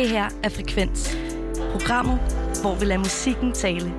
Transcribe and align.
Det 0.00 0.08
her 0.08 0.28
er 0.42 0.48
Frekvens. 0.48 1.16
Programmet, 1.72 2.18
hvor 2.62 2.74
vi 2.74 2.84
lader 2.84 2.98
musikken 2.98 3.52
tale. 3.52 3.92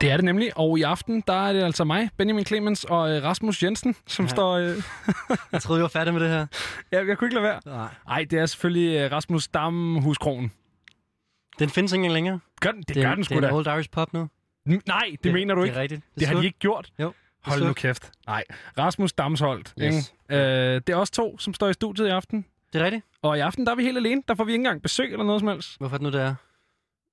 Det 0.00 0.10
er 0.10 0.16
det 0.16 0.24
nemlig, 0.24 0.58
og 0.58 0.78
i 0.78 0.82
aften, 0.82 1.22
der 1.26 1.48
er 1.48 1.52
det 1.52 1.62
altså 1.62 1.84
mig, 1.84 2.10
Benjamin 2.18 2.44
Clemens 2.44 2.84
og 2.84 3.16
øh, 3.16 3.22
Rasmus 3.24 3.62
Jensen, 3.62 3.96
som 4.06 4.24
ja. 4.24 4.30
står... 4.30 4.52
Øh, 4.56 4.76
Jeg 5.52 5.62
troede, 5.62 5.78
vi 5.78 5.82
var 5.82 5.88
færdige 5.88 6.12
med 6.12 6.20
det 6.20 6.28
her. 6.28 6.46
ja, 6.92 7.06
jeg 7.06 7.18
kunne 7.18 7.26
ikke 7.26 7.34
lade 7.34 7.44
være. 7.44 7.60
Nej. 7.66 7.88
Nej, 8.06 8.24
det 8.30 8.38
er 8.38 8.46
selvfølgelig 8.46 8.98
øh, 9.00 9.12
Rasmus 9.12 9.48
Damhuskrogen. 9.48 10.52
Den 11.58 11.70
findes 11.70 11.92
ikke 11.92 12.00
engang 12.00 12.14
længere. 12.14 12.40
Gør 12.60 12.70
den, 12.70 12.82
det, 12.88 12.96
er, 12.96 13.02
gør 13.02 13.14
den 13.14 13.24
sgu 13.24 13.34
det 13.34 13.36
er 13.36 13.40
da. 13.40 13.48
en 13.48 13.54
Old 13.54 13.66
Irish 13.66 13.90
pop 13.90 14.12
nu. 14.12 14.28
Nej, 14.64 15.08
det, 15.10 15.24
det 15.24 15.32
mener 15.32 15.54
du 15.54 15.62
ikke. 15.62 15.72
Det 15.72 15.78
er 15.78 15.82
rigtigt. 15.82 16.02
Det 16.18 16.26
har 16.26 16.32
slut. 16.32 16.42
de 16.42 16.46
ikke 16.46 16.58
gjort. 16.58 16.92
Jo. 16.98 17.12
Hold 17.44 17.64
nu 17.64 17.72
kæft. 17.72 18.12
Nej. 18.26 18.44
Rasmus 18.78 19.12
Damsholdt. 19.12 19.74
Yes. 19.82 20.12
Ikke? 20.30 20.42
Øh, 20.42 20.80
det 20.86 20.88
er 20.88 20.96
os 20.96 21.10
to, 21.10 21.38
som 21.38 21.54
står 21.54 21.68
i 21.68 21.72
studiet 21.72 22.06
i 22.06 22.10
aften. 22.10 22.46
Det 22.72 22.80
er 22.80 22.84
rigtigt. 22.84 23.04
Og 23.22 23.38
i 23.38 23.40
aften, 23.40 23.66
der 23.66 23.72
er 23.72 23.76
vi 23.76 23.82
helt 23.82 23.96
alene. 23.96 24.22
Der 24.28 24.34
får 24.34 24.44
vi 24.44 24.52
ikke 24.52 24.60
engang 24.60 24.82
besøg 24.82 25.12
eller 25.12 25.24
noget 25.24 25.40
som 25.40 25.48
helst. 25.48 25.78
Hvorfor 25.78 25.96
er 25.96 25.98
det 25.98 26.02
nu, 26.12 26.18
det 26.18 26.20
er? 26.20 26.34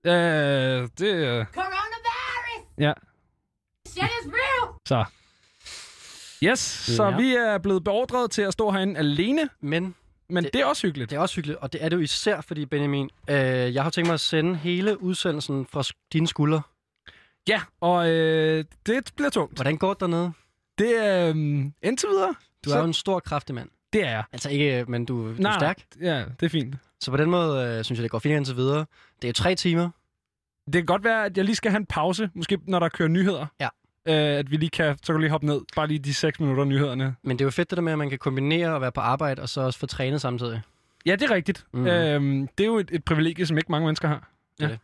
Øh, 0.06 0.90
det... 1.00 1.14
Øh, 1.16 1.46
Coronavirus! 1.46 2.68
ja, 2.78 2.94
Shit 3.88 4.04
is 4.04 4.28
real! 4.34 4.74
så... 4.86 5.06
Yes, 6.44 6.60
så 6.60 7.12
vi 7.18 7.36
er 7.36 7.58
blevet 7.58 7.84
beordret 7.84 8.32
til 8.32 8.42
at 8.42 8.54
stå 8.54 8.72
herinde 8.72 8.98
alene, 9.00 9.50
Men 9.62 9.96
men 10.30 10.36
det, 10.36 10.44
Det- 10.44 10.54
det 10.54 10.62
er 10.62 10.66
også 10.66 10.88
hyggeligt. 10.88 11.10
det 11.10 11.16
er 11.16 11.20
også 11.20 11.36
hyggeligt, 11.36 11.60
og 11.60 11.74
det 11.74 11.84
er 11.84 11.90
det 11.90 11.96
jo 11.98 12.02
især, 12.02 12.42
fordi 12.42 12.66
Benjamin, 12.66 13.10
øh, 13.30 13.36
jeg 13.74 13.84
har 13.84 13.90
tænkt 13.90 14.08
mig 14.08 14.14
at 14.14 14.20
sende 14.20 14.56
hele 14.56 15.02
udsendelsen 15.02 15.66
fra 15.66 15.84
dine 16.14 16.28
skuldre. 16.28 16.62
Ja, 17.48 17.62
og 17.82 18.10
øh, 18.10 18.66
det 18.86 19.12
bliver 19.16 19.30
tungt. 19.30 19.56
Hvordan 19.58 19.78
går 19.78 19.94
det 19.94 20.00
dernede? 20.00 20.32
Det 20.78 21.06
er 21.06 21.30
øh, 21.30 21.36
indtil 21.84 22.10
videre. 22.10 22.36
Du 22.66 22.70
så, 22.70 22.76
er 22.76 22.80
jo 22.80 22.86
en 22.86 22.94
stor, 22.94 23.20
kraftig 23.20 23.56
mand. 23.56 23.70
Det 23.94 24.06
er 24.06 24.10
jeg. 24.10 24.24
Altså 24.34 24.50
ikke, 24.50 24.86
men 24.88 25.06
du, 25.06 25.28
du 25.28 25.34
er 25.34 25.40
Nej, 25.40 25.60
stærk. 25.60 25.82
Ja, 26.02 26.26
det 26.40 26.46
er 26.46 26.50
fint. 26.50 26.76
Så 27.00 27.12
på 27.12 27.18
den 27.18 27.30
måde 27.30 27.78
øh, 27.78 27.84
synes 27.84 28.00
jeg, 28.00 28.04
det 28.04 28.12
går 28.12 28.20
fint 28.20 28.36
indtil 28.36 28.56
videre. 28.56 28.86
Det 29.22 29.28
er 29.28 29.34
tre 29.34 29.56
timer. 29.56 29.90
Det 30.66 30.74
kan 30.74 30.86
godt 30.86 31.04
være, 31.04 31.26
at 31.26 31.38
jeg 31.38 31.46
lige 31.46 31.56
skal 31.56 31.72
have 31.72 31.80
en 31.80 31.86
pause, 31.86 32.30
måske 32.34 32.58
når 32.68 32.80
der 32.80 32.90
kører 32.90 33.10
nyheder. 33.10 33.46
Ja. 33.60 33.70
Øh, 34.08 34.40
at 34.40 34.52
vi 34.52 34.58
lige 34.58 34.70
kan, 34.70 34.98
så 34.98 35.06
kan 35.06 35.14
du 35.14 35.20
lige 35.20 35.32
hoppe 35.32 35.48
ned, 35.48 35.62
bare 35.76 35.88
lige 35.88 36.00
de 36.00 36.14
6 36.14 36.40
minutter 36.40 36.64
nyhederne. 36.64 37.16
Men 37.24 37.40
det 37.40 37.44
er 37.44 37.46
jo 37.46 37.52
fedt 37.52 37.70
det 37.70 37.76
der 37.76 37.82
med, 37.82 37.92
at 37.92 37.98
man 37.98 38.10
kan 38.10 38.20
kombinere 38.20 38.76
at 38.76 38.82
være 38.82 38.92
på 38.92 39.02
arbejde, 39.02 39.42
og 39.42 39.50
så 39.50 39.62
også 39.62 39.80
få 39.80 39.86
trænet 39.86 40.22
samtidig. 40.22 40.62
Ja, 41.06 41.12
det 41.12 41.24
er 41.24 41.32
rigtigt. 41.32 41.66
Mm. 41.74 41.88
Øhm, 41.88 42.48
det 42.58 42.64
er 42.64 42.68
jo 42.68 42.78
et, 42.78 42.90
et 42.92 43.04
privilegie, 43.04 43.46
som 43.46 43.58
ikke 43.58 43.72
mange 43.72 43.86
mennesker 43.86 44.08
har. 44.08 44.30
Ja. 44.60 44.68
det. 44.68 44.80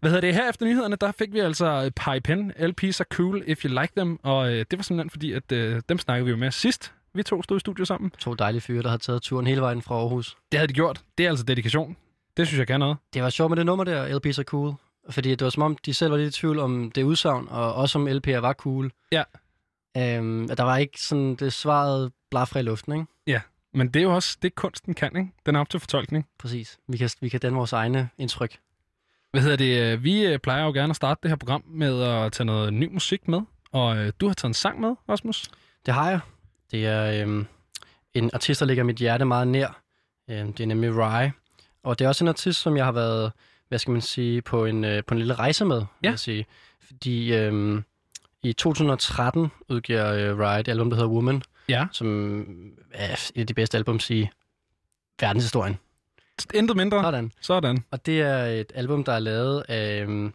Hvad 0.00 0.10
hedder 0.10 0.20
det? 0.20 0.34
Her 0.34 0.48
efter 0.48 0.66
nyhederne, 0.66 0.96
der 0.96 1.12
fik 1.12 1.32
vi 1.32 1.38
altså 1.38 1.90
Pi 1.96 2.20
Pen. 2.20 2.52
LP's 2.56 3.00
are 3.00 3.06
cool 3.12 3.42
if 3.46 3.64
you 3.64 3.80
like 3.80 3.92
them. 3.96 4.20
Og 4.22 4.52
øh, 4.52 4.58
det 4.70 4.78
var 4.78 4.82
simpelthen 4.82 5.10
fordi, 5.10 5.32
at 5.32 5.52
øh, 5.52 5.82
dem 5.88 5.98
snakkede 5.98 6.24
vi 6.24 6.30
jo 6.30 6.36
med 6.36 6.50
sidst. 6.50 6.92
Vi 7.14 7.22
to 7.22 7.42
stod 7.42 7.56
i 7.56 7.60
studio 7.60 7.84
sammen. 7.84 8.10
To 8.18 8.34
dejlige 8.34 8.60
fyre, 8.60 8.82
der 8.82 8.90
har 8.90 8.96
taget 8.96 9.22
turen 9.22 9.46
hele 9.46 9.60
vejen 9.60 9.82
fra 9.82 9.94
Aarhus. 9.94 10.36
Det 10.52 10.58
havde 10.60 10.68
de 10.68 10.74
gjort. 10.74 11.00
Det 11.18 11.26
er 11.26 11.30
altså 11.30 11.44
dedikation. 11.44 11.96
Det 12.36 12.46
synes 12.46 12.58
jeg 12.58 12.66
kan 12.66 12.80
noget. 12.80 12.96
Det 13.14 13.22
var 13.22 13.30
sjovt 13.30 13.50
med 13.50 13.56
det 13.56 13.66
nummer 13.66 13.84
der, 13.84 14.18
LP's 14.18 14.40
er 14.40 14.44
cool. 14.44 14.74
Fordi 15.10 15.30
det 15.30 15.42
var 15.42 15.50
som 15.50 15.62
om, 15.62 15.76
de 15.86 15.94
selv 15.94 16.10
var 16.10 16.18
lidt 16.18 16.36
i 16.36 16.40
tvivl 16.40 16.58
om 16.58 16.90
det 16.94 17.02
udsagn, 17.02 17.48
og 17.48 17.74
også 17.74 17.98
om 17.98 18.08
LP'er 18.08 18.36
var 18.36 18.52
cool. 18.52 18.90
Ja. 19.12 19.22
Øhm, 19.96 20.48
der 20.48 20.62
var 20.62 20.76
ikke 20.76 21.00
sådan 21.00 21.34
det 21.34 21.52
svaret 21.52 22.12
blafra 22.30 22.60
i 22.60 22.62
luften, 22.62 22.92
ikke? 22.92 23.06
Men 23.74 23.88
det 23.88 24.00
er 24.00 24.04
jo 24.04 24.14
også 24.14 24.38
det, 24.42 24.54
kunsten 24.54 24.94
kan, 24.94 25.16
ikke? 25.16 25.30
Den 25.46 25.56
er 25.56 25.60
op 25.60 25.70
til 25.70 25.80
fortolkning. 25.80 26.26
Præcis. 26.38 26.78
Vi 26.88 26.96
kan, 26.96 27.10
vi 27.20 27.28
kan 27.28 27.40
danne 27.40 27.56
vores 27.56 27.72
egne 27.72 28.08
indtryk. 28.18 28.58
Hvad 29.30 29.40
hedder 29.42 29.56
det? 29.56 29.92
øh, 29.92 30.04
Vi 30.04 30.26
øh, 30.26 30.38
plejer 30.38 30.64
jo 30.64 30.72
gerne 30.72 30.90
at 30.90 30.96
starte 30.96 31.18
det 31.22 31.30
her 31.30 31.36
program 31.36 31.62
med 31.66 32.02
at 32.02 32.32
tage 32.32 32.44
noget 32.44 32.72
ny 32.72 32.92
musik 32.92 33.28
med. 33.28 33.40
Og 33.72 33.96
øh, 33.96 34.12
du 34.20 34.26
har 34.26 34.34
taget 34.34 34.50
en 34.50 34.54
sang 34.54 34.80
med, 34.80 34.94
Rasmus. 35.08 35.50
Det 35.86 35.94
har 35.94 36.10
jeg. 36.10 36.20
Det 36.70 36.86
er 36.86 37.22
øhm, 37.22 37.46
en 38.14 38.30
artist, 38.34 38.60
der 38.60 38.66
ligger 38.66 38.84
mit 38.84 38.96
hjerte 38.96 39.24
meget 39.24 39.48
nær. 39.48 39.80
Øhm, 40.30 40.52
det 40.52 40.62
er 40.62 40.66
nemlig 40.66 40.90
Rye. 40.96 41.32
Og 41.82 41.98
det 41.98 42.04
er 42.04 42.08
også 42.08 42.24
en 42.24 42.28
artist, 42.28 42.60
som 42.60 42.76
jeg 42.76 42.84
har 42.84 42.92
været, 42.92 43.32
hvad 43.68 43.78
skal 43.78 43.92
man 43.92 44.00
sige, 44.00 44.42
på 44.42 44.64
en, 44.64 44.84
øh, 44.84 45.02
på 45.06 45.14
en 45.14 45.18
lille 45.18 45.34
rejse 45.34 45.64
med, 45.64 45.76
vil 45.78 45.86
Ja. 46.04 46.10
jeg 46.10 46.18
sige. 46.18 46.46
Fordi 46.86 47.34
øhm, 47.34 47.84
i 48.42 48.52
2013 48.52 49.48
udgiver 49.68 50.12
øh, 50.12 50.38
Riot 50.38 50.60
et 50.60 50.68
album, 50.68 50.90
der 50.90 50.96
hedder 50.96 51.10
Woman, 51.10 51.42
Ja. 51.68 51.86
som 51.92 52.36
er 52.92 53.12
et 53.12 53.40
af 53.40 53.46
de 53.46 53.54
bedste 53.54 53.78
albums 53.78 54.10
i 54.10 54.28
verdenshistorien. 55.20 55.78
Intet 56.54 56.76
mindre. 56.76 57.02
Sådan. 57.02 57.32
Sådan. 57.40 57.84
Og 57.90 58.06
det 58.06 58.20
er 58.20 58.44
et 58.44 58.72
album, 58.74 59.04
der 59.04 59.12
er 59.12 59.18
lavet 59.18 59.64
af, 59.68 60.02
øhm, 60.02 60.32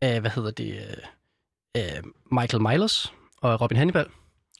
af 0.00 0.20
hvad 0.20 0.30
hedder 0.30 0.50
det, 0.50 0.74
øh, 1.76 1.82
øh, 1.82 2.02
Michael 2.32 2.62
Miles 2.62 3.12
og 3.40 3.60
Robin 3.60 3.76
Hannibal. 3.78 4.06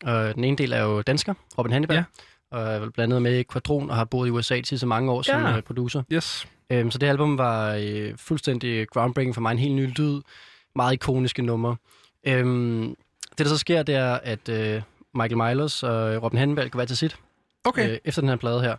Og 0.05 0.35
den 0.35 0.45
ene 0.45 0.57
del 0.57 0.73
er 0.73 0.83
jo 0.83 1.03
dansker, 1.03 1.35
Robin 1.59 1.73
Hannibal. 1.73 1.97
Ja. 1.97 2.05
Og 2.51 2.63
er 2.63 2.79
vel 2.79 2.91
blandet 2.91 3.23
med 3.23 3.39
i 3.39 3.45
Quadron 3.53 3.91
og 3.91 3.97
har 3.97 4.05
boet 4.05 4.29
i 4.29 4.31
USA 4.31 4.61
til 4.61 4.79
så 4.79 4.87
mange 4.87 5.13
år 5.13 5.23
som 5.23 5.43
Ja. 5.43 5.57
øh, 5.57 5.63
producer. 5.63 6.03
Yes. 6.13 6.47
Øhm, 6.71 6.91
så 6.91 6.99
det 6.99 7.07
album 7.07 7.39
var 7.39 7.75
øh, 7.81 8.13
fuldstændig 8.17 8.89
groundbreaking 8.89 9.35
for 9.35 9.41
mig. 9.41 9.53
En 9.53 9.59
helt 9.59 9.75
ny 9.75 9.87
lyd. 9.99 10.21
Meget 10.77 10.93
ikoniske 10.93 11.43
numre. 11.43 11.77
Øhm, 12.25 12.97
det, 13.31 13.39
der 13.39 13.45
så 13.49 13.59
sker, 13.59 13.83
det 13.83 13.95
er, 13.95 14.15
at 14.15 14.49
øh, 14.49 14.83
Michael 15.15 15.37
Miles 15.37 15.83
og 15.83 16.23
Robin 16.23 16.39
Hannibal 16.39 16.71
går 16.71 16.79
hver 16.79 16.85
til 16.87 16.97
sit 16.97 17.17
Okay. 17.65 17.91
øh, 17.91 17.99
efter 18.05 18.23
den 18.23 18.29
her 18.29 18.37
plade 18.37 18.61
her. 18.61 18.77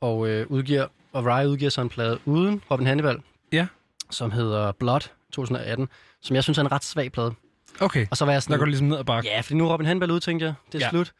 Og 0.00 0.28
øh, 0.28 0.46
udgiver, 0.50 0.86
og 1.12 1.26
Riot 1.26 1.46
udgiver 1.46 1.70
så 1.70 1.80
en 1.80 1.88
plade 1.88 2.18
uden 2.24 2.62
Robin 2.70 2.86
Hannibal. 2.86 3.18
Ja. 3.52 3.66
Som 4.10 4.30
hedder 4.30 4.72
Blood 4.72 5.00
2018. 5.32 5.88
Som 6.22 6.36
jeg 6.36 6.42
synes 6.42 6.58
er 6.58 6.62
en 6.62 6.72
ret 6.72 6.84
svag 6.84 7.12
plade. 7.12 7.34
Okay. 7.80 8.06
Og 8.10 8.16
så 8.16 8.24
var 8.24 8.32
jeg 8.32 8.36
Der 8.36 8.40
sådan... 8.40 8.58
går 8.58 8.64
det 8.64 8.70
ligesom 8.70 8.86
ned 8.86 8.98
ad 8.98 9.04
bakke. 9.04 9.28
Ja, 9.28 9.40
fordi 9.40 9.54
nu 9.54 9.66
er 9.68 9.72
Robin 9.72 9.86
Hannibal 9.86 10.10
ude, 10.10 10.20
tænkte 10.20 10.46
jeg. 10.46 10.54
Det 10.72 10.82
er 10.82 10.86
Ja. 10.86 10.90
slut. 10.90 11.12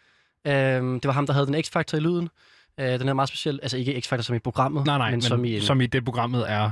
Øhm, 0.47 1.01
det 1.01 1.09
var 1.09 1.13
ham, 1.13 1.27
der 1.27 1.33
havde 1.33 1.47
den 1.47 1.55
X-Factor 1.55 1.97
i 1.97 2.01
lyden. 2.01 2.29
Øh, 2.81 3.01
den 3.01 3.09
er 3.09 3.13
meget 3.13 3.29
speciel. 3.29 3.59
Altså 3.63 3.77
ikke 3.77 4.03
X-Factor 4.07 4.21
som 4.23 4.37
i 4.37 4.39
programmet, 4.39 4.87
Nej, 4.87 4.99
nej, 4.99 5.07
men, 5.11 5.15
men, 5.15 5.23
som 5.23 5.45
i 5.45 5.57
en, 5.57 5.63
som 5.63 5.81
i 5.81 5.87
det 5.87 6.05
programmet 6.05 6.51
er 6.51 6.71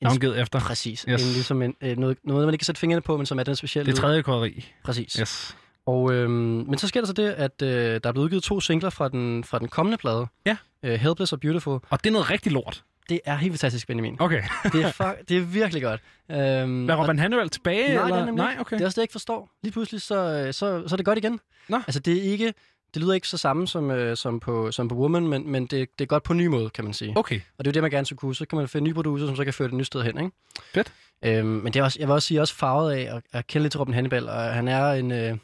navngivet 0.00 0.40
efter. 0.40 0.60
Præcis. 0.60 1.04
Yes. 1.08 1.26
En, 1.26 1.32
ligesom 1.32 1.62
en, 1.62 1.74
øh, 1.80 1.96
noget, 1.96 2.18
noget, 2.24 2.46
man 2.46 2.54
ikke 2.54 2.62
kan 2.62 2.66
sætte 2.66 2.78
fingrene 2.78 3.00
på, 3.02 3.16
men 3.16 3.26
som 3.26 3.38
er 3.38 3.42
den 3.42 3.56
specielle 3.56 3.92
Det 3.92 4.00
tredje 4.00 4.22
krydderi. 4.22 4.72
Præcis. 4.84 5.12
Yes. 5.12 5.56
Og, 5.88 6.12
øhm, 6.14 6.30
men 6.68 6.78
så 6.78 6.88
sker 6.88 7.00
der 7.00 7.06
så 7.06 7.12
det, 7.12 7.28
at 7.30 7.62
øh, 7.62 7.68
der 8.02 8.08
er 8.08 8.12
blevet 8.12 8.24
udgivet 8.24 8.42
to 8.42 8.60
singler 8.60 8.90
fra 8.90 9.08
den, 9.08 9.44
fra 9.44 9.58
den 9.58 9.68
kommende 9.68 9.98
plade. 9.98 10.26
Ja. 10.46 10.56
Øh, 10.82 10.92
Helpless 10.94 11.32
og 11.32 11.40
Beautiful. 11.40 11.80
Og 11.90 12.04
det 12.04 12.06
er 12.06 12.12
noget 12.12 12.30
rigtig 12.30 12.52
lort. 12.52 12.82
Det 13.08 13.20
er 13.24 13.36
helt 13.36 13.52
fantastisk, 13.52 13.86
Benjamin. 13.86 14.16
Okay. 14.20 14.42
Det 14.72 14.82
er, 14.84 14.90
fuck, 14.92 15.28
det 15.28 15.36
er 15.36 15.40
virkelig 15.40 15.82
godt. 15.82 16.00
Øhm, 16.30 16.90
Er 16.90 16.94
og- 16.94 17.02
Robin 17.04 17.18
Hannibal 17.18 17.48
tilbage? 17.48 17.94
Nej, 17.94 18.04
eller? 18.04 18.16
er 18.26 18.30
Nej, 18.30 18.56
okay. 18.60 18.76
Det 18.76 18.82
er 18.82 18.86
også 18.86 18.94
det, 18.94 18.96
jeg 18.98 19.04
ikke 19.04 19.12
forstår. 19.12 19.50
Lige 19.62 19.72
pludselig, 19.72 20.02
så, 20.02 20.14
øh, 20.46 20.46
så, 20.54 20.88
så 20.88 20.94
er 20.94 20.96
det 20.96 21.04
godt 21.06 21.18
igen. 21.18 21.40
Nå. 21.68 21.76
Altså, 21.76 22.00
det 22.00 22.18
er 22.18 22.22
ikke... 22.22 22.54
Det 22.94 23.02
lyder 23.02 23.14
ikke 23.14 23.28
så 23.28 23.38
samme 23.38 23.68
som, 23.68 23.90
øh, 23.90 24.16
som, 24.16 24.40
på, 24.40 24.72
som 24.72 24.88
på 24.88 24.94
Woman, 24.94 25.28
men, 25.28 25.50
men 25.50 25.62
det, 25.66 25.88
det 25.98 26.04
er 26.04 26.06
godt 26.06 26.22
på 26.22 26.32
en 26.32 26.36
ny 26.38 26.46
måde, 26.46 26.70
kan 26.70 26.84
man 26.84 26.92
sige. 26.92 27.12
Okay. 27.16 27.40
Og 27.58 27.64
det 27.64 27.66
er 27.66 27.70
jo 27.70 27.74
det, 27.74 27.82
man 27.82 27.90
gerne 27.90 28.06
skulle 28.06 28.18
kunne. 28.18 28.34
Så 28.34 28.46
kan 28.46 28.58
man 28.58 28.68
finde 28.68 28.84
en 28.86 28.90
ny 28.90 28.94
producer, 28.94 29.26
som 29.26 29.36
så 29.36 29.44
kan 29.44 29.54
føre 29.54 29.68
det 29.68 29.76
nye 29.76 29.84
sted 29.84 30.02
hen, 30.02 30.18
ikke? 30.18 30.30
Fedt. 30.74 30.92
Øhm, 31.24 31.46
men 31.46 31.72
det 31.72 31.80
er 31.80 31.84
også, 31.84 31.98
jeg 32.00 32.08
vil 32.08 32.12
også 32.14 32.28
sige, 32.28 32.40
også 32.40 32.54
farvet 32.54 32.92
af 32.92 33.16
at, 33.16 33.22
at 33.32 33.46
kende 33.46 33.62
lidt 33.64 33.70
til 33.72 33.78
Robin 33.78 33.94
Hannibal, 33.94 34.28
og 34.28 34.42
han 34.42 34.68
er 34.68 34.92
en 34.92 35.12
øh, 35.12 35.36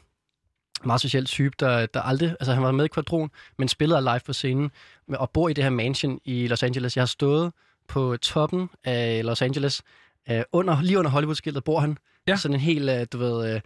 meget 0.83 1.01
speciel 1.01 1.25
type, 1.25 1.55
der, 1.59 1.85
der 1.85 2.01
aldrig... 2.01 2.29
Altså, 2.29 2.53
han 2.53 2.63
var 2.63 2.71
med 2.71 2.85
i 2.85 2.89
Quadron, 2.93 3.31
men 3.57 3.67
spillede 3.67 4.01
live 4.01 4.19
på 4.25 4.33
scenen, 4.33 4.71
og 5.13 5.29
bor 5.29 5.49
i 5.49 5.53
det 5.53 5.63
her 5.63 5.71
mansion 5.71 6.19
i 6.25 6.47
Los 6.47 6.63
Angeles. 6.63 6.95
Jeg 6.97 7.01
har 7.01 7.05
stået 7.07 7.51
på 7.87 8.17
toppen 8.17 8.69
af 8.83 9.21
Los 9.25 9.41
Angeles, 9.41 9.81
øh, 10.29 10.41
under, 10.51 10.81
lige 10.81 10.99
under 10.99 11.11
Hollywood-skiltet 11.11 11.63
bor 11.63 11.79
han. 11.79 11.97
Ja. 12.27 12.35
Sådan 12.35 12.55
en 12.55 12.61
helt, 12.61 12.89
øh, 12.89 13.05
du 13.13 13.17
ved... 13.17 13.55
Øh, 13.55 13.61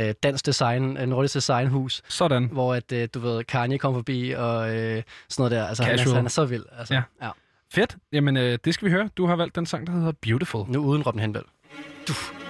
øh, 0.00 0.14
dansk 0.22 0.46
design, 0.46 0.96
øh, 0.96 1.06
nordisk 1.06 1.34
designhus, 1.34 2.02
Sådan. 2.08 2.44
hvor 2.52 2.74
at, 2.74 2.92
øh, 2.92 3.08
du 3.14 3.20
ved, 3.20 3.44
Kanye 3.44 3.78
kom 3.78 3.94
forbi 3.94 4.30
og 4.30 4.76
øh, 4.76 5.02
sådan 5.28 5.42
noget 5.42 5.50
der. 5.50 5.66
Altså, 5.66 5.82
han 5.82 5.92
er, 5.92 5.96
Casual. 5.98 6.16
han 6.16 6.24
er 6.24 6.28
så 6.30 6.44
vild. 6.44 6.64
Altså, 6.78 6.94
Ja. 6.94 7.02
ja. 7.22 7.30
Fedt. 7.74 7.96
Jamen, 8.12 8.36
øh, 8.36 8.58
det 8.64 8.74
skal 8.74 8.86
vi 8.86 8.90
høre. 8.92 9.08
Du 9.16 9.26
har 9.26 9.36
valgt 9.36 9.56
den 9.56 9.66
sang, 9.66 9.86
der 9.86 9.92
hedder 9.92 10.12
Beautiful. 10.22 10.64
Nu 10.68 10.84
uden 10.84 11.02
Robin 11.02 11.20
Hannibal. 11.20 11.42
Beautiful 12.06 12.41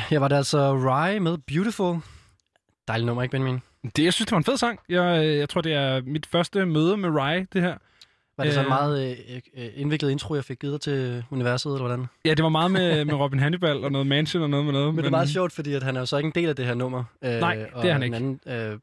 Ja, 0.00 0.04
jeg 0.10 0.20
var 0.20 0.28
der 0.28 0.36
altså 0.36 0.74
Rye 0.74 1.20
med 1.20 1.38
Beautiful. 1.38 1.96
Dejlig 2.88 3.06
nummer, 3.06 3.22
ikke 3.22 3.30
Benjamin? 3.30 3.60
Det, 3.96 4.04
jeg 4.04 4.12
synes, 4.12 4.26
det 4.26 4.32
var 4.32 4.38
en 4.38 4.44
fed 4.44 4.56
sang. 4.56 4.80
Jeg, 4.88 5.24
øh, 5.24 5.36
jeg 5.38 5.48
tror, 5.48 5.60
det 5.60 5.72
er 5.74 6.02
mit 6.02 6.26
første 6.26 6.66
møde 6.66 6.96
med 6.96 7.08
Rye, 7.08 7.46
det 7.52 7.62
her. 7.62 7.74
Var 8.36 8.44
det 8.44 8.54
så 8.54 8.60
en 8.60 8.66
Øh. 8.66 8.68
meget 8.68 9.10
øh, 9.28 9.40
øh, 9.56 9.68
indviklet 9.74 10.10
intro, 10.10 10.34
jeg 10.34 10.44
fik 10.44 10.58
givet 10.58 10.80
til 10.80 11.24
universet, 11.30 11.70
eller 11.72 11.86
hvordan? 11.86 12.06
Ja, 12.24 12.34
det 12.34 12.42
var 12.42 12.48
meget 12.48 12.70
med, 12.70 13.04
med 13.04 13.14
Robin 13.14 13.38
Hannibal 13.40 13.84
og 13.84 13.92
noget 13.92 14.06
Mansion 14.06 14.42
og 14.42 14.50
noget 14.50 14.64
med 14.66 14.72
noget. 14.72 14.94
Men 14.94 14.98
det 14.98 15.06
er 15.06 15.10
meget 15.10 15.28
sjovt, 15.28 15.52
fordi 15.52 15.72
at 15.74 15.82
han 15.82 15.96
er 15.96 16.00
jo 16.00 16.06
så 16.06 16.16
ikke 16.16 16.26
en 16.26 16.32
del 16.34 16.48
af 16.48 16.56
det 16.56 16.66
her 16.66 16.74
nummer. 16.74 17.04
Øh, 17.24 17.30
Nej, 17.40 17.54
det 17.54 17.66
og 17.72 17.86
er 17.86 17.92
han 17.92 18.02
den 18.02 18.14
Anden, 18.14 18.40
øh, 18.46 18.72
øh, 18.72 18.78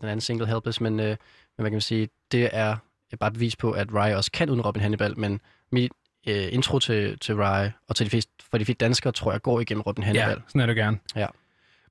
den 0.00 0.08
anden 0.08 0.20
single, 0.20 0.46
Helpless, 0.46 0.80
men, 0.80 1.00
øh, 1.00 1.06
men 1.06 1.16
hvad 1.56 1.64
kan 1.66 1.72
man 1.72 1.80
sige, 1.80 2.08
det 2.32 2.48
er 2.52 2.76
bare 3.20 3.28
et 3.28 3.32
bevis 3.34 3.56
på, 3.56 3.70
at 3.72 3.88
Rye 3.94 4.16
også 4.16 4.32
kan 4.32 4.50
uden 4.50 4.60
Robin 4.60 4.82
Hannibal, 4.82 5.18
men 5.18 5.40
mit 5.72 5.92
øh, 6.28 6.48
intro 6.52 6.78
til, 6.78 7.18
til 7.18 7.34
Rye, 7.34 7.72
og 7.88 7.96
til 7.96 8.06
de 8.06 8.10
fleste, 8.10 8.32
for 8.50 8.58
de 8.58 8.64
fleste 8.64 8.84
danskere, 8.84 9.12
tror 9.12 9.32
jeg, 9.32 9.42
går 9.42 9.60
igennem 9.60 9.82
Robin 9.82 10.04
Hannibal. 10.04 10.28
Ja, 10.28 10.34
sådan 10.48 10.60
er 10.60 10.66
det 10.66 10.76
gerne. 10.76 10.98
Ja. 11.16 11.26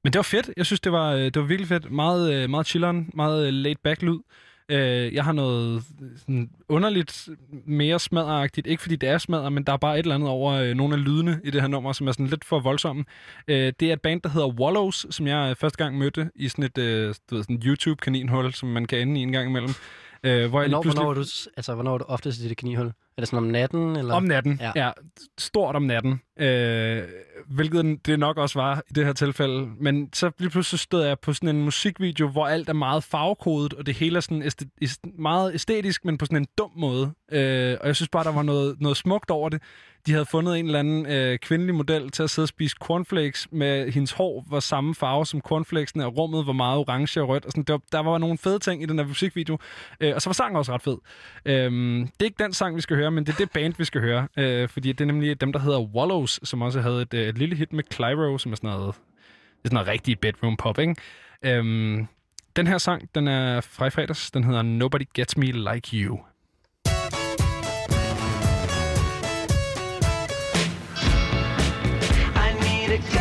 Men 0.04 0.14
det 0.14 0.20
var 0.20 0.24
fedt. 0.24 0.50
Jeg 0.58 0.66
synes, 0.66 0.80
det 0.80 0.92
var, 0.92 1.12
øh, 1.14 1.20
det 1.20 1.36
var 1.36 1.42
virkelig 1.42 1.68
fedt. 1.68 1.92
Meget, 1.92 2.34
øh, 2.34 2.50
meget 2.50 2.68
chilleren, 2.68 3.10
meget 3.14 3.48
øh, 3.48 3.54
laid 3.54 3.76
back 3.84 4.02
lyd. 4.02 4.20
Jeg 5.14 5.24
har 5.24 5.32
noget 5.32 5.84
sådan 6.18 6.50
underligt 6.70 7.30
mere 7.66 8.00
smadderagtigt. 8.00 8.68
Ikke 8.68 8.82
fordi 8.82 8.96
det 8.96 9.10
er 9.10 9.18
smadder, 9.18 9.50
men 9.50 9.64
der 9.64 9.74
er 9.74 9.78
bare 9.78 10.00
et 10.00 10.04
eller 10.04 10.16
andet 10.16 10.30
over 10.30 10.74
nogle 10.74 10.94
af 10.94 11.04
lydene 11.04 11.42
i 11.44 11.52
det 11.52 11.62
her 11.62 11.68
nummer, 11.68 11.94
som 11.94 12.08
er 12.08 12.12
sådan 12.12 12.28
lidt 12.28 12.46
for 12.46 12.60
voldsomme. 12.60 13.06
Det 13.48 13.82
er 13.82 13.94
et 13.94 14.02
band, 14.02 14.22
der 14.22 14.30
hedder 14.30 14.48
Wallows, 14.48 15.06
som 15.10 15.28
jeg 15.28 15.58
første 15.58 15.84
gang 15.84 15.98
mødte 15.98 16.30
i 16.36 16.50
sådan 16.50 16.64
et 16.64 16.76
du 17.30 17.36
ved, 17.36 17.44
sådan 17.44 17.62
YouTube-kaninhul, 17.66 18.54
som 18.54 18.70
man 18.70 18.86
kan 18.86 19.00
ende 19.00 19.20
i 19.20 19.24
en 19.24 19.32
gang 19.32 19.50
imellem. 19.50 19.74
Øh, 20.28 20.50
hvor 20.50 20.62
jeg 20.62 20.70
Hvornår, 20.70 20.82
pludselig... 20.82 21.04
hvornår, 21.04 21.10
er 21.22 21.24
du, 21.24 21.52
altså, 21.58 21.74
hvornår 21.74 21.94
er 21.94 21.98
du 21.98 22.04
oftest 22.08 22.40
i 22.40 22.50
det 22.50 22.58
kanihul? 22.58 22.88
Er 22.88 22.92
det 23.22 23.28
sådan 23.28 23.38
om 23.38 23.44
natten? 23.50 23.96
Eller? 23.96 24.14
Om 24.14 24.24
natten, 24.24 24.60
ja. 24.62 24.72
Ja. 24.76 24.92
Stort 25.38 25.76
om 25.76 25.84
natten. 25.84 26.22
Øh, 26.40 27.04
hvilket 27.48 28.06
det 28.06 28.20
nok 28.20 28.38
også 28.38 28.60
var 28.60 28.84
i 28.90 28.94
det 28.94 29.06
her 29.06 29.14
tilfælde. 29.14 29.68
Men 29.80 30.10
så 30.14 30.32
lige 30.40 30.50
pludselig 30.50 30.80
stod 30.80 31.04
jeg 31.06 31.20
på 31.20 31.34
sådan 31.34 31.50
en 31.56 31.62
musikvideo, 31.64 32.28
hvor 32.28 32.48
alt 32.48 32.70
er 32.70 32.74
meget 32.74 33.04
farvekodet, 33.04 33.74
og 33.74 33.86
det 33.86 33.96
hele 33.96 34.18
er 34.18 34.22
sådan 34.22 34.44
æste- 34.44 34.70
æst- 34.84 35.20
meget 35.22 35.54
æstetisk, 35.54 36.06
men 36.06 36.18
på 36.18 36.26
sådan 36.26 36.38
en 36.38 36.48
dum 36.58 36.72
måde. 36.78 37.12
Øh, 37.32 37.78
og 37.82 37.88
jeg 37.88 37.96
synes 37.96 38.10
bare, 38.10 38.24
der 38.24 38.32
var 38.32 38.44
noget, 38.44 38.76
noget 38.82 38.98
smukt 38.98 39.32
over 39.32 39.50
det. 39.50 39.62
De 40.08 40.12
havde 40.12 40.26
fundet 40.26 40.60
en 40.60 40.66
eller 40.66 40.80
anden 40.80 41.06
øh, 41.06 41.40
kvindelig 41.40 41.76
model 41.76 42.10
til 42.10 42.24
at 42.24 42.30
sidde 42.30 42.46
og 42.46 42.50
spise 42.50 42.76
cornflakes 42.80 43.48
med 43.52 43.92
hendes 43.92 44.12
hår 44.12 44.46
var 44.50 44.60
samme 44.60 44.96
farve 44.96 45.26
som 45.26 45.42
cornflakesene, 45.42 46.06
og 46.06 46.18
rummet 46.18 46.48
var 46.48 46.54
meget 46.54 46.78
orange 46.78 47.22
og 47.22 47.28
rødt. 47.28 47.46
Og 47.46 47.52
sådan, 47.52 47.64
der, 47.64 47.78
der 47.92 48.00
var 48.00 48.18
nogle 48.18 48.38
fede 48.38 48.60
ting 48.60 48.84
i 48.84 48.86
den 48.86 49.00
her 49.00 49.08
musikvideo. 49.08 49.58
Øh, 50.00 50.16
og 50.16 50.22
så 50.22 50.30
var 50.30 50.34
sangen 50.34 50.56
også 50.56 50.74
ret 50.74 50.82
fed. 50.82 50.98
Øh, 51.46 51.72
det 52.02 52.12
er 52.20 52.26
ikke 52.26 52.44
den 52.44 52.54
sang, 52.54 52.76
vi 52.76 52.82
skal 52.82 52.98
høre, 52.98 53.12
men 53.12 53.26
det 53.26 53.34
er 53.34 53.38
det 53.38 53.52
band, 53.52 53.74
vi 53.78 53.86
skal 53.86 54.02
høre. 54.02 54.28
Øh, 54.38 54.70
fordi 54.70 54.92
det 54.92 55.02
er 55.02 55.06
nemlig 55.06 55.42
dem, 55.42 55.54
der 55.54 55.60
hedder 55.60 55.80
Wallows, 55.80 56.40
som 56.44 56.62
også 56.62 56.82
havde 56.82 57.02
et, 57.02 57.14
øh, 57.14 57.28
et 57.28 57.38
lille 57.38 57.56
hit 57.56 57.74
med 57.74 57.84
Clyro, 57.94 58.38
som 58.38 58.52
er 58.52 58.56
sådan 58.56 58.70
noget, 58.70 58.96
det 58.96 59.66
er 59.66 59.70
sådan 59.70 59.76
noget 59.76 59.88
rigtig 59.88 60.20
bedroom 60.20 60.58
pop, 60.58 60.80
ikke? 60.80 60.96
Øh, 61.44 61.64
den 62.56 62.68
her 62.68 62.78
sang, 62.78 63.10
den 63.16 63.28
er 63.28 63.62
fra 63.62 63.86
i 63.86 63.90
fredags. 63.90 64.32
Den 64.32 64.44
hedder 64.44 64.62
Nobody 64.62 65.06
Gets 65.14 65.38
Me 65.38 65.46
Like 65.46 65.98
You. 65.98 66.20
I 72.90 73.17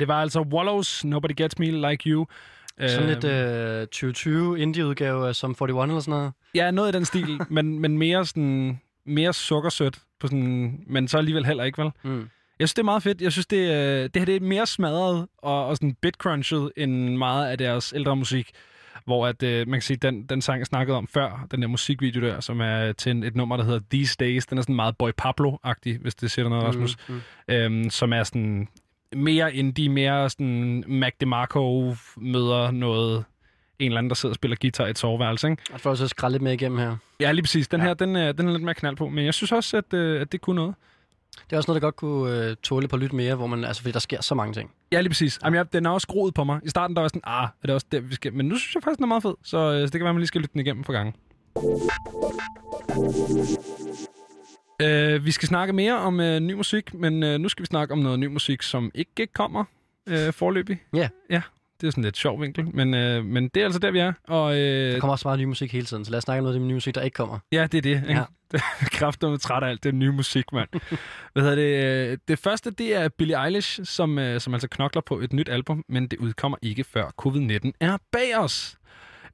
det 0.00 0.08
var 0.08 0.22
altså 0.22 0.40
Wallows, 0.40 1.04
Nobody 1.04 1.32
Gets 1.36 1.58
Me 1.58 1.90
Like 1.90 2.10
You. 2.10 2.26
Sådan 2.88 3.08
lidt 3.08 3.24
øh, 3.24 3.80
2020 3.80 4.60
indie-udgave 4.60 5.28
af 5.28 5.34
Som 5.34 5.50
41 5.50 5.84
eller 5.84 6.00
sådan 6.00 6.18
noget. 6.18 6.32
Ja, 6.54 6.70
noget 6.70 6.94
i 6.94 6.96
den 6.96 7.04
stil, 7.04 7.40
men, 7.48 7.78
men 7.78 7.98
mere 7.98 8.26
sådan 8.26 8.80
mere 9.06 9.32
sukkersødt, 9.32 9.98
på 10.20 10.26
sådan, 10.26 10.84
men 10.86 11.08
så 11.08 11.18
alligevel 11.18 11.46
heller 11.46 11.64
ikke, 11.64 11.82
vel? 11.82 11.90
Mm. 12.02 12.28
Jeg 12.58 12.68
synes, 12.68 12.74
det 12.74 12.82
er 12.82 12.84
meget 12.84 13.02
fedt. 13.02 13.20
Jeg 13.20 13.32
synes, 13.32 13.46
det, 13.46 13.56
øh, 13.56 14.02
det 14.02 14.16
her 14.16 14.24
det 14.24 14.36
er 14.36 14.40
mere 14.40 14.66
smadret 14.66 15.26
og, 15.38 15.66
og 15.66 15.76
sådan 15.76 15.96
bit-crunchet 16.06 16.70
end 16.76 17.16
meget 17.16 17.50
af 17.50 17.58
deres 17.58 17.92
ældre 17.96 18.16
musik. 18.16 18.50
Hvor 19.04 19.26
at, 19.26 19.42
øh, 19.42 19.68
man 19.68 19.76
kan 19.76 19.82
sige, 19.82 19.96
den, 19.96 20.22
den 20.26 20.42
sang, 20.42 20.58
jeg 20.58 20.66
snakkede 20.66 20.96
om 20.96 21.06
før, 21.06 21.46
den 21.50 21.62
der 21.62 21.68
musikvideo 21.68 22.20
der, 22.20 22.40
som 22.40 22.60
er 22.60 22.92
til 22.92 23.10
en, 23.10 23.22
et 23.22 23.36
nummer, 23.36 23.56
der 23.56 23.64
hedder 23.64 23.80
These 23.90 24.16
Days, 24.20 24.46
den 24.46 24.58
er 24.58 24.62
sådan 24.62 24.74
meget 24.74 24.96
Boy 24.96 25.10
Pablo-agtig, 25.22 25.98
hvis 26.00 26.14
det 26.14 26.30
siger 26.30 26.48
noget, 26.48 26.64
Rasmus. 26.64 26.96
Mm, 27.08 27.14
mm. 27.14 27.54
Øhm, 27.54 27.90
som 27.90 28.12
er 28.12 28.22
sådan 28.22 28.68
mere 29.16 29.54
indie, 29.54 29.88
mere 29.88 30.30
sådan 30.30 30.84
Mac 30.86 31.12
DeMarco 31.20 31.94
møder 32.16 32.70
noget, 32.70 33.24
en 33.78 33.86
eller 33.86 33.98
anden, 33.98 34.10
der 34.10 34.14
sidder 34.14 34.32
og 34.32 34.34
spiller 34.34 34.56
guitar 34.60 34.86
i 34.86 34.90
et 34.90 34.98
soveværelse, 34.98 35.50
ikke? 35.50 35.62
Jeg 35.72 35.80
får 35.80 35.90
også 35.90 36.08
skralde 36.08 36.34
lidt 36.34 36.42
med 36.42 36.52
igennem 36.52 36.78
her. 36.78 36.96
Ja, 37.20 37.32
lige 37.32 37.42
præcis. 37.42 37.68
Den 37.68 37.80
Ja. 37.80 37.86
her, 37.86 37.94
den 37.94 38.16
er, 38.16 38.32
den 38.32 38.48
er 38.48 38.52
lidt 38.52 38.62
mere 38.62 38.74
knald 38.74 38.96
på, 38.96 39.08
men 39.08 39.24
jeg 39.24 39.34
synes 39.34 39.52
også, 39.52 39.76
at, 39.76 39.94
øh, 39.94 40.20
at 40.20 40.32
det 40.32 40.40
kunne 40.40 40.56
noget. 40.56 40.74
Det 41.50 41.52
er 41.52 41.56
også 41.56 41.70
noget, 41.70 41.82
der 41.82 41.86
godt 41.86 41.96
kunne 41.96 42.44
øh, 42.46 42.56
tåle 42.62 42.88
på 42.88 42.96
lidt 42.96 43.12
mere, 43.12 43.34
hvor 43.34 43.46
man, 43.46 43.64
altså, 43.64 43.82
fordi 43.82 43.92
der 43.92 43.98
sker 43.98 44.22
så 44.22 44.34
mange 44.34 44.54
ting. 44.54 44.70
Ja, 44.92 45.00
lige 45.00 45.10
præcis. 45.10 45.38
Jamen, 45.44 45.56
jeg, 45.56 45.72
den 45.72 45.86
er 45.86 45.90
også 45.90 46.06
groet 46.06 46.34
på 46.34 46.44
mig. 46.44 46.60
I 46.64 46.68
starten 46.68 46.96
der 46.96 47.02
var 47.02 47.08
sådan, 47.08 47.22
ah, 47.24 47.42
er 47.62 47.66
det 47.66 47.74
også 47.74 47.86
der, 47.92 48.00
vi 48.00 48.14
skal... 48.14 48.32
Men 48.34 48.46
nu 48.46 48.56
synes 48.56 48.74
jeg 48.74 48.82
faktisk, 48.82 48.96
den 48.96 49.04
er 49.04 49.08
meget 49.08 49.22
fed, 49.22 49.34
så, 49.42 49.58
øh, 49.58 49.80
så 49.80 49.82
det 49.82 49.92
kan 49.92 50.04
være, 50.04 50.12
man 50.14 50.20
lige 50.20 50.26
skal 50.28 50.40
lytte 50.40 50.52
den 50.52 50.60
igennem 50.60 50.84
for 50.84 50.92
gange. 50.92 51.12
Øh, 54.82 55.24
vi 55.24 55.30
skal 55.30 55.48
snakke 55.48 55.72
mere 55.72 55.96
om 55.98 56.20
øh, 56.20 56.40
ny 56.40 56.52
musik, 56.52 56.94
men 56.94 57.22
øh, 57.22 57.38
nu 57.38 57.48
skal 57.48 57.62
vi 57.62 57.66
snakke 57.66 57.92
om 57.92 57.98
noget 57.98 58.18
ny 58.18 58.26
musik, 58.26 58.62
som 58.62 58.90
ikke 58.94 59.26
kommer 59.26 59.64
øh, 60.08 60.32
forløbig. 60.32 60.82
Ja. 60.94 61.08
Ja, 61.30 61.42
det 61.80 61.86
er 61.86 61.90
sådan 61.90 62.04
lidt 62.04 62.16
sjov 62.16 62.40
vinkel, 62.42 62.74
men, 62.74 62.94
øh, 62.94 63.24
men 63.24 63.48
det 63.48 63.60
er 63.60 63.64
altså 63.64 63.78
der, 63.80 63.90
vi 63.90 63.98
er. 63.98 64.12
Og, 64.28 64.58
øh, 64.58 64.92
Der 64.92 65.00
kommer 65.00 65.12
også 65.12 65.28
meget 65.28 65.40
ny 65.40 65.44
musik 65.44 65.72
hele 65.72 65.86
tiden, 65.86 66.04
så 66.04 66.10
lad 66.10 66.18
os 66.18 66.24
snakke 66.24 66.38
om 66.38 66.42
noget 66.44 66.54
af 66.54 66.58
den 66.60 66.68
nye 66.68 66.74
musik, 66.74 66.94
der 66.94 67.00
ikke 67.02 67.14
kommer. 67.14 67.38
Ja, 67.52 67.66
det 67.72 67.78
er 67.78 67.82
det. 67.82 67.90
Ikke? 67.90 68.12
Ja. 68.12 68.24
Ja. 68.52 68.58
Kræfter 68.80 69.30
med 69.30 69.38
træt 69.38 69.62
af 69.62 69.68
alt 69.68 69.84
det 69.84 69.94
nye 69.94 70.12
musik, 70.12 70.52
mand. 70.52 70.68
Hvad 71.32 71.42
hedder 71.42 71.54
det? 71.56 72.10
øh, 72.12 72.18
Det 72.28 72.38
første, 72.38 72.70
det 72.70 72.96
er 72.96 73.08
Billie 73.08 73.44
Eilish, 73.44 73.80
som, 73.84 74.18
øh, 74.18 74.40
som 74.40 74.54
altså 74.54 74.68
knokler 74.68 75.02
på 75.02 75.20
et 75.20 75.32
nyt 75.32 75.48
album, 75.48 75.84
men 75.88 76.06
det 76.06 76.18
udkommer 76.18 76.58
ikke 76.62 76.84
før 76.84 77.10
covid-19 77.22 77.70
er 77.80 77.96
bag 78.12 78.38
os. 78.38 78.76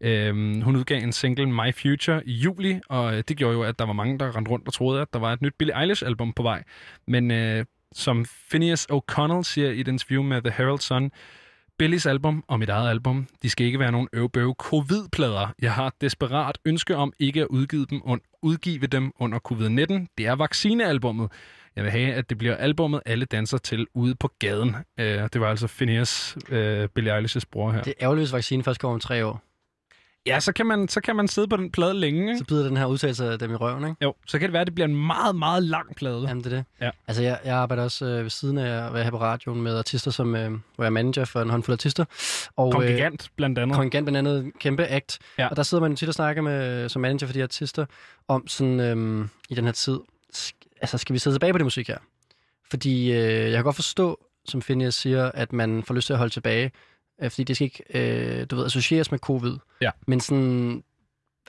Øhm, 0.01 0.61
hun 0.63 0.77
udgav 0.77 1.03
en 1.03 1.13
single, 1.13 1.47
My 1.47 1.75
Future, 1.75 2.23
i 2.27 2.33
juli, 2.33 2.81
og 2.89 3.17
øh, 3.17 3.23
det 3.29 3.37
gjorde 3.37 3.55
jo, 3.55 3.63
at 3.63 3.79
der 3.79 3.87
var 3.87 3.93
mange, 3.93 4.19
der 4.19 4.37
rendte 4.37 4.51
rundt 4.51 4.67
og 4.67 4.73
troede, 4.73 5.01
at 5.01 5.09
der 5.13 5.19
var 5.19 5.33
et 5.33 5.43
nyt 5.43 5.55
Billie 5.59 5.81
Eilish-album 5.83 6.33
på 6.33 6.43
vej. 6.43 6.63
Men 7.07 7.31
øh, 7.31 7.65
som 7.93 8.27
Phineas 8.51 8.87
O'Connell 8.93 9.43
siger 9.43 9.71
i 9.71 9.81
et 9.81 9.89
interview 9.89 10.23
med 10.23 10.43
The 10.43 10.53
Herald 10.57 10.79
Sun, 10.79 11.11
Billies 11.79 12.07
album 12.07 12.45
og 12.49 12.59
mit 12.59 12.69
eget 12.69 12.91
album, 12.91 13.27
de 13.43 13.51
skal 13.51 13.67
ikke 13.67 13.79
være 13.79 13.93
nogen 13.93 14.09
øvbøve 14.13 14.55
covid-plader. 14.59 15.55
Jeg 15.63 15.73
har 15.73 15.87
et 15.87 16.01
desperat 16.01 16.59
ønske 16.65 16.97
om 16.97 17.13
ikke 17.19 17.41
at 17.41 17.47
udgive 17.47 17.87
dem, 17.91 18.03
und, 18.05 18.21
udgive 18.43 18.87
dem 18.87 19.13
under 19.19 19.39
covid-19. 19.39 20.07
Det 20.19 20.27
er 20.27 20.33
vaccinealbummet. 20.33 21.33
Jeg 21.77 21.85
vil 21.85 21.93
have, 21.93 22.13
at 22.13 22.31
det 22.31 22.39
bliver 22.39 22.57
albummet, 22.57 23.01
alle 23.07 23.25
danser 23.25 23.59
til 23.59 23.87
ude 23.95 24.15
på 24.15 24.31
gaden. 24.39 24.77
Øh, 24.99 25.29
det 25.33 25.41
var 25.41 25.51
altså 25.51 25.67
Phineas, 25.67 26.37
øh, 26.49 26.89
Billie 26.89 27.19
Eilish's 27.19 27.43
bror 27.51 27.73
her. 27.73 27.83
Det 27.83 27.91
er 27.91 28.05
ærgerligt, 28.05 28.23
hvis 28.23 28.33
vaccinen 28.33 28.65
først 28.65 28.81
kommer 28.81 28.95
om 28.95 29.01
tre 29.01 29.27
år. 29.27 29.46
Ja, 30.27 30.41
så 30.41 30.53
kan, 30.53 30.67
man, 30.67 30.89
så 30.89 31.01
kan 31.01 31.17
man 31.17 31.29
sidde 31.29 31.49
på 31.49 31.57
den 31.57 31.71
plade 31.71 31.95
længe. 31.95 32.21
Ikke? 32.23 32.39
Så 32.39 32.45
bider 32.45 32.69
den 32.69 32.77
her 32.77 32.87
udtalelse 32.87 33.25
af 33.33 33.39
dem 33.39 33.53
i 33.53 33.55
røven, 33.55 33.85
ikke? 33.85 33.97
Jo, 34.03 34.15
så 34.27 34.39
kan 34.39 34.49
det 34.49 34.53
være, 34.53 34.61
at 34.61 34.67
det 34.67 34.75
bliver 34.75 34.89
en 34.89 35.07
meget, 35.07 35.37
meget 35.37 35.63
lang 35.63 35.97
plade. 35.97 36.25
Jamen, 36.29 36.45
det 36.45 36.53
er 36.53 36.57
det. 36.57 36.65
Ja. 36.81 36.91
Altså, 37.09 37.23
jeg, 37.23 37.39
jeg 37.45 37.57
arbejder 37.57 37.83
også 37.83 38.05
øh, 38.07 38.23
ved 38.23 38.31
siden 38.31 38.59
af 38.59 38.87
at 38.87 38.95
være 38.95 39.05
her 39.05 39.11
på 39.11 39.21
radioen 39.21 39.63
med 39.63 39.79
artister, 39.79 40.11
som, 40.11 40.35
øh, 40.37 40.51
hvor 40.51 40.61
jeg 40.79 40.87
er 40.87 40.91
manager 40.91 41.25
for 41.25 41.43
en 41.43 41.51
håndfuld 41.51 41.73
artister. 41.73 42.05
Og, 42.57 42.73
Kongigant, 42.73 43.31
blandt 43.37 43.59
andet. 43.59 43.75
Øh, 43.75 43.77
Kongigant 43.77 44.05
blandt 44.07 44.29
andet 44.29 44.53
kæmpe 44.61 44.87
act. 44.87 45.19
Ja. 45.39 45.49
Og 45.49 45.57
der 45.57 45.63
sidder 45.63 45.83
man 45.83 45.97
tit 45.97 46.09
og 46.09 46.15
snakker 46.15 46.43
med, 46.43 46.89
som 46.89 47.03
manager 47.03 47.27
for 47.27 47.33
de 47.33 47.43
artister 47.43 47.87
om 48.29 48.49
sådan, 48.49 48.81
øh, 48.81 49.27
i 49.49 49.55
den 49.55 49.65
her 49.65 49.73
tid, 49.73 49.99
sk- 50.37 50.79
altså, 50.81 50.99
skal 50.99 51.15
vi 51.15 51.19
sidde 51.19 51.35
tilbage 51.35 51.53
på 51.53 51.59
det 51.59 51.67
musik 51.67 51.89
her? 51.89 51.99
Fordi 52.71 53.13
øh, 53.13 53.19
jeg 53.19 53.53
kan 53.53 53.65
godt 53.65 53.77
forstå, 53.77 54.21
som 54.49 54.61
Phineas 54.61 54.95
siger, 54.95 55.31
at 55.35 55.53
man 55.53 55.83
får 55.83 55.95
lyst 55.95 56.07
til 56.07 56.13
at 56.13 56.19
holde 56.19 56.33
tilbage, 56.33 56.71
øh, 57.23 57.31
fordi 57.31 57.45
det 57.45 57.57
skal 57.57 57.65
ikke, 57.65 57.83
øh, 58.41 58.47
du 58.51 58.57
ved, 58.57 58.65
associeres 58.65 59.11
med 59.11 59.19
covid. 59.19 59.57
Ja. 59.81 59.91
Men 60.07 60.21
sådan, 60.21 60.85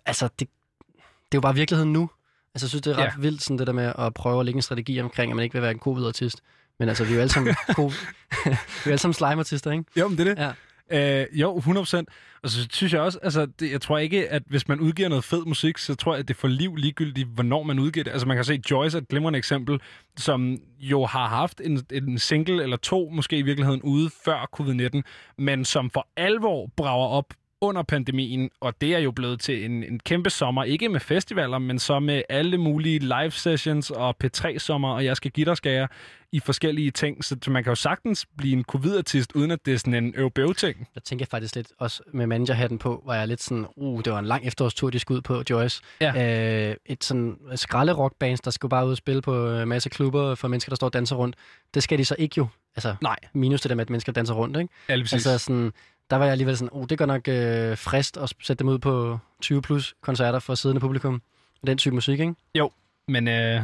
altså, 0.05 0.27
det, 0.39 0.49
det 0.97 0.97
er 1.31 1.37
jo 1.37 1.41
bare 1.41 1.55
virkeligheden 1.55 1.93
nu. 1.93 2.09
Altså, 2.55 2.65
jeg 2.65 2.69
synes, 2.69 2.81
det 2.81 2.91
er 2.91 2.97
ret 2.97 3.03
Ja. 3.03 3.11
vildt, 3.19 3.41
sådan 3.43 3.57
det 3.59 3.67
der 3.67 3.73
med 3.73 3.93
at 3.99 4.13
prøve 4.13 4.39
at 4.39 4.45
lægge 4.45 4.57
en 4.57 4.61
strategi 4.61 5.01
omkring, 5.01 5.31
at 5.31 5.35
man 5.35 5.43
ikke 5.43 5.53
vil 5.53 5.61
være 5.61 5.71
en 5.71 5.79
covid-artist. 5.79 6.41
Men 6.79 6.89
altså, 6.89 7.03
vi 7.03 7.09
er 7.11 7.15
jo 7.15 7.21
alle 7.21 7.33
sammen, 7.33 7.55
COVID, 7.75 7.97
vi 8.45 8.51
er 8.51 8.57
alle 8.85 8.97
sammen 8.97 9.13
slime-artister, 9.13 9.71
ikke? 9.71 9.83
Jo, 9.95 10.07
men 10.07 10.17
det 10.17 10.27
er 10.27 10.33
det. 10.35 10.41
Ja. 10.43 10.51
Øh, 10.89 11.25
jo, 11.31 11.57
100%. 11.57 12.03
Og 12.43 12.49
så 12.49 12.67
synes 12.71 12.93
jeg 12.93 13.01
også, 13.01 13.19
altså, 13.23 13.45
det, 13.45 13.71
jeg 13.71 13.81
tror 13.81 13.97
ikke, 13.97 14.29
at 14.29 14.43
hvis 14.45 14.67
man 14.67 14.79
udgiver 14.79 15.09
noget 15.09 15.23
fed 15.23 15.45
musik, 15.45 15.77
så 15.77 15.95
tror 15.95 16.13
jeg, 16.13 16.19
at 16.19 16.27
det 16.27 16.35
får 16.35 16.47
liv 16.47 16.75
ligegyldigt, 16.75 17.27
hvornår 17.27 17.63
man 17.63 17.79
udgiver 17.79 18.03
det. 18.03 18.11
Altså 18.11 18.27
man 18.27 18.37
kan 18.37 18.43
se, 18.43 18.61
Joyce 18.71 18.97
er 18.97 19.01
et 19.01 19.07
glimrende 19.07 19.37
eksempel, 19.37 19.81
som 20.17 20.57
jo 20.79 21.05
har 21.05 21.27
haft 21.27 21.61
en, 21.63 21.85
en 21.91 22.19
single 22.19 22.63
eller 22.63 22.77
to, 22.77 23.09
måske 23.09 23.37
i 23.37 23.41
virkeligheden, 23.41 23.81
ude 23.81 24.09
før 24.25 24.49
covid-19, 24.59 25.01
men 25.37 25.65
som 25.65 25.89
for 25.89 26.07
alvor 26.17 26.69
brager 26.77 27.07
op 27.07 27.33
under 27.61 27.83
pandemien, 27.83 28.49
og 28.61 28.73
det 28.81 28.95
er 28.95 28.99
jo 28.99 29.11
blevet 29.11 29.39
til 29.39 29.65
en, 29.65 29.83
en 29.83 29.99
kæmpe 29.99 30.29
sommer, 30.29 30.63
ikke 30.63 30.89
med 30.89 30.99
festivaler, 30.99 31.57
men 31.57 31.79
så 31.79 31.99
med 31.99 32.21
alle 32.29 32.57
mulige 32.57 32.99
live 32.99 33.31
sessions 33.31 33.91
og 33.91 34.15
P3-sommer, 34.23 34.89
og 34.89 35.05
jeg 35.05 35.17
skal 35.17 35.31
give 35.31 35.45
dig 35.45 35.57
skære 35.57 35.87
i 36.31 36.39
forskellige 36.39 36.91
ting, 36.91 37.23
så 37.23 37.37
man 37.47 37.63
kan 37.63 37.71
jo 37.71 37.75
sagtens 37.75 38.25
blive 38.37 38.53
en 38.53 38.63
covid-artist, 38.63 39.31
uden 39.35 39.51
at 39.51 39.65
det 39.65 39.73
er 39.73 39.77
sådan 39.77 39.93
en 39.93 40.13
øv 40.17 40.31
ting 40.57 40.87
Der 40.93 40.99
tænker 40.99 41.23
jeg 41.23 41.27
faktisk 41.27 41.55
lidt, 41.55 41.67
også 41.79 42.03
med 42.13 42.27
managerhatten 42.27 42.77
på, 42.77 43.03
var 43.05 43.15
jeg 43.15 43.27
lidt 43.27 43.41
sådan, 43.41 43.65
uh, 43.75 44.01
det 44.03 44.13
var 44.13 44.19
en 44.19 44.25
lang 44.25 44.47
efterårstur, 44.47 44.89
de 44.89 44.99
skulle 44.99 45.15
ud 45.17 45.21
på, 45.21 45.43
Joyce. 45.49 45.81
Ja. 46.01 46.69
Øh, 46.69 46.75
et 46.85 47.03
sådan 47.03 47.37
skralde 47.55 47.93
rockbands, 47.93 48.41
der 48.41 48.51
skulle 48.51 48.69
bare 48.69 48.85
ud 48.85 48.91
og 48.91 48.97
spille 48.97 49.21
på 49.21 49.51
en 49.51 49.67
masse 49.67 49.89
klubber 49.89 50.35
for 50.35 50.47
mennesker, 50.47 50.69
der 50.69 50.75
står 50.75 50.87
og 50.87 50.93
danser 50.93 51.15
rundt. 51.15 51.35
Det 51.73 51.83
skal 51.83 51.97
de 51.97 52.05
så 52.05 52.15
ikke 52.19 52.33
jo. 52.37 52.47
Altså, 52.75 52.95
Nej, 53.01 53.15
minus 53.33 53.61
det 53.61 53.69
der 53.69 53.75
med, 53.75 53.81
at 53.81 53.89
mennesker 53.89 54.11
danser 54.11 54.33
rundt, 54.33 54.57
ikke? 54.57 54.73
ja. 54.89 54.93
Altså 54.93 55.37
sådan, 55.37 55.71
der 56.09 56.15
var 56.15 56.25
jeg 56.25 56.31
alligevel 56.31 56.57
sådan, 56.57 56.69
oh, 56.71 56.85
det 56.89 56.97
går 56.97 57.05
nok 57.05 57.27
øh, 57.27 57.77
frist 57.77 58.17
at 58.17 58.33
sætte 58.41 58.59
dem 58.59 58.67
ud 58.67 58.79
på 58.79 59.19
20 59.41 59.61
plus 59.61 59.95
koncerter 60.01 60.39
for 60.39 60.55
siddende 60.55 60.79
publikum. 60.79 61.21
Den 61.67 61.77
type 61.77 61.95
musik, 61.95 62.19
ikke? 62.19 62.35
Jo, 62.55 62.71
Men, 63.07 63.27
øh, 63.27 63.61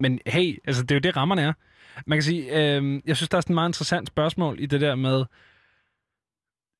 men 0.00 0.20
hey, 0.26 0.58
altså 0.64 0.82
det 0.82 0.90
er 0.90 0.94
jo 0.94 1.00
det, 1.00 1.16
rammerne 1.16 1.42
er. 1.42 1.52
Man 2.06 2.16
kan 2.16 2.22
sige, 2.22 2.42
øh, 2.42 3.00
jeg 3.06 3.16
synes, 3.16 3.28
der 3.28 3.36
er 3.36 3.40
sådan 3.40 3.52
et 3.52 3.54
meget 3.54 3.68
interessant 3.68 4.08
spørgsmål 4.08 4.60
i 4.60 4.66
det 4.66 4.80
der 4.80 4.94
med, 4.94 5.24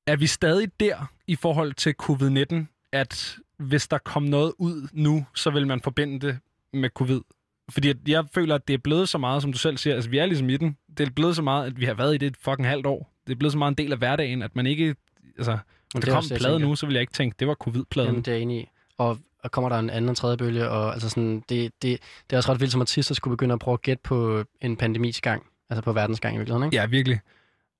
er 0.07 0.15
vi 0.15 0.27
stadig 0.27 0.71
der 0.79 1.11
i 1.27 1.35
forhold 1.35 1.73
til 1.73 1.95
covid-19, 2.01 2.65
at 2.91 3.37
hvis 3.57 3.87
der 3.87 3.97
kom 3.97 4.23
noget 4.23 4.53
ud 4.57 4.87
nu, 4.93 5.25
så 5.35 5.49
vil 5.49 5.67
man 5.67 5.81
forbinde 5.81 6.27
det 6.27 6.39
med 6.73 6.89
covid? 6.89 7.21
Fordi 7.69 7.93
jeg 8.07 8.25
føler, 8.33 8.55
at 8.55 8.67
det 8.67 8.73
er 8.73 8.77
blevet 8.77 9.09
så 9.09 9.17
meget, 9.17 9.41
som 9.41 9.51
du 9.51 9.57
selv 9.57 9.77
siger, 9.77 9.93
altså 9.95 10.09
vi 10.09 10.17
er 10.17 10.25
ligesom 10.25 10.49
i 10.49 10.57
den. 10.57 10.77
Det 10.97 11.07
er 11.07 11.11
blevet 11.11 11.35
så 11.35 11.41
meget, 11.41 11.65
at 11.65 11.79
vi 11.79 11.85
har 11.85 11.93
været 11.93 12.15
i 12.15 12.17
det 12.17 12.27
et 12.27 12.37
fucking 12.37 12.67
halvt 12.67 12.85
år. 12.85 13.13
Det 13.31 13.35
er 13.35 13.39
blevet 13.39 13.51
så 13.51 13.57
meget 13.57 13.71
en 13.71 13.77
del 13.77 13.91
af 13.91 13.97
hverdagen, 13.97 14.41
at 14.41 14.55
man 14.55 14.67
ikke... 14.67 14.95
Altså, 15.37 15.57
Men 15.93 16.01
der 16.01 16.11
er 16.11 16.15
kom 16.15 16.23
en 16.31 16.37
plade 16.37 16.59
nu, 16.59 16.75
så 16.75 16.85
vil 16.85 16.93
jeg 16.93 17.01
ikke 17.01 17.13
tænke, 17.13 17.35
det 17.39 17.47
var 17.47 17.53
covid-pladen. 17.53 18.07
Jamen, 18.07 18.21
det 18.21 18.31
er 18.31 18.35
jeg 18.35 18.41
enig 18.41 18.57
i. 18.61 18.69
Og, 18.97 19.17
og 19.43 19.51
kommer 19.51 19.69
der 19.69 19.79
en 19.79 19.89
anden 19.89 20.09
og 20.09 20.17
tredje 20.17 20.37
bølge, 20.37 20.69
og 20.69 20.93
altså 20.93 21.09
sådan, 21.09 21.43
det, 21.49 21.71
det, 21.81 21.99
det 22.29 22.33
er 22.33 22.37
også 22.37 22.51
ret 22.51 22.59
vildt 22.59 22.71
som 22.71 22.81
artist 22.81 23.11
at 23.11 23.17
skulle 23.17 23.37
begynde 23.37 23.53
at 23.53 23.59
prøve 23.59 23.73
at 23.73 23.81
gætte 23.81 24.01
på 24.03 24.43
en 24.61 24.77
pandemis 24.77 25.21
gang. 25.21 25.43
Altså 25.69 25.81
på 25.83 25.93
verdens 25.93 26.19
gang 26.19 26.35
i 26.35 26.37
virkeligheden, 26.37 26.65
ikke? 26.65 26.77
Ja, 26.77 26.85
virkelig. 26.85 27.19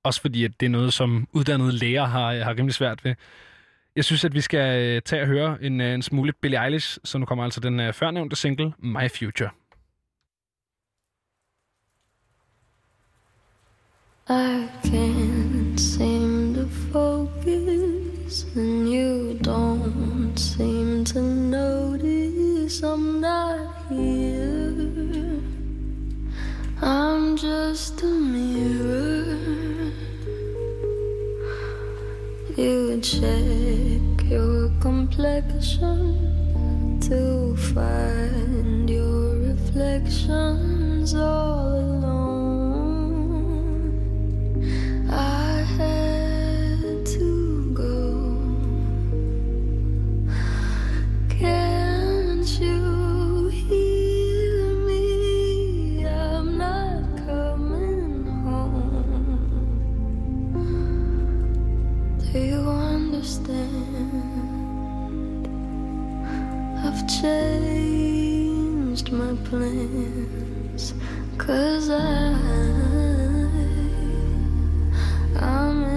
Også 0.03 0.21
fordi, 0.21 0.43
at 0.43 0.51
det 0.59 0.65
er 0.65 0.69
noget, 0.69 0.93
som 0.93 1.27
uddannede 1.31 1.71
læger 1.71 2.05
har, 2.05 2.33
har 2.33 2.51
rimelig 2.51 2.73
svært 2.73 3.05
ved. 3.05 3.15
Jeg 3.95 4.05
synes, 4.05 4.25
at 4.25 4.33
vi 4.33 4.41
skal 4.41 4.81
øh, 4.81 5.01
tage 5.01 5.21
og 5.21 5.27
høre 5.27 5.63
en, 5.63 5.81
øh, 5.81 5.93
en 5.93 6.01
smule 6.01 6.33
Billie 6.41 6.63
Eilish, 6.63 6.97
så 7.03 7.17
nu 7.17 7.25
kommer 7.25 7.43
altså 7.43 7.59
den 7.59 7.79
øh, 7.79 7.93
førnævnte 7.93 8.35
single, 8.35 8.73
My 8.79 9.09
Future. 9.09 9.49
I 14.29 14.67
can't 14.87 15.40
and 18.55 18.89
you 18.91 19.37
don't 19.41 20.37
seem 20.37 21.05
to 21.05 21.21
notice 21.21 22.83
I'm 22.83 23.21
not 23.21 23.87
here. 23.87 25.39
I'm 26.81 27.37
just 27.37 28.01
a 28.01 28.07
mirror. 28.07 29.37
You 32.57 32.99
check 32.99 34.29
your 34.29 34.69
complexion 34.81 36.19
to 37.01 37.55
find 37.73 38.89
your 38.89 39.35
reflections 39.37 41.15
all 41.15 41.73
alone. 41.73 42.27
I 45.09 45.63
had 45.77 46.10
changed 67.19 69.11
my 69.11 69.35
plans. 69.43 70.93
Cause 71.37 71.89
I 71.89 72.33
I'm 75.35 75.90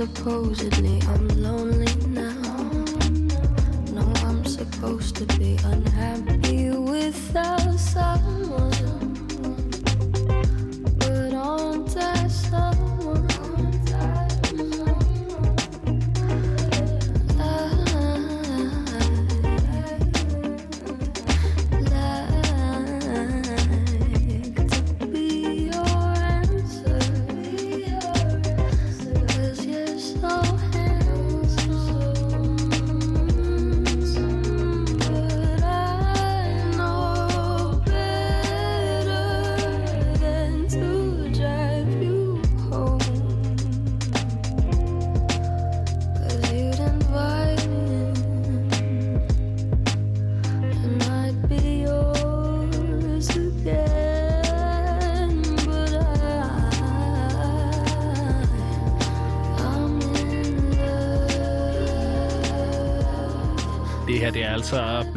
supposedly 0.00 0.98
I'm 1.08 1.28
lonely 1.42 1.94
now. 2.06 2.40
No, 3.92 4.10
I'm 4.24 4.42
supposed 4.46 5.16
to 5.16 5.26
be 5.38 5.58
unhappy 5.62 6.70
without 6.70 7.78
someone. 7.78 8.39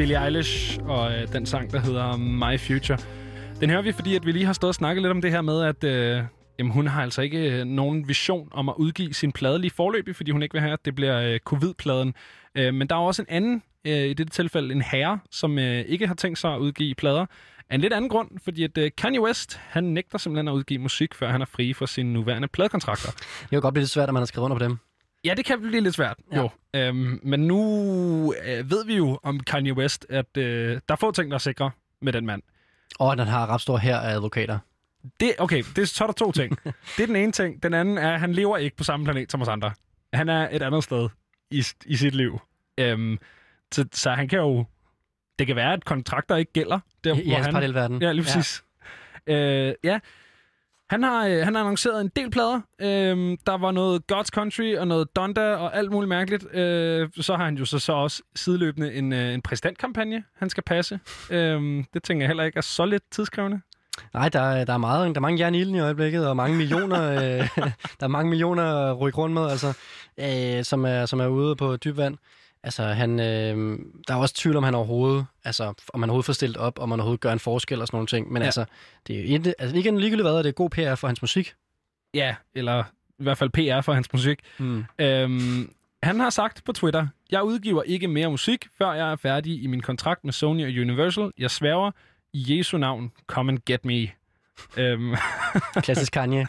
Billie 0.04 0.26
Eilish 0.26 0.80
og 0.86 1.14
øh, 1.14 1.34
den 1.34 1.46
sang, 1.46 1.72
der 1.72 1.80
hedder 1.80 2.18
My 2.18 2.60
Future. 2.60 2.98
Den 3.60 3.70
hører 3.70 3.82
vi, 3.82 3.92
fordi 3.92 4.16
at 4.16 4.26
vi 4.26 4.32
lige 4.32 4.46
har 4.46 4.54
stået 4.54 4.70
og 4.70 4.76
snakket 4.76 5.02
lidt 5.02 5.12
om 5.12 5.22
det 5.22 5.32
her 5.32 5.42
med, 5.42 5.64
at 5.64 5.84
øh, 5.84 6.24
jamen, 6.60 6.72
hun 6.72 6.88
har 6.88 7.04
altså 7.04 7.22
ikke 7.22 7.52
øh, 7.52 7.66
nogen 7.66 8.08
vision 8.08 8.50
om 8.52 8.70
at 8.70 8.76
udgive 8.78 9.14
sin 9.14 9.32
plade 9.32 9.60
lige 9.60 9.72
forløbig, 9.72 10.16
fordi 10.16 10.32
hun 10.32 10.44
ikke 10.44 10.54
vil 10.54 10.62
have, 10.62 10.74
at 10.74 10.86
det 10.86 10.96
bliver 10.96 11.22
øh, 11.22 11.40
covid-pladen. 11.40 12.14
Øh, 12.56 12.74
men 12.74 12.88
der 12.88 12.96
er 12.96 13.00
også 13.00 13.22
en 13.22 13.26
anden, 13.30 13.64
øh, 13.86 13.94
i 13.94 14.14
dette 14.14 14.34
tilfælde 14.34 14.74
en 14.74 14.82
herre, 14.82 15.20
som 15.32 15.60
øh, 15.60 15.80
ikke 15.80 16.08
har 16.08 16.16
tænkt 16.16 16.40
sig 16.40 16.54
at 16.54 16.60
udgive 16.60 16.96
plader. 16.96 17.26
Af 17.70 17.76
en 17.76 17.82
lidt 17.82 17.94
anden 17.94 18.10
grund, 18.10 18.30
fordi 18.44 18.64
at 18.64 18.78
øh, 18.78 18.92
Kanye 18.98 19.22
West, 19.22 19.60
han 19.70 19.84
nægter 19.84 20.18
simpelthen 20.18 20.48
at 20.48 20.54
udgive 20.54 20.80
musik, 20.80 21.14
før 21.16 21.32
han 21.32 21.42
er 21.42 21.46
fri 21.46 21.74
fra 21.74 21.88
sine 21.88 22.14
nuværende 22.14 22.48
pladekontrakter. 22.48 23.12
Det 23.42 23.50
kan 23.50 23.62
godt 23.62 23.74
blive 23.74 23.82
lidt 23.82 23.92
svært, 23.92 24.10
at 24.10 24.14
man 24.14 24.22
har 24.22 24.26
skrevet 24.26 24.46
under 24.46 24.58
på 24.58 24.64
dem. 24.64 24.78
Ja, 25.26 25.34
det 25.34 25.46
kan 25.46 25.62
blive 25.62 25.82
lidt 25.82 25.96
svært, 25.96 26.18
Ja. 26.32 26.38
jo. 26.38 26.50
Øhm, 26.76 27.20
men 27.24 27.48
nu 27.48 27.60
øh, 28.46 28.72
ved 28.72 28.86
vi 28.86 28.96
jo 28.96 29.20
om 29.24 29.40
Kanye 29.40 29.74
West, 29.74 30.06
at 30.10 30.38
øh, 30.38 30.72
der 30.72 30.80
er 30.90 30.96
få 30.96 31.12
ting, 31.12 31.32
der 31.32 31.36
er 31.36 31.40
sikre 31.40 31.72
med 32.02 32.14
den 32.14 32.26
mand. 32.26 32.42
Og 33.00 33.12
at 33.12 33.20
han 33.20 33.28
har 33.28 33.48
ret 33.48 33.62
stor 33.62 33.78
her 33.78 33.98
af 33.98 34.12
advokater. 34.14 34.60
Det, 35.20 35.34
okay, 35.40 35.64
det, 35.76 35.90
så 35.90 36.04
er 36.04 36.08
der 36.08 36.14
to 36.14 36.32
ting. 36.32 36.58
det 36.98 37.04
er 37.04 37.08
den 37.08 37.16
ene 37.16 37.32
ting. 37.32 37.64
Den 37.64 37.74
anden 37.74 37.98
er, 37.98 38.14
at 38.14 38.20
han 38.20 38.34
lever 38.34 38.58
ikke 38.58 38.78
på 38.78 38.84
samme 38.84 39.06
planet 39.06 39.32
som 39.32 39.42
os 39.42 39.48
andre. 39.48 39.72
Han 40.14 40.30
er 40.30 40.50
et 40.52 40.62
andet 40.64 40.84
sted 40.84 41.10
i, 41.52 41.64
i 41.86 41.96
sit 41.96 42.16
liv. 42.16 42.40
Øhm, 42.78 43.20
så, 43.72 43.86
så 43.94 44.12
han 44.12 44.28
kan 44.28 44.40
jo... 44.40 44.66
Det 45.40 45.48
kan 45.48 45.56
være, 45.56 45.74
at 45.74 45.86
kontrakter 45.86 46.36
ikke 46.36 46.52
gælder. 46.54 46.80
Der, 47.04 47.16
I 47.16 47.30
hans 47.30 47.48
parallelverden. 47.48 48.02
Ja, 48.02 48.12
lige 48.12 48.24
præcis. 48.24 48.64
Ja. 49.28 49.34
Øh, 49.68 49.76
ja. 49.84 50.00
Han 50.94 51.04
har, 51.04 51.28
øh, 51.28 51.38
han 51.44 51.56
har 51.56 51.62
annonceret 51.62 52.02
en 52.02 52.12
del 52.16 52.32
plader. 52.32 52.62
Øh, 52.82 53.38
der 53.48 53.58
var 53.58 53.72
noget 53.72 54.02
God's 54.12 54.30
Country 54.34 54.76
og 54.78 54.88
noget 54.88 55.16
Donda 55.16 55.56
og 55.56 55.78
alt 55.78 55.92
muligt 55.92 56.10
mærkeligt. 56.10 56.56
Øh, 56.56 57.10
så 57.22 57.36
har 57.36 57.46
han 57.46 57.58
jo 57.58 57.66
så, 57.66 57.80
så 57.80 57.94
også 57.94 58.22
sideløbende 58.36 58.94
en, 58.94 59.14
øh, 59.14 59.34
en 59.34 59.42
præsidentkampagne, 59.42 60.24
han 60.38 60.50
skal 60.50 60.64
passe. 60.64 61.00
Øh, 61.30 61.84
det 61.94 62.04
tænker 62.04 62.24
jeg 62.24 62.28
heller 62.30 62.44
ikke 62.44 62.58
er 62.58 62.62
så 62.62 62.86
lidt 62.86 63.04
tidskrævende. 63.12 63.62
Nej, 64.14 64.30
der, 64.30 64.40
er- 64.40 64.66
der 64.66 64.74
er 64.74 64.78
meget, 64.78 65.08
der 65.08 65.16
er 65.16 65.22
mange 65.22 65.40
jern 65.40 65.56
i 65.56 65.62
i 65.78 65.80
øjeblikket, 65.80 66.28
og 66.28 66.36
mange 66.36 66.58
millioner, 66.58 67.12
øh, 67.14 67.48
der 68.00 68.04
er 68.04 68.08
mange 68.08 68.30
millioner 68.30 68.64
at 68.92 69.00
rykke 69.00 69.18
rundt 69.18 69.34
med, 69.34 69.50
altså, 69.50 69.74
øh, 70.20 70.64
som, 70.64 70.86
er, 70.86 71.06
som 71.06 71.20
er 71.20 71.28
ude 71.28 71.56
på 71.56 71.76
dyb 71.78 71.98
vand. 71.98 72.18
Altså, 72.64 72.84
han, 72.84 73.20
øh, 73.20 73.80
der 74.08 74.14
er 74.14 74.18
også 74.18 74.36
tvivl 74.36 74.56
om 74.56 74.64
han 74.64 74.76
overhovedet, 74.76 75.26
altså, 75.44 75.74
om 75.94 76.02
han 76.02 76.10
overhovedet 76.10 76.26
får 76.26 76.34
stillet 76.34 76.58
op, 76.58 76.80
om 76.80 76.92
han 76.92 77.00
overhovedet 77.00 77.22
gør 77.22 77.34
en 77.34 77.40
forskel 77.40 77.82
og 77.82 77.88
sådan 77.88 77.96
nogle 77.96 78.08
ting. 78.08 78.32
Men 78.34 78.42
Ja. 78.42 78.46
altså, 78.46 78.66
det 79.08 79.20
er 79.20 79.24
ikke, 79.24 79.54
altså, 79.60 79.76
ikke 79.78 79.92
ligegyldigt 80.00 80.28
hvad, 80.30 80.38
det 80.38 80.46
er 80.46 80.52
god 80.52 80.70
PR 80.70 80.96
for 80.96 81.08
hans 81.08 81.22
musik. 81.22 81.54
Ja, 82.14 82.36
eller 82.56 82.84
i 83.20 83.24
hvert 83.24 83.38
fald 83.38 83.50
PR 83.50 83.82
for 83.82 83.94
hans 83.94 84.14
musik. 84.14 84.40
Mm. 84.60 84.86
Øhm, 85.00 85.72
han 86.04 86.20
har 86.20 86.30
sagt 86.30 86.64
på 86.66 86.72
Twitter, 86.72 87.08
jeg 87.32 87.44
udgiver 87.44 87.84
ikke 87.84 88.08
mere 88.08 88.30
musik, 88.32 88.68
før 88.78 88.94
jeg 88.94 89.12
er 89.12 89.16
færdig 89.16 89.64
i 89.64 89.68
min 89.68 89.82
kontrakt 89.82 90.24
med 90.24 90.34
Sony 90.34 90.64
og 90.66 90.82
Universal. 90.82 91.32
Jeg 91.38 91.52
sværger 91.52 91.92
i 92.34 92.58
Jesu 92.58 92.78
navn, 92.78 93.12
come 93.28 93.52
and 93.52 93.60
get 93.66 93.86
me. 93.86 94.08
Øhm, 94.78 95.16
Klassisk 95.86 96.12
Kanye. 96.14 96.48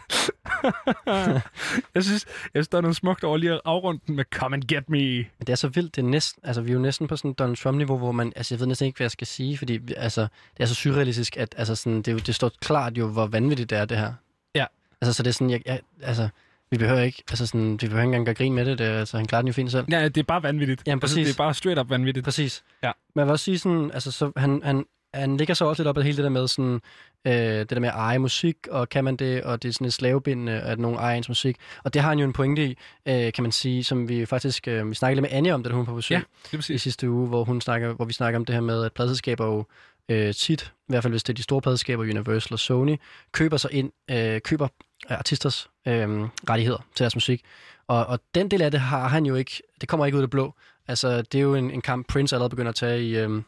jeg, 1.95 2.03
synes, 2.03 2.25
jeg 2.25 2.49
synes, 2.53 2.67
der 2.67 2.77
er 2.77 2.81
noget 2.81 2.95
smukt 2.95 3.23
over 3.23 3.37
lige 3.37 3.53
at 3.53 3.61
afrunde 3.65 4.01
den 4.07 4.15
med 4.15 4.25
come 4.35 4.55
and 4.55 4.63
get 4.63 4.89
me. 4.89 4.99
Men 4.99 5.25
det 5.39 5.49
er 5.49 5.55
så 5.55 5.67
vildt, 5.67 5.95
det 5.95 6.01
er 6.01 6.05
næsten, 6.05 6.41
altså 6.45 6.61
vi 6.61 6.69
er 6.69 6.73
jo 6.73 6.79
næsten 6.79 7.07
på 7.07 7.15
sådan 7.17 7.33
Donald 7.33 7.57
Trump-niveau, 7.57 7.97
hvor 7.97 8.11
man, 8.11 8.33
altså 8.35 8.55
jeg 8.55 8.59
ved 8.59 8.67
næsten 8.67 8.85
ikke, 8.85 8.97
hvad 8.97 9.05
jeg 9.05 9.11
skal 9.11 9.27
sige, 9.27 9.57
fordi 9.57 9.79
altså, 9.97 10.21
det 10.57 10.63
er 10.63 10.65
så 10.65 10.75
surrealistisk, 10.75 11.37
at 11.37 11.55
altså 11.57 11.75
sådan, 11.75 11.97
det, 11.97 12.07
er 12.07 12.11
jo- 12.11 12.19
det 12.19 12.35
står 12.35 12.51
klart 12.61 12.97
jo, 12.97 13.07
hvor 13.07 13.27
vanvittigt 13.27 13.69
det 13.69 13.77
er, 13.77 13.85
det 13.85 13.97
her. 13.97 14.13
Ja. 14.55 14.65
Altså, 15.01 15.13
så 15.13 15.23
det 15.23 15.29
er 15.29 15.33
sådan, 15.33 15.49
jeg, 15.49 15.61
jeg, 15.65 15.79
altså, 16.01 16.29
vi 16.71 16.77
behøver 16.77 17.01
ikke, 17.01 17.23
altså 17.29 17.47
sådan, 17.47 17.71
vi 17.71 17.77
behøver 17.87 18.01
ikke 18.01 18.05
engang 18.05 18.25
gøre 18.25 18.35
grin 18.35 18.53
med 18.53 18.65
det, 18.65 18.77
det 18.79 18.85
altså, 18.85 19.17
han 19.17 19.25
klarer 19.27 19.41
den 19.41 19.47
jo 19.47 19.53
fint 19.53 19.71
selv. 19.71 19.85
Ja, 19.91 20.03
det 20.07 20.17
er 20.17 20.23
bare 20.23 20.43
vanvittigt. 20.43 20.83
Jamen, 20.87 21.03
Altså, 21.03 21.15
præcis. 21.15 21.27
det 21.27 21.33
er 21.33 21.43
bare 21.43 21.53
straight 21.53 21.79
up 21.79 21.89
vanvittigt. 21.89 22.23
Præcis. 22.23 22.63
Ja. 22.83 22.91
Men 23.15 23.19
jeg 23.19 23.25
vil 23.27 23.31
også 23.31 23.45
sige 23.45 23.59
sådan, 23.59 23.91
altså, 23.93 24.11
så 24.11 24.31
han, 24.37 24.61
han, 24.63 24.85
han 25.15 25.37
ligger 25.37 25.53
så 25.53 25.65
også 25.65 25.83
lidt 25.83 25.87
op 25.87 25.97
af 25.97 26.03
hele 26.03 26.17
det 26.17 26.23
der 26.23 26.29
med 26.29 26.47
sådan, 26.47 26.81
øh, 27.25 27.33
det 27.33 27.69
der 27.69 27.79
med 27.79 27.89
at 27.89 27.95
eje 27.95 28.19
musik, 28.19 28.57
og 28.71 28.89
kan 28.89 29.03
man 29.03 29.15
det, 29.15 29.43
og 29.43 29.63
det 29.63 29.69
er 29.69 29.73
sådan 29.73 29.87
et 29.87 29.93
slavebindende, 29.93 30.51
at 30.51 30.79
nogen 30.79 30.97
ejer 30.97 31.17
ens 31.17 31.29
musik. 31.29 31.57
Og 31.83 31.93
det 31.93 32.01
har 32.01 32.09
han 32.09 32.19
jo 32.19 32.25
en 32.25 32.33
pointe 32.33 32.65
i, 32.65 32.77
øh, 33.05 33.33
kan 33.33 33.41
man 33.41 33.51
sige, 33.51 33.83
som 33.83 34.09
vi 34.09 34.25
faktisk, 34.25 34.67
øh, 34.67 34.89
vi 34.89 34.95
snakkede 34.95 35.21
lidt 35.21 35.31
med 35.31 35.37
Anja 35.37 35.53
om, 35.53 35.63
da 35.63 35.69
hun 35.69 35.79
var 35.79 35.85
på 35.85 35.95
besøg 35.95 36.21
Ja, 36.53 36.57
i 36.69 36.77
sidste 36.77 37.09
uge, 37.09 37.27
hvor, 37.27 37.43
hun 37.43 37.61
snakker, 37.61 37.93
hvor 37.93 38.05
vi 38.05 38.13
snakker 38.13 38.39
om 38.39 38.45
det 38.45 38.55
her 38.55 38.61
med, 38.61 38.83
at 38.83 38.93
pladselskaber 38.93 39.45
jo 39.45 39.65
øh, 40.09 40.33
tit, 40.33 40.61
i 40.61 40.67
hvert 40.87 41.03
fald 41.03 41.13
hvis 41.13 41.23
det 41.23 41.33
er 41.33 41.35
de 41.35 41.43
store 41.43 41.61
pladselskaber, 41.61 42.03
Universal 42.03 42.53
og 42.53 42.59
Sony, 42.59 42.97
køber 43.31 43.57
sig 43.57 43.73
ind, 43.73 43.91
øh, 44.11 44.41
køber 44.41 44.67
øh, 45.11 45.17
artisters 45.17 45.69
øh, 45.87 46.09
rettigheder 46.49 46.85
til 46.95 47.03
deres 47.03 47.15
musik. 47.15 47.41
Og, 47.87 48.05
og 48.05 48.19
den 48.35 48.51
del 48.51 48.61
af 48.61 48.71
det 48.71 48.79
har 48.79 49.07
han 49.07 49.25
jo 49.25 49.35
ikke, 49.35 49.61
det 49.81 49.89
kommer 49.89 50.05
ikke 50.05 50.15
ud 50.15 50.21
af 50.21 50.27
det 50.27 50.31
blå. 50.31 50.53
Altså, 50.87 51.21
det 51.21 51.37
er 51.37 51.41
jo 51.41 51.55
en, 51.55 51.71
en 51.71 51.81
kamp, 51.81 52.07
Prince 52.07 52.35
allerede 52.35 52.49
begynder 52.49 52.69
at 52.69 52.75
tage 52.75 53.03
i, 53.03 53.17
øh, 53.17 53.41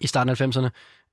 i 0.00 0.06
starten 0.06 0.28
af 0.30 0.40
90'erne. 0.40 0.68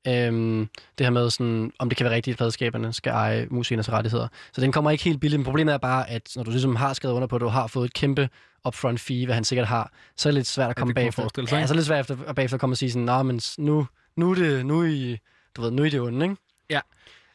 Øhm, 0.07 0.69
det 0.97 1.05
her 1.05 1.09
med, 1.09 1.29
sådan, 1.29 1.71
om 1.79 1.89
det 1.89 1.97
kan 1.97 2.03
være 2.03 2.15
rigtigt, 2.15 2.33
at 2.33 2.37
pladskaberne 2.37 2.93
skal 2.93 3.11
eje 3.11 3.47
musikernes 3.49 3.91
rettigheder. 3.91 4.27
Så 4.53 4.61
den 4.61 4.71
kommer 4.71 4.91
ikke 4.91 5.03
helt 5.03 5.21
billigt, 5.21 5.39
men 5.39 5.45
problemet 5.45 5.73
er 5.73 5.77
bare, 5.77 6.09
at 6.09 6.29
når 6.35 6.43
du 6.43 6.51
ligesom 6.51 6.75
har 6.75 6.93
skrevet 6.93 7.15
under 7.15 7.27
på, 7.27 7.35
at 7.35 7.41
du 7.41 7.47
har 7.47 7.67
fået 7.67 7.85
et 7.85 7.93
kæmpe 7.93 8.29
upfront 8.67 8.99
fee, 8.99 9.25
hvad 9.25 9.35
han 9.35 9.43
sikkert 9.43 9.67
har, 9.67 9.91
så 10.17 10.29
er 10.29 10.31
det 10.31 10.35
lidt 10.35 10.47
svært 10.47 10.69
at 10.69 10.75
komme 10.75 10.89
man 10.89 10.95
bagefter. 10.95 11.23
Ja, 11.37 11.45
så 11.45 11.55
er 11.55 11.61
det 11.65 11.75
lidt 11.75 11.85
svært 11.85 12.11
at 12.27 12.35
bagefter 12.35 12.57
komme 12.57 12.73
og 12.73 12.77
sige 12.77 12.91
sådan, 12.91 13.05
Nå, 13.05 13.23
men 13.23 13.41
nu, 13.57 13.87
nu, 14.15 14.31
er 14.31 14.35
det, 14.35 14.65
nu, 14.65 14.81
er 14.81 14.87
I, 14.87 15.17
du 15.55 15.61
ved, 15.61 15.71
nu 15.71 15.81
er 15.81 15.87
I 15.87 15.89
det 15.89 16.01
onde, 16.01 16.25
ikke? 16.25 16.35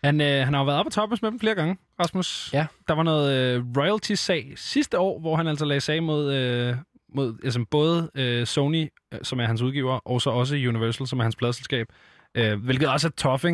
Han, 0.05 0.21
øh, 0.21 0.45
han 0.45 0.55
har 0.55 0.61
jo 0.61 0.65
været 0.65 0.79
oppe 0.79 0.91
på 0.91 0.95
toppen 0.95 1.19
med 1.23 1.31
dem 1.31 1.41
flere 1.41 1.55
gange, 1.55 1.77
Rasmus. 2.01 2.51
Ja. 2.53 2.67
Der 2.89 2.95
var 2.95 3.03
noget 3.03 3.33
øh, 3.33 3.65
royalty-sag 3.77 4.53
sidste 4.57 4.99
år, 4.99 5.21
hvor 5.21 5.37
han 5.37 5.47
altså 5.47 5.65
lagde 5.65 5.81
sag 5.81 6.03
mod, 6.03 6.33
øh, 6.35 6.77
mod 7.15 7.35
altså 7.45 7.65
både 7.71 8.11
øh, 8.15 8.47
Sony, 8.47 8.89
øh, 9.15 9.21
som 9.23 9.41
er 9.41 9.47
hans 9.47 9.63
udgiver, 9.63 9.93
og 9.93 10.23
så 10.23 10.31
også 10.31 10.55
Universal, 10.55 11.07
som 11.07 11.19
er 11.19 11.23
hans 11.23 11.37
pladselskab. 11.37 11.87
Øh, 12.35 12.65
hvilket 12.65 12.89
også 12.89 13.07
er 13.07 13.11
tough, 13.17 13.45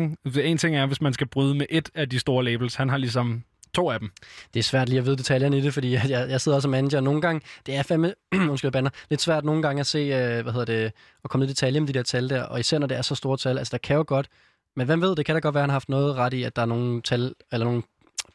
En 0.45 0.57
ting 0.57 0.75
er, 0.75 0.85
hvis 0.85 1.01
man 1.01 1.13
skal 1.13 1.27
bryde 1.27 1.55
med 1.55 1.65
et 1.69 1.89
af 1.95 2.09
de 2.09 2.19
store 2.19 2.43
labels. 2.43 2.75
Han 2.75 2.89
har 2.89 2.97
ligesom 2.97 3.43
to 3.73 3.89
af 3.89 3.99
dem. 3.99 4.11
Det 4.53 4.59
er 4.59 4.63
svært 4.63 4.89
lige 4.89 4.99
at 4.99 5.05
vide 5.05 5.17
detaljerne 5.17 5.57
i 5.57 5.61
det, 5.61 5.73
fordi 5.73 5.91
jeg, 5.91 6.09
jeg 6.09 6.41
sidder 6.41 6.55
også 6.55 6.65
som 6.65 6.71
manager, 6.71 6.97
og 6.97 7.03
nogle 7.03 7.21
gange, 7.21 7.41
det 7.65 7.75
er 7.75 7.83
fandme, 7.83 8.13
undskyld, 8.51 8.71
banner, 8.71 8.89
lidt 9.09 9.21
svært 9.21 9.45
nogle 9.45 9.61
gange 9.61 9.79
at 9.79 9.87
se, 9.87 9.97
øh, 9.97 10.41
hvad 10.43 10.53
hedder 10.53 10.65
det, 10.65 10.91
at 11.23 11.29
komme 11.29 11.43
ned 11.43 11.49
i 11.49 11.53
detaljer 11.53 11.79
med 11.79 11.87
de 11.87 11.93
der 11.93 12.03
tal 12.03 12.29
der, 12.29 12.43
og 12.43 12.59
især 12.59 12.79
når 12.79 12.87
det 12.87 12.97
er 12.97 13.01
så 13.01 13.15
store 13.15 13.37
tal, 13.37 13.57
altså 13.57 13.71
der 13.71 13.77
kan 13.77 13.95
jo 13.95 14.03
godt, 14.07 14.27
men 14.75 14.85
hvem 14.85 15.01
ved, 15.01 15.15
det 15.15 15.25
kan 15.25 15.35
da 15.35 15.39
godt 15.39 15.55
være, 15.55 15.61
at 15.61 15.63
han 15.63 15.69
har 15.69 15.75
haft 15.75 15.89
noget 15.89 16.15
ret 16.15 16.33
i, 16.33 16.43
at 16.43 16.55
der 16.55 16.61
er 16.61 16.65
nogle 16.65 17.01
tal, 17.01 17.33
eller 17.51 17.65
nogle 17.65 17.83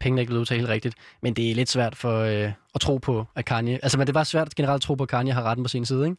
penge, 0.01 0.17
der 0.17 0.21
ikke 0.21 0.31
bliver 0.31 0.41
udtalt 0.41 0.61
helt 0.61 0.71
rigtigt, 0.71 0.95
men 1.23 1.35
det 1.35 1.51
er 1.51 1.55
lidt 1.55 1.69
svært 1.69 1.97
for 1.97 2.21
øh, 2.21 2.53
at 2.75 2.81
tro 2.81 2.97
på, 2.99 3.27
at 3.37 3.45
Kanye, 3.45 3.79
altså 3.83 3.99
men 3.99 4.07
det 4.07 4.13
er 4.13 4.15
bare 4.15 4.25
svært 4.25 4.55
generelt 4.55 4.75
at 4.75 4.83
tro 4.83 4.95
på, 4.95 5.03
at 5.03 5.09
Kanye 5.09 5.33
har 5.33 5.43
retten 5.43 5.65
på 5.65 5.69
sin 5.69 5.85
side, 5.87 6.05
ikke? 6.07 6.17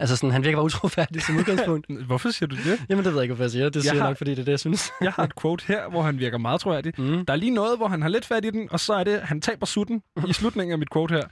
Altså 0.00 0.16
sådan, 0.16 0.30
han 0.30 0.44
virker 0.44 0.56
bare 0.56 0.64
utroværdig 0.64 1.22
som 1.22 1.36
udgangspunkt. 1.36 1.86
Hvorfor 2.06 2.30
siger 2.30 2.46
du 2.48 2.56
det? 2.56 2.80
Jamen 2.88 3.04
det 3.04 3.12
ved 3.12 3.18
jeg 3.20 3.22
ikke, 3.22 3.34
hvorfor 3.34 3.44
jeg 3.44 3.50
siger. 3.50 3.68
Det 3.68 3.82
siger 3.82 3.94
jeg 3.94 4.02
har- 4.02 4.08
nok, 4.10 4.16
fordi 4.16 4.30
det 4.30 4.38
er 4.38 4.44
det, 4.44 4.50
jeg 4.52 4.60
synes. 4.60 4.90
Jeg 5.00 5.12
har 5.12 5.24
et 5.24 5.32
quote 5.42 5.64
her, 5.68 5.90
hvor 5.90 6.02
han 6.02 6.18
virker 6.18 6.38
meget 6.38 6.60
troværdig. 6.60 6.92
Mm. 6.98 7.26
Der 7.26 7.32
er 7.32 7.36
lige 7.36 7.50
noget, 7.54 7.76
hvor 7.78 7.88
han 7.88 8.02
har 8.02 8.08
lidt 8.08 8.24
fat 8.24 8.44
i 8.44 8.50
den, 8.50 8.68
og 8.70 8.80
så 8.80 8.92
er 8.94 9.04
det, 9.04 9.20
han 9.22 9.40
taber 9.40 9.66
sutten 9.66 10.02
i 10.28 10.32
slutningen 10.32 10.72
af 10.72 10.78
mit 10.78 10.92
quote 10.92 11.14
her. 11.14 11.22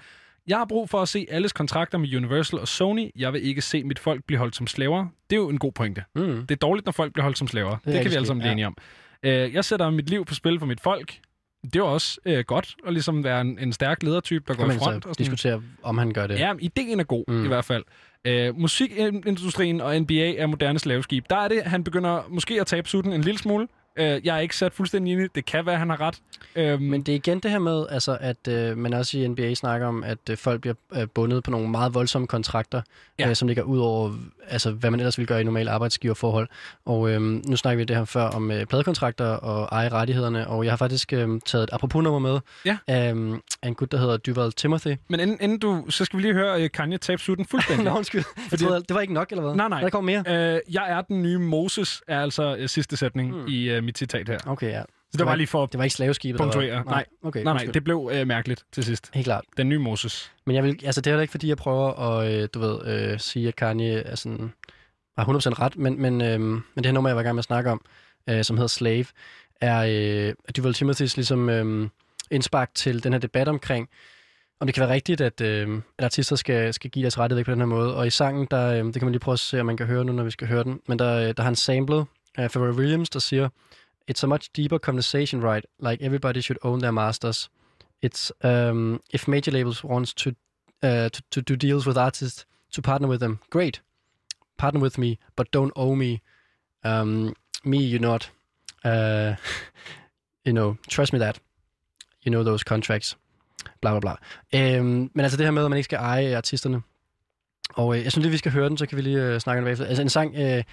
Jeg 0.46 0.58
har 0.58 0.64
brug 0.64 0.90
for 0.90 1.02
at 1.02 1.08
se 1.08 1.26
alles 1.30 1.52
kontrakter 1.52 1.98
med 1.98 2.16
Universal 2.16 2.58
og 2.58 2.68
Sony. 2.68 3.10
Jeg 3.16 3.32
vil 3.32 3.44
ikke 3.46 3.62
se 3.62 3.84
mit 3.84 3.98
folk 3.98 4.24
blive 4.26 4.38
holdt 4.38 4.56
som 4.56 4.66
slaver. 4.66 5.06
Det 5.30 5.36
er 5.36 5.40
jo 5.40 5.48
en 5.48 5.58
god 5.58 5.72
pointe. 5.72 6.04
Mm. 6.14 6.22
Det 6.22 6.50
er 6.50 6.56
dårligt, 6.56 6.86
når 6.86 6.92
folk 6.92 7.12
bliver 7.12 7.22
holdt 7.24 7.38
som 7.38 7.48
slaver. 7.48 7.70
Det, 7.76 7.84
det 7.84 8.02
kan 8.02 8.10
vi 8.10 8.16
alle 8.16 8.26
sammen 8.26 8.40
blive 8.40 8.52
enige 8.52 8.66
om. 8.66 8.76
Øh, 9.22 9.54
jeg 9.54 9.64
sætter 9.64 9.90
mit 9.90 10.10
liv 10.10 10.24
på 10.24 10.34
spil 10.34 10.58
for 10.58 10.66
mit 10.66 10.80
folk. 10.80 11.14
Det 11.72 11.82
var 11.82 11.88
også 11.88 12.20
øh, 12.24 12.44
godt 12.46 12.76
at 12.86 12.92
ligesom 12.92 13.24
være 13.24 13.40
en, 13.40 13.58
en 13.58 13.72
stærk 13.72 14.02
ledertype, 14.02 14.44
der 14.48 14.54
går 14.54 14.64
i 14.64 14.66
front. 14.66 14.80
så 14.80 14.86
Og 14.90 15.02
sådan. 15.02 15.14
diskutere, 15.18 15.62
om 15.82 15.98
han 15.98 16.12
gør 16.12 16.26
det. 16.26 16.38
Ja, 16.38 16.52
ideen 16.60 17.00
er 17.00 17.04
god. 17.04 17.24
Mm. 17.28 17.44
i 17.44 17.48
hvert 17.48 17.64
fald. 17.64 17.84
Øh, 18.24 18.56
musikindustrien 18.58 19.80
og 19.80 20.00
NBA 20.00 20.34
er 20.34 20.46
moderne 20.46 20.78
slaveskib. 20.78 21.24
Der 21.30 21.36
er 21.36 21.48
det, 21.48 21.62
han 21.62 21.84
begynder 21.84 22.22
måske 22.28 22.60
at 22.60 22.66
tabe 22.66 22.88
sutten 22.88 23.12
en 23.12 23.20
lille 23.20 23.38
smule. 23.38 23.68
Øh, 23.96 24.20
jeg 24.26 24.36
er 24.36 24.40
ikke 24.40 24.56
sat 24.56 24.72
fuldstændig 24.74 25.18
i 25.24 25.26
det. 25.34 25.44
Kan 25.44 25.66
være, 25.66 25.76
han 25.76 25.90
har 25.90 26.00
ret. 26.00 26.18
Øh, 26.56 26.80
Men 26.80 27.02
det 27.02 27.12
er 27.12 27.16
igen 27.16 27.40
det 27.40 27.50
her 27.50 27.58
med, 27.58 27.86
altså, 27.90 28.18
at 28.20 28.48
øh, 28.48 28.78
man 28.78 28.92
også 28.94 29.18
i 29.18 29.28
NBA 29.28 29.54
snakker 29.54 29.86
om, 29.86 30.04
at 30.04 30.18
øh, 30.30 30.36
folk 30.36 30.60
bliver 30.60 30.74
øh, 30.94 31.06
bundet 31.14 31.42
på 31.44 31.50
nogle 31.50 31.68
meget 31.70 31.94
voldsomme 31.94 32.26
kontrakter, 32.28 32.82
Ja. 33.18 33.28
øh, 33.28 33.36
som 33.36 33.48
ligger 33.48 33.62
ud 33.62 33.78
over, 33.78 34.12
altså, 34.48 34.70
hvad 34.70 34.90
man 34.90 35.00
ellers 35.00 35.18
ville 35.18 35.26
gøre 35.26 35.40
i 35.40 35.44
normale 35.44 35.70
arbejdsgiverforhold. 35.70 36.48
Og 36.86 37.10
øh, 37.10 37.20
nu 37.22 37.56
snakker 37.56 37.76
vi 37.78 37.84
det 37.84 37.96
her 37.96 38.04
før 38.04 38.22
om 38.22 38.50
øh, 38.50 38.66
pladekontrakter 38.66 39.26
og 39.26 39.68
eje 39.72 39.88
rettighederne, 39.88 40.48
og 40.48 40.64
jeg 40.64 40.72
har 40.72 40.76
faktisk 40.76 41.12
øh, 41.12 41.40
taget 41.46 41.64
et 41.64 41.70
apropos-nummer 41.72 42.18
med 42.18 42.40
Ja. 42.66 42.76
af, 42.86 43.14
øh, 43.14 43.38
af 43.62 43.68
en 43.68 43.74
gut, 43.74 43.92
der 43.92 43.98
hedder 43.98 44.16
Duval 44.16 44.52
Timothy. 44.52 44.96
men 45.08 45.20
inden, 45.20 45.38
inden 45.40 45.58
du, 45.58 45.84
så 45.88 46.04
skal 46.04 46.16
vi 46.16 46.22
lige 46.22 46.34
høre 46.34 46.62
øh, 46.62 46.70
Kanye 46.70 46.98
tabe 46.98 47.22
sutten 47.22 47.46
fuldstændig. 47.46 47.84
Nå, 47.90 47.96
undskyld. 47.96 48.24
Jeg 48.50 48.58
troede, 48.58 48.80
det 48.88 48.94
var 48.94 49.00
ikke 49.00 49.14
nok, 49.14 49.30
eller 49.30 49.42
hvad? 49.42 49.54
Nej, 49.54 49.68
nej. 49.68 49.80
Der 49.80 49.90
kommer 49.90 50.22
mere. 50.22 50.54
Øh, 50.54 50.60
jeg 50.74 50.90
er 50.90 51.00
den 51.00 51.22
nye 51.22 51.38
Moses, 51.38 52.02
er 52.08 52.20
altså 52.20 52.56
øh, 52.58 52.68
sidste 52.68 52.96
sætning 52.96 53.36
mm. 53.36 53.46
i 53.48 53.70
øh, 53.70 53.79
mit 53.82 53.98
citat 53.98 54.28
her. 54.28 54.38
Okay, 54.46 54.70
ja. 54.70 54.82
Så 55.10 55.16
det 55.18 55.26
var 55.26 55.34
lige 55.34 55.46
for 55.46 55.62
at 55.62 55.72
Det 55.72 55.78
var 55.78 55.84
ikke 55.84 55.94
slaveskibet, 55.94 56.40
punktuere. 56.40 56.74
hvad? 56.82 56.84
Nej, 56.84 57.04
okay, 57.22 57.42
nej, 57.44 57.52
nej, 57.52 57.72
det 57.74 57.84
blev 57.84 58.10
øh, 58.12 58.26
mærkeligt 58.26 58.64
til 58.72 58.84
sidst. 58.84 59.10
Helt 59.14 59.24
klart. 59.24 59.44
Den 59.56 59.68
nye 59.68 59.78
Moses. 59.78 60.32
Men 60.46 60.56
jeg 60.56 60.64
vil, 60.64 60.80
altså 60.84 61.00
det 61.00 61.06
er 61.06 61.14
heller 61.14 61.22
ikke, 61.22 61.30
fordi 61.30 61.48
jeg 61.48 61.56
prøver 61.56 61.92
at, 61.92 62.32
øh, 62.32 62.48
du 62.54 62.58
ved, 62.60 62.86
øh, 62.86 63.20
sige, 63.20 63.48
at 63.48 63.56
Kanye 63.56 63.94
er 63.94 64.14
sådan, 64.14 64.52
har 65.18 65.24
100% 65.24 65.60
ret, 65.60 65.76
men, 65.76 66.02
men, 66.02 66.20
øh, 66.20 66.40
men 66.40 66.62
det 66.76 66.86
her 66.86 66.92
nummer, 66.92 67.10
jeg 67.10 67.16
var 67.16 67.22
i 67.22 67.24
gang 67.24 67.34
med 67.34 67.40
at 67.40 67.44
snakke 67.44 67.70
om, 67.70 67.80
øh, 68.28 68.44
som 68.44 68.56
hedder 68.56 68.68
Slave, 68.68 69.04
er 69.60 69.78
øh, 70.28 70.34
Duval 70.56 70.74
Timothys 70.74 71.16
ligesom 71.16 71.48
øh, 71.48 71.88
indspark 72.30 72.70
til 72.74 73.04
den 73.04 73.12
her 73.12 73.20
debat 73.20 73.48
omkring, 73.48 73.88
om 74.60 74.66
det 74.66 74.74
kan 74.74 74.80
være 74.80 74.92
rigtigt, 74.94 75.20
at, 75.20 75.40
øh, 75.40 75.82
at 75.98 76.04
artister 76.04 76.36
skal, 76.36 76.74
skal 76.74 76.90
give 76.90 77.02
deres 77.02 77.18
rettighed 77.18 77.38
væk 77.38 77.44
på 77.44 77.50
den 77.50 77.60
her 77.60 77.66
måde. 77.66 77.96
Og 77.96 78.06
i 78.06 78.10
sangen, 78.10 78.46
der, 78.50 78.66
øh, 78.72 78.84
det 78.84 78.94
kan 78.94 79.04
man 79.04 79.12
lige 79.12 79.20
prøve 79.20 79.32
at 79.32 79.38
se, 79.38 79.60
om 79.60 79.66
man 79.66 79.76
kan 79.76 79.86
høre 79.86 80.04
nu, 80.04 80.12
når 80.12 80.24
vi 80.24 80.30
skal 80.30 80.48
høre 80.48 80.64
den, 80.64 80.80
men 80.88 80.98
der, 80.98 81.16
øh, 81.16 81.26
der 81.26 81.34
har 81.36 81.44
han 81.44 81.56
samlet 81.56 82.06
uh, 82.38 82.44
Pharrell 82.44 82.76
Williams, 82.76 83.10
der 83.10 83.20
siger, 83.20 83.48
It's 84.10 84.24
a 84.24 84.26
much 84.26 84.50
deeper 84.56 84.78
conversation, 84.78 85.40
right? 85.40 85.64
Like 85.78 86.02
everybody 86.02 86.40
should 86.40 86.58
own 86.62 86.80
their 86.80 86.92
masters. 86.92 87.48
It's 88.02 88.32
um, 88.42 89.00
if 89.12 89.28
major 89.28 89.52
labels 89.52 89.84
wants 89.84 90.14
to 90.14 90.30
uh, 90.82 91.08
to, 91.10 91.22
to 91.30 91.40
do 91.42 91.56
deals 91.56 91.86
with 91.86 91.96
artists 91.96 92.44
to 92.72 92.82
partner 92.82 93.08
with 93.08 93.20
them. 93.20 93.38
Great, 93.50 93.80
partner 94.56 94.80
with 94.80 94.98
me, 94.98 95.18
but 95.36 95.50
don't 95.52 95.72
owe 95.76 95.94
me. 95.94 96.22
Um, 96.82 97.34
me, 97.64 97.78
you 97.78 97.98
not. 97.98 98.30
Uh, 98.84 99.36
you 100.44 100.52
know, 100.52 100.76
trust 100.88 101.12
me 101.12 101.18
that. 101.20 101.38
You 102.24 102.30
know 102.30 102.42
those 102.42 102.64
contracts. 102.64 103.16
Bla 103.80 103.98
bla 103.98 104.00
bla. 104.00 104.16
Um, 104.78 105.10
men 105.14 105.24
altså 105.24 105.36
det 105.36 105.46
her 105.46 105.50
med, 105.50 105.64
at 105.64 105.70
man 105.70 105.76
ikke 105.76 105.84
skal 105.84 105.98
eje 105.98 106.36
artisterne. 106.36 106.82
Og 107.74 107.96
øh, 107.96 108.04
jeg 108.04 108.12
synes 108.12 108.22
lige, 108.22 108.32
vi 108.32 108.38
skal 108.38 108.52
høre 108.52 108.68
den, 108.68 108.76
så 108.76 108.86
kan 108.86 108.96
vi 108.96 109.02
lige 109.02 109.22
øh, 109.22 109.40
snakke 109.40 109.58
om 109.58 109.64
det 109.64 109.66
bagefter. 109.66 109.86
Altså 109.86 110.02
en 110.02 110.08
sang, 110.08 110.34
øh, 110.36 110.64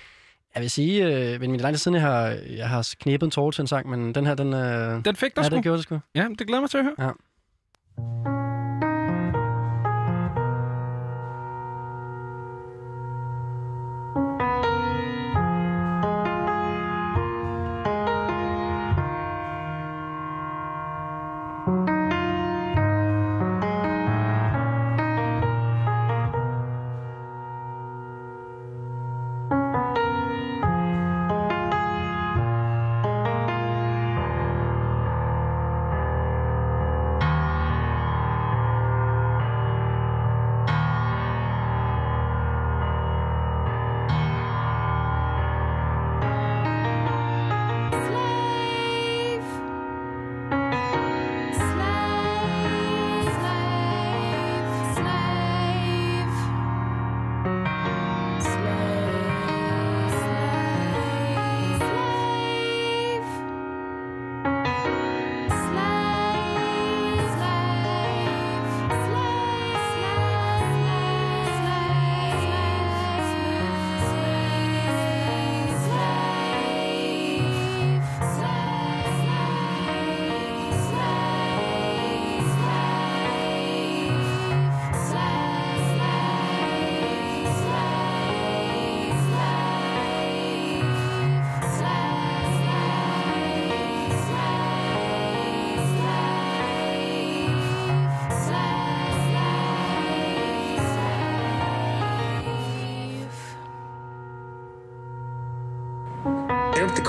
jeg 0.57 0.61
vil 0.61 0.71
sige, 0.71 1.05
øh, 1.33 1.39
men 1.41 1.51
min 1.51 1.59
lang 1.59 1.79
siden, 1.79 1.95
jeg 1.95 2.01
har, 2.01 2.35
jeg 2.49 2.69
har 2.69 2.87
knæbet 2.99 3.27
en 3.27 3.31
tårl 3.31 3.53
til 3.53 3.61
en 3.61 3.67
sang, 3.67 3.89
men 3.89 4.15
den 4.15 4.25
her, 4.25 4.35
den... 4.35 4.53
Øh, 4.53 5.05
Den 5.05 5.15
fik 5.15 5.35
dig 5.35 5.41
ja, 5.41 5.47
sgu. 5.47 5.55
det 5.55 5.63
gjorde 5.63 5.77
det 5.77 5.83
sgu. 5.83 5.99
Ja, 6.15 6.27
det 6.39 6.47
glæder 6.47 6.61
mig 6.61 6.69
til 6.69 6.77
at 6.77 6.83
høre. 6.83 6.95
Ja. 6.99 8.36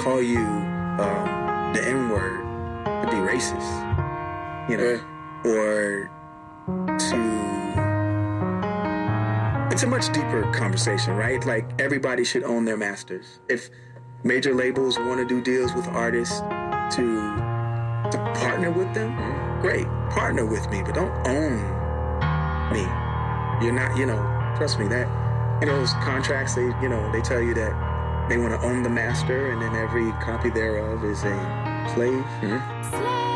Call 0.09 0.23
you 0.23 0.39
um, 0.39 1.73
the 1.75 1.83
N 1.87 2.09
word 2.09 2.41
to 3.03 3.11
be 3.11 3.19
racist, 3.19 3.69
you 4.71 4.79
know, 4.79 4.99
or 5.45 6.11
to. 6.97 7.19
It's 9.71 9.83
a 9.83 9.87
much 9.87 10.11
deeper 10.15 10.51
conversation, 10.53 11.15
right? 11.15 11.45
Like 11.45 11.69
everybody 11.79 12.25
should 12.25 12.43
own 12.43 12.65
their 12.65 12.79
masters. 12.79 13.41
If 13.51 13.69
major 14.25 14.55
labels 14.55 14.99
want 14.99 15.19
to 15.19 15.27
do 15.27 15.43
deals 15.43 15.75
with 15.75 15.87
artists 15.89 16.41
to 16.41 17.05
to 18.11 18.33
partner 18.35 18.71
with 18.71 18.95
them, 18.95 19.15
great, 19.61 19.87
partner 20.09 20.47
with 20.47 20.71
me, 20.71 20.83
but 20.83 20.95
don't 20.95 21.13
own 21.29 21.53
me. 22.73 22.87
You're 23.63 23.75
not, 23.75 23.95
you 23.99 24.07
know, 24.07 24.23
trust 24.57 24.79
me 24.79 24.89
that. 24.89 25.07
You 25.61 25.67
know, 25.67 25.81
those 25.81 25.93
contracts, 25.95 26.55
they, 26.55 26.65
you 26.81 26.89
know, 26.89 27.13
they 27.13 27.21
tell 27.21 27.43
you 27.43 27.53
that 27.55 27.88
they 28.29 28.39
want 28.39 28.61
to 28.61 28.67
own 28.67 28.83
the 28.83 28.91
master, 28.91 29.51
and 29.51 29.63
then 29.63 29.75
every 29.75 30.13
copy 30.23 30.51
thereof 30.51 31.05
is 31.05 31.25
a 31.25 31.91
slave. 31.95 32.25
Hmm? 32.41 32.91
Slave. 32.91 33.28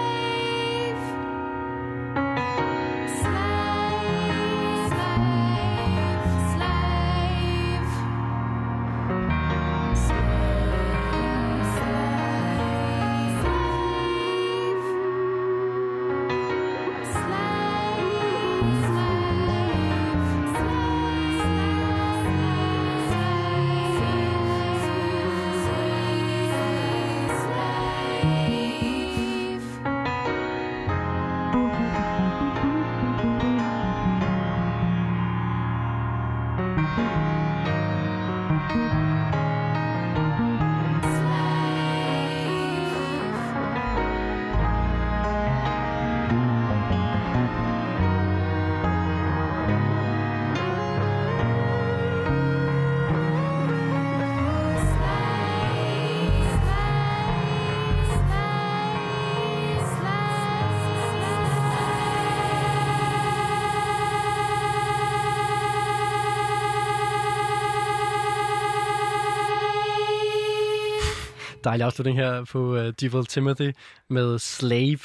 Dejlig 71.73 71.85
afslutning 71.87 72.19
her 72.19 72.45
på 72.45 72.59
uh, 72.59 72.89
Devil 73.01 73.27
Timothy 73.27 73.73
med 74.11 74.39
Slave. 74.39 74.99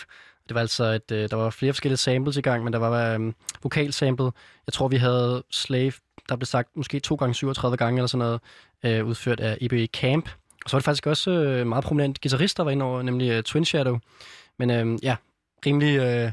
Det 0.48 0.54
var 0.56 0.60
altså 0.62 0.84
et, 0.84 1.12
uh, 1.12 1.18
der 1.18 1.36
var 1.36 1.50
flere 1.50 1.74
forskellige 1.74 1.98
samples 1.98 2.38
i 2.38 2.42
gang, 2.42 2.64
men 2.64 2.74
der 2.74 2.80
var 2.80 3.16
um, 3.16 3.36
vokalsample. 3.64 4.32
Jeg 4.68 4.74
tror, 4.74 4.88
vi 4.88 4.96
havde 4.96 5.44
Slave, 5.52 5.92
der 6.30 6.36
blev 6.36 6.46
sagt 6.46 6.70
måske 6.76 7.00
2 7.00 7.16
gange 7.16 7.34
37 7.34 7.78
gange 7.78 7.98
eller 8.00 8.08
sådan 8.08 8.40
noget, 8.84 9.02
uh, 9.02 9.08
udført 9.10 9.40
af 9.40 9.58
EBA 9.62 9.86
Camp. 9.86 10.30
Og 10.64 10.70
så 10.70 10.76
var 10.78 10.80
det 10.80 10.86
faktisk 10.86 11.08
også 11.08 11.32
uh, 11.62 11.68
meget 11.68 11.84
prominent 11.84 12.22
guitarist, 12.22 12.58
der 12.58 12.64
var 12.64 12.72
inde 12.72 12.86
over, 12.86 13.02
nemlig 13.02 13.38
uh, 13.38 13.44
Twin 13.44 13.66
Shadow. 13.66 14.00
Men 14.60 14.70
uh, 14.94 15.04
ja, 15.04 15.16
rimelig 15.66 16.24
uh, 16.26 16.32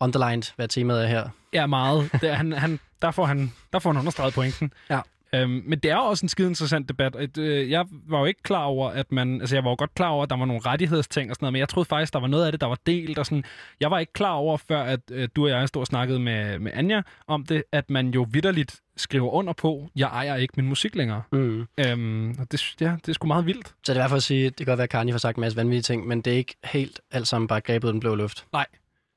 underlined, 0.00 0.54
hvad 0.56 0.68
temaet 0.68 1.02
er 1.02 1.06
her. 1.06 1.28
Ja, 1.52 1.66
meget. 1.66 2.10
Det, 2.20 2.30
er- 2.30 2.34
han, 2.34 2.52
han, 2.52 2.80
der, 3.02 3.10
får 3.10 3.24
han, 3.26 3.52
der 3.72 3.78
får 3.78 3.90
han 3.92 3.98
understreget 3.98 4.34
pointen. 4.34 4.72
Ja. 4.90 5.00
Øhm, 5.34 5.62
men 5.66 5.78
det 5.78 5.90
er 5.90 5.94
jo 5.94 6.02
også 6.02 6.24
en 6.24 6.28
skide 6.28 6.48
interessant 6.48 6.88
debat. 6.88 7.16
Et, 7.16 7.38
øh, 7.38 7.70
jeg 7.70 7.84
var 7.90 8.18
jo 8.18 8.24
ikke 8.24 8.42
klar 8.42 8.64
over, 8.64 8.90
at 8.90 9.12
man... 9.12 9.40
Altså, 9.40 9.56
jeg 9.56 9.64
var 9.64 9.70
jo 9.70 9.76
godt 9.78 9.94
klar 9.94 10.08
over, 10.08 10.22
at 10.22 10.30
der 10.30 10.36
var 10.36 10.44
nogle 10.44 10.62
rettighedsting 10.66 11.30
og 11.30 11.34
sådan 11.34 11.44
noget, 11.44 11.52
men 11.52 11.60
jeg 11.60 11.68
troede 11.68 11.88
faktisk, 11.88 12.12
der 12.12 12.20
var 12.20 12.26
noget 12.26 12.46
af 12.46 12.52
det, 12.52 12.60
der 12.60 12.66
var 12.66 12.78
delt 12.86 13.18
og 13.18 13.26
sådan. 13.26 13.44
Jeg 13.80 13.90
var 13.90 13.98
ikke 13.98 14.12
klar 14.12 14.32
over, 14.32 14.56
før 14.56 14.82
at 14.82 15.00
øh, 15.10 15.28
du 15.36 15.44
og 15.44 15.50
jeg 15.50 15.68
stod 15.68 15.82
og 15.82 15.86
snakkede 15.86 16.18
med, 16.18 16.58
med 16.58 16.72
Anja 16.74 17.02
om 17.26 17.46
det, 17.46 17.62
at 17.72 17.90
man 17.90 18.10
jo 18.10 18.26
vidderligt 18.30 18.80
skriver 18.96 19.30
under 19.30 19.52
på, 19.52 19.88
jeg 19.96 20.06
ejer 20.06 20.36
ikke 20.36 20.54
min 20.56 20.68
musik 20.68 20.94
længere. 20.94 21.22
Mm. 21.32 21.66
Øhm, 21.78 22.30
og 22.40 22.52
det, 22.52 22.74
ja, 22.80 22.96
det 22.96 23.08
er 23.08 23.12
sgu 23.12 23.26
meget 23.26 23.46
vildt. 23.46 23.66
Så 23.66 23.74
det 23.86 23.88
er 23.88 23.94
i 23.94 23.98
hvert 23.98 24.10
fald 24.10 24.16
at 24.16 24.22
sige, 24.22 24.44
det 24.44 24.56
kan 24.56 24.66
godt 24.66 24.78
være, 24.78 24.84
at 24.84 24.90
Kanye 24.90 25.12
har 25.12 25.18
sagt 25.18 25.36
en 25.36 25.40
masse 25.40 25.56
vanvittige 25.56 25.82
ting, 25.82 26.06
men 26.06 26.20
det 26.20 26.32
er 26.32 26.36
ikke 26.36 26.54
helt 26.64 27.00
alt 27.10 27.28
sammen 27.28 27.48
bare 27.48 27.60
grebet 27.60 27.92
den 27.92 28.00
blå 28.00 28.14
luft. 28.14 28.46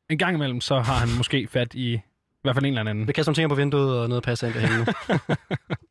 En 0.09 0.17
gang 0.17 0.35
imellem, 0.35 0.61
så 0.61 0.79
har 0.79 0.93
han 0.93 1.09
måske 1.17 1.47
fat 1.51 1.73
i 1.73 1.99
i 2.37 2.39
hvert 2.43 2.55
fald 2.55 2.65
en 2.65 2.77
eller 2.77 2.89
anden. 2.89 3.07
Vi 3.07 3.13
kaster 3.13 3.29
nogle 3.29 3.35
ting 3.35 3.49
på 3.49 3.55
vinduet 3.55 3.99
og 3.99 4.09
noget 4.09 4.23
passer 4.23 4.47
ind 4.47 4.55
derhen. 4.55 4.87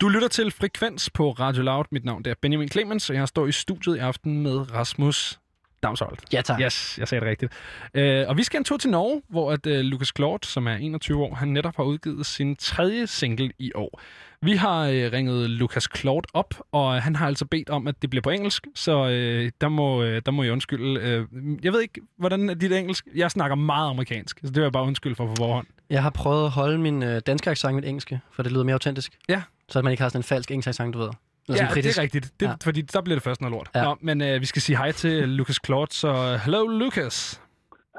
Du 0.00 0.08
lytter 0.08 0.28
til 0.28 0.50
Frekvens 0.50 1.10
på 1.10 1.30
Radio 1.30 1.62
Loud. 1.62 1.84
Mit 1.90 2.04
navn 2.04 2.22
er 2.26 2.34
Benjamin 2.42 2.68
Clemens, 2.68 3.10
og 3.10 3.16
jeg 3.16 3.28
står 3.28 3.46
i 3.46 3.52
studiet 3.52 3.96
i 3.96 3.98
aften 3.98 4.42
med 4.42 4.74
Rasmus 4.74 5.38
Damsholdt. 5.82 6.20
ja, 6.32 6.42
tak. 6.42 6.60
Yes, 6.60 6.98
jeg 6.98 7.08
sagde 7.08 7.24
det 7.24 7.30
rigtigt. 7.30 7.52
Øh, 7.94 8.28
og 8.28 8.36
vi 8.36 8.42
skal 8.42 8.58
en 8.58 8.64
tur 8.64 8.76
til 8.76 8.90
Norge, 8.90 9.22
hvor 9.28 9.52
at, 9.52 9.66
øh, 9.66 9.80
Lucas 9.80 10.12
Claude, 10.16 10.46
som 10.46 10.66
er 10.66 10.74
21 10.76 11.22
år, 11.24 11.34
han 11.34 11.48
netop 11.48 11.76
har 11.76 11.84
udgivet 11.84 12.26
sin 12.26 12.56
tredje 12.56 13.06
single 13.06 13.52
i 13.58 13.72
år. 13.74 14.00
Vi 14.42 14.52
har 14.52 14.86
øh, 14.86 15.12
ringet 15.12 15.50
Lucas 15.50 15.88
Claude 15.96 16.28
op, 16.34 16.54
og 16.72 17.02
han 17.02 17.16
har 17.16 17.26
altså 17.26 17.44
bedt 17.44 17.70
om, 17.70 17.86
at 17.86 18.02
det 18.02 18.10
bliver 18.10 18.22
på 18.22 18.30
engelsk, 18.30 18.66
så 18.74 19.08
øh, 19.08 19.50
der, 19.60 19.68
må, 19.68 20.02
øh, 20.02 20.22
der 20.26 20.32
må 20.32 20.42
jeg 20.42 20.52
undskylde. 20.52 21.00
Øh, 21.00 21.26
jeg 21.62 21.72
ved 21.72 21.80
ikke, 21.80 22.00
hvordan 22.18 22.50
er 22.50 22.54
dit 22.54 22.72
engelsk? 22.72 23.06
Jeg 23.14 23.30
snakker 23.30 23.54
meget 23.54 23.90
amerikansk, 23.90 24.38
så 24.38 24.46
det 24.46 24.56
vil 24.56 24.62
jeg 24.62 24.72
bare 24.72 24.84
undskylde 24.84 25.16
for 25.16 25.26
på 25.26 25.34
forhånd. 25.36 25.66
Jeg 25.90 26.02
har 26.02 26.10
prøvet 26.10 26.44
at 26.44 26.50
holde 26.50 26.78
min 26.78 27.02
øh, 27.02 27.20
danske 27.26 27.50
accent 27.50 27.74
med 27.74 27.84
engelske, 27.84 28.20
for 28.30 28.42
det 28.42 28.52
lyder 28.52 28.64
mere 28.64 28.72
autentisk. 28.74 29.18
Ja. 29.28 29.42
Så 29.68 29.78
at 29.78 29.84
man 29.84 29.90
ikke 29.90 30.02
har 30.02 30.08
sådan 30.08 30.18
en 30.18 30.22
falsk 30.24 30.50
engelsk 30.50 30.68
accent, 30.68 30.94
du 30.94 30.98
ved. 30.98 31.06
Eller 31.08 31.16
Ja, 31.48 31.54
sådan 31.56 31.66
det 31.66 31.74
kritisk. 31.74 31.98
er 31.98 32.02
rigtigt. 32.02 32.32
Det, 32.40 32.46
Ja. 32.46 32.54
Fordi 32.64 32.80
der 32.82 33.00
bliver 33.02 33.16
det 33.16 33.22
først 33.22 33.40
noget 33.40 33.52
lort. 33.52 33.70
Ja. 33.74 33.82
Nå, 33.84 33.96
men 34.00 34.22
øh, 34.22 34.40
vi 34.40 34.46
skal 34.46 34.62
sige 34.62 34.76
hej 34.76 34.92
til 34.92 35.28
Lucas 35.28 35.58
Claude, 35.66 35.92
så 35.92 36.36
hello 36.44 36.66
Lucas. 36.66 37.42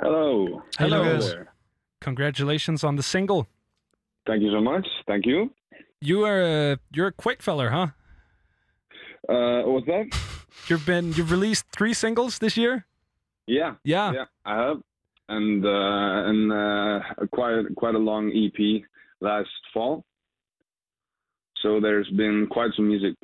Hello. 0.03 0.61
Hello. 0.79 1.03
Lucas. 1.03 1.35
Congratulations 2.03 2.83
on 2.83 2.95
the 2.97 3.03
single. 3.03 3.41
Thank 4.27 4.41
you 4.43 4.51
so 4.51 4.59
much. 4.59 4.85
Thank 5.09 5.25
you. 5.25 5.49
You 6.09 6.25
are 6.25 6.71
uh, 6.71 6.77
you're 6.97 7.07
a 7.07 7.21
quick 7.23 7.41
feller, 7.41 7.69
huh? 7.69 7.87
Uh, 9.29 9.61
what's 9.71 9.85
that? 9.87 10.05
You've 10.69 10.85
been 10.85 11.05
you've 11.17 11.31
released 11.31 11.65
three 11.77 11.93
singles 11.93 12.39
this 12.39 12.57
year. 12.57 12.85
Yeah, 13.47 13.71
Yeah. 13.85 14.11
yeah, 14.13 14.25
I 14.45 14.53
have, 14.63 14.77
and 15.29 15.65
uh, 15.65 16.29
and 16.29 16.51
uh, 16.51 16.99
quite 17.31 17.63
quite 17.75 17.95
a 17.95 17.99
long 17.99 18.31
EP 18.31 18.83
last 19.21 19.49
fall. 19.73 20.03
So 21.61 21.79
there's 21.79 22.09
been 22.11 22.47
quite 22.49 22.71
some 22.75 22.87
music. 22.87 23.15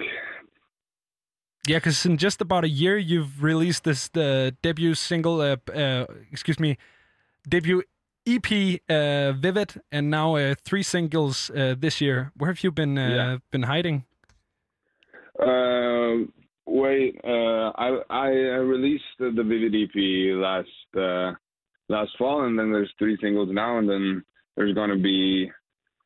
Yeah, 1.67 1.77
because 1.77 2.05
in 2.05 2.17
just 2.17 2.41
about 2.41 2.63
a 2.65 2.69
year, 2.69 2.97
you've 2.97 3.41
released 3.43 3.83
this 3.83 4.09
the 4.09 4.55
debut 4.61 4.95
single. 4.95 5.39
Uh, 5.41 5.55
uh, 5.73 6.05
excuse 6.31 6.59
me, 6.59 6.77
debut 7.47 7.83
EP, 8.25 8.79
uh, 8.89 9.31
Vivid, 9.33 9.81
and 9.91 10.09
now 10.09 10.35
uh, 10.35 10.55
three 10.65 10.83
singles 10.83 11.49
uh, 11.51 11.75
this 11.77 12.01
year. 12.01 12.31
Where 12.35 12.49
have 12.51 12.63
you 12.63 12.71
been 12.71 12.97
uh, 12.97 13.07
Yeah. 13.07 13.37
been 13.51 13.63
hiding? 13.63 14.03
Wait, 16.65 17.19
uh, 17.23 17.71
I 17.77 17.99
I 18.09 18.27
released 18.63 19.03
the, 19.19 19.31
the 19.31 19.43
Vivid 19.43 19.75
EP 19.75 19.95
last 20.39 20.69
last 21.97 22.13
fall, 22.17 22.45
and 22.45 22.57
then 22.57 22.71
there's 22.73 22.93
three 22.99 23.17
singles 23.23 23.49
now, 23.51 23.71
and 23.79 23.87
then 23.89 24.23
there's 24.55 24.73
gonna 24.73 24.97
be 24.97 25.51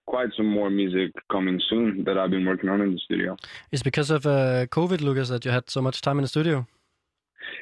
quite 0.06 0.30
some 0.38 0.50
more 0.60 0.70
music 0.70 1.12
coming 1.30 1.60
soon 1.70 2.04
that 2.06 2.18
I've 2.18 2.32
been 2.32 2.46
working 2.46 2.70
on 2.70 2.82
in 2.82 2.92
the 2.94 3.02
studio. 3.08 3.38
It's 3.72 3.84
because 3.84 4.10
of 4.10 4.26
uh, 4.26 4.66
COVID, 4.78 5.02
Lucas, 5.02 5.30
that 5.30 5.44
you 5.46 5.52
had 5.52 5.70
so 5.70 5.82
much 5.82 6.02
time 6.02 6.18
in 6.20 6.24
the 6.24 6.34
studio. 6.36 6.66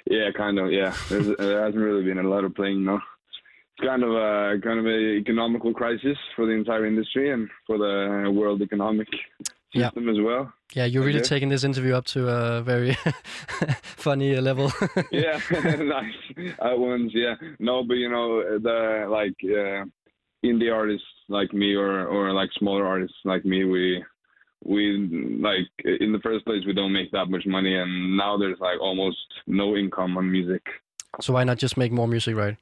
Yeah, 0.06 0.30
kind 0.32 0.60
of. 0.60 0.72
Yeah, 0.72 0.94
There's, 1.10 1.28
there 1.38 1.64
hasn't 1.66 1.84
really 1.84 2.04
been 2.04 2.20
a 2.20 2.30
lot 2.34 2.44
of 2.44 2.54
playing. 2.56 2.84
No, 2.86 2.96
it's 2.96 3.88
kind 3.88 4.04
of 4.04 4.12
a 4.12 4.60
kind 4.64 4.80
of 4.80 4.86
a 4.86 5.00
economical 5.24 5.74
crisis 5.74 6.18
for 6.36 6.46
the 6.46 6.52
entire 6.52 6.86
industry 6.86 7.32
and 7.32 7.50
for 7.68 7.78
the 7.78 8.32
world 8.32 8.62
economic 8.62 9.08
Yeah. 9.76 9.88
system 9.90 10.10
as 10.10 10.18
well. 10.20 10.52
Yeah, 10.74 10.86
you're 10.86 11.04
really 11.04 11.22
taking 11.22 11.50
this 11.50 11.64
interview 11.64 11.94
up 11.96 12.06
to 12.08 12.28
a 12.30 12.62
very 12.62 12.94
funny 13.82 14.36
level. 14.40 14.72
Yeah, 15.12 15.40
nice 15.52 16.14
at 16.60 16.78
once. 16.80 17.12
Yeah, 17.14 17.36
no, 17.60 17.84
but 17.84 17.96
you 17.96 18.10
know 18.10 18.60
the 18.60 19.08
like 19.10 19.36
uh, 19.44 19.86
indie 20.46 20.74
artists 20.74 21.08
like 21.30 21.54
me 21.54 21.74
or 21.76 22.06
or 22.08 22.34
like 22.34 22.50
smaller 22.58 22.86
artists 22.86 23.18
like 23.26 23.46
me, 23.46 23.64
we 23.66 24.04
we 24.64 24.82
like 25.42 25.68
in 26.02 26.12
the 26.12 26.20
first 26.24 26.46
place 26.46 26.64
we 26.66 26.74
don't 26.74 26.94
make 26.94 27.12
that 27.12 27.28
much 27.30 27.46
money, 27.46 27.76
and 27.76 28.18
now 28.18 28.38
there's 28.38 28.60
like 28.60 28.80
almost 28.82 29.18
no 29.48 29.76
income 29.76 30.18
on 30.18 30.32
music. 30.32 30.64
so 31.22 31.34
why 31.34 31.44
not 31.44 31.58
just 31.58 31.78
make 31.78 31.92
more 31.92 32.08
music, 32.08 32.36
right? 32.36 32.58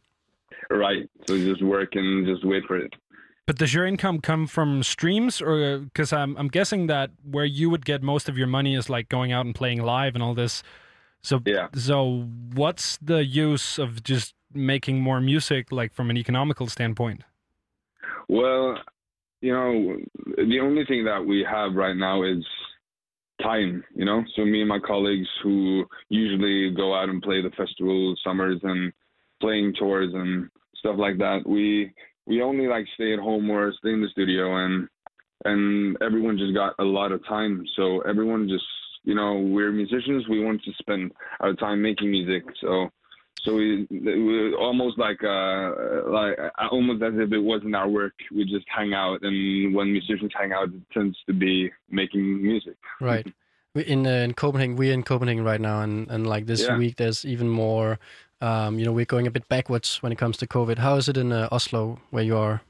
Right. 0.70 1.10
So 1.28 1.38
just 1.38 1.62
work 1.62 1.90
and 1.96 2.26
just 2.26 2.46
wait 2.46 2.64
for 2.66 2.78
it. 2.78 2.94
But 3.46 3.58
does 3.58 3.74
your 3.74 3.86
income 3.86 4.22
come 4.22 4.48
from 4.48 4.84
streams, 4.84 5.42
or 5.42 5.62
uh, 5.64 5.78
because 5.80 6.14
I'm 6.14 6.36
I'm 6.38 6.48
guessing 6.48 6.88
that 6.88 7.12
where 7.30 7.46
you 7.46 7.70
would 7.70 7.86
get 7.86 8.02
most 8.02 8.30
of 8.30 8.38
your 8.38 8.48
money 8.48 8.76
is 8.76 8.90
like 8.90 9.10
going 9.10 9.32
out 9.32 9.46
and 9.46 9.54
playing 9.54 9.82
live 9.84 10.16
and 10.16 10.24
all 10.24 10.34
this. 10.34 10.64
So 11.22 11.42
Yeah. 11.46 11.68
So 11.76 12.28
what's 12.54 12.98
the 13.02 13.26
use 13.26 13.78
of 13.78 14.04
just 14.04 14.34
making 14.54 15.02
more 15.02 15.20
music, 15.20 15.72
like 15.72 15.94
from 15.94 16.10
an 16.10 16.18
economical 16.18 16.68
standpoint? 16.68 17.24
Well, 18.30 18.78
you 19.42 19.52
know, 19.52 19.98
the 20.38 20.60
only 20.62 20.86
thing 20.86 21.04
that 21.06 21.26
we 21.26 21.46
have 21.50 21.74
right 21.74 21.96
now 21.98 22.24
is 22.24 22.46
time, 23.42 23.84
you 23.94 24.06
know? 24.06 24.24
So 24.36 24.46
me 24.46 24.62
and 24.62 24.70
my 24.70 24.80
colleagues 24.80 25.28
who 25.44 25.84
usually 26.10 26.72
go 26.72 26.96
out 26.96 27.10
and 27.10 27.22
play 27.22 27.42
the 27.42 27.52
festival 27.52 28.16
summers 28.24 28.60
and 28.64 28.94
playing 29.42 29.74
tours 29.78 30.14
and 30.14 30.50
stuff 30.76 30.96
like 30.98 31.18
that, 31.18 31.42
we 31.46 31.92
we 32.26 32.42
only 32.42 32.68
like 32.68 32.86
stay 32.96 33.14
at 33.14 33.20
home 33.20 33.50
or 33.50 33.74
stay 33.80 33.92
in 33.94 34.02
the 34.02 34.10
studio 34.10 34.66
and 34.66 34.88
and 35.46 35.98
everyone 36.02 36.38
just 36.38 36.54
got 36.54 36.74
a 36.80 36.84
lot 36.84 37.12
of 37.12 37.26
time. 37.26 37.66
So 37.76 38.02
everyone 38.02 38.48
just 38.48 38.64
you 39.04 39.16
know, 39.16 39.36
we're 39.36 39.72
musicians, 39.72 40.28
we 40.30 40.44
want 40.44 40.64
to 40.64 40.72
spend 40.80 41.12
our 41.42 41.54
time 41.54 41.82
making 41.82 42.10
music. 42.10 42.44
So 42.62 42.90
so 43.44 43.56
we, 43.56 43.86
we 43.92 44.54
almost 44.56 44.98
like 44.98 45.22
uh 45.24 45.72
like 46.08 46.38
almost 46.72 47.04
as 47.04 47.14
if 47.16 47.34
it 47.34 47.40
wasn't 47.40 47.76
our 47.76 47.90
work. 47.90 48.14
We 48.34 48.46
just 48.46 48.66
hang 48.74 48.94
out, 48.94 49.20
and 49.24 49.76
when 49.76 49.92
musicians 49.92 50.32
hang 50.40 50.54
out, 50.54 50.70
it 50.70 50.82
tends 50.94 51.18
to 51.28 51.34
be 51.34 51.72
making 51.90 52.42
music. 52.42 52.78
Right. 53.02 53.28
We 53.76 53.82
in 53.84 54.08
uh, 54.08 54.12
in 54.12 54.34
Copenhagen, 54.34 54.76
we're 54.78 54.94
in 54.94 55.04
Copenhagen 55.04 55.44
right 55.44 55.60
now, 55.60 55.82
and 55.82 56.10
and 56.10 56.26
like 56.26 56.46
this 56.46 56.62
Yeah. 56.62 56.78
week, 56.78 56.96
there's 56.96 57.26
even 57.26 57.50
more. 57.50 58.00
Um, 58.44 58.78
you 58.78 58.86
know, 58.86 58.92
we're 58.92 59.06
going 59.06 59.26
a 59.28 59.32
bit 59.32 59.48
backwards 59.48 60.04
when 60.04 60.12
it 60.12 60.18
comes 60.18 60.36
to 60.38 60.48
COVID. 60.48 60.78
How 60.80 60.96
is 60.98 61.08
it 61.08 61.18
in 61.18 61.32
uh, 61.32 61.48
Oslo, 61.52 62.00
where 62.12 62.24
you 62.24 62.36
are? 62.38 62.62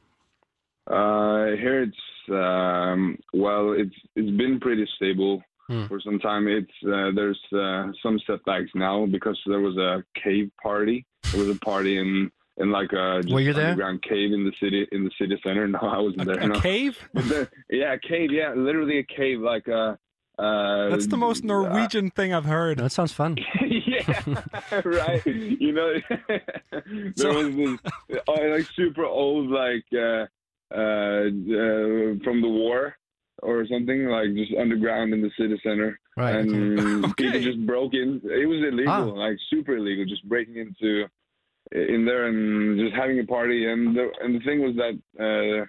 Uh, 0.87 1.55
here 1.57 1.81
it's 1.83 2.29
um, 2.29 3.17
well, 3.33 3.73
it's 3.73 3.95
it's 4.15 4.31
been 4.37 4.59
pretty 4.59 4.87
stable 4.95 5.41
Hmm. 5.69 5.85
for 5.85 6.01
some 6.01 6.19
time. 6.19 6.49
It's 6.49 6.77
uh, 6.85 7.11
there's 7.15 7.39
uh, 7.53 7.85
some 8.03 8.19
setbacks 8.27 8.69
now 8.75 9.05
because 9.05 9.39
there 9.45 9.61
was 9.61 9.77
a 9.77 10.03
cave 10.21 10.51
party. 10.61 11.05
There 11.31 11.39
was 11.39 11.55
a 11.55 11.59
party 11.59 11.97
in 11.97 12.29
in 12.57 12.69
like 12.69 12.91
a 12.91 13.21
just 13.23 13.33
Were 13.33 13.39
you 13.39 13.53
there? 13.53 13.69
underground 13.71 14.03
cave 14.03 14.33
in 14.33 14.43
the 14.43 14.51
city 14.61 14.85
in 14.91 15.05
the 15.05 15.11
city 15.17 15.39
center. 15.41 15.65
No, 15.75 15.79
I 15.79 15.99
wasn't 15.99 16.25
there. 16.25 16.39
A 16.39 16.47
no. 16.49 16.59
cave? 16.59 16.97
But 17.13 17.23
the, 17.29 17.49
yeah, 17.69 17.93
a 17.93 17.97
cave. 17.97 18.29
Yeah, 18.33 18.53
literally 18.53 18.97
a 18.99 19.03
cave. 19.03 19.39
Like 19.39 19.67
a. 19.69 19.97
Uh, 20.39 20.89
That's 20.89 21.07
the 21.07 21.17
most 21.17 21.43
Norwegian 21.43 22.09
thing 22.09 22.33
I've 22.33 22.45
heard. 22.45 22.79
That 22.79 22.91
sounds 22.91 23.11
fun. 23.11 23.37
yeah, 23.61 24.41
right. 24.85 25.23
You 25.25 25.71
know, 25.73 25.93
there 26.27 27.13
So- 27.15 27.33
was 27.33 27.55
this 27.55 27.79
uh, 28.27 28.47
like 28.49 28.67
super 28.75 29.05
old, 29.05 29.49
like 29.49 29.85
uh, 29.93 30.25
uh, 30.73 31.29
uh, 31.29 32.17
from 32.23 32.41
the 32.41 32.49
war 32.49 32.95
or 33.43 33.65
something, 33.67 34.05
like 34.05 34.33
just 34.35 34.53
underground 34.59 35.13
in 35.13 35.21
the 35.21 35.29
city 35.37 35.59
center, 35.63 35.99
Right. 36.17 36.35
and 36.35 36.79
okay. 36.79 37.07
Okay. 37.09 37.23
people 37.25 37.39
just 37.41 37.65
broke 37.67 37.93
in. 37.93 38.21
It 38.23 38.47
was 38.47 38.59
illegal, 38.71 38.91
Ah. 39.15 39.25
like 39.27 39.37
super 39.49 39.77
illegal, 39.77 40.05
just 40.05 40.27
breaking 40.27 40.57
into 40.57 41.05
in 41.71 42.05
there 42.05 42.25
and 42.27 42.79
just 42.79 42.95
having 42.95 43.19
a 43.19 43.23
party. 43.25 43.67
And 43.71 43.95
the 43.95 44.09
and 44.21 44.35
the 44.35 44.39
thing 44.45 44.61
was 44.61 44.75
that 44.77 44.95
uh, 45.19 45.65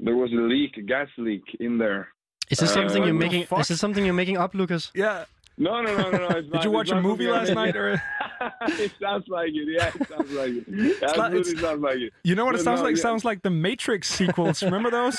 there 0.00 0.16
was 0.16 0.30
a 0.32 0.36
leak, 0.36 0.76
a 0.76 0.82
gas 0.82 1.08
leak 1.18 1.42
in 1.60 1.78
there. 1.78 2.08
Is 2.50 2.58
this 2.58 2.70
Uh, 2.70 2.74
something 2.74 3.00
what 3.00 3.06
you're 3.06 3.14
making? 3.14 3.44
fuck? 3.46 3.60
Is 3.60 3.68
this 3.68 3.80
something 3.80 4.04
you're 4.04 4.14
making 4.14 4.36
up, 4.36 4.54
Lucas? 4.54 4.90
Yeah. 4.94 5.24
No, 5.56 5.80
no, 5.80 5.96
no, 5.96 6.10
no, 6.10 6.18
no. 6.18 6.26
It's 6.36 6.48
Did 6.50 6.52
not, 6.52 6.64
you 6.64 6.70
it's 6.70 6.74
watch 6.74 6.90
a 6.90 7.00
movie 7.00 7.28
last 7.28 7.50
I- 7.50 7.54
night? 7.54 7.76
Or 7.76 7.92
it 8.62 8.92
sounds 9.00 9.28
like 9.28 9.50
it. 9.50 9.68
Yeah, 9.68 9.92
it 9.94 10.08
sounds 10.08 10.30
like 10.32 10.50
it. 10.50 10.64
It 10.68 11.02
absolutely 11.02 11.38
it's- 11.52 11.60
sounds 11.60 11.80
like 11.80 11.96
it. 11.98 12.12
you 12.24 12.34
know 12.34 12.44
what 12.44 12.54
it 12.56 12.58
No, 12.58 12.64
sounds 12.64 12.80
no, 12.80 12.86
like? 12.86 12.96
yeah. 12.96 13.02
Sounds 13.02 13.24
like 13.24 13.42
the 13.42 13.50
Matrix 13.50 14.08
sequels. 14.08 14.62
Remember 14.64 14.90
those? 14.90 15.18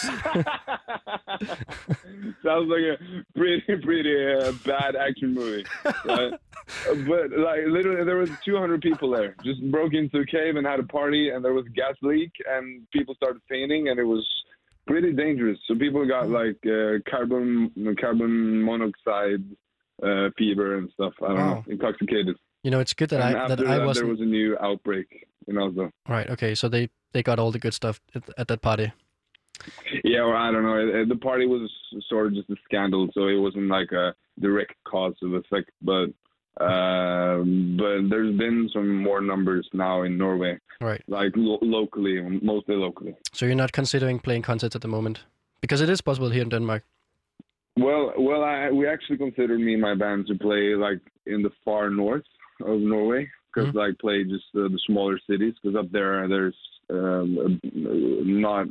Sounds 2.43 2.69
like 2.69 2.83
a 2.83 2.97
pretty, 3.35 3.61
pretty 3.81 4.33
uh, 4.33 4.51
bad 4.65 4.95
action 4.95 5.33
movie. 5.33 5.65
Right? 6.05 6.33
Uh, 6.33 6.95
but 7.07 7.31
like 7.31 7.61
literally, 7.67 8.03
there 8.03 8.17
was 8.17 8.29
200 8.43 8.81
people 8.81 9.09
there. 9.11 9.35
Just 9.43 9.61
broke 9.71 9.93
into 9.93 10.19
a 10.19 10.25
cave 10.25 10.55
and 10.55 10.65
had 10.65 10.79
a 10.79 10.83
party, 10.83 11.29
and 11.29 11.43
there 11.45 11.53
was 11.53 11.65
gas 11.75 11.95
leak, 12.01 12.31
and 12.47 12.89
people 12.91 13.15
started 13.15 13.41
fainting, 13.49 13.87
and 13.89 13.99
it 13.99 14.03
was 14.03 14.25
pretty 14.87 15.13
dangerous. 15.13 15.57
So 15.67 15.75
people 15.75 16.05
got 16.07 16.29
like 16.29 16.57
uh, 16.65 16.99
carbon 17.09 17.71
carbon 17.99 18.63
monoxide 18.63 19.43
uh, 20.03 20.29
fever 20.37 20.77
and 20.77 20.89
stuff. 20.93 21.13
I 21.23 21.27
don't 21.27 21.37
Wow. 21.37 21.53
know, 21.55 21.63
intoxicated. 21.67 22.35
You 22.63 22.71
know, 22.71 22.79
it's 22.79 22.93
good 22.93 23.09
that 23.09 23.21
and 23.21 23.37
I 23.37 23.47
that 23.47 23.59
I 23.65 23.85
wasn't. 23.85 24.05
there 24.05 24.11
was 24.11 24.21
a 24.21 24.25
new 24.25 24.57
outbreak 24.59 25.27
in 25.47 25.57
Oslo. 25.57 25.91
Right. 26.09 26.29
Okay. 26.29 26.55
So 26.55 26.67
they 26.67 26.89
they 27.13 27.21
got 27.23 27.39
all 27.39 27.51
the 27.51 27.59
good 27.59 27.73
stuff 27.73 28.01
at, 28.15 28.23
at 28.37 28.47
that 28.47 28.61
party. 28.61 28.91
Yeah, 30.03 30.19
or 30.21 30.35
I 30.35 30.51
don't 30.51 30.63
know. 30.63 31.05
The 31.07 31.15
party 31.15 31.45
was 31.47 31.71
sort 32.09 32.27
of 32.27 32.33
just 32.33 32.49
a 32.49 32.55
scandal, 32.65 33.07
so 33.13 33.27
it 33.27 33.35
wasn't 33.39 33.67
like 33.67 33.91
a 33.91 34.13
direct 34.39 34.73
cause 34.85 35.15
of 35.23 35.33
effect. 35.33 35.71
But 35.81 36.07
um, 36.61 37.75
but 37.77 38.09
there's 38.09 38.35
been 38.37 38.69
some 38.73 39.03
more 39.03 39.21
numbers 39.21 39.67
now 39.73 40.03
in 40.03 40.17
Norway, 40.17 40.57
Right. 40.81 41.01
like 41.07 41.33
lo- 41.35 41.59
locally, 41.61 42.21
mostly 42.41 42.75
locally. 42.75 43.15
So 43.33 43.45
you're 43.45 43.55
not 43.55 43.71
considering 43.71 44.19
playing 44.19 44.43
concerts 44.43 44.75
at 44.75 44.81
the 44.81 44.87
moment 44.87 45.23
because 45.61 45.81
it 45.81 45.89
is 45.89 46.01
possible 46.01 46.29
here 46.29 46.43
in 46.43 46.49
Denmark. 46.49 46.83
Well, 47.77 48.13
well, 48.17 48.43
I, 48.43 48.71
we 48.71 48.87
actually 48.87 49.17
considered 49.17 49.59
me 49.59 49.73
and 49.73 49.81
my 49.81 49.95
band 49.95 50.27
to 50.27 50.35
play 50.35 50.75
like 50.75 51.01
in 51.25 51.41
the 51.41 51.51
far 51.65 51.89
north 51.89 52.23
of 52.61 52.79
Norway, 52.79 53.29
because 53.53 53.73
like 53.75 53.97
play 53.99 54.23
just 54.23 54.45
uh, 54.55 54.69
the 54.69 54.79
smaller 54.87 55.19
cities, 55.29 55.53
because 55.61 55.75
up 55.77 55.91
there 55.91 56.27
there's 56.27 56.55
um, 56.89 57.59
uh, 57.65 58.23
not 58.23 58.67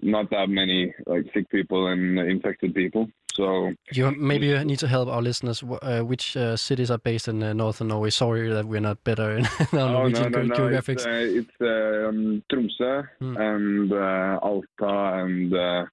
not 0.00 0.30
that 0.30 0.48
many 0.48 0.94
like 1.06 1.24
sick 1.34 1.50
people 1.50 1.88
and 1.88 2.18
infected 2.18 2.74
people. 2.74 3.08
So 3.36 3.72
You 3.92 4.10
maybe 4.12 4.46
you 4.46 4.64
need 4.64 4.78
to 4.80 4.88
help 4.88 5.08
our 5.08 5.22
listeners. 5.22 5.62
Uh, 5.62 6.00
which 6.00 6.36
uh, 6.36 6.56
cities 6.56 6.90
are 6.90 6.98
based 6.98 7.28
in 7.28 7.42
uh, 7.42 7.52
northern 7.54 7.88
Norway? 7.88 8.10
Sorry 8.10 8.48
that 8.50 8.66
we're 8.66 8.80
not 8.80 9.02
better 9.04 9.36
in 9.38 9.44
our 9.72 9.88
Oh, 9.88 9.92
Norwegian 9.92 10.32
no, 10.32 10.42
no, 10.42 10.46
no. 10.46 10.54
geographics. 10.56 11.06
It's, 11.06 11.48
uh, 11.60 11.66
it's 11.68 12.08
um, 12.08 12.42
Tromsø 12.52 13.08
Hmm. 13.20 13.36
and 13.36 13.92
uh, 13.92 14.38
Alta 14.42 14.94
and 15.22 15.52
uh, 15.54 15.84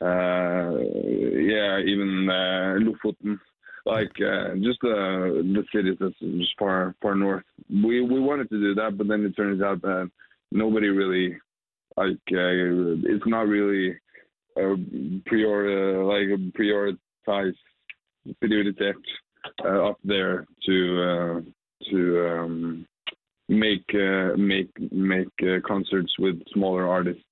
uh, 0.00 0.70
yeah, 1.52 1.80
even 1.92 2.28
uh, 2.30 2.78
Lofoten. 2.84 3.38
Like 3.86 4.12
uh, 4.20 4.54
just 4.56 4.80
uh, 4.84 5.40
the 5.54 5.64
cities 5.72 5.96
that's 6.00 6.18
just 6.20 6.52
far 6.58 6.94
far 7.00 7.14
north. 7.14 7.44
We 7.70 8.00
we 8.02 8.20
wanted 8.20 8.48
to 8.50 8.58
do 8.60 8.74
that, 8.74 8.98
but 8.98 9.08
then 9.08 9.24
it 9.24 9.34
turns 9.36 9.62
out 9.62 9.80
that 9.82 10.10
nobody 10.52 10.88
really 10.88 11.36
like 11.96 12.20
uh, 12.32 13.08
it's 13.12 13.26
not 13.26 13.46
really 13.48 13.96
a 14.58 14.76
prior 15.26 16.04
like 16.04 16.28
prioritize 16.58 16.98
prioritized 17.26 17.54
prioritet 18.42 18.94
uh, 19.64 19.90
up 19.90 19.98
there 20.04 20.46
to 20.66 21.02
uh, 21.02 21.40
to 21.90 22.28
um, 22.28 22.86
make 23.48 23.84
uh, 23.94 24.36
make 24.36 24.70
make 24.92 25.28
uh, 25.42 25.60
concerts 25.66 26.12
with 26.18 26.40
smaller 26.52 26.88
artists. 26.88 27.22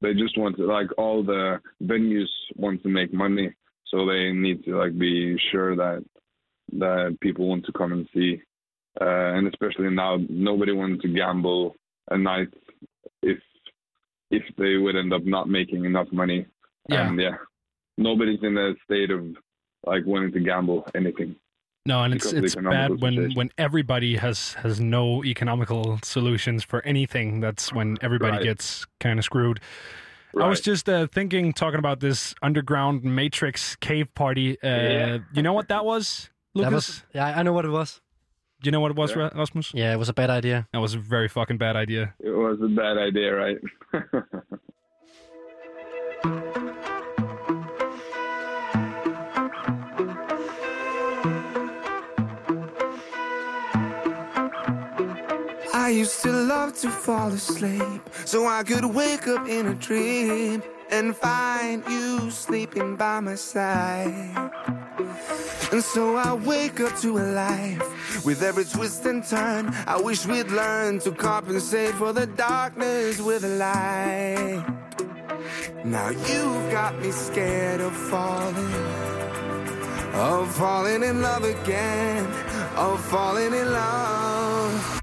They 0.00 0.12
just 0.14 0.36
want 0.38 0.56
to 0.56 0.66
like 0.66 0.88
all 0.98 1.22
the 1.22 1.60
venues 1.82 2.28
want 2.56 2.82
to 2.82 2.88
make 2.88 3.12
money, 3.12 3.52
so 3.86 4.06
they 4.06 4.32
need 4.32 4.64
to 4.64 4.76
like 4.76 4.98
be 4.98 5.36
sure 5.50 5.74
that 5.76 6.04
that 6.78 7.16
people 7.20 7.48
want 7.48 7.64
to 7.66 7.72
come 7.72 7.92
and 7.92 8.08
see. 8.14 8.40
Uh, 9.00 9.34
and 9.34 9.48
especially 9.48 9.90
now, 9.90 10.18
nobody 10.28 10.72
wants 10.72 11.02
to 11.02 11.08
gamble 11.08 11.74
a 12.10 12.18
night 12.18 12.48
if 13.22 13.38
if 14.30 14.42
they 14.56 14.76
would 14.76 14.96
end 14.96 15.12
up 15.12 15.24
not 15.24 15.48
making 15.48 15.84
enough 15.84 16.08
money. 16.12 16.46
Yeah. 16.88 17.08
And 17.08 17.20
yeah, 17.20 17.36
nobody's 17.98 18.40
in 18.42 18.56
a 18.58 18.74
state 18.84 19.10
of 19.10 19.24
like 19.86 20.04
wanting 20.06 20.32
to 20.32 20.40
gamble 20.40 20.86
anything. 20.94 21.36
No, 21.86 22.02
and 22.02 22.14
it's 22.14 22.32
because 22.32 22.32
of 22.38 22.40
the 22.40 22.46
it's 22.46 22.54
bad 22.74 22.90
when 23.02 23.12
situation. 23.14 23.36
when 23.36 23.50
everybody 23.58 24.16
has 24.16 24.54
has 24.54 24.80
no 24.80 25.22
economical 25.24 25.98
solutions 26.02 26.64
for 26.64 26.80
anything. 26.82 27.40
That's 27.40 27.72
when 27.72 27.98
everybody 28.00 28.32
Right. 28.38 28.42
gets 28.42 28.86
kind 29.00 29.18
of 29.18 29.24
screwed. 29.24 29.60
I 30.40 30.48
was 30.48 30.60
just 30.60 30.88
uh, 30.88 31.06
thinking, 31.06 31.52
talking 31.52 31.78
about 31.78 32.00
this 32.00 32.34
underground 32.42 33.04
Matrix 33.04 33.76
cave 33.76 34.12
party. 34.14 34.60
Uh, 34.62 34.68
Yeah. 34.68 35.18
You 35.32 35.42
know 35.42 35.52
what 35.52 35.68
that 35.68 35.84
was, 35.84 36.30
Lucas? 36.54 36.70
That 36.70 36.74
was 36.74 37.04
yeah, 37.14 37.38
I 37.38 37.42
know 37.42 37.52
what 37.52 37.64
it 37.66 37.70
was. 37.70 38.00
Do 38.62 38.68
you 38.68 38.72
know 38.72 38.80
what 38.80 38.90
it 38.90 38.96
was, 38.96 39.14
Yeah. 39.14 39.28
Rasmus? 39.34 39.72
Yeah, 39.74 39.92
it 39.92 39.98
was 39.98 40.08
a 40.08 40.14
bad 40.14 40.30
idea. 40.30 40.66
That 40.72 40.80
was 40.80 40.94
a 40.94 40.98
very 40.98 41.28
fucking 41.28 41.58
bad 41.58 41.76
idea. 41.76 42.14
It 42.18 42.30
was 42.30 42.58
a 42.62 42.68
bad 42.68 42.96
idea, 42.98 43.34
right? 43.34 43.58
used 55.98 56.22
to 56.22 56.32
love 56.32 56.76
to 56.80 56.90
fall 56.90 57.28
asleep 57.28 58.00
so 58.24 58.46
I 58.46 58.64
could 58.64 58.84
wake 58.84 59.28
up 59.28 59.48
in 59.48 59.66
a 59.68 59.74
dream 59.74 60.62
and 60.90 61.14
find 61.14 61.84
you 61.88 62.30
sleeping 62.30 62.96
by 62.96 63.20
my 63.20 63.36
side. 63.36 64.34
And 65.72 65.82
so 65.82 66.16
I 66.16 66.34
wake 66.34 66.80
up 66.80 66.98
to 67.00 67.18
a 67.18 67.26
life 67.44 68.24
with 68.24 68.42
every 68.42 68.64
twist 68.64 69.04
and 69.06 69.24
turn. 69.24 69.72
I 69.86 70.00
wish 70.00 70.26
we'd 70.26 70.50
learn 70.50 70.98
to 71.00 71.12
compensate 71.12 71.94
for 71.94 72.12
the 72.12 72.26
darkness 72.26 73.20
with 73.20 73.44
a 73.44 73.54
light. 73.66 74.64
Now 75.84 76.08
you've 76.10 76.72
got 76.72 76.98
me 77.00 77.10
scared 77.12 77.80
of 77.80 77.94
falling, 78.10 78.74
of 80.14 80.54
falling 80.56 81.02
in 81.04 81.22
love 81.22 81.44
again, 81.44 82.24
of 82.76 83.04
falling 83.04 83.52
in 83.54 83.72
love. 83.72 84.33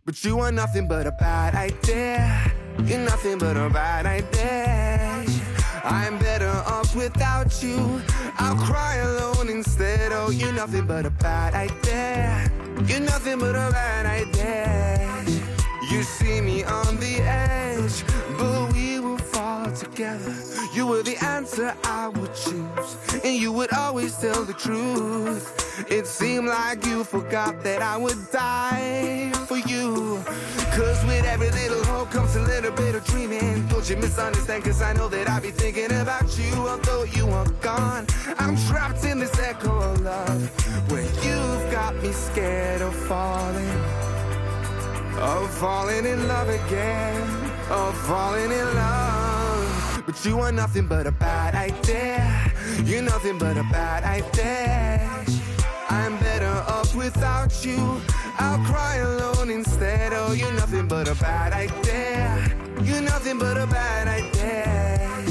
But 0.05 0.23
you 0.23 0.39
are 0.39 0.51
nothing 0.51 0.87
but 0.87 1.07
a 1.07 1.11
bad 1.11 1.55
idea. 1.55 2.51
You're 2.85 2.99
nothing 2.99 3.37
but 3.37 3.57
a 3.57 3.69
bad 3.69 4.05
idea. 4.05 5.25
I'm 5.83 6.17
better 6.19 6.49
off 6.67 6.95
without 6.95 7.61
you. 7.63 8.01
I'll 8.37 8.55
cry 8.55 8.95
alone 8.97 9.49
instead. 9.49 10.11
Oh, 10.11 10.29
you're 10.29 10.53
nothing 10.53 10.85
but 10.85 11.05
a 11.05 11.09
bad 11.09 11.53
idea. 11.53 12.51
You're 12.87 12.99
nothing 12.99 13.39
but 13.39 13.55
a 13.55 13.69
bad 13.71 14.05
idea. 14.05 15.25
You 15.91 16.03
see 16.03 16.39
me 16.41 16.63
on 16.63 16.97
the 16.97 17.17
edge, 17.21 18.03
together. 19.91 20.33
You 20.73 20.87
were 20.87 21.03
the 21.03 21.17
answer 21.23 21.75
I 21.83 22.07
would 22.07 22.33
choose, 22.33 23.21
and 23.23 23.35
you 23.35 23.51
would 23.51 23.73
always 23.73 24.17
tell 24.17 24.43
the 24.43 24.53
truth. 24.53 25.45
It 25.89 26.07
seemed 26.07 26.47
like 26.47 26.85
you 26.85 27.03
forgot 27.03 27.63
that 27.63 27.81
I 27.81 27.97
would 27.97 28.19
die 28.31 29.31
for 29.47 29.57
you. 29.57 30.21
Cause 30.71 31.03
with 31.05 31.25
every 31.25 31.51
little 31.51 31.83
hope 31.85 32.11
comes 32.11 32.35
a 32.35 32.41
little 32.41 32.71
bit 32.71 32.95
of 32.95 33.03
dreaming. 33.05 33.67
Don't 33.67 33.89
you 33.89 33.97
misunderstand? 33.97 34.63
Cause 34.63 34.81
I 34.81 34.93
know 34.93 35.09
that 35.09 35.29
I 35.29 35.39
be 35.39 35.51
thinking 35.51 35.91
about 35.91 36.37
you, 36.37 36.53
although 36.67 37.03
you 37.03 37.27
are 37.29 37.49
gone. 37.61 38.05
I'm 38.37 38.55
trapped 38.67 39.03
in 39.05 39.19
this 39.19 39.37
echo 39.39 39.77
of 39.79 40.01
love, 40.01 40.41
where 40.89 41.03
you've 41.03 41.71
got 41.71 41.95
me 42.01 42.11
scared 42.11 42.81
of 42.81 42.95
falling 42.95 43.81
of 45.21 45.53
falling 45.59 46.05
in 46.05 46.27
love 46.27 46.49
again, 46.49 47.21
of 47.69 47.95
falling 48.07 48.51
in 48.51 48.75
love. 48.75 49.30
But 50.11 50.25
you 50.25 50.41
are 50.41 50.51
nothing 50.51 50.87
but 50.87 51.07
a 51.07 51.11
bad 51.13 51.55
idea. 51.55 52.51
You're 52.83 53.01
nothing 53.01 53.37
but 53.37 53.55
a 53.55 53.63
bad 53.71 54.03
idea. 54.03 55.07
I'm 55.89 56.17
better 56.17 56.51
off 56.67 56.93
without 56.93 57.63
you. 57.63 58.01
I'll 58.37 58.59
cry 58.65 58.97
alone 58.97 59.49
instead. 59.49 60.11
Oh, 60.11 60.33
you're 60.33 60.51
nothing 60.51 60.85
but 60.89 61.07
a 61.07 61.15
bad 61.15 61.53
idea. 61.53 62.27
You're 62.83 62.99
nothing 62.99 63.39
but 63.39 63.57
a 63.57 63.65
bad 63.67 64.09
idea. 64.09 65.23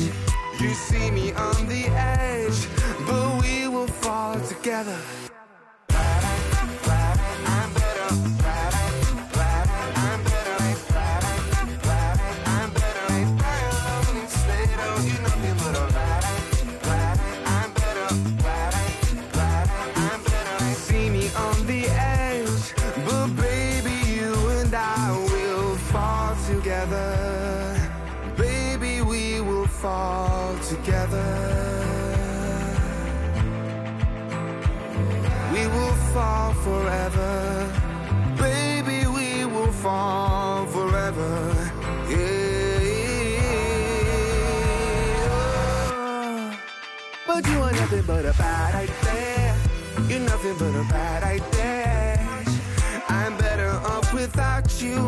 You 0.58 0.70
see 0.70 1.10
me 1.10 1.34
on 1.34 1.68
the 1.68 1.84
edge, 1.88 2.66
but 3.06 3.42
we 3.42 3.68
will 3.68 3.86
fall 3.86 4.40
together. 4.40 4.98
Forever. 36.70 37.32
Baby, 38.38 38.98
we 39.16 39.28
will 39.52 39.72
fall 39.84 40.66
forever. 40.76 41.32
Yeah. 42.12 42.50
But 47.26 47.42
you 47.50 47.58
are 47.66 47.76
nothing 47.82 48.04
but 48.12 48.24
a 48.32 48.34
bad 48.44 48.72
idea. 48.86 49.56
You're 50.08 50.26
nothing 50.32 50.56
but 50.62 50.74
a 50.82 50.84
bad 50.96 51.20
idea. 51.36 52.18
I'm 53.08 53.34
better 53.46 53.72
off 53.92 54.08
without 54.14 54.68
you. 54.82 54.98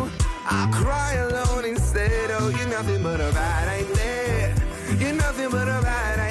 I'll 0.54 0.72
cry 0.82 1.12
alone 1.26 1.64
instead. 1.64 2.26
Oh, 2.38 2.48
you're 2.56 2.72
nothing 2.78 3.02
but 3.08 3.20
a 3.20 3.30
bad 3.40 3.66
idea. 3.80 4.54
You're 5.00 5.18
nothing 5.24 5.50
but 5.50 5.68
a 5.68 5.80
bad 5.90 6.18
idea. 6.18 6.21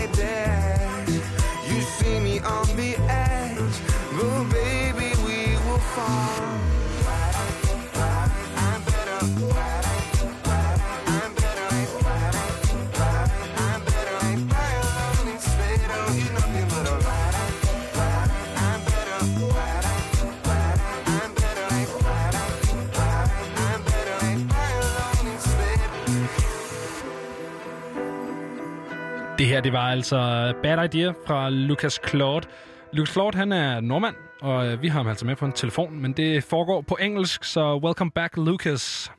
Her, 29.52 29.62
det 29.62 29.74
var 29.74 29.92
altså 29.92 30.54
Bad 30.64 30.86
Idea 30.86 31.14
fra 31.28 31.50
Lucas 31.50 32.00
Claude. 32.08 32.48
Lucas 32.94 33.14
Claude, 33.14 33.38
han 33.38 33.52
er 33.52 33.80
nordmand, 33.80 34.16
og 34.42 34.68
øh, 34.68 34.82
vi 34.82 34.88
har 34.88 35.00
ham 35.00 35.08
altså 35.08 35.26
med 35.26 35.36
på 35.36 35.46
en 35.46 35.52
telefon, 35.52 36.02
men 36.02 36.14
det 36.14 36.44
foregår 36.44 36.82
på 36.82 36.98
engelsk, 37.02 37.44
så 37.44 37.80
welcome 37.84 38.12
back, 38.12 38.38
Lucas. 38.38 39.12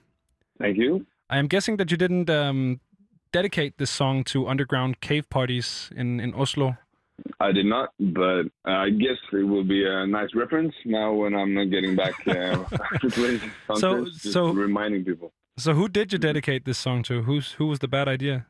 Thank 0.61 0.77
you. 0.79 0.97
I 1.31 1.39
am 1.39 1.49
guessing 1.49 1.79
that 1.79 1.91
you 1.91 1.97
didn't 1.97 2.31
um, 2.31 2.81
dedicate 3.35 3.73
this 3.79 3.89
song 3.89 4.27
to 4.27 4.47
underground 4.47 4.95
cave 5.01 5.23
parties 5.31 5.93
in, 5.97 6.21
in 6.21 6.35
Oslo. 6.35 6.75
I 7.41 7.53
did 7.53 7.67
not, 7.67 7.89
but 7.99 8.45
uh, 8.69 8.87
I 8.87 8.91
guess 8.91 9.19
it 9.33 9.47
will 9.53 9.65
be 9.65 9.85
a 9.87 10.07
nice 10.07 10.33
reference 10.35 10.75
now 10.85 11.13
when 11.13 11.35
I'm 11.35 11.55
getting 11.71 11.95
back 11.97 12.15
uh, 12.27 12.35
to 13.01 13.41
concerts, 13.67 14.23
just 14.23 14.33
so- 14.33 14.51
reminding 14.51 15.05
people. 15.05 15.33
So 15.59 15.75
who 15.75 15.89
did 15.89 16.13
you 16.13 16.19
dedicate 16.19 16.65
this 16.65 16.79
song 16.79 17.03
to? 17.05 17.23
Who's 17.23 17.53
Who 17.53 17.67
was 17.67 17.79
the 17.79 17.89
bad 17.89 18.09
idea? 18.09 18.47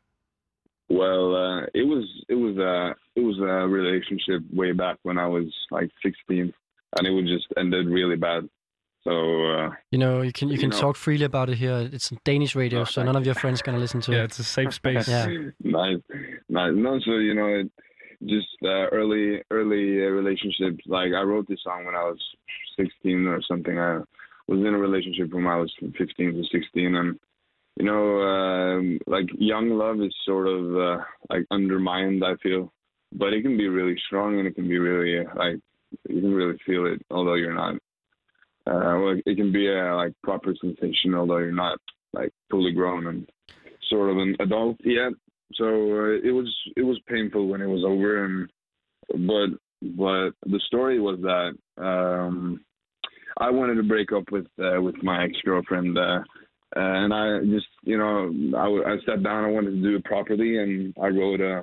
Well, 0.88 1.34
uh, 1.34 1.62
it 1.74 1.86
was 1.86 2.04
it 2.28 2.34
was 2.34 2.56
a 2.58 2.94
it 3.16 3.24
was 3.24 3.38
a 3.38 3.66
relationship 3.66 4.42
way 4.52 4.72
back 4.72 4.98
when 5.02 5.18
I 5.18 5.26
was 5.26 5.46
like 5.70 5.90
16, 6.02 6.52
and 6.97 7.07
it 7.07 7.11
would 7.11 7.26
just 7.26 7.47
ended 7.57 7.86
really 7.88 8.16
bad. 8.16 8.49
So 9.05 9.11
uh, 9.11 9.70
You 9.90 9.99
know, 9.99 10.22
you 10.22 10.32
can 10.32 10.49
you 10.49 10.55
You 10.55 10.61
can 10.61 10.70
know. 10.70 10.78
talk 10.80 10.97
freely 10.97 11.24
about 11.24 11.49
it 11.51 11.57
here. 11.59 11.88
It's 11.93 12.11
Danish 12.24 12.55
radio, 12.55 12.80
Oh, 12.80 12.84
so 12.84 13.03
none 13.03 13.16
of 13.16 13.24
your 13.26 13.34
friends 13.34 13.61
gonna 13.62 13.78
listen 13.78 14.01
to 14.03 14.12
Yeah, 14.12 14.22
it. 14.22 14.24
it's 14.26 14.38
a 14.38 14.45
safe 14.45 14.72
space. 14.80 15.09
Yeah. 15.09 15.26
nice, 15.64 15.99
nice. 16.49 16.72
No, 16.74 17.01
so 17.05 17.12
you 17.28 17.34
know, 17.34 17.49
it, 17.61 17.70
just 18.24 18.47
uh, 18.64 18.86
early 18.99 19.43
early 19.51 20.01
uh, 20.05 20.11
relationships. 20.20 20.84
Like 20.86 21.12
I 21.12 21.22
wrote 21.22 21.49
this 21.49 21.62
song 21.64 21.84
when 21.84 21.97
I 21.97 22.05
was 22.05 22.20
16 22.78 23.26
or 23.26 23.40
something. 23.51 23.76
I 23.78 23.99
was 24.47 24.61
in 24.61 24.66
a 24.74 24.78
relationship 24.78 25.32
when 25.34 25.47
I 25.47 25.57
was 25.57 25.72
15 25.80 26.34
to 26.34 26.43
16, 26.53 26.95
and 26.95 27.18
you 27.78 27.86
know, 27.86 28.20
um, 28.22 28.99
like 29.09 29.26
young 29.38 29.70
love 29.70 30.01
is 30.01 30.14
sort 30.24 30.47
of 30.47 30.76
uh, 30.76 30.99
like 31.30 31.45
undermined. 31.51 32.22
I 32.24 32.36
feel, 32.36 32.72
but 33.12 33.32
it 33.32 33.43
can 33.43 33.57
be 33.57 33.66
really 33.66 33.97
strong 34.07 34.38
and 34.38 34.47
it 34.47 34.55
can 34.55 34.68
be 34.68 34.78
really 34.78 35.26
uh, 35.26 35.30
like 35.34 35.57
you 36.09 36.20
can 36.20 36.34
really 36.34 36.59
feel 36.66 36.86
it, 36.86 37.01
although 37.11 37.34
you're 37.34 37.55
not. 37.55 37.74
Uh, 38.64 38.97
well, 39.01 39.20
it 39.26 39.36
can 39.36 39.53
be 39.53 39.68
a 39.68 39.95
like 39.97 40.12
proper 40.22 40.55
sensation, 40.61 41.14
although 41.14 41.38
you're 41.38 41.53
not 41.53 41.78
like 42.12 42.32
fully 42.51 42.72
grown 42.72 43.07
and 43.07 43.28
sort 43.88 44.11
of 44.11 44.18
an 44.18 44.36
adult 44.40 44.76
yet. 44.84 45.12
So 45.55 45.64
uh, 45.64 46.18
it 46.22 46.32
was 46.32 46.55
it 46.76 46.82
was 46.82 47.01
painful 47.09 47.49
when 47.49 47.61
it 47.61 47.66
was 47.66 47.84
over, 47.84 48.24
and 48.24 48.51
but 49.09 49.59
but 49.82 50.30
the 50.47 50.61
story 50.66 51.01
was 51.01 51.18
that 51.22 51.82
um, 51.82 52.64
I 53.38 53.51
wanted 53.51 53.74
to 53.74 53.82
break 53.82 54.12
up 54.12 54.30
with 54.30 54.47
uh, 54.59 54.80
with 54.80 55.03
my 55.03 55.24
ex 55.24 55.32
girlfriend, 55.45 55.99
uh, 55.99 56.20
and 56.76 57.12
I 57.12 57.40
just 57.45 57.66
you 57.82 57.99
know 57.99 58.32
I, 58.57 58.93
I 58.93 58.97
sat 59.07 59.22
down. 59.22 59.45
I 59.45 59.51
wanted 59.51 59.72
to 59.72 59.82
do 59.82 59.97
it 59.97 60.05
properly, 60.05 60.59
and 60.59 60.95
I 61.03 61.09
wrote 61.09 61.40
a 61.40 61.62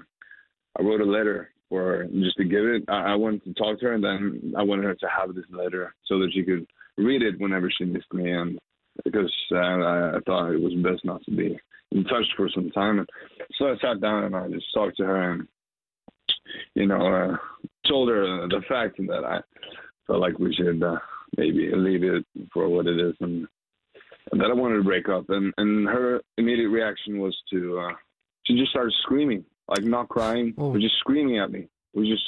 I 0.77 0.83
wrote 0.83 1.01
a 1.01 1.05
letter 1.05 1.51
her 1.77 2.07
just 2.11 2.37
to 2.37 2.43
give 2.43 2.65
it. 2.65 2.83
I, 2.87 3.13
I 3.13 3.15
wanted 3.15 3.43
to 3.43 3.53
talk 3.53 3.79
to 3.79 3.85
her, 3.85 3.93
and 3.93 4.03
then 4.03 4.53
I 4.57 4.63
wanted 4.63 4.85
her 4.85 4.95
to 4.95 5.07
have 5.07 5.35
this 5.35 5.45
letter 5.51 5.93
so 6.05 6.19
that 6.19 6.31
she 6.33 6.43
could 6.43 6.65
read 6.97 7.21
it 7.21 7.39
whenever 7.39 7.69
she 7.69 7.85
missed 7.85 8.13
me, 8.13 8.31
and 8.31 8.59
because 9.05 9.33
uh, 9.51 9.57
I, 9.57 10.17
I 10.17 10.19
thought 10.25 10.51
it 10.51 10.61
was 10.61 10.73
best 10.75 11.05
not 11.05 11.23
to 11.25 11.31
be 11.31 11.57
in 11.91 12.03
touch 12.03 12.25
for 12.35 12.49
some 12.49 12.69
time. 12.71 12.99
And 12.99 13.09
so 13.57 13.67
I 13.67 13.75
sat 13.81 14.01
down 14.01 14.25
and 14.25 14.35
I 14.35 14.47
just 14.49 14.73
talked 14.73 14.97
to 14.97 15.05
her 15.05 15.31
and, 15.31 15.47
you 16.75 16.85
know, 16.85 17.07
uh, 17.07 17.37
told 17.87 18.09
her 18.09 18.47
the 18.47 18.61
fact 18.67 18.97
that 18.97 19.23
I 19.25 19.39
felt 20.05 20.19
like 20.19 20.37
we 20.37 20.53
should 20.53 20.83
uh, 20.83 20.97
maybe 21.37 21.71
leave 21.73 22.03
it 22.03 22.25
for 22.53 22.67
what 22.67 22.87
it 22.87 22.99
is 22.99 23.15
and 23.21 23.47
that 24.33 24.51
I 24.51 24.53
wanted 24.53 24.77
to 24.77 24.83
break 24.83 25.09
up. 25.09 25.25
And, 25.29 25.53
and 25.57 25.87
her 25.87 26.21
immediate 26.37 26.69
reaction 26.69 27.19
was 27.19 27.35
to, 27.51 27.79
uh, 27.79 27.93
she 28.45 28.55
just 28.57 28.71
started 28.71 28.93
screaming, 29.01 29.43
like 29.69 29.83
not 29.83 30.09
crying, 30.09 30.53
Oh. 30.57 30.71
but 30.73 30.81
just 30.81 30.97
screaming 30.99 31.39
at 31.39 31.51
me. 31.51 31.67
It 31.93 31.99
was 31.99 32.07
just, 32.07 32.23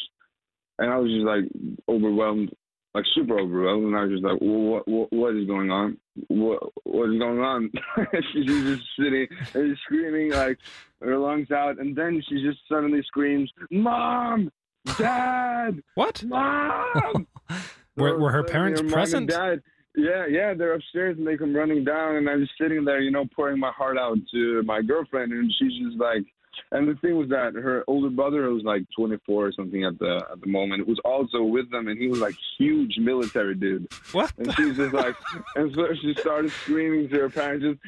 and 0.79 0.89
I 0.91 0.97
was 0.97 1.11
just 1.11 1.25
like 1.25 1.45
overwhelmed, 1.89 2.51
like 2.93 3.05
super 3.13 3.39
overwhelmed. 3.39 3.85
And 3.85 3.95
I 3.95 4.03
was 4.03 4.11
just 4.11 4.23
like, 4.23 4.37
what, 4.41 4.87
what, 4.87 5.11
what 5.13 5.35
is 5.35 5.47
going 5.47 5.69
on? 5.71 5.97
What, 6.27 6.59
what 6.83 7.09
is 7.09 7.19
going 7.19 7.39
on? 7.39 7.71
she's 8.33 8.45
just 8.45 8.83
sitting 8.99 9.27
and 9.53 9.77
screaming 9.85 10.31
like 10.31 10.57
her 11.01 11.17
lungs 11.17 11.51
out. 11.51 11.79
And 11.79 11.95
then 11.95 12.21
she 12.27 12.41
just 12.41 12.59
suddenly 12.69 13.01
screams, 13.03 13.51
mom, 13.71 14.51
dad, 14.97 15.81
What? 15.95 16.23
mom. 16.23 17.27
Were, 17.97 18.17
were 18.17 18.31
her 18.31 18.43
parents 18.43 18.81
you 18.81 18.87
know, 18.87 18.91
mom 18.95 18.99
and 19.03 19.27
present? 19.27 19.29
Dad, 19.29 19.61
yeah, 19.97 20.25
yeah, 20.25 20.53
they're 20.53 20.73
upstairs 20.73 21.17
and 21.17 21.27
they 21.27 21.35
come 21.35 21.53
running 21.53 21.83
down, 21.83 22.15
and 22.15 22.29
I'm 22.29 22.39
just 22.39 22.53
sitting 22.59 22.85
there, 22.85 23.01
you 23.01 23.11
know, 23.11 23.25
pouring 23.35 23.59
my 23.59 23.71
heart 23.71 23.97
out 23.97 24.17
to 24.33 24.63
my 24.63 24.81
girlfriend, 24.81 25.33
and 25.33 25.51
she's 25.59 25.73
just 25.83 25.97
like, 25.99 26.23
and 26.71 26.87
the 26.87 26.95
thing 26.95 27.17
was 27.17 27.29
that 27.29 27.53
her 27.53 27.83
older 27.87 28.09
brother 28.09 28.45
who 28.45 28.55
was 28.55 28.63
like 28.63 28.83
24 28.95 29.47
or 29.47 29.51
something 29.51 29.83
at 29.83 29.97
the 29.99 30.25
at 30.31 30.41
the 30.41 30.47
moment 30.47 30.87
was 30.87 30.99
also 31.05 31.43
with 31.43 31.69
them, 31.71 31.87
and 31.87 31.99
he 31.99 32.07
was 32.07 32.19
like 32.19 32.35
huge 32.57 32.97
military 32.97 33.55
dude, 33.55 33.87
What? 34.11 34.31
and 34.37 34.53
she's 34.55 34.77
just 34.77 34.93
like, 34.93 35.15
and 35.55 35.73
so 35.75 35.87
she 36.01 36.13
started 36.19 36.51
screaming 36.51 37.09
to 37.09 37.19
her 37.21 37.29
parents, 37.29 37.65
just. 37.65 37.79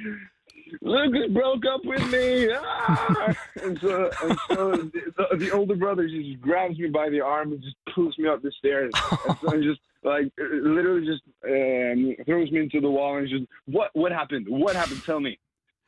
Lucas 0.82 1.30
broke 1.32 1.64
up 1.72 1.86
with 1.86 2.02
me, 2.12 2.50
ah! 2.52 3.36
and 3.62 3.78
so 3.80 4.10
and 4.24 4.40
so 4.50 4.72
the, 4.72 5.14
the, 5.30 5.38
the 5.38 5.52
older 5.52 5.76
brother 5.76 6.08
just 6.08 6.42
grabs 6.42 6.80
me 6.80 6.88
by 6.90 7.10
the 7.10 7.22
arm 7.22 7.52
and 7.52 7.62
just 7.62 7.76
pulls 7.94 8.18
me 8.18 8.28
up 8.28 8.42
the 8.42 8.52
stairs, 8.58 8.92
and 9.28 9.38
so 9.40 9.56
he 9.56 9.64
just 9.68 9.82
like 10.04 10.32
literally 10.38 11.06
just 11.06 11.22
um, 11.46 12.16
throws 12.26 12.52
me 12.52 12.62
into 12.62 12.82
the 12.82 12.90
wall 12.90 13.18
and 13.18 13.30
just 13.30 13.44
what 13.66 13.92
what 13.94 14.12
happened? 14.12 14.48
What 14.50 14.76
happened? 14.76 15.04
Tell 15.04 15.20
me. 15.20 15.38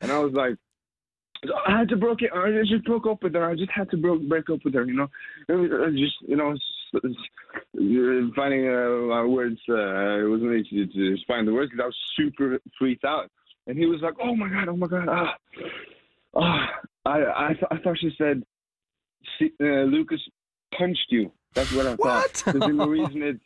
And 0.00 0.12
I 0.12 0.18
was 0.20 0.32
like, 0.34 0.56
I 1.66 1.78
had 1.78 1.88
to 1.90 1.96
broke 1.96 2.22
it. 2.22 2.30
I 2.32 2.50
just 2.66 2.84
broke 2.84 3.06
up 3.06 3.22
with 3.22 3.34
her. 3.34 3.44
I 3.50 3.54
just 3.54 3.70
had 3.70 3.90
to 3.90 3.96
broke 3.96 4.22
break 4.22 4.48
up 4.50 4.60
with 4.64 4.74
her. 4.74 4.84
You 4.84 4.94
know, 4.94 5.08
It 5.48 5.52
was, 5.52 5.70
uh, 5.70 5.90
just 5.90 6.14
you 6.26 6.36
know, 6.36 6.52
s- 6.52 6.60
s- 6.94 7.28
uh, 7.78 8.30
finding 8.34 8.68
uh, 8.68 9.06
my 9.14 9.22
words. 9.24 9.60
Uh, 9.68 10.24
it 10.24 10.28
wasn't 10.28 10.54
easy 10.54 10.86
to 10.86 11.16
find 11.26 11.46
the 11.46 11.52
words 11.52 11.70
because 11.70 11.84
I 11.84 11.86
was 11.86 11.96
super 12.16 12.58
freaked 12.78 13.04
out. 13.04 13.30
And 13.66 13.76
he 13.78 13.86
was 13.86 14.00
like, 14.00 14.14
"Oh 14.22 14.34
my 14.36 14.48
god, 14.48 14.68
oh 14.68 14.76
my 14.76 14.86
god, 14.86 15.08
ah, 15.08 15.34
ah." 16.34 16.66
I 17.04 17.18
I, 17.48 17.52
th- 17.54 17.70
I 17.70 17.76
thought 17.78 17.98
she 17.98 18.10
said, 18.18 18.42
uh, 19.60 19.64
"Lucas 19.96 20.20
punched 20.78 21.06
you." 21.10 21.30
That's 21.54 21.72
what 21.72 21.86
I 21.86 21.96
thought. 21.96 21.98
What? 21.98 22.42
Because 22.54 22.76
the 22.76 22.88
reason 22.88 23.22
it's 23.22 23.44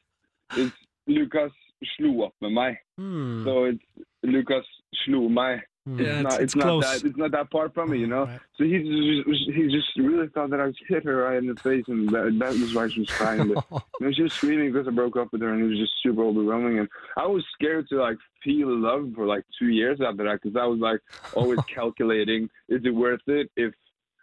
it's 0.57 0.77
Lucas 1.07 1.53
slog 1.97 2.21
upp 2.27 2.35
med 2.41 2.53
mig. 2.53 2.77
Hmm. 2.99 3.45
So 3.45 3.65
it's 3.65 3.83
Lucas 4.23 4.67
slog 5.05 5.31
mig. 5.31 5.61
Hmm. 5.97 6.01
It's 6.01 6.09
Yeah, 6.09 6.23
not, 6.23 6.33
it's- 6.33 6.35
it's, 6.35 6.43
it's 6.43 6.57
not 6.57 6.63
close. 6.65 6.85
that 6.85 7.05
it's 7.09 7.17
not 7.17 7.31
that 7.33 7.51
part 7.51 7.75
from 7.75 7.91
me, 7.91 7.99
you 7.99 8.07
know. 8.07 8.25
Right. 8.27 8.41
So 8.57 8.65
he 8.65 9.25
just 9.27 9.51
he 9.57 9.69
just 9.69 9.97
really 9.97 10.29
thought 10.29 10.51
that 10.51 10.61
I 10.61 10.69
just 10.69 10.81
hit 10.89 11.05
her 11.05 11.17
right 11.25 11.39
in 11.39 11.47
the 11.47 11.55
face, 11.57 11.85
and 11.89 12.09
that, 12.11 12.37
that 12.39 12.53
was 12.53 12.75
why 12.75 12.89
she 12.89 13.01
was 13.01 13.11
crying. 13.11 13.53
But 13.55 13.65
you 14.01 14.07
know, 14.07 14.13
she 14.13 14.23
was 14.23 14.33
screaming 14.33 14.73
because 14.73 14.87
I 14.87 14.91
broke 14.91 15.17
up 15.17 15.33
with 15.33 15.41
her, 15.43 15.53
and 15.53 15.63
it 15.63 15.67
was 15.69 15.79
just 15.79 15.93
super 16.03 16.23
overwhelming. 16.25 16.79
And 16.79 16.89
I 17.17 17.27
was 17.27 17.45
scared 17.55 17.89
to 17.89 17.97
like 18.01 18.19
feel 18.45 18.69
love 18.77 19.13
for 19.15 19.27
like 19.27 19.45
two 19.59 19.69
years 19.69 20.01
after 20.01 20.25
that, 20.25 20.41
because 20.43 20.57
I 20.57 20.67
was 20.67 20.79
like 20.79 21.01
always 21.35 21.59
calculating: 21.75 22.51
is 22.69 22.83
it 22.85 22.95
worth 22.95 23.27
it 23.27 23.51
if 23.57 23.73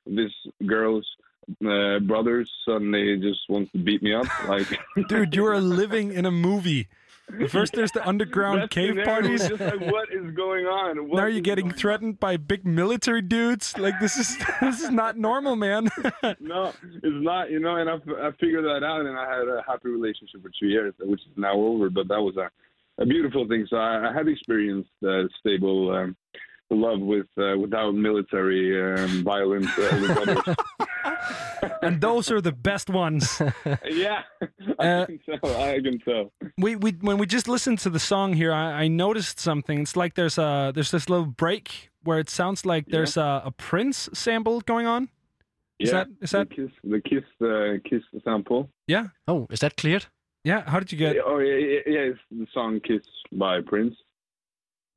this 0.05 0.31
girl's 0.65 1.05
uh, 1.65 1.99
brothers 1.99 2.51
suddenly 2.67 3.17
just 3.17 3.41
wants 3.49 3.71
to 3.71 3.77
beat 3.77 4.01
me 4.03 4.13
up? 4.13 4.25
Like, 4.47 4.67
Dude, 5.07 5.35
you 5.35 5.45
are 5.47 5.59
living 5.61 6.11
in 6.11 6.25
a 6.25 6.31
movie. 6.31 6.87
First, 7.49 7.73
there's 7.73 7.91
the 7.91 8.07
underground 8.07 8.61
That's 8.61 8.73
cave 8.73 8.95
parties. 9.03 9.47
Just 9.47 9.59
like, 9.59 9.81
what 9.81 10.07
is 10.11 10.33
going 10.33 10.65
on? 10.65 10.97
What 11.07 11.17
now 11.17 11.27
you're 11.27 11.41
getting 11.41 11.71
threatened 11.71 12.19
by 12.19 12.37
big 12.37 12.65
military 12.65 13.21
dudes. 13.21 13.77
Like 13.77 13.99
this 13.99 14.17
is 14.17 14.37
this 14.61 14.81
is 14.81 14.89
not 14.89 15.17
normal, 15.17 15.55
man. 15.55 15.89
No, 16.39 16.73
it's 16.83 17.03
not. 17.03 17.51
You 17.51 17.59
know, 17.59 17.75
and 17.75 17.89
I, 17.89 17.95
I 17.95 18.31
figured 18.39 18.63
that 18.63 18.85
out, 18.85 19.05
and 19.05 19.17
I 19.17 19.27
had 19.29 19.47
a 19.47 19.61
happy 19.67 19.89
relationship 19.89 20.41
for 20.41 20.51
two 20.59 20.67
years, 20.67 20.93
which 20.99 21.21
is 21.21 21.37
now 21.37 21.53
over. 21.53 21.89
But 21.89 22.07
that 22.07 22.21
was 22.21 22.35
a, 22.37 22.49
a 23.01 23.05
beautiful 23.05 23.47
thing. 23.47 23.67
So 23.69 23.77
I, 23.77 24.09
I 24.09 24.13
had 24.13 24.27
experienced 24.27 24.89
uh, 25.05 25.23
stable 25.39 25.93
um, 25.93 26.15
love 26.69 26.99
with 26.99 27.27
uh, 27.37 27.57
without 27.57 27.93
military 27.95 28.63
um, 29.03 29.23
violence. 29.23 29.67
Uh, 29.77 29.97
with 30.01 30.17
others. 30.17 30.55
and 31.81 32.01
those 32.01 32.31
are 32.31 32.41
the 32.41 32.51
best 32.51 32.89
ones. 32.89 33.41
yeah, 33.85 34.21
I 34.79 34.87
Uh, 34.87 35.05
can 35.05 35.19
tell. 35.25 35.55
I 35.61 35.79
can 35.81 35.99
tell. 35.99 36.31
we 36.57 36.75
we 36.75 36.91
when 37.01 37.17
we 37.17 37.25
just 37.25 37.47
listened 37.47 37.79
to 37.79 37.89
the 37.89 37.99
song 37.99 38.33
here, 38.33 38.51
I, 38.53 38.83
I 38.83 38.87
noticed 38.87 39.39
something. 39.39 39.79
It's 39.81 39.95
like 39.95 40.15
there's 40.15 40.37
a 40.37 40.71
there's 40.73 40.91
this 40.91 41.09
little 41.09 41.25
break 41.37 41.89
where 42.03 42.19
it 42.19 42.29
sounds 42.29 42.65
like 42.65 42.85
there's 42.87 43.17
a, 43.17 43.41
a 43.45 43.51
Prince 43.51 44.09
sample 44.13 44.61
going 44.61 44.87
on. 44.87 45.09
Is 45.79 45.89
yeah, 45.91 45.93
that- 46.03 46.07
is 46.21 46.31
that- 46.31 46.49
the 46.49 46.55
kiss? 46.55 46.71
The 46.83 47.01
kiss, 47.01 47.23
uh, 47.41 47.89
kiss 47.89 48.03
sample. 48.23 48.69
Yeah, 48.87 49.07
Oh, 49.27 49.47
is 49.51 49.59
that 49.59 49.75
cleared? 49.77 50.05
yeah. 50.43 50.63
How 50.69 50.79
did 50.79 50.91
you 50.91 50.97
get? 50.97 51.17
oh 51.25 51.39
yeah, 51.39 51.55
yeah, 51.55 51.79
yeah, 51.85 52.11
it's 52.11 52.19
the 52.31 52.47
song 52.53 52.79
"Kiss" 52.79 53.03
by 53.31 53.61
Prince. 53.61 53.95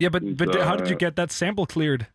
Yeah, 0.01 0.09
but 0.09 0.37
but 0.37 0.55
how 0.63 0.75
did 0.77 0.89
you 0.89 0.97
uh, 0.97 0.99
get 0.99 1.17
that 1.17 1.31
sample 1.31 1.67
cleared? 1.67 2.07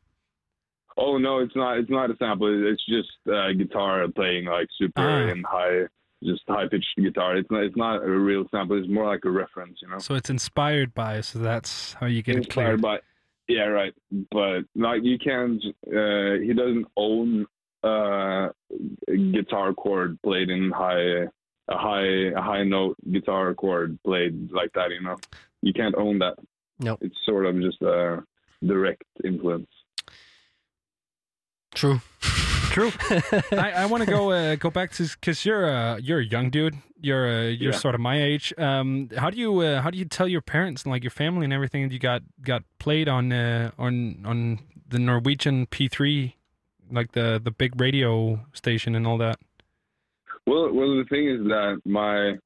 Oh 0.97 1.17
no, 1.17 1.39
it's 1.39 1.55
not. 1.55 1.77
It's 1.77 1.89
not 1.89 2.09
a 2.09 2.17
sample. 2.17 2.47
It's 2.71 2.85
just 2.85 3.09
uh, 3.31 3.51
guitar 3.53 4.05
playing 4.13 4.45
like 4.45 4.67
super 4.77 5.01
Ah. 5.01 5.27
and 5.31 5.45
high, 5.45 5.83
just 6.23 6.41
high 6.47 6.67
pitched 6.67 6.87
guitar. 6.97 7.35
It's 7.37 7.49
not. 7.51 7.63
It's 7.63 7.75
not 7.77 8.03
a 8.03 8.09
real 8.09 8.45
sample. 8.49 8.77
It's 8.79 8.89
more 8.89 9.05
like 9.05 9.23
a 9.25 9.29
reference, 9.29 9.79
you 9.81 9.89
know. 9.89 9.99
So 9.99 10.15
it's 10.15 10.29
inspired 10.29 10.93
by. 10.93 11.21
So 11.21 11.39
that's 11.39 11.93
how 11.93 12.07
you 12.07 12.21
get 12.23 12.35
it 12.35 12.45
Inspired 12.45 12.81
cleared. 12.81 12.81
by. 12.81 12.99
Yeah, 13.47 13.65
right. 13.65 13.93
But 14.31 14.61
like 14.75 15.03
you 15.03 15.19
can't. 15.19 15.61
Uh, 15.85 16.39
he 16.41 16.53
doesn't 16.53 16.87
own 16.97 17.45
uh, 17.83 18.49
a 19.07 19.17
guitar 19.31 19.73
chord 19.73 20.17
played 20.23 20.49
in 20.49 20.71
high, 20.71 21.27
a 21.67 21.77
high, 21.77 22.31
a 22.35 22.41
high 22.41 22.63
note 22.63 22.95
guitar 23.11 23.53
chord 23.53 23.99
played 24.03 24.51
like 24.51 24.71
that. 24.73 24.89
You 24.91 25.01
know, 25.03 25.17
you 25.61 25.73
can't 25.73 25.95
own 25.95 26.19
that. 26.19 26.35
No. 26.79 26.97
It's 27.01 27.15
sort 27.25 27.45
of 27.45 27.59
just 27.61 27.81
a 27.81 28.23
direct 28.65 29.03
influence. 29.23 29.67
True. 31.73 31.99
True. 32.71 32.91
I, 33.51 33.71
I 33.77 33.85
want 33.85 34.03
to 34.03 34.09
go 34.09 34.31
uh, 34.31 34.55
go 34.55 34.69
back 34.69 34.91
to 34.93 35.03
because 35.03 35.45
you're 35.45 35.65
a 35.69 35.99
you're 36.01 36.19
a 36.19 36.25
young 36.25 36.49
dude. 36.49 36.75
You're 36.99 37.27
uh, 37.27 37.41
you're 37.47 37.71
Yeah. 37.71 37.77
sort 37.77 37.95
of 37.95 38.01
my 38.01 38.21
age. 38.21 38.53
Um, 38.57 39.09
how 39.17 39.29
do 39.29 39.37
you 39.37 39.59
uh, 39.59 39.81
how 39.81 39.89
do 39.89 39.97
you 39.97 40.05
tell 40.05 40.27
your 40.27 40.41
parents 40.41 40.83
and 40.83 40.91
like 40.91 41.03
your 41.03 41.11
family 41.11 41.45
and 41.45 41.53
everything 41.53 41.83
that 41.83 41.93
you 41.93 41.99
got 41.99 42.21
got 42.41 42.63
played 42.79 43.07
on 43.07 43.31
uh, 43.31 43.71
on 43.77 44.21
on 44.25 44.59
the 44.87 44.99
Norwegian 44.99 45.67
P3, 45.67 46.33
like 46.91 47.13
the 47.13 47.39
the 47.43 47.51
big 47.51 47.79
radio 47.79 48.45
station 48.53 48.95
and 48.95 49.05
all 49.07 49.17
that? 49.19 49.37
Well, 50.47 50.71
well, 50.73 50.95
the 50.97 51.05
thing 51.09 51.27
is 51.29 51.39
that 51.47 51.81
my 51.85 52.37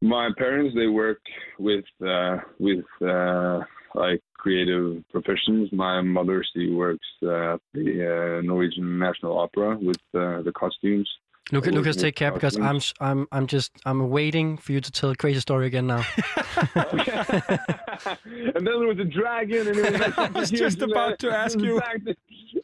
my 0.00 0.30
parents 0.36 0.74
they 0.74 0.86
work 0.86 1.20
with 1.58 1.84
uh, 2.06 2.36
with 2.58 2.84
uh, 3.02 3.60
like 3.94 4.22
creative 4.34 5.02
professions. 5.10 5.68
My 5.72 6.00
mother 6.00 6.44
she 6.54 6.70
works 6.72 7.06
at 7.22 7.60
the 7.74 8.38
uh, 8.38 8.46
Norwegian 8.46 8.98
National 8.98 9.38
Opera 9.38 9.76
with 9.80 10.00
uh, 10.14 10.42
the 10.42 10.52
costumes. 10.56 11.08
Lucas, 11.50 11.72
I 11.72 11.76
Lucas, 11.76 11.96
take 11.96 12.14
care 12.16 12.30
because 12.32 12.56
I'm 12.56 12.62
costumes. 12.62 12.84
s- 12.84 12.94
I'm 13.00 13.26
I'm 13.32 13.46
just 13.46 13.72
I'm 13.86 14.10
waiting 14.10 14.56
for 14.58 14.72
you 14.72 14.80
to 14.80 14.90
tell 14.92 15.10
a 15.10 15.16
crazy 15.16 15.40
story 15.40 15.66
again 15.66 15.86
now. 15.86 16.04
and 16.74 18.54
then 18.54 18.64
there 18.64 18.78
was 18.86 18.98
a 18.98 19.04
dragon, 19.04 19.66
and 19.68 19.76
it 19.78 19.92
was 19.92 20.00
like 20.00 20.18
I 20.36 20.38
was 20.38 20.50
just 20.50 20.82
about 20.82 21.18
to 21.20 21.30
ask 21.30 21.58
you. 21.58 21.80
back. 21.80 22.00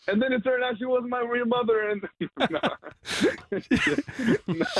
And 0.06 0.20
then 0.20 0.32
it 0.34 0.44
turned 0.44 0.62
out 0.64 0.76
she 0.78 0.84
wasn't 0.84 1.08
my 1.10 1.20
real 1.20 1.46
mother, 1.46 1.88
and 1.88 2.02
No. 2.50 2.60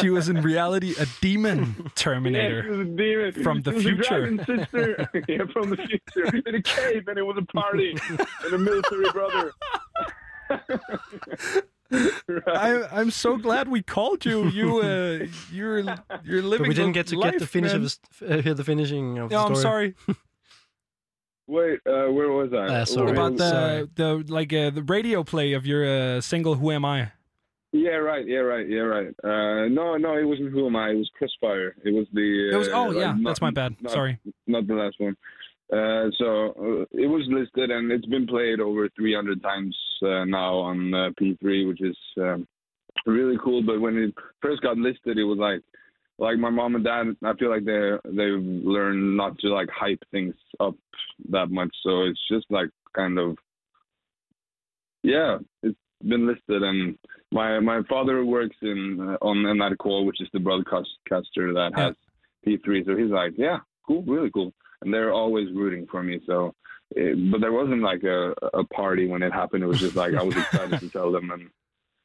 She 0.01 0.11
was 0.11 0.29
in 0.29 0.43
reality 0.43 0.95
a 0.99 1.07
demon 1.23 1.59
Yeah, 1.79 1.85
she 1.85 1.89
Terminator. 1.95 2.69
was 2.69 2.81
a 2.81 2.85
demon. 2.85 3.33
From 3.43 3.63
the 3.63 3.71
She 3.81 3.95
was 3.95 4.07
a 4.07 4.11
future. 4.11 4.45
sister. 4.45 5.11
yeah, 5.29 5.45
from 5.53 5.71
the 5.71 5.77
future. 5.77 6.37
In 6.47 6.55
a 6.57 6.63
cave, 6.63 7.09
and 7.09 7.17
it 7.19 7.23
was 7.23 7.37
a 7.39 7.45
party, 7.47 7.97
and 8.45 8.53
a 8.53 8.59
military 8.59 9.11
brother. 9.13 9.53
right. 12.29 12.43
I, 12.49 13.01
I'm 13.01 13.11
so 13.11 13.37
glad 13.37 13.69
we 13.69 13.83
called 13.83 14.25
you. 14.25 14.49
You 14.49 14.81
uh, 14.81 15.27
you're 15.53 15.79
you're 16.25 16.43
living. 16.43 16.65
But 16.65 16.69
we 16.69 16.75
didn't 16.75 16.93
get 16.93 17.07
to 17.09 17.19
life, 17.19 17.33
get 17.33 17.41
the 17.41 17.47
finish 17.47 17.73
man. 17.73 17.83
of 17.85 17.99
the, 18.21 18.39
uh, 18.39 18.43
hear 18.43 18.55
the 18.55 18.65
finishing 18.65 19.19
of 19.19 19.31
No, 19.31 19.39
the 19.39 19.45
I'm 19.47 19.55
story. 19.57 19.95
sorry. 20.07 20.17
Wait, 21.47 21.81
uh, 21.87 22.09
where 22.11 22.31
was 22.33 22.53
I? 22.55 22.67
Uh, 22.81 22.85
sorry. 22.87 23.11
About 23.11 23.37
the 23.37 23.51
Sorry. 23.51 23.89
the 23.95 24.25
like 24.33 24.53
uh, 24.53 24.71
the 24.71 24.83
radio 24.83 25.23
play 25.25 25.53
of 25.53 25.67
your 25.67 25.85
uh, 25.85 26.21
single 26.23 26.55
"Who 26.55 26.71
Am 26.71 26.85
I." 26.87 27.13
Yeah, 27.73 27.97
right. 27.97 28.27
Yeah, 28.27 28.39
right. 28.39 28.67
Yeah, 28.69 28.81
right. 28.81 29.09
Uh, 29.23 29.69
no, 29.69 29.97
no, 29.97 30.17
it 30.17 30.25
wasn't 30.25 30.53
Who 30.53 30.67
Am 30.67 30.77
I? 30.77 30.91
It 30.91 30.95
was 30.97 31.11
Crossfire. 31.19 31.75
It 31.85 31.93
was 31.93 32.07
the. 32.15 32.51
It 32.53 32.57
was 32.57 32.69
uh, 32.69 32.73
oh 32.73 32.85
like, 32.87 32.97
yeah, 32.97 33.13
not- 33.13 33.25
that's 33.31 33.41
my 33.43 33.51
bad. 33.51 33.77
not- 33.83 33.93
Sorry. 33.93 34.19
not 34.47 34.67
the 34.67 34.75
last 34.75 34.97
one. 34.99 35.17
Uh, 35.73 36.09
so 36.19 36.51
uh, 36.59 36.85
it 36.93 37.09
was 37.09 37.27
listed 37.29 37.71
and 37.71 37.91
it's 37.91 38.05
been 38.07 38.27
played 38.27 38.61
over 38.61 38.89
300 38.97 39.43
times 39.43 39.75
uh, 40.05 40.25
now 40.25 40.55
on 40.57 40.95
uh, 40.95 41.11
P3, 41.21 41.69
which 41.69 41.83
is 41.83 41.97
um, 42.19 42.47
really 43.07 43.37
cool. 43.43 43.63
But 43.63 43.81
when 43.81 43.97
it 43.97 44.15
first 44.41 44.63
got 44.63 44.77
listed, 44.77 45.19
it 45.19 45.25
was 45.25 45.39
like, 45.39 45.61
like 46.19 46.39
my 46.39 46.51
mom 46.51 46.77
and 46.77 46.85
dad. 46.85 47.17
I 47.25 47.35
feel 47.35 47.51
like 47.51 47.65
they 47.65 47.93
they've 48.05 48.65
learned 48.65 49.17
not 49.17 49.39
to 49.41 49.49
like 49.49 49.69
hype 49.69 50.03
things 50.11 50.35
up 50.61 50.75
that 51.31 51.51
much. 51.51 51.75
So 51.83 52.03
it's 52.03 52.21
just 52.31 52.47
like 52.51 52.69
kind 52.95 53.19
of, 53.19 53.37
yeah, 55.03 55.39
it's 55.63 55.79
been 56.03 56.27
listed. 56.27 56.63
And 56.63 56.97
my 57.33 57.59
my 57.59 57.81
father 57.89 58.25
works 58.25 58.57
in 58.63 58.99
uh, 59.01 59.17
on 59.27 59.39
NRK, 59.39 60.07
which 60.07 60.21
is 60.21 60.29
the 60.33 60.39
broadcaster 60.39 61.53
that 61.53 61.73
has 61.75 61.95
P3. 62.47 62.87
So 62.87 62.97
he's 62.97 63.11
like, 63.11 63.33
yeah, 63.37 63.59
cool, 63.87 64.03
really 64.03 64.31
cool 64.31 64.53
and 64.85 64.93
they're 64.93 65.13
always 65.13 65.49
rooting 65.55 65.87
for 65.91 66.03
me. 66.03 66.21
So, 66.27 66.55
it, 66.91 67.31
but 67.31 67.41
there 67.41 67.53
wasn't 67.53 67.83
like 67.83 68.03
a, 68.05 68.35
a 68.55 68.65
party 68.65 69.07
when 69.07 69.23
it 69.23 69.33
happened. 69.33 69.63
It 69.65 69.67
was 69.67 69.81
just 69.81 69.97
like 69.97 70.15
I 70.15 70.23
was 70.23 70.37
excited 70.37 70.81
to 70.81 70.89
tell 70.97 71.11
them, 71.13 71.31
and 71.31 71.49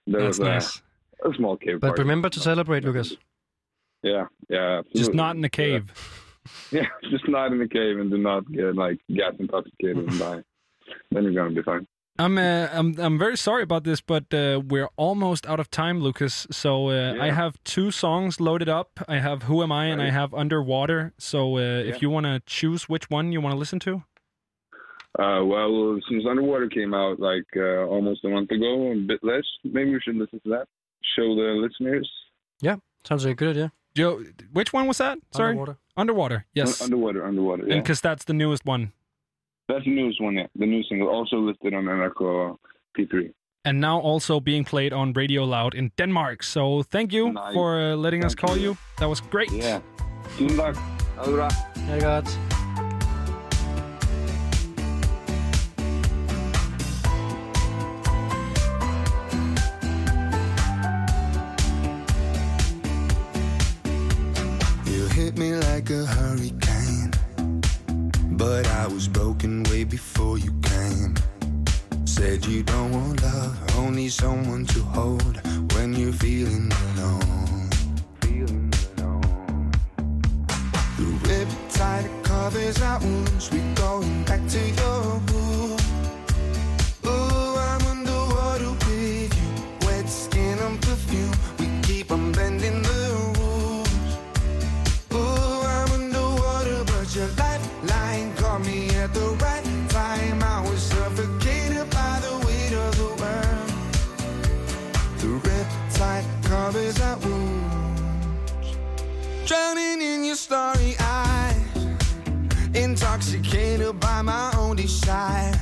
there 0.08 0.22
That's 0.24 0.40
was 0.40 0.48
a, 0.48 0.52
nice. 0.52 0.82
a 1.26 1.34
small 1.36 1.58
cave 1.58 1.80
But 1.80 1.88
party. 1.90 2.02
remember 2.04 2.30
to 2.30 2.40
celebrate, 2.40 2.84
Lucas. 2.84 3.16
Yeah, 4.04 4.26
yeah. 4.50 4.82
Just 4.96 5.14
not 5.14 5.36
in 5.36 5.42
the 5.42 5.50
cave. 5.50 5.92
Yeah, 6.72 6.88
just 7.12 7.28
not 7.28 7.52
in 7.52 7.60
the 7.60 7.68
cave 7.68 8.00
and 8.00 8.10
do 8.10 8.18
not 8.18 8.50
get 8.52 8.74
like 8.76 8.98
gas 9.14 9.34
intoxicated 9.40 9.98
and 9.98 10.18
die. 10.20 10.44
Then 11.12 11.24
you're 11.24 11.34
gonna 11.34 11.54
be 11.54 11.62
fine. 11.62 11.86
I'm 12.18 12.38
uh, 12.40 12.68
I'm 12.74 12.96
I'm 13.00 13.20
very 13.20 13.38
sorry 13.38 13.62
about 13.62 13.84
this, 13.84 14.02
but 14.02 14.34
uh, 14.34 14.60
we're 14.68 14.90
almost 14.98 15.46
out 15.46 15.60
of 15.60 15.70
time, 15.70 16.00
Lucas. 16.00 16.48
So 16.50 16.90
uh, 16.90 17.16
I 17.22 17.30
have 17.32 17.62
two 17.66 17.92
songs 17.92 18.40
loaded 18.40 18.68
up. 18.70 19.00
I 19.08 19.18
have 19.20 19.44
"Who 19.44 19.62
Am 19.62 19.72
I" 19.72 19.86
and 19.88 20.02
I 20.02 20.10
have 20.10 20.34
"Underwater." 20.34 21.14
So 21.20 21.58
uh, 21.58 21.60
Yeah. 21.60 21.94
if 21.94 22.02
you 22.02 22.10
want 22.10 22.26
to 22.26 22.42
choose 22.48 22.90
which 22.90 23.10
one 23.12 23.32
you 23.32 23.42
want 23.42 23.54
to 23.54 23.60
listen 23.60 23.80
to, 23.82 24.04
Uh, 25.18 25.44
well, 25.44 26.00
since 26.10 26.24
Underwater 26.30 26.68
came 26.70 26.94
out 26.94 27.20
like 27.20 27.48
uh, 27.56 27.86
almost 27.88 28.24
a 28.26 28.30
month 28.30 28.52
ago, 28.52 28.92
a 28.92 28.96
bit 28.96 29.20
less, 29.24 29.44
maybe 29.64 29.92
we 29.94 30.00
should 30.02 30.16
listen 30.16 30.40
to 30.44 30.50
that. 30.50 30.68
Show 31.16 31.34
the 31.36 31.58
listeners. 31.66 32.10
Yeah, 32.62 32.76
sounds 33.04 33.26
like 33.26 33.34
a 33.34 33.36
good 33.36 33.50
idea. 33.50 33.72
Joe, 33.96 34.24
which 34.54 34.72
one 34.72 34.86
was 34.88 34.98
that? 35.00 35.18
Sorry, 35.32 35.50
Underwater. 35.52 35.78
Underwater. 35.98 36.46
Yes, 36.54 36.80
Un- 36.82 36.86
underwater, 36.86 37.26
underwater. 37.26 37.64
Yeah. 37.66 37.74
and 37.76 37.84
because 37.84 38.02
that's 38.02 38.26
the 38.26 38.34
newest 38.34 38.66
one. 38.66 38.92
That's 39.68 39.84
the 39.84 39.92
newest 39.96 40.22
one. 40.22 40.36
Yeah, 40.36 40.48
the 40.56 40.66
new 40.68 40.84
single, 40.84 41.10
also 41.10 41.38
listed 41.38 41.74
on 41.74 41.86
NRK 41.86 42.58
P3. 42.98 43.34
and 43.66 43.80
now 43.82 44.00
also 44.00 44.40
being 44.40 44.64
played 44.64 44.94
on 44.94 45.14
Radio 45.14 45.44
Loud 45.44 45.74
in 45.76 45.92
Denmark. 45.98 46.44
So 46.44 46.84
thank 46.84 47.12
you 47.12 47.32
Nice. 47.34 47.54
for 47.54 47.82
uh, 47.82 47.96
letting 47.96 48.24
us 48.26 48.36
call 48.36 48.56
you. 48.56 48.70
you. 48.70 48.78
That 49.00 49.10
was 49.10 49.22
great. 49.22 49.52
Yeah. 49.52 49.82
Tusen 50.38 50.56
takk. 50.58 50.76
Ha 51.18 51.26
det 51.26 52.59
like 65.90 66.00
a 66.00 66.06
hurricane. 66.06 67.12
But 68.32 68.68
I 68.68 68.88
was 68.88 69.08
broken 69.08 69.64
way 69.64 69.84
before 69.84 70.38
you 70.38 70.54
came. 70.62 71.16
Said 72.06 72.46
you 72.46 72.64
don't 72.64 72.92
want 72.92 73.22
love, 73.24 73.78
only 73.78 74.10
someone 74.10 74.66
to 74.68 74.82
hold 74.82 75.42
when 75.74 75.94
you're 75.94 76.14
feeling 76.14 76.72
alone. 76.96 77.70
Feeling 78.22 78.74
alone. 78.98 79.72
The 80.98 81.10
riptide 81.28 82.24
covers 82.24 82.82
our 82.82 83.00
wounds. 83.00 83.52
We're 83.52 83.76
going 83.76 84.24
back 84.24 84.48
to 84.48 84.60
your 84.60 85.20
room. 85.32 85.79
Starry 110.50 110.96
eyes, 111.00 111.86
intoxicated 112.74 114.00
by 114.00 114.24
my 114.24 114.52
own 114.58 114.76
desire. 114.76 115.54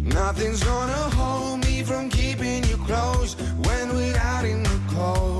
Nothing's 0.00 0.62
gonna 0.62 1.10
hold 1.18 1.64
me 1.64 1.82
from 1.82 2.08
keeping 2.08 2.62
you 2.68 2.76
close 2.86 3.34
when 3.66 3.92
we're 3.96 4.16
out 4.18 4.44
in 4.44 4.62
the 4.62 4.80
cold, 4.94 5.35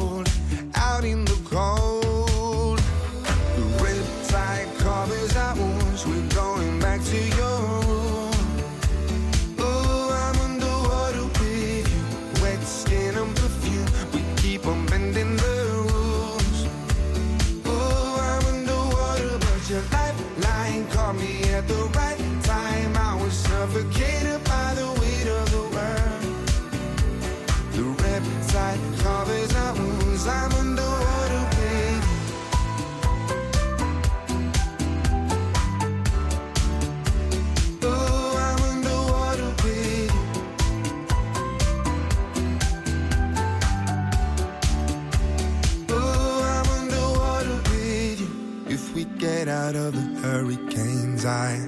of 49.74 49.94
the 49.94 50.20
hurricanes, 50.20 51.24
I 51.24 51.66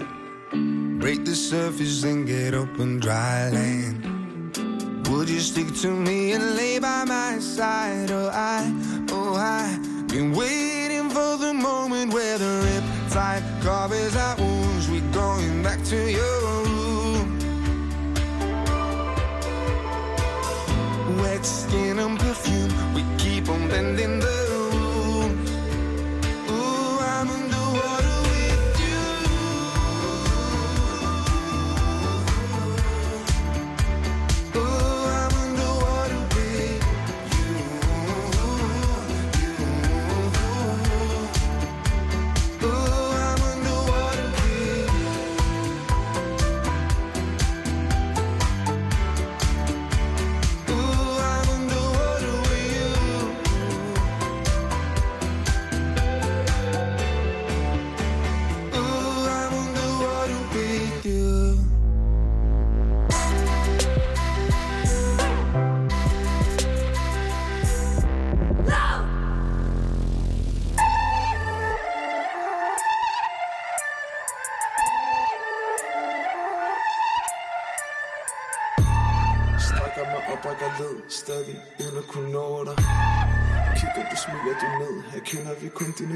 break 1.01 1.24
the 1.24 1.34
surface 1.34 2.05
and 2.05 2.26
get 2.26 2.55
up 2.55 2.78
on 2.78 3.01
dry 3.01 3.51
land. 3.51 5.09
Would 5.09 5.28
you 5.28 5.40
stick 5.40 5.74
to 5.82 5.88
me 5.88 6.32
and 6.32 6.55
lay 6.55 6.78
by 6.78 7.05
my 7.05 7.38
side? 7.40 8.11
Oh, 8.12 8.30
I, 8.32 8.61
oh, 9.11 9.34
I 9.34 9.78
been 10.07 10.32
waiting 10.32 11.11
for 11.11 11.36
the 11.38 11.53
moment 11.53 12.12
where 12.12 12.38
the 12.38 12.53
riptide 12.66 13.44
covers 13.62 14.14
our 14.14 14.36
wounds. 14.36 14.88
We're 14.88 15.12
going 15.12 15.62
back 15.62 15.82
to 15.84 16.11
your 16.11 16.36
room. 16.44 17.38
Wet 21.20 21.44
skin 21.44 21.99
and 21.99 22.18
perfume, 22.18 22.94
we 22.94 23.03
keep 23.18 23.49
on 23.49 23.68
bending 23.68 24.20
the 24.20 24.38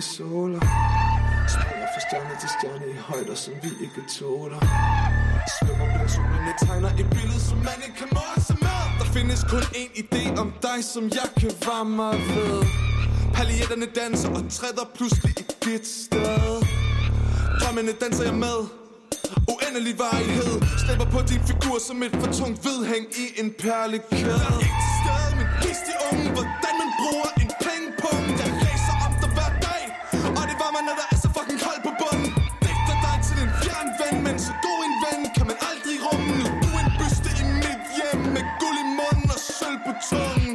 vi 0.02 0.16
kun 0.16 0.28
dine 0.28 0.58
såler 0.58 0.60
Springer 1.48 1.88
fra 1.94 2.00
stjerne 2.06 2.34
til 2.40 2.50
stjerne 2.56 2.86
I 2.94 2.96
højder, 2.96 3.34
som 3.34 3.54
vi 3.62 3.70
ikke 3.84 4.02
tåler. 4.18 4.60
Svømmer 5.54 5.86
blandt 5.94 6.10
solene 6.12 6.52
Tegner 6.58 6.92
et 7.00 7.10
billede, 7.16 7.40
som 7.48 7.58
man 7.58 7.78
ikke 7.86 7.96
kan 8.02 8.10
måle 8.18 8.40
sig 8.48 8.56
med. 8.66 8.80
Der 8.98 9.06
findes 9.16 9.40
kun 9.52 9.64
én 9.80 9.92
idé 10.02 10.22
om 10.40 10.48
dig 10.62 10.78
Som 10.94 11.04
jeg 11.18 11.28
kan 11.40 11.52
varme 11.66 11.96
mig 11.96 12.14
ved. 12.34 12.62
Paljetterne 13.34 13.86
danser 14.00 14.28
og 14.36 14.42
træder 14.56 14.86
pludselig 14.96 15.32
i 15.40 15.44
dit 15.64 15.86
sted. 15.86 16.56
Drømmene 17.60 17.92
danser 18.02 18.24
jeg 18.30 18.36
med. 18.46 18.58
Uendelig 19.52 19.94
varighed. 20.06 20.54
Slipper 20.82 21.08
på 21.14 21.20
din 21.30 21.42
figur 21.50 21.76
som 21.88 22.02
et 22.06 22.14
for 22.20 22.30
tungt 22.38 22.58
vedhæng 22.66 23.06
i 23.24 23.26
en 23.40 23.48
perlekæde. 23.62 24.40
Jeg 24.42 24.54
er 24.54 24.62
ikke 24.66 24.80
til 24.86 24.94
stede, 25.02 25.30
men 25.38 25.46
vis 25.62 25.80
de 25.88 25.94
unge 26.08 26.26
Hvordan 26.36 26.74
man 26.82 26.90
bruger 27.00 27.28
en 27.42 27.50
pengepunkt 27.64 28.41
når 30.86 30.94
der 31.00 31.06
er 31.12 31.18
så 31.24 31.28
fucking 31.36 31.60
koldt 31.66 31.82
på 31.88 31.92
bunden. 32.00 32.30
Digter 32.64 32.96
dig 33.06 33.16
til 33.26 33.36
en 33.44 33.52
fjern 33.62 33.88
ven 34.00 34.16
Men 34.26 34.36
så 34.46 34.52
god 34.64 34.80
en 34.88 34.94
ven 35.04 35.20
kan 35.36 35.46
man 35.50 35.58
aldrig 35.70 35.96
rumme. 36.06 36.32
Nu 36.38 36.44
du 36.62 36.68
er 36.78 36.82
en 36.86 36.92
byste 36.98 37.30
i 37.42 37.44
mit 37.64 37.82
hjem 37.96 38.20
Med 38.34 38.44
guld 38.60 38.78
i 38.84 38.86
munden 38.98 39.28
og 39.36 39.40
sølv 39.56 39.78
på 39.86 39.92
tungen. 40.10 40.54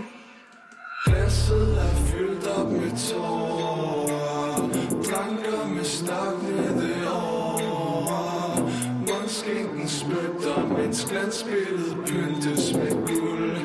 Glasset 1.05 1.71
er 1.85 1.93
fyldt 2.07 2.45
op 2.57 2.69
med 2.79 2.93
tårer. 3.07 4.59
Planker 5.07 5.61
med 5.75 5.85
staknede 5.95 6.91
år 7.11 8.55
Månskænken 9.07 9.87
spytter 9.99 10.59
Mens 10.75 10.99
glansbilledet 11.09 11.97
pyntes 12.07 12.63
med 12.79 12.93
guld. 13.09 13.57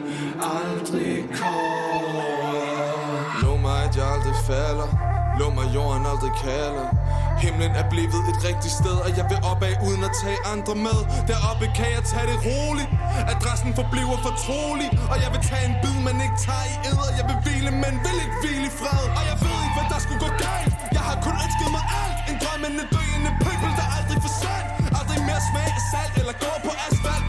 Aldrig 0.61 1.17
kår 1.39 1.83
Lov 3.43 3.59
mig 3.59 3.79
at 3.85 3.97
jeg 3.97 4.07
aldrig 4.15 4.35
falder 4.47 5.02
Lummer 5.43 5.67
jorden 5.77 6.05
aldrig 6.13 6.33
kalder. 6.47 6.87
Himlen 7.45 7.73
er 7.81 7.87
blevet 7.93 8.23
et 8.33 8.39
rigtigt 8.49 8.75
sted 8.81 8.97
Og 9.07 9.11
jeg 9.19 9.27
vil 9.31 9.39
opad 9.53 9.75
uden 9.87 10.03
at 10.09 10.13
tage 10.23 10.39
andre 10.53 10.75
med. 10.87 10.99
Deroppe 11.31 11.67
kan 11.79 11.89
jeg 11.97 12.03
tage 12.13 12.27
det 12.31 12.39
roligt. 12.49 12.91
Adressen 13.33 13.71
forbliver 13.81 14.17
fortrolig 14.29 14.89
Og 15.13 15.17
jeg 15.25 15.31
vil 15.35 15.43
tage 15.51 15.65
en 15.71 15.77
bid, 15.83 15.97
man 16.09 16.17
ikke 16.27 16.39
tager 16.47 16.67
i 16.73 16.75
æder 16.89 17.11
Jeg 17.19 17.25
vil 17.31 17.39
hvile, 17.45 17.71
men 17.83 17.93
vil 18.05 18.19
ikke 18.25 18.39
hvile 18.43 18.67
i 18.71 18.73
fred. 18.81 19.05
Og 19.19 19.23
jeg 19.31 19.37
ved 19.45 19.57
ikke, 19.65 19.77
hvad 19.79 19.89
der 19.93 20.01
skulle 20.05 20.21
gå 20.27 20.31
galt. 20.47 20.73
Jeg 20.97 21.03
har 21.09 21.17
kun 21.27 21.37
ønsket 21.45 21.69
mig 21.77 21.85
alt. 22.03 22.17
En 22.31 22.37
drømmende 22.43 22.85
døende 22.95 23.31
pøbel, 23.45 23.71
der 23.79 23.87
aldrig 23.97 24.19
forsvandt 24.27 24.69
Aldrig 24.99 25.19
mere 25.29 25.43
smag 25.51 25.71
af 25.81 25.85
salt 25.93 26.15
Eller 26.21 26.35
går 26.45 26.57
på 26.67 26.73
asfalt. 26.87 27.22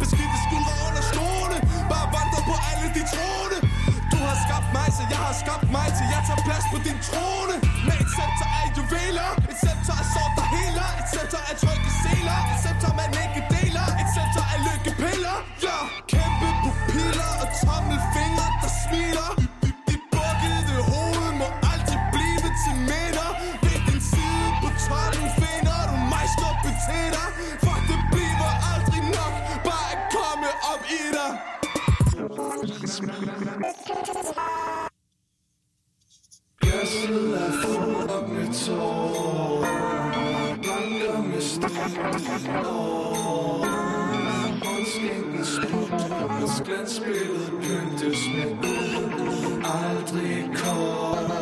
Plads 6.48 6.66
på 6.74 6.78
din 6.88 6.98
trone. 7.10 7.56
Med 7.88 7.98
et 8.04 8.10
scepter 8.16 8.48
af 8.60 8.66
juveler 8.78 9.30
Et 9.52 9.58
scepter 9.62 9.96
af 10.02 10.06
sort, 10.14 10.34
der 10.40 10.46
heler. 10.56 10.88
Et 11.00 11.08
scepter 11.12 11.42
af 11.50 11.56
trygge 11.62 11.90
seler. 12.04 12.38
Et 12.52 12.58
scepter, 12.64 12.92
man 13.00 13.10
ikke 13.24 13.42
stigende 42.20 42.70
år 42.70 43.66
Håndskænken 44.66 45.46
sprudt 45.46 45.92
Mens 46.40 46.62
glansbilledet 46.66 47.54
pyntes 47.62 48.20
med 48.36 48.50
guld 48.62 49.64
Aldrig 49.66 50.50
kår 50.56 51.33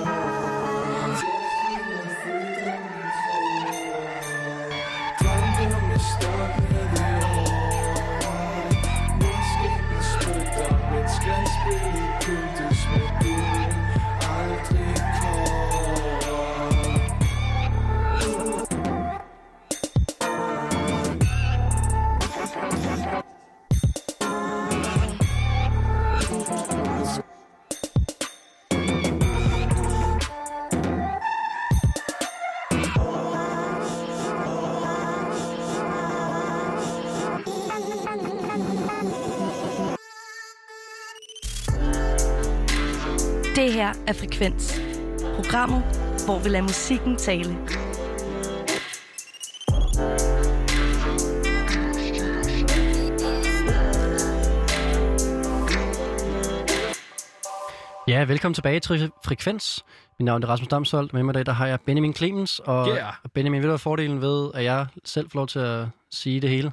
her 43.81 43.93
er 44.07 44.13
Frekvens. 44.13 44.81
Programmet, 45.35 45.83
hvor 46.25 46.39
vi 46.39 46.49
lader 46.49 46.63
musikken 46.63 47.17
tale. 47.17 47.57
Ja, 58.07 58.23
velkommen 58.23 58.53
tilbage 58.53 58.79
til 58.79 59.11
Frekvens. 59.25 59.85
Mit 60.19 60.25
navn 60.25 60.43
er 60.43 60.47
Rasmus 60.47 60.67
Damsholdt. 60.67 61.13
Med 61.13 61.23
mig 61.23 61.31
i 61.31 61.33
dag 61.33 61.45
der 61.45 61.51
har 61.51 61.67
jeg 61.67 61.79
Benjamin 61.85 62.13
Clemens. 62.13 62.59
Og 62.59 62.87
Yeah. 62.87 63.13
og 63.23 63.31
Benjamin, 63.31 63.57
ved 63.57 63.63
du 63.63 63.67
hvad 63.67 63.73
er 63.73 63.77
fordelen 63.77 64.21
ved, 64.21 64.51
at 64.53 64.63
jeg 64.63 64.87
selv 65.05 65.29
får 65.29 65.39
lov 65.39 65.47
til 65.47 65.59
at 65.59 65.87
sige 66.11 66.41
det 66.41 66.49
hele? 66.49 66.71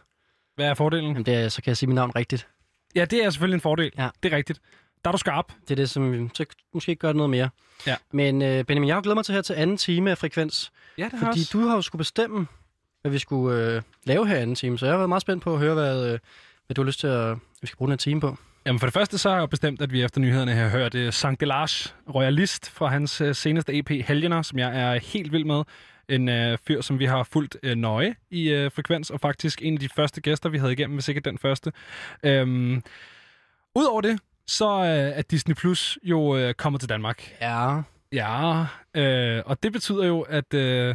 Hvad 0.57 0.67
er 0.67 0.75
fordelen? 0.75 1.11
Jamen, 1.11 1.27
det 1.27 1.35
er, 1.35 1.49
så 1.49 1.63
kan 1.63 1.69
jeg 1.71 1.77
sige 1.77 1.87
mit 1.87 1.95
navn 1.95 2.11
rigtigt. 2.17 2.49
Ja, 2.95 3.05
det 3.05 3.25
er 3.25 3.31
selvfølgelig 3.31 3.55
en 3.55 3.61
fordel. 3.61 3.91
Ja. 3.99 4.09
Det 4.23 4.33
er 4.33 4.37
rigtigt. 4.37 4.61
Der 5.05 5.11
er 5.11 5.13
du 5.13 5.19
skarp. 5.19 5.53
Det 5.63 5.71
er 5.71 5.77
det, 5.77 5.91
som 5.91 6.31
så 6.35 6.45
måske 6.75 6.95
gør 6.95 7.09
det 7.09 7.17
noget 7.17 7.31
mere. 7.31 7.49
Ja. 7.87 7.97
Men 8.13 8.43
øh, 8.43 8.65
Benjamin, 8.65 8.89
jeg 8.89 8.97
har 8.97 9.03
glædet 9.03 9.17
mig 9.17 9.25
til 9.25 9.35
her 9.35 9.43
til 9.43 9.55
anden 9.55 9.77
time 9.77 10.11
af 10.11 10.19
Frekvens. 10.19 10.73
Ja, 10.99 11.05
det 11.05 11.21
Fordi 11.21 11.45
du 11.53 11.67
har 11.67 11.75
jo 11.75 11.83
skulle 11.83 12.01
bestemme, 12.01 12.47
hvad 13.01 13.13
vi 13.13 13.19
skulle 13.19 13.75
øh, 13.75 13.83
lave 14.05 14.29
her 14.29 14.37
anden 14.37 14.57
time. 14.57 14.79
Så 14.79 14.87
jeg 14.87 14.93
har 14.93 14.99
været 14.99 15.09
meget 15.09 15.23
spændt 15.23 15.43
på 15.43 15.53
at 15.53 15.59
høre, 15.59 15.75
hvad, 15.75 16.13
øh, 16.13 16.19
hvad 16.67 16.75
du 16.75 16.83
har 16.83 16.87
lyst 16.87 17.01
til 17.01 17.07
at 17.07 17.37
vi 17.61 17.67
skal 17.67 17.77
bruge 17.77 17.89
den 17.89 17.93
her 17.93 17.97
time 17.97 18.21
på. 18.21 18.37
Jamen 18.67 18.79
for 18.81 18.87
det 18.87 18.95
første 18.95 19.19
så 19.19 19.31
har 19.31 19.39
jeg 19.39 19.51
bestemt, 19.51 19.83
at 19.83 19.93
vi 19.93 20.03
efter 20.03 20.21
nyhederne 20.21 20.53
har 20.53 20.69
hørt 20.69 20.95
uh, 20.95 21.11
Sankt 21.11 21.41
Delage 21.41 21.91
Royalist 22.15 22.71
fra 22.71 22.87
hans 22.87 23.21
uh, 23.21 23.33
seneste 23.33 23.79
EP 23.79 23.91
Helgener, 23.91 24.43
som 24.43 24.59
jeg 24.59 24.81
er 24.81 24.99
helt 24.99 25.33
vild 25.33 25.45
med. 25.45 25.63
En 26.09 26.29
uh, 26.29 26.59
fyr, 26.67 26.81
som 26.81 26.99
vi 26.99 27.05
har 27.05 27.23
fulgt 27.23 27.57
uh, 27.67 27.71
nøje 27.71 28.15
i 28.31 28.55
uh, 28.55 28.73
Frekvens, 28.73 29.11
og 29.11 29.21
faktisk 29.21 29.63
en 29.63 29.75
af 29.75 29.81
de 29.81 29.89
første 29.89 30.21
gæster, 30.21 30.49
vi 30.49 30.59
havde 30.59 30.73
igennem, 30.73 30.97
hvis 30.97 31.09
ikke 31.09 31.21
den 31.21 31.39
første. 31.39 31.73
Um, 32.27 32.83
Udover 33.75 34.01
det, 34.01 34.21
så 34.49 34.79
uh, 34.79 34.87
er 34.87 35.23
Disney 35.23 35.55
Plus 35.55 35.99
jo 36.03 36.21
uh, 36.21 36.53
kommet 36.53 36.81
til 36.81 36.89
Danmark. 36.89 37.33
Ja. 37.41 37.81
Ja, 38.13 38.67
øh, 38.95 39.43
og 39.47 39.63
det 39.63 39.73
betyder 39.73 40.07
jo, 40.07 40.21
at 40.21 40.55
øh, 40.55 40.95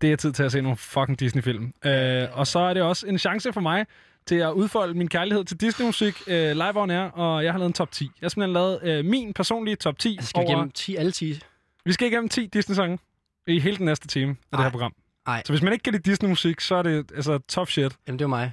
det 0.00 0.12
er 0.12 0.16
tid 0.16 0.32
til 0.32 0.42
at 0.42 0.52
se 0.52 0.60
nogle 0.60 0.76
fucking 0.76 1.20
Disney-film. 1.20 1.74
Øh, 1.84 2.28
og 2.32 2.46
så 2.46 2.58
er 2.58 2.74
det 2.74 2.82
også 2.82 3.06
en 3.06 3.18
chance 3.18 3.52
for 3.52 3.60
mig 3.60 3.86
til 4.26 4.34
at 4.34 4.52
udfolde 4.52 4.94
min 4.94 5.08
kærlighed 5.08 5.44
til 5.44 5.60
Disney-musik 5.60 6.14
øh, 6.26 6.52
live 6.52 6.76
on 6.76 6.90
air, 6.90 7.10
og 7.10 7.44
jeg 7.44 7.52
har 7.52 7.58
lavet 7.58 7.68
en 7.68 7.72
top 7.72 7.90
10. 7.92 8.04
Jeg 8.04 8.10
har 8.22 8.28
simpelthen 8.28 8.52
lavet 8.52 8.80
øh, 8.82 9.04
min 9.04 9.32
personlige 9.32 9.76
top 9.76 9.98
10 9.98 10.16
Altså, 10.16 10.28
skal 10.28 10.40
vi 10.40 10.46
over... 10.46 10.54
igennem 10.54 10.70
10, 10.70 10.96
alle 10.96 11.12
10? 11.12 11.40
Vi 11.84 11.92
skal 11.92 12.08
igennem 12.08 12.28
10 12.28 12.46
Disney-sange 12.46 12.98
i 13.46 13.60
hele 13.60 13.76
den 13.76 13.86
næste 13.86 14.08
time 14.08 14.30
af 14.30 14.36
det 14.50 14.58
Ej. 14.58 14.62
her 14.62 14.70
program. 14.70 14.94
Ej. 15.26 15.42
Så 15.46 15.52
hvis 15.52 15.62
man 15.62 15.72
ikke 15.72 15.82
kan 15.82 15.92
lide 15.92 16.10
Disney-musik, 16.10 16.60
så 16.60 16.74
er 16.74 16.82
det 16.82 17.12
altså 17.14 17.38
top 17.38 17.70
shit. 17.70 17.92
Jamen, 18.06 18.18
det 18.18 18.24
var 18.24 18.28
mig. 18.28 18.52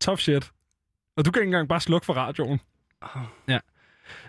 Top 0.00 0.20
shit. 0.20 0.50
Og 1.16 1.24
du 1.24 1.30
kan 1.30 1.42
ikke 1.42 1.48
engang 1.48 1.68
bare 1.68 1.80
slukke 1.80 2.04
for 2.06 2.12
radioen. 2.12 2.60
Oh. 3.02 3.08
Ja. 3.48 3.58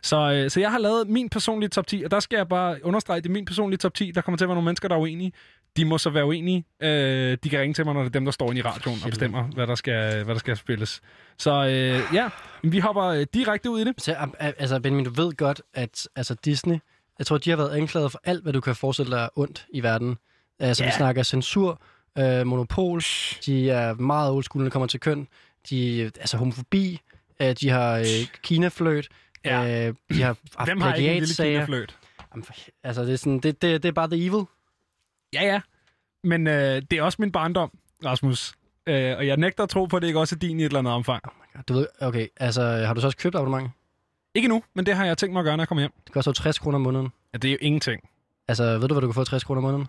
Så, 0.01 0.31
øh, 0.31 0.49
så 0.49 0.59
jeg 0.59 0.71
har 0.71 0.79
lavet 0.79 1.07
min 1.09 1.29
personlige 1.29 1.69
top 1.69 1.87
10, 1.87 2.03
og 2.03 2.11
der 2.11 2.19
skal 2.19 2.37
jeg 2.37 2.47
bare 2.47 2.85
understrege, 2.85 3.21
det 3.21 3.29
er 3.29 3.33
min 3.33 3.45
personlige 3.45 3.77
top 3.77 3.93
10. 3.93 4.11
Der 4.11 4.21
kommer 4.21 4.37
til 4.37 4.45
at 4.45 4.49
være 4.49 4.55
nogle 4.55 4.65
mennesker, 4.65 4.87
der 4.87 4.95
er 4.95 4.99
uenige. 4.99 5.31
De 5.77 5.85
må 5.85 5.97
så 5.97 6.09
være 6.09 6.25
uenige. 6.25 6.65
Øh, 6.81 7.37
de 7.43 7.49
kan 7.49 7.59
ringe 7.59 7.73
til 7.73 7.85
mig, 7.85 7.93
når 7.93 8.01
det 8.01 8.07
er 8.09 8.11
dem, 8.11 8.25
der 8.25 8.31
står 8.31 8.49
inde 8.49 8.59
i 8.59 8.61
radioen 8.61 8.99
og 9.03 9.09
bestemmer, 9.09 9.43
hvad 9.43 9.67
der 9.67 9.75
skal, 9.75 10.23
hvad 10.23 10.35
der 10.35 10.39
skal 10.39 10.57
spilles. 10.57 11.01
Så 11.37 11.51
øh, 11.65 12.15
ja, 12.15 12.29
vi 12.63 12.79
hopper 12.79 13.03
øh, 13.03 13.25
direkte 13.33 13.69
ud 13.69 13.79
i 13.79 13.83
det. 13.83 14.01
Så, 14.01 14.13
al- 14.13 14.29
al- 14.39 14.53
altså, 14.59 14.79
Benjamin, 14.79 15.05
du 15.05 15.21
ved 15.23 15.33
godt, 15.37 15.61
at 15.73 16.07
altså, 16.15 16.35
Disney, 16.45 16.77
jeg 17.19 17.25
tror, 17.27 17.37
de 17.37 17.49
har 17.49 17.57
været 17.57 17.69
anklaget 17.75 18.11
for 18.11 18.21
alt, 18.23 18.43
hvad 18.43 18.53
du 18.53 18.61
kan 18.61 18.75
forestille 18.75 19.11
dig 19.17 19.29
ondt 19.35 19.65
i 19.73 19.83
verden. 19.83 20.17
Altså, 20.59 20.83
Ja. 20.83 20.89
vi 20.89 20.93
snakker 20.93 21.23
censur, 21.23 21.81
øh, 22.17 22.47
monopol, 22.47 23.01
de 23.45 23.69
er 23.71 23.93
meget 23.93 24.31
old 24.31 24.43
school, 24.43 24.59
når 24.61 24.65
det 24.65 24.73
kommer 24.73 24.87
til 24.87 24.99
køn, 24.99 25.27
de, 25.69 26.03
altså 26.03 26.37
homofobi, 26.37 27.01
øh, 27.41 27.55
de 27.61 27.69
har 27.69 27.97
øh, 27.97 28.05
Kina-fløjt, 28.43 29.07
Ja. 29.45 29.87
øh, 29.87 29.95
de 30.09 30.21
har 30.21 30.37
haft 30.57 30.69
Hvem 30.69 30.81
har 30.81 30.93
ikke 30.93 31.11
en 31.11 31.19
lille 31.19 31.35
kinafløjt? 31.35 31.97
Jamen, 32.33 32.45
Altså, 32.83 33.01
det 33.05 33.13
er, 33.13 33.17
sådan, 33.17 33.39
det, 33.39 33.61
det, 33.61 33.83
det 33.83 33.89
er 33.89 33.93
bare 33.93 34.07
the 34.07 34.25
evil. 34.25 34.43
Ja, 35.33 35.45
ja. 35.45 35.61
Men 36.23 36.47
øh, 36.47 36.81
det 36.91 36.93
er 36.93 37.03
også 37.03 37.17
min 37.19 37.31
barndom, 37.31 37.71
Rasmus. 38.05 38.53
Øh, 38.87 39.17
og 39.17 39.27
jeg 39.27 39.37
nægter 39.37 39.63
at 39.63 39.69
tro 39.69 39.85
på, 39.85 39.95
at 39.95 40.01
det 40.01 40.07
ikke 40.07 40.19
også 40.19 40.35
er 40.35 40.39
din 40.39 40.59
i 40.59 40.63
et 40.63 40.65
eller 40.65 40.79
andet 40.79 40.93
omfang. 40.93 41.23
Du 41.67 41.73
ved, 41.73 41.87
okay, 42.01 42.27
altså, 42.37 42.61
har 42.61 42.93
du 42.93 43.01
så 43.01 43.07
også 43.07 43.17
købt 43.17 43.35
abonnement? 43.35 43.71
Ikke 44.35 44.47
nu, 44.47 44.63
men 44.73 44.85
det 44.85 44.95
har 44.95 45.05
jeg 45.05 45.17
tænkt 45.17 45.33
mig 45.33 45.39
at 45.39 45.43
gøre, 45.43 45.57
når 45.57 45.61
jeg 45.63 45.67
kommer 45.67 45.81
hjem. 45.81 45.91
Det 46.05 46.13
koster 46.13 46.29
jo 46.31 46.33
60 46.33 46.59
kroner 46.59 46.75
om 46.75 46.81
måneden. 46.81 47.09
Ja, 47.33 47.37
det 47.37 47.47
er 47.47 47.51
jo 47.51 47.57
ingenting. 47.61 48.09
Altså, 48.47 48.77
ved 48.77 48.87
du, 48.87 48.93
hvad 48.93 49.01
du 49.01 49.07
kan 49.07 49.13
få 49.13 49.23
60 49.23 49.43
kroner 49.43 49.59
om 49.59 49.63
måneden? 49.63 49.87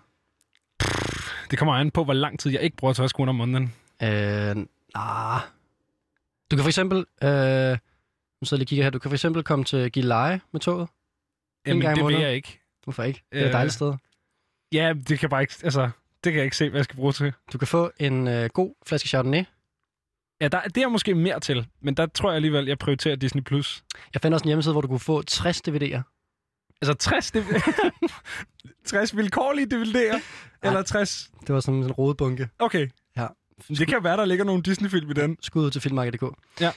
Det 1.51 1.59
kommer 1.59 1.73
an 1.73 1.91
på, 1.91 2.03
hvor 2.03 2.13
lang 2.13 2.39
tid 2.39 2.51
jeg 2.51 2.61
ikke 2.61 2.77
bruger 2.77 2.93
60 2.93 3.13
kroner 3.13 3.29
om 3.29 3.35
måneden. 3.35 3.73
Øh, 4.03 4.55
nah. 4.95 5.41
Du 6.51 6.55
kan 6.55 6.63
for 6.63 6.69
eksempel, 6.69 6.97
øh, 6.97 6.99
nu 7.01 7.27
sidder 7.29 7.77
jeg 8.51 8.57
lige 8.57 8.65
kigger 8.65 8.83
her, 8.83 8.89
du 8.89 8.99
kan 8.99 9.09
for 9.09 9.15
eksempel 9.15 9.43
komme 9.43 9.65
til 9.65 9.91
Gilleleje 9.91 10.41
med 10.51 10.59
toget. 10.61 10.87
Jamen, 11.67 11.81
gang 11.81 11.97
det 11.97 12.05
vil 12.05 12.15
jeg 12.15 12.33
ikke. 12.35 12.61
Hvorfor 12.83 13.03
ikke? 13.03 13.23
Det 13.31 13.37
er 13.37 13.43
Øh, 13.43 13.47
et 13.49 13.53
dejligt 13.53 13.73
sted. 13.73 13.93
Ja, 14.73 14.93
det 15.07 15.19
kan 15.19 15.29
bare 15.29 15.41
ikke, 15.41 15.53
altså, 15.63 15.89
det 16.23 16.31
kan 16.31 16.35
jeg 16.35 16.43
ikke 16.43 16.57
se, 16.57 16.69
hvad 16.69 16.79
jeg 16.79 16.83
skal 16.83 16.95
bruge 16.95 17.13
til. 17.13 17.33
Du 17.53 17.57
kan 17.57 17.67
få 17.67 17.91
en 17.99 18.27
øh, 18.27 18.49
god 18.53 18.75
flaske 18.85 19.07
Chardonnay. 19.07 19.43
Ja, 20.41 20.47
der, 20.47 20.61
det 20.61 20.83
er 20.83 20.87
måske 20.87 21.15
mere 21.15 21.39
til, 21.39 21.67
men 21.81 21.93
der 21.93 22.05
tror 22.05 22.29
jeg 22.29 22.35
alligevel, 22.35 22.65
jeg 22.65 22.77
prioriterer 22.77 23.15
Disney+. 23.15 23.43
Plus. 23.43 23.83
Jeg 24.13 24.21
fandt 24.21 24.33
også 24.33 24.43
en 24.43 24.47
hjemmeside, 24.47 24.73
hvor 24.73 24.81
du 24.81 24.87
kunne 24.87 24.99
få 24.99 25.21
60 25.21 25.61
DVD'er. 25.67 26.01
Altså 26.81 26.93
60, 26.93 27.31
det, 27.31 27.45
60 28.85 29.17
vilkårlige 29.17 29.67
DVD'er, 29.75 30.19
eller 30.67 30.81
60... 30.81 31.31
Det 31.47 31.55
var 31.55 31.59
sådan 31.59 31.83
en 31.83 31.91
rodebunke. 31.91 32.49
Okay. 32.59 32.89
Det 33.67 33.87
kan 33.87 34.03
være, 34.03 34.17
der 34.17 34.25
ligger 34.25 34.45
nogle 34.45 34.63
Disney-film 34.63 35.11
i 35.11 35.13
den. 35.13 35.37
Skud 35.41 35.65
ud 35.65 35.71
til 35.71 35.81
filmmarked.dk. 35.81 36.23
Ja. 36.61 36.67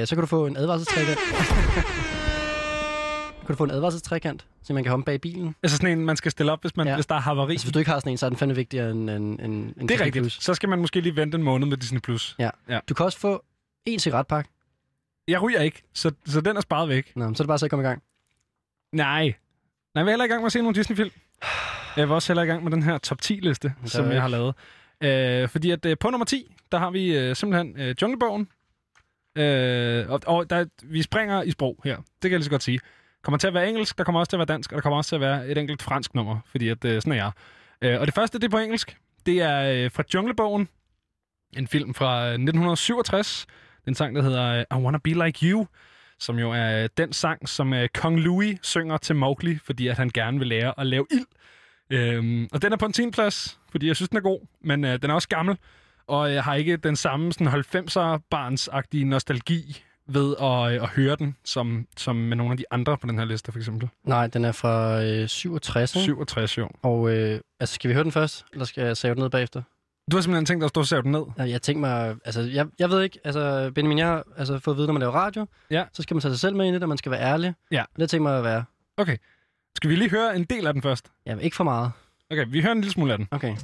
Øh, 0.00 0.06
så 0.06 0.14
kan 0.16 0.20
du 0.20 0.26
få 0.26 0.46
en 0.46 0.56
advarselstrækant. 0.56 1.18
kan 3.46 3.48
du 3.48 3.54
få 3.54 3.64
en 3.64 3.70
advarselstrækant, 3.70 4.46
så 4.62 4.74
man 4.74 4.82
kan 4.82 4.90
hoppe 4.90 5.04
bag 5.04 5.20
bilen. 5.20 5.54
Altså 5.62 5.76
sådan 5.76 5.98
en, 5.98 6.04
man 6.04 6.16
skal 6.16 6.30
stille 6.30 6.52
op, 6.52 6.60
hvis, 6.60 6.76
man, 6.76 6.86
Ja. 6.86 6.94
hvis 6.94 7.06
der 7.06 7.14
er 7.14 7.20
havari. 7.20 7.52
Altså, 7.52 7.66
hvis 7.66 7.72
du 7.72 7.78
ikke 7.78 7.90
har 7.90 7.98
sådan 7.98 8.12
en, 8.12 8.18
så 8.18 8.26
er 8.26 8.30
den 8.30 8.38
fandme 8.38 8.54
vigtigere 8.54 8.90
end 8.90 9.10
en, 9.10 9.20
en, 9.20 9.40
en 9.50 9.74
det 9.74 9.82
er 9.82 9.86
Disney 9.86 10.04
rigtigt. 10.06 10.22
Plus. 10.22 10.38
Så 10.40 10.54
skal 10.54 10.68
man 10.68 10.78
måske 10.78 11.00
lige 11.00 11.16
vente 11.16 11.36
en 11.36 11.42
måned 11.42 11.68
med 11.68 11.76
Disney+. 11.76 12.00
Plus. 12.00 12.36
Ja. 12.38 12.50
Ja. 12.68 12.78
Du 12.88 12.94
kan 12.94 13.06
også 13.06 13.18
få 13.18 13.44
en 13.86 13.98
cigaretpakke. 13.98 14.50
Jeg 15.28 15.42
ryger 15.42 15.60
ikke, 15.60 15.82
så, 15.94 16.12
så 16.26 16.40
den 16.40 16.56
er 16.56 16.60
sparet 16.60 16.88
væk. 16.88 17.12
Nå, 17.16 17.24
så 17.24 17.28
er 17.28 17.32
det 17.32 17.46
bare 17.46 17.58
så 17.58 17.66
at 17.66 17.70
komme 17.70 17.84
i 17.84 17.88
gang. 17.88 18.02
Nej. 18.92 19.22
Nej, 19.22 19.34
jeg 19.94 20.02
er 20.02 20.08
heller 20.08 20.24
i 20.24 20.28
gang 20.28 20.40
med 20.40 20.46
at 20.46 20.52
se 20.52 20.58
nogle 20.58 20.74
Disney-film. 20.74 21.10
Jeg 21.96 22.08
var 22.08 22.14
også 22.14 22.32
heller 22.32 22.42
i 22.42 22.46
gang 22.46 22.64
med 22.64 22.72
den 22.72 22.82
her 22.82 22.98
top 22.98 23.18
10-liste, 23.24 23.72
er 23.84 23.88
som 23.88 24.10
jeg 24.10 24.20
har 24.22 24.28
lavet. 24.28 24.54
Øh, 25.02 25.48
fordi 25.48 25.70
at 25.70 25.86
øh, 25.86 25.96
på 26.00 26.10
nummer 26.10 26.24
10, 26.24 26.54
der 26.72 26.78
har 26.78 26.90
vi 26.90 27.16
øh, 27.18 27.36
simpelthen 27.36 27.80
øh, 27.80 27.94
Junglebogen. 28.02 28.48
Øh, 29.38 30.10
og 30.10 30.20
og 30.26 30.50
der, 30.50 30.64
vi 30.82 31.02
springer 31.02 31.42
i 31.42 31.50
sprog 31.50 31.80
her. 31.84 31.96
Det 31.96 32.04
kan 32.22 32.30
jeg 32.30 32.38
lige 32.38 32.44
så 32.44 32.50
godt 32.50 32.62
sige. 32.62 32.80
kommer 33.22 33.38
til 33.38 33.46
at 33.46 33.54
være 33.54 33.68
engelsk, 33.68 33.98
der 33.98 34.04
kommer 34.04 34.20
også 34.20 34.30
til 34.30 34.36
at 34.36 34.38
være 34.38 34.54
dansk, 34.54 34.72
og 34.72 34.76
der 34.76 34.82
kommer 34.82 34.96
også 34.96 35.08
til 35.08 35.14
at 35.16 35.20
være 35.20 35.48
et 35.48 35.58
enkelt 35.58 35.82
fransk 35.82 36.14
nummer, 36.14 36.38
fordi 36.46 36.68
at, 36.68 36.84
øh, 36.84 37.02
sådan 37.02 37.12
er 37.12 37.16
jeg. 37.16 37.32
Øh, 37.82 38.00
og 38.00 38.06
det 38.06 38.14
første, 38.14 38.38
det 38.38 38.44
er 38.44 38.50
på 38.50 38.58
engelsk. 38.58 38.96
Det 39.26 39.42
er 39.42 39.84
øh, 39.84 39.90
fra 39.90 40.02
Junglebogen. 40.14 40.68
En 41.56 41.66
film 41.66 41.94
fra 41.94 42.20
øh, 42.20 42.32
1967. 42.32 43.46
Den 43.84 43.94
sang, 43.94 44.16
der 44.16 44.22
hedder 44.22 44.44
øh, 44.44 44.78
I 44.78 44.82
Wanna 44.82 44.98
Be 44.98 45.24
Like 45.24 45.46
You 45.46 45.66
som 46.20 46.38
jo 46.38 46.52
er 46.52 46.82
øh, 46.82 46.88
den 46.96 47.12
sang, 47.12 47.48
som 47.48 47.72
øh, 47.72 47.88
Kong 47.94 48.20
Louis 48.20 48.58
synger 48.62 48.96
til 48.96 49.16
Mowgli, 49.16 49.58
fordi 49.64 49.88
at 49.88 49.96
han 49.96 50.10
gerne 50.14 50.38
vil 50.38 50.48
lære 50.48 50.80
at 50.80 50.86
lave 50.86 51.06
ild. 51.10 51.26
Øhm, 51.90 52.48
og 52.52 52.62
den 52.62 52.72
er 52.72 52.76
på 52.76 52.86
en 52.86 52.92
10. 52.92 53.10
plads, 53.10 53.59
fordi 53.70 53.86
jeg 53.86 53.96
synes, 53.96 54.08
den 54.08 54.18
er 54.18 54.22
god, 54.22 54.46
men 54.60 54.84
øh, 54.84 55.02
den 55.02 55.10
er 55.10 55.14
også 55.14 55.28
gammel, 55.28 55.56
og 56.06 56.32
jeg 56.34 56.44
har 56.44 56.54
ikke 56.54 56.76
den 56.76 56.96
samme 56.96 57.32
sådan 57.32 57.48
90'er 57.48 58.18
barnsagtige 58.30 59.04
nostalgi 59.04 59.82
ved 60.06 60.34
at, 60.40 60.72
øh, 60.74 60.82
at 60.82 60.88
høre 60.88 61.16
den, 61.16 61.36
som, 61.44 61.86
som 61.96 62.16
med 62.16 62.36
nogle 62.36 62.52
af 62.52 62.56
de 62.58 62.64
andre 62.70 62.98
på 62.98 63.06
den 63.06 63.18
her 63.18 63.24
liste, 63.24 63.52
for 63.52 63.58
eksempel. 63.58 63.88
Nej, 64.04 64.26
den 64.26 64.44
er 64.44 64.52
fra 64.52 65.02
øh, 65.04 65.28
67. 65.28 65.96
ikke? 65.96 66.04
67, 66.04 66.58
jo. 66.58 66.68
Og 66.82 67.10
øh, 67.16 67.40
altså, 67.60 67.74
skal 67.74 67.88
vi 67.88 67.94
høre 67.94 68.04
den 68.04 68.12
først, 68.12 68.44
eller 68.52 68.64
skal 68.64 68.84
jeg 68.84 68.96
save 68.96 69.14
den 69.14 69.22
ned 69.22 69.30
bagefter? 69.30 69.62
Du 70.10 70.16
har 70.16 70.22
simpelthen 70.22 70.46
tænkt 70.46 70.60
dig 70.60 70.64
at 70.64 70.68
stå 70.70 70.80
og 70.80 70.86
save 70.86 71.02
den 71.02 71.12
ned? 71.12 71.22
Ja, 71.38 71.42
Jeg 71.42 71.62
tænker 71.62 71.80
mig, 71.80 72.16
altså, 72.24 72.40
jeg, 72.40 72.66
jeg 72.78 72.90
ved 72.90 73.02
ikke, 73.02 73.18
altså, 73.24 73.70
Benjamin, 73.74 73.98
jeg 73.98 74.06
har 74.06 74.24
altså, 74.36 74.58
fået 74.58 74.74
at 74.74 74.78
vide, 74.78 74.86
når 74.86 74.92
man 74.92 75.00
laver 75.00 75.12
radio, 75.14 75.46
Ja. 75.70 75.84
så 75.92 76.02
skal 76.02 76.14
man 76.14 76.20
tage 76.20 76.32
sig 76.32 76.40
selv 76.40 76.56
med 76.56 76.66
ind 76.66 76.72
i 76.72 76.76
det, 76.76 76.82
og 76.82 76.88
man 76.88 76.98
skal 76.98 77.12
være 77.12 77.20
ærlig. 77.20 77.54
Ja. 77.70 77.82
Og 77.94 78.00
det 78.00 78.10
tænker 78.10 78.22
mig 78.22 78.38
at 78.38 78.44
være. 78.44 78.64
Okay. 78.96 79.16
Skal 79.76 79.90
vi 79.90 79.96
lige 79.96 80.10
høre 80.10 80.36
en 80.36 80.44
del 80.44 80.66
af 80.66 80.72
den 80.72 80.82
først? 80.82 81.06
Ja, 81.26 81.36
ikke 81.36 81.56
for 81.56 81.64
meget. 81.64 81.92
Okay, 82.30 82.46
vi 82.48 82.60
hører 82.60 82.72
en 82.72 82.80
lille 82.80 82.92
smule 82.92 83.12
af 83.12 83.18
den. 83.18 83.28
Okay. 83.30 83.56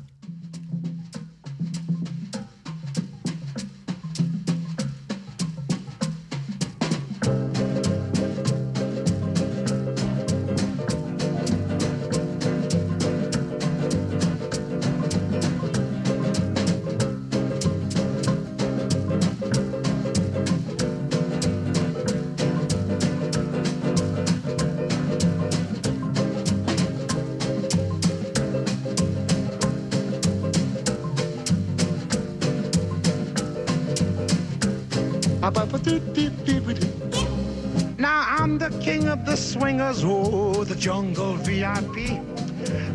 Swingers, 39.58 40.02
oh, 40.04 40.64
the 40.64 40.74
jungle 40.74 41.34
VIP. 41.36 42.20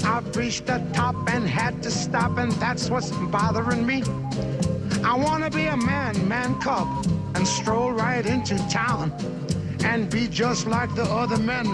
I've 0.06 0.36
reached 0.36 0.68
the 0.68 0.80
top 0.94 1.16
and 1.30 1.48
had 1.48 1.82
to 1.84 1.92
stop, 1.92 2.38
and 2.38 2.52
that's 2.54 2.90
what's 2.90 3.12
bothering 3.36 3.86
me. 3.86 4.04
I 5.04 5.16
wanna 5.16 5.50
be 5.50 5.66
a 5.66 5.78
man, 5.78 6.14
man 6.28 6.60
cub, 6.62 6.88
and 7.36 7.48
stroll 7.48 7.92
right 7.92 8.26
into 8.26 8.58
town 8.70 9.12
and 9.84 10.10
be 10.10 10.28
just 10.28 10.68
like 10.68 10.94
the 10.94 11.04
other 11.04 11.38
men. 11.38 11.66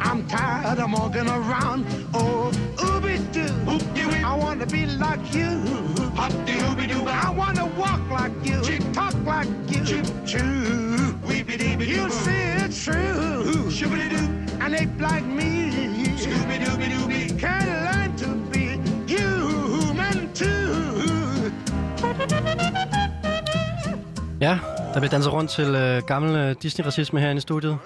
I'm 0.00 0.26
tired 0.26 0.78
of 0.80 0.92
walking 0.92 1.28
around. 1.28 1.86
Oh, 2.12 2.50
ooby 2.76 3.16
doo. 3.32 3.52
I 4.24 4.34
wanna 4.34 4.66
be 4.66 4.86
like 4.86 5.24
you. 5.34 5.52
I 6.16 7.30
wanna 7.36 7.66
walk 7.78 8.02
like 8.10 8.32
you, 8.44 8.60
talk 8.92 9.14
like 9.24 9.48
you. 9.68 10.02
Choo. 10.26 11.14
you'll 11.78 12.10
see 12.10 12.42
it's 12.64 12.84
true. 12.84 13.22
An 14.64 14.74
ape 14.74 15.00
like 15.00 15.26
me 15.26 15.72
can 17.42 17.66
learn 17.86 18.16
to 18.16 18.28
be 18.52 18.64
human 19.08 20.34
too. 20.34 21.50
Ja, 24.40 24.58
der 24.94 25.00
bliver 25.00 25.10
danset 25.10 25.32
rundt 25.32 25.50
til 25.50 25.74
øh, 25.74 26.02
gammel 26.02 26.36
øh, 26.36 26.56
Disney-racisme 26.62 27.18
herinde 27.18 27.38
i 27.38 27.40
studiet. 27.40 27.78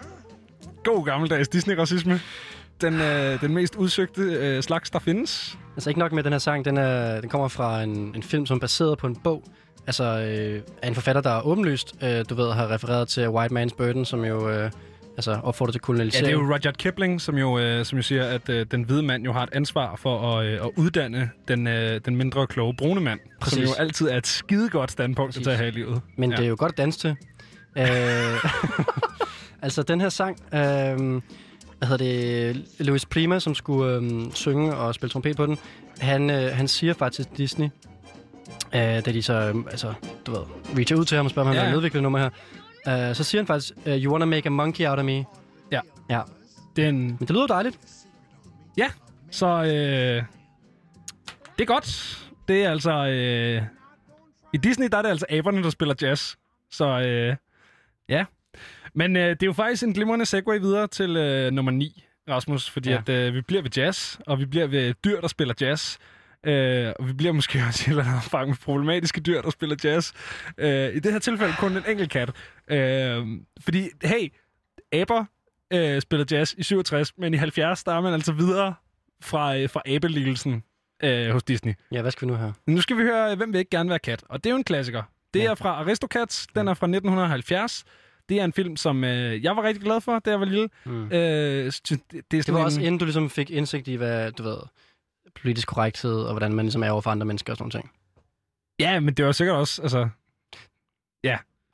God 0.85 1.05
gammeldags 1.05 1.49
Disney-racisme. 1.49 2.21
Den, 2.81 2.95
øh, 2.95 3.41
den 3.41 3.55
mest 3.55 3.77
udsøgte 3.77 4.23
øh, 4.23 4.63
slags, 4.63 4.91
der 4.91 4.99
findes. 4.99 5.59
Altså 5.77 5.91
ikke 5.91 6.01
nok 6.01 6.13
med 6.13 6.23
den 6.23 6.33
her 6.33 6.39
sang, 6.39 6.65
den, 6.65 6.77
er, 6.77 7.21
den 7.21 7.31
kommer 7.31 7.49
fra 7.49 7.83
en, 7.83 8.15
en 8.15 8.23
film, 8.23 8.47
som 8.47 8.57
er 8.57 8.61
baseret 8.61 8.99
på 8.99 9.07
en 9.07 9.17
bog. 9.17 9.43
Altså 9.87 10.05
øh, 10.05 10.63
af 10.83 10.89
en 10.89 10.95
forfatter, 10.95 11.23
der 11.23 11.31
er 11.31 11.47
åbenlyst, 11.47 11.95
øh, 12.03 12.25
du 12.31 12.35
ved, 12.35 12.53
har 12.53 12.71
refereret 12.71 13.09
til 13.09 13.29
White 13.29 13.55
Man's 13.55 13.77
Burden, 13.77 14.05
som 14.05 14.25
jo 14.25 14.49
øh, 14.49 14.71
altså 15.17 15.33
opfordrer 15.43 15.73
til 15.73 15.79
Ja, 15.79 15.85
kolonialisering. 15.87 16.27
det 16.27 16.33
er 16.35 16.39
jo 16.47 16.55
Rudyard 16.55 16.75
Kipling, 16.77 17.21
som 17.21 17.39
jo, 17.39 17.59
øh, 17.59 17.85
som 17.85 17.97
jo 17.99 18.03
siger, 18.03 18.25
at 18.25 18.49
øh, 18.49 18.67
den 18.71 18.83
hvide 18.83 19.03
mand 19.03 19.25
jo 19.25 19.33
har 19.33 19.43
et 19.43 19.49
ansvar 19.53 19.97
for 19.97 20.37
at, 20.39 20.47
øh, 20.47 20.53
at 20.65 20.71
uddanne 20.77 21.31
den, 21.49 21.67
øh, 21.67 22.01
den 22.05 22.17
mindre 22.17 22.47
kloge 22.47 22.75
brune 22.79 23.01
mand. 23.01 23.21
Præcis. 23.41 23.55
Som 23.59 23.63
jo 23.63 23.85
altid 23.85 24.09
er 24.09 24.17
et 24.17 24.27
skidegodt 24.27 24.91
standpunkt 24.91 25.29
Præcis. 25.35 25.47
at 25.47 25.51
tage 25.51 25.59
her 25.59 25.67
i 25.67 25.71
livet. 25.71 26.01
Men 26.17 26.31
ja. 26.31 26.37
det 26.37 26.45
er 26.45 26.49
jo 26.49 26.57
godt 26.59 26.73
at 26.73 26.79
danse 26.79 26.99
til. 26.99 27.17
Øh, 27.79 27.85
altså, 29.63 29.83
den 29.83 30.01
her 30.01 30.09
sang... 30.09 30.37
Øh, 30.55 30.59
hvad 31.79 31.89
hedder 31.89 31.97
det? 31.97 32.65
Louis 32.79 33.07
Prima, 33.07 33.39
som 33.39 33.55
skulle 33.55 33.95
øh, 33.97 34.33
synge 34.35 34.75
og 34.77 34.95
spille 34.95 35.11
trompet 35.11 35.37
på 35.37 35.47
den, 35.47 35.59
han, 35.99 36.31
øh, 36.31 36.51
han 36.57 36.69
siger 36.69 36.95
faktisk 36.95 37.29
til 37.29 37.39
Disney, 37.39 37.67
øh, 38.75 38.81
da 38.81 39.01
de 39.01 39.23
så, 39.23 39.33
øh, 39.33 39.55
altså, 39.71 39.93
du 40.27 40.31
ved, 40.33 40.41
reacher 40.77 40.97
ud 40.97 41.05
til 41.05 41.17
ham 41.17 41.27
og 41.27 41.31
spørger, 41.31 41.49
om 41.49 41.55
han 41.55 41.63
Ja, 41.63 41.69
vil 41.69 41.71
ja. 41.73 41.77
udvikle 41.77 42.03
nummer 42.03 42.19
her. 42.19 42.31
Øh, 42.89 43.15
så 43.15 43.25
siger 43.25 43.43
han 43.43 43.47
faktisk, 43.47 43.73
øh, 43.87 44.05
you 44.05 44.13
wanna 44.13 44.25
make 44.25 44.47
a 44.47 44.51
monkey 44.51 44.87
out 44.87 44.99
of 44.99 45.05
me. 45.05 45.25
Ja. 45.73 45.81
Ja. 46.11 46.21
Det 46.77 46.85
er 46.85 46.89
en... 46.89 47.07
Men 47.07 47.19
det 47.19 47.31
lyder 47.31 47.47
dejligt. 47.47 47.79
Ja, 48.77 48.91
så 49.31 49.47
øh, 49.47 50.23
det 51.59 51.63
er 51.63 51.65
godt. 51.65 52.19
Det 52.49 52.65
er 52.65 52.71
altså... 52.71 53.07
Øh, 53.07 53.63
I 54.53 54.57
Disney, 54.57 54.89
der 54.89 54.99
er 54.99 55.03
det 55.03 55.09
altså 55.09 55.27
aberne, 55.31 55.63
der 55.63 55.71
spiller 55.71 55.95
jazz. 56.03 56.35
Så 56.71 56.85
øh, 56.85 57.37
ja. 58.09 58.25
Men 58.95 59.17
øh, 59.17 59.31
det 59.31 59.43
er 59.43 59.47
jo 59.47 59.53
faktisk 59.53 59.83
en 59.83 59.93
glimrende 59.93 60.27
segue 60.27 60.61
videre 60.61 60.87
til 60.87 61.17
øh, 61.17 61.53
nummer 61.53 61.73
9, 61.73 62.05
Rasmus. 62.29 62.71
Fordi 62.71 62.91
ja. 62.91 62.99
at, 62.99 63.09
øh, 63.09 63.35
vi 63.35 63.41
bliver 63.41 63.63
ved 63.63 63.71
jazz, 63.77 64.19
og 64.27 64.39
vi 64.39 64.45
bliver 64.45 64.67
ved 64.67 64.95
dyr, 65.05 65.21
der 65.21 65.29
spiller 65.29 65.55
jazz. 65.61 65.99
Øh, 66.45 66.93
og 66.99 67.09
vi 67.09 67.13
bliver 67.13 67.33
måske 67.33 67.63
også 67.69 67.83
i 67.83 67.85
et 67.85 67.89
eller 67.89 68.03
andet 68.03 68.17
omfang 68.17 68.49
med 68.49 68.57
problematiske 68.65 69.21
dyr, 69.21 69.43
der 69.43 69.51
spiller 69.51 69.77
jazz. 69.85 70.13
Øh, 70.59 70.95
I 70.97 70.99
det 70.99 71.13
her 71.13 71.19
tilfælde 71.19 71.55
kun 71.59 71.77
en 71.77 71.83
enkelt 71.89 72.11
kat. 72.11 72.31
Øh, 72.71 73.27
fordi, 73.61 73.89
hey, 74.05 74.33
aber 74.93 75.25
øh, 75.73 76.01
spillede 76.01 76.37
jazz 76.37 76.55
i 76.59 76.63
67, 76.63 77.13
men 77.19 77.35
i 77.35 77.37
70, 77.37 77.85
der 77.85 77.93
er 77.93 78.01
man 78.01 78.13
altså 78.13 78.33
videre 78.33 78.75
fra, 79.23 79.57
øh, 79.59 79.71
fra 79.71 79.83
abeligelsen 79.87 80.63
øh, 81.03 81.31
hos 81.31 81.43
Disney. 81.43 81.75
Ja, 81.93 82.03
hvad 82.03 82.11
skal 82.11 82.29
vi 82.29 82.33
nu 82.33 82.39
her? 82.39 82.53
Nu 82.67 82.81
skal 82.81 82.97
vi 82.97 83.03
høre, 83.03 83.31
øh, 83.31 83.37
hvem 83.37 83.53
vil 83.53 83.59
ikke 83.59 83.71
gerne 83.71 83.91
være 83.91 83.99
kat? 83.99 84.25
Og 84.29 84.45
det 84.45 84.51
er 84.51 84.55
jo 84.55 84.57
en 84.57 84.65
klassiker. 84.65 85.03
Det 85.35 85.41
Ja. 85.41 85.51
er 85.51 85.55
fra 85.55 85.69
Aristocats. 85.69 86.47
Den 86.55 86.69
er 86.69 86.75
fra 86.75 86.87
1970. 86.87 87.85
Det 88.29 88.41
er 88.41 88.45
en 88.45 88.53
film, 88.53 88.77
som 88.77 89.05
øh, 89.05 89.45
jeg 89.45 89.57
var 89.57 89.63
rigtig 89.63 89.83
glad 89.83 90.01
for, 90.01 90.19
da 90.19 90.31
jeg 90.31 90.41
var 90.41 90.47
lille. 90.47 90.69
Mm. 90.87 91.05
Øh, 91.13 91.65
det, 91.65 92.01
det, 92.13 92.19
er 92.19 92.23
Det 92.43 92.53
var 92.55 92.59
en, 92.59 92.65
også 92.65 92.81
inden 92.81 92.99
du 92.99 93.05
ligesom 93.05 93.31
fik 93.31 93.51
indsigt 93.51 93.89
i, 93.89 93.95
hvad, 93.95 94.33
du 94.33 94.43
ved, 94.43 94.57
politisk 95.43 95.69
korrekthed, 95.69 96.23
og 96.23 96.33
hvordan 96.33 96.53
man 96.53 96.65
ligesom 96.65 96.83
er 96.83 96.91
over 96.91 97.01
for 97.01 97.11
andre 97.11 97.27
mennesker 97.27 97.53
og 97.53 97.57
sådan 97.57 97.63
nogle 97.65 97.73
ting. 97.73 97.91
Ja, 98.81 99.01
men 99.01 99.15
det 99.15 99.25
var 99.25 99.33
sikkert 99.33 99.57
også... 99.57 99.83
Altså, 99.83 100.09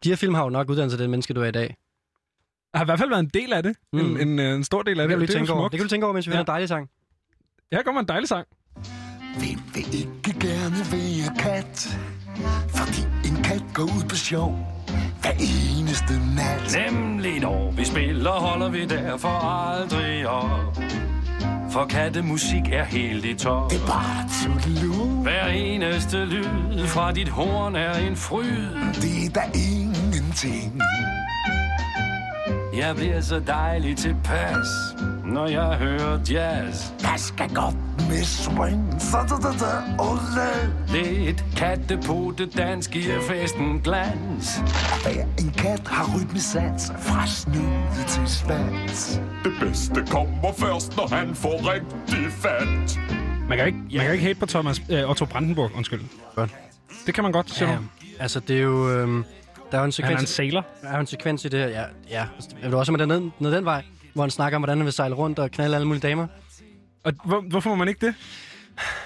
De 0.04 0.08
her 0.08 0.16
film 0.16 0.34
har 0.34 0.42
jo 0.42 0.48
nok 0.50 0.70
uddannelse 0.70 0.96
til 0.96 1.02
den 1.02 1.10
menneske, 1.10 1.34
du 1.34 1.40
er 1.42 1.46
i 1.46 1.50
dag. 1.52 1.76
har 2.74 2.84
i 2.84 2.84
hvert 2.84 2.98
fald 2.98 3.08
været 3.08 3.20
en 3.20 3.30
del 3.34 3.52
af 3.52 3.62
det. 3.62 3.76
Mm. 3.92 3.98
En, 3.98 4.20
en, 4.28 4.38
øh, 4.38 4.54
en 4.54 4.64
stor 4.64 4.82
del 4.82 5.00
af 5.00 5.08
Det 5.08 5.10
kan, 5.10 5.10
det. 5.10 5.14
du 5.16 5.18
lige 5.20 5.26
det 5.26 5.34
er 5.34 5.38
tænke 5.38 5.52
over. 5.52 5.68
det 5.68 5.78
kan 5.78 5.84
du 5.84 5.88
tænke 5.88 6.06
over, 6.06 6.12
mens 6.14 6.26
vi 6.26 6.30
Ja. 6.30 6.34
hører 6.36 6.42
en 6.44 6.46
dejlig 6.46 6.68
sang. 6.68 6.90
Her 7.72 7.82
kommer 7.82 8.00
en 8.00 8.08
dejlig 8.08 8.28
sang. 8.28 8.46
Hvem 9.38 9.58
vil 9.74 9.94
ikke 9.94 10.40
gerne 10.40 10.76
være 10.92 11.36
kat? 11.38 11.98
Fordi 12.76 13.28
en 13.28 13.42
kat 13.42 13.62
går 13.74 13.82
ud 13.82 14.08
på 14.08 14.16
sjov 14.16 14.50
hver 15.20 15.32
eneste 15.32 16.14
nat. 16.36 16.92
Nemlig 16.92 17.40
når 17.40 17.70
vi 17.70 17.84
spiller, 17.84 18.30
holder 18.30 18.70
vi 18.70 18.84
derfor 18.84 19.28
aldrig 19.28 20.28
op. 20.28 20.76
For 21.72 21.84
kattemusik 21.84 22.68
er 22.72 22.84
helt 22.84 23.24
i 23.24 23.34
top. 23.34 23.70
Det 23.70 23.80
er 23.80 23.86
bare 23.86 24.28
tudelud. 24.42 25.22
Hver 25.22 25.46
eneste 25.46 26.24
lyd 26.24 26.86
fra 26.86 27.12
dit 27.12 27.28
horn 27.28 27.76
er 27.76 27.94
en 27.94 28.16
fryd. 28.16 28.68
Det 28.94 29.26
er 29.26 29.30
der 29.34 29.44
ingenting. 29.54 30.80
Jeg 32.76 32.96
bliver 32.96 33.20
så 33.20 33.40
dejlig 33.46 33.96
tilpas, 33.96 34.66
når 35.24 35.46
jeg 35.46 35.76
hører 35.76 36.18
jazz. 36.30 36.90
Der 37.00 37.16
skal 37.16 37.54
godt 37.54 37.76
med 38.12 38.24
swing. 38.24 39.00
Så 39.00 39.16
da 39.28 39.36
da 39.48 39.52
da, 39.64 40.02
ole. 40.02 40.48
Lidt 40.88 41.44
kattepote 41.56 42.46
dans 42.46 42.88
giver 42.88 43.20
festen 43.20 43.80
glans. 43.80 44.56
Hver 45.02 45.24
en 45.38 45.50
kat 45.56 45.88
har 45.88 46.16
rytmesans 46.16 46.92
fra 46.98 47.26
snude 47.26 48.04
til 48.08 48.28
svans. 48.28 49.20
Det 49.44 49.52
bedste 49.60 50.04
kommer 50.10 50.52
først, 50.58 50.96
når 50.96 51.14
han 51.16 51.34
får 51.34 51.72
rigtig 51.72 52.32
fat. 52.32 52.98
Man 53.48 53.58
kan 53.58 53.66
ikke, 53.66 53.78
man 53.78 54.00
kan 54.04 54.12
ikke 54.12 54.24
hate 54.24 54.38
på 54.38 54.46
Thomas 54.46 54.82
øh, 54.90 55.10
Otto 55.10 55.24
Brandenburg, 55.24 55.70
undskyld. 55.76 56.00
Godt. 56.34 56.54
Det 57.06 57.14
kan 57.14 57.24
man 57.24 57.32
godt, 57.32 57.50
siger 57.50 57.70
Ja, 57.70 57.76
du. 57.76 57.82
altså 58.20 58.40
det 58.40 58.56
er 58.56 58.62
jo... 58.62 58.90
Øhm, 58.90 59.24
der 59.70 59.78
er 59.78 59.82
jo 59.82 59.84
en 59.84 59.92
sekvens... 59.92 60.08
Han 60.10 60.16
er 60.16 60.20
en 60.20 60.26
sailor. 60.26 60.64
Der 60.82 60.88
er 60.88 60.94
jo 60.94 61.00
en 61.00 61.06
sekvens 61.06 61.44
i 61.44 61.48
det 61.48 61.60
her, 61.60 61.68
ja. 61.68 61.82
ja. 62.10 62.24
Jeg 62.62 62.70
vil 62.70 62.74
også 62.74 62.92
med 62.92 63.06
ned, 63.06 63.30
ned 63.38 63.52
den 63.52 63.64
vej, 63.64 63.82
hvor 64.14 64.22
han 64.22 64.30
snakker 64.30 64.56
om, 64.56 64.60
hvordan 64.62 64.78
han 64.78 64.84
vil 64.84 64.92
sejle 64.92 65.14
rundt 65.14 65.38
og 65.38 65.50
knalde 65.50 65.74
alle 65.76 65.86
mulige 65.86 66.08
damer. 66.08 66.26
Og 67.04 67.12
hvor, 67.24 67.40
hvorfor 67.40 67.70
må 67.70 67.76
man 67.76 67.88
ikke 67.88 68.06
det? 68.06 68.14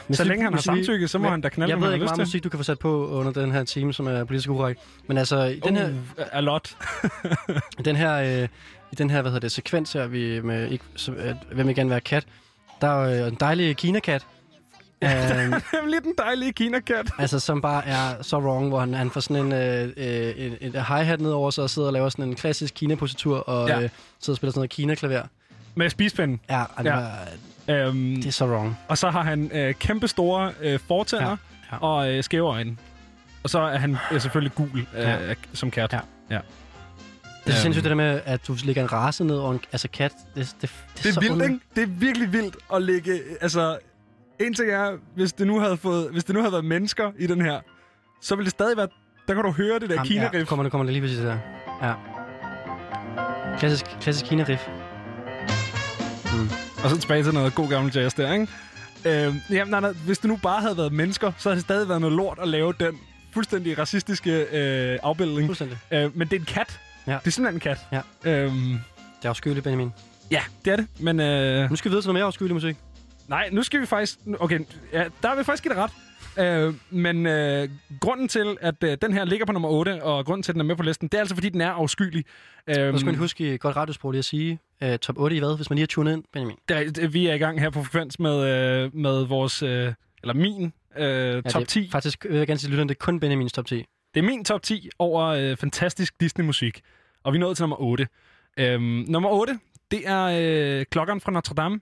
Hvis 0.07 0.17
Så 0.17 0.25
længe 0.25 0.45
han 0.45 0.53
har 0.53 0.61
hvis 0.61 0.71
vi- 0.73 0.77
samtykke, 0.77 1.09
så 1.09 1.19
må 1.19 1.23
Men 1.23 1.31
han 1.31 1.41
da 1.41 1.49
knalde, 1.49 1.71
Jeg 1.71 1.81
ved 1.81 1.87
han 1.87 1.95
ikke, 1.95 2.05
meget 2.05 2.19
musik, 2.19 2.45
du 2.45 2.49
kan 2.49 2.59
få 2.59 2.63
sat 2.63 2.79
på 2.79 3.09
under 3.09 3.33
den 3.33 3.53
her 3.53 3.65
time, 3.65 3.93
som 3.95 4.07
er 4.07 4.25
politisk 4.25 4.51
ukorrekt. 4.51 4.81
Men 5.07 5.19
altså, 5.19 5.45
i 5.45 5.61
den 5.61 5.77
her... 5.77 5.89
Uh, 5.91 5.95
a 6.33 6.41
lot. 6.41 6.77
I 7.79 7.83
den 7.89 7.97
her, 7.97 8.43
øh, 8.43 8.49
i 8.93 8.95
den 8.95 9.11
her 9.11 9.23
hvad 9.23 9.31
hedder 9.33 9.41
det, 9.41 9.53
sekvens 9.53 9.93
her, 9.93 10.07
vi 10.07 10.41
med, 10.41 10.69
ikke, 10.71 10.85
så, 10.97 11.15
at, 11.19 11.37
hvem 11.53 11.67
vil 11.67 11.75
gerne 11.75 11.91
være 11.91 12.01
kat, 12.01 12.27
der 12.81 12.89
er 12.89 13.19
jo 13.21 13.27
en 13.27 13.37
dejlig 13.41 13.77
kinakat, 13.77 14.27
øh, 15.05 15.11
Nemlig 15.11 16.03
den 16.03 16.15
dejlige 16.19 16.53
kinakat. 16.53 17.11
altså, 17.19 17.41
som 17.41 17.61
bare 17.63 17.87
er 17.87 18.23
så 18.23 18.39
wrong, 18.39 18.69
hvor 18.69 18.81
han, 18.81 18.95
han 18.95 19.11
får 19.11 19.21
sådan 19.21 19.47
en, 19.47 19.53
øh, 19.53 19.89
øh, 19.97 20.35
en, 20.37 20.57
en 20.61 20.73
hi-hat 20.73 21.21
ned 21.21 21.31
over 21.31 21.51
sig 21.51 21.65
og 21.65 21.71
sidder 21.71 21.89
og 21.89 21.93
laver 21.93 22.09
sådan 22.09 22.25
en 22.25 22.35
klassisk 22.35 22.75
kina-positur 22.75 23.39
og 23.39 23.69
Ja. 23.69 23.77
ja. 23.79 23.83
øh, 23.85 23.91
sidder 24.21 24.33
og 24.33 24.37
spiller 24.37 24.51
sådan 24.53 24.59
noget 24.59 24.71
kina-klaver. 24.71 25.23
Med 25.75 25.91
spispinden. 25.91 26.41
Ja, 26.51 26.65
det, 26.79 26.85
Ja. 26.85 26.95
Var, 26.95 27.11
Øhm, 27.69 28.17
det 28.17 28.27
er 28.27 28.31
så 28.33 28.47
wrong. 28.47 28.79
og 28.89 28.99
så 28.99 29.11
har 29.11 29.23
han 29.23 29.51
øh, 29.55 29.75
kæmpe 29.75 30.09
store 30.09 30.53
øh, 30.61 30.79
fortænder 30.89 31.29
Ja, 31.29 31.37
ja. 31.73 31.77
og 31.87 32.13
øh, 32.15 32.25
skæve 32.25 32.49
øjne. 32.49 32.77
Og 33.43 33.51
så 33.51 33.59
er 33.61 33.79
han 33.79 33.97
øh, 34.13 34.21
selvfølgelig 34.21 34.55
gul 34.55 34.69
øh, 34.79 35.03
Ja. 35.03 35.35
som 35.53 35.71
kat. 35.71 35.93
Ja. 35.93 35.99
ja. 36.31 36.35
Det 36.35 36.43
er 37.47 37.51
så 37.51 37.51
Øhm. 37.51 37.63
sindssygt 37.63 37.85
det 37.85 37.91
der 37.91 37.97
med, 37.97 38.21
at 38.25 38.47
du 38.49 38.57
lægger 38.65 38.83
en 38.83 38.93
race 38.93 39.25
ned 39.25 39.37
over 39.37 39.53
en 39.53 39.61
altså 39.73 39.89
kat. 39.89 40.13
Det, 40.35 40.35
det, 40.35 40.55
det, 40.63 40.71
Det 41.03 41.07
er 41.09 41.13
så 41.13 41.21
vildt, 41.21 41.43
ikke? 41.43 41.59
Det 41.75 41.83
er 41.83 41.87
virkelig 41.87 42.33
vildt 42.33 42.57
at 42.75 42.83
lægge... 42.83 43.21
Altså, 43.41 43.79
en 44.41 44.55
ting 44.55 44.71
er, 44.71 44.93
hvis 45.15 45.33
det 45.33 45.47
nu 45.47 45.61
havde, 45.61 45.77
fået, 45.77 46.11
hvis 46.13 46.25
det 46.25 46.35
nu 46.35 46.41
havde 46.41 46.53
været 46.53 46.65
mennesker 46.65 47.11
i 47.19 47.27
den 47.27 47.41
her, 47.41 47.61
så 48.23 48.37
ville 48.37 48.45
det 48.45 48.51
stadig 48.53 48.77
være... 48.77 48.89
Der 49.29 49.35
kan 49.35 49.43
du 49.45 49.51
høre 49.53 49.79
det 49.79 49.89
der 49.91 49.95
Jamen, 49.95 50.07
kina-riff. 50.07 50.35
Ja, 50.39 50.45
kommer 50.45 50.63
det, 50.63 50.71
kommer 50.73 50.85
det 50.85 50.93
lige 50.93 51.03
præcis 51.03 51.19
der. 51.19 51.39
Ja. 51.83 51.93
Klassisk, 53.59 53.85
klassisk 54.01 54.27
Kina-riff. 54.33 54.69
Mm. 56.33 56.49
Og 56.87 56.91
så 56.91 56.99
tilbage 57.01 57.23
til 57.23 57.35
noget 57.35 57.55
god 57.55 57.69
gammel 57.69 57.93
jazz 57.97 58.15
der, 58.15 58.33
ikke? 58.33 58.47
Øhm, 59.05 59.41
jamen, 59.51 59.71
nej, 59.71 59.81
nej, 59.81 59.93
hvis 59.93 60.19
det 60.19 60.29
nu 60.29 60.37
bare 60.43 60.61
havde 60.61 60.77
været 60.77 60.93
mennesker, 60.93 61.33
så 61.39 61.49
havde 61.49 61.57
det 61.57 61.65
stadig 61.65 61.89
været 61.89 62.01
noget 62.01 62.17
lort 62.17 62.39
at 62.43 62.49
lave 62.49 62.75
den 62.81 62.99
fuldstændig 63.35 63.79
racistiske 63.79 64.31
øh, 64.53 64.99
afbildning. 65.03 65.47
Fuldstændig. 65.49 65.79
Øh, 65.91 66.19
men 66.19 66.29
det 66.29 66.37
er 66.37 66.41
en 66.41 66.47
kat. 66.47 66.81
Ja. 67.07 67.13
Det 67.13 67.27
er 67.27 67.31
simpelthen 67.31 67.55
en 67.73 67.77
kat. 67.93 68.03
Ja. 68.25 68.31
Øhm, 68.45 68.53
Det 69.19 69.25
er 69.25 69.29
afskyeligt, 69.29 69.65
Benjamin. 69.65 69.93
ja, 70.31 70.41
det 70.65 70.73
er 70.73 70.77
det. 70.77 70.87
Men 71.01 71.21
øh, 71.21 71.71
Nu 71.71 71.77
skal 71.77 71.89
vi 71.89 71.91
videre 71.93 72.03
til 72.03 72.09
noget 72.09 72.15
mere 72.15 72.25
afskyelig 72.25 72.55
musik. 72.55 72.77
nej, 73.29 73.49
nu 73.53 73.63
skal 73.63 73.81
vi 73.81 73.87
faktisk... 73.87 74.19
Okay, 74.39 74.61
ja, 74.93 75.05
der 75.23 75.35
vil 75.35 75.45
faktisk 75.45 75.63
give 75.63 75.75
det 75.75 75.83
ret. 75.83 75.91
Øh, 76.69 76.75
men 76.91 77.27
øh, 77.27 77.69
grunden 78.01 78.29
til, 78.29 78.57
at 78.61 78.75
øh, 78.85 78.97
den 79.03 79.13
her 79.13 79.25
ligger 79.25 79.47
på 79.47 79.53
nummer 79.53 79.69
8, 79.69 80.03
og 80.03 80.25
grunden 80.27 80.43
til, 80.43 80.53
at 80.53 80.55
den 80.55 80.61
er 80.61 80.65
med 80.65 80.77
på 80.77 80.83
listen, 80.83 81.09
det 81.09 81.15
er 81.15 81.21
altså, 81.21 81.35
fordi 81.35 81.49
den 81.49 81.61
er 81.61 81.71
afskyelig. 81.71 82.25
Nu 82.69 82.75
Øhm, 82.75 82.99
skal 82.99 83.07
man 83.07 83.15
huske 83.15 83.55
i 83.55 83.57
godt 83.57 83.77
radiosprog 83.77 84.11
lige 84.13 84.19
at 84.19 84.25
sige, 84.25 84.59
Øh, 84.83 84.99
top 84.99 85.19
8 85.19 85.37
i 85.37 85.39
hvad, 85.39 85.57
hvis 85.57 85.71
man 85.71 85.75
lige 85.77 85.83
har 85.83 85.87
tunet 85.87 86.13
ind, 86.13 86.25
Benjamin? 86.33 86.57
Der, 86.69 86.77
er- 86.77 87.09
vi 87.09 87.27
er 87.27 87.35
i 87.35 87.39
gang 87.39 87.61
her 87.61 87.71
på 87.71 87.83
Frekvens 87.85 88.19
med, 88.19 88.45
øh, 88.85 88.95
med 88.95 89.25
vores, 89.27 89.63
øh, 89.63 89.93
eller 90.23 90.35
min 90.35 90.73
øh, 90.97 91.43
top 91.43 91.61
det 91.61 91.69
10. 91.69 91.87
er, 91.87 91.91
Faktisk 91.91 92.27
vil 92.31 92.37
jeg 92.39 92.47
gerne 92.47 92.59
sige, 92.61 92.71
lytterne, 92.71 92.89
det 92.89 92.95
er 92.95 93.05
kun 93.05 93.21
Benjamins 93.21 93.53
top 93.53 93.67
10. 93.67 93.85
Det 94.15 94.21
er 94.21 94.25
min 94.27 94.45
top 94.45 94.63
10 94.63 94.89
over 94.99 95.25
øh, 95.25 95.57
fantastisk 95.57 96.21
Disney-musik. 96.21 96.81
Og 97.25 97.33
vi 97.33 97.37
er 97.39 97.41
nået 97.41 97.57
til 97.57 97.63
nummer 97.63 97.81
8. 97.81 98.07
Øhm, 98.59 98.83
nummer 99.09 99.29
8, 99.31 99.59
det 99.91 100.09
er 100.09 100.25
øh, 100.81 100.85
Klokkeren 100.91 101.21
fra 101.21 101.33
Notre 101.33 101.55
Dame. 101.55 101.81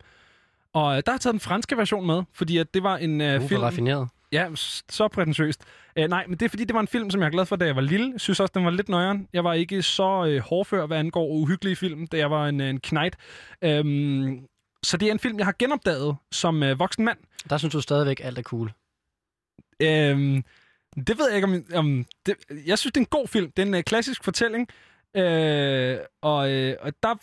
Og 0.73 0.97
øh, 0.97 1.03
der 1.07 1.11
har 1.11 1.13
jeg 1.15 1.21
taget 1.21 1.33
den 1.33 1.41
franske 1.41 1.77
version 1.77 2.07
med, 2.07 2.23
fordi 2.33 2.59
at 2.59 2.75
det 2.75 2.83
var 2.83 2.97
en 2.97 3.21
øh, 3.21 3.43
Uh, 3.43 3.49
film... 3.49 3.61
raffineret. 3.63 4.09
Ja, 4.33 4.49
så 4.89 5.09
prætentiøst. 5.09 5.63
Øh, 5.97 6.09
nej, 6.09 6.27
men 6.27 6.39
det 6.39 6.45
er 6.45 6.49
fordi, 6.49 6.65
det 6.65 6.75
var 6.75 6.81
en 6.81 6.89
film, 6.89 7.11
som 7.11 7.21
jeg 7.21 7.27
er 7.27 7.31
glad 7.31 7.47
for, 7.47 7.57
da 7.57 7.65
jeg 7.65 7.77
var 7.77 7.83
lille. 7.83 8.11
Jeg 8.13 8.21
synes 8.21 8.41
også, 8.41 8.53
den 8.55 8.65
var 8.65 8.71
lidt 8.71 8.89
nøjeren. 8.89 9.29
Jeg 9.33 9.45
var 9.45 9.53
ikke 9.53 9.83
så 9.83 10.27
øh, 10.27 10.41
hårdfør, 10.41 10.87
hvad 10.87 10.99
angår 10.99 11.27
uhyggelige 11.27 11.77
film, 11.77 12.07
da 12.07 12.17
jeg 12.17 12.31
var 12.31 12.49
en, 12.49 12.61
øh, 12.61 12.69
en 12.69 12.81
knægt. 12.81 13.17
Øhm, 13.63 14.47
så 14.83 14.97
det 14.97 15.09
er 15.09 15.13
en 15.13 15.19
film, 15.19 15.39
jeg 15.39 15.47
har 15.47 15.55
genopdaget 15.59 16.17
som 16.33 16.63
øh, 16.63 16.79
voksen 16.79 17.05
mand. 17.05 17.19
Der 17.51 17.59
synes 17.59 17.73
du 17.73 17.81
stadigvæk, 17.81 18.21
alt 18.25 18.39
er 18.39 18.43
cool. 18.43 18.73
Øhm, 19.83 20.45
det 20.97 21.19
ved 21.19 21.29
jeg 21.29 21.37
ikke, 21.37 21.49
om... 21.49 21.65
om 21.75 22.07
det, 22.27 22.35
jeg 22.67 22.79
synes, 22.79 22.93
det 22.93 22.97
er 22.97 23.05
en 23.05 23.07
god 23.11 23.29
film. 23.29 23.51
Det 23.51 23.63
er 23.63 23.67
en 23.67 23.75
øh, 23.75 23.83
klassisk 23.83 24.25
fortælling. 24.25 24.69
Øh, 25.17 25.99
og, 26.23 26.51
øh, 26.53 26.77
og 26.81 26.93
der, 27.03 27.15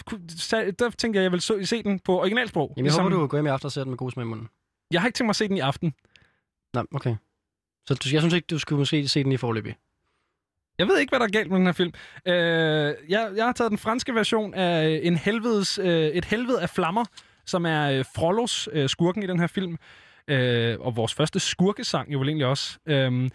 der 0.79 0.89
tænker 0.89 1.19
jeg, 1.19 1.23
jeg 1.23 1.31
vil 1.31 1.41
så, 1.41 1.59
se 1.63 1.83
den 1.83 1.99
på 1.99 2.19
originalsprog. 2.19 2.73
Jamen, 2.77 2.85
jeg 2.85 2.93
håber, 2.93 3.09
du 3.09 3.27
går 3.27 3.37
hjem 3.37 3.45
i 3.45 3.49
aften 3.49 3.65
og 3.65 3.71
ser 3.71 3.83
den 3.83 3.89
med 3.89 3.97
god 3.97 4.11
smag 4.11 4.23
i 4.23 4.27
munden. 4.27 4.49
Jeg 4.91 5.01
har 5.01 5.07
ikke 5.07 5.17
tænkt 5.17 5.27
mig 5.27 5.31
at 5.31 5.35
se 5.35 5.47
den 5.47 5.57
i 5.57 5.59
aften. 5.59 5.93
Nej, 6.73 6.83
okay. 6.93 7.15
Så 7.85 7.93
du, 7.93 8.09
jeg 8.13 8.21
synes 8.21 8.33
ikke, 8.33 8.45
du 8.45 8.59
skulle 8.59 8.79
måske 8.79 9.07
se 9.07 9.23
den 9.23 9.31
i 9.31 9.37
forløbig. 9.37 9.75
Jeg 10.77 10.87
ved 10.87 10.99
ikke, 10.99 11.11
hvad 11.11 11.19
der 11.19 11.25
er 11.25 11.29
galt 11.29 11.49
med 11.49 11.57
den 11.57 11.65
her 11.65 11.73
film. 11.73 11.93
Øh, 12.27 12.33
jeg, 13.09 13.31
jeg 13.35 13.45
har 13.45 13.51
taget 13.51 13.69
den 13.69 13.77
franske 13.77 14.15
version 14.15 14.53
af 14.53 14.99
en 15.03 15.17
helvedes, 15.17 15.79
øh, 15.79 16.07
et 16.07 16.25
helvede 16.25 16.61
af 16.61 16.69
flammer, 16.69 17.05
som 17.45 17.65
er 17.65 17.91
øh, 17.91 18.05
Frollos 18.15 18.69
øh, 18.71 18.89
skurken 18.89 19.23
i 19.23 19.27
den 19.27 19.39
her 19.39 19.47
film. 19.47 19.77
Øh, 20.27 20.79
og 20.79 20.95
vores 20.95 21.13
første 21.13 21.39
skurkesang 21.39 22.13
jo 22.13 22.19
vel 22.19 22.27
egentlig 22.27 22.47
også. 22.47 22.77
Øh, 22.85 23.29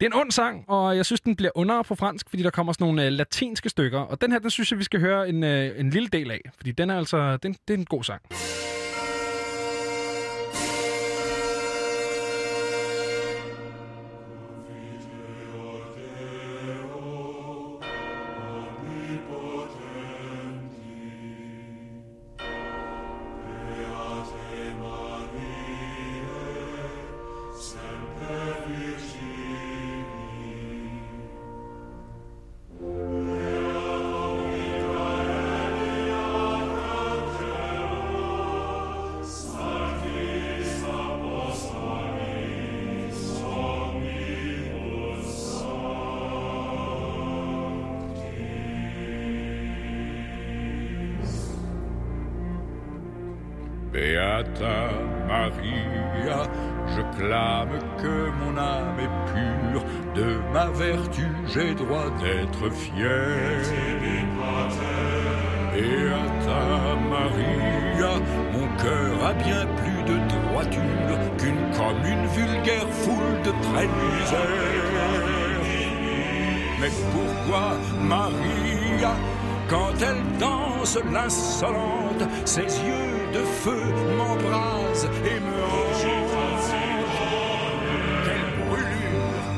det 0.00 0.06
er 0.06 0.06
en 0.06 0.20
ond 0.20 0.30
sang, 0.30 0.64
og 0.68 0.96
jeg 0.96 1.06
synes, 1.06 1.20
den 1.20 1.36
bliver 1.36 1.50
under 1.54 1.82
på 1.82 1.94
fransk, 1.94 2.30
fordi 2.30 2.42
der 2.42 2.50
kommer 2.50 2.72
sådan 2.72 2.84
nogle 2.84 3.06
øh, 3.06 3.12
latinske 3.12 3.68
stykker. 3.68 3.98
Og 3.98 4.20
den 4.20 4.32
her, 4.32 4.38
den 4.38 4.50
synes 4.50 4.70
jeg, 4.70 4.78
vi 4.78 4.84
skal 4.84 5.00
høre 5.00 5.28
en, 5.28 5.44
øh, 5.44 5.80
en 5.80 5.90
lille 5.90 6.08
del 6.08 6.30
af, 6.30 6.40
fordi 6.56 6.72
den 6.72 6.90
er 6.90 6.98
altså, 6.98 7.36
den, 7.36 7.56
det 7.68 7.74
er 7.74 7.78
en 7.78 7.84
god 7.84 8.04
sang. 8.04 8.22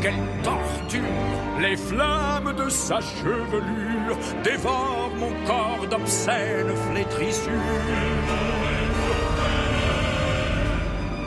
Quelle 0.07 0.43
torture, 0.43 1.03
les 1.61 1.77
flammes 1.77 2.53
de 2.53 2.69
sa 2.69 3.01
chevelure 3.01 4.17
dévorent 4.45 5.11
mon 5.17 5.33
corps 5.47 5.87
d'obscènes 5.91 6.75
flétrissures. 6.91 7.53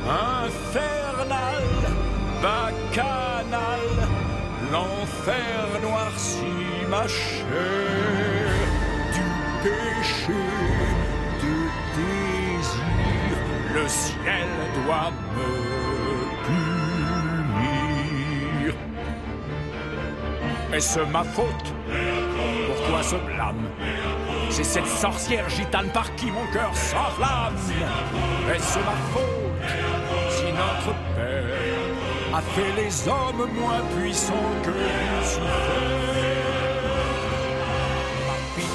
Infernal, 0.08 1.66
bacchanal, 2.42 3.86
l'enfer 4.72 5.66
noircit 5.82 6.88
ma 6.90 7.06
chair 7.08 8.54
du 9.16 9.28
péché, 9.64 10.44
de 11.44 11.56
désir, 11.98 13.36
le 13.76 13.88
ciel 13.88 14.50
doit 14.86 15.12
me 15.36 16.09
Est-ce 20.74 21.00
ma 21.12 21.24
faute 21.24 21.74
Pourquoi 22.68 23.02
ce 23.04 23.16
blâme 23.16 23.68
C'est 24.50 24.64
cette 24.64 24.88
sorcière 24.88 25.50
gitane 25.50 25.90
par 25.92 26.16
qui 26.16 26.28
mon 26.32 26.46
cœur 26.54 26.76
s'enflamme. 26.76 27.56
Est-ce 28.56 28.78
ma 28.80 28.98
faute 29.12 29.70
si 30.30 30.46
notre 30.46 30.94
Père 31.16 32.38
a 32.38 32.42
fait 32.42 32.72
les 32.82 33.08
hommes 33.08 33.50
moins 33.60 33.82
puissants 33.96 34.52
que 34.64 34.70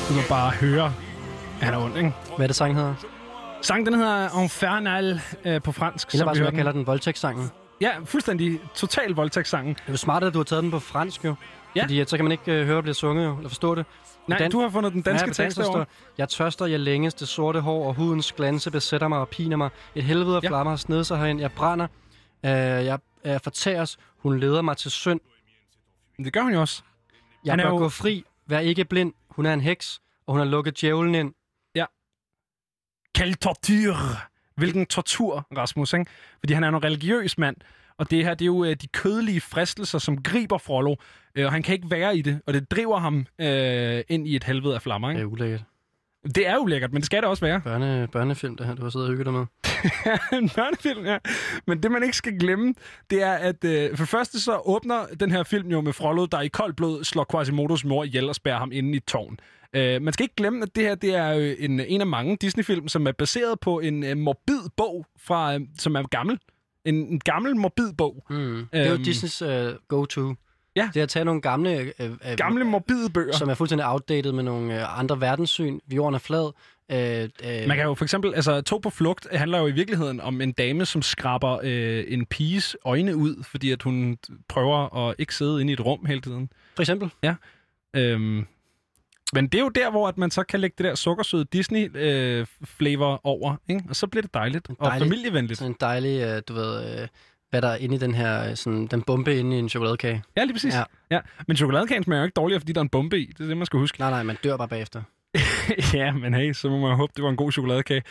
Du 0.09 0.15
kan 0.15 0.29
bare 0.29 0.51
høre, 0.61 0.93
at 1.61 1.67
han 1.67 1.75
er 1.75 1.79
ond, 1.79 1.97
ikke? 1.97 2.13
Hvad 2.37 2.45
er 2.45 2.47
det, 2.47 2.57
sangen 2.57 2.77
hedder? 2.77 2.95
Sangen, 3.61 3.87
den 3.87 3.95
hedder 3.95 4.43
Infernal 4.43 5.21
øh, 5.45 5.63
på 5.63 5.73
fransk. 5.73 6.09
Eller 6.13 6.25
bare, 6.25 6.35
vi 6.35 6.39
som 6.39 6.45
jeg 6.45 6.55
kalder 6.55 6.73
den, 6.73 6.87
voldtægtssangen. 6.87 7.51
Ja, 7.81 7.91
fuldstændig 8.05 8.61
total 8.75 9.11
voldtægtssangen. 9.15 9.75
Det 9.75 9.83
er 9.87 9.93
jo 9.93 9.97
smart, 9.97 10.25
at 10.25 10.35
du 10.35 10.39
har 10.39 10.45
taget 10.45 10.63
den 10.63 10.71
på 10.71 10.79
fransk, 10.79 11.25
jo. 11.25 11.35
Ja. 11.77 11.83
Fordi 11.83 12.01
at 12.01 12.11
så 12.11 12.17
kan 12.17 12.25
man 12.25 12.33
ikke 12.33 12.53
øh, 12.53 12.67
høre, 12.67 12.75
at 12.75 12.77
det 12.77 12.85
bliver 12.85 12.95
sunget, 12.95 13.37
eller 13.37 13.49
forstå 13.49 13.75
det. 13.75 13.87
Nej, 14.29 14.49
du 14.49 14.61
har 14.61 14.69
fundet 14.71 14.93
den 14.93 15.03
danske 15.03 15.29
på 15.29 15.35
tekst 15.35 15.55
står, 15.57 15.87
Jeg 16.19 16.29
tørster, 16.29 16.67
jeg 16.67 16.81
længes, 16.81 17.15
det 17.15 17.29
sorte 17.29 17.61
hår 17.61 17.89
og 17.89 17.95
hudens 17.95 18.33
glanse 18.33 18.71
besætter 18.71 19.09
mig 19.09 19.19
og 19.19 19.29
piner 19.29 19.57
mig. 19.57 19.71
Et 19.95 20.03
helvede 20.05 20.37
af 20.37 20.43
Ja. 20.43 20.49
flammer 20.49 20.71
har 20.71 20.77
snedet 20.77 21.07
sig 21.07 21.19
herind. 21.19 21.41
Jeg 21.41 21.53
brænder. 21.53 21.87
Øh, 22.45 22.51
jeg 22.51 22.99
er 23.25 23.39
fortæres. 23.39 23.99
Hun 24.19 24.39
leder 24.41 24.63
mig 24.63 24.77
til 24.77 24.91
synd. 24.91 25.21
Det 26.19 26.33
gør 26.33 26.43
hun 26.43 26.53
jo 26.53 26.61
også. 26.61 26.83
Jeg 27.45 27.53
Han 27.53 27.59
bør 27.59 27.69
jo- 27.69 27.77
gå 27.79 27.89
fri. 27.89 28.25
Vær 28.47 28.59
ikke 28.59 28.85
blind. 28.85 29.13
Hun 29.31 29.47
er 29.47 29.53
en 29.53 29.61
heks, 29.61 30.01
og 30.27 30.33
hun 30.33 30.39
har 30.39 30.45
lukket 30.47 30.81
djævlen 30.81 31.15
ind. 31.15 31.35
Quelle 33.17 33.35
torture! 33.35 34.17
Hvilken 34.57 34.87
tortur, 34.87 35.47
Rasmus, 35.57 35.93
ikke? 35.93 36.07
Fordi 36.39 36.53
han 36.55 36.65
er 36.65 36.69
en 36.69 36.85
religiøs 36.85 37.39
mand, 37.39 37.57
og 37.99 38.11
det 38.11 38.25
her, 38.25 38.35
det 38.35 38.43
er 38.43 38.47
jo 38.47 38.65
øh, 38.65 38.77
de 38.77 38.87
kødelige 38.87 39.41
fristelser, 39.41 39.99
som 39.99 40.23
griber 40.23 40.59
Frollo, 40.59 40.95
øh, 41.35 41.47
og 41.47 41.53
han 41.53 41.63
kan 41.63 41.75
ikke 41.75 41.91
være 41.91 42.17
i 42.17 42.23
det, 42.23 42.41
og 42.47 42.55
det 42.55 42.71
driver 42.71 42.99
ham 42.99 43.27
øh, 43.41 44.03
ind 44.09 44.29
i 44.29 44.37
et 44.37 44.45
helvede 44.45 44.75
af 44.75 44.83
flammer, 44.83 45.09
Det 45.09 45.15
ikke? 45.15 45.23
er 45.23 45.27
ulækkert. 45.33 45.63
Det 46.35 46.47
er 46.49 46.59
ulækkert, 46.59 46.93
men 46.93 47.01
det 47.01 47.07
skal 47.07 47.23
det 47.23 47.29
også 47.31 47.45
være. 47.47 47.61
Børne, 47.61 48.09
børnefilm, 48.13 48.57
det 48.57 48.67
her, 48.67 48.75
du 48.75 48.83
har 48.83 48.91
siddet 48.91 49.09
og 49.09 49.13
hygget 49.13 49.27
dig 49.27 49.33
med. 49.35 49.47
en 50.43 50.49
børnefilm, 50.49 51.05
ja. 51.07 51.19
Men 51.67 51.83
det, 51.83 51.91
man 51.93 52.03
ikke 52.03 52.17
skal 52.17 52.39
glemme, 52.39 52.75
det 53.11 53.23
er, 53.23 53.33
at 53.33 53.65
øh, 53.65 53.91
for 53.91 53.97
det 54.05 54.09
første 54.09 54.41
så 54.41 54.61
åbner 54.65 55.07
den 55.21 55.31
her 55.31 55.43
film 55.43 55.69
jo 55.71 55.81
med 55.81 55.93
Frollo, 55.93 56.27
der 56.27 56.41
i 56.41 56.49
koldt 56.49 56.77
blod 56.77 57.05
slår 57.05 57.27
Quasimodos 57.33 57.85
mor 57.85 58.05
ihjel 58.05 58.29
og 58.29 58.35
spærrer 58.35 58.59
ham 58.59 58.73
inde 58.73 58.93
i 58.93 58.97
et 58.97 59.05
tårn. 59.05 59.37
Øh, 59.77 60.03
man 60.03 60.13
skal 60.13 60.25
ikke 60.25 60.35
glemme, 60.35 60.63
at 60.63 60.77
det 60.77 60.83
her 60.83 60.95
det 60.95 61.15
er 61.15 61.29
jo 61.33 61.55
en, 61.59 61.81
en 61.81 62.01
af 62.01 62.07
mange 62.07 62.37
Disney-film, 62.37 62.89
som 62.89 63.07
er 63.07 63.13
baseret 63.13 63.61
på 63.61 63.81
en 63.81 64.05
øh, 64.05 64.17
morbid 64.17 64.61
bog, 64.77 65.07
fra, 65.19 65.55
øh, 65.55 65.61
som 65.79 65.95
er 65.95 66.03
gammel. 66.03 66.39
En, 66.85 66.95
en 66.95 67.21
gammel 67.21 67.57
morbid 67.57 67.93
bog. 67.99 68.25
Mm. 68.31 68.67
Det 68.73 68.81
er 68.81 68.87
jo 68.89 68.95
Øhm, 68.95 69.05
Disneys 69.05 69.43
uh, 69.43 69.49
go-to. 69.89 70.35
Ja. 70.77 70.91
Det 70.95 71.01
er 71.01 71.03
at 71.03 71.09
tage 71.09 71.25
nogle 71.25 71.41
gamle... 71.41 71.79
Øh, 71.81 71.93
øh, 72.01 72.37
Gamle 72.37 72.65
morbide 72.65 73.11
bøger. 73.11 73.33
Som 73.33 73.49
er 73.49 73.55
fuldstændig 73.55 73.87
outdated 73.89 74.33
med 74.33 74.43
nogle 74.43 74.81
øh, 74.81 75.01
andre 75.01 75.21
verdenssyn. 75.21 75.79
Jorden 75.93 76.15
er 76.15 76.19
flad. 76.19 76.53
Øh, 76.93 77.23
øh, 77.23 77.69
Man 77.69 77.77
kan 77.77 77.87
jo 77.87 77.95
for 77.95 78.05
eksempel, 78.05 78.35
altså 78.35 78.61
To 78.61 78.79
på 78.79 78.91
flugt 78.91 79.27
handler 79.33 79.59
jo 79.59 79.67
i 79.67 79.73
virkeligheden 79.73 80.21
om 80.21 80.41
en 80.41 80.53
dame, 80.53 80.87
som 80.87 81.03
skraber 81.03 81.61
øh, 81.63 82.05
en 82.09 82.27
piges 82.27 82.77
øjne 82.85 83.17
ud, 83.17 83.45
fordi 83.45 83.71
at 83.71 83.83
hun 83.83 84.19
prøver 84.49 85.09
at 85.09 85.15
ikke 85.19 85.35
sidde 85.35 85.61
inde 85.61 85.71
i 85.71 85.75
et 85.75 85.81
rum 85.85 86.07
hele 86.07 86.21
tiden. 86.21 86.51
For 86.75 86.83
eksempel? 86.83 87.11
Ja. 87.23 87.35
Øhm, 87.97 88.47
Men 89.33 89.47
det 89.47 89.55
er 89.55 89.63
jo 89.63 89.69
der, 89.69 89.91
hvor 89.91 90.09
at 90.09 90.19
man 90.19 90.31
så 90.31 90.43
kan 90.43 90.61
lægge 90.61 90.75
det 90.79 90.85
der 90.85 90.95
sukkersøde 90.95 91.45
Disney-flavor 91.53 93.21
over, 93.25 93.57
ikke? 93.69 93.83
og 93.89 93.97
så 93.97 94.07
bliver 94.07 94.23
det 94.23 94.35
dejligt, 94.35 94.69
og 94.79 94.87
Dejligt. 94.87 95.11
familievenligt. 95.11 95.59
Sådan 95.59 95.71
en 95.71 95.77
dejlig, 95.81 96.21
øh, 96.23 96.43
du 96.49 96.55
ved, 96.55 97.01
øh, 97.03 97.09
hvad 97.55 97.63
der 97.63 97.69
er 97.69 97.77
inde 97.77 97.95
i 97.95 97.99
den 97.99 98.15
her, 98.15 98.51
øh, 98.51 98.57
sådan, 98.57 98.87
den 98.87 99.03
bombe 99.03 99.39
inde 99.39 99.57
i 99.57 99.59
en 99.59 99.69
chokoladekage. 99.69 100.23
Ja, 100.37 100.45
lige 100.45 100.53
præcis. 100.53 100.75
Ja. 100.75 100.83
Ja. 101.11 101.21
Men 101.49 101.57
chokoladekagen 101.57 102.05
smager 102.05 102.21
jo 102.21 102.25
ikke 102.25 102.35
dårligere, 102.35 102.61
fordi 102.61 102.73
der 102.73 102.81
er 102.81 102.83
en 102.83 102.89
bombe 102.89 103.19
i. 103.19 103.27
Det 103.27 103.45
er 103.45 103.49
det, 103.49 103.57
man 103.57 103.67
skal 103.67 103.79
huske. 103.79 104.01
Nej, 104.01 104.11
nej, 104.11 104.23
man 104.23 104.37
dør 104.45 104.57
bare 104.57 104.69
bagefter. 104.69 105.03
ja, 105.95 106.13
men 106.13 106.35
hey, 106.35 106.53
så 106.53 106.69
må 106.69 106.79
man 106.79 106.91
jo 106.91 106.97
håbe, 106.97 107.13
det 107.17 107.25
var 107.25 107.31
en 107.31 107.37
god 107.37 107.53
chokoladekage. 107.53 108.03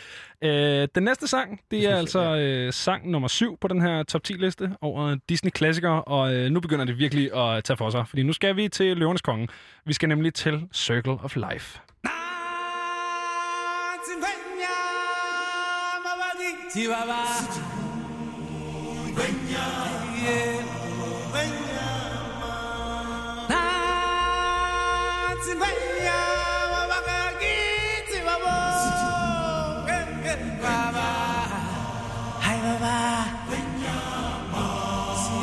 Øh, 0.42 0.88
den 0.94 1.02
næste 1.02 1.26
sang, 1.26 1.60
det 1.70 1.90
er 1.90 1.96
altså 1.96 2.36
øh, 2.36 2.72
sang 2.72 3.10
nummer 3.10 3.28
syv 3.28 3.58
på 3.60 3.68
den 3.68 3.80
her 3.80 4.02
top 4.02 4.20
10-liste 4.28 4.76
over 4.80 5.16
Disney-klassikere, 5.28 6.02
og 6.02 6.34
øh, 6.34 6.50
nu 6.50 6.60
begynder 6.60 6.84
det 6.84 6.98
virkelig 6.98 7.36
at 7.36 7.64
tage 7.64 7.76
for 7.76 7.90
sig, 7.90 8.08
fordi 8.08 8.22
nu 8.22 8.32
skal 8.32 8.56
vi 8.56 8.68
til 8.68 8.96
Løvernes 8.96 9.22
Konge. 9.22 9.48
Vi 9.86 9.92
skal 9.92 10.08
nemlig 10.08 10.34
til 10.34 10.68
Circle 10.72 11.12
of 11.22 11.36
Life. 11.36 11.80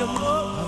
your 0.01 0.07
glory. 0.17 0.60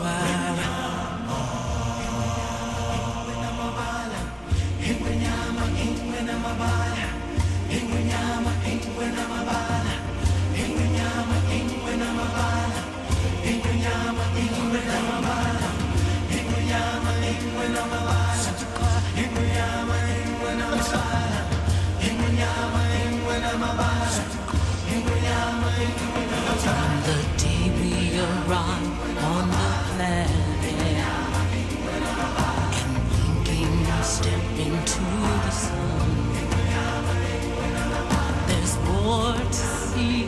More 39.14 39.35
to 39.35 39.65
see 39.90 40.26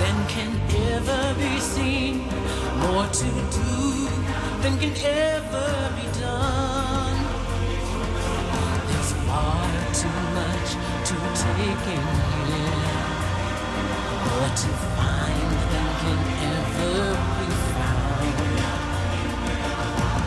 than 0.00 0.16
can 0.34 0.50
ever 0.94 1.22
be 1.42 1.52
seen, 1.74 2.14
more 2.84 3.06
to 3.20 3.28
do 3.58 3.72
than 4.62 4.74
can 4.82 4.94
ever 5.32 5.70
be 5.98 6.06
done. 6.20 7.18
There's 8.88 9.12
far 9.26 9.68
too 10.00 10.18
much 10.38 10.68
to 11.08 11.14
take 11.44 11.84
in 11.96 12.06
here. 12.48 12.90
More 14.26 14.52
to 14.62 14.70
find 14.96 15.50
than 15.72 15.88
can 16.02 16.20
ever 16.56 16.96
be 17.38 17.48
found. 17.74 18.36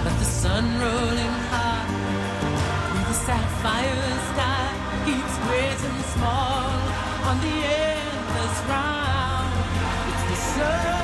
But 0.03 0.15
the 0.21 0.29
sun 0.41 0.65
rolling 0.83 1.35
high 1.51 1.87
through 2.87 3.05
the 3.11 3.17
sapphire 3.25 4.09
sky 4.31 4.65
keeps 5.05 5.35
and 5.87 6.05
small 6.15 6.74
on 7.27 7.41
the 7.41 7.47
endless 7.47 8.57
round. 8.69 9.49
It's 10.11 10.23
the 10.29 10.35
circle 10.53 10.94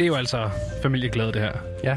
Det 0.00 0.06
er 0.06 0.08
jo 0.08 0.14
altså 0.14 0.50
familieglæde, 0.82 1.32
det 1.32 1.40
her. 1.40 1.52
Ja. 1.84 1.96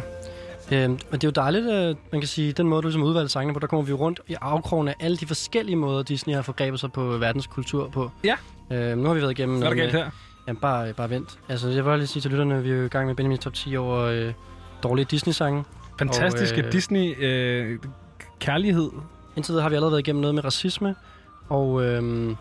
Øhm, 0.71 0.91
men 0.91 0.99
det 1.11 1.23
er 1.23 1.27
jo 1.27 1.31
dejligt, 1.31 1.69
at 1.69 1.97
man 2.11 2.21
kan 2.21 2.27
sige, 2.27 2.51
den 2.51 2.67
måde, 2.67 2.81
du 2.81 2.87
ligesom 2.87 3.03
udvalgte 3.03 3.33
sangene 3.33 3.53
på, 3.53 3.59
der 3.59 3.67
kommer 3.67 3.85
vi 3.85 3.93
rundt 3.93 4.19
i 4.27 4.35
afkrogen 4.41 4.87
af 4.87 4.95
alle 4.99 5.17
de 5.17 5.27
forskellige 5.27 5.75
måder, 5.75 6.03
Disney 6.03 6.35
har 6.35 6.41
forgrebet 6.41 6.79
sig 6.79 6.91
på 6.91 7.03
verdens 7.03 7.47
kultur 7.47 7.89
på. 7.89 8.11
Ja. 8.23 8.35
Øhm, 8.71 8.97
nu 8.97 9.07
har 9.07 9.13
vi 9.13 9.21
været 9.21 9.31
igennem... 9.31 9.57
Hvad 9.57 9.67
er 9.67 9.69
der 9.69 9.75
noget 9.77 9.91
galt 9.91 10.03
her? 10.03 10.09
Jamen, 10.47 10.59
bare, 10.59 10.93
bare 10.93 11.09
vent. 11.09 11.39
Altså, 11.49 11.67
jeg 11.67 11.77
vil 11.77 11.83
bare 11.83 11.97
lige 11.97 12.07
sige 12.07 12.21
til 12.21 12.31
lytterne, 12.31 12.63
vi 12.63 12.71
er 12.71 12.75
jo 12.75 12.85
i 12.85 12.87
gang 12.87 13.07
med 13.07 13.15
Benjamin 13.15 13.37
Top 13.37 13.53
10 13.53 13.77
over 13.77 13.99
øh, 13.99 14.33
dårlige 14.83 15.05
Disney-sange. 15.05 15.63
Fantastiske 15.99 16.61
Og, 16.61 16.65
øh, 16.65 16.71
Disney-kærlighed. 16.71 18.89
Indtil 19.35 19.51
videre 19.51 19.63
har 19.63 19.69
vi 19.69 19.75
allerede 19.75 19.91
været 19.91 20.07
igennem 20.07 20.21
noget 20.21 20.35
med 20.35 20.45
racisme, 20.45 20.95
og... 21.49 21.83
Øhm, 21.83 22.35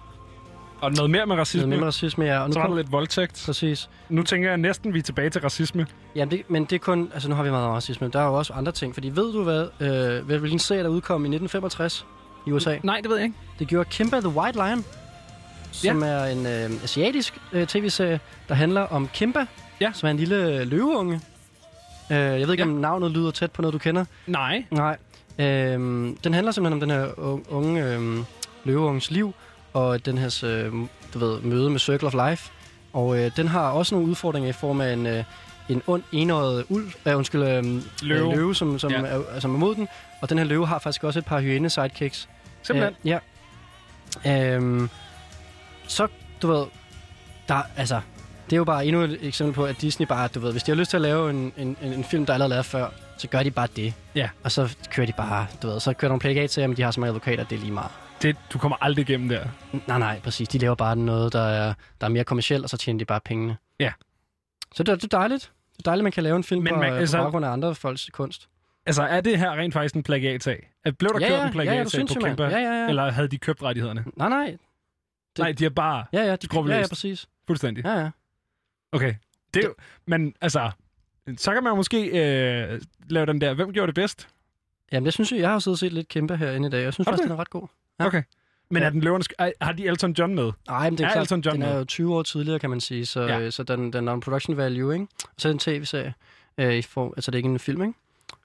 og 0.82 0.92
noget 0.92 1.10
mere 1.10 1.26
med 1.26 1.36
racisme. 1.36 1.58
Noget 1.60 1.68
mere 1.68 1.78
med 1.80 1.86
racisme, 1.86 2.24
ja. 2.24 2.40
Og 2.40 2.48
nu 2.48 2.52
Så 2.52 2.58
var 2.58 2.66
der 2.66 2.70
kom- 2.70 2.76
lidt 2.76 2.92
voldtægt. 2.92 3.42
Præcis. 3.46 3.88
Nu 4.08 4.22
tænker 4.22 4.48
jeg 4.48 4.58
næsten, 4.58 4.94
vi 4.94 4.98
er 4.98 5.02
tilbage 5.02 5.30
til 5.30 5.40
racisme. 5.40 5.86
Ja, 6.16 6.24
det, 6.24 6.42
men 6.48 6.64
det 6.64 6.72
er 6.72 6.78
kun... 6.78 7.10
Altså, 7.14 7.28
nu 7.28 7.34
har 7.34 7.42
vi 7.42 7.50
meget 7.50 7.66
om 7.66 7.72
racisme. 7.72 8.08
Der 8.12 8.20
er 8.20 8.26
jo 8.26 8.34
også 8.34 8.52
andre 8.52 8.72
ting. 8.72 8.94
Fordi 8.94 9.08
ved 9.08 9.32
du 9.32 9.42
hvad? 9.42 9.66
Øh, 9.80 10.26
hvad- 10.26 10.38
hvilken 10.38 10.58
serie, 10.58 10.82
der 10.82 10.88
udkom 10.88 11.24
i 11.24 11.28
1965 11.28 12.06
i 12.46 12.52
USA? 12.52 12.76
Nej, 12.82 12.98
det 13.02 13.10
ved 13.10 13.16
jeg 13.16 13.24
ikke. 13.24 13.36
Det 13.58 13.68
gjorde 13.68 13.88
Kimba 13.90 14.20
the 14.20 14.28
White 14.28 14.58
Lion, 14.58 14.84
som 15.72 16.02
er 16.02 16.24
en 16.24 16.46
øh, 16.46 16.82
asiatisk 16.84 17.38
øh, 17.52 17.66
tv-serie, 17.66 18.20
der 18.48 18.54
handler 18.54 18.80
om 18.80 19.08
Kimba, 19.14 19.46
ja. 19.80 19.90
som 19.94 20.06
er 20.06 20.10
en 20.10 20.16
lille 20.16 20.60
øh, 20.60 20.66
løveunge. 20.66 21.20
Øh, 22.10 22.16
jeg 22.16 22.40
ved 22.40 22.50
ikke, 22.52 22.64
ja. 22.64 22.70
om 22.70 22.76
navnet 22.76 23.10
lyder 23.10 23.30
tæt 23.30 23.50
på 23.50 23.62
noget, 23.62 23.72
du 23.72 23.78
kender. 23.78 24.04
Nej. 24.26 24.64
Nej. 24.70 24.96
Øh, 25.38 25.44
den 26.24 26.34
handler 26.34 26.52
simpelthen 26.52 26.72
om 26.72 26.80
den 26.80 26.90
her 26.90 27.06
unge 27.52 27.84
øh, 27.94 28.18
løveunges 28.64 29.10
liv, 29.10 29.34
og 29.72 30.06
den 30.06 30.18
her 30.18 30.40
øh, 30.44 30.72
du 31.14 31.18
ved, 31.18 31.40
møde 31.40 31.70
med 31.70 31.78
Circle 31.80 32.06
of 32.08 32.30
Life. 32.30 32.50
Og 32.92 33.18
øh, 33.18 33.30
den 33.36 33.48
har 33.48 33.70
også 33.70 33.94
nogle 33.94 34.08
udfordringer 34.10 34.48
i 34.50 34.52
form 34.52 34.80
af 34.80 34.92
en, 34.92 35.06
øh, 35.06 35.24
en 35.68 35.82
ond, 35.86 36.02
enøjet 36.12 36.64
ulv, 36.68 36.92
øh, 37.06 37.16
undskyld, 37.16 37.42
øh, 37.42 37.64
Løve. 38.02 38.30
øh, 38.30 38.36
løve 38.36 38.54
som, 38.54 38.78
som, 38.78 38.90
Ja. 38.90 38.98
er, 39.00 39.40
som 39.40 39.54
er 39.54 39.58
mod 39.58 39.74
den. 39.74 39.88
Og 40.20 40.28
den 40.30 40.38
her 40.38 40.44
løve 40.44 40.66
har 40.66 40.78
faktisk 40.78 41.04
også 41.04 41.18
et 41.18 41.24
par 41.24 41.40
hyæne 41.40 41.70
sidekicks. 41.70 42.28
Simpelthen? 42.62 42.94
Øh, 43.04 43.18
ja. 44.26 44.54
Øhm, 44.54 44.90
så, 45.86 46.06
du 46.42 46.46
ved, 46.52 46.64
der, 47.48 47.62
altså, 47.76 48.00
det 48.44 48.52
er 48.52 48.56
jo 48.58 48.64
bare 48.64 48.86
endnu 48.86 49.02
et 49.02 49.18
eksempel 49.22 49.54
på, 49.54 49.64
at 49.64 49.80
Disney 49.80 50.06
bare, 50.06 50.28
du 50.34 50.40
ved, 50.40 50.52
hvis 50.52 50.62
de 50.62 50.70
har 50.70 50.76
lyst 50.76 50.90
til 50.90 50.96
at 50.96 51.00
lave 51.00 51.30
en, 51.30 51.52
en, 51.56 51.76
en, 51.82 52.04
film, 52.04 52.26
der 52.26 52.32
er 52.32 52.34
allerede 52.34 52.50
lavet 52.50 52.66
før, 52.66 52.86
så 53.18 53.28
gør 53.28 53.42
de 53.42 53.50
bare 53.50 53.68
det. 53.76 53.94
Ja. 54.14 54.28
Og 54.44 54.52
så 54.52 54.76
kører 54.90 55.06
de 55.06 55.12
bare, 55.12 55.46
du 55.62 55.66
ved, 55.68 55.80
så 55.80 55.92
kører 55.92 56.08
nogle 56.08 56.20
plagiat 56.20 56.50
til 56.50 56.68
men 56.68 56.76
de 56.76 56.82
har 56.82 56.90
så 56.90 57.00
mange 57.00 57.08
advokater, 57.08 57.44
det 57.44 57.56
er 57.56 57.60
lige 57.60 57.72
meget. 57.72 57.90
Det, 58.22 58.36
du 58.52 58.58
kommer 58.58 58.76
aldrig 58.80 59.08
igennem 59.08 59.28
der. 59.28 59.46
Nej, 59.86 59.98
nej, 59.98 60.20
præcis. 60.20 60.48
De 60.48 60.58
laver 60.58 60.74
bare 60.74 60.96
noget, 60.96 61.32
der 61.32 61.42
er, 61.42 61.74
der 62.00 62.06
er 62.06 62.10
mere 62.10 62.24
kommercielt, 62.24 62.64
og 62.64 62.70
så 62.70 62.76
tjener 62.76 62.98
de 62.98 63.04
bare 63.04 63.20
pengene. 63.20 63.56
Ja. 63.80 63.92
Så 64.74 64.82
det, 64.82 64.92
er- 64.92 64.96
det 64.96 65.04
er 65.14 65.18
dejligt. 65.18 65.52
Det 65.72 65.78
er 65.78 65.82
dejligt, 65.90 66.00
at 66.00 66.04
man 66.04 66.12
kan 66.12 66.22
lave 66.22 66.36
en 66.36 66.44
film 66.44 66.62
Men 66.62 66.72
på, 66.72 66.78
man- 66.78 66.90
man, 66.92 67.00
altså- 67.00 67.16
på 67.18 67.22
baggrund 67.22 67.44
af 67.44 67.50
andre 67.50 67.74
folks 67.74 68.10
kunst. 68.12 68.48
Altså, 68.86 69.02
er 69.02 69.20
det 69.20 69.38
her 69.38 69.50
rent 69.52 69.74
faktisk 69.74 69.94
en 69.94 70.02
plagiatsag? 70.02 70.70
At 70.84 70.98
Blev 70.98 71.10
der 71.12 71.20
Ja, 71.20 71.28
kørt 71.28 71.32
ja. 71.32 71.36
en 71.36 71.40
Ja, 71.40 71.46
ja, 71.46 71.52
plagiatsag 71.52 71.82
det 72.00 72.10
synes 72.10 72.14
på. 72.14 72.26
Kæmper? 72.26 72.44
Ja, 72.48 72.58
ja, 72.58 72.82
ja. 72.82 72.88
Eller 72.88 73.10
havde 73.10 73.28
de 73.28 73.38
købt 73.38 73.62
rettighederne? 73.62 74.04
Nej, 74.16 74.28
nej. 74.28 74.44
Det... 75.36 75.38
Nej, 75.38 75.52
de 75.52 75.64
har 75.64 75.70
bare 75.70 76.04
Ja, 76.12 76.18
ja, 76.24 76.36
de, 76.36 76.48
ja, 76.54 76.78
ja, 76.78 76.86
præcis. 76.88 77.26
Fuldstændig. 77.46 77.84
Ja, 77.84 77.92
ja. 78.00 78.10
Okay. 78.92 79.14
Det 79.54 79.64
jo, 79.64 79.74
men 80.06 80.34
altså, 80.40 80.70
så 81.36 81.52
kan 81.52 81.62
man 81.64 81.76
måske 81.76 82.06
øh, 82.06 82.80
lave 83.08 83.26
den 83.26 83.40
der, 83.40 83.54
hvem 83.54 83.72
gjorde 83.72 83.86
det 83.86 83.94
bedst? 83.94 84.28
Jamen, 84.92 85.04
jeg 85.04 85.12
synes 85.12 85.32
jo, 85.32 85.36
jeg 85.36 85.48
har 85.48 85.52
jo 85.54 85.60
siddet 85.60 85.74
og 85.74 85.78
set 85.78 85.92
lidt 85.92 86.08
kæmpe 86.08 86.36
herinde 86.36 86.68
i 86.68 86.70
dag. 86.70 86.82
Jeg 86.82 86.92
synes 86.92 87.04
faktisk, 87.06 87.22
det? 87.22 87.30
den 87.30 87.36
er 87.36 87.40
ret 87.40 87.50
god. 87.50 87.68
Ja. 88.02 88.06
Okay. 88.06 88.22
Men 88.70 88.82
Ja. 88.82 88.86
er 88.86 88.90
den 88.90 89.00
løvernes... 89.00 89.28
er- 89.38 89.52
Har 89.60 89.72
de 89.72 89.86
Elton 89.86 90.12
John 90.12 90.34
med? 90.34 90.52
Nej, 90.68 90.90
men 90.90 90.98
det 90.98 91.04
er, 91.04 91.08
Er 91.08 91.12
klart, 91.12 91.22
Elton 91.22 91.40
John 91.40 91.60
den 91.60 91.68
er 91.68 91.76
jo 91.78 91.84
20 91.84 92.14
år 92.16 92.22
tidligere, 92.22 92.58
kan 92.58 92.70
man 92.70 92.80
sige, 92.80 93.06
så, 93.06 93.22
Ja. 93.22 93.50
så 93.50 93.62
den, 93.62 93.92
den 93.92 94.08
er 94.08 94.12
en 94.12 94.20
production 94.20 94.56
value, 94.56 94.94
ikke? 94.94 95.06
Og 95.24 95.28
så 95.38 95.48
er 95.48 95.52
det 95.52 95.54
en 95.54 95.58
tv-serie. 95.80 96.14
Øh, 96.58 96.74
i 96.74 96.82
form, 96.82 97.12
altså, 97.16 97.30
det 97.30 97.34
er 97.34 97.38
ikke 97.38 97.48
en 97.48 97.58
film, 97.58 97.82
ikke? 97.82 97.94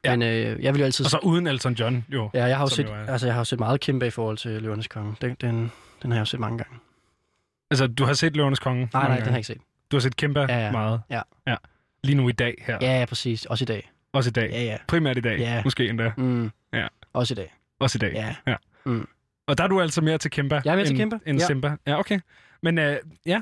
Ja. 0.03 0.11
Men 0.15 0.21
øh, 0.21 0.63
jeg 0.63 0.73
vil 0.73 0.79
jo 0.79 0.85
altid... 0.85 1.05
Og 1.05 1.11
så 1.11 1.19
uden 1.23 1.47
Elton 1.47 1.73
John, 1.73 2.05
jo. 2.09 2.29
Ja, 2.33 2.45
jeg 2.45 2.57
har 2.57 2.63
jo 2.63 2.69
set, 2.69 2.85
jo 2.85 2.93
er- 2.93 3.11
altså, 3.11 3.27
jeg 3.27 3.33
har 3.33 3.39
jo 3.39 3.45
set 3.45 3.59
meget 3.59 3.79
kæmpe 3.79 4.07
i 4.07 4.09
forhold 4.09 4.37
til 4.37 4.61
Løvernes 4.61 4.87
Konge. 4.87 5.15
Den, 5.21 5.35
den, 5.41 5.71
den 6.01 6.11
har 6.11 6.17
jeg 6.17 6.19
jo 6.19 6.25
set 6.25 6.39
mange 6.39 6.57
gange. 6.57 6.77
Altså, 7.71 7.87
du 7.87 8.05
har 8.05 8.13
set 8.13 8.35
Løvernes 8.35 8.59
Konge? 8.59 8.79
Nej, 8.79 8.89
nej, 8.93 9.01
den 9.03 9.09
gange. 9.17 9.23
har 9.23 9.31
jeg 9.31 9.37
ikke 9.37 9.47
set. 9.47 9.57
Du 9.91 9.95
har 9.95 9.99
set 10.01 10.15
Kimba 10.15 10.39
Ja, 10.49 10.65
ja. 10.65 10.71
meget? 10.71 11.01
Ja. 11.09 11.21
ja. 11.47 11.55
Lige 12.03 12.15
nu 12.15 12.29
i 12.29 12.31
dag 12.31 12.63
her? 12.67 12.77
Ja, 12.81 12.99
ja, 12.99 13.05
præcis. 13.05 13.45
Også 13.45 13.63
i 13.63 13.65
dag. 13.65 13.91
Også 14.13 14.29
i 14.29 14.33
dag? 14.33 14.49
Ja, 14.51 14.63
ja. 14.63 14.77
Primært 14.87 15.17
i 15.17 15.21
dag? 15.21 15.39
Ja. 15.39 15.61
Måske 15.63 15.89
endda? 15.89 16.11
Mm. 16.17 16.51
Ja. 16.73 16.87
Også 17.13 17.33
i 17.33 17.35
dag. 17.35 17.53
Også 17.79 17.97
i 17.97 17.99
dag? 17.99 18.13
Ja. 18.13 18.35
ja. 18.47 18.55
Mm. 18.85 19.07
Og 19.47 19.57
der 19.57 19.63
er 19.63 19.67
du 19.67 19.81
altså 19.81 20.01
mere 20.01 20.17
til 20.17 20.31
Kimba? 20.31 20.61
Jeg 20.65 20.71
er 20.71 20.75
mere 20.75 20.85
til 20.85 20.91
end, 20.91 20.99
Kimba, 20.99 21.17
End 21.25 21.39
ja. 21.39 21.45
Simba? 21.45 21.75
Ja, 21.87 21.99
okay. 21.99 22.19
Men 22.63 22.77
øh, 22.79 22.97
ja, 23.25 23.41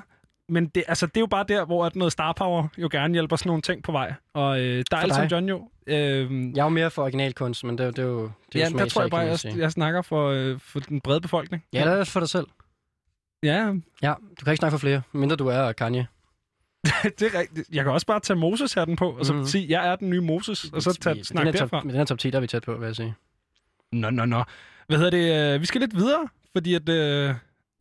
men 0.50 0.68
det, 0.68 0.84
altså, 0.88 1.06
det 1.06 1.18
er 1.18 1.22
jo 1.22 1.26
bare 1.28 1.46
der, 1.48 1.66
hvor 1.66 1.86
at 1.86 1.96
noget 1.96 2.12
star 2.12 2.34
power 2.34 2.68
jo 2.78 2.90
gerne 2.92 3.14
hjælper 3.14 3.36
sådan 3.36 3.50
nogle 3.50 3.62
ting 3.62 3.84
på 3.84 3.92
vej. 3.92 4.14
Og 4.34 4.60
øh, 4.62 4.84
der 4.92 4.98
er 4.98 5.06
dig? 5.08 5.28
John 5.32 5.50
jo. 5.50 5.70
Øh, 5.88 5.96
Jeg 6.56 6.60
er 6.60 6.64
jo 6.64 6.70
mere 6.70 6.92
for 6.92 7.02
originalkunst, 7.02 7.64
men 7.64 7.78
det, 7.78 7.84
er 7.84 7.86
jo- 7.86 7.92
det 7.92 8.00
er 8.00 8.04
jo 8.08 8.32
det 8.54 8.62
er 8.62 8.66
ja, 8.66 8.72
jo 8.72 8.78
der 8.78 8.86
tror 8.86 9.02
jeg 9.02 9.12
bare, 9.12 9.22
jeg, 9.22 9.58
jeg 9.58 9.72
snakker 9.72 10.02
for, 10.02 10.30
øh, 10.30 10.60
for 10.60 10.80
den 10.80 11.02
brede 11.02 11.22
befolkning. 11.22 11.64
Ja, 11.74 11.80
det 11.92 12.00
er 12.00 12.04
for 12.04 12.20
dig 12.20 12.30
selv. 12.30 12.48
Ja, 13.44 13.74
Ja, 14.02 14.14
du 14.40 14.44
kan 14.46 14.52
ikke 14.52 14.60
snakke 14.60 14.74
for 14.74 14.80
flere, 14.80 15.02
mindre 15.12 15.36
du 15.36 15.48
er 15.48 15.72
Kanye. 15.72 16.08
det 17.20 17.22
er 17.22 17.40
rigtigt. 17.40 17.70
Jeg 17.74 17.84
kan 17.84 17.94
også 17.94 18.08
bare 18.08 18.20
tage 18.20 18.38
Moses 18.40 18.74
hatten 18.74 18.96
på, 18.96 19.12
og 19.12 19.26
så 19.26 19.34
Mhm. 19.34 19.46
sige, 19.46 19.66
jeg 19.70 19.88
er 19.88 19.96
den 19.96 20.10
nye 20.10 20.22
Moses, 20.22 20.66
og 20.74 20.82
så 20.82 20.94
tage, 21.02 21.24
snakke 21.24 21.48
den 21.48 21.54
her 21.54 21.60
derfra. 21.62 21.82
med 21.84 21.94
den 21.94 21.98
her 22.00 22.06
top 22.06 22.20
10, 22.20 22.30
der 22.30 22.38
er 22.38 22.42
vi 22.42 22.48
tæt 22.48 22.64
på, 22.64 22.74
vil 22.78 22.86
jeg 22.86 22.96
sige. 22.96 23.16
Nå, 23.92 24.10
nå, 24.10 24.26
nå. 24.26 24.44
Hvad 24.88 24.98
hedder 24.98 25.10
det? 25.12 25.54
øh, 25.56 25.62
Vi 25.62 25.66
skal 25.66 25.82
lidt 25.82 25.96
videre, 25.96 26.28
fordi 26.52 26.74
at, 26.74 26.90
øh, 26.90 27.36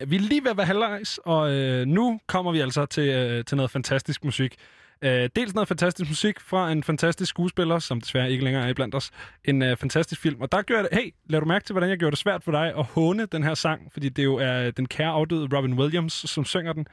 vi 0.07 0.15
er 0.15 0.19
lige 0.19 0.43
ved 0.43 0.51
at 0.51 0.57
være 0.57 0.65
halvvejs, 0.65 1.19
og 1.25 1.51
øh, 1.51 1.85
nu 1.85 2.19
kommer 2.27 2.51
vi 2.51 2.59
altså 2.59 2.85
til, 2.85 3.09
øh, 3.09 3.45
til 3.45 3.57
noget 3.57 3.71
fantastisk 3.71 4.23
musik. 4.25 4.55
Øh, 5.01 5.29
dels 5.35 5.53
noget 5.53 5.67
fantastisk 5.67 6.09
musik 6.09 6.39
fra 6.39 6.71
en 6.71 6.83
fantastisk 6.83 7.29
skuespiller, 7.29 7.79
som 7.79 8.01
desværre 8.01 8.31
ikke 8.31 8.43
længere 8.43 8.63
er 8.65 8.67
iblandt 8.69 8.95
os. 8.95 9.11
En 9.45 9.61
øh, 9.61 9.77
fantastisk 9.77 10.21
film. 10.21 10.41
Og 10.41 10.51
der 10.51 10.61
gjorde 10.61 10.81
jeg 10.81 10.89
det... 10.91 10.99
Hey, 11.03 11.13
lad 11.29 11.39
du 11.39 11.45
mærke 11.45 11.65
til, 11.65 11.73
hvordan 11.73 11.89
jeg 11.89 11.97
gjorde 11.97 12.11
det 12.11 12.19
svært 12.19 12.43
for 12.43 12.51
dig 12.51 12.73
at 12.77 12.83
håne 12.85 13.25
den 13.25 13.43
her 13.43 13.53
sang, 13.53 13.93
fordi 13.93 14.09
det 14.09 14.23
jo 14.23 14.35
er 14.35 14.71
den 14.71 14.85
kære 14.87 15.09
afdøde 15.09 15.57
Robin 15.57 15.73
Williams, 15.73 16.13
som 16.13 16.45
synger 16.45 16.73
den. 16.73 16.87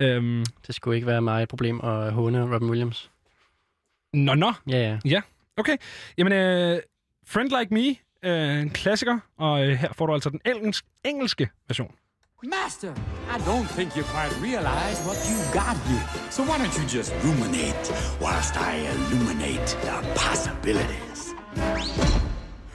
Øhm, 0.00 0.44
Det 0.66 0.74
skulle 0.74 0.94
ikke 0.96 1.06
være 1.06 1.22
mig 1.22 1.42
et 1.42 1.48
problem 1.48 1.80
at 1.84 2.12
håne 2.12 2.54
Robin 2.54 2.68
Williams. 2.70 3.10
nå, 4.14 4.34
nå. 4.34 4.52
Ja, 4.68 4.78
ja. 4.78 4.98
Ja, 5.04 5.20
okay. 5.56 5.76
Jamen, 6.18 6.32
øh, 6.32 6.80
Friend 7.26 7.50
Like 7.60 7.74
Me, 7.74 7.94
øh, 8.22 8.60
en 8.60 8.70
klassiker, 8.70 9.18
og 9.38 9.66
øh, 9.66 9.78
her 9.78 9.92
får 9.92 10.06
du 10.06 10.14
altså 10.14 10.30
den 10.30 10.40
engelsk, 10.46 10.84
engelske 11.04 11.48
version. 11.68 11.94
Master, 12.44 12.92
I 13.28 13.38
don't 13.50 13.68
think 13.76 13.96
you 13.96 14.02
quite 14.02 14.32
realize 14.42 14.98
what 15.06 15.18
you 15.30 15.36
got 15.52 15.76
here. 15.86 16.04
So 16.30 16.42
why 16.42 16.58
don't 16.58 16.74
you 16.78 16.84
just 16.98 17.12
ruminate 17.24 17.84
whilst 18.20 18.56
I 18.56 18.72
illuminate 18.92 19.66
the 19.86 19.96
possibilities? 20.16 22.21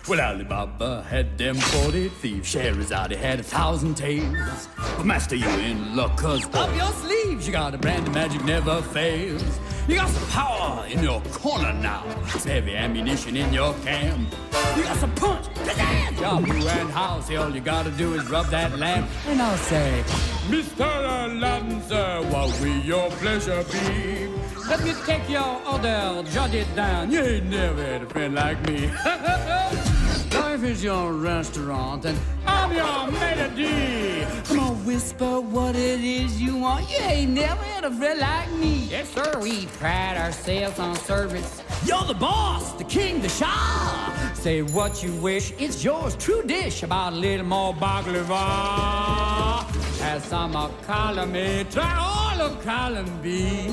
Well, 0.07 0.21
Alibaba 0.21 1.03
had 1.03 1.37
them 1.37 1.55
40 1.55 2.07
thieves. 2.07 2.47
Scheherazade 2.47 3.11
had 3.11 3.41
a 3.41 3.43
thousand 3.43 3.95
tales. 3.95 4.69
But 4.95 5.05
master, 5.05 5.35
you 5.35 5.49
in 5.49 5.97
luck, 5.97 6.15
cause 6.15 6.45
up 6.55 6.73
your 6.77 6.93
sleeves 6.93 7.45
you 7.45 7.51
got 7.51 7.75
a 7.75 7.77
brand 7.77 8.07
of 8.07 8.13
magic 8.13 8.41
never 8.45 8.81
fails. 8.81 9.43
You 9.85 9.95
got 9.95 10.09
some 10.09 10.29
power 10.29 10.85
in 10.87 11.03
your 11.03 11.19
corner 11.33 11.73
now. 11.73 12.05
Some 12.27 12.49
heavy 12.49 12.73
ammunition 12.73 13.35
in 13.35 13.51
your 13.53 13.73
camp. 13.83 14.33
You 14.77 14.83
got 14.83 14.95
some 14.95 15.13
punch, 15.15 15.47
pizzazz, 15.47 16.21
Yahoo 16.21 16.67
and 16.67 16.89
house. 16.89 17.29
All 17.31 17.53
you 17.53 17.59
gotta 17.59 17.91
do 17.91 18.13
is 18.13 18.29
rub 18.29 18.47
that 18.47 18.79
lamp, 18.79 19.09
and 19.27 19.41
I'll 19.41 19.57
say, 19.57 20.03
Mr. 20.47 20.87
Aladdin, 21.25 21.81
sir, 21.83 22.21
what 22.29 22.57
will 22.61 22.79
your 22.79 23.09
pleasure 23.11 23.61
be? 23.73 24.27
Let 24.69 24.83
me 24.85 24.93
take 25.05 25.29
your 25.29 25.61
order, 25.67 26.23
jot 26.31 26.53
it 26.53 26.73
down. 26.77 27.11
You 27.11 27.21
ain't 27.21 27.47
never 27.47 27.83
had 27.83 28.03
a 28.03 28.05
friend 28.05 28.35
like 28.35 28.65
me. 28.67 28.89
Life 30.31 30.63
is 30.63 30.83
your 30.83 31.13
restaurant, 31.13 32.05
and 32.05 32.17
I'm 32.45 32.71
your 32.73 33.11
maitre 33.11 33.49
d'. 33.55 34.25
Come 34.45 34.59
on, 34.59 34.85
whisper 34.85 35.39
what 35.41 35.75
it 35.75 36.03
is 36.03 36.41
you 36.41 36.57
want. 36.57 36.89
You 36.89 36.97
ain't 36.97 37.31
never 37.31 37.63
had 37.63 37.83
a 37.83 37.91
friend 37.91 38.19
like 38.19 38.51
me. 38.53 38.87
Yes, 38.89 39.09
sir, 39.13 39.39
we 39.41 39.67
pride 39.79 40.17
ourselves 40.17 40.79
on 40.79 40.95
service. 40.95 41.61
You're 41.85 42.03
the 42.05 42.13
boss, 42.13 42.73
the 42.73 42.83
king, 42.83 43.21
the 43.21 43.29
shah. 43.29 44.31
Say 44.33 44.61
what 44.61 45.03
you 45.03 45.13
wish, 45.15 45.53
it's 45.59 45.83
yours. 45.83 46.15
True 46.15 46.43
dish, 46.43 46.83
about 46.83 47.13
a 47.13 47.15
little 47.15 47.45
more 47.45 47.73
baklava. 47.73 49.63
Have 49.99 50.23
some 50.25 50.55
of 50.55 50.71
column 50.85 51.35
A, 51.35 51.63
try 51.65 51.95
all 51.99 52.41
of 52.41 52.63
column 52.63 53.11
B. 53.21 53.69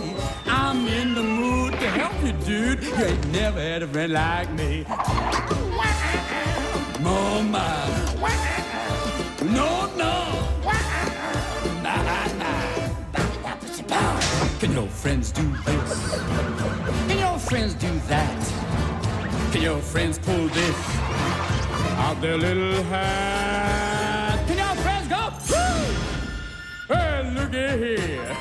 I'm 0.47 0.87
in 0.87 1.15
the 1.15 1.23
mood 1.23 1.73
to 1.73 1.89
help 1.91 2.23
you, 2.25 2.33
dude. 2.45 2.83
You 2.83 2.95
ain't 2.95 3.27
never 3.33 3.61
had 3.61 3.83
a 3.83 3.87
friend 3.89 4.13
like 4.13 4.51
me. 4.53 4.85
Mama. 7.05 7.69
No, 9.43 9.93
no. 9.95 10.15
Can 14.59 14.73
your 14.73 14.89
friends 14.89 15.31
do 15.31 15.43
this? 15.67 15.91
Can 17.09 17.19
your 17.19 17.39
friends 17.39 17.75
do 17.75 17.93
that? 18.09 18.41
Can 19.53 19.61
your 19.61 19.81
friends 19.81 20.19
pull 20.19 20.49
this 20.49 20.79
out 22.01 22.19
their 22.23 22.39
little 22.39 22.83
hat? 22.85 24.39
Can 24.47 24.57
your 24.57 24.77
friends 24.83 25.07
go? 25.09 25.23
Woo! 25.51 26.95
Hey, 26.95 27.31
looky 27.35 27.69
here. 27.85 28.37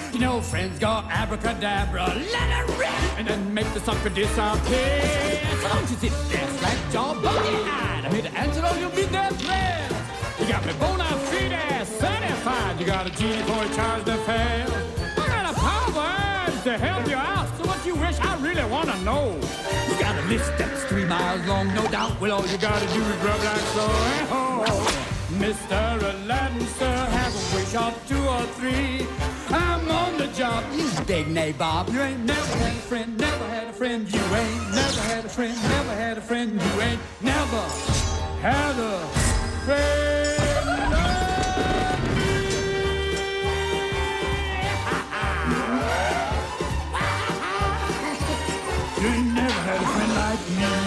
Can 0.16 0.22
your 0.22 0.40
friends 0.40 0.78
go 0.78 1.04
abracadabra, 1.10 2.06
let 2.06 2.68
it 2.70 2.78
rip, 2.78 3.18
and 3.18 3.28
then 3.28 3.52
make 3.52 3.70
the 3.74 3.80
sucker 3.80 4.08
disappear? 4.08 5.40
So 5.60 5.68
don't 5.68 5.90
you 5.90 5.96
sit 5.96 6.12
there, 6.30 6.48
slack 6.56 6.90
jaw, 6.90 7.12
buggy-eyed. 7.20 8.06
I'm 8.06 8.14
here 8.14 8.22
to 8.22 8.32
answer 8.32 8.64
all 8.64 8.78
your 8.78 8.88
midnight 8.92 9.38
prayers. 9.40 9.92
You 10.40 10.46
got 10.48 10.64
me 10.64 10.72
bona 10.80 11.04
fide 11.04 11.86
certified. 11.86 12.80
You 12.80 12.86
got 12.86 13.06
a 13.06 13.10
genie 13.10 13.42
for 13.42 13.62
a 13.62 13.68
charge 13.74 14.04
to 14.06 14.16
fail. 14.24 14.70
I 15.18 15.26
got 15.28 15.52
a 15.52 15.60
power 15.60 16.62
to 16.64 16.78
help 16.78 17.06
you 17.10 17.16
out. 17.16 17.54
So 17.58 17.66
what 17.68 17.84
you 17.84 17.94
wish 17.96 18.18
I 18.18 18.40
really 18.40 18.64
want 18.70 18.88
to 18.88 18.98
know. 19.02 19.38
You 19.86 20.00
got 20.00 20.16
a 20.16 20.26
list 20.28 20.50
that's 20.56 20.82
three 20.84 21.04
miles 21.04 21.46
long, 21.46 21.74
no 21.74 21.86
doubt. 21.88 22.18
Well, 22.22 22.40
all 22.40 22.46
you 22.46 22.56
got 22.56 22.80
to 22.80 22.88
do 22.94 23.02
is 23.02 23.16
rub 23.22 23.38
like 23.44 23.60
so. 23.76 23.86
Oh, 24.32 24.95
Mr. 25.38 26.00
Aladdin, 26.00 26.66
sir, 26.78 26.86
have 26.86 27.34
a 27.34 27.56
wish 27.56 27.74
of 27.74 28.08
two 28.08 28.24
or 28.26 28.42
three. 28.58 29.06
I'm 29.48 29.90
on 29.90 30.16
the 30.16 30.28
job. 30.28 30.64
You 30.74 30.88
big 31.04 31.26
nabob. 31.26 31.92
You 31.92 32.00
ain't 32.00 32.24
never 32.24 32.56
had 32.56 32.72
a 32.72 32.86
friend, 32.88 33.18
never 33.18 33.46
had 33.48 33.68
a 33.68 33.72
friend. 33.72 34.10
You 34.12 34.20
ain't 34.20 34.70
never 34.74 35.00
had 35.02 35.24
a 35.24 35.28
friend, 35.28 35.62
never 35.62 35.94
had 35.94 36.18
a 36.18 36.20
friend. 36.22 36.52
You 36.52 36.80
ain't 36.80 37.00
never 37.20 37.62
had 38.40 38.78
a 38.78 39.06
friend. 39.66 40.12
You 48.98 49.06
ain't 49.08 49.34
never 49.34 49.52
had 49.52 49.82
a 49.82 49.86
friend 49.86 50.14
like 50.14 50.48
me. 50.48 50.85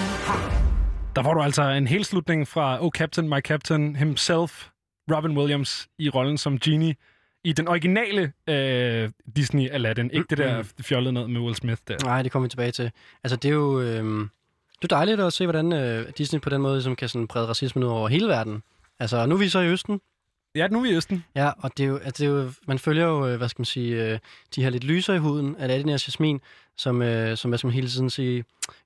Der 1.19 1.23
får 1.23 1.33
du 1.33 1.41
altså 1.41 1.61
en 1.63 1.87
hel 1.87 2.05
slutning 2.05 2.47
fra 2.47 2.85
Oh 2.85 2.91
Captain, 2.91 3.29
My 3.29 3.39
Captain 3.39 3.95
himself, 3.95 4.67
Robin 5.11 5.37
Williams, 5.37 5.87
i 5.97 6.09
rollen 6.09 6.37
som 6.37 6.59
Genie 6.59 6.95
i 7.43 7.53
den 7.53 7.67
originale 7.67 8.31
øh, 8.47 9.09
Disney 9.35 9.69
Aladdin. 9.69 10.11
Ikke 10.11 10.25
det 10.29 10.37
der 10.37 10.63
fjollede 10.81 11.13
noget 11.13 11.29
med 11.29 11.41
Will 11.41 11.55
Smith 11.55 11.81
der. 11.87 11.97
Nej, 12.03 12.23
det 12.23 12.31
kommer 12.31 12.45
vi 12.45 12.49
tilbage 12.49 12.71
til. 12.71 12.91
Altså, 13.23 13.35
det 13.35 13.49
er 13.49 13.53
jo... 13.53 13.81
Øh, 13.81 14.03
det 14.81 14.91
er 14.91 14.95
dejligt 14.95 15.19
at 15.19 15.33
se, 15.33 15.45
hvordan 15.45 15.73
øh, 15.73 16.09
Disney 16.17 16.41
på 16.41 16.49
den 16.49 16.61
måde 16.61 16.75
ligesom, 16.75 16.95
kan 16.95 17.09
sådan, 17.09 17.27
brede 17.27 17.47
racismen 17.47 17.83
ud 17.83 17.89
over 17.89 18.07
hele 18.07 18.27
verden. 18.27 18.63
Altså, 18.99 19.25
nu 19.25 19.35
er 19.35 19.39
vi 19.39 19.49
så 19.49 19.59
i 19.59 19.67
Østen. 19.67 20.01
Ja, 20.55 20.67
nu 20.67 20.77
er 20.77 20.83
vi 20.83 20.89
i 20.89 20.95
Østen. 20.95 21.25
Ja, 21.35 21.51
og 21.57 21.77
det 21.77 21.83
er 21.83 21.87
jo, 21.87 21.97
altså, 21.97 22.23
det 22.23 22.29
er 22.29 22.33
jo, 22.33 22.51
man 22.67 22.79
følger 22.79 23.05
jo, 23.05 23.27
øh, 23.27 23.37
hvad 23.37 23.49
skal 23.49 23.59
man 23.59 23.65
sige, 23.65 24.05
øh, 24.05 24.19
de 24.55 24.63
her 24.63 24.69
lidt 24.69 24.83
lyser 24.83 25.13
i 25.13 25.17
huden 25.17 25.55
af 25.55 25.63
Aladdin 25.63 25.89
og 25.89 26.07
Jasmin, 26.07 26.41
som, 26.77 27.01
øh, 27.01 27.37
som 27.37 27.49
hvad 27.49 27.57
skal 27.57 27.67
man 27.67 27.73
hele 27.73 27.87
tiden 27.87 28.09
sige, 28.09 28.43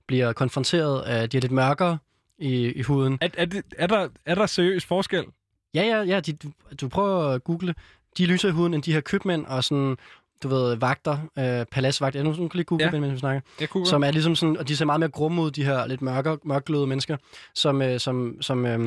bliver 0.08 0.34
konfronteret 0.34 1.02
af 1.02 1.30
de 1.30 1.38
her 1.38 1.42
lidt 1.42 1.52
mørkere 1.52 1.98
i, 2.40 2.72
i 2.72 2.82
huden. 2.82 3.18
Er, 3.22 3.28
er, 3.38 3.46
det, 3.46 3.64
er, 3.78 3.88
der, 3.88 4.08
er 4.26 4.36
der 4.36 4.46
seriøs 4.46 4.86
forskel? 4.86 5.26
Ja, 5.74 5.82
ja, 5.84 6.02
ja. 6.02 6.20
De, 6.20 6.34
du, 6.82 6.88
prøver 6.90 7.28
at 7.28 7.44
google. 7.44 7.76
De 8.18 8.24
er 8.24 8.28
lysere 8.28 8.50
i 8.50 8.54
huden 8.54 8.74
end 8.74 8.84
de 8.84 8.94
her 8.94 9.02
købmænd 9.02 9.46
og 9.46 9.64
sådan, 9.64 9.98
du 10.44 10.48
ved, 10.48 10.76
vagter, 10.76 11.18
øh, 11.40 11.66
paladsvagter. 11.66 12.20
Er 12.20 12.24
du 12.24 12.34
sådan, 12.34 12.50
kan 12.50 12.58
lige 12.58 12.66
google 12.66 12.86
Ja. 12.86 13.00
mens 13.00 13.14
vi 13.14 13.20
snakker? 13.20 13.42
Jeg 13.60 13.70
kunne 13.70 13.86
Som 13.86 14.04
er 14.04 14.12
ligesom 14.12 14.36
sådan, 14.36 14.58
og 14.58 14.68
de 14.68 14.76
ser 14.78 14.86
meget 14.86 15.00
mere 15.00 15.10
grumme 15.10 15.42
ud, 15.42 15.52
de 15.52 15.66
her 15.66 15.88
lidt 15.88 16.02
mørke, 16.02 16.38
mørkløde 16.44 16.88
mennesker, 16.88 17.18
som, 17.56 17.82
øh, 17.82 18.00
som, 18.00 18.38
som, 18.42 18.66
øh, 18.66 18.80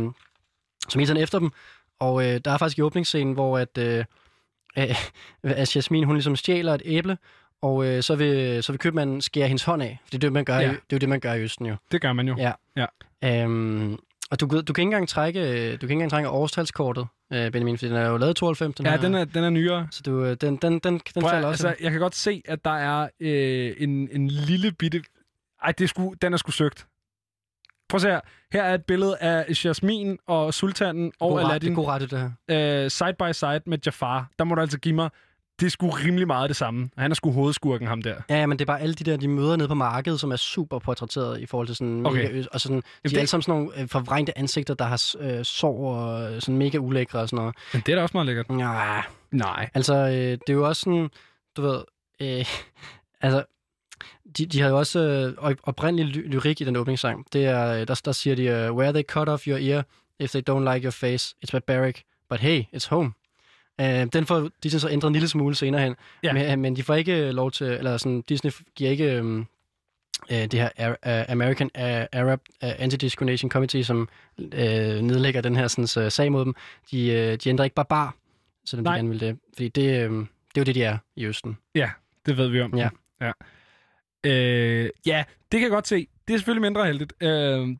som 0.88 0.98
hele 0.98 1.06
tiden 1.06 1.16
er 1.16 1.22
efter 1.22 1.38
dem. 1.38 1.50
Og 1.98 2.24
øh, 2.26 2.40
der 2.44 2.50
er 2.50 2.58
faktisk 2.58 2.78
i 2.78 2.82
åbningsscenen, 2.82 3.34
hvor 3.34 3.58
at, 3.58 3.78
øh, 3.78 4.04
øh, 4.78 4.96
at 5.62 5.76
Jasmin, 5.76 6.04
hun 6.04 6.16
ligesom 6.16 6.36
stjæler 6.36 6.74
et 6.74 6.82
æble, 6.84 7.18
og 7.62 7.86
øh, 7.86 8.02
så, 8.02 8.16
vil, 8.16 8.62
så 8.62 8.72
vil 8.72 8.78
købmanden 8.78 9.20
skære 9.20 9.48
hendes 9.48 9.64
hånd 9.64 9.82
af. 9.82 9.98
For 10.04 10.10
det 10.10 10.14
er 10.14 10.20
det, 10.20 10.32
man 10.32 10.44
gør, 10.44 10.56
Ja. 10.58 10.62
i, 10.62 10.68
det 10.68 10.74
er 10.74 10.80
jo 10.92 10.98
det, 10.98 11.08
man 11.08 11.20
gør 11.20 11.32
i 11.32 11.42
Østen 11.42 11.66
jo. 11.66 11.76
Det 11.92 12.00
gør 12.00 12.12
man 12.12 12.28
jo. 12.28 12.36
Ja. 12.38 12.52
ja. 12.76 12.86
Øhm, 13.44 13.92
Og 14.30 14.40
du, 14.40 14.46
du 14.46 14.50
kan 14.50 14.60
ikke 14.68 14.80
engang 14.82 15.08
trække, 15.08 15.40
øh, 15.40 15.72
du 15.72 15.76
kan 15.78 15.82
ikke 15.82 15.92
engang 15.92 16.10
trække 16.10 16.28
årstalskortet, 16.28 17.06
øh, 17.32 17.50
Benjamin, 17.50 17.78
fordi 17.78 17.88
den 17.88 17.96
er 17.96 18.08
jo 18.08 18.16
lavet 18.16 18.30
i 18.30 18.34
92. 18.40 18.74
Den 18.76 18.86
Ja, 18.86 18.90
her. 18.92 19.00
den 19.00 19.14
er, 19.14 19.24
den 19.24 19.44
er 19.44 19.50
nyere. 19.50 19.88
Så 19.90 20.02
du, 20.06 20.24
øh, 20.24 20.36
den, 20.40 20.56
den, 20.56 20.72
den, 20.78 20.80
den 20.82 21.00
Prøv, 21.20 21.30
falder 21.30 21.48
også. 21.48 21.68
altså, 21.68 21.84
jeg 21.84 21.90
kan 21.92 22.00
godt 22.00 22.14
se, 22.14 22.42
at 22.44 22.64
der 22.64 22.70
er 22.76 23.08
øh, 23.20 23.74
en, 23.78 24.08
en 24.12 24.28
lille 24.28 24.72
bitte... 24.72 25.02
Ej, 25.64 25.72
det 25.72 25.84
er 25.84 25.88
sgu, 25.88 26.14
den 26.22 26.32
er 26.32 26.36
sgu 26.36 26.50
søgt. 26.50 26.86
Prøv 27.88 27.96
at 27.96 28.02
se 28.02 28.08
her. 28.08 28.20
Her 28.52 28.62
er 28.62 28.74
et 28.74 28.84
billede 28.84 29.16
af 29.18 29.64
Jasmin 29.64 30.18
og 30.26 30.54
Sultanen 30.54 31.12
og 31.20 31.30
God 31.30 31.40
Aladdin. 31.40 31.60
det 31.60 31.70
er 31.70 31.74
god 31.82 31.86
ret, 31.88 32.10
det 32.10 32.30
her. 32.48 32.84
Øh, 32.84 32.90
side 32.90 33.14
by 33.18 33.32
side 33.32 33.60
med 33.66 33.78
Jafar. 33.86 34.28
Der 34.38 34.44
må 34.44 34.54
du 34.54 34.60
altså 34.60 34.78
give 34.78 34.94
mig... 34.94 35.10
Det 35.60 35.66
er 35.66 35.70
sgu 35.70 35.90
rimelig 35.90 36.26
meget 36.26 36.48
det 36.48 36.56
samme. 36.56 36.90
Han 36.96 37.10
er 37.10 37.14
sgu 37.14 37.30
hovedskurken, 37.32 37.86
ham 37.88 38.02
der. 38.02 38.14
Ja, 38.30 38.36
ja, 38.38 38.46
men 38.46 38.58
det 38.58 38.64
er 38.64 38.66
bare 38.66 38.80
alle 38.80 38.94
de 38.94 39.04
der, 39.04 39.16
de 39.16 39.28
møder 39.28 39.56
nede 39.56 39.68
på 39.68 39.74
markedet, 39.74 40.20
som 40.20 40.30
er 40.32 40.36
super 40.36 40.78
portrætteret 40.78 41.40
i 41.40 41.46
forhold 41.46 41.66
til 41.66 41.76
sådan 41.76 42.06
Okay. 42.06 42.32
mega 42.32 42.44
og 42.52 42.60
sådan, 42.60 42.76
de 42.76 42.82
det- 43.04 43.12
er 43.12 43.18
alle 43.18 43.26
sammen 43.28 43.42
sådan 43.42 43.60
nogle 43.62 43.80
øh, 43.80 43.88
forvrængte 43.88 44.38
ansigter, 44.38 44.74
der 44.74 44.84
har 44.84 45.14
øh, 45.20 45.44
sår 45.44 45.94
og 45.94 46.32
øh, 46.34 46.40
sådan 46.40 46.56
mega 46.56 46.78
ulækre 46.78 47.18
og 47.18 47.28
sådan 47.28 47.36
noget. 47.36 47.54
Men 47.72 47.82
det 47.86 47.92
er 47.92 47.96
da 47.96 48.02
også 48.02 48.16
meget 48.16 48.26
lækkert. 48.26 48.46
Ja. 48.50 49.00
Nej. 49.32 49.70
Altså, 49.74 49.94
øh, 49.94 50.10
det 50.12 50.40
er 50.48 50.52
jo 50.52 50.68
også 50.68 50.80
sådan, 50.80 51.10
du 51.56 51.62
ved, 51.62 51.80
øh, 52.20 52.44
altså, 53.26 53.44
de, 54.38 54.46
de 54.46 54.60
har 54.60 54.68
jo 54.68 54.78
også 54.78 55.00
øh, 55.00 55.34
op- 55.38 55.60
oprindelig 55.62 56.16
ly- 56.16 56.28
lyrik 56.28 56.60
i 56.60 56.64
den 56.64 56.76
åbningssang. 56.76 57.26
Det 57.32 57.46
er, 57.46 57.72
øh, 57.80 57.88
der, 57.88 58.00
der 58.04 58.12
siger 58.12 58.36
de, 58.36 58.70
uh, 58.70 58.76
where 58.76 58.92
they 58.92 59.02
cut 59.02 59.28
off 59.28 59.46
your 59.48 59.58
ear, 59.58 59.82
if 60.20 60.30
they 60.30 60.42
don't 60.50 60.72
like 60.74 60.84
your 60.84 60.90
face, 60.90 61.34
it's 61.44 61.50
barbaric, 61.52 61.96
but 62.30 62.40
hey, 62.40 62.62
it's 62.76 62.88
home. 62.88 63.12
Uh, 63.82 63.86
den 64.12 64.26
får 64.26 64.50
Disney 64.62 64.78
så 64.80 64.88
ændret 64.90 65.08
en 65.08 65.12
lille 65.12 65.28
smule 65.28 65.54
senere 65.54 65.80
hen, 65.82 65.94
Ja. 66.22 66.32
men, 66.32 66.60
men 66.60 66.76
de 66.76 66.82
får 66.82 66.94
ikke 66.94 67.32
lov 67.32 67.50
til, 67.50 67.66
eller 67.66 67.96
sådan, 67.96 68.22
Disney 68.28 68.50
giver 68.74 68.90
ikke 68.90 69.20
um, 69.20 69.46
uh, 70.30 70.36
det 70.36 70.52
her 70.52 70.68
uh, 70.88 71.32
American 71.32 71.70
Arab 72.12 72.40
Anti-Discrimination 72.64 73.48
Committee, 73.48 73.84
som 73.84 74.08
uh, 74.38 74.48
nedlægger 75.00 75.40
den 75.40 75.56
her 75.56 75.68
sådan, 75.68 76.04
uh, 76.04 76.10
sag 76.12 76.32
mod 76.32 76.44
dem. 76.44 76.54
De, 76.90 77.06
uh, 77.10 77.44
de 77.44 77.48
ændrer 77.48 77.64
ikke 77.64 77.74
barbar, 77.74 78.14
selvom 78.64 78.84
de 78.84 78.88
Nej. 78.90 78.98
gerne 78.98 79.08
vil 79.08 79.20
det. 79.20 79.38
Fordi 79.54 79.68
det, 79.68 79.82
øh, 79.82 80.10
det 80.10 80.26
er 80.56 80.60
jo 80.60 80.64
det, 80.64 80.74
de 80.74 80.82
er 80.82 80.98
i 81.16 81.26
Østen. 81.26 81.58
Ja, 81.74 81.90
det 82.26 82.36
ved 82.36 82.48
vi 82.48 82.60
om. 82.60 82.76
Ja. 82.78 82.88
Ja, 83.20 83.32
øh, 84.24 84.90
ja 85.06 85.24
det 85.52 85.60
kan 85.60 85.62
jeg 85.62 85.70
godt 85.70 85.88
se. 85.88 86.06
Det 86.28 86.34
er 86.34 86.38
selvfølgelig 86.38 86.62
mindre 86.62 86.86
heldigt. 86.86 87.12
Øh, 87.20 87.28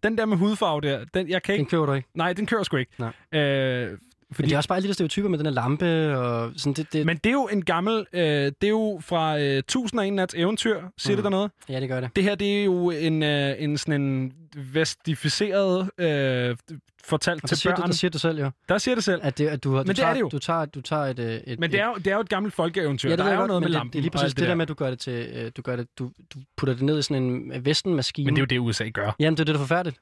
den 0.03 0.19
der 0.19 0.25
med 0.27 0.37
hudfarve 0.37 0.81
der, 0.81 1.05
den, 1.15 1.29
jeg 1.29 1.43
kan 1.43 1.55
ikke... 1.55 1.63
Den 1.63 1.71
køber 1.71 1.87
du 1.87 1.93
ikke? 1.93 2.09
Nej, 2.15 2.33
den 2.33 2.47
kører 2.47 2.63
sgu 2.63 2.77
ikke. 2.77 2.93
Nej. 3.33 3.41
Øh, 3.41 3.99
Fordi... 4.33 4.43
Men 4.43 4.49
det 4.49 4.55
er 4.55 4.57
også 4.57 4.69
bare 4.69 4.77
alle 4.77 4.85
de 4.85 4.89
der 4.89 4.95
stereotyper 4.95 5.29
med 5.29 5.39
den 5.39 5.47
her 5.47 5.53
lampe 5.53 6.19
og 6.19 6.53
sådan 6.57 6.73
det. 6.73 6.93
det... 6.93 7.07
Men 7.07 7.17
det 7.17 7.27
er 7.31 7.33
jo 7.33 7.49
en 7.53 7.65
gammel... 7.65 8.07
Øh, 8.13 8.21
det 8.21 8.55
er 8.63 8.69
jo 8.69 9.01
fra 9.03 9.39
øh, 9.39 9.59
1001 9.59 10.13
nats 10.13 10.35
eventyr, 10.35 10.83
siger 10.99 11.13
mm. 11.13 11.17
det 11.17 11.25
der 11.25 11.31
noget? 11.31 11.51
Ja, 11.69 11.81
det 11.81 11.89
gør 11.89 12.01
det. 12.01 12.17
Det 12.17 12.25
her, 12.25 12.35
det 12.35 12.61
er 12.61 12.65
jo 12.65 12.91
en, 12.91 13.23
øh, 13.23 13.55
en 13.59 13.79
sådan 13.79 14.03
en 14.03 14.33
vestificeret 14.57 15.91
øh, 15.99 16.57
fortalt 17.05 17.43
Og 17.43 17.49
til 17.49 17.59
siger, 17.59 17.73
børn. 17.73 17.83
du, 17.83 17.87
der 17.87 17.93
siger 17.93 18.11
du 18.11 18.19
selv 18.19 18.39
jo. 18.41 18.51
Der 18.69 18.79
siger 18.79 18.95
det 18.95 19.05
selv. 19.05 19.21
At, 19.25 19.39
det, 19.39 19.47
at 19.49 19.65
du, 19.65 19.71
du 19.71 19.77
Men 19.77 19.87
det 19.87 19.97
tager, 19.97 20.09
er 20.09 20.15
det 20.15 20.21
jo. 20.21 20.29
Du 20.29 20.39
tager, 20.39 20.65
du 20.65 20.81
tager 20.81 21.03
et, 21.03 21.19
øh, 21.19 21.41
et... 21.47 21.61
Men 21.61 21.73
det 21.73 21.81
er, 21.81 21.87
jo, 21.87 21.95
det 21.95 22.07
er 22.07 22.15
jo 22.15 22.21
et 22.21 22.29
gammelt 22.29 22.55
folkeeventyr. 22.55 23.09
Ja, 23.09 23.17
det 23.17 23.25
der 23.25 23.31
er 23.31 23.33
jo 23.33 23.39
godt, 23.39 23.49
noget 23.49 23.63
med 23.63 23.69
det, 23.69 23.75
lampen. 23.75 23.93
det 23.93 23.99
er 23.99 24.03
lige 24.03 24.11
præcis 24.11 24.25
alt 24.25 24.37
det, 24.37 24.43
der 24.43 24.49
der. 24.49 24.55
med, 24.55 24.63
at 24.63 24.69
du 24.69 24.75
gør 24.75 24.91
det 24.91 24.99
til, 24.99 25.29
øh, 25.35 25.51
du, 25.57 25.63
gør 25.63 25.77
det, 25.77 25.87
du, 25.99 26.11
du 26.35 26.39
putter 26.57 26.75
det 26.75 26.83
ned 26.83 26.99
i 26.99 27.03
sådan 27.03 27.23
en 27.23 27.53
øh, 27.53 27.67
vestenmaskine. 27.67 28.25
Men 28.25 28.37
det 28.37 28.41
er 28.41 28.57
jo 28.57 28.63
det, 28.63 28.69
USA 28.69 28.89
gør. 28.89 29.17
Jamen, 29.19 29.37
det 29.37 29.41
er 29.41 29.45
det, 29.45 29.55
der 29.55 29.61
er 29.61 29.65
forfærdeligt. 29.65 29.99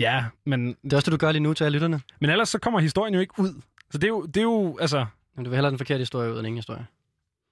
Ja, 0.00 0.24
men... 0.46 0.76
Det 0.82 0.92
er 0.92 0.96
også 0.96 1.10
det, 1.10 1.20
du 1.20 1.26
gør 1.26 1.32
lige 1.32 1.42
nu 1.42 1.54
til 1.54 1.64
alle 1.64 1.76
lytterne. 1.76 2.00
Men 2.20 2.30
ellers 2.30 2.48
så 2.48 2.58
kommer 2.58 2.80
historien 2.80 3.14
jo 3.14 3.20
ikke 3.20 3.34
ud. 3.38 3.62
Så 3.90 3.98
det 3.98 4.04
er 4.04 4.08
jo, 4.08 4.22
det 4.26 4.36
er 4.36 4.42
jo 4.42 4.78
altså... 4.80 5.06
Men 5.36 5.44
du 5.44 5.50
vil 5.50 5.56
hellere 5.56 5.70
den 5.70 5.78
forkerte 5.78 5.98
historie 5.98 6.32
ud 6.32 6.38
end 6.38 6.46
ingen 6.46 6.58
historie. 6.58 6.86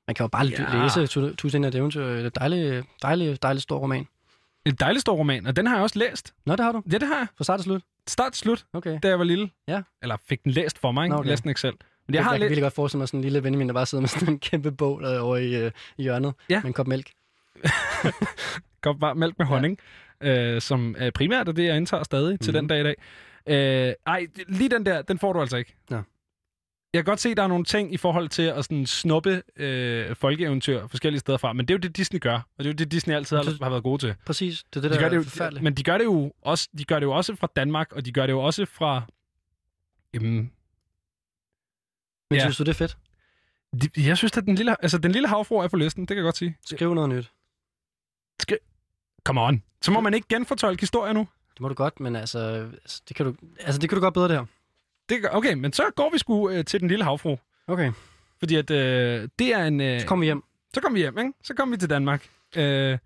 Man 0.08 0.14
kan 0.14 0.24
jo 0.24 0.28
bare 0.28 0.44
Ja. 0.46 0.82
læse 0.82 1.06
Tu- 1.06 1.34
Tusind 1.36 1.64
af 1.66 1.72
det 1.72 1.78
eventyr. 1.78 2.06
Det 2.06 2.20
er 2.20 2.24
en 2.24 2.30
dejlig, 2.34 2.84
dejlig, 3.02 3.42
dejlig 3.42 3.62
stor 3.62 3.78
roman. 3.78 4.06
En 4.66 4.74
dejlig 4.74 5.00
stor 5.00 5.14
roman, 5.14 5.46
og 5.46 5.56
den 5.56 5.66
har 5.66 5.74
jeg 5.76 5.82
også 5.82 5.98
læst. 5.98 6.34
Nå, 6.46 6.56
det 6.56 6.64
har 6.64 6.72
du? 6.72 6.82
Ja, 6.92 6.98
det 6.98 7.08
har 7.08 7.16
jeg. 7.16 7.26
Fra 7.36 7.44
start 7.44 7.58
til 7.60 7.64
slut? 7.64 7.82
Start 8.08 8.32
til 8.32 8.40
slut, 8.40 8.64
Okay. 8.72 8.98
da 9.02 9.08
jeg 9.08 9.18
var 9.18 9.24
lille. 9.24 9.50
Ja. 9.68 9.82
Eller 10.02 10.16
fik 10.28 10.44
den 10.44 10.52
læst 10.52 10.78
for 10.78 10.92
mig, 10.92 11.04
ikke? 11.04 11.14
Nå, 11.14 11.18
Okay. 11.18 11.28
Læste 11.28 11.42
den 11.42 11.50
ikke 11.50 11.60
selv. 11.60 11.74
Men 12.06 12.14
Jeg, 12.14 12.18
jeg 12.18 12.24
har 12.24 12.32
jeg 12.32 12.38
kan 12.40 12.44
virkelig 12.44 12.62
godt 12.62 12.74
forestille 12.74 12.98
mig 12.98 13.08
sådan 13.08 13.18
en 13.20 13.24
lille 13.24 13.42
Benjamin, 13.42 13.68
der 13.68 13.74
bare 13.74 13.86
sidder 13.86 14.02
med 14.02 14.08
sådan 14.08 14.28
en 14.28 14.38
kæmpe 14.38 14.72
bål 14.72 15.04
øh, 15.04 15.24
over 15.24 15.36
i, 15.36 15.64
øh, 15.64 15.70
i 15.96 16.02
hjørnet 16.02 16.34
Ja. 16.48 16.56
med 16.60 16.66
en 16.66 16.72
kop 16.72 16.86
mælk. 16.86 17.10
Kop 18.82 19.00
varm 19.00 19.16
mælk 19.16 19.38
med 19.38 19.46
honning. 19.46 19.78
Øh, 20.20 20.60
som 20.60 20.94
er 20.98 21.10
primært 21.10 21.48
er 21.48 21.52
det, 21.52 21.64
jeg 21.64 21.76
indtager 21.76 22.02
stadig 22.02 22.24
mm-hmm. 22.26 22.38
til 22.38 22.52
Mhm. 22.52 22.58
den 22.60 22.66
dag 22.68 22.80
i 22.80 22.82
dag. 22.82 22.94
Øh, 23.88 23.94
ej, 24.06 24.26
lige 24.48 24.68
den 24.70 24.86
der, 24.86 25.02
den 25.02 25.18
får 25.18 25.32
du 25.32 25.40
altså 25.40 25.56
ikke. 25.56 25.74
Nå. 25.90 25.96
Jeg 26.92 27.04
kan 27.04 27.04
godt 27.04 27.20
se, 27.20 27.28
at 27.28 27.36
der 27.36 27.42
er 27.42 27.46
nogle 27.46 27.64
ting 27.64 27.94
i 27.94 27.96
forhold 27.96 28.28
til 28.28 28.42
at 28.42 28.64
sådan 28.64 28.86
snuppe 28.86 29.42
øh, 29.56 30.16
folkeeventyr 30.16 30.86
forskellige 30.86 31.20
steder 31.20 31.38
fra, 31.38 31.52
men 31.52 31.68
det 31.68 31.74
er 31.74 31.78
jo 31.78 31.80
det, 31.80 31.96
Disney 31.96 32.20
gør, 32.20 32.34
og 32.34 32.42
det 32.58 32.66
er 32.66 32.68
jo 32.68 32.74
det, 32.74 32.92
Disney 32.92 33.14
altid 33.14 33.36
har, 33.36 33.64
har 33.64 33.70
været 33.70 33.82
gode 33.82 33.98
til. 34.02 34.14
Præcis, 34.26 34.64
det 34.64 34.76
er 34.76 34.80
det, 34.80 34.90
de 34.90 34.94
der 34.94 35.00
gør 35.02 35.08
det 35.08 35.14
er 35.16 35.18
jo, 35.18 35.22
forfærdeligt. 35.22 35.62
Men 35.64 35.74
de 35.74 35.82
gør 35.82 35.98
det 35.98 36.04
jo 36.04 36.32
også, 36.42 36.68
de 36.78 36.84
gør 36.84 36.98
det 36.98 37.06
jo 37.06 37.12
også 37.12 37.36
fra 37.36 37.48
Danmark, 37.56 37.92
og 37.92 38.04
de 38.04 38.12
gør 38.12 38.26
det 38.26 38.32
jo 38.32 38.40
også 38.40 38.64
fra... 38.66 39.02
Jamen, 40.14 40.30
Men 42.30 42.36
ja. 42.38 42.40
synes 42.40 42.56
du, 42.56 42.62
det 42.64 42.68
er 42.70 42.74
fedt? 42.74 42.96
de, 43.82 44.06
jeg 44.08 44.16
synes, 44.16 44.36
at 44.36 44.44
den 44.44 44.54
lille, 44.54 44.82
altså, 44.84 44.98
den 44.98 45.12
lille 45.12 45.28
havfru 45.28 45.56
er 45.58 45.68
på 45.68 45.76
listen, 45.76 46.02
det 46.02 46.08
kan 46.08 46.16
jeg 46.16 46.24
godt 46.24 46.36
sige. 46.36 46.56
Skriv 46.66 46.94
noget 46.94 47.10
nyt. 47.10 47.30
Come 49.26 49.40
on. 49.40 49.62
Så 49.82 49.90
må 49.90 50.00
man 50.00 50.14
ikke 50.14 50.28
genfortolke 50.28 50.80
historier 50.82 51.12
nu. 51.12 51.28
Det 51.54 51.60
må 51.60 51.68
du 51.68 51.74
godt, 51.74 52.00
men 52.00 52.16
altså, 52.16 52.38
altså, 52.82 53.02
det, 53.08 53.16
kan 53.16 53.26
du, 53.26 53.34
altså 53.60 53.80
det 53.80 53.88
kan 53.90 53.96
du 53.96 54.02
godt 54.02 54.14
bedre, 54.14 54.28
det 54.28 54.36
her. 54.36 54.44
Det, 55.08 55.18
okay, 55.32 55.52
men 55.54 55.72
så 55.72 55.82
går 55.96 56.10
vi 56.12 56.18
sgu 56.18 56.50
øh, 56.50 56.64
til 56.64 56.80
den 56.80 56.88
lille 56.88 57.04
havfru. 57.04 57.36
Okay. 57.66 57.92
Fordi 58.38 58.54
at 58.56 58.70
øh, 58.70 59.28
det 59.38 59.54
er 59.54 59.64
en... 59.64 59.80
Øh, 59.80 60.00
Så 60.00 60.06
kommer 60.06 60.20
vi 60.22 60.26
hjem. 60.26 60.42
Så 60.74 60.80
kommer 60.80 60.94
vi 60.94 61.00
hjem, 61.00 61.18
ikke? 61.18 61.32
Så 61.44 61.54
kommer 61.54 61.76
vi 61.76 61.80
til 61.80 61.90
Danmark. 61.90 62.28
Øh, 62.56 62.98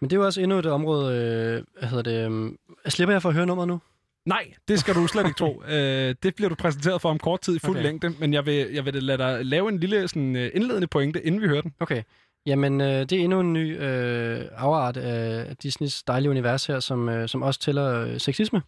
Men 0.00 0.10
det 0.10 0.12
er 0.12 0.16
jo 0.20 0.24
også 0.26 0.40
endnu 0.40 0.58
et 0.58 0.66
område, 0.66 1.14
øh, 1.16 1.64
hvad 1.78 1.88
hedder 1.88 2.26
det, 2.28 2.30
øh, 2.30 2.90
slipper 2.90 3.14
jeg 3.14 3.22
for 3.22 3.28
at 3.28 3.34
høre 3.34 3.46
nummeret 3.46 3.68
nu? 3.68 3.80
nej, 4.26 4.52
det 4.68 4.80
skal 4.80 4.94
du 4.94 5.06
slet 5.06 5.26
ikke 5.26 5.38
tro. 5.38 5.62
Øh, 5.68 6.14
det 6.22 6.34
bliver 6.34 6.48
du 6.48 6.54
præsenteret 6.54 7.00
for 7.00 7.10
om 7.10 7.18
kort 7.18 7.40
tid 7.40 7.56
i 7.56 7.58
fuld 7.58 7.70
Okay. 7.70 7.80
okay. 7.80 7.86
længde, 7.90 8.10
men 8.20 8.34
jeg 8.34 8.46
vil, 8.46 8.54
jeg 8.72 8.84
vil 8.84 8.94
lade 8.94 9.18
dig 9.18 9.46
lave 9.46 9.68
en 9.68 9.78
lille 9.80 10.08
sådan, 10.08 10.36
øh, 10.36 10.50
indledende 10.54 10.86
pointe, 10.86 11.26
inden 11.26 11.40
vi 11.40 11.46
hører 11.46 11.60
den. 11.60 11.74
Okay. 11.80 12.02
Jamen, 12.46 12.80
øh, 12.80 12.86
det 12.86 13.12
er 13.12 13.24
endnu 13.24 13.40
en 13.40 13.52
ny 13.52 13.82
øh, 13.82 14.48
afart 14.56 14.96
af 14.96 15.56
Disneys 15.56 16.02
dejlige 16.02 16.30
univers 16.30 16.66
her, 16.66 16.80
som, 16.80 17.08
øh, 17.08 17.28
som 17.28 17.42
også 17.42 17.60
tæller 17.60 17.94
øh, 17.94 18.20
sexisme. 18.20 18.62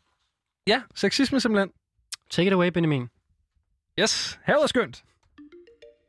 Ja, 0.67 0.83
sexisme 0.95 1.41
simpelthen. 1.41 1.71
Take 2.31 2.47
it 2.47 2.53
away, 2.53 2.69
Benjamin. 2.69 3.09
Yes, 4.01 4.39
havet 4.43 4.63
er 4.63 4.67
skønt. 4.67 5.03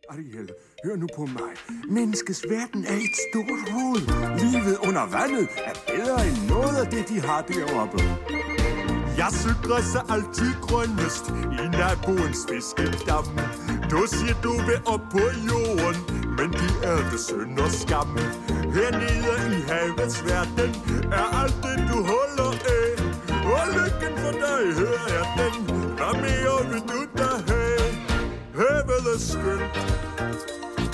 Ariel, 0.09 0.49
hør 0.85 0.95
nu 0.95 1.07
på 1.15 1.25
mig. 1.25 1.51
Menneskets 1.89 2.43
verden 2.49 2.85
er 2.85 2.97
et 3.07 3.15
stort 3.27 3.69
hoved. 3.75 4.03
Livet 4.43 4.77
under 4.87 5.05
vandet 5.17 5.47
er 5.69 5.75
bedre 5.87 6.27
end 6.27 6.37
noget 6.53 6.75
af 6.83 6.87
det, 6.91 7.09
de 7.09 7.19
har 7.27 7.41
deroppe. 7.41 7.97
Jeg 9.17 9.29
græsser 9.67 10.03
altid 10.15 10.51
grønnest 10.67 11.25
i 11.61 11.65
naboens 11.77 12.41
fiskedam. 12.49 13.25
Du 13.91 13.99
siger, 14.15 14.35
du 14.45 14.53
vil 14.67 14.79
op 14.93 15.03
på 15.15 15.23
jorden, 15.49 15.99
men 16.37 16.49
de 16.59 16.67
er 16.83 17.09
det 17.11 17.19
synd 17.19 17.59
og 17.59 17.71
skam. 17.71 18.17
Hernede 18.75 19.57
i 19.57 19.61
havets 19.71 20.17
verden 20.25 20.71
er 21.19 21.27
alt 21.41 21.57
det, 21.63 21.77
du 21.89 21.97
holder 22.11 22.51
af. 22.77 22.89
Og 23.55 23.65
lykken 23.75 24.13
for 24.21 24.31
dig, 24.43 24.61
hører 24.79 25.07
jeg 25.17 25.27
den. 25.39 25.55
Hvad 25.97 26.13
mere 26.23 26.57
vil 26.69 26.81
du 26.91 27.01
da 27.17 27.29
have? 27.49 27.89
Havet 28.59 29.05
er 29.13 29.19
skønt. 29.29 29.75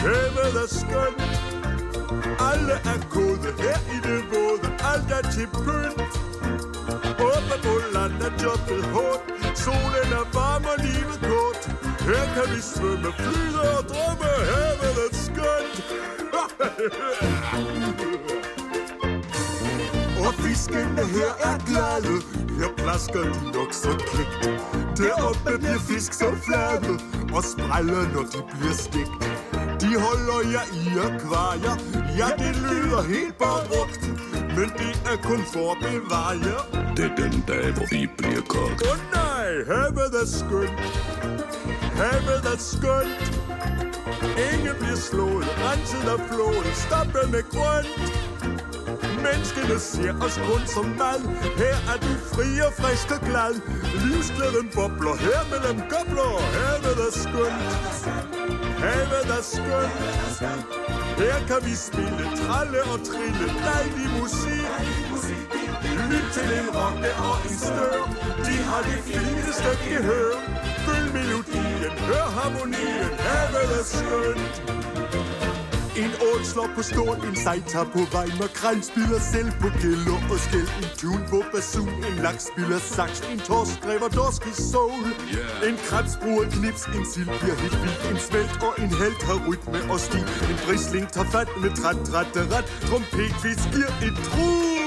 Havet 0.05 0.55
er 0.63 0.69
skønt. 0.79 1.21
Alle 2.49 2.75
er 2.93 2.99
gode 3.15 3.49
her 3.63 3.79
i 3.95 3.97
det 4.07 4.21
våde. 4.31 4.67
Alt 4.91 5.11
er 5.17 5.23
til 5.33 5.47
pynt. 5.63 6.13
Oppe 7.31 7.55
på 7.65 7.73
land 7.95 8.17
er 8.27 8.33
jobbet 8.43 8.83
hårdt. 8.93 9.23
Solen 9.63 10.09
er 10.19 10.25
varm 10.33 10.63
og 10.73 10.77
livet 10.85 11.19
kort. 11.29 11.61
Her 12.09 12.25
kan 12.35 12.55
vi 12.55 12.61
svømme, 12.61 13.09
flyde 13.19 13.61
og 13.77 13.83
drømme. 13.91 14.29
Havet 14.51 14.97
er. 15.05 15.18
Og 20.25 20.33
fiskene 20.33 21.05
her 21.15 21.31
er 21.49 21.57
glade. 21.69 22.15
Her 22.59 22.69
plasker 22.77 23.23
de 23.23 23.51
nok 23.51 23.73
så 23.73 23.91
klægt. 24.07 24.43
Deroppe 24.97 25.57
bliver 25.57 25.79
fisk 25.79 26.13
så 26.13 26.29
flade. 26.45 26.99
Og 27.35 27.43
spræller, 27.43 28.13
når 28.13 28.21
de 28.21 28.41
bliver 28.51 28.73
stegt. 28.73 29.11
De 29.81 29.99
holder 30.05 30.39
jer 30.53 30.65
i 30.81 30.85
akvarier. 31.07 31.75
Ja, 32.17 32.27
det 32.43 32.55
lyder 32.55 33.01
helt 33.01 33.37
barugt. 33.37 34.01
Men 34.57 34.69
det 34.79 34.93
er 35.11 35.17
kun 35.23 35.41
for 35.53 35.71
at 35.71 35.77
bevare 35.77 36.35
jer. 36.47 36.93
Det 36.95 37.05
er 37.05 37.15
den 37.15 37.43
dag, 37.47 37.71
hvor 37.73 37.93
I 37.93 38.07
bliver 38.17 38.41
kogt. 38.41 38.81
Åh 38.85 38.91
oh, 38.91 38.97
nej, 39.13 39.49
havet 39.67 40.13
er 40.21 40.27
skønt. 40.27 40.79
Havet 41.99 42.45
er 42.53 42.57
skønt. 42.57 43.38
Ingen 44.47 44.75
bliver 44.79 44.99
slået, 45.09 45.47
renset 45.65 46.05
af 46.13 46.19
floden, 46.29 46.73
stoppet 46.85 47.25
med 47.33 47.43
grønt. 47.53 47.89
Menneskene 49.25 49.79
ser 49.79 50.13
os 50.25 50.37
kun 50.47 50.61
som 50.75 50.85
mad. 50.85 51.21
Her 51.61 51.77
er 51.93 51.97
du 52.05 52.11
fri 52.33 52.47
og 52.67 52.73
frisk 52.79 53.11
og 53.15 53.21
glad. 53.29 53.53
Livsglæden 54.03 54.67
bobler 54.75 55.15
her 55.25 55.41
mellem 55.51 55.77
gobler. 55.93 56.33
Havet 56.57 56.99
er 57.07 57.13
skønt. 57.23 57.63
Havet 58.83 59.27
er 59.37 59.43
skønt. 59.53 60.98
Her 61.19 61.39
kan 61.47 61.61
vi 61.67 61.75
spille, 61.75 62.25
tralle 62.39 62.79
og 62.93 62.99
trille 63.09 63.47
dejlig 63.67 64.07
musik. 64.19 64.67
Lyt 66.11 66.27
til 66.35 66.49
en 66.59 66.69
rocke 66.77 67.11
og 67.27 67.35
en 67.49 67.57
stør. 67.57 68.03
De 68.45 68.55
har 68.69 68.81
det 68.89 68.99
fineste 69.07 69.71
gehør. 69.85 70.35
Følg 70.85 71.13
melodien, 71.13 71.91
hør 72.09 72.27
harmonien. 72.37 73.11
Havet 73.25 73.79
er 73.79 73.83
skønt. 73.83 74.88
En 75.99 76.11
ål 76.29 76.45
slår 76.45 76.69
på 76.75 76.83
stort, 76.83 77.23
en 77.29 77.35
sej 77.35 77.59
tager 77.67 77.85
på 77.95 78.01
vej. 78.15 78.27
Makrel 78.39 78.83
spiller 78.83 79.19
selv 79.33 79.51
på 79.61 79.67
gælder 79.81 80.19
og 80.33 80.39
skæld 80.45 80.71
En 80.81 80.89
tune 80.99 81.23
på 81.31 81.39
basun, 81.51 81.89
en 82.09 82.15
laks 82.25 82.43
spiller 82.51 82.79
sax 82.95 83.11
En 83.33 83.39
torsk 83.47 83.73
skriver 83.73 84.09
dorsk 84.19 84.41
i 84.51 84.53
soul 84.71 85.05
En 85.67 85.75
krebs 85.87 86.15
bruger 86.21 86.45
knips, 86.55 86.83
en 86.97 87.05
sild 87.13 87.31
bliver 87.39 87.57
helt 87.63 87.79
vild. 87.83 87.99
En 88.11 88.19
svælt 88.27 88.55
og 88.67 88.73
en 88.83 88.91
held 89.01 89.19
har 89.27 89.39
rytme 89.47 89.79
og 89.93 89.99
stil. 89.99 90.25
En 90.51 90.57
brisling 90.65 91.05
tager 91.13 91.29
fat 91.35 91.49
med 91.61 91.71
træt, 91.79 91.99
træt, 92.09 92.29
ret 92.53 92.67
Trompetfisk 92.89 93.65
giver 93.73 93.93
et 94.07 94.15
trut 94.27 94.78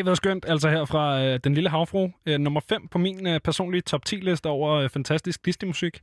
Havet 0.00 0.10
er 0.10 0.14
skønt, 0.14 0.44
altså 0.48 0.68
her 0.68 0.84
fra 0.84 1.22
øh, 1.22 1.40
Den 1.44 1.54
Lille 1.54 1.70
Havfru. 1.70 2.08
Øh, 2.26 2.38
nummer 2.38 2.60
5 2.68 2.88
på 2.88 2.98
min 2.98 3.26
øh, 3.26 3.40
personlige 3.40 3.80
top 3.80 4.02
10-liste 4.08 4.46
over 4.46 4.72
øh, 4.72 4.88
fantastisk 4.88 5.46
Disney-musik, 5.46 6.00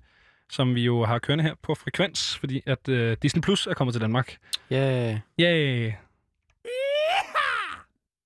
som 0.49 0.76
vi 0.76 0.82
jo 0.82 1.06
har 1.06 1.19
kørende 1.19 1.44
her 1.44 1.53
på 1.64 1.76
Frekvens, 1.76 2.38
fordi 2.38 2.61
at 2.65 2.90
øh, 2.90 3.18
Disney 3.22 3.41
Plus 3.41 3.68
er 3.68 3.74
kommet 3.74 3.94
til 3.94 4.02
Danmark. 4.02 4.38
Yeah. 4.72 5.19
Yay! 5.40 5.91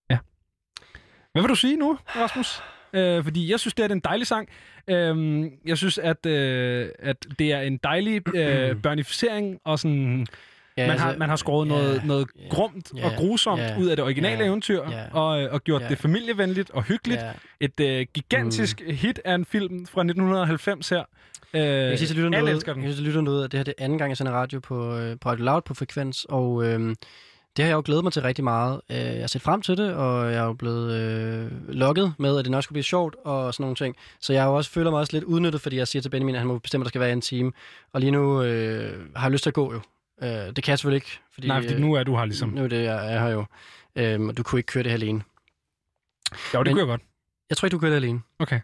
Ja. 0.09 0.17
Hvad 1.31 1.41
vil 1.41 1.49
du 1.49 1.55
sige 1.55 1.77
nu, 1.77 1.97
Rasmus? 2.15 2.61
Øh, 2.93 3.23
fordi 3.23 3.51
jeg 3.51 3.59
synes, 3.59 3.73
det 3.73 3.85
er 3.85 3.89
en 3.89 3.99
dejlig 3.99 4.27
sang. 4.27 4.49
Øh, 4.87 5.45
jeg 5.65 5.77
synes, 5.77 5.97
at, 5.97 6.25
øh, 6.25 6.89
at 6.99 7.25
det 7.39 7.53
er 7.53 7.61
en 7.61 7.77
dejlig 7.77 8.35
øh, 8.35 8.75
børnificering 8.83 9.59
og 9.63 9.79
sådan... 9.79 10.27
Ja, 10.81 10.87
man, 10.87 10.99
har, 10.99 11.07
altså, 11.07 11.19
man 11.19 11.29
har 11.29 11.35
skåret 11.35 11.67
noget, 11.67 11.95
ja, 11.95 12.07
noget 12.07 12.27
grumt 12.49 12.91
ja, 12.95 13.05
og 13.05 13.11
grusomt 13.17 13.61
ja, 13.61 13.77
ud 13.79 13.87
af 13.87 13.95
det 13.95 14.05
originale 14.05 14.39
ja, 14.39 14.45
eventyr, 14.47 14.83
ja, 14.89 15.03
og, 15.13 15.49
og 15.51 15.63
gjort 15.63 15.81
ja. 15.81 15.87
det 15.87 15.97
familievenligt 15.97 16.71
og 16.71 16.83
hyggeligt. 16.83 17.21
Ja. 17.21 17.31
Et 17.59 17.79
øh, 17.79 18.05
gigantisk 18.13 18.81
mm. 18.87 18.93
hit 18.95 19.19
af 19.25 19.35
en 19.35 19.45
film 19.45 19.85
fra 19.85 20.01
1990 20.01 20.89
her. 20.89 21.03
Øh, 21.53 21.61
Jeg 21.61 21.67
alle 21.69 22.31
derude, 22.31 22.51
elsker 22.51 22.73
den. 22.73 22.83
jeg 22.83 22.91
sige 22.91 22.97
til 22.97 23.05
lytterne 23.05 23.27
derude, 23.27 23.43
at 23.43 23.51
det 23.51 23.57
her 23.57 23.63
det 23.63 23.73
er 23.77 23.83
anden 23.83 23.97
gang, 23.97 24.09
jeg 24.09 24.17
sender 24.17 24.31
radio 24.31 24.59
på, 24.59 24.97
øh, 24.97 25.19
på 25.21 25.29
Radio 25.29 25.45
Loud 25.45 25.61
på 25.61 25.73
Frekvens, 25.73 26.25
og 26.29 26.65
øh, 26.65 26.95
det 27.57 27.65
har 27.65 27.69
jeg 27.69 27.75
jo 27.75 27.81
glædet 27.85 28.03
mig 28.03 28.13
til 28.13 28.21
rigtig 28.21 28.43
meget. 28.43 28.81
Øh, 28.89 28.97
jeg 28.97 29.19
har 29.19 29.27
set 29.27 29.41
frem 29.41 29.61
til 29.61 29.77
det, 29.77 29.93
og 29.93 30.31
jeg 30.31 30.39
er 30.39 30.45
jo 30.45 30.53
blevet 30.53 30.91
øh, 30.91 31.69
lokket 31.69 32.13
med, 32.17 32.37
at 32.37 32.45
det 32.45 32.51
nok 32.51 32.63
skulle 32.63 32.75
blive 32.75 32.83
sjovt 32.83 33.15
og 33.25 33.53
sådan 33.53 33.63
nogle 33.63 33.75
ting. 33.75 33.95
Så 34.19 34.33
jeg 34.33 34.41
har 34.41 34.49
jo 34.49 34.55
også, 34.55 34.71
føler 34.71 34.91
mig 34.91 34.99
også 34.99 35.13
lidt 35.13 35.23
udnyttet, 35.23 35.61
fordi 35.61 35.77
jeg 35.77 35.87
siger 35.87 36.01
til 36.01 36.09
Benjamin, 36.09 36.35
at 36.35 36.39
han 36.41 36.47
må 36.47 36.57
bestemme, 36.59 36.83
at 36.83 36.85
der 36.85 36.89
skal 36.89 37.01
være 37.01 37.11
en 37.13 37.21
time. 37.21 37.51
Og 37.93 38.01
lige 38.01 38.11
nu 38.11 38.43
øh, 38.43 38.99
har 39.15 39.27
jeg 39.27 39.31
lyst 39.31 39.43
til 39.43 39.49
at 39.49 39.53
gå 39.53 39.73
jo. 39.73 39.81
Øh, 40.23 40.29
det 40.29 40.63
kan 40.63 40.71
jeg 40.71 40.79
selvfølgelig 40.79 40.95
ikke. 40.97 41.19
Fordi, 41.33 41.47
Nej, 41.47 41.61
fordi 41.61 41.79
nu 41.81 41.93
er 41.93 42.03
du 42.03 42.15
her 42.17 42.25
ligesom. 42.25 42.49
Nu 42.49 42.63
er 42.63 42.67
det, 42.67 42.83
jeg 42.83 43.13
er 43.15 43.19
her 43.19 43.27
jo. 43.29 43.45
Øh, 43.95 44.21
og 44.21 44.37
du 44.37 44.43
kunne 44.43 44.59
ikke 44.59 44.67
køre 44.67 44.83
det 44.83 44.91
her 44.91 44.97
alene. 44.97 45.21
Jo, 46.53 46.63
det 46.63 46.67
Men- 46.71 46.77
jeg 46.77 46.85
godt. 46.85 47.01
Jeg 47.49 47.57
tror 47.57 47.65
ikke, 47.65 47.73
du 47.75 47.79
kører 47.79 47.91
det 47.91 47.95
alene. 47.97 48.21
Okay. 48.39 48.59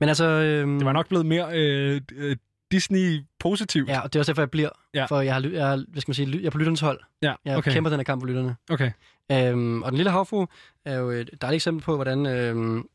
Men 0.00 0.08
altså... 0.08 0.24
Øhm, 0.24 0.78
Det 0.78 0.84
var 0.86 0.92
nok 0.92 1.08
blevet 1.08 1.26
mere 1.26 1.48
øh, 1.52 2.00
øh, 2.12 2.36
Disney-positivt. 2.72 3.88
Ja, 3.88 4.00
og 4.00 4.12
det 4.12 4.18
er 4.18 4.20
også 4.20 4.32
derfor, 4.32 4.42
jeg 4.42 4.50
bliver. 4.50 4.68
Ja. 4.94 5.04
For 5.04 5.20
jeg, 5.20 5.34
har, 5.34 5.40
jeg, 5.40 5.72
er, 5.72 5.84
hvad 5.88 6.00
skal 6.00 6.10
man 6.10 6.14
sige, 6.14 6.38
jeg 6.38 6.46
er 6.46 6.50
på 6.50 6.58
lytternes 6.58 6.80
hold. 6.80 7.00
Ja, 7.22 7.34
Jeg 7.44 7.56
okay. 7.56 7.72
kæmper 7.72 7.90
den 7.90 7.98
her 7.98 8.04
kamp 8.04 8.22
for 8.22 8.26
lytterne. 8.26 8.56
Okay. 8.70 8.90
Øhm, 9.32 9.82
og 9.82 9.90
Den 9.92 9.96
Lille 9.96 10.10
Havfru 10.10 10.46
er 10.84 10.94
jo 10.98 11.10
et 11.10 11.30
dejligt 11.40 11.58
eksempel 11.58 11.84
på, 11.84 11.94
hvordan 11.94 12.26
øhm, 12.26 12.88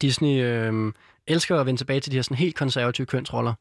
Disney 0.00 0.42
øhm, 0.44 0.94
elsker 1.26 1.60
at 1.60 1.66
vende 1.66 1.80
tilbage 1.80 2.00
til 2.00 2.12
de 2.12 2.16
her 2.16 2.22
sådan 2.22 2.36
helt 2.36 2.56
konservative 2.56 3.06
kønsroller. 3.06 3.54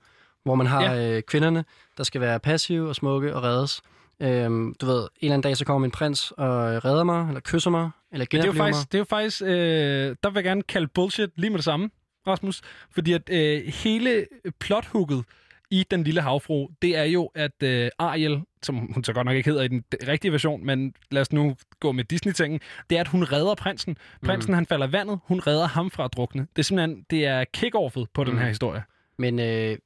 Hvor 0.43 0.55
man 0.55 0.67
har 0.67 0.83
ja. 0.83 1.15
øh, 1.15 1.21
kvinderne, 1.21 1.65
der 1.97 2.03
skal 2.03 2.21
være 2.21 2.39
passive 2.39 2.89
og 2.89 2.95
smukke 2.95 3.35
og 3.35 3.43
reddes. 3.43 3.81
Øhm, 4.19 4.75
du 4.81 4.85
ved, 4.85 4.99
en 4.99 5.07
eller 5.21 5.33
anden 5.33 5.41
dag, 5.41 5.57
så 5.57 5.65
kommer 5.65 5.79
min 5.79 5.91
prins 5.91 6.31
og 6.31 6.85
redder 6.85 7.03
mig, 7.03 7.27
eller 7.27 7.41
kysser 7.41 7.71
mig, 7.71 7.89
eller 8.11 8.25
Men 8.31 8.31
det 8.31 8.33
er 8.33 8.37
jo 8.37 8.51
genoplever 8.51 8.65
mig. 8.65 8.73
faktisk, 8.73 8.91
det 8.91 8.97
er 8.97 8.99
jo 8.99 9.05
faktisk 9.05 9.41
øh, 9.41 10.15
der 10.23 10.29
vil 10.29 10.35
jeg 10.35 10.43
gerne 10.43 10.63
kalde 10.63 10.87
bullshit 10.87 11.29
lige 11.35 11.49
med 11.49 11.57
det 11.57 11.65
samme, 11.65 11.89
Rasmus. 12.27 12.61
Fordi 12.91 13.13
at 13.13 13.29
øh, 13.29 13.73
hele 13.83 14.25
plothooket 14.59 15.23
i 15.71 15.85
Den 15.91 16.03
Lille 16.03 16.21
Havfru, 16.21 16.67
det 16.81 16.97
er 16.97 17.03
jo, 17.03 17.29
at 17.35 17.63
øh, 17.63 17.89
Ariel, 17.99 18.41
som 18.63 18.75
hun 18.93 19.03
så 19.03 19.13
godt 19.13 19.25
nok 19.25 19.35
ikke 19.35 19.49
hedder 19.49 19.63
i 19.63 19.67
den 19.67 19.83
rigtige 20.07 20.31
version, 20.31 20.65
men 20.65 20.93
lad 21.11 21.21
os 21.21 21.31
nu 21.31 21.55
gå 21.79 21.91
med 21.91 22.03
Disney-tingen, 22.03 22.59
det 22.89 22.95
er, 22.95 23.01
at 23.01 23.07
hun 23.07 23.23
redder 23.23 23.55
prinsen. 23.55 23.97
Prinsen, 24.25 24.51
mm. 24.51 24.55
han 24.55 24.65
falder 24.65 24.87
i 24.87 24.91
vandet, 24.91 25.19
hun 25.23 25.39
redder 25.39 25.67
ham 25.67 25.91
fra 25.91 26.05
at 26.05 26.13
drukne. 26.15 26.47
Det 26.55 26.59
er 26.59 26.63
simpelthen, 26.63 27.05
det 27.09 27.25
er 27.25 27.43
kick-offet 27.53 28.07
på 28.13 28.23
mm. 28.23 28.29
den 28.29 28.39
her 28.39 28.47
historie. 28.47 28.83
Men 29.17 29.39
øh, 29.39 29.77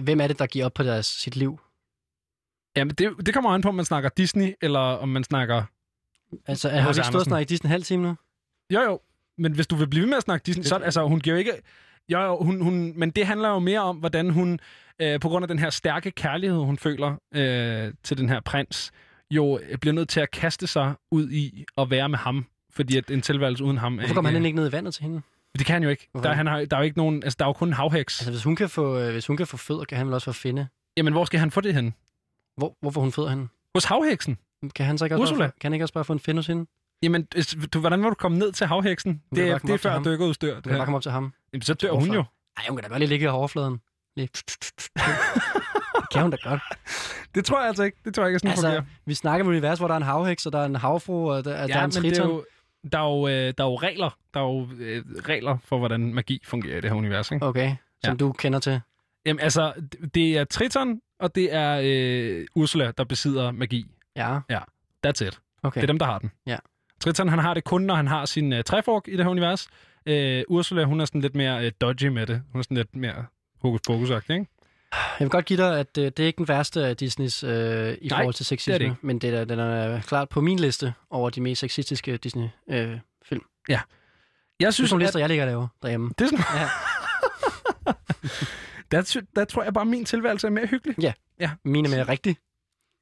hvem 0.00 0.20
er 0.20 0.26
det, 0.26 0.38
der 0.38 0.46
giver 0.46 0.64
op 0.64 0.74
på 0.74 0.82
deres, 0.82 1.06
sit 1.06 1.36
liv? 1.36 1.60
Jamen, 2.76 2.94
det, 2.94 3.26
det 3.26 3.34
kommer 3.34 3.50
an 3.50 3.62
på, 3.62 3.68
om 3.68 3.74
man 3.74 3.84
snakker 3.84 4.10
Disney, 4.16 4.54
eller 4.62 4.80
om 4.80 5.08
man 5.08 5.24
snakker... 5.24 5.62
Altså, 6.46 6.68
har 6.68 6.92
vi 6.92 6.98
ikke 6.98 7.06
stået 7.06 7.20
og 7.20 7.24
snakket 7.24 7.48
Disney 7.48 7.68
en 7.68 7.70
halv 7.70 7.82
time 7.82 8.02
nu? 8.02 8.16
Jo, 8.74 8.80
jo. 8.80 9.00
Men 9.38 9.52
hvis 9.52 9.66
du 9.66 9.76
vil 9.76 9.88
blive 9.88 10.02
ved 10.02 10.08
med 10.08 10.16
at 10.16 10.22
snakke 10.22 10.44
Disney, 10.44 10.64
så 10.64 10.76
altså, 10.76 11.06
hun 11.06 11.20
giver 11.20 11.36
jo 11.36 11.38
ikke... 11.38 11.52
Jo, 12.08 12.20
jo, 12.20 12.36
hun, 12.36 12.60
hun, 12.60 12.92
men 12.96 13.10
det 13.10 13.26
handler 13.26 13.48
jo 13.48 13.58
mere 13.58 13.80
om, 13.80 13.96
hvordan 13.96 14.30
hun, 14.30 14.60
øh, 14.98 15.20
på 15.20 15.28
grund 15.28 15.44
af 15.44 15.48
den 15.48 15.58
her 15.58 15.70
stærke 15.70 16.10
kærlighed, 16.10 16.58
hun 16.58 16.78
føler 16.78 17.16
øh, 17.34 17.92
til 18.02 18.18
den 18.18 18.28
her 18.28 18.40
prins, 18.40 18.92
jo 19.30 19.58
øh, 19.58 19.78
bliver 19.78 19.94
nødt 19.94 20.08
til 20.08 20.20
at 20.20 20.30
kaste 20.30 20.66
sig 20.66 20.94
ud 21.10 21.30
i 21.30 21.64
at 21.78 21.90
være 21.90 22.08
med 22.08 22.18
ham. 22.18 22.46
Fordi 22.72 22.96
at 22.96 23.10
en 23.10 23.22
tilværelse 23.22 23.64
uden 23.64 23.78
ham... 23.78 23.94
Hvorfor 23.94 24.14
kommer 24.14 24.30
han 24.30 24.44
ikke 24.44 24.56
ned 24.56 24.68
i 24.68 24.72
vandet 24.72 24.94
til 24.94 25.02
hende? 25.02 25.22
Det 25.58 25.66
kan 25.66 25.72
han 25.72 25.82
jo 25.82 25.88
ikke. 25.88 26.08
Hvorfor 26.12 26.28
Der, 26.28 26.34
han 26.34 26.46
har, 26.46 26.64
der 26.64 26.76
er 26.76 26.80
jo 26.80 26.84
ikke 26.84 26.98
nogen... 26.98 27.22
Altså, 27.22 27.36
der 27.38 27.44
er 27.44 27.48
jo 27.48 27.52
kun 27.52 27.68
en 27.68 27.74
havheks. 27.74 28.20
Altså, 28.20 28.30
hvis 28.30 28.42
hun 28.44 28.56
kan 28.56 28.68
få, 28.68 28.98
øh, 28.98 29.12
hvis 29.12 29.26
hun 29.26 29.36
kan 29.36 29.46
få 29.46 29.56
fødder, 29.56 29.84
kan 29.84 29.98
han 29.98 30.06
vel 30.06 30.14
også 30.14 30.24
få 30.24 30.32
finde? 30.32 30.68
Jamen, 30.96 31.12
hvor 31.12 31.24
skal 31.24 31.40
han 31.40 31.50
få 31.50 31.60
det 31.60 31.74
hen? 31.74 31.94
Hvor, 32.56 32.76
hvor 32.80 32.90
får 32.90 33.00
hun 33.00 33.12
fødder 33.12 33.30
hen? 33.30 33.50
Hos 33.74 33.84
havheksen. 33.84 34.38
Kan 34.74 34.86
han 34.86 34.98
så 34.98 35.04
ikke 35.04 35.16
også 35.16 35.22
Ursula. 35.22 35.38
Bare, 35.44 35.50
få, 35.50 35.56
kan 35.60 35.68
han 35.70 35.74
ikke 35.74 35.84
også 35.84 35.94
bare 35.94 36.04
få 36.04 36.12
en 36.12 36.20
finde 36.20 36.38
hos 36.38 36.46
hende? 36.46 36.66
Jamen, 37.02 37.26
du, 37.74 37.80
hvordan 37.80 38.00
vil 38.02 38.08
du 38.10 38.14
komme 38.14 38.38
ned 38.38 38.52
til 38.52 38.66
havheksen? 38.66 39.12
Kan 39.34 39.36
Det, 39.44 39.48
er- 39.50 39.58
komme 39.58 39.72
det 39.76 39.84
er 39.84 39.90
før 39.90 40.02
dykkerudstyr. 40.02 40.54
Hun 40.54 40.62
kan 40.62 40.72
bare 40.72 40.84
komme 40.84 40.96
op 40.96 41.02
til 41.02 41.12
ham. 41.12 41.32
Jamen, 41.52 41.62
så 41.62 41.74
dør 41.74 41.90
hun 41.92 42.08
jo. 42.14 42.24
Nej, 42.58 42.66
hun 42.68 42.76
kan 42.76 42.82
da 42.82 42.88
godt 42.88 42.98
lige 42.98 43.08
ligge 43.08 43.24
i 43.24 43.28
overfladen. 43.28 43.80
Lige. 44.16 44.28
Det 44.34 46.10
kan 46.12 46.22
hun 46.22 46.30
da 46.30 46.36
godt. 46.44 46.60
Det 47.34 47.44
tror 47.44 47.58
jeg 47.60 47.68
altså 47.68 47.82
ikke. 47.82 47.96
Det 48.04 48.14
tror 48.14 48.22
jeg 48.22 48.28
ikke, 48.30 48.38
sådan 48.38 48.50
Altså, 48.50 48.66
fungerer. 48.66 48.82
vi 49.06 49.14
snakker 49.14 49.44
om 49.44 49.50
et 49.50 49.52
univers, 49.56 49.78
hvor 49.78 49.86
der 49.88 49.94
er 49.94 49.98
en 49.98 50.02
havheks, 50.02 50.46
og 50.46 50.52
der 50.52 50.58
er 50.60 50.64
en 50.64 50.76
havfru, 50.76 51.32
og 51.32 51.44
der, 51.44 51.50
ja, 51.60 51.66
der 51.66 51.74
er 51.74 51.84
en 51.84 51.90
men 51.94 52.02
det 52.02 52.12
er 52.12 52.22
triton. 52.22 52.28
jo, 52.30 52.44
der, 52.92 52.98
er 52.98 53.04
jo, 53.18 53.28
øh, 53.28 53.54
der 53.58 53.64
er 53.64 53.68
jo 53.68 53.76
regler. 53.76 54.18
Der 54.34 54.40
er 54.40 54.44
jo 54.44 54.68
øh, 54.78 55.04
regler 55.28 55.58
for, 55.64 55.78
hvordan 55.78 56.14
magi 56.14 56.40
fungerer 56.44 56.78
i 56.78 56.80
det 56.80 56.90
her 56.90 56.96
univers. 56.96 57.30
Ikke? 57.30 57.46
Okay, 57.46 57.76
som 58.04 58.12
Ja. 58.12 58.16
du 58.16 58.32
kender 58.32 58.58
til. 58.58 58.80
Jamen, 59.26 59.40
altså, 59.40 59.72
det- 60.14 60.36
er 60.38 60.44
Triton, 60.44 61.00
og 61.20 61.34
det 61.34 61.54
er 61.54 61.80
øh, 61.84 62.46
Ursula, 62.54 62.90
der 62.98 63.04
besidder 63.04 63.50
magi. 63.50 63.86
Ja. 64.16 64.38
Ja, 64.50 64.58
that's 65.06 65.26
it. 65.26 65.40
Okay. 65.62 65.80
Det 65.80 65.82
er 65.82 65.86
dem, 65.92 65.98
der 65.98 66.06
har 66.06 66.18
den. 66.18 66.30
Ja. 66.46 66.56
Triton, 67.00 67.28
han 67.28 67.38
har 67.38 67.54
det 67.54 67.64
kun, 67.64 67.82
når 67.82 67.94
han 67.94 68.06
har 68.06 68.24
sin 68.24 68.52
øh, 68.52 68.64
træfork 68.64 69.08
i 69.08 69.16
det 69.16 69.24
her 69.24 69.30
univers. 69.30 69.68
Øh, 70.06 70.42
Ursula, 70.48 70.84
hun 70.84 71.00
er 71.00 71.04
sådan 71.04 71.20
lidt 71.20 71.34
mere 71.34 71.66
øh, 71.66 71.72
dodgy 71.80 72.04
med 72.06 72.26
det. 72.26 72.42
Hun 72.52 72.58
er 72.58 72.62
sådan 72.62 72.76
lidt 72.76 72.96
mere 72.96 73.26
hokus 73.62 73.80
pokus 73.86 74.10
ikke? 74.10 74.46
Jeg 74.92 75.24
vil 75.24 75.28
godt 75.30 75.44
give 75.44 75.56
dig, 75.62 75.78
at 75.80 75.98
øh, 75.98 76.04
det 76.04 76.20
er 76.20 76.26
ikke 76.26 76.36
den 76.38 76.48
værste 76.48 76.86
af 76.86 76.96
Disneys 76.96 77.44
øh, 77.44 77.50
i 77.50 78.08
Nej, 78.08 78.18
forhold 78.18 78.34
til 78.34 78.38
det 78.38 78.46
sexisme, 78.46 78.74
det 78.74 78.80
ikke. 78.80 78.96
men 79.02 79.18
det 79.18 79.34
er, 79.34 79.44
den 79.44 79.58
er 79.58 80.00
klart 80.00 80.28
på 80.28 80.40
min 80.40 80.58
liste 80.58 80.94
over 81.10 81.30
de 81.30 81.40
mest 81.40 81.60
sexistiske 81.60 82.16
Disney-film. 82.16 82.90
Øh, 82.92 82.98
film. 83.24 83.42
Ja. 83.68 83.72
Jeg 83.72 83.80
det 84.60 84.66
er 84.66 84.70
synes, 84.70 84.90
sådan 84.90 85.02
at- 85.02 85.06
lister, 85.06 85.20
jeg 85.20 85.28
ligger 85.28 85.44
og 85.44 85.48
laver 85.50 85.68
derhjemme. 85.82 86.10
Det 86.18 86.24
er 86.24 86.28
sådan... 86.28 86.44
Ja. 86.60 86.68
der, 88.96 89.20
der 89.36 89.44
tror 89.44 89.62
jeg 89.62 89.74
bare, 89.74 89.82
at 89.82 89.88
min 89.88 90.04
tilværelse 90.04 90.46
er 90.46 90.50
mere 90.50 90.66
hyggelig. 90.66 90.98
Ja. 91.02 91.12
ja. 91.40 91.50
Mine 91.64 91.88
er 91.88 91.96
mere 91.96 92.08
rigtig. 92.08 92.36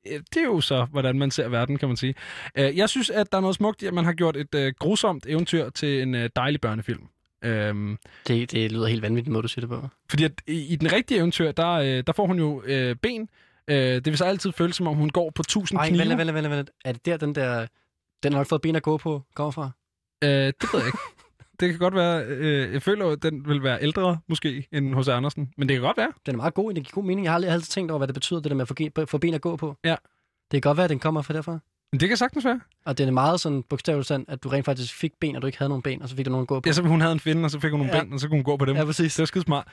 Det 0.05 0.37
er 0.37 0.43
jo 0.45 0.61
så, 0.61 0.85
hvordan 0.85 1.19
man 1.19 1.31
ser 1.31 1.49
verden, 1.49 1.79
kan 1.79 1.89
man 1.89 1.97
sige. 1.97 2.15
Øh, 2.59 2.77
Jeg 2.77 2.89
synes, 2.89 3.11
at 3.11 3.33
der 3.33 3.39
er 3.39 3.43
noget 3.43 3.57
smukt 3.57 3.83
i, 3.83 3.87
at 3.87 3.95
man 3.95 4.05
har 4.05 4.13
gjort 4.13 4.37
et 4.37 4.55
øh, 4.55 4.73
grusomt 4.79 5.27
eventyr 5.29 5.71
til 5.71 6.03
en 6.03 6.31
dejlig 6.37 6.61
børnefilm. 6.61 7.09
Øhm, 7.47 7.99
Det, 8.29 8.53
det 8.53 8.73
lyder 8.73 8.87
helt 8.87 9.03
vanvittigt, 9.03 9.33
måde 9.33 9.43
du 9.43 9.49
siger 9.49 9.61
det 9.67 9.69
på. 9.69 9.89
fordi 10.11 10.25
at 10.25 10.33
i, 10.47 10.67
i 10.73 10.77
den 10.77 10.93
rigtige 10.93 11.19
eventyr, 11.19 11.53
der, 11.53 11.71
øh, 11.73 12.03
der 12.07 12.13
får 12.13 12.27
hun 12.27 12.39
jo 12.39 12.63
øh, 12.67 12.97
ben. 12.97 13.29
Øh, 13.69 13.77
det 13.77 14.07
vil 14.07 14.17
så 14.19 14.25
altid 14.25 14.53
føles, 14.53 14.77
som 14.77 14.87
om 14.87 14.97
hun 14.97 15.11
går 15.11 15.31
på 15.31 15.43
tusind 15.43 15.79
Ej, 15.81 15.89
knive. 15.89 16.01
vent, 16.09 16.19
vent, 16.19 16.35
vent, 16.35 16.51
vent. 16.51 16.71
Er 16.85 16.93
det 16.93 17.07
der, 17.07 17.17
den 17.17 17.35
der... 17.35 17.67
Den 18.23 18.33
har 18.33 18.41
nok 18.41 18.47
fået 18.47 18.61
ben 18.63 18.77
at 18.77 18.83
gå 18.83 18.97
på, 18.97 19.23
kommer 19.35 19.51
fra? 19.51 19.71
Øh, 20.25 20.31
det 20.31 20.55
ved 20.73 20.81
jeg 20.81 20.87
ikke. 20.87 20.99
Det 21.61 21.71
kan 21.71 21.79
godt 21.79 21.95
være, 21.95 22.25
øh, 22.27 22.73
jeg 22.73 22.83
føler, 22.83 23.07
at 23.11 23.23
den 23.23 23.49
vil 23.49 23.63
være 23.63 23.83
ældre, 23.83 24.19
måske, 24.29 24.67
end 24.73 24.95
hos 24.95 25.09
Andersen. 25.09 25.53
Men 25.57 25.69
det 25.69 25.75
kan 25.75 25.83
godt 25.83 25.97
være. 25.97 26.13
Den 26.27 26.35
er 26.35 26.37
meget 26.37 26.55
god, 26.55 26.75
det 26.75 26.85
giver 26.85 26.93
god 26.95 27.05
mening. 27.05 27.25
Jeg 27.25 27.31
har 27.33 27.35
aldrig 27.35 27.53
altid 27.53 27.67
tænkt 27.71 27.91
over, 27.91 27.99
hvad 27.99 28.09
det 28.09 28.15
betyder, 28.15 28.41
det 28.41 28.51
der 28.51 28.57
med 28.57 28.93
at 28.97 29.09
få 29.09 29.19
ben 29.19 29.35
at 29.35 29.41
gå 29.41 29.57
på. 29.57 29.77
Ja. 29.85 29.97
Det 30.51 30.53
kan 30.53 30.61
godt 30.61 30.77
være, 30.77 30.85
at 30.85 30.91
den 30.91 30.99
kommer 30.99 31.23
fra 31.23 31.35
derfra. 31.35 31.59
Det 31.93 32.09
kan 32.09 32.17
sagtens 32.17 32.45
være. 32.45 32.61
Og 32.85 32.99
det 32.99 33.07
er 33.09 33.11
meget 33.11 33.41
sådan 33.41 33.63
bogstaveligt 33.63 34.09
sandt, 34.09 34.31
at 34.31 34.43
du 34.43 34.49
rent 34.49 34.65
faktisk 34.65 34.95
fik 34.95 35.13
ben, 35.21 35.37
og 35.37 35.43
du 35.43 35.47
ikke 35.47 35.59
havde 35.59 35.69
nogen 35.69 35.83
ben, 35.83 36.03
og 36.03 36.09
så 36.09 36.17
fik 36.17 36.25
du 36.27 36.31
nogen 36.31 36.47
gå 36.47 36.61
på. 36.61 36.69
Ja, 36.69 36.73
så 36.73 36.83
hun 36.83 37.01
havde 37.01 37.13
en 37.13 37.21
finde, 37.21 37.45
og 37.45 37.51
så 37.51 37.61
fik 37.61 37.71
hun 37.71 37.81
nogle 37.81 37.97
Ja. 37.97 38.03
ben, 38.03 38.13
og 38.13 38.21
så 38.21 38.29
kunne 38.29 38.37
hun 38.37 38.45
gå 38.45 38.57
på 38.57 38.65
dem. 38.65 38.77
Ja, 38.77 38.85
præcis. 38.85 39.15
Det 39.15 39.23
er 39.23 39.27
skide 39.27 39.45
smart. 39.45 39.69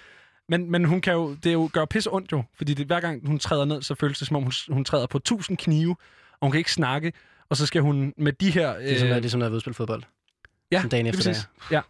Men, 0.49 0.72
men 0.72 0.85
hun 0.85 1.02
kan 1.02 1.14
jo, 1.14 1.35
det 1.35 1.45
er 1.45 1.53
jo 1.53 1.69
gør 1.73 1.85
pisse 1.85 2.14
ondt 2.14 2.31
jo, 2.31 2.44
fordi 2.57 2.73
det, 2.73 2.85
hver 2.85 2.99
gang 2.99 3.27
hun 3.27 3.40
træder 3.40 3.65
ned, 3.65 3.81
så 3.81 3.95
føles 3.95 4.19
det 4.19 4.27
som 4.27 4.35
om, 4.38 4.44
hun, 4.44 4.52
hun 4.69 4.85
træder 4.85 5.07
på 5.07 5.19
tusind 5.19 5.57
knive, 5.57 5.95
og 6.31 6.38
hun 6.41 6.52
kan 6.52 6.57
ikke 6.57 6.72
snakke, 6.72 7.14
og 7.49 7.57
så 7.57 7.65
skal 7.65 7.81
hun 7.81 8.14
med 8.18 8.34
de 8.34 8.52
her... 8.52 8.77
Det 8.77 8.94
er 8.94 8.99
som, 8.99 9.07
øh, 9.07 9.15
ligesom 9.15 9.40
når 9.40 9.49
jeg 9.49 9.61
spille 9.61 9.76
fodbold. 9.76 10.03
Ja, 10.72 10.81
Som 10.81 10.90
dagen 10.90 11.07
efter 11.07 11.31
præcis. 11.31 11.49
Ja. 11.72 11.81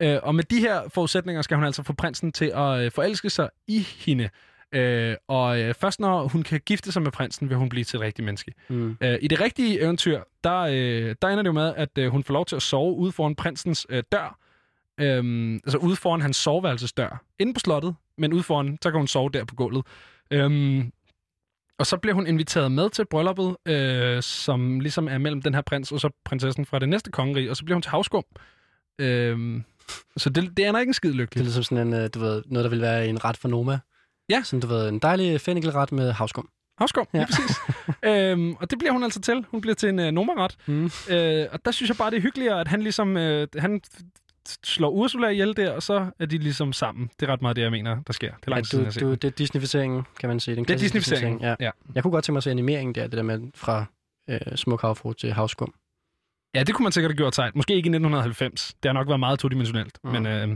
Øh, 0.00 0.20
og 0.22 0.34
med 0.34 0.44
de 0.44 0.60
her 0.60 0.80
forudsætninger 0.88 1.42
skal 1.42 1.54
hun 1.56 1.64
altså 1.64 1.82
få 1.82 1.92
prinsen 1.92 2.32
til 2.32 2.52
at 2.54 2.80
øh, 2.80 2.90
forelske 2.92 3.30
sig 3.30 3.48
i 3.66 3.78
hende. 3.78 4.28
Øh, 4.72 5.16
og 5.28 5.60
øh, 5.60 5.74
først 5.74 6.00
når 6.00 6.28
hun 6.28 6.42
kan 6.42 6.60
gifte 6.66 6.92
sig 6.92 7.02
med 7.02 7.12
prinsen, 7.12 7.48
vil 7.48 7.56
hun 7.56 7.68
blive 7.68 7.84
til 7.84 7.96
et 7.96 8.00
rigtigt 8.00 8.26
menneske. 8.26 8.52
Mm. 8.68 8.96
Øh, 9.00 9.18
I 9.22 9.28
det 9.28 9.40
rigtige 9.40 9.80
eventyr, 9.80 10.20
der, 10.44 10.58
øh, 10.60 11.14
der 11.22 11.28
ender 11.28 11.42
det 11.42 11.46
jo 11.46 11.52
med, 11.52 11.74
at 11.76 11.98
øh, 11.98 12.10
hun 12.10 12.24
får 12.24 12.34
lov 12.34 12.46
til 12.46 12.56
at 12.56 12.62
sove 12.62 12.94
ude 12.94 13.12
foran 13.12 13.34
prinsens 13.34 13.86
øh, 13.90 14.02
dør. 14.12 14.38
Øhm, 15.00 15.54
altså 15.54 15.78
ude 15.78 15.96
foran 15.96 16.20
hans 16.20 16.36
soveværelsesdør. 16.36 17.24
Inde 17.38 17.54
på 17.54 17.60
slottet, 17.60 17.94
men 18.18 18.32
ude 18.32 18.42
foran, 18.42 18.78
så 18.82 18.90
kan 18.90 18.98
hun 18.98 19.06
sove 19.06 19.30
der 19.30 19.44
på 19.44 19.54
gulvet. 19.54 19.86
Øhm, 20.30 20.92
og 21.78 21.86
så 21.86 21.96
bliver 21.96 22.14
hun 22.14 22.26
inviteret 22.26 22.72
med 22.72 22.90
til 22.90 23.06
brylluppet, 23.06 23.56
øh, 23.66 24.22
som 24.22 24.80
ligesom 24.80 25.08
er 25.08 25.18
mellem 25.18 25.42
den 25.42 25.54
her 25.54 25.60
prins 25.60 25.92
og 25.92 26.00
så 26.00 26.10
prinsessen 26.24 26.66
fra 26.66 26.78
det 26.78 26.88
næste 26.88 27.10
kongerige, 27.10 27.50
og 27.50 27.56
så 27.56 27.64
bliver 27.64 27.74
hun 27.74 27.82
til 27.82 27.90
havskum. 27.90 28.24
Øhm, 28.98 29.64
så 30.16 30.30
det, 30.30 30.56
det 30.56 30.68
ender 30.68 30.80
ikke 30.80 30.90
en 30.90 30.94
skid 30.94 31.12
Det 31.12 31.36
er 31.36 31.40
ligesom 31.40 31.62
sådan 31.62 31.86
en, 31.86 31.94
øh, 31.94 32.10
du 32.14 32.18
ved, 32.18 32.42
noget, 32.46 32.64
der 32.64 32.70
vil 32.70 32.80
være 32.80 33.06
en 33.06 33.24
ret 33.24 33.36
for 33.36 33.48
Noma. 33.48 33.78
Ja. 34.30 34.42
Sådan, 34.42 34.60
du 34.60 34.66
ved, 34.66 34.88
en 34.88 34.98
dejlig 34.98 35.40
fennikelret 35.40 35.92
med 35.92 36.12
havskum. 36.12 36.48
Havskum, 36.78 37.06
ja. 37.14 37.18
Ja. 37.18 37.24
lige 37.24 37.36
præcis. 37.36 37.56
øhm, 38.32 38.54
og 38.60 38.70
det 38.70 38.78
bliver 38.78 38.92
hun 38.92 39.02
altså 39.02 39.20
til. 39.20 39.44
Hun 39.50 39.60
bliver 39.60 39.74
til 39.74 39.88
en 39.88 39.98
øh, 39.98 40.10
nummerret. 40.12 40.56
Mm. 40.66 40.90
Øh, 41.10 41.46
og 41.52 41.64
der 41.64 41.70
synes 41.70 41.88
jeg 41.88 41.96
bare, 41.96 42.10
det 42.10 42.16
er 42.16 42.20
hyggeligere, 42.20 42.60
at 42.60 42.68
han 42.68 42.82
ligesom... 42.82 43.16
Øh, 43.16 43.48
han 43.58 43.80
slår 44.64 44.90
Ursula 44.90 45.28
ihjel 45.28 45.56
der, 45.56 45.72
og 45.72 45.82
så 45.82 46.10
er 46.18 46.26
de 46.26 46.38
ligesom 46.38 46.72
sammen. 46.72 47.10
Det 47.20 47.28
er 47.28 47.32
ret 47.32 47.42
meget 47.42 47.56
det, 47.56 47.62
jeg 47.62 47.70
mener, 47.70 48.02
der 48.06 48.12
sker. 48.12 48.26
Det 48.30 48.36
er 48.36 48.38
Ja, 48.48 48.54
langt 48.54 48.68
siden, 48.68 48.84
har 48.84 48.90
du, 48.90 48.94
set 48.94 49.02
du, 49.02 49.14
det 49.14 49.24
er 49.24 49.30
Disney-ficeringen, 49.30 50.02
kan 50.20 50.28
man 50.28 50.40
sige. 50.40 50.56
Den 50.56 50.64
Det 50.64 50.74
er 50.74 50.78
Disney-ficeringen, 50.78 51.40
Ja. 51.40 51.54
ja. 51.60 51.70
Jeg 51.94 52.02
kunne 52.02 52.12
godt 52.12 52.24
tænke 52.24 52.32
mig 52.34 52.38
at 52.38 52.44
se 52.44 52.50
animeringen 52.50 52.94
der, 52.94 53.02
det 53.02 53.12
der 53.12 53.22
med 53.22 53.40
fra 53.54 53.84
øh, 54.30 54.40
smuk 54.56 54.80
havfru 54.82 55.12
til 55.12 55.32
havskum. 55.32 55.74
Ja, 56.54 56.62
det 56.62 56.74
kunne 56.74 56.82
man 56.84 56.92
sikkert 56.92 57.10
have 57.12 57.16
gjort 57.16 57.34
sejt. 57.34 57.56
Måske 57.56 57.74
ikke 57.74 57.86
i 57.86 57.90
1990. 57.90 58.74
Det 58.82 58.88
har 58.88 58.92
nok 58.92 59.08
været 59.08 59.20
meget 59.20 59.38
todimensionelt. 59.38 59.98
Mm. 60.04 60.10
Men, 60.10 60.26
øh, 60.26 60.48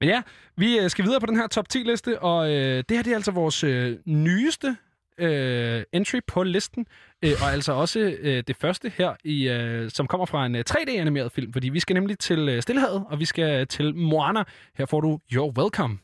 men 0.00 0.08
ja, 0.08 0.22
vi 0.56 0.78
øh, 0.78 0.90
skal 0.90 1.04
videre 1.04 1.20
på 1.20 1.26
den 1.26 1.36
her 1.36 1.46
top 1.46 1.66
10-liste, 1.74 2.22
og 2.22 2.50
øh, 2.50 2.84
det 2.88 2.96
her 2.96 3.02
det 3.02 3.10
er 3.10 3.14
altså 3.14 3.30
vores 3.30 3.64
øh, 3.64 3.96
nyeste 4.06 4.76
øh, 5.18 5.82
entry 5.92 6.18
på 6.26 6.42
listen, 6.42 6.86
øh, 7.22 7.32
og 7.42 7.52
altså 7.52 7.72
også 7.72 8.16
øh, 8.20 8.42
det 8.46 8.56
første 8.56 8.92
her, 8.96 9.14
i, 9.24 9.48
øh, 9.48 9.90
som 9.90 10.06
kommer 10.06 10.26
fra 10.26 10.46
en 10.46 10.54
øh, 10.54 10.64
3D-animeret 10.70 11.32
film, 11.32 11.52
fordi 11.52 11.68
vi 11.68 11.80
skal 11.80 11.94
nemlig 11.94 12.18
til 12.18 12.48
øh, 12.48 12.62
Stillehavet, 12.62 13.04
og 13.08 13.20
vi 13.20 13.24
skal 13.24 13.66
til 13.66 13.94
Moana. 13.94 14.44
Her 14.78 14.86
får 14.86 15.00
du 15.00 15.20
You're 15.32 15.52
Welcome. 15.58 15.98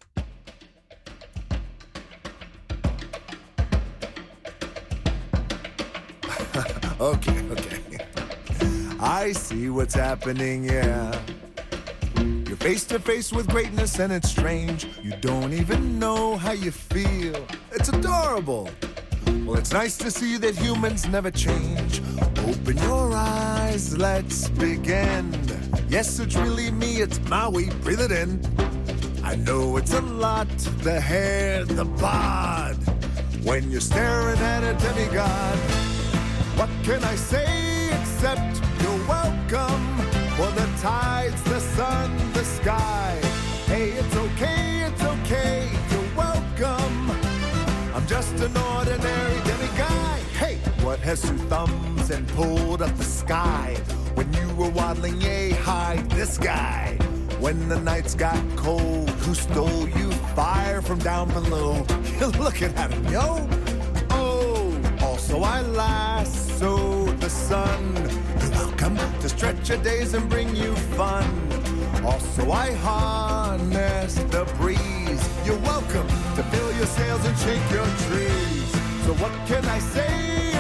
okay, 7.13 7.51
okay. 7.51 7.75
I 9.29 9.33
see 9.33 9.69
what's 9.69 9.95
happening, 9.95 10.67
yeah. 10.67 11.44
Face 12.65 12.85
to 12.85 12.99
face 12.99 13.31
with 13.31 13.47
greatness 13.49 13.99
and 13.99 14.11
it's 14.11 14.31
strange. 14.31 14.87
You 15.03 15.11
don't 15.21 15.53
even 15.53 15.99
know 15.99 16.39
how 16.39 16.53
you 16.53 16.71
feel. 16.71 17.47
It's 17.73 17.91
adorable. 17.91 18.71
Well, 19.45 19.57
it's 19.57 19.75
nice 19.75 19.99
to 19.99 20.11
see 20.11 20.39
that 20.39 20.57
humans 20.57 21.07
never 21.07 21.31
change. 21.31 22.01
Open 22.39 22.79
your 22.79 23.13
eyes, 23.13 23.95
let's 23.99 24.49
begin. 24.49 25.31
Yes, 25.91 26.19
it's 26.19 26.37
really 26.37 26.71
me, 26.71 27.03
it's 27.03 27.21
Maui, 27.29 27.69
breathe 27.83 28.01
it 28.01 28.13
in. 28.13 28.41
I 29.23 29.37
know 29.37 29.77
it's 29.77 29.93
a 29.93 30.01
lot 30.01 30.49
the 30.83 30.99
hair, 30.99 31.67
the 31.67 31.85
bod. 31.85 32.79
When 33.45 33.71
you're 33.71 33.83
staring 33.83 34.39
at 34.39 34.65
a 34.65 34.73
demigod, 34.83 35.59
what 36.57 36.71
can 36.83 37.05
I 37.05 37.15
say 37.15 37.91
except 38.01 38.63
you're 38.81 39.07
welcome 39.07 39.99
for 40.39 40.51
the 40.53 40.67
tides, 40.81 41.43
the 41.43 41.61
sun, 41.61 42.34
sky? 42.45 43.19
Hey, 43.67 43.91
it's 43.91 44.17
okay, 44.17 44.83
it's 44.87 45.03
okay, 45.03 45.71
you're 45.91 46.17
welcome. 46.17 47.11
I'm 47.95 48.07
just 48.07 48.35
an 48.35 48.57
ordinary 48.57 49.39
demiguy. 49.41 50.19
Hey, 50.39 50.57
what 50.83 50.99
has 51.01 51.23
two 51.23 51.39
thumbs 51.49 52.11
and 52.11 52.29
pulled 52.29 52.83
up 52.83 52.95
the 52.97 53.05
sky? 53.05 53.77
When 54.15 54.33
you 54.35 54.55
were 54.55 54.69
waddling 54.69 55.21
yay 55.21 55.51
high, 55.51 56.03
this 56.11 56.39
guy. 56.39 56.99
When 57.41 57.69
the 57.69 57.81
nights 57.81 58.15
got 58.15 58.39
cold, 58.57 59.11
who 59.11 59.35
stole 59.35 59.89
you 59.89 60.13
fire 60.35 60.83
from 60.83 60.99
down 60.99 61.29
below? 61.33 61.85
You're 62.21 62.29
looking 62.29 62.75
at 62.75 62.93
him, 62.93 63.05
yo. 63.13 63.49
Oh, 64.11 64.81
also 65.01 65.43
I 65.43 65.63
lassoed 65.63 67.21
the 67.21 67.31
sun. 67.31 67.97
You're 68.41 68.51
welcome 68.51 68.97
to 68.97 69.29
stretch 69.29 69.69
your 69.69 69.79
days 69.79 70.15
and 70.15 70.29
bring 70.29 70.55
you 70.55 70.75
fun. 70.97 71.25
Also 72.07 72.51
I 72.51 72.73
harness 72.73 74.15
the 74.15 74.45
breeze. 74.57 75.23
You're 75.45 75.59
welcome 75.61 76.07
to 76.37 76.43
fill 76.43 76.73
your 76.77 76.87
sails 76.87 77.25
and 77.25 77.37
shake 77.39 77.71
your 77.71 77.87
trees. 78.07 78.71
So 79.05 79.15
what 79.15 79.33
can 79.47 79.65
I 79.65 79.79
say 79.79 80.54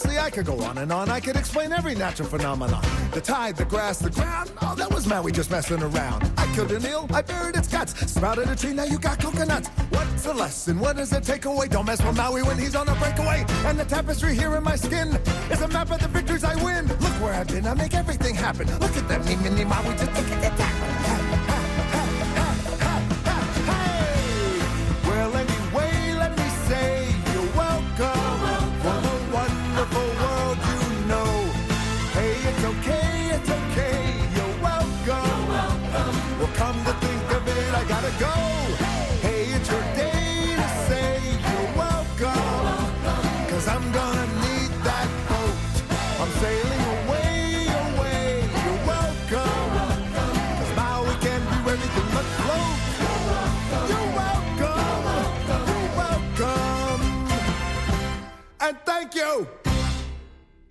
honestly, 0.00 0.18
I 0.18 0.30
could 0.30 0.46
go 0.46 0.60
on 0.60 0.78
and 0.78 0.92
on. 0.92 1.10
I 1.10 1.20
could 1.20 1.36
explain 1.36 1.72
every 1.72 1.94
natural 1.94 2.28
phenomenon. 2.28 2.82
The 3.12 3.20
tide, 3.20 3.56
the 3.56 3.64
grass, 3.64 3.98
the 3.98 4.10
ground. 4.10 4.52
Oh, 4.62 4.74
that 4.76 4.92
was 4.92 5.06
Maui 5.06 5.32
just 5.32 5.50
messing 5.50 5.82
around. 5.82 6.30
I 6.36 6.46
killed 6.54 6.72
an 6.72 6.86
eel, 6.86 7.06
I 7.12 7.22
buried 7.22 7.56
its 7.56 7.68
guts. 7.68 7.92
Sprouted 8.10 8.48
a 8.48 8.56
tree, 8.56 8.72
now 8.72 8.84
you 8.84 8.98
got 8.98 9.20
coconuts. 9.20 9.68
What's 9.90 10.24
the 10.24 10.34
lesson? 10.34 10.78
What 10.78 10.96
does 10.96 11.12
it 11.12 11.24
take 11.24 11.44
away? 11.44 11.68
Don't 11.68 11.86
mess 11.86 12.02
with 12.02 12.16
Maui 12.16 12.42
when 12.42 12.58
he's 12.58 12.74
on 12.74 12.88
a 12.88 12.94
breakaway. 12.94 13.44
And 13.66 13.78
the 13.78 13.84
tapestry 13.84 14.34
here 14.34 14.54
in 14.56 14.62
my 14.62 14.76
skin 14.76 15.18
is 15.50 15.60
a 15.60 15.68
map 15.68 15.90
of 15.90 16.00
the 16.00 16.08
victories 16.08 16.44
I 16.44 16.54
win. 16.64 16.86
Look 16.86 17.20
where 17.22 17.34
I've 17.34 17.48
been, 17.48 17.66
I 17.66 17.74
make 17.74 17.94
everything 17.94 18.34
happen. 18.34 18.66
Look 18.78 18.96
at 18.96 19.08
that 19.08 19.24
me, 19.26 19.36
mini 19.36 19.64
Maui, 19.64 19.94
just 19.96 20.12
look 20.14 20.26
the 20.26 20.52
tap. 20.56 20.99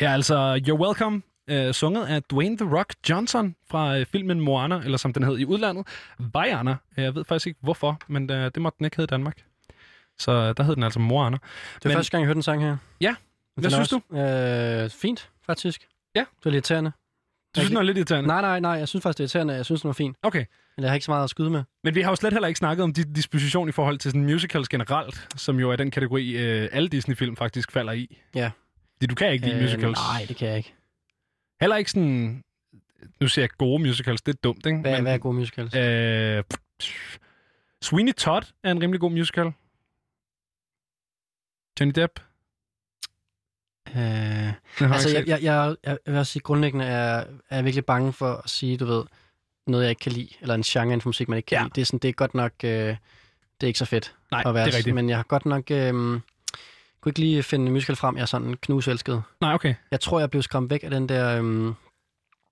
Ja, 0.02 0.12
altså 0.14 0.56
You're 0.68 0.86
Welcome, 0.86 1.22
øh, 1.48 1.74
sunget 1.74 2.06
af 2.06 2.24
Dwayne 2.24 2.58
The 2.58 2.78
Rock 2.78 2.94
Johnson 3.10 3.56
fra 3.70 3.98
øh, 3.98 4.06
filmen 4.06 4.40
Moana, 4.42 4.76
eller 4.84 4.98
som 4.98 5.14
den 5.14 5.24
hed 5.24 5.38
i 5.38 5.46
udlandet, 5.46 5.88
Vajana. 6.20 6.76
Jeg 6.98 7.16
ved 7.16 7.26
faktisk 7.26 7.48
ikke 7.48 7.60
hvorfor, 7.64 8.00
men 8.08 8.32
øh, 8.32 8.52
det 8.56 8.62
måtte 8.62 8.78
den 8.78 8.86
ikke 8.86 8.98
hedde 8.98 9.08
i 9.10 9.14
Danmark. 9.14 9.38
Så 10.20 10.32
øh, 10.32 10.54
der 10.58 10.64
hed 10.64 10.76
den 10.76 10.84
altså 10.84 11.00
Moana. 11.00 11.38
Det 11.84 11.86
var 11.90 11.92
første 11.94 12.12
gang, 12.12 12.22
jeg 12.22 12.26
hørte 12.28 12.36
den 12.36 12.44
sang 12.44 12.62
her. 12.62 12.78
Ja, 13.02 13.16
hvad 13.56 13.64
Den 13.64 13.66
er 13.80 13.84
synes 13.84 13.90
du? 13.90 14.02
også, 14.10 14.84
Øh, 14.84 14.90
fint, 14.90 15.30
faktisk. 15.46 15.88
Ja. 16.16 16.20
Det 16.20 16.46
var 16.46 16.52
lidt 16.52 16.56
irriterende. 16.56 16.92
Du 17.56 17.60
synes, 17.60 17.70
den 17.70 17.78
var 17.78 17.84
lidt 17.84 17.98
irriterende? 17.98 18.28
Nej, 18.28 18.42
nej, 18.42 18.60
nej. 18.60 18.72
Jeg 18.72 18.88
synes 18.88 19.04
faktisk, 19.04 19.18
det 19.18 19.24
er 19.24 19.26
irriterende. 19.26 19.54
Jeg 19.54 19.66
synes, 19.66 19.82
den 19.82 19.88
var 19.88 19.94
fin. 19.94 20.16
Okay. 20.24 20.46
Men 20.80 20.84
jeg 20.84 20.92
har 20.92 20.96
ikke 20.96 21.06
så 21.06 21.12
meget 21.12 21.24
at 21.24 21.30
skyde 21.30 21.50
med. 21.50 21.64
Men 21.84 21.96
vi 21.96 22.02
har 22.02 22.10
jo 22.12 22.16
slet 22.16 22.34
heller 22.34 22.48
ikke 22.48 22.58
snakket 22.58 22.84
om 22.84 22.94
din 22.94 23.14
disposition 23.14 23.70
i 23.70 23.72
forhold 23.72 23.98
til 23.98 24.12
sådan 24.12 24.24
musicals 24.26 24.70
generelt, 24.70 25.28
som 25.36 25.60
jo 25.60 25.72
er 25.72 25.76
den 25.76 25.92
kategori, 25.92 26.30
øh, 26.38 26.70
alle 26.72 26.90
Disney-film 26.90 27.36
faktisk 27.36 27.72
falder 27.72 27.94
i. 27.94 28.18
Ja. 28.36 28.52
Fordi 28.94 29.06
du 29.06 29.16
kan 29.16 29.32
ikke 29.32 29.46
lide 29.46 29.56
Øh, 29.58 29.62
musicals. 29.62 30.00
nej, 30.14 30.26
det 30.28 30.38
kan 30.38 30.48
jeg 30.48 30.58
ikke. 30.58 30.74
Heller 31.62 31.76
ikke 31.76 31.92
sådan... 31.92 32.44
Nu 33.22 33.28
siger 33.28 33.44
jeg 33.44 33.50
gode 33.50 33.80
musicals, 33.84 34.22
det 34.22 34.36
er 34.36 34.40
dumt, 34.44 34.66
ikke? 34.66 34.78
Hvad, 34.80 35.02
hvad 35.02 35.14
er 35.14 35.18
gode 35.18 35.34
musicals? 35.36 35.76
Øh, 35.76 36.44
pff, 36.82 37.18
Sweeney 37.82 38.14
Todd 38.14 38.44
er 38.64 38.72
en 38.72 38.82
rimelig 38.82 39.00
god 39.00 39.12
musical. 39.12 39.52
Johnny 41.80 41.94
Depp. 41.96 42.20
Øh, 43.96 44.54
altså, 44.94 45.10
jeg 45.18 45.28
jeg, 45.28 45.44
jeg, 45.44 45.76
jeg, 45.84 45.98
jeg 46.06 46.14
vil 46.14 46.18
også 46.18 46.32
sige, 46.32 46.44
grundlæggende 46.44 46.86
er, 46.86 47.26
er 47.50 47.56
jeg 47.56 47.66
virkelig 47.66 47.86
bange 47.86 48.14
for 48.14 48.34
at 48.34 48.50
sige, 48.50 48.78
du 48.78 48.86
ved, 48.86 49.04
noget, 49.72 49.84
jeg 49.84 49.90
ikke 49.90 50.00
kan 50.00 50.12
lide, 50.12 50.30
eller 50.42 50.56
en 50.56 50.62
genre 50.64 50.86
inden 50.86 51.02
for 51.02 51.10
musik, 51.10 51.30
man 51.30 51.38
ikke 51.38 51.48
kan 51.48 51.56
ja. 51.58 51.64
lide. 51.64 51.72
Det 51.76 51.82
er, 51.82 51.86
sådan, 51.86 52.00
det 52.00 52.10
er 52.10 52.14
godt 52.14 52.34
nok, 52.36 52.52
øh, 52.64 52.70
det 52.70 52.98
er 53.62 53.68
ikke 53.68 53.80
så 53.80 53.86
fedt 53.86 54.16
Nej, 54.32 54.44
at 54.46 54.54
være, 54.54 54.66
det 54.66 54.74
er 54.74 54.78
rigtigt. 54.78 54.96
men 54.96 55.10
jeg 55.10 55.18
har 55.18 55.24
godt 55.24 55.46
nok, 55.46 55.72
øh, 55.72 55.94
kunne 57.02 57.10
ikke 57.10 57.20
lige 57.20 57.44
finde 57.44 57.66
en 57.68 57.74
musical 57.74 57.96
frem, 57.96 58.16
jeg 58.16 58.22
er 58.22 58.26
sådan 58.26 58.54
knuselsket. 58.62 59.24
Nej, 59.42 59.54
okay. 59.54 59.76
Jeg 59.92 60.00
tror, 60.00 60.20
jeg 60.20 60.30
blev 60.30 60.42
skræmt 60.42 60.70
væk 60.70 60.84
af 60.84 60.90
den 60.90 61.10
der, 61.10 61.38
øh, 61.38 61.44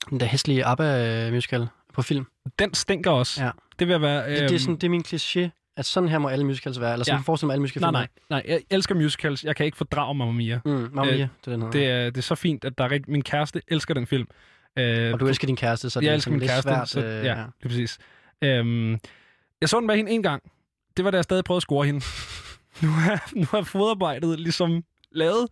den 0.10 0.20
der 0.20 0.26
hæslige 0.26 0.66
ABBA-musical 0.66 1.68
på 1.94 2.02
film. 2.02 2.26
Den 2.60 2.74
stinker 2.74 3.12
også. 3.12 3.44
Ja. 3.44 3.52
Det 3.80 3.88
vil 3.88 4.02
være... 4.02 4.30
Det, 4.30 4.50
det, 4.50 4.56
er 4.56 4.60
sådan, 4.60 4.76
det 4.76 4.84
er 4.84 4.90
min 4.90 5.04
kliché, 5.08 5.50
at 5.78 5.86
sådan 5.86 6.10
her 6.10 6.18
må 6.18 6.28
alle 6.28 6.46
musicals 6.46 6.80
være, 6.80 6.94
eller 6.94 7.04
sådan 7.04 7.20
Ja. 7.20 7.24
forestiller 7.24 7.48
mig 7.48 7.54
alle 7.54 7.62
musicals 7.62 7.82
Nej, 7.82 7.92
nej, 7.92 8.08
nej. 8.30 8.44
Jeg 8.48 8.62
elsker 8.70 8.96
musicals. 8.96 9.44
Jeg 9.44 9.56
kan 9.56 9.66
ikke 9.66 9.78
fordrage 9.78 10.16
Mamma 10.16 10.34
Mia. 10.34 10.60
Mm, 10.66 10.72
Mamma 10.72 11.04
Mia, 11.04 11.12
det 11.18 11.48
er 11.48 11.52
den 11.52 11.62
hedder. 11.62 11.72
det, 11.72 11.86
er, 11.88 12.06
det 12.06 12.18
er 12.18 12.22
så 12.22 12.36
fint, 12.36 12.66
at 12.66 12.78
der 12.78 12.84
er 12.84 12.92
rigt... 12.92 13.08
min 13.08 13.22
kæreste 13.22 13.62
elsker 13.68 13.94
den 13.94 14.08
film. 14.08 14.28
Øh, 14.78 15.14
Og 15.14 15.20
du 15.20 15.28
elsker 15.28 15.48
din 15.48 15.56
kæreste, 15.56 15.90
så 15.90 16.00
det 16.00 16.06
jeg 16.06 16.12
er 16.12 16.16
elsker 16.16 16.32
min 16.32 16.40
lidt 16.40 16.52
kæreste, 16.52 16.70
svært, 16.70 16.90
så, 16.90 17.00
øh, 17.00 17.26
ja, 17.26 17.32
ja. 17.40 17.44
det 17.60 17.64
er 17.64 17.68
præcis. 17.70 17.98
Øhm, 18.44 18.92
jeg 19.62 19.70
så 19.70 19.78
den 19.80 19.88
med 19.88 19.96
hende 19.96 20.12
en 20.12 20.24
gang. 20.24 20.44
Det 20.98 21.06
var 21.06 21.12
da 21.12 21.18
jeg 21.18 21.24
stadig 21.24 21.44
prøvede 21.44 21.58
at 21.58 21.62
score 21.62 21.86
hende. 21.86 22.00
nu, 22.84 22.90
er, 22.90 23.32
nu 23.36 23.48
er 23.60 23.64
fodarbejdet 23.64 24.40
ligesom 24.40 24.84
lavet, 25.12 25.48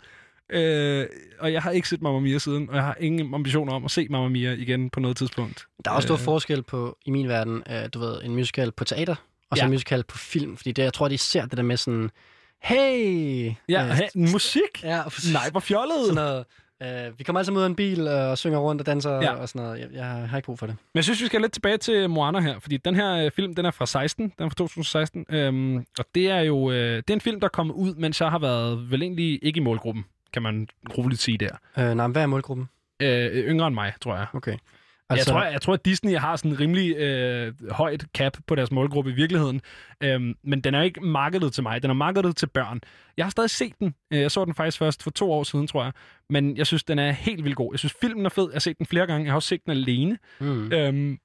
øh, 0.50 1.06
og 1.40 1.54
jeg 1.54 1.62
har 1.62 1.72
ikke 1.72 1.90
set 1.90 2.02
Mamma 2.02 2.20
Mia 2.20 2.38
siden, 2.38 2.70
og 2.70 2.76
jeg 2.76 2.84
har 2.84 2.96
ingen 3.00 3.34
ambitioner 3.34 3.74
om 3.74 3.86
at 3.86 3.92
se 3.92 4.08
Mamma 4.10 4.30
Mia 4.30 4.52
igen 4.54 4.90
på 4.90 5.00
noget 5.00 5.18
tidspunkt. 5.18 5.66
Der 5.86 5.92
er 5.92 5.96
også 5.96 6.06
stor 6.08 6.16
Øh, 6.16 6.22
forskel 6.22 6.64
på, 6.64 6.98
i 7.06 7.10
min 7.12 7.28
verden, 7.28 7.64
uh, 7.70 7.76
du 7.94 8.00
ved, 8.00 8.22
en 8.24 8.36
musical 8.36 8.72
på 8.72 8.84
teater, 8.84 9.16
og 9.52 9.58
så 9.58 9.62
Ja. 9.64 9.66
en 9.66 9.72
musical 9.72 10.04
på 10.04 10.18
film. 10.18 10.58
Fordi 10.58 10.72
det, 10.72 10.84
jeg 10.84 10.94
tror, 10.94 11.08
de 11.08 11.18
ser 11.18 11.46
det 11.46 11.58
der 11.58 11.64
med 11.64 11.78
sådan, 11.78 12.12
hey! 12.62 13.52
Ja, 13.70 13.86
øh, 13.86 13.92
hey, 13.92 14.08
musik? 14.16 14.84
Ja, 14.84 15.02
Nej, 15.34 15.50
hvor 15.52 15.60
fjollet! 15.60 15.98
Sådan 16.06 16.16
noget, 16.16 16.46
uh, 16.82 17.20
vi 17.20 17.24
kommer 17.24 17.40
altså 17.40 17.52
ud 17.54 17.62
af 17.62 17.66
en 17.66 17.76
bil 17.76 18.02
uh, 18.02 18.14
og 18.14 18.38
synger 18.38 18.60
rundt 18.60 18.82
og 18.82 18.86
danser 18.86 19.16
Ja. 19.22 19.34
og 19.34 19.50
sådan 19.50 19.62
noget. 19.66 19.80
Jeg, 19.80 19.88
jeg 19.94 20.06
har 20.06 20.38
ikke 20.38 20.46
brug 20.46 20.60
for 20.60 20.66
det. 20.66 20.76
Men 20.94 20.98
jeg 20.98 21.04
synes, 21.04 21.22
vi 21.22 21.26
skal 21.26 21.42
lidt 21.42 21.54
tilbage 21.54 21.78
til 21.78 22.10
Moana 22.10 22.40
her, 22.40 22.60
fordi 22.60 22.78
den 22.78 22.96
her 22.96 23.26
øh, 23.26 23.32
film, 23.32 23.56
den 23.56 23.66
er 23.66 23.72
fra 23.72 23.86
16, 23.86 24.34
den 24.38 24.46
er 24.46 24.50
fra 24.50 24.56
2016, 24.56 25.26
øhm, 25.30 25.78
og 26.00 26.06
det 26.16 26.30
er 26.30 26.40
jo 26.40 26.72
øh, 26.72 26.98
det 26.98 27.10
er 27.10 27.14
en 27.14 27.22
film, 27.22 27.40
der 27.40 27.46
er 27.48 27.50
kommet 27.50 27.74
ud, 27.74 27.96
mens 27.96 28.22
jeg 28.22 28.32
har 28.32 28.40
været 28.40 28.92
vel 28.92 29.02
egentlig 29.02 29.40
ikke 29.42 29.58
i 29.58 29.64
målgruppen, 29.64 30.06
kan 30.34 30.42
man 30.42 30.68
roligt 30.98 31.22
sige 31.22 31.38
der. 31.38 31.50
Uh, 31.78 31.84
nej, 31.84 31.94
men 32.08 32.12
hvad 32.12 32.22
er 32.22 32.28
målgruppen? 32.28 32.70
Øh, 33.00 33.32
yngre 33.50 33.68
end 33.68 33.76
mig, 33.76 33.94
tror 34.02 34.16
jeg. 34.16 34.26
Okay. 34.34 34.58
Altså... 35.10 35.34
Jeg, 35.34 35.42
tror, 35.42 35.46
jeg 35.52 35.62
tror, 35.62 35.74
at 35.74 35.86
Disney 35.86 36.18
har 36.18 36.36
sådan 36.36 36.52
en 36.52 36.60
rimelig 36.60 36.96
øh, 36.98 37.54
højt 37.72 38.06
cap 38.18 38.38
på 38.48 38.56
deres 38.56 38.72
målgruppe 38.72 39.12
i 39.12 39.14
virkeligheden. 39.14 39.62
Øhm, 40.04 40.36
men 40.44 40.62
den 40.62 40.76
er 40.76 40.82
ikke 40.82 41.02
markedet 41.02 41.54
til 41.54 41.64
mig. 41.64 41.82
Den 41.82 41.90
er 41.90 41.94
markedet 41.96 42.36
til 42.36 42.48
børn. 42.48 42.82
Jeg 43.18 43.26
har 43.26 43.30
stadig 43.30 43.50
set 43.50 43.74
den. 43.80 43.96
Øh, 44.14 44.20
Jeg 44.20 44.32
så 44.32 44.46
den 44.46 44.54
faktisk 44.54 44.78
først 44.78 45.04
for 45.04 45.12
to 45.12 45.32
år 45.32 45.44
siden, 45.44 45.68
tror 45.68 45.84
jeg. 45.84 45.92
Men 46.30 46.58
jeg 46.58 46.68
synes, 46.68 46.84
den 46.84 47.00
er 47.00 47.12
helt 47.12 47.44
vildt 47.44 47.56
god. 47.58 47.74
Jeg 47.74 47.80
synes, 47.80 47.94
filmen 48.02 48.26
er 48.26 48.30
fed. 48.30 48.44
Jeg 48.44 48.54
har 48.54 48.60
set 48.60 48.78
den 48.78 48.86
flere 48.86 49.08
gange. 49.08 49.26
Jeg 49.26 49.32
har 49.32 49.36
også 49.36 49.50
set 49.50 49.62
den 49.66 49.72
alene. 49.72 50.18
Mm. 50.40 50.72
Øhm, 50.72 51.18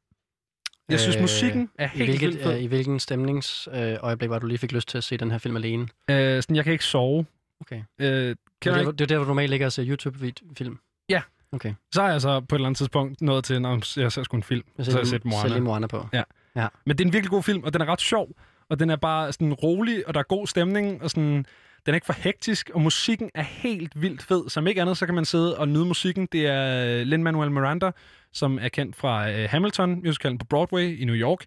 jeg 0.89 1.01
synes, 1.01 1.19
musikken 1.21 1.71
er 1.79 1.85
i 1.85 1.89
helt 1.89 2.11
hvilket, 2.11 2.29
vildt 2.29 2.43
fed. 2.43 2.55
øh, 2.57 2.63
I 2.63 2.67
hvilken 2.67 3.01
stemningsøjeblik 3.01 4.31
var 4.31 4.39
du 4.39 4.47
lige 4.47 4.59
fik 4.59 4.73
lyst 4.73 4.89
til 4.89 4.99
at 4.99 5.05
se 5.05 5.17
den 5.17 5.31
her 5.31 5.39
film 5.39 5.57
alene? 5.57 5.89
Øh, 6.11 6.43
sådan, 6.43 6.57
jeg 6.57 6.65
kan 6.65 6.73
ikke 6.73 6.85
sove. 6.85 7.27
Okay. 7.61 7.83
Øh, 7.99 8.07
Det 8.09 8.37
kan 8.63 8.73
er, 8.73 8.77
jeg 8.77 8.85
der, 8.87 8.93
det 8.93 9.01
er 9.01 9.07
der, 9.07 9.17
hvor 9.17 9.25
du 9.25 9.29
normalt 9.29 9.51
ligger 9.51 9.67
og 9.67 9.73
ser 9.73 9.85
YouTube-film. 9.89 10.79
Ja. 11.09 11.23
Okay. 11.53 11.75
Så 11.93 12.03
har 12.03 12.11
jeg 12.11 12.21
så 12.21 12.41
på 12.41 12.55
et 12.55 12.59
eller 12.59 12.67
andet 12.67 12.79
tidspunkt 12.79 13.23
nået 13.23 13.45
til, 13.45 13.63
når 13.63 14.01
jeg 14.01 14.13
ser 14.13 14.23
sgu 14.23 14.37
en 14.37 14.43
film. 14.43 14.63
Så 14.83 14.91
har 14.91 14.99
jeg 14.99 15.07
set 15.07 15.25
Moana. 15.25 15.49
lige 15.49 15.61
Moana 15.61 15.87
på. 15.87 16.09
Ja. 16.13 16.23
Ja. 16.57 16.67
Men 16.87 16.99
det 16.99 17.05
er 17.05 17.09
en 17.09 17.13
virkelig 17.13 17.31
god 17.31 17.43
film, 17.43 17.65
og 17.65 17.73
den 17.73 17.83
er 17.83 17.87
ret 17.87 18.01
sjov. 18.01 18.29
Og 18.69 18.81
den 18.81 18.91
er 18.91 18.97
bare 18.97 19.33
sådan 19.33 19.53
rolig, 19.53 20.09
og 20.09 20.15
der 20.15 20.21
er 20.21 20.25
god 20.25 20.47
stemning, 20.47 21.03
og 21.03 21.11
sådan... 21.11 21.47
Den 21.87 21.95
er 21.95 21.95
ikke 21.95 22.07
for 22.07 22.13
hektisk, 22.13 22.71
og 22.75 22.81
musikken 22.81 23.31
er 23.35 23.43
helt 23.43 24.03
vildt 24.03 24.23
fed. 24.23 24.49
Som 24.49 24.67
ikke 24.67 24.81
andet, 24.81 24.97
så 24.97 25.07
kan 25.07 25.15
man 25.15 25.25
sidde 25.25 25.59
og 25.59 25.69
nyde 25.69 25.85
musikken. 25.85 26.29
Det 26.33 26.47
er 26.47 26.85
øh, 26.87 27.07
Lin-Manuel 27.07 27.51
Miranda, 27.51 27.91
som 28.33 28.59
er 28.63 28.69
kendt 28.69 28.97
fra 28.97 29.31
øh, 29.31 29.49
Hamilton, 29.51 30.03
musicalen 30.05 30.39
på 30.39 30.45
Broadway 30.45 30.99
i 30.99 31.05
New 31.05 31.15
York, 31.15 31.45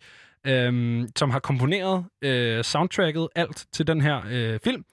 øhm, 0.48 1.08
som 1.16 1.30
har 1.30 1.40
komponeret 1.40 2.06
øh, 2.22 2.64
soundtracket 2.64 3.28
alt 3.36 3.66
til 3.72 3.88
den 3.88 4.02
her 4.02 4.22
øh, 4.30 4.60
film. 4.64 4.86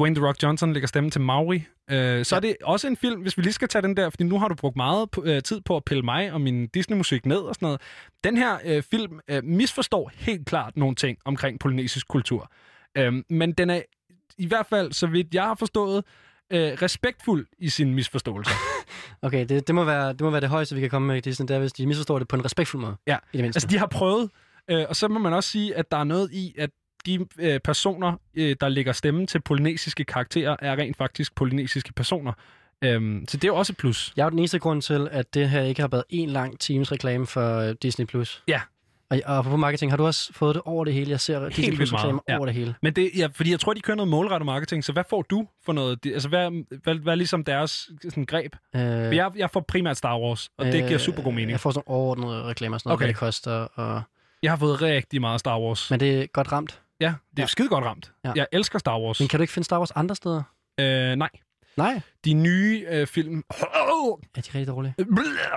Dwayne 0.00 0.14
The 0.14 0.26
Rock 0.26 0.42
Johnson 0.42 0.72
lægger 0.72 0.86
stemme 0.86 1.10
til 1.10 1.20
Maui. 1.20 1.56
Øh, 1.90 2.24
så 2.24 2.34
ja. 2.34 2.36
er 2.36 2.40
det 2.40 2.56
også 2.64 2.86
en 2.86 2.96
film, 2.96 3.20
hvis 3.20 3.36
vi 3.36 3.42
lige 3.42 3.52
skal 3.52 3.68
tage 3.68 3.82
den 3.82 3.96
der, 3.96 4.10
fordi 4.10 4.24
nu 4.24 4.38
har 4.38 4.48
du 4.48 4.54
brugt 4.54 4.76
meget 4.76 5.08
øh, 5.22 5.42
tid 5.42 5.60
på 5.60 5.76
at 5.76 5.84
pille 5.84 6.02
mig 6.02 6.32
og 6.32 6.40
min 6.40 6.66
Disney-musik 6.66 7.26
ned 7.26 7.38
og 7.38 7.54
sådan 7.54 7.66
noget. 7.66 7.80
Den 8.24 8.36
her 8.36 8.58
øh, 8.64 8.82
film 8.82 9.20
øh, 9.28 9.44
misforstår 9.44 10.10
helt 10.14 10.46
klart 10.46 10.76
nogle 10.76 10.94
ting 10.94 11.18
omkring 11.24 11.60
polynesisk 11.60 12.08
kultur. 12.08 12.52
Øh, 12.96 13.12
men 13.30 13.52
den 13.52 13.70
er 13.70 13.82
i 14.38 14.46
hvert 14.46 14.66
fald, 14.66 14.92
så 14.92 15.06
vidt 15.06 15.34
jeg 15.34 15.42
har 15.42 15.54
forstået, 15.54 16.04
øh, 16.52 16.72
respektfuld 16.72 17.46
i 17.58 17.68
sin 17.68 17.94
misforståelse. 17.94 18.50
Okay, 19.22 19.46
det, 19.46 19.66
det, 19.66 19.74
må 19.74 19.84
være, 19.84 20.08
det 20.08 20.20
må 20.20 20.30
være 20.30 20.40
det 20.40 20.48
højeste, 20.48 20.74
vi 20.74 20.80
kan 20.80 20.90
komme 20.90 21.08
med 21.08 21.16
i 21.16 21.20
Disney, 21.20 21.48
det 21.48 21.54
er, 21.54 21.58
hvis 21.58 21.72
de 21.72 21.86
misforstår 21.86 22.18
det 22.18 22.28
på 22.28 22.36
en 22.36 22.44
respektfuld 22.44 22.82
måde. 22.82 22.96
Ja, 23.06 23.16
I 23.32 23.36
det 23.36 23.42
mindste. 23.42 23.56
altså 23.56 23.68
de 23.68 23.78
har 23.78 23.86
prøvet, 23.86 24.30
øh, 24.70 24.84
og 24.88 24.96
så 24.96 25.08
må 25.08 25.18
man 25.18 25.32
også 25.32 25.50
sige, 25.50 25.76
at 25.76 25.90
der 25.90 25.96
er 25.96 26.04
noget 26.04 26.32
i, 26.32 26.54
at 26.58 26.70
de 27.06 27.26
øh, 27.38 27.60
personer, 27.60 28.12
øh, 28.34 28.56
der 28.60 28.68
lægger 28.68 28.92
stemme 28.92 29.26
til 29.26 29.40
polynesiske 29.40 30.04
karakterer, 30.04 30.56
er 30.58 30.76
rent 30.78 30.96
faktisk 30.96 31.34
polynesiske 31.34 31.92
personer. 31.92 32.32
Øhm, 32.84 33.24
så 33.28 33.36
det 33.36 33.44
er 33.44 33.48
jo 33.48 33.56
også 33.56 33.72
et 33.72 33.76
plus. 33.76 34.12
Jeg 34.16 34.22
er 34.22 34.26
jo 34.26 34.30
den 34.30 34.38
eneste 34.38 34.58
grund 34.58 34.82
til, 34.82 35.08
at 35.10 35.34
det 35.34 35.50
her 35.50 35.62
ikke 35.62 35.80
har 35.80 35.88
været 35.88 36.04
en 36.08 36.30
lang 36.30 36.60
times 36.60 36.92
reklame 36.92 37.26
for 37.26 37.58
øh, 37.58 37.74
Disney+. 37.82 38.06
Plus. 38.06 38.42
Ja. 38.48 38.60
Og, 39.10 39.20
og 39.26 39.44
på 39.44 39.56
marketing, 39.56 39.92
har 39.92 39.96
du 39.96 40.06
også 40.06 40.32
fået 40.32 40.54
det 40.54 40.62
over 40.64 40.84
det 40.84 40.94
hele? 40.94 41.10
Jeg 41.10 41.20
ser 41.20 41.48
Disney 41.48 41.64
Helt 41.64 41.76
Plus 41.76 41.92
vildt 41.92 41.92
meget. 41.92 42.06
reklamer 42.06 42.38
over 42.38 42.46
det 42.46 42.54
hele. 42.54 42.74
Men 42.82 42.92
det, 42.92 43.10
ja, 43.16 43.28
fordi 43.34 43.50
jeg 43.50 43.60
tror, 43.60 43.74
de 43.74 43.80
kører 43.80 43.96
noget 43.96 44.08
målrettet 44.08 44.46
marketing, 44.46 44.84
så 44.84 44.92
hvad 44.92 45.04
får 45.10 45.22
du 45.22 45.46
for 45.64 45.72
noget? 45.72 46.06
Altså, 46.06 46.28
hvad, 46.28 46.64
hvad, 46.82 46.94
hvad 46.94 47.12
er 47.12 47.16
ligesom 47.16 47.44
deres 47.44 47.90
sådan, 48.02 48.24
greb? 48.24 48.56
Øh, 48.76 48.80
Øh, 48.80 49.16
jeg, 49.16 49.30
jeg 49.36 49.50
får 49.50 49.60
primært 49.60 49.96
Star 49.96 50.18
Wars, 50.18 50.50
og 50.58 50.66
det 50.66 50.86
giver 50.86 50.98
super 50.98 51.22
god 51.22 51.32
mening. 51.32 51.50
Jeg 51.50 51.60
får 51.60 51.70
sådan 51.70 51.82
overordnede 51.86 52.42
reklamer, 52.42 52.78
sådan 52.78 52.88
noget, 52.88 52.96
okay. 52.96 53.04
hvad 53.04 53.08
det 53.08 53.16
koster. 53.16 53.52
Og... 53.52 54.02
Jeg 54.42 54.52
har 54.52 54.56
fået 54.56 54.82
rigtig 54.82 55.20
meget 55.20 55.40
Star 55.40 55.60
Wars. 55.60 55.90
Men 55.90 56.00
det 56.00 56.22
er 56.22 56.26
godt 56.26 56.52
ramt. 56.52 56.80
Ja, 57.00 57.06
det 57.06 57.38
er 57.38 57.42
ja. 57.42 57.46
Skide 57.46 57.68
godt 57.68 57.84
ramt. 57.84 58.12
Ja. 58.24 58.32
Jeg 58.36 58.46
elsker 58.52 58.78
Star 58.78 59.00
Wars. 59.00 59.20
Men 59.20 59.28
kan 59.28 59.38
du 59.38 59.42
ikke 59.42 59.52
finde 59.52 59.64
Star 59.64 59.78
Wars 59.78 59.90
andre 59.90 60.14
steder? 60.14 60.42
Øh, 60.80 61.16
nej. 61.16 61.28
Nej. 61.76 62.00
De 62.24 62.32
nye 62.34 62.86
øh, 62.90 63.06
film 63.06 63.44
Er 63.50 64.16
de 64.36 64.40
rigtig 64.40 64.66
dårlige? 64.66 64.94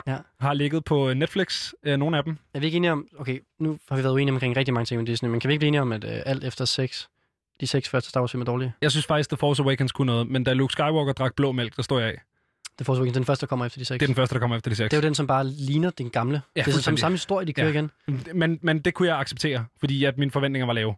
Ja. 0.07 0.17
har 0.39 0.53
ligget 0.53 0.83
på 0.85 1.13
Netflix, 1.13 1.73
øh, 1.83 1.97
nogle 1.97 2.17
af 2.17 2.23
dem. 2.23 2.37
Er 2.53 2.59
vi 2.59 2.65
ikke 2.65 2.75
enige 2.75 2.91
om... 2.91 3.07
Okay, 3.19 3.39
nu 3.59 3.79
har 3.89 3.95
vi 3.97 4.03
været 4.03 4.13
uenige 4.13 4.33
omkring 4.33 4.57
rigtig 4.57 4.73
mange 4.73 4.85
ting 4.85 5.01
med 5.01 5.07
Disney, 5.07 5.29
men 5.29 5.39
kan 5.39 5.47
vi 5.47 5.53
ikke 5.53 5.59
blive 5.59 5.67
enige 5.67 5.81
om, 5.81 5.91
at 5.91 6.03
øh, 6.03 6.21
alt 6.25 6.43
efter 6.43 6.65
seks, 6.65 7.09
de 7.59 7.67
seks 7.67 7.89
første 7.89 8.09
Star 8.09 8.19
Wars 8.21 8.31
film 8.31 8.41
er 8.41 8.45
dårlige? 8.45 8.73
Jeg 8.81 8.91
synes 8.91 9.05
faktisk, 9.05 9.29
The 9.29 9.37
Force 9.37 9.63
Awakens 9.63 9.91
kunne 9.91 10.05
noget, 10.05 10.27
men 10.27 10.43
da 10.43 10.53
Luke 10.53 10.71
Skywalker 10.71 11.13
drak 11.13 11.35
blå 11.35 11.51
mælk, 11.51 11.75
der 11.75 11.81
står 11.83 11.99
jeg 11.99 12.09
af. 12.09 12.21
The 12.77 12.85
Force 12.85 12.99
Awakens, 12.99 13.13
den 13.15 13.25
første, 13.25 13.41
der 13.45 13.47
kommer 13.47 13.65
efter 13.65 13.79
de 13.79 13.85
seks. 13.85 13.99
Det 13.99 14.05
er 14.05 14.07
den 14.07 14.15
første, 14.15 14.33
der 14.33 14.39
kommer 14.39 14.57
efter 14.57 14.69
de 14.71 14.75
seks. 14.75 14.89
Det 14.89 14.97
er 14.97 15.01
jo 15.01 15.05
den, 15.07 15.15
som 15.15 15.27
bare 15.27 15.47
ligner 15.47 15.89
den 15.89 16.09
gamle. 16.09 16.41
Ja, 16.55 16.61
det 16.61 16.75
er 16.75 16.79
som 16.79 16.97
samme 16.97 17.13
historie, 17.15 17.47
de 17.47 17.53
kører 17.53 17.67
Ja. 17.67 17.73
igen. 17.73 17.91
Men, 18.33 18.59
men 18.61 18.79
det 18.79 18.93
kunne 18.93 19.07
jeg 19.07 19.19
acceptere, 19.19 19.65
fordi 19.79 20.03
at 20.05 20.17
mine 20.17 20.31
forventninger 20.31 20.65
var 20.65 20.73
lave. 20.73 20.95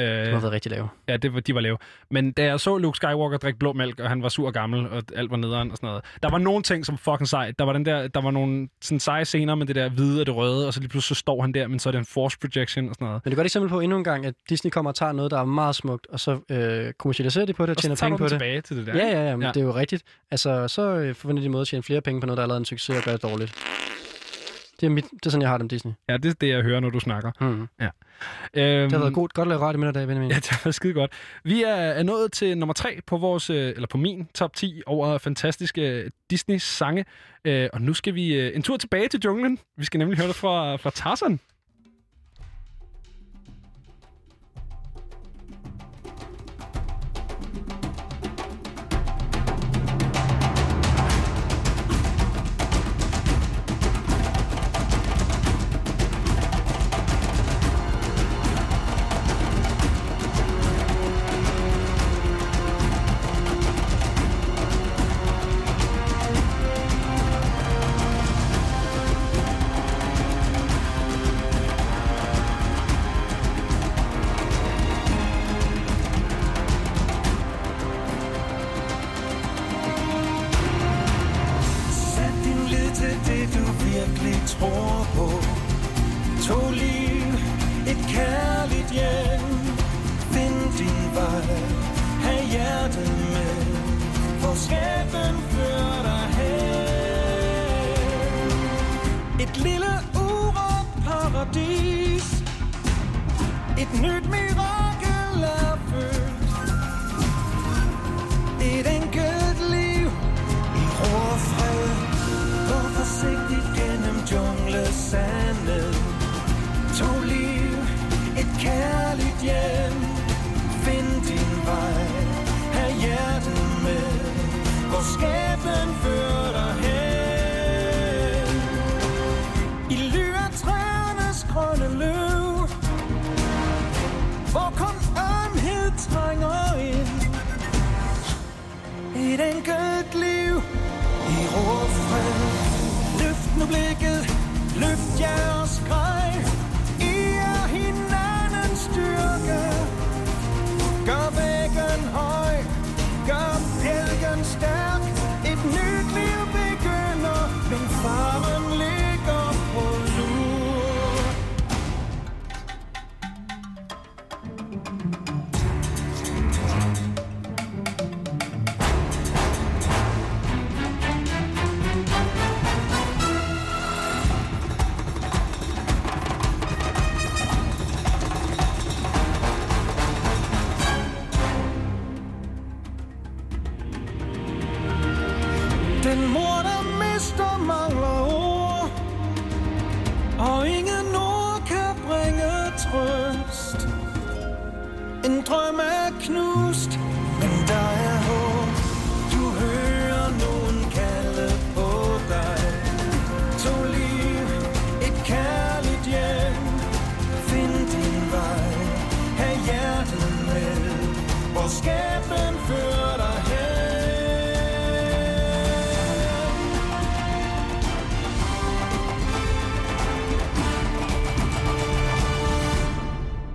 Øh, 0.00 0.06
Det 0.06 0.32
har 0.32 0.40
været 0.40 0.52
rigtig 0.52 0.70
lave. 0.72 0.88
Ja, 1.08 1.16
det 1.16 1.34
var, 1.34 1.40
de 1.40 1.54
var 1.54 1.60
lave. 1.60 1.78
Men 2.10 2.32
da 2.32 2.44
jeg 2.44 2.60
så 2.60 2.78
Luke 2.78 2.96
Skywalker 2.96 3.38
drikke 3.38 3.58
blå 3.58 3.72
mælk, 3.72 4.00
og 4.00 4.08
han 4.08 4.22
var 4.22 4.28
sur 4.28 4.50
gammel, 4.50 4.88
og 4.88 5.02
alt 5.16 5.30
var 5.30 5.36
nederen 5.36 5.70
og 5.70 5.76
sådan 5.76 5.86
noget. 5.86 6.04
Der 6.22 6.30
var 6.30 6.38
nogle 6.38 6.62
ting, 6.62 6.86
som 6.86 6.98
fucking 6.98 7.28
sejt. 7.28 7.58
Der 7.58 7.64
var, 7.64 7.72
den 7.72 7.84
der, 7.86 8.08
der 8.08 8.20
var 8.20 8.30
nogle 8.30 8.68
sådan 8.82 9.00
seje 9.00 9.24
scener 9.24 9.54
med 9.54 9.66
det 9.66 9.76
der 9.76 9.88
hvide 9.88 10.20
og 10.20 10.26
det 10.26 10.34
røde, 10.36 10.66
og 10.66 10.74
så 10.74 10.80
lige 10.80 10.88
pludselig 10.88 11.16
så 11.16 11.20
står 11.20 11.40
han 11.42 11.52
der, 11.54 11.66
men 11.68 11.78
så 11.78 11.88
er 11.88 11.90
det 11.90 11.98
en 11.98 12.04
force 12.06 12.38
projection 12.38 12.88
og 12.88 12.94
sådan 12.94 13.06
noget. 13.06 13.20
Men 13.24 13.30
det 13.30 13.34
er 13.34 13.38
godt 13.38 13.46
eksempel 13.46 13.68
på 13.68 13.80
endnu 13.80 13.98
en 13.98 14.04
gang, 14.04 14.26
at 14.26 14.34
Disney 14.48 14.70
kommer 14.70 14.90
og 14.90 14.94
tager 14.94 15.12
noget, 15.12 15.30
der 15.30 15.38
er 15.40 15.44
meget 15.44 15.74
smukt, 15.74 16.06
og 16.12 16.20
så 16.20 16.38
øh, 16.50 16.92
kommercialiserer 16.98 17.46
de 17.46 17.52
på 17.52 17.62
det 17.62 17.70
og 17.70 17.76
Og 17.76 17.82
tjener 17.82 17.96
penge 17.96 18.18
på 18.18 18.24
det. 18.24 18.30
tilbage 18.30 18.60
til 18.60 18.76
det 18.76 18.86
der, 18.86 18.96
Ja, 18.96 19.06
ja, 19.06 19.28
ja, 19.28 19.36
men 19.36 19.42
Ja. 19.42 19.48
det 19.52 19.60
er 19.60 19.64
jo 19.64 19.74
rigtigt. 19.74 20.02
Altså, 20.30 20.68
så 20.68 20.82
øh, 20.96 21.14
forventer 21.14 21.42
de 21.42 21.48
måde 21.48 21.60
at 21.60 21.66
tjene 21.68 21.82
flere 21.82 22.00
penge 22.00 22.20
på 22.20 22.26
noget, 22.26 22.36
der 22.36 22.42
er 22.42 22.48
lavet 22.48 22.58
en 22.58 22.64
succes 22.64 22.96
og 22.98 23.02
gør 23.04 23.12
det 23.12 23.22
dårligt. 23.22 23.54
Det 24.80 24.86
er, 24.86 24.90
mit, 24.90 25.04
det 25.04 25.26
er 25.26 25.30
sådan, 25.30 25.42
jeg 25.42 25.50
har 25.50 25.56
det 25.58 25.62
om 25.62 25.68
Disney. 25.68 25.92
Ja, 26.08 26.16
det 26.16 26.30
er 26.30 26.34
det, 26.40 26.48
jeg 26.48 26.62
hører, 26.62 26.80
når 26.80 26.90
du 26.90 27.00
snakker. 27.00 27.30
Mm. 27.40 27.68
Ja. 27.80 27.88
Øhm, 28.54 28.82
Det 28.82 28.92
har 28.92 28.98
været 28.98 29.14
godt, 29.14 29.34
godt 29.34 29.46
at 29.46 29.50
lave 29.50 29.60
radio 29.60 29.80
med 29.80 29.92
dig 29.92 30.06
Benjamin. 30.06 30.30
Ja, 30.30 30.36
det 30.36 30.46
har 30.46 30.60
været 30.64 30.74
skide 30.74 30.92
godt. 30.94 31.12
Vi 31.44 31.62
er, 31.62 31.74
er 31.74 32.02
nået 32.02 32.32
til 32.32 32.58
nummer 32.58 32.72
tre 32.74 33.00
på 33.06 33.16
vores, 33.16 33.50
øh, 33.50 33.68
eller 33.68 33.86
på 33.86 33.98
min 33.98 34.28
top 34.34 34.54
10 34.56 34.82
over 34.86 35.18
fantastiske 35.18 36.10
Disney-sange. 36.30 37.04
Øh, 37.44 37.68
og 37.72 37.82
nu 37.82 37.94
skal 37.94 38.14
vi 38.14 38.34
øh, 38.34 38.56
en 38.56 38.62
tur 38.62 38.76
tilbage 38.76 39.08
til 39.08 39.20
junglen. 39.24 39.58
Vi 39.76 39.84
skal 39.84 39.98
nemlig 39.98 40.18
høre 40.18 40.28
det 40.28 40.36
fra, 40.36 40.76
fra 40.76 40.90
Tarzan. 40.90 41.40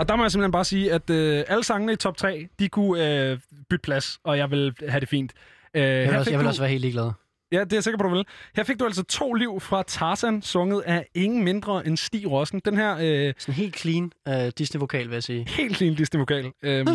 Der 0.09 0.15
må 0.15 0.23
jeg 0.23 0.31
simpelthen 0.31 0.51
bare 0.51 0.65
sige, 0.65 0.93
at 0.93 1.09
øh, 1.09 1.43
alle 1.47 1.63
sangene 1.63 1.93
i 1.93 1.95
top 1.95 2.17
3, 2.17 2.47
de 2.59 2.69
kunne 2.69 3.21
øh, 3.29 3.39
bytte 3.69 3.83
plads, 3.83 4.19
og 4.23 4.37
jeg 4.37 4.51
vil 4.51 4.73
have 4.87 4.99
det 4.99 5.09
fint. 5.09 5.33
Øh, 5.73 5.81
Jeg 5.83 6.07
vil, 6.09 6.17
også, 6.17 6.31
jeg 6.31 6.39
vil 6.39 6.43
du- 6.43 6.49
også 6.49 6.61
være 6.61 6.69
helt 6.69 6.81
ligeglad. 6.81 7.11
Ja, 7.51 7.59
det 7.63 7.73
er 7.73 7.77
jeg 7.77 7.83
sikker 7.83 7.97
på, 7.97 8.03
du 8.03 8.09
vil. 8.09 8.25
Her 8.55 8.63
fik 8.63 8.79
du 8.79 8.85
altså 8.85 9.03
to 9.03 9.33
liv 9.33 9.59
fra 9.59 9.83
Tarzan, 9.87 10.41
sunget 10.41 10.81
af 10.81 11.07
ingen 11.15 11.43
mindre 11.43 11.87
end 11.87 11.97
Stig 11.97 12.31
Rossen. 12.31 12.61
Den 12.65 12.77
her... 12.77 12.97
Øh, 13.01 13.33
Sådan 13.37 13.55
helt 13.55 13.77
clean 13.79 14.11
uh, 14.29 14.33
Disney-vokal, 14.57 15.05
vil 15.07 15.13
jeg 15.13 15.23
sige. 15.23 15.45
helt 15.49 15.77
clean 15.77 15.95
Disney-vokal. 15.95 16.51
Øhm, 16.63 16.87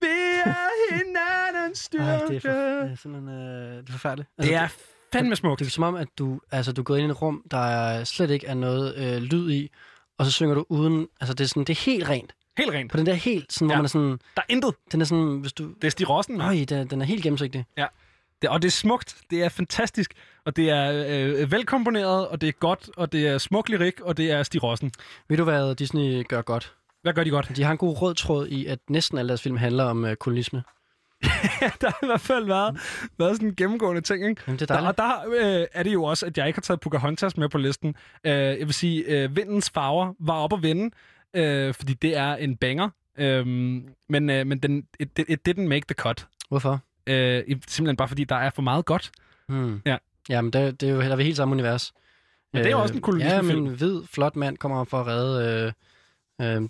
vi 0.00 0.06
er 0.44 0.54
hinandens 0.96 1.78
styrke. 1.78 2.04
Ej, 2.04 2.18
det 2.28 2.36
er, 2.36 2.40
for, 2.40 2.48
det 2.48 2.92
er 2.92 2.96
simpelthen 3.02 3.28
øh, 3.28 3.76
det 3.76 3.88
er 3.88 3.92
forfærdeligt. 3.92 4.28
Det 4.42 4.54
er 4.54 4.68
fandme 5.12 5.36
smukt. 5.36 5.58
Det 5.60 5.66
er 5.66 5.70
som 5.70 5.84
om, 5.84 5.94
at 5.94 6.08
du, 6.18 6.40
altså, 6.50 6.72
du 6.72 6.80
er 6.80 6.84
gået 6.84 6.98
ind 6.98 7.08
i 7.08 7.10
et 7.10 7.22
rum, 7.22 7.42
der 7.50 7.58
er 7.66 8.04
slet 8.04 8.30
ikke 8.30 8.46
er 8.46 8.54
noget 8.54 8.94
øh, 8.96 9.22
lyd 9.22 9.50
i, 9.50 9.70
og 10.18 10.24
så 10.26 10.32
synger 10.32 10.54
du 10.54 10.64
uden... 10.68 11.08
Altså, 11.20 11.34
det 11.34 11.44
er, 11.44 11.48
sådan, 11.48 11.64
det 11.64 11.78
er 11.78 11.84
helt 11.84 12.08
rent. 12.08 12.34
Helt 12.58 12.70
rent. 12.70 12.90
På 12.90 12.96
den 12.96 13.06
der 13.06 13.14
helt, 13.14 13.52
sådan, 13.52 13.66
hvor 13.66 13.72
Ja. 13.74 13.78
man 13.78 13.84
er 13.84 13.88
sådan... 13.88 14.10
Der 14.10 14.42
er 14.42 14.46
intet. 14.48 14.74
Den 14.92 15.00
er 15.00 15.04
sådan, 15.04 15.38
hvis 15.40 15.52
du... 15.52 15.68
Det 15.68 15.84
er 15.84 15.88
Stig 15.88 16.08
Rossen. 16.08 16.40
Øj, 16.40 16.64
den, 16.68 16.86
den 16.86 17.00
er 17.00 17.04
helt 17.04 17.22
gennemsigtig. 17.22 17.64
Ja. 17.76 17.86
Det, 18.42 18.50
og 18.50 18.62
det 18.62 18.68
er 18.68 18.72
smukt, 18.72 19.16
det 19.30 19.42
er 19.42 19.48
fantastisk, 19.48 20.12
og 20.44 20.56
det 20.56 20.70
er 20.70 21.04
øh, 21.08 21.52
velkomponeret, 21.52 22.28
og 22.28 22.40
det 22.40 22.48
er 22.48 22.52
godt, 22.52 22.90
og 22.96 23.12
det 23.12 23.26
er 23.28 23.38
smuk 23.38 23.68
lyrik, 23.68 24.00
og 24.00 24.16
det 24.16 24.30
er 24.30 24.42
Stig 24.42 24.62
Rossen. 24.62 24.92
Ved 25.28 25.36
du, 25.36 25.44
hvad 25.44 25.74
Disney 25.74 26.24
gør 26.28 26.42
godt? 26.42 26.72
Hvad 27.02 27.12
gør 27.12 27.24
de 27.24 27.30
godt? 27.30 27.52
De 27.56 27.62
har 27.62 27.72
en 27.72 27.78
god 27.78 28.02
rød 28.02 28.14
tråd 28.14 28.46
i, 28.46 28.66
at 28.66 28.78
næsten 28.88 29.18
alle 29.18 29.28
deres 29.28 29.42
film 29.42 29.56
handler 29.56 29.84
om 29.84 30.04
øh, 30.04 30.16
kolonisme. 30.16 30.62
der 31.80 31.86
har 31.86 31.98
i 32.02 32.06
hvert 32.06 32.20
fald 32.20 32.44
været, 32.46 32.80
været 33.18 33.36
sådan 33.36 33.48
en 33.48 33.54
gennemgående 33.54 34.00
ting. 34.00 34.28
Ikke? 34.28 34.42
Jamen, 34.46 34.58
det 34.58 34.70
er 34.70 34.80
der, 34.80 34.86
og 34.86 34.98
der 34.98 35.12
øh, 35.60 35.66
er 35.72 35.82
det 35.82 35.92
jo 35.92 36.04
også, 36.04 36.26
at 36.26 36.38
jeg 36.38 36.46
ikke 36.46 36.56
har 36.56 36.62
taget 36.62 36.80
Pocahontas 36.80 37.36
med 37.36 37.48
på 37.48 37.58
listen. 37.58 37.94
Øh, 38.24 38.32
jeg 38.32 38.66
vil 38.66 38.74
sige, 38.74 39.04
øh, 39.04 39.36
Vindens 39.36 39.70
farver 39.70 40.14
var 40.20 40.34
op 40.34 40.52
at 40.52 40.62
vende, 40.62 40.90
øh, 41.34 41.74
fordi 41.74 41.94
det 41.94 42.16
er 42.16 42.34
en 42.34 42.56
banger. 42.56 42.88
Øh, 43.18 43.46
men 44.08 44.30
øh, 44.30 44.46
men 44.46 44.58
den, 44.58 44.86
it, 45.00 45.18
it 45.28 45.48
didn't 45.48 45.68
make 45.68 45.82
the 45.88 45.94
cut. 45.94 46.26
Hvorfor? 46.48 46.80
Øh, 47.06 47.42
simpelthen 47.48 47.96
bare 47.96 48.08
fordi, 48.08 48.24
der 48.24 48.36
er 48.36 48.50
for 48.50 48.62
meget 48.62 48.84
godt. 48.84 49.10
Hmm. 49.48 49.82
Ja. 49.86 49.96
Jamen, 50.28 50.52
det, 50.52 50.80
det 50.80 50.88
er 50.88 50.92
jo 50.92 51.00
heller 51.00 51.16
ved 51.16 51.24
helt 51.24 51.36
samme 51.36 51.52
univers. 51.52 51.92
Men 52.52 52.62
det 52.62 52.66
er 52.66 52.70
jo 52.70 52.82
også 52.82 52.94
en 52.94 53.00
kolonismefilm. 53.00 53.48
Ja, 53.48 53.54
men 53.54 53.66
en 53.66 53.76
hvid, 53.76 54.02
flot 54.06 54.36
mand 54.36 54.56
kommer 54.56 54.84
for 54.84 55.00
at 55.00 55.06
redde 55.06 55.72
øh, 56.40 56.56
øh, 56.56 56.68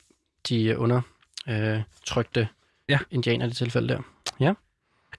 de 0.48 0.78
under 0.78 1.00
øh, 1.48 1.80
trygte 2.06 2.48
ja. 2.92 2.98
indianer 3.10 3.46
i 3.46 3.48
det 3.48 3.56
tilfælde 3.56 3.88
der. 3.88 4.00
Ja. 4.40 4.52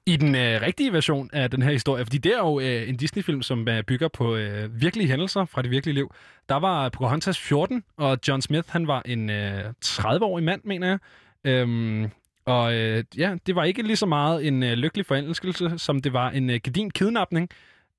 I 0.05 0.15
den 0.17 0.35
øh, 0.35 0.61
rigtige 0.61 0.93
version 0.93 1.29
af 1.33 1.51
den 1.51 1.61
her 1.61 1.71
historie, 1.71 2.05
fordi 2.05 2.17
det 2.17 2.33
er 2.33 2.37
jo 2.37 2.59
øh, 2.59 2.89
en 2.89 2.97
Disney-film, 2.97 3.41
som 3.41 3.67
øh, 3.67 3.83
bygger 3.83 4.07
på 4.07 4.35
øh, 4.35 4.81
virkelige 4.81 5.07
hændelser 5.07 5.45
fra 5.45 5.61
det 5.61 5.71
virkelige 5.71 5.95
liv. 5.95 6.15
Der 6.49 6.55
var 6.55 6.89
Pocahontas 6.89 7.39
14, 7.39 7.83
og 7.97 8.17
John 8.27 8.41
Smith, 8.41 8.69
han 8.69 8.87
var 8.87 9.01
en 9.05 9.29
øh, 9.29 9.73
30-årig 9.85 10.43
mand, 10.43 10.61
mener 10.63 10.87
jeg. 10.87 10.99
Øhm, 11.43 12.09
og 12.45 12.73
øh, 12.73 13.03
ja, 13.17 13.35
det 13.45 13.55
var 13.55 13.63
ikke 13.63 13.83
lige 13.83 13.95
så 13.95 14.05
meget 14.05 14.47
en 14.47 14.63
øh, 14.63 14.73
lykkelig 14.73 15.05
forelskelse, 15.05 15.73
som 15.77 16.01
det 16.01 16.13
var 16.13 16.29
en 16.29 16.49
øh, 16.49 16.59
gedin 16.63 16.91
kidnapning. 16.91 17.49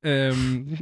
Øhm, 0.02 0.78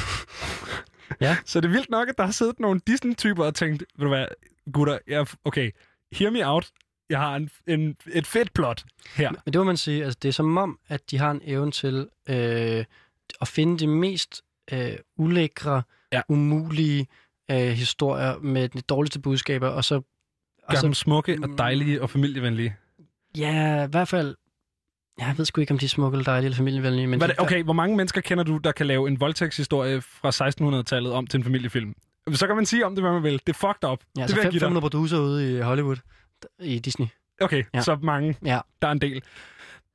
ja. 1.20 1.36
Så 1.44 1.60
det 1.60 1.68
er 1.68 1.72
vildt 1.72 1.90
nok, 1.90 2.08
at 2.08 2.18
der 2.18 2.24
har 2.24 2.32
siddet 2.32 2.60
nogle 2.60 2.80
Disney-typer 2.86 3.44
og 3.44 3.54
tænkt, 3.54 3.84
ved 3.96 4.04
du 4.04 4.08
hvad, 4.08 4.26
gutter, 4.72 4.98
jeg, 5.06 5.26
okay, 5.44 5.70
hear 6.12 6.30
me 6.30 6.48
out. 6.48 6.70
Jeg 7.10 7.18
har 7.18 7.36
en, 7.36 7.50
en, 7.66 7.96
et 8.12 8.26
fedt 8.26 8.52
plot 8.52 8.84
her. 9.16 9.30
Men 9.30 9.52
det 9.52 9.58
må 9.58 9.64
man 9.64 9.76
sige, 9.76 10.04
altså 10.04 10.18
det 10.22 10.28
er 10.28 10.32
som 10.32 10.56
om, 10.56 10.78
at 10.88 11.10
de 11.10 11.18
har 11.18 11.30
en 11.30 11.40
evne 11.44 11.70
til 11.70 12.08
øh, 12.28 12.84
at 13.40 13.48
finde 13.48 13.78
de 13.78 13.86
mest 13.86 14.42
øh, 14.72 14.92
ulækre, 15.16 15.82
ja. 16.12 16.20
umulige 16.28 17.06
øh, 17.50 17.56
historier 17.56 18.38
med 18.38 18.68
de 18.68 18.80
dårligste 18.80 19.20
budskaber, 19.20 19.68
og 19.68 19.84
så... 19.84 20.00
Gør 20.70 20.80
dem 20.80 20.94
smukke 20.94 21.38
og 21.42 21.48
dejlige 21.58 22.02
og 22.02 22.10
familievenlige. 22.10 22.76
Ja, 23.36 23.84
i 23.84 23.88
hvert 23.90 24.08
fald... 24.08 24.36
Jeg 25.18 25.34
ved 25.36 25.44
sgu 25.44 25.60
ikke, 25.60 25.72
om 25.72 25.78
de 25.78 25.84
er 25.84 25.88
smukke 25.88 26.16
eller 26.16 26.24
dejlige 26.24 26.46
eller 26.46 26.56
familievenlige, 26.56 27.06
men... 27.06 27.20
Hvad 27.20 27.28
de, 27.28 27.32
det, 27.32 27.40
okay, 27.40 27.62
hvor 27.62 27.72
mange 27.72 27.96
mennesker 27.96 28.20
kender 28.20 28.44
du, 28.44 28.56
der 28.56 28.72
kan 28.72 28.86
lave 28.86 29.08
en 29.08 29.20
voldtægtshistorie 29.20 30.00
fra 30.00 30.80
1600-tallet 30.80 31.12
om 31.12 31.26
til 31.26 31.38
en 31.38 31.44
familiefilm? 31.44 31.94
Så 32.32 32.46
kan 32.46 32.56
man 32.56 32.66
sige 32.66 32.86
om 32.86 32.94
det, 32.94 33.04
hvad 33.04 33.12
man 33.12 33.22
vil. 33.22 33.32
Det 33.32 33.48
er 33.48 33.52
fucked 33.52 33.90
up. 33.90 33.98
Ja, 34.16 34.22
det 34.22 34.30
så 34.30 34.36
vil 34.36 34.42
jeg 34.42 34.50
give 34.50 34.60
dig. 34.60 34.66
500 34.66 34.80
producer 34.82 35.18
ude 35.18 35.56
i 35.56 35.60
Hollywood, 35.60 35.96
i 36.60 36.78
Disney. 36.78 37.06
Okay, 37.40 37.64
ja. 37.74 37.80
Så 37.80 37.98
mange. 38.02 38.36
Ja. 38.44 38.60
Der 38.82 38.88
er 38.88 38.92
en 38.92 39.00
del. 39.00 39.22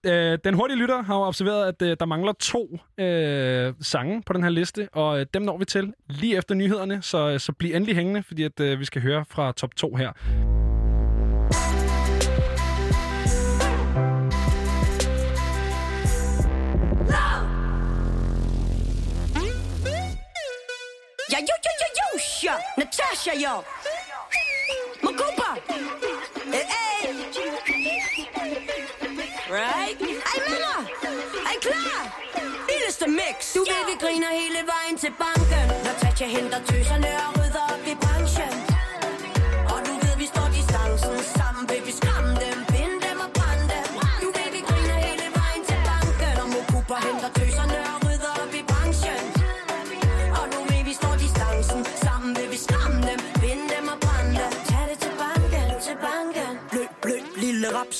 Øh, 0.05 0.37
den 0.43 0.53
hurtige 0.53 0.77
lytter 0.77 1.01
har 1.01 1.15
jo 1.15 1.21
observeret, 1.21 1.67
at 1.67 1.81
øh, 1.81 1.97
der 1.99 2.05
mangler 2.05 2.33
to 2.33 2.79
øh, 2.97 3.73
sange 3.81 4.23
på 4.25 4.33
den 4.33 4.43
her 4.43 4.49
liste, 4.49 4.89
og 4.93 5.19
øh, 5.19 5.25
dem 5.33 5.41
når 5.41 5.57
vi 5.57 5.65
til 5.65 5.93
lige 6.09 6.37
efter 6.37 6.55
nyhederne, 6.55 7.01
så, 7.01 7.39
så 7.39 7.51
bliv 7.51 7.75
endelig 7.75 7.95
hængende, 7.95 8.23
fordi 8.23 8.43
at, 8.43 8.59
øh, 8.59 8.79
vi 8.79 8.85
skal 8.85 9.01
høre 9.01 9.25
fra 9.29 9.51
top 9.51 9.75
2 9.75 9.95
her. 9.95 10.11
Ja, 21.31 21.37
jo, 21.49 21.55
jo, 21.65 21.71
jo, 21.99 22.19
jo. 22.43 22.53
Natasha, 22.77 23.31
jo. 23.45 23.63
Du 33.29 33.59
ved, 33.59 33.85
vi 33.89 33.95
griner 34.05 34.27
hele 34.41 34.61
vejen 34.73 34.97
til 34.97 35.11
banken. 35.19 35.67
Når 35.85 35.93
Tatja 36.01 36.27
henter 36.27 36.59
tøserne 36.69 37.07
og 37.27 37.38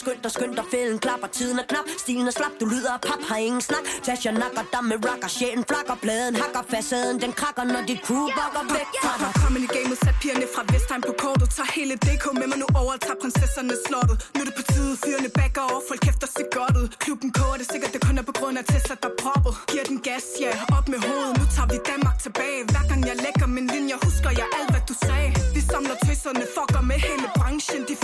Skynd 0.02 0.22
dig, 0.24 0.32
skynd 0.38 0.56
dig, 0.60 0.66
fælden 0.74 1.00
klapper 1.06 1.28
Tiden 1.38 1.58
er 1.62 1.68
knap, 1.72 1.86
stilen 2.04 2.28
er 2.32 2.36
slap 2.40 2.54
Du 2.60 2.66
lyder 2.74 2.92
af 2.98 3.02
pap, 3.08 3.22
har 3.30 3.40
ingen 3.48 3.64
snak. 3.70 3.84
Tasha 4.06 4.32
nakker 4.44 4.64
dig 4.74 4.84
med 4.90 4.98
rocker 5.08 5.32
Sjælen 5.38 5.64
flakker, 5.70 5.96
bladen 6.04 6.36
hakker 6.42 6.64
Facaden, 6.72 7.18
den 7.24 7.32
krakker 7.40 7.64
Når 7.74 7.82
dit 7.90 8.02
crew 8.06 8.26
bakker 8.40 8.64
væk 8.76 8.90
fra 9.04 9.14
dig. 9.22 9.32
Kommen 9.42 9.62
i 9.68 9.70
gamet, 9.76 9.98
sat 10.04 10.16
pigerne 10.22 10.48
fra 10.56 10.62
Vestheim 10.72 11.02
på 11.10 11.14
kortet. 11.24 11.48
Tager 11.56 11.72
hele 11.78 11.94
DK 12.06 12.26
med 12.40 12.48
mig 12.52 12.60
nu 12.64 12.68
over 12.82 12.94
tager 13.06 13.20
prinsesserne 13.24 13.76
slottet. 13.86 14.16
Nu 14.34 14.38
er 14.44 14.48
det 14.50 14.56
på 14.60 14.64
tide, 14.72 14.94
fyrene 15.04 15.30
backer 15.40 15.64
over 15.70 15.82
Folk 15.90 16.02
kæfter 16.08 16.28
sig 16.36 16.46
godt 16.58 16.76
ud 16.82 16.88
Klubben 17.04 17.30
koger 17.38 17.58
det 17.62 17.68
sikkert, 17.72 17.92
det 17.96 18.02
kun 18.08 18.16
er 18.22 18.26
på 18.32 18.36
grund 18.40 18.56
af 18.62 18.66
Tesla, 18.72 18.96
der 19.04 19.10
er 19.14 19.18
proppet. 19.24 19.54
Giver 19.72 19.86
den 19.92 20.00
gas, 20.08 20.26
ja, 20.44 20.52
op 20.78 20.86
med 20.94 21.00
hovedet. 21.08 21.34
Nu 21.40 21.46
tager 21.56 21.70
vi 21.74 21.78
Danmark 21.92 22.18
tilbage. 22.26 22.60
Hver 22.72 22.84
gang 22.90 23.02
jeg 23.10 23.18
lægger 23.26 23.48
min 23.58 23.68
linje, 23.74 23.96
husker 24.06 24.32
jeg 24.42 24.48
alt, 24.58 24.70
hvad 24.74 24.84
du 24.90 24.96
sagde. 25.08 25.30
Vi 25.56 25.62
samler 25.72 25.98
tøserne, 26.06 26.46
fucker 26.56 26.82
med 26.90 26.98
hele 27.08 27.28
branchen. 27.38 27.82
De 27.90 27.96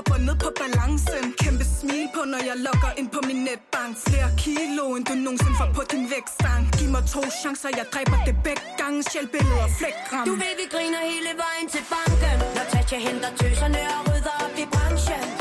op 0.00 0.10
og 0.14 0.20
ned 0.26 0.36
på 0.44 0.50
balancen. 0.60 1.24
Kæmpe 1.42 1.64
smil 1.78 2.06
på, 2.14 2.22
når 2.32 2.40
jeg 2.48 2.56
logger 2.66 2.90
ind 3.00 3.08
på 3.16 3.20
min 3.28 3.40
netbank. 3.48 3.92
Flere 4.06 4.30
kilo, 4.44 4.84
end 4.96 5.04
du 5.10 5.14
nogensinde 5.26 5.56
får 5.60 5.70
på 5.78 5.82
din 5.92 6.04
vækstang 6.14 6.62
Giv 6.78 6.88
mig 6.96 7.04
to 7.14 7.22
chancer, 7.40 7.70
jeg 7.80 7.86
dræber 7.94 8.18
det 8.28 8.36
begge 8.46 8.66
gange. 8.80 8.98
Sjælbilleder 9.10 9.62
og 9.68 9.72
flækram 9.78 10.24
Du 10.30 10.34
ved, 10.42 10.52
vi 10.60 10.66
griner 10.74 11.02
hele 11.12 11.32
vejen 11.44 11.66
til 11.74 11.84
banken. 11.92 12.36
Når 12.56 12.64
Tatja 12.72 12.98
henter 13.06 13.30
tøserne 13.40 13.80
og 13.96 14.00
rydder 14.08 14.34
op 14.44 14.54
i 14.62 14.64
branchen. 14.74 15.39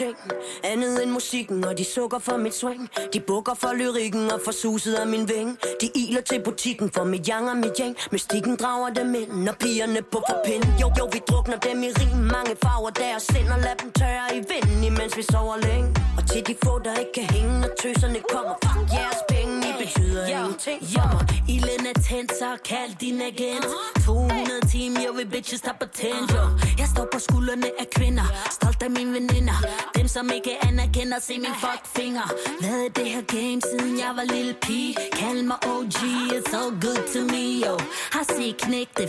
Ingenting 0.00 0.32
Andet 0.64 1.02
end 1.02 1.10
musikken, 1.10 1.64
og 1.64 1.78
de 1.78 1.84
sukker 1.84 2.18
for 2.18 2.36
mit 2.36 2.54
swing. 2.54 2.88
De 3.12 3.20
bukker 3.20 3.54
for 3.54 3.72
lyrikken 3.74 4.30
og 4.32 4.40
for 4.44 4.52
suset 4.52 4.94
af 4.94 5.06
min 5.06 5.28
ving. 5.28 5.58
De 5.80 5.90
iler 5.94 6.20
til 6.20 6.42
butikken 6.44 6.90
for 6.90 7.04
mit 7.04 7.26
yang 7.26 7.50
og 7.50 7.56
mit 7.56 7.76
yang. 7.80 7.96
Mystikken 8.12 8.56
drager 8.56 8.90
dem 8.90 9.14
ind, 9.14 9.32
når 9.32 9.52
pigerne 9.52 10.02
på 10.02 10.22
for 10.28 10.38
pind 10.44 10.64
Jo, 10.80 10.90
jo, 10.98 11.08
vi 11.12 11.20
drukner 11.28 11.56
dem 11.56 11.82
i 11.82 11.90
rim. 11.98 12.16
Mange 12.16 12.54
farver 12.62 12.90
deres 12.90 13.22
sind 13.22 13.48
og 13.48 13.58
lad 13.58 13.76
dem 13.82 13.92
tørre 13.92 14.36
i 14.36 14.40
vinden 14.50 14.84
Imens 14.84 15.16
vi 15.16 15.22
sover 15.22 15.56
længe. 15.56 15.88
Og 16.16 16.22
til 16.30 16.46
de 16.46 16.54
få, 16.64 16.78
der 16.78 16.94
ikke 17.02 17.12
kan 17.14 17.26
hænge 17.36 17.60
Når 17.60 17.70
tøserne 17.82 18.20
kommer, 18.32 18.54
fuck 18.64 18.92
jeres 18.92 19.22
penge 19.28 19.54
I 19.70 19.72
betyder 19.84 20.26
ingenting. 20.26 20.78
For 20.92 21.06
mig 21.12 21.26
Ilden 21.54 21.86
er 21.92 22.00
tændt, 22.08 22.32
så 22.40 22.50
kald 22.64 22.92
din 23.00 23.20
agent. 23.20 23.66
200 24.04 24.60
timer, 24.72 25.00
yo, 25.06 25.12
vi 25.12 25.24
bitches 25.24 25.60
tager 25.60 25.78
patent, 25.82 26.28
jo 26.36 26.42
Jeg 26.78 26.88
står 26.94 27.06
på 27.12 27.18
skuldrene 27.18 27.68
af 27.82 27.86
kvinder. 27.96 28.26
Stolt 28.50 28.82
af 28.82 28.90
mine 28.90 29.12
veninder 29.12 29.58
Dem, 29.94 30.08
som 30.08 30.30
ikke 30.34 30.64
anerkender, 30.68 31.18
se 31.18 31.38
min 31.38 31.54
fuck 31.60 31.82
finger 31.96 32.26
Været 32.60 32.86
i 32.86 32.92
det 33.00 33.10
her 33.10 33.22
game, 33.22 33.60
siden 33.70 33.98
jeg 33.98 34.12
var 34.16 34.24
lille 34.34 34.54
pige? 34.62 34.96
Kald 35.12 35.42
mig 35.42 35.56
OG, 35.66 35.98
it's 36.36 36.52
all 36.60 36.72
good 36.86 37.02
to 37.12 37.20
me, 37.32 37.44
yo. 37.66 37.74
Har 38.12 38.24
set 38.36 38.56
knæk 38.56 38.88
det 38.98 39.08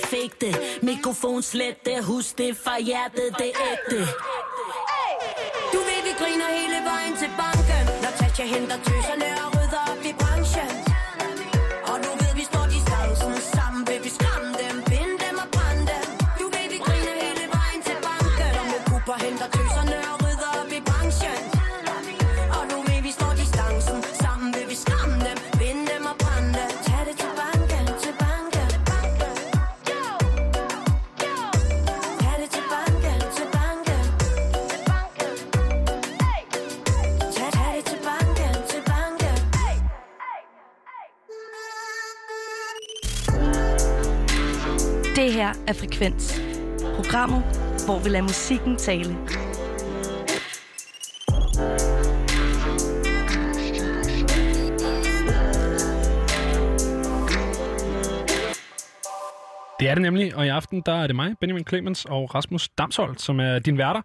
Mikrofon 0.82 1.42
slet 1.42 1.86
det, 1.86 2.04
husk 2.04 2.38
det 2.38 2.58
fra 2.64 2.80
hjertet, 2.80 3.30
det 3.38 3.52
er 3.56 3.68
ægte. 3.72 4.00
Du 5.74 5.80
ved, 5.88 6.00
vi 6.08 6.14
griner 6.20 6.50
hele 6.60 6.80
vejen 6.90 7.18
til 7.18 7.30
banken. 7.42 7.84
Når 8.04 8.12
Tasha 8.18 8.44
henter 8.44 8.78
tøserne 8.78 9.28
og 9.46 9.57
Det 45.18 45.34
her 45.34 45.54
er 45.68 45.74
Frekvens. 45.74 46.42
Programmet, 46.96 47.44
hvor 47.86 48.00
vi 48.04 48.10
lader 48.10 48.24
musikken 48.24 48.78
tale. 48.78 49.10
Det 59.80 59.90
er 59.90 59.94
det 59.94 60.02
nemlig, 60.02 60.36
og 60.36 60.46
i 60.46 60.50
aften 60.50 60.82
der 60.86 60.94
er 60.94 61.08
det 61.08 61.16
mig, 61.16 61.36
Benjamin 61.40 61.68
Clemens 61.68 62.06
og 62.06 62.36
Rasmus 62.36 62.70
Damsholdt, 62.70 63.22
som 63.22 63.40
er 63.40 63.60
din 63.60 63.78
værter. 63.78 64.02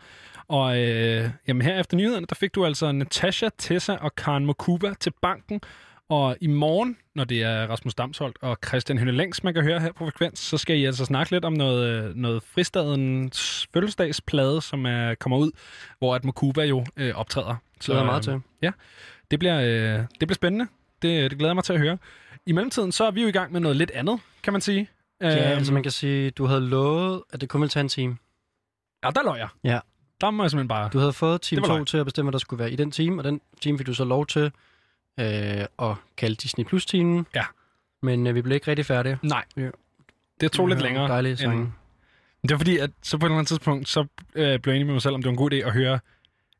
Og 0.49 0.79
øh, 0.79 1.31
jamen 1.49 1.63
her 1.63 1.81
efter 1.81 1.97
nyhederne, 1.97 2.27
der 2.27 2.35
fik 2.35 2.55
du 2.55 2.67
altså 2.67 2.93
Natasha, 2.93 3.49
Tessa 3.59 3.97
og 4.01 4.15
Karen 4.15 4.47
Mokuba 4.47 4.95
til 5.01 5.13
banken. 5.23 5.61
Og 6.13 6.37
i 6.41 6.47
morgen, 6.47 6.97
når 7.15 7.25
det 7.25 7.43
er 7.43 7.67
Rasmus 7.67 7.95
Damsholdt 7.95 8.37
og 8.41 8.59
Christian 8.67 8.99
Hønne 8.99 9.13
Længs, 9.13 9.45
man 9.45 9.55
kan 9.55 9.63
høre 9.63 9.81
her 9.81 9.93
på 9.93 10.05
Frekvens, 10.05 10.39
så 10.39 10.59
skal 10.59 10.79
I 10.79 10.85
altså 10.85 11.05
snakke 11.05 11.33
lidt 11.33 11.45
om 11.45 11.53
noget, 11.53 11.89
øh, 11.89 12.15
noget 12.17 12.43
fristadens 12.43 13.69
fødselsdagsplade, 13.75 14.63
som 14.63 14.87
er, 14.87 15.15
kommer 15.15 15.39
ud, 15.39 15.51
hvor 15.99 16.15
at 16.15 16.25
Mokuba 16.25 16.63
jo 16.63 16.87
øh, 16.97 17.15
optræder. 17.15 17.57
Glæder 17.85 18.01
jeg 18.01 18.07
meget 18.07 18.29
øh, 18.29 18.35
til. 18.35 18.41
Ja, 18.63 18.71
det 19.31 19.39
bliver, 19.39 19.61
øh, 19.61 19.99
det 19.99 20.29
bliver 20.29 20.35
spændende. 20.35 20.67
Det, 21.03 21.31
det 21.31 21.39
glæder 21.39 21.51
jeg 21.51 21.55
mig 21.57 21.65
til 21.65 21.73
at 21.73 21.79
høre. 21.81 21.99
I 22.47 22.53
mellemtiden, 22.53 22.93
så 22.93 23.05
er 23.05 23.11
vi 23.11 23.23
jo 23.23 23.29
i 23.29 23.33
gang 23.33 23.53
med 23.53 23.61
noget 23.61 23.77
lidt 23.77 23.91
andet, 23.91 24.21
kan 24.43 24.53
man 24.53 24.61
sige. 24.63 24.89
Ja, 25.21 25.51
Øhm, 25.51 25.59
altså 25.59 25.73
man 25.73 25.83
kan 25.83 25.93
sige, 25.93 26.31
du 26.31 26.47
havde 26.47 26.61
lovet, 26.61 27.23
at 27.33 27.41
det 27.41 27.49
kun 27.49 27.61
ville 27.61 27.71
tage 27.71 27.81
en 27.83 27.89
time. 27.89 28.17
Ja, 29.05 29.11
der 29.11 29.23
løg 29.23 29.39
jeg. 29.39 29.49
Ja. 29.65 29.79
Der 30.21 30.31
må 30.31 30.43
jeg 30.43 30.51
simpelthen 30.51 30.69
bare... 30.69 30.91
Du 30.93 30.99
havde 30.99 31.13
fået 31.13 31.41
time 31.41 31.57
Det 31.57 31.63
var 31.63 31.75
2 31.75 31.77
løgn. 31.77 31.87
til 31.87 31.99
at 31.99 32.05
bestemme, 32.05 32.27
hvad 32.27 32.33
der 32.33 32.39
skulle 32.39 32.59
være 32.61 32.71
i 32.71 32.77
den 32.77 32.91
time, 32.91 33.21
og 33.21 33.25
den 33.25 33.41
time 33.61 33.79
fik 33.79 33.87
du 33.87 33.95
så 33.95 34.05
lov 34.05 34.27
til 34.27 34.53
øh, 35.21 35.89
at 35.91 35.97
kalde 36.17 36.35
Disney 36.37 36.65
Plus-timen. 36.65 37.27
Ja. 37.35 37.45
Men 38.03 38.27
øh, 38.27 38.35
vi 38.35 38.43
blev 38.43 38.55
ikke 38.55 38.69
rigtig 38.69 38.87
færdige. 38.87 39.19
Nej. 39.23 39.45
Ja. 39.57 39.69
Det 40.41 40.53
tog 40.53 40.67
lidt 40.67 40.81
Ja, 40.81 40.85
længere. 40.85 41.09
dejlige 41.09 41.31
end- 41.33 41.39
sange. 41.39 41.57
Men 42.43 42.49
det 42.49 42.51
var 42.51 42.59
fordi, 42.59 42.79
at 42.79 42.91
så 43.03 43.19
på 43.19 43.27
et 43.27 43.29
eller 43.29 43.37
andet 43.37 43.49
tidspunkt, 43.49 43.89
så 43.89 44.01
øh, 44.35 44.59
blev 44.61 44.73
jeg 44.73 44.77
enig 44.77 44.87
med 44.87 44.95
mig 44.95 45.03
selv, 45.03 45.15
om 45.15 45.23
det 45.23 45.27
var 45.27 45.31
en 45.33 45.37
god 45.37 45.53
idé 45.53 45.57
at 45.57 45.73
høre... 45.73 45.99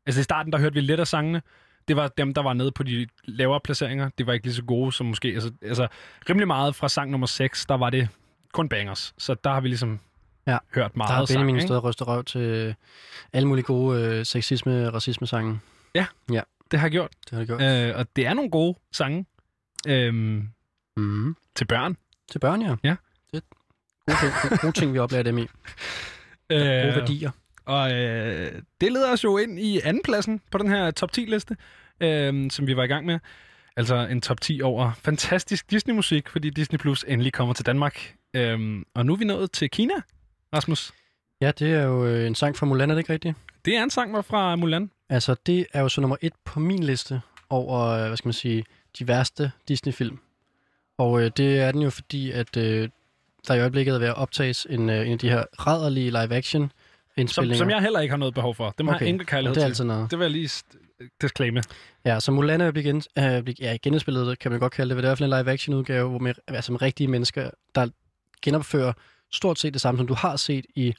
Altså 0.05 0.19
i 0.21 0.23
starten, 0.23 0.51
der 0.51 0.59
hørte 0.59 0.73
vi 0.75 0.81
lidt 0.81 0.99
af 0.99 1.07
sangene. 1.07 1.41
Det 1.87 1.95
var 1.95 2.07
dem, 2.07 2.33
der 2.33 2.43
var 2.43 2.53
nede 2.53 2.71
på 2.71 2.83
de 2.83 3.07
lavere 3.23 3.59
placeringer. 3.63 4.09
Det 4.17 4.27
var 4.27 4.33
ikke 4.33 4.45
lige 4.45 4.55
så 4.55 4.63
gode 4.63 4.91
som 4.91 5.05
måske... 5.05 5.27
Altså, 5.27 5.51
altså 5.61 5.87
rimelig 6.29 6.47
meget 6.47 6.75
fra 6.75 6.89
sang 6.89 7.11
nummer 7.11 7.27
6, 7.27 7.65
der 7.65 7.77
var 7.77 7.89
det 7.89 8.07
kun 8.53 8.69
bangers. 8.69 9.13
Så 9.17 9.35
der 9.43 9.49
har 9.49 9.61
vi 9.61 9.67
ligesom 9.67 9.99
Ja. 10.47 10.57
hørt 10.75 10.97
meget 10.97 11.09
Der 11.09 11.15
har 11.15 11.25
sang, 11.25 11.35
Benjamin 11.37 11.55
ikke? 11.55 11.67
stået 11.67 12.01
og 12.01 12.07
røv 12.07 12.23
til 12.23 12.75
alle 13.33 13.47
mulige 13.47 13.65
gode 13.65 14.01
øh, 14.01 14.25
sexisme 14.25 14.87
og 14.87 14.93
racisme-sange. 14.93 15.59
Ja, 15.95 16.05
ja, 16.31 16.41
det 16.73 16.79
har 16.79 16.87
jeg 16.87 16.91
gjort. 16.91 17.11
Det 17.23 17.31
har 17.31 17.37
jeg 17.37 17.47
gjort. 17.47 17.61
Øh, 17.61 17.97
og 17.99 18.07
det 18.15 18.27
er 18.27 18.33
nogle 18.33 18.51
gode 18.51 18.79
sange. 18.91 19.25
Øhm, 19.87 20.47
mm. 20.97 21.35
Til 21.55 21.65
børn. 21.65 21.97
Til 22.31 22.39
børn, 22.39 22.61
ja. 22.61 22.75
Ja. 22.83 22.95
Det 23.33 23.43
er 24.07 24.11
gode 24.11 24.49
ting, 24.49 24.61
gode 24.61 24.71
ting 24.71 24.93
vi 24.93 24.99
oplærer 24.99 25.23
dem 25.23 25.37
i. 25.37 25.41
Gode 26.49 26.61
Øh, 26.61 26.95
værdier. 26.95 27.31
Og 27.65 27.93
øh, 27.93 28.61
det 28.81 28.91
leder 28.91 29.11
os 29.11 29.23
jo 29.23 29.37
ind 29.37 29.59
i 29.59 29.79
andenpladsen 29.83 30.41
på 30.51 30.57
den 30.57 30.69
her 30.69 30.91
top 30.91 31.09
10-liste, 31.17 31.57
øh, 31.99 32.51
som 32.51 32.67
vi 32.67 32.75
var 32.77 32.83
i 32.83 32.87
gang 32.87 33.05
med. 33.05 33.19
Altså 33.77 33.95
en 33.95 34.21
top 34.21 34.41
10 34.41 34.61
over 34.61 34.91
fantastisk 34.93 35.71
Disney-musik, 35.71 36.29
fordi 36.29 36.49
Disney 36.49 36.79
Plus 36.79 37.05
endelig 37.07 37.33
kommer 37.33 37.53
til 37.53 37.65
Danmark. 37.65 38.15
Øh, 38.33 38.81
og 38.95 39.05
nu 39.05 39.13
er 39.13 39.17
vi 39.17 39.25
nået 39.25 39.51
til 39.51 39.69
Kina, 39.69 39.93
Rasmus. 40.53 40.93
Ja, 41.41 41.51
det 41.51 41.73
er 41.73 41.83
jo 41.83 42.05
øh, 42.05 42.27
en 42.27 42.35
sang 42.35 42.55
fra 42.55 42.65
Mulan, 42.65 42.89
er 42.89 42.95
det 42.95 42.99
ikke 43.01 43.13
rigtigt? 43.13 43.37
Det 43.65 43.75
er 43.75 43.83
en 43.83 43.89
sang 43.89 44.25
fra 44.25 44.55
Mulan. 44.55 44.91
Altså, 45.09 45.35
det 45.45 45.65
er 45.73 45.81
jo 45.81 45.89
så 45.89 46.01
nummer 46.01 46.17
et 46.21 46.33
på 46.45 46.59
min 46.59 46.83
liste 46.83 47.21
over, 47.49 47.79
øh, 47.87 48.07
hvad 48.07 48.17
skal 48.17 48.27
man 48.27 48.33
sige, 48.33 48.65
de 48.99 49.07
værste 49.07 49.51
Disney-film. 49.67 50.19
Og 50.97 51.21
øh, 51.23 51.31
det 51.37 51.59
er 51.59 51.71
den 51.71 51.81
jo, 51.81 51.89
fordi 51.89 52.31
at 52.31 52.57
øh, 52.57 52.89
der 53.47 53.53
i 53.53 53.59
øjeblikket 53.59 53.95
er 53.95 53.99
ved 53.99 54.07
at 54.07 54.15
optages 54.15 54.67
en, 54.69 54.89
øh, 54.89 55.05
en 55.07 55.13
af 55.13 55.19
de 55.19 55.29
her 55.29 55.43
rædderlige 55.67 56.09
live-action 56.11 56.61
Som, 56.71 56.71
indspillinger. 57.17 57.57
som 57.57 57.69
jeg 57.69 57.81
heller 57.81 57.99
ikke 57.99 58.11
har 58.11 58.17
noget 58.17 58.33
behov 58.33 58.55
for. 58.55 58.73
Dem 58.77 58.87
har 58.87 58.95
Okay, 58.95 59.01
jeg 59.05 59.09
ingen 59.09 59.25
kærlighed 59.25 59.55
det 59.55 59.61
er 59.61 59.65
til. 59.65 59.69
altid 59.69 59.83
noget. 59.83 60.11
Det 60.11 60.19
vil 60.19 60.25
jeg 60.25 60.31
lige 60.31 60.49
disclaime. 61.21 61.61
Ja, 62.05 62.19
så 62.19 62.31
Mulan 62.31 62.61
er 62.61 62.71
blive 62.71 62.83
gen, 62.83 63.01
øh, 63.19 63.43
blive, 63.43 63.55
ja, 63.59 63.77
genindspillet, 63.81 64.39
kan 64.39 64.51
man 64.51 64.59
godt 64.59 64.73
kalde 64.73 64.95
det. 64.95 64.97
Det 64.97 65.03
er 65.03 65.07
i 65.07 65.09
hvert 65.09 65.17
fald 65.17 65.33
en 65.33 65.39
live-action 65.39 65.75
udgave, 65.75 66.09
hvor 66.09 66.19
med, 66.19 66.33
altså 66.47 66.71
med 66.71 66.81
rigtige 66.81 67.07
mennesker, 67.07 67.49
der 67.75 67.87
genopfører 68.41 68.93
stort 69.31 69.59
set 69.59 69.73
det 69.73 69.81
samme, 69.81 69.97
som 69.99 70.07
du 70.07 70.13
har 70.13 70.35
set 70.35 70.65
i, 70.75 70.93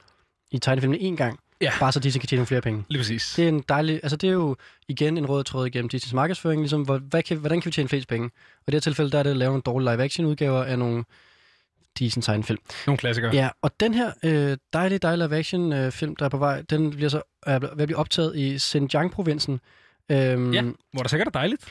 i 0.50 0.58
tegnefilmen 0.58 1.00
en 1.00 1.16
gang. 1.16 1.40
Ja. 1.64 1.72
Bare 1.80 1.92
så 1.92 2.00
Disney 2.00 2.20
kan 2.20 2.28
tjene 2.28 2.38
nogle 2.38 2.46
flere 2.46 2.60
penge. 2.60 2.84
Lige 2.88 3.00
præcis. 3.00 3.32
Det 3.36 3.44
er 3.44 3.48
en 3.48 3.64
dejlig, 3.68 4.00
altså 4.02 4.16
det 4.16 4.28
er 4.28 4.32
jo 4.32 4.56
igen 4.88 5.18
en 5.18 5.26
rød 5.26 5.44
tråd 5.44 5.66
igennem 5.66 5.88
Disneys 5.88 6.12
markedsføring, 6.12 6.60
ligesom 6.60 6.82
hvor, 6.82 6.98
hvad 6.98 7.22
kan, 7.22 7.36
hvordan 7.36 7.60
kan 7.60 7.66
vi 7.66 7.72
tjene 7.72 7.88
flest 7.88 8.08
penge? 8.08 8.24
Og 8.26 8.62
i 8.62 8.70
det 8.70 8.74
her 8.74 8.80
tilfælde, 8.80 9.10
der 9.10 9.18
er 9.18 9.22
det 9.22 9.30
at 9.30 9.36
lave 9.36 9.48
nogle 9.50 9.62
dårlige 9.62 9.90
live-action 9.92 10.26
udgaver 10.26 10.64
af 10.64 10.78
nogle 10.78 11.04
decent 11.98 12.24
tegnefilm. 12.24 12.58
Nogle 12.86 12.98
klassikere. 12.98 13.34
Ja, 13.34 13.48
og 13.62 13.70
den 13.80 13.94
her 13.94 14.12
øh, 14.24 14.56
dejlige, 14.72 14.98
dejlige 14.98 15.26
live-action 15.28 15.72
øh, 15.72 15.92
film, 15.92 16.16
der 16.16 16.24
er 16.24 16.28
på 16.28 16.36
vej, 16.38 16.62
den 16.62 16.90
bliver 16.90 17.08
så 17.08 17.22
er 17.46 17.58
ved 17.58 17.68
at 17.68 17.76
blive 17.88 17.96
optaget 17.98 18.36
i 18.36 18.58
Xinjiang-provinsen. 18.58 19.60
Øhm, 20.10 20.52
Ja, 20.52 20.62
hvor 20.92 21.02
der 21.02 21.08
sikkert 21.08 21.26
er 21.26 21.30
dejligt. 21.30 21.64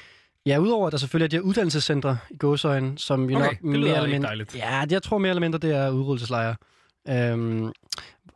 Ja, 0.45 0.57
udover 0.57 0.88
at 0.88 0.91
der 0.91 0.98
selvfølgelig 0.98 1.26
er 1.26 1.30
de 1.30 1.36
her 1.36 1.41
uddannelsescentre 1.41 2.18
i 2.30 2.38
gåsøjen, 2.38 2.98
som 2.98 3.28
vi 3.28 3.36
Okay, 3.36 3.45
nok 3.45 3.53
det 3.53 3.64
mere 3.64 3.95
eller 3.95 4.10
mindre... 4.10 4.28
dejligt. 4.28 4.56
Ja, 4.56 4.82
det, 4.84 4.91
jeg 4.91 5.03
tror 5.03 5.18
mere 5.18 5.30
eller 5.30 5.41
mindre, 5.41 5.60
det 5.60 5.76
er 5.76 5.90
udryddelseslejre. 5.90 6.56
Øhm, 7.10 7.72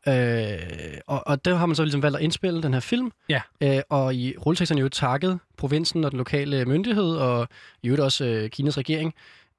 øh, 0.08 0.98
og, 1.08 1.28
og 1.28 1.46
der 1.46 1.56
har 1.56 1.66
man 1.66 1.76
så 1.76 1.84
ligesom 1.84 2.04
valgt 2.04 2.18
at 2.18 2.24
indspille 2.24 2.64
den 2.64 2.74
her 2.74 2.80
film. 2.80 3.12
Ja. 3.30 3.42
Øh, 3.62 3.82
og 3.90 4.16
i 4.16 4.38
rulleteksterne 4.38 4.80
er 4.82 4.84
jo 4.84 4.90
takket 4.90 5.40
provinsen 5.58 6.04
og 6.04 6.12
den 6.12 6.18
lokale 6.18 6.66
myndighed, 6.66 7.16
og 7.16 7.48
i 7.84 7.88
øvrigt 7.88 8.04
også 8.04 8.26
øh, 8.26 8.50
Kinas 8.50 8.78
regering. 8.78 9.14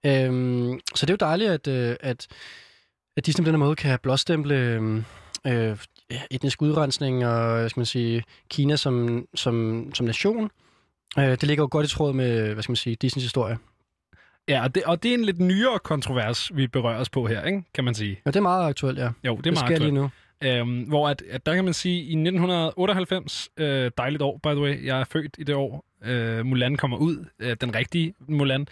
Øhm, 0.07 0.81
så 0.95 1.07
det 1.07 1.11
er 1.11 1.17
jo 1.21 1.29
dejligt, 1.29 1.51
at, 1.51 1.69
øh, 1.69 1.97
at, 2.01 2.27
at 3.17 3.27
Disney 3.27 3.45
på 3.45 3.47
den 3.47 3.55
her 3.55 3.67
måde 3.67 3.77
kan 3.77 3.99
blåstemple 4.03 4.55
øh, 4.55 5.03
øh, 5.47 5.77
etnisk 6.31 6.63
udrensning 6.63 7.27
og, 7.27 7.71
skal 7.71 7.81
man 7.81 7.87
sige, 7.87 8.25
Kina 8.51 8.77
som, 8.77 9.27
som, 9.35 9.87
som 9.95 10.07
nation. 10.07 10.51
Øh, 11.19 11.31
det 11.31 11.43
ligger 11.43 11.63
jo 11.63 11.69
godt 11.71 11.87
i 11.87 11.95
tråd 11.95 12.13
med, 12.13 12.55
hvad 12.55 12.63
skal 12.63 12.71
man 12.71 12.77
sige, 12.77 12.97
Disneys 12.97 13.25
historie. 13.25 13.59
Ja, 14.49 14.63
og 14.63 14.75
det, 14.75 14.83
og 14.83 15.03
det 15.03 15.11
er 15.11 15.15
en 15.15 15.25
lidt 15.25 15.39
nyere 15.39 15.79
kontrovers, 15.79 16.57
vi 16.57 16.67
berører 16.67 17.01
os 17.01 17.11
på 17.11 17.27
her, 17.27 17.45
ikke? 17.45 17.63
kan 17.75 17.85
man 17.85 17.95
sige. 17.95 18.21
Ja, 18.27 18.31
det 18.31 18.37
er 18.37 18.41
meget 18.41 18.69
aktuelt, 18.69 18.99
ja. 18.99 19.05
Jo, 19.05 19.11
det 19.23 19.29
er 19.29 19.35
Det 19.35 19.53
meget 19.53 19.59
sker 19.59 19.79
lige 19.79 19.89
aktuelt. 19.89 20.13
Øhm, 20.45 20.83
hvor 20.83 21.09
at, 21.09 21.23
at 21.31 21.47
der 21.47 21.55
kan 21.55 21.65
man 21.65 21.75
sige, 21.75 21.97
i 21.97 22.13
1998, 22.13 23.49
øh, 23.57 23.91
dejligt 23.99 24.23
år, 24.23 24.41
by 24.43 24.49
the 24.49 24.61
way, 24.61 24.87
jeg 24.87 25.01
er 25.01 25.05
født 25.05 25.37
i 25.39 25.45
det 25.45 25.55
år, 25.55 25.85
øh, 26.05 26.47
Mulan 26.47 26.77
kommer 26.77 26.97
ud, 26.97 27.25
øh, 27.39 27.57
den 27.61 27.75
rigtige 27.75 28.15
Mulan, 28.29 28.67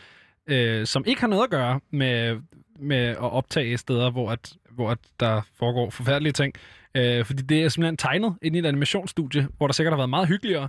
øh, 0.47 0.87
som 0.87 1.05
ikke 1.07 1.21
har 1.21 1.29
noget 1.29 1.45
at 1.45 1.51
gøre 1.51 1.81
med, 1.91 2.41
med 2.79 2.97
at 2.97 3.19
optage 3.19 3.79
steder, 3.79 4.11
hvor, 4.11 4.31
at, 4.31 4.53
hvor 4.71 4.91
at 4.91 4.99
der 5.21 5.43
foregår 5.59 5.91
forfærdelige 5.91 6.33
ting. 6.33 6.55
Øh, 6.95 7.25
fordi 7.25 7.43
det 7.43 7.63
er 7.63 7.69
simpelthen 7.69 7.97
tegnet 7.97 8.35
ind 8.43 8.57
i 8.57 8.59
et 8.59 8.67
animationsstudie, 8.67 9.49
hvor 9.57 9.67
der 9.67 9.73
sikkert 9.73 9.93
har 9.93 9.97
været 9.97 10.11
meget 10.11 10.29
hyggeligere. 10.29 10.69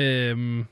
Øh, 0.00 0.64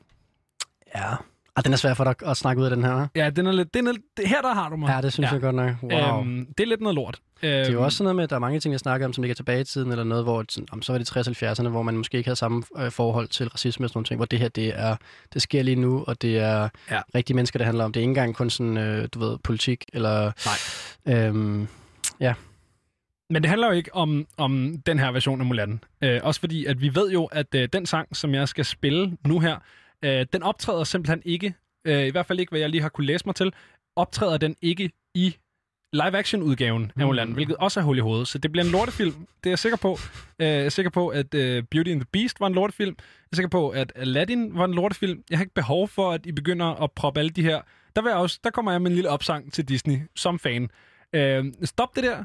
ja. 0.94 1.14
Ah, 1.58 1.64
den 1.64 1.72
er 1.72 1.76
svær 1.76 1.94
for 1.94 2.04
dig 2.04 2.14
at 2.26 2.36
snakke 2.36 2.62
ud 2.62 2.66
af 2.66 2.76
den 2.76 2.84
her. 2.84 3.04
hva'? 3.04 3.08
Ja, 3.14 3.30
den 3.30 3.46
er 3.46 3.52
lidt, 3.52 3.74
den 3.74 3.86
er, 3.86 3.92
her 4.26 4.42
der 4.42 4.54
har 4.54 4.68
du 4.68 4.76
mig. 4.76 4.88
Ja, 4.88 5.00
det 5.00 5.12
synes 5.12 5.32
jeg 5.32 5.40
godt 5.40 5.54
nok. 5.56 5.70
Wow. 5.82 6.20
Øhm, 6.20 6.46
det 6.58 6.64
er 6.64 6.68
lidt 6.68 6.80
noget 6.80 6.94
lort. 6.94 7.18
Øhm, 7.42 7.50
Det 7.50 7.68
er 7.68 7.72
jo 7.72 7.84
også 7.84 7.98
sådan 7.98 8.04
noget 8.04 8.16
med, 8.16 8.24
at 8.24 8.30
der 8.30 8.36
er 8.36 8.40
mange 8.40 8.60
ting, 8.60 8.72
jeg 8.72 8.80
snakker 8.80 9.06
om, 9.06 9.12
som 9.12 9.22
ligger 9.22 9.34
tilbage 9.34 9.60
i 9.60 9.64
tiden, 9.64 9.90
eller 9.90 10.04
noget, 10.04 10.24
hvor 10.24 10.44
sådan, 10.48 10.68
om, 10.72 10.82
så 10.82 10.92
var 10.92 10.98
det 10.98 11.16
60-70'erne, 11.16 11.68
hvor 11.68 11.82
man 11.82 11.96
måske 11.96 12.18
ikke 12.18 12.28
havde 12.28 12.36
samme 12.38 12.62
øh, 12.78 12.90
forhold 12.90 13.28
til 13.28 13.48
racisme 13.48 13.86
og 13.86 13.90
sådan 13.90 13.98
nogle 13.98 14.06
ting, 14.06 14.18
hvor 14.18 14.26
det 14.26 14.38
her, 14.38 14.48
det 14.48 14.72
er, 14.78 14.96
det 15.34 15.42
sker 15.42 15.62
lige 15.62 15.76
nu, 15.76 16.04
og 16.06 16.22
det 16.22 16.38
er 16.38 16.68
ja. 16.90 17.00
rigtige 17.14 17.34
mennesker, 17.34 17.58
det 17.58 17.66
handler 17.66 17.84
om. 17.84 17.92
Det 17.92 18.00
er 18.00 18.02
ikke 18.02 18.10
engang 18.10 18.34
kun 18.34 18.50
sådan, 18.50 18.76
øh, 18.76 19.08
du 19.14 19.18
ved, 19.18 19.38
politik, 19.38 19.84
eller... 19.92 20.32
Nej. 21.06 21.16
Øhm, 21.18 21.68
ja. 22.20 22.34
Men 23.30 23.42
det 23.42 23.48
handler 23.48 23.66
jo 23.66 23.72
ikke 23.72 23.94
om, 23.94 24.26
om 24.36 24.74
den 24.86 24.98
her 24.98 25.12
version 25.12 25.40
af 25.40 25.46
Mulan. 25.46 25.80
Øh, 26.02 26.20
også 26.22 26.40
fordi, 26.40 26.64
at 26.64 26.80
vi 26.80 26.94
ved 26.94 27.10
jo, 27.10 27.24
at 27.24 27.54
øh, 27.54 27.68
den 27.72 27.86
sang, 27.86 28.16
som 28.16 28.34
jeg 28.34 28.48
skal 28.48 28.64
spille 28.64 29.16
nu 29.26 29.40
her, 29.40 29.56
øh, 30.04 30.26
den 30.32 30.42
optræder 30.42 30.84
simpelthen 30.84 31.22
ikke, 31.24 31.54
øh, 31.84 32.06
i 32.06 32.10
hvert 32.10 32.26
fald 32.26 32.40
ikke, 32.40 32.50
hvad 32.50 32.60
jeg 32.60 32.68
lige 32.70 32.80
har 32.82 32.88
kunne 32.88 33.06
læse 33.06 33.26
mig 33.26 33.34
til, 33.34 33.52
optræder 33.96 34.38
den 34.38 34.56
ikke 34.62 34.90
i 35.14 35.36
live-action-udgaven 35.92 36.92
af 36.96 37.06
Mulan, 37.06 37.28
Mm. 37.28 37.34
hvilket 37.34 37.56
også 37.56 37.80
er 37.80 37.84
hul 37.84 37.96
i 37.98 38.00
hovedet. 38.00 38.28
Så 38.28 38.38
det 38.38 38.52
bliver 38.52 38.64
en 38.64 38.70
lortefilm, 38.70 39.12
det 39.44 39.46
er 39.46 39.50
jeg 39.50 39.58
sikker 39.58 39.76
på. 39.76 39.98
Øh, 40.38 40.46
jeg 40.46 40.64
er 40.64 40.68
sikker 40.68 40.90
på, 40.90 41.08
at 41.08 41.34
øh, 41.34 41.62
Beauty 41.62 41.90
and 41.90 42.00
the 42.00 42.06
Beast 42.12 42.40
var 42.40 42.46
en 42.46 42.54
lortefilm. 42.54 42.96
Jeg 42.98 43.28
er 43.32 43.36
sikker 43.36 43.48
på, 43.48 43.68
at 43.68 43.92
Aladdin 43.96 44.58
var 44.58 44.64
en 44.64 44.74
lortefilm. 44.74 45.22
Jeg 45.30 45.38
har 45.38 45.42
ikke 45.44 45.54
behov 45.54 45.88
for, 45.88 46.12
at 46.12 46.26
I 46.26 46.32
begynder 46.32 46.66
at 46.66 46.92
proppe 46.92 47.20
alle 47.20 47.30
de 47.30 47.42
her... 47.42 47.60
Der, 47.96 48.02
vil 48.02 48.10
jeg 48.10 48.18
også, 48.18 48.40
der 48.44 48.50
kommer 48.50 48.72
jeg 48.72 48.82
med 48.82 48.90
en 48.90 48.94
lille 48.94 49.10
opsang 49.10 49.52
til 49.52 49.68
Disney 49.68 49.98
som 50.16 50.38
fan. 50.38 50.70
Øh, 51.12 51.44
stop 51.64 51.96
det 51.96 52.04
der. 52.04 52.24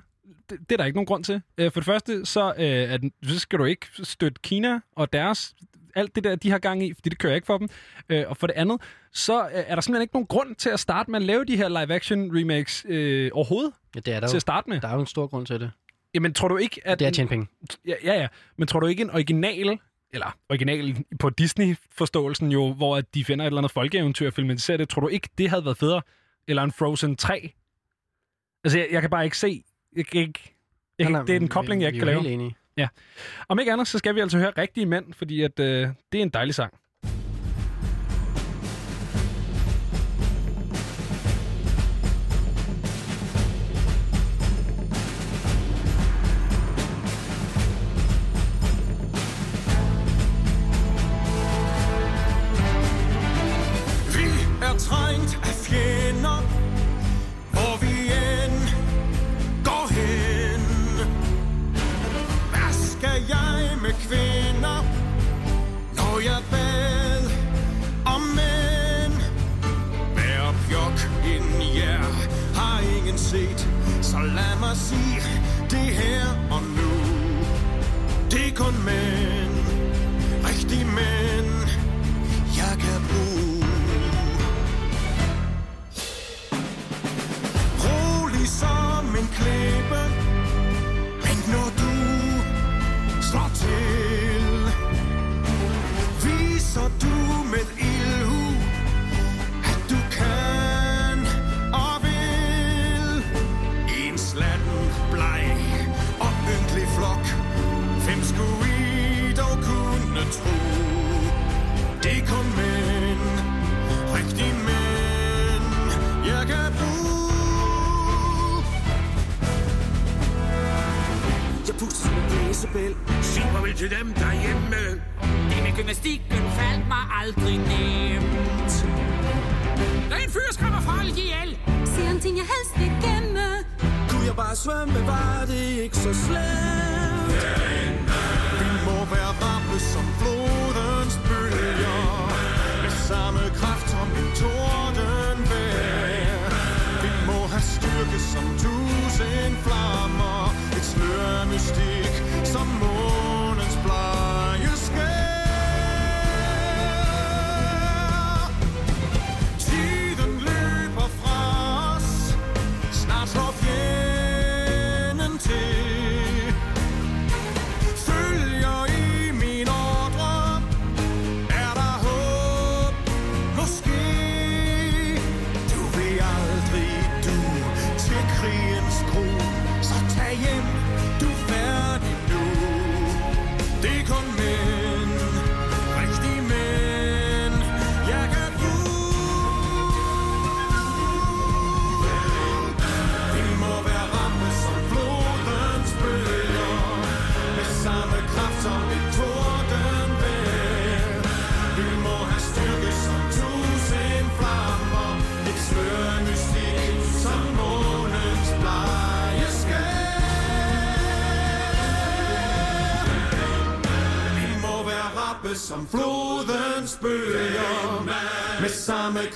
Det, 0.50 0.60
det 0.60 0.72
er 0.72 0.78
der 0.78 0.86
ikke 0.86 0.96
nogen 0.98 1.06
grund 1.06 1.24
til. 1.24 1.42
Øh, 1.58 1.72
for 1.72 1.80
det 1.80 1.86
første, 1.86 2.26
så, 2.26 2.54
øh, 2.58 2.94
at, 2.94 3.02
så 3.24 3.40
skal 3.40 3.60
du 3.60 3.64
ikke 3.66 3.88
støtte 4.04 4.40
Kina 4.44 4.80
og 4.96 5.14
deres 5.14 5.56
alt 5.96 6.16
det 6.16 6.24
der, 6.24 6.36
de 6.36 6.50
har 6.52 6.60
gang 6.60 6.84
i, 6.84 6.94
fordi 6.94 7.10
det 7.10 7.18
kører 7.20 7.36
ikke 7.36 7.46
for 7.46 7.58
dem. 7.58 7.70
Øh, 8.10 8.24
og 8.28 8.38
for 8.38 8.48
det 8.48 8.54
andet, 8.54 8.82
så 9.14 9.42
øh, 9.44 9.50
er 9.54 9.76
der 9.76 9.82
simpelthen 9.82 10.02
ikke 10.02 10.14
nogen 10.16 10.28
grund 10.28 10.56
til 10.56 10.70
at 10.70 10.80
starte 10.80 11.12
med 11.12 11.20
at 11.20 11.26
lave 11.26 11.46
de 11.46 11.58
her 11.58 11.70
live-action 11.70 12.38
remakes 12.38 12.86
øh, 12.90 13.32
overhovedet. 13.34 13.74
Ja, 13.96 14.00
det 14.00 14.14
er 14.14 14.20
der 14.20 14.28
Til 14.28 14.34
jo. 14.36 14.38
at 14.38 14.42
starte 14.42 14.70
med. 14.70 14.82
Der 14.82 14.88
er 14.88 14.94
jo 14.94 15.00
en 15.00 15.06
stor 15.06 15.28
grund 15.28 15.46
til 15.46 15.60
det. 15.60 15.72
Jamen, 16.14 16.34
tror 16.34 16.48
du 16.48 16.58
ikke, 16.58 16.82
at... 16.86 17.00
Det 17.00 17.06
er 17.06 17.10
at 17.10 17.14
tjene 17.14 17.30
penge. 17.30 17.48
Ja, 17.88 17.94
ja, 18.04 18.14
ja. 18.22 18.28
Men 18.58 18.68
tror 18.68 18.80
du 18.80 18.86
ikke 18.88 19.02
en 19.04 19.10
original, 19.10 19.80
eller 20.14 20.38
original 20.50 20.96
på 21.20 21.30
Disney-forståelsen 21.30 22.52
jo, 22.52 22.74
hvor 22.74 22.98
at 22.98 23.14
de 23.16 23.26
finder 23.26 23.46
et 23.46 23.48
eller 23.48 23.58
andet 23.58 23.72
folkeeventyr 23.72 24.28
og 24.28 24.34
filmatiserer 24.34 24.78
det, 24.78 24.90
tror 24.90 25.02
du 25.02 25.08
ikke, 25.08 25.30
det 25.38 25.50
havde 25.50 25.66
været 25.66 25.78
federe? 25.78 26.02
Eller 26.48 26.64
en 26.64 26.72
Frozen 26.72 27.16
3? 27.16 27.54
Altså, 28.64 28.78
jeg, 28.80 28.88
jeg 28.92 29.02
kan 29.02 29.10
bare 29.10 29.24
ikke 29.24 29.38
se... 29.38 29.64
Jeg 29.96 30.00
ikke, 30.16 30.56
jeg 31.00 31.06
kan, 31.06 31.12
Nej, 31.12 31.12
nej, 31.12 31.26
det 31.26 31.34
er 31.34 31.38
en 31.38 31.44
vi- 31.44 31.48
kobling, 31.48 31.82
jeg 31.82 31.92
vi 31.92 31.98
ikke 31.98 32.10
er 32.12 32.14
kan 32.14 32.24
lave. 32.24 32.34
enige. 32.34 32.56
Ja. 32.78 32.88
Om 33.50 33.60
ikke 33.60 33.74
andet, 33.74 33.88
så 33.88 33.98
skal 33.98 34.16
vi 34.16 34.20
altså 34.20 34.38
høre 34.38 34.52
rigtige 34.58 34.86
mænd, 34.86 35.14
fordi 35.14 35.42
at, 35.42 35.60
øh, 35.60 35.88
det 36.12 36.18
er 36.18 36.22
en 36.22 36.30
dejlig 36.30 36.56
sang. 36.56 36.74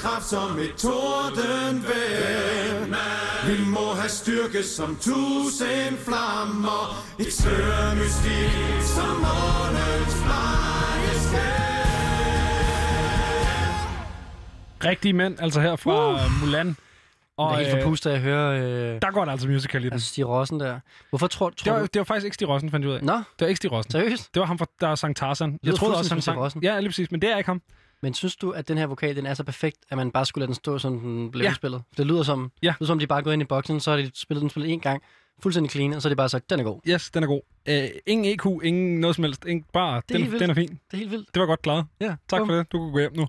Kraft 0.08 0.30
som 0.30 0.60
et 0.60 0.76
tordenvejr 0.76 1.86
Vi 3.48 3.56
må 3.70 3.94
have 3.94 4.10
styrke 4.10 4.64
som 4.64 4.96
tusind 4.96 5.98
flammer 5.98 7.06
Et 7.20 7.34
slør 7.34 7.74
af 7.74 7.96
mystik 7.96 8.82
som 8.96 9.16
månens 9.26 10.16
blege 10.24 10.68
Rigtige 14.86 15.14
mænd, 15.14 15.40
altså 15.40 15.62
her 15.62 15.76
fra 15.76 16.14
uh. 16.14 16.20
Mulan. 16.42 16.76
Og, 17.38 17.52
jeg 17.52 17.62
er 17.62 17.66
helt 17.66 17.78
øh, 17.78 17.84
forpustet 17.84 18.10
af 18.10 18.16
at 18.16 18.22
høre... 18.22 18.60
Øh, 18.60 19.02
der 19.02 19.12
går 19.12 19.26
der 19.26 19.32
altså 19.32 19.48
musical 19.48 19.82
i 19.82 19.86
den. 19.86 19.94
Altså 19.94 20.08
Stig 20.08 20.28
Rossen 20.28 20.60
der. 20.60 20.80
Hvorfor 21.10 21.28
tror, 21.28 21.50
tror 21.50 21.64
Det 21.64 21.74
var, 21.74 21.80
du... 21.80 21.86
det 21.94 22.00
var 22.00 22.04
faktisk 22.04 22.26
ikke 22.26 22.34
Stig 22.34 22.48
Rossen, 22.48 22.72
fandt 22.72 22.84
jeg 22.84 22.92
ud 22.92 22.96
af. 22.96 23.04
Nå? 23.04 23.14
Det 23.14 23.24
var 23.40 23.48
ikke 23.48 23.58
Stig 23.58 23.72
Rossen. 23.72 23.92
Seriøst? 23.92 24.34
Det 24.34 24.40
var 24.40 24.46
ham, 24.46 24.58
fra, 24.58 24.66
der 24.82 24.96
sang 24.96 25.16
Tarzan. 25.16 25.60
Jeg 25.64 25.76
troede 25.76 25.98
også, 25.98 26.14
han 26.14 26.22
sang... 26.22 26.40
Rossen. 26.40 26.64
Ja, 26.64 26.80
lige 26.80 26.90
præcis, 26.90 27.12
men 27.12 27.22
det 27.22 27.32
er 27.32 27.38
ikke 27.38 27.50
ham. 27.50 27.62
Men 28.02 28.14
synes 28.14 28.36
du, 28.36 28.52
at 28.52 28.68
den 28.68 28.78
her 28.78 28.86
vokal, 28.86 29.16
den 29.16 29.26
er 29.26 29.34
så 29.34 29.44
perfekt, 29.44 29.78
at 29.90 29.98
man 29.98 30.12
bare 30.12 30.26
skulle 30.26 30.42
lade 30.42 30.48
den 30.48 30.56
stå, 30.56 30.78
som 30.80 31.00
den 31.00 31.32
blev 31.32 31.44
Ja. 31.44 31.54
spillet? 31.54 31.82
Det 31.98 32.06
lyder 32.08 32.24
som, 32.24 32.52
Ja. 32.64 32.68
det 32.68 32.76
lyder 32.80 32.88
som, 32.88 33.00
de 33.00 33.08
bare 33.08 33.20
er 33.20 33.24
gået 33.24 33.34
ind 33.34 33.42
i 33.42 33.46
boksen, 33.46 33.80
så 33.80 33.92
har 33.92 33.98
de 33.98 34.12
spillet 34.14 34.42
den 34.42 34.50
spillet 34.50 34.72
en 34.74 34.80
gang, 34.80 35.04
fuldstændig 35.44 35.72
clean, 35.72 35.94
og 35.94 36.02
så 36.02 36.08
har 36.08 36.14
de 36.14 36.16
bare 36.18 36.30
sagt, 36.30 36.50
den 36.50 36.60
er 36.60 36.64
god. 36.64 36.80
Yes, 36.88 37.12
den 37.12 37.24
er 37.24 37.28
god. 37.28 37.42
Uh, 37.70 37.74
ingen 38.06 38.26
EQ, 38.34 38.46
ingen 38.64 39.00
noget 39.00 39.16
som 39.16 39.24
helst. 39.24 39.46
Ingen, 39.46 39.66
bare, 39.74 39.98
er 39.98 40.02
den, 40.18 40.32
den 40.40 40.50
er 40.50 40.54
fin. 40.54 40.68
Det 40.70 40.80
er 40.94 40.98
helt 40.98 41.12
vildt. 41.12 41.34
Det 41.34 41.40
var 41.40 41.46
godt 41.46 41.62
klaret. 41.62 41.86
Ja, 42.02 42.16
Tak 42.30 42.40
bum. 42.40 42.48
for 42.48 42.56
det. 42.56 42.72
Du 42.72 42.80
kan 42.84 42.92
gå 42.92 43.00
hjem 43.00 43.14
nu. 43.16 43.28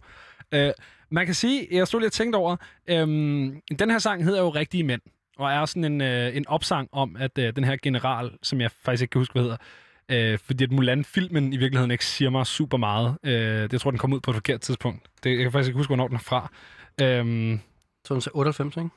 Uh, 0.57 0.70
man 1.11 1.27
kan 1.27 1.35
sige, 1.35 1.69
jeg 1.70 1.86
stod 1.86 2.01
lige 2.01 2.09
og 2.09 2.12
tænkte 2.12 2.36
over, 2.36 2.57
øhm, 2.89 3.61
den 3.78 3.90
her 3.90 3.99
sang 3.99 4.24
hedder 4.24 4.40
jo 4.40 4.49
Rigtige 4.49 4.85
Mænd, 4.85 5.01
og 5.39 5.51
er 5.53 5.65
sådan 5.65 5.85
en, 5.85 6.01
øh, 6.01 6.36
en 6.36 6.49
opsang 6.49 6.89
om, 6.93 7.16
at 7.19 7.39
øh, 7.39 7.57
den 7.57 7.65
her 7.65 7.77
general, 7.82 8.31
som 8.43 8.61
jeg 8.61 8.70
faktisk 8.70 9.03
ikke 9.03 9.12
kan 9.12 9.20
huske, 9.20 9.32
hvad 9.32 9.43
hedder, 9.43 9.57
øh, 10.10 10.39
fordi 10.39 10.64
at 10.64 10.72
Mulan-filmen 10.72 11.52
i 11.52 11.56
virkeligheden 11.56 11.90
ikke 11.90 12.05
siger 12.06 12.30
mig 12.30 12.47
super 12.47 12.76
meget. 12.76 13.18
Øh, 13.24 13.32
det 13.32 13.72
jeg 13.72 13.80
tror 13.80 13.90
den 13.90 13.98
kom 13.98 14.12
ud 14.12 14.20
på 14.20 14.30
et 14.30 14.35
forkert 14.35 14.60
tidspunkt. 14.60 15.02
Det, 15.24 15.30
jeg 15.30 15.39
kan 15.39 15.52
faktisk 15.52 15.68
ikke 15.68 15.78
huske, 15.78 15.89
hvornår 15.89 16.06
den 16.09 16.16
er 16.16 16.20
fra. 16.20 16.51
Øhm, 17.01 17.60
Så 18.05 18.14
den 18.14 18.20
til 18.20 18.32
98, 18.35 18.76
ikke? 18.76 18.89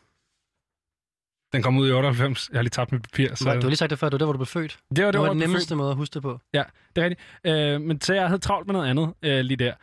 den 1.53 1.63
kom 1.63 1.77
ud 1.77 1.89
i 1.89 1.91
98. 1.91 2.49
Jeg 2.51 2.57
har 2.57 2.61
lige 2.63 2.69
tabt 2.69 2.91
mit 2.91 3.01
papir. 3.01 3.35
Så... 3.35 3.43
Du 3.43 3.49
har 3.49 3.61
lige 3.61 3.75
sagt 3.75 3.89
det 3.89 3.99
før, 3.99 4.07
det 4.09 4.13
var 4.13 4.17
der, 4.17 4.25
hvor 4.25 4.33
du 4.33 4.37
blev 4.37 4.45
født. 4.45 4.79
Det 4.95 5.05
var, 5.05 5.11
det 5.11 5.13
det 5.13 5.21
var 5.21 5.29
den 5.29 5.37
nemmeste 5.37 5.75
måde 5.75 5.89
at 5.89 5.95
huske 5.95 6.13
det 6.13 6.21
på. 6.21 6.39
Ja, 6.53 6.63
det 6.95 7.01
er 7.01 7.05
rigtigt. 7.05 7.21
Øh, 7.43 7.81
men 7.81 8.01
så 8.01 8.13
jeg 8.13 8.27
havde 8.27 8.39
travlt 8.39 8.67
med 8.67 8.73
noget 8.73 8.89
andet 8.89 9.13
øh, 9.21 9.39
lige 9.39 9.57
der. 9.57 9.73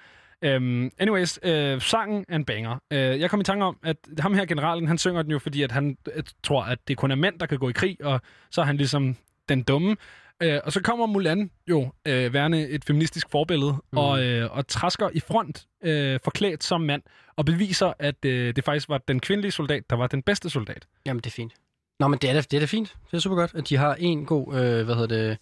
Um, 0.56 0.90
anyways, 0.98 1.38
øh, 1.42 1.80
sangen 1.80 2.24
er 2.28 2.36
en 2.36 2.44
banger. 2.44 2.76
Øh, 2.92 3.20
jeg 3.20 3.30
kom 3.30 3.40
i 3.40 3.44
tanke 3.44 3.64
om, 3.64 3.76
at 3.82 3.96
ham 4.18 4.34
her 4.34 4.44
generalen, 4.44 4.88
han 4.88 4.98
synger 4.98 5.22
den 5.22 5.30
jo, 5.30 5.38
fordi 5.38 5.62
at 5.62 5.72
han 5.72 5.96
øh, 6.14 6.22
tror, 6.42 6.62
at 6.62 6.78
det 6.88 6.96
kun 6.96 7.10
er 7.10 7.14
mænd, 7.14 7.38
der 7.38 7.46
kan 7.46 7.58
gå 7.58 7.68
i 7.68 7.72
krig, 7.72 7.96
og 8.04 8.20
så 8.50 8.60
er 8.60 8.64
han 8.64 8.76
ligesom 8.76 9.16
den 9.48 9.62
dumme. 9.62 9.96
Øh, 10.42 10.60
og 10.64 10.72
så 10.72 10.82
kommer 10.82 11.06
Mulan 11.06 11.50
jo 11.70 11.92
øh, 12.08 12.32
værende 12.32 12.68
et 12.68 12.84
feministisk 12.84 13.26
forbillede, 13.30 13.72
mm. 13.92 13.98
og, 13.98 14.24
øh, 14.24 14.56
og 14.56 14.66
træsker 14.68 15.08
i 15.12 15.20
front, 15.20 15.66
øh, 15.84 16.20
forklædt 16.24 16.64
som 16.64 16.80
mand, 16.80 17.02
og 17.36 17.44
beviser, 17.44 17.92
at 17.98 18.24
øh, 18.24 18.56
det 18.56 18.64
faktisk 18.64 18.88
var 18.88 18.98
den 18.98 19.20
kvindelige 19.20 19.52
soldat, 19.52 19.90
der 19.90 19.96
var 19.96 20.06
den 20.06 20.22
bedste 20.22 20.50
soldat. 20.50 20.86
Jamen, 21.06 21.20
det 21.20 21.26
er 21.26 21.34
fint. 21.34 21.52
Nå, 22.00 22.08
men 22.08 22.18
det 22.18 22.30
er 22.30 22.34
da, 22.34 22.40
det 22.40 22.54
er 22.54 22.60
da 22.60 22.66
fint. 22.66 22.96
Det 23.10 23.16
er 23.16 23.20
super 23.20 23.36
godt, 23.36 23.54
at 23.54 23.68
de 23.68 23.76
har 23.76 23.94
en 23.94 24.26
god, 24.26 24.54
øh, 24.54 24.84
hvad 24.84 24.94
hedder 24.94 25.16
det, 25.16 25.38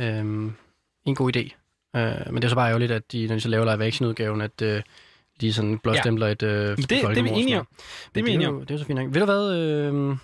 øh, 0.00 0.50
en 1.06 1.14
god 1.14 1.36
idé. 1.36 1.40
Øh, 1.96 2.32
men 2.32 2.36
det 2.36 2.44
er 2.44 2.48
så 2.48 2.54
bare 2.54 2.68
ærgerligt, 2.68 2.92
at 2.92 3.12
de, 3.12 3.26
når 3.26 3.34
de 3.34 3.40
så 3.40 3.48
laver 3.48 3.64
live-action-udgaven, 3.76 4.40
at 4.40 4.62
øh, 4.62 4.82
de 5.40 5.52
sådan 5.52 5.78
blåstempler 5.78 6.26
ja. 6.26 6.32
et 6.32 6.42
øh, 6.42 6.76
det- 6.76 6.88
det 6.90 7.04
er 7.04 7.22
vi 7.22 7.28
enige 7.30 7.60
om. 7.60 7.68
Det 8.14 8.20
er 8.20 8.24
Men 8.24 8.32
enige 8.32 8.48
jo-. 8.48 8.60
Det 8.60 8.70
er 8.70 8.74
jo 8.74 8.78
så 8.78 8.84
fint. 8.84 9.14
Ved 9.14 9.20
du 9.20 9.24
hvad, 9.24 9.54
øh, 9.56 10.16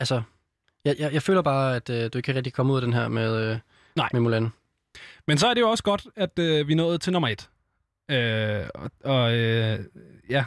altså, 0.00 0.22
jeg, 0.84 0.96
jeg, 0.98 1.12
jeg 1.12 1.22
føler 1.22 1.42
bare, 1.42 1.76
at 1.76 1.90
øh, 1.90 2.10
du 2.12 2.18
ikke 2.18 2.26
kan 2.26 2.34
rigtig 2.34 2.52
komme 2.52 2.72
ud 2.72 2.78
af 2.78 2.82
den 2.82 2.92
her 2.92 3.08
med, 3.08 3.50
øh, 3.50 3.58
Nej. 3.96 4.08
med 4.12 4.20
Mulan. 4.20 4.48
Men 5.26 5.38
så 5.38 5.46
er 5.46 5.54
det 5.54 5.60
jo 5.60 5.70
også 5.70 5.84
godt, 5.84 6.06
at 6.16 6.38
øh, 6.38 6.68
vi 6.68 6.74
nået 6.74 7.00
til 7.00 7.12
nummer 7.12 7.28
et. 7.28 7.48
Øh, 8.10 8.66
og 8.74 8.90
og 9.04 9.34
øh, 9.34 9.78
ja, 10.30 10.44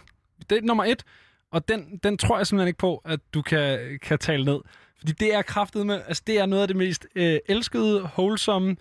det 0.49 0.57
er 0.57 0.61
nummer 0.61 0.83
et, 0.83 1.03
og 1.51 1.67
den, 1.67 1.99
den 2.03 2.17
tror 2.17 2.37
jeg 2.37 2.47
simpelthen 2.47 2.67
ikke 2.67 2.77
på, 2.77 3.01
at 3.05 3.19
du 3.33 3.41
kan, 3.41 3.99
kan 4.01 4.19
tale 4.19 4.45
ned. 4.45 4.59
Fordi 4.99 5.11
det 5.11 5.33
er 5.33 5.41
kraftet 5.41 5.85
med, 5.85 6.01
altså 6.07 6.23
det 6.27 6.39
er 6.39 6.45
noget 6.45 6.61
af 6.61 6.67
det 6.67 6.77
mest 6.77 7.07
øh, 7.15 7.39
elskede, 7.49 8.03
wholesome, 8.03 8.75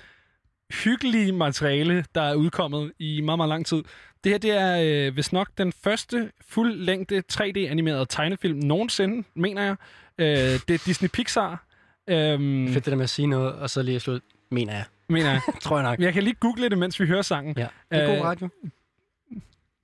hyggelige 0.85 1.33
materiale, 1.33 2.05
der 2.15 2.23
er 2.23 2.35
udkommet 2.35 2.93
i 2.99 3.21
meget, 3.21 3.39
meget 3.39 3.49
lang 3.49 3.67
tid. 3.67 3.83
Det 4.25 4.33
her, 4.33 4.39
det 4.39 4.51
er 4.51 5.07
øh, 5.09 5.17
vist 5.17 5.33
nok 5.33 5.49
den 5.59 5.73
første 5.73 6.33
fuldlængde 6.49 7.23
3D-animerede 7.33 8.07
tegnefilm 8.09 8.59
nogensinde, 8.59 9.29
mener 9.35 9.63
jeg. 9.63 9.77
Øh, 10.19 10.27
det 10.69 10.71
er 10.71 10.83
Disney 10.87 11.09
Pixar. 11.09 11.65
Øhm, 12.09 12.69
Fedt 12.73 12.85
det 12.85 12.91
der 12.91 12.97
med 12.97 13.05
at 13.05 13.11
sige 13.11 13.27
noget, 13.27 13.55
og 13.55 13.71
så 13.71 13.83
lige 13.83 14.01
slut, 14.01 14.23
mener 14.51 14.73
jeg. 14.73 14.85
mener 15.09 15.31
jeg. 15.31 15.41
Tror 15.63 15.77
jeg 15.77 15.83
nok. 15.91 15.99
Jeg 16.01 16.13
kan 16.13 16.23
lige 16.23 16.35
google 16.41 16.69
det, 16.71 16.79
mens 16.79 17.01
vi 17.01 17.07
hører 17.07 17.23
sangen. 17.23 17.55
Ja, 17.59 17.67
det 17.91 17.99
er 18.03 18.11
Øh, 18.11 18.17
god 18.17 18.25
radio. 18.25 18.49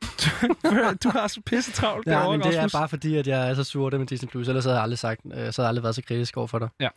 du 1.05 1.09
har 1.09 1.27
så 1.29 1.41
pisse 1.47 1.73
travlt 1.73 2.07
Ja, 2.07 2.11
derovre, 2.13 2.39
men 2.39 2.47
det 2.47 2.59
er 2.59 2.69
bare 2.73 2.89
fordi, 2.89 3.17
at 3.17 3.27
jeg 3.27 3.51
er 3.51 3.55
så 3.55 3.65
sur 3.65 3.91
det 3.91 4.01
med 4.01 4.07
Disney+. 4.07 4.29
Plus. 4.29 4.49
Ellers 4.49 4.65
havde 4.65 4.77
jeg 4.77 4.83
aldrig 4.83 4.99
sagt, 4.99 5.21
øh, 5.27 5.33
så 5.33 5.37
havde 5.39 5.53
jeg 5.59 5.69
aldrig 5.69 5.83
været 5.83 5.95
så 5.95 6.03
kritisk 6.03 6.37
over 6.37 6.47
for 6.47 6.59
dig. 6.59 6.69
Ja. 6.81 6.89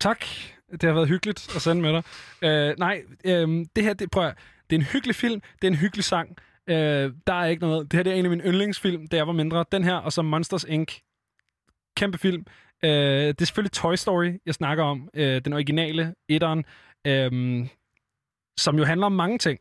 Tak. 0.00 0.24
Det 0.72 0.82
har 0.82 0.92
været 0.92 1.08
hyggeligt 1.08 1.56
at 1.56 1.62
sende 1.62 1.82
med 1.82 1.92
dig. 1.92 2.02
Øh, 2.42 2.74
nej, 2.78 3.02
øh, 3.24 3.66
det 3.76 3.84
her, 3.84 3.92
det, 3.92 4.10
prøv 4.10 4.26
at, 4.26 4.34
det 4.70 4.76
er 4.76 4.80
en 4.80 4.86
hyggelig 4.86 5.16
film. 5.16 5.40
Det 5.62 5.68
er 5.68 5.70
en 5.70 5.76
hyggelig 5.76 6.04
sang. 6.04 6.36
Øh, 6.66 7.12
der 7.26 7.34
er 7.34 7.44
ikke 7.46 7.62
noget. 7.62 7.90
Det 7.92 7.98
her 7.98 8.02
det 8.02 8.12
er 8.12 8.16
en 8.16 8.24
af 8.24 8.30
mine 8.30 8.42
yndlingsfilm, 8.44 9.06
da 9.08 9.16
jeg 9.16 9.26
var 9.26 9.32
mindre. 9.32 9.64
Den 9.72 9.84
her, 9.84 9.94
og 9.94 10.12
så 10.12 10.22
Monsters 10.22 10.64
Inc. 10.68 10.92
Kæmpe 12.00 12.18
film. 12.18 12.44
Øh, 12.84 12.90
det 12.90 13.40
er 13.40 13.44
selvfølgelig 13.44 13.72
Toy 13.72 13.94
Story, 13.94 14.40
jeg 14.46 14.54
snakker 14.54 14.84
om. 14.84 15.08
Øh, 15.14 15.44
den 15.44 15.52
originale, 15.52 16.14
etteren. 16.28 16.64
Øh, 17.06 17.66
som 18.58 18.78
jo 18.78 18.84
handler 18.84 19.06
om 19.06 19.12
mange 19.12 19.38
ting. 19.38 19.60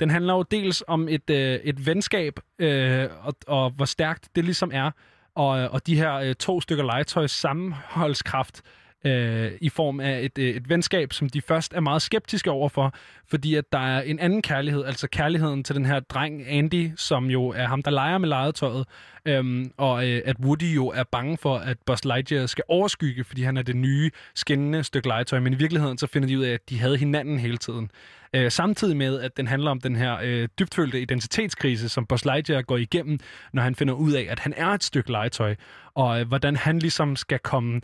Den 0.00 0.10
handler 0.10 0.34
jo 0.34 0.42
dels 0.42 0.84
om 0.88 1.08
et, 1.08 1.30
øh, 1.30 1.54
et 1.54 1.86
venskab, 1.86 2.40
øh, 2.58 3.08
og, 3.20 3.34
og 3.46 3.70
hvor 3.70 3.84
stærkt 3.84 4.28
det 4.36 4.44
ligesom 4.44 4.70
er, 4.74 4.90
og, 5.34 5.58
øh, 5.58 5.72
og 5.72 5.86
de 5.86 5.96
her 5.96 6.14
øh, 6.14 6.34
to 6.34 6.60
stykker 6.60 6.84
legetøjs 6.84 7.30
sammenholdskraft, 7.30 8.62
øh, 9.04 9.52
i 9.60 9.68
form 9.68 10.00
af 10.00 10.20
et, 10.22 10.38
øh, 10.38 10.48
et 10.56 10.68
venskab, 10.68 11.12
som 11.12 11.28
de 11.28 11.42
først 11.42 11.74
er 11.74 11.80
meget 11.80 12.02
skeptiske 12.02 12.50
overfor, 12.50 12.94
fordi 13.28 13.54
at 13.54 13.72
der 13.72 13.78
er 13.78 14.02
en 14.02 14.18
anden 14.18 14.42
kærlighed, 14.42 14.84
altså 14.84 15.08
kærligheden 15.08 15.64
til 15.64 15.74
den 15.74 15.86
her 15.86 16.00
dreng 16.00 16.48
Andy, 16.48 16.90
som 16.96 17.30
jo 17.30 17.48
er 17.48 17.66
ham, 17.66 17.82
der 17.82 17.90
leger 17.90 18.18
med 18.18 18.28
legetøjet, 18.28 18.86
øhm, 19.24 19.72
og 19.76 20.08
øh, 20.08 20.22
at 20.24 20.36
Woody 20.40 20.76
jo 20.76 20.86
er 20.88 21.04
bange 21.04 21.36
for, 21.36 21.58
at 21.58 21.76
Buzz 21.86 22.04
Lightyear 22.04 22.46
skal 22.46 22.64
overskygge, 22.68 23.24
fordi 23.24 23.42
han 23.42 23.56
er 23.56 23.62
det 23.62 23.76
nye, 23.76 24.10
skinnende 24.34 24.84
stykke 24.84 25.08
legetøj, 25.08 25.40
men 25.40 25.52
i 25.52 25.56
virkeligheden 25.56 25.98
så 25.98 26.06
finder 26.06 26.28
de 26.28 26.38
ud 26.38 26.44
af, 26.44 26.52
at 26.52 26.70
de 26.70 26.78
havde 26.78 26.96
hinanden 26.96 27.38
hele 27.38 27.56
tiden. 27.56 27.90
Øh, 28.34 28.50
samtidig 28.50 28.96
med, 28.96 29.20
at 29.20 29.36
den 29.36 29.46
handler 29.46 29.70
om 29.70 29.80
den 29.80 29.96
her 29.96 30.18
øh, 30.22 30.48
dybtfølte 30.58 31.00
identitetskrise, 31.00 31.88
som 31.88 32.06
Buzz 32.06 32.24
Lightyear 32.24 32.62
går 32.62 32.76
igennem, 32.76 33.18
når 33.52 33.62
han 33.62 33.74
finder 33.74 33.94
ud 33.94 34.12
af, 34.12 34.26
at 34.30 34.38
han 34.38 34.54
er 34.56 34.68
et 34.68 34.84
stykke 34.84 35.10
legetøj, 35.10 35.54
og 35.94 36.20
øh, 36.20 36.28
hvordan 36.28 36.56
han 36.56 36.78
ligesom 36.78 37.16
skal 37.16 37.38
komme 37.38 37.80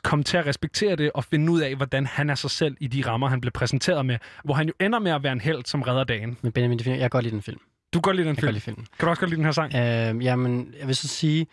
komme 0.00 0.24
til 0.24 0.36
at 0.36 0.46
respektere 0.46 0.96
det 0.96 1.10
og 1.14 1.24
finde 1.24 1.52
ud 1.52 1.60
af, 1.60 1.76
hvordan 1.76 2.06
han 2.06 2.30
er 2.30 2.34
sig 2.34 2.50
selv 2.50 2.76
i 2.80 2.86
de 2.86 3.06
rammer, 3.06 3.28
han 3.28 3.40
blev 3.40 3.52
præsenteret 3.52 4.06
med, 4.06 4.18
hvor 4.44 4.54
han 4.54 4.66
jo 4.66 4.72
ender 4.80 4.98
med 4.98 5.10
at 5.12 5.22
være 5.22 5.32
en 5.32 5.40
held, 5.40 5.64
som 5.64 5.82
redder 5.82 6.04
dagen. 6.04 6.36
Men 6.42 6.52
Benjamin, 6.52 6.78
jeg 6.86 6.98
kan 6.98 7.10
godt 7.10 7.22
lide 7.24 7.34
den 7.34 7.42
film. 7.42 7.58
Du 7.92 7.98
kan 7.98 8.02
godt 8.02 8.16
lide 8.16 8.28
den 8.28 8.36
Jeg 8.36 8.40
film? 8.40 8.46
kan 8.46 8.46
godt 8.46 8.54
lide 8.54 8.60
filmen. 8.64 8.86
Kan 8.98 9.06
du 9.06 9.10
også 9.10 9.20
godt 9.20 9.30
lide 9.30 9.36
den 9.38 9.44
her 9.44 9.52
sang? 9.52 9.74
Øh, 10.18 10.24
jamen, 10.24 10.74
jeg 10.78 10.86
vil 10.86 10.96
så 10.96 11.08
sige, 11.08 11.46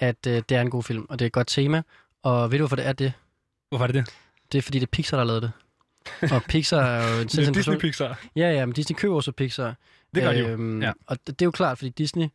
at 0.00 0.26
øh, 0.26 0.42
det 0.48 0.52
er 0.56 0.60
en 0.60 0.70
god 0.70 0.82
film, 0.82 1.06
og 1.08 1.18
det 1.18 1.24
er 1.24 1.26
et 1.26 1.32
godt 1.32 1.46
tema. 1.46 1.82
Og 2.22 2.50
ved 2.52 2.58
du, 2.58 2.62
hvorfor 2.62 2.76
det 2.76 2.86
er 2.86 2.92
det? 2.92 3.12
Hvorfor 3.68 3.82
er 3.84 3.86
det 3.86 3.94
det? 4.06 4.14
Det 4.52 4.58
er, 4.58 4.62
fordi 4.62 4.78
det 4.78 4.86
er 4.86 4.90
Pixar, 4.90 5.16
der 5.16 5.24
har 5.24 5.26
lavet 5.26 5.42
det. 5.42 5.52
Og 6.32 6.42
Pixar 6.42 6.80
er 6.82 7.14
jo 7.16 7.20
en 7.20 7.26
Disney 7.36 7.54
person- 7.62 7.78
Pixar. 7.78 8.20
Ja, 8.36 8.52
ja, 8.52 8.66
men 8.66 8.72
Disney 8.72 8.96
køber 8.96 9.14
også 9.16 9.32
Pixar. 9.32 9.74
Det 10.14 10.22
gør 10.22 10.32
de 10.32 10.38
jo, 10.38 10.80
ja. 10.80 10.92
Og 11.06 11.16
det, 11.26 11.26
det 11.26 11.42
er 11.42 11.46
jo 11.46 11.50
klart, 11.50 11.78
fordi 11.78 11.88
Disney 11.90 12.26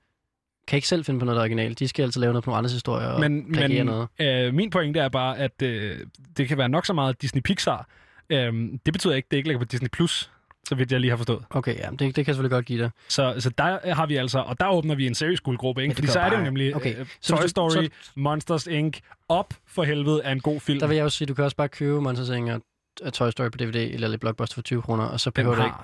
kan 0.69 0.77
ikke 0.77 0.87
selv 0.87 1.05
finde 1.05 1.19
på 1.19 1.25
noget 1.25 1.35
der 1.35 1.41
er 1.41 1.43
originalt. 1.43 1.79
De 1.79 1.87
skal 1.87 2.03
altid 2.03 2.21
lave 2.21 2.33
noget 2.33 2.43
på 2.43 2.49
nogle 2.49 2.57
andres 2.57 2.73
historier 2.73 3.07
og 3.07 3.19
Men, 3.19 3.51
men 3.51 3.85
noget. 3.85 4.07
øh, 4.19 4.53
min 4.53 4.69
pointe 4.69 4.99
er 4.99 5.09
bare, 5.09 5.37
at 5.37 5.61
øh, 5.61 5.97
det 6.37 6.47
kan 6.47 6.57
være 6.57 6.69
nok 6.69 6.85
så 6.85 6.93
meget 6.93 7.21
Disney 7.21 7.41
Pixar. 7.41 7.87
Øh, 8.29 8.53
det 8.85 8.93
betyder 8.93 9.15
ikke, 9.15 9.25
at 9.27 9.31
det 9.31 9.37
ikke 9.37 9.49
ligger 9.49 9.59
på 9.59 9.65
Disney 9.65 9.89
Plus, 9.89 10.31
så 10.67 10.75
vidt 10.75 10.91
jeg 10.91 10.99
lige 10.99 11.09
har 11.11 11.17
forstået. 11.17 11.43
Okay, 11.49 11.75
ja, 11.77 11.89
det, 11.89 11.99
det 11.99 11.99
kan 11.99 12.17
jeg 12.17 12.25
selvfølgelig 12.25 12.51
godt 12.51 12.65
give 12.65 12.83
dig. 12.83 12.89
Så, 13.07 13.35
så 13.39 13.49
der 13.49 13.93
har 13.93 14.05
vi 14.05 14.15
altså, 14.15 14.39
og 14.39 14.59
der 14.59 14.69
åbner 14.69 14.95
vi 14.95 15.07
en 15.07 15.15
seriøs 15.15 15.41
guldgruppe, 15.41 15.81
ikke? 15.83 15.95
Fordi 15.95 16.07
så 16.07 16.19
er 16.19 16.29
det 16.29 16.37
jo 16.37 16.43
nemlig 16.43 16.75
okay, 16.75 16.93
okay. 16.95 17.05
så 17.21 17.35
Toy 17.37 17.47
Story, 17.47 17.71
så- 17.71 17.89
Monsters 18.15 18.67
Inc. 18.67 18.97
op 19.29 19.53
for 19.67 19.83
helvede 19.83 20.21
er 20.23 20.31
en 20.31 20.39
god 20.39 20.59
film. 20.59 20.79
Der 20.79 20.87
vil 20.87 20.95
jeg 20.95 21.03
jo 21.03 21.09
sige, 21.09 21.25
du 21.25 21.33
kan 21.33 21.43
også 21.43 21.57
bare 21.57 21.69
købe 21.69 22.01
Monsters 22.01 22.29
Inc. 22.29 22.49
og 22.49 22.61
og 23.01 23.13
Toy 23.13 23.29
Story 23.29 23.49
på 23.49 23.57
DVD 23.57 23.75
eller 23.75 24.07
lidt 24.07 24.21
Blockbuster 24.21 24.53
for 24.55 24.61
20 24.61 24.81
kroner, 24.81 25.03
og 25.03 25.19
så 25.19 25.31
behøver 25.31 25.55
du 25.55 25.63
ikke... 25.63 25.75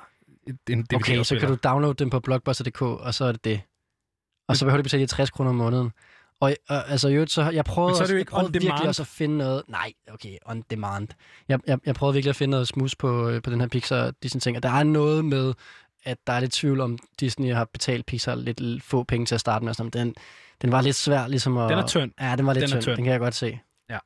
en 0.70 0.86
Okay, 0.95 1.24
så 1.24 1.40
kan 1.40 1.49
du 1.49 1.57
downloade 1.64 1.94
den 1.94 2.10
på 2.10 2.20
blockbuster.dk, 2.20 2.82
og 2.82 3.14
så 3.14 3.26
er 3.26 3.32
det 3.32 3.44
det. 3.45 3.62
Og 4.47 4.57
så 4.57 4.65
behøver 4.65 4.77
du 4.77 4.84
betale 4.84 5.01
de 5.01 5.07
60 5.07 5.30
kroner 5.30 5.49
om 5.49 5.55
måneden. 5.55 5.91
Og, 6.39 6.53
og 6.69 6.89
altså, 6.89 7.09
øvrigt, 7.09 7.31
så 7.31 7.49
jeg 7.49 7.65
prøvede, 7.65 7.91
Men 7.91 7.95
så 7.95 8.03
er 8.03 8.07
det 8.07 8.13
jo 8.13 8.17
også, 8.17 8.19
ikke 8.19 8.35
jeg 8.35 8.39
prøvede 8.39 8.53
virkelig 8.53 8.88
også 8.88 9.01
at 9.03 9.07
finde 9.07 9.38
noget... 9.38 9.63
Nej, 9.67 9.93
okay, 10.13 10.38
on 10.45 10.63
demand. 10.69 11.07
Jeg, 11.47 11.59
jeg, 11.67 11.80
jeg 11.85 11.95
prøvede 11.95 12.13
virkelig 12.13 12.30
at 12.30 12.35
finde 12.35 12.51
noget 12.51 12.67
smus 12.67 12.95
på, 12.95 13.30
øh, 13.30 13.41
på 13.41 13.49
den 13.49 13.61
her 13.61 13.67
Pixar 13.67 14.11
Disney-ting, 14.23 14.57
og 14.57 14.63
der 14.63 14.69
er 14.69 14.84
noget 14.84 15.26
med, 15.26 15.53
at 16.03 16.17
der 16.27 16.34
er 16.34 16.39
lidt 16.39 16.51
tvivl 16.51 16.81
om, 16.81 16.99
Disney 17.19 17.53
har 17.53 17.65
betalt 17.65 18.05
Pixar 18.05 18.35
lidt 18.35 18.84
få 18.84 19.03
penge 19.03 19.26
til 19.26 19.35
at 19.35 19.41
starte 19.41 19.65
med. 19.65 19.73
Sådan. 19.73 19.89
Den, 19.89 20.15
den 20.61 20.72
var 20.72 20.81
lidt 20.81 20.95
svær 20.95 21.27
ligesom 21.27 21.57
at... 21.57 21.69
Den 21.69 21.80
er 21.80 21.88
tynd. 21.88 22.11
Ja, 22.22 22.35
den 22.35 22.45
var 22.45 22.53
lidt 22.53 22.61
Den 22.61 22.69
tynd. 22.69 22.81
tynd. 22.81 22.95
Den 22.95 23.03
kan 23.03 23.11
jeg 23.11 23.19
godt 23.19 23.35
se. 23.35 23.59
Ja. 23.89 23.97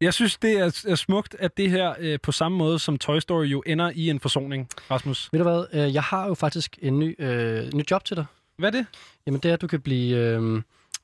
Jeg 0.00 0.14
synes, 0.14 0.36
det 0.36 0.58
er, 0.58 0.84
er 0.88 0.94
smukt, 0.94 1.36
at 1.38 1.56
det 1.56 1.70
her 1.70 1.94
øh, 1.98 2.18
på 2.22 2.32
samme 2.32 2.58
måde 2.58 2.78
som 2.78 2.98
Toy 2.98 3.18
Story 3.18 3.44
jo 3.44 3.62
ender 3.66 3.90
i 3.94 4.10
en 4.10 4.20
forsoning, 4.20 4.68
Rasmus. 4.90 5.28
Ved 5.32 5.40
du 5.40 5.44
hvad, 5.44 5.64
øh, 5.72 5.94
jeg 5.94 6.02
har 6.02 6.26
jo 6.26 6.34
faktisk 6.34 6.78
en 6.82 6.98
ny, 6.98 7.16
øh, 7.18 7.72
ny 7.74 7.82
job 7.90 8.04
til 8.04 8.16
dig. 8.16 8.24
Hvad 8.58 8.68
er 8.74 8.78
det? 8.78 8.86
Jamen 9.26 9.40
det 9.40 9.48
er, 9.48 9.52
at 9.54 9.60
du 9.60 9.66
kan 9.66 9.80
blive 9.80 10.16
øh, 10.16 10.62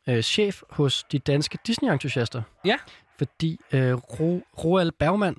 øh, 0.09 0.23
chef 0.23 0.63
hos 0.71 1.05
de 1.13 1.19
danske 1.19 1.59
Disney-entusiaster. 1.67 2.43
Ja. 2.65 2.77
Fordi 3.19 3.61
øh, 3.73 3.95
Ro, 3.95 4.43
Roald 4.65 4.93
Bergmann, 4.99 5.37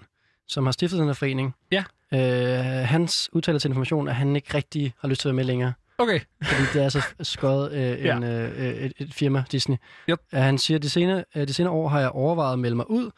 som 0.47 0.65
har 0.65 0.71
stiftet 0.71 0.99
den 0.99 1.07
her 1.07 1.13
forening, 1.13 1.55
Ja. 1.71 1.83
øh, 2.13 2.87
hans 2.87 3.29
udtaler 3.33 3.59
til 3.59 3.67
information, 3.69 4.07
at 4.07 4.15
han 4.15 4.35
ikke 4.35 4.53
rigtig 4.53 4.93
har 4.99 5.07
lyst 5.07 5.21
til 5.21 5.27
at 5.27 5.29
være 5.29 5.35
med 5.35 5.43
længere. 5.43 5.73
Okay. 5.97 6.19
Fordi 6.43 6.61
det 6.73 6.83
er 6.83 6.89
så 6.89 7.01
skøjet 7.21 7.71
øh, 7.71 8.05
Ja. 8.05 8.17
en, 8.17 8.23
øh, 8.23 8.61
et, 8.61 8.93
et 8.97 9.13
firma, 9.13 9.43
Disney. 9.51 9.77
Yep. 10.09 10.19
Uh, 10.33 10.39
han 10.39 10.57
siger, 10.57 10.77
at 10.77 10.83
de 10.83 10.89
senere, 10.89 11.23
uh, 11.35 11.41
de 11.41 11.53
senere 11.53 11.73
år 11.73 11.87
har 11.87 11.99
jeg 11.99 12.09
overvejet 12.09 12.53
at 12.53 12.59
melde 12.59 12.75
mig 12.75 12.89
ud, 12.89 13.11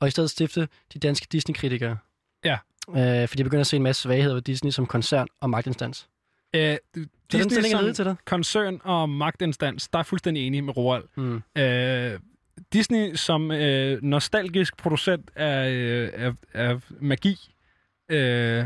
og 0.00 0.08
i 0.08 0.10
stedet 0.10 0.30
stifte 0.30 0.68
de 0.94 0.98
danske 0.98 1.26
Disney-kritikere. 1.32 1.96
Ja. 2.44 2.58
Uh, 2.88 2.94
fordi 3.28 3.40
jeg 3.40 3.44
begynder 3.44 3.60
at 3.60 3.66
se 3.66 3.76
en 3.76 3.82
masse 3.82 4.02
svagheder 4.02 4.34
ved 4.34 4.42
Disney 4.42 4.70
som 4.70 4.86
koncern 4.86 5.26
og 5.40 5.50
magtinstans. 5.50 6.08
Øh, 6.54 6.76
den 6.94 7.08
Disney 7.32 7.80
ledig 7.80 7.96
til 7.96 8.04
dig? 8.04 8.16
koncern 8.24 8.80
og 8.84 9.08
magtinstans, 9.08 9.88
der 9.88 9.98
er 9.98 10.00
jeg 10.00 10.06
fuldstændig 10.06 10.46
enig 10.46 10.64
med 10.64 10.76
Roald. 10.76 11.04
Mm. 11.16 11.42
Øh, 11.58 12.18
Disney 12.72 13.14
som 13.14 13.50
øh, 13.50 14.02
nostalgisk 14.02 14.76
producent 14.76 15.30
af, 15.36 15.70
øh, 15.70 16.10
af, 16.14 16.32
af 16.54 16.80
magi, 17.00 17.50
øh, 18.08 18.64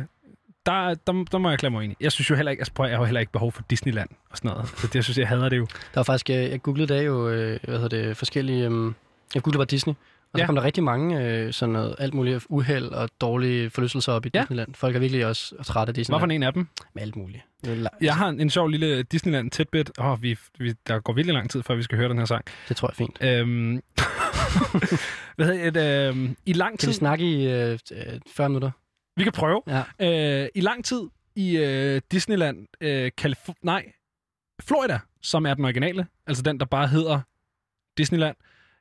der, 0.67 0.95
der, 0.95 1.25
der 1.33 1.39
må 1.39 1.51
jeg 1.51 1.59
klemme 1.59 1.79
mig 1.79 1.85
ind 1.85 1.93
i. 1.93 1.97
Jeg 2.01 2.13
synes 2.13 2.31
jo 2.31 2.35
heller 2.35 2.51
ikke, 2.51 2.61
altså, 2.61 2.73
prøv, 2.75 2.87
jeg 2.87 2.97
har 2.97 3.01
jo 3.03 3.05
heller 3.05 3.21
ikke 3.21 3.33
behov 3.33 3.53
for 3.53 3.63
Disneyland 3.71 4.09
og 4.31 4.37
sådan 4.37 4.51
noget. 4.51 4.69
Så 4.69 4.87
det, 4.87 4.95
jeg 4.95 5.05
synes, 5.05 5.19
jeg 5.19 5.29
hader 5.29 5.49
det 5.49 5.57
jo. 5.59 5.67
Der 5.67 5.77
var 5.95 6.03
faktisk, 6.03 6.31
øh, 6.31 6.37
jeg 6.37 6.63
googlede 6.63 6.95
der 6.95 7.03
jo, 7.03 7.29
øh, 7.29 7.61
hvad 7.65 7.79
hedder 7.79 7.89
det, 7.89 8.17
forskellige, 8.17 8.69
øh, 8.69 8.93
jeg 9.35 9.43
googlede 9.43 9.59
bare 9.59 9.67
Disney, 9.67 9.95
og 10.33 10.39
så 10.39 10.43
Ja. 10.43 10.47
kom 10.47 10.55
der 10.55 10.63
rigtig 10.65 10.83
mange 10.85 11.21
øh, 11.27 11.53
sådan 11.53 11.73
noget, 11.73 11.95
alt 11.99 12.15
muligt 12.15 12.47
uheld 12.49 12.87
og 12.89 13.11
dårlige 13.21 13.71
forlystelser 13.71 14.13
op 14.13 14.27
i 14.27 14.31
Ja. 14.35 14.41
Disneyland. 14.41 14.75
Folk 14.75 14.97
er 14.97 15.01
virkelig 15.01 15.27
også 15.27 15.55
trætte 15.65 15.91
af 15.91 15.95
Disneyland. 15.95 16.21
Hvorfor 16.21 16.33
en 16.35 16.43
af 16.43 16.53
dem? 16.53 16.69
Med 16.95 17.03
alt 17.03 17.17
muligt. 17.17 17.43
Jeg 18.01 18.15
har 18.17 18.29
en, 18.29 18.41
en 18.41 18.51
sjov 18.51 18.69
lille 18.69 19.03
Disneyland 19.03 19.51
tidbit. 19.51 19.91
Oh, 19.99 20.23
vi, 20.23 20.39
vi, 20.59 20.75
der 20.87 21.01
går 21.01 21.13
virkelig 21.13 21.35
lang 21.35 21.51
tid, 21.51 21.63
før 21.63 21.75
vi 21.75 21.83
skal 21.83 21.99
høre 21.99 22.09
den 22.09 22.19
her 22.19 22.25
sang. 22.25 22.45
Det 22.69 22.77
tror 22.77 22.89
jeg 22.89 22.93
er 22.93 22.97
fint. 22.97 23.19
Øhm, 23.23 23.83
hvad 25.37 25.47
hedder 25.47 25.71
det? 25.71 26.09
Øhm, 26.09 26.37
I 26.47 26.53
lang 26.53 26.71
Kan 26.73 26.79
tid... 26.79 26.89
vi 26.89 26.93
snakke 26.95 27.25
i 27.33 27.47
øh, 27.49 27.79
øh, 27.93 28.21
40 28.27 28.49
minutter? 28.49 28.71
Vi 29.17 29.23
kan 29.23 29.33
prøve. 29.33 29.63
Ja. 30.01 30.43
Øh, 30.43 30.49
I 30.55 30.61
lang 30.61 30.85
tid 30.85 31.01
i 31.37 31.57
øh, 31.57 32.01
Disneyland, 32.13 32.67
øh, 32.81 33.11
Calif- 33.21 33.53
nej, 33.63 33.93
Florida, 34.63 34.99
som 35.23 35.47
er 35.47 35.55
den 35.55 35.65
originale, 35.65 36.07
altså 36.27 36.43
den, 36.43 36.61
der 36.61 36.67
bare 36.67 36.89
hedder 36.89 37.21
Disneyland. 37.99 38.37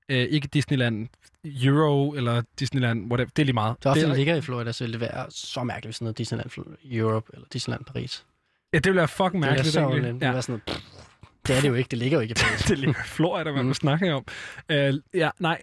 Øh, 0.10 0.18
ikke 0.18 0.48
Disneyland 0.48 1.08
Euro 1.46 2.14
eller 2.14 2.42
Disneyland, 2.60 3.12
whatever. 3.12 3.30
Det 3.36 3.42
er 3.42 3.46
lige 3.46 3.54
meget. 3.54 3.78
Det 3.78 3.86
er 3.86 3.90
ofte, 3.90 4.02
det 4.02 4.10
den 4.10 4.18
ligger 4.18 4.36
i 4.36 4.42
Florida, 4.42 4.72
så 4.72 4.84
ville 4.84 4.94
det 4.94 5.02
være 5.02 5.26
så 5.30 5.64
mærkeligt, 5.64 5.88
hvis 5.88 5.96
sådan 5.96 6.06
noget 6.06 6.18
Disneyland 6.18 6.52
Europe 6.92 7.32
eller 7.34 7.48
Disneyland 7.54 7.86
Paris. 7.86 8.26
Ja, 8.74 8.78
det 8.78 8.86
ville 8.86 8.98
være 8.98 9.08
fucking 9.08 9.40
mærkeligt. 9.40 9.66
Det 9.66 9.70
er 9.70 9.72
så 9.72 9.80
egentlig. 9.80 10.04
nemt. 10.04 10.22
Det 10.22 10.28
ja. 10.28 10.42
sådan 10.42 10.62
noget, 10.68 10.84
det 11.48 11.58
er 11.58 11.62
det 11.62 11.70
jo 11.70 11.74
ikke. 11.74 11.88
Det 11.88 12.00
ligger 12.00 12.18
jo 12.18 12.22
ikke 12.22 12.32
i 12.32 12.42
Paris. 12.44 12.62
det 12.70 12.78
ligger 12.80 13.02
i 13.02 13.08
Florida, 13.08 13.52
hvad 13.52 13.64
mm. 13.64 13.74
snakker 13.74 14.14
om. 14.14 14.26
Øh, 14.70 14.94
ja, 15.14 15.30
nej, 15.40 15.62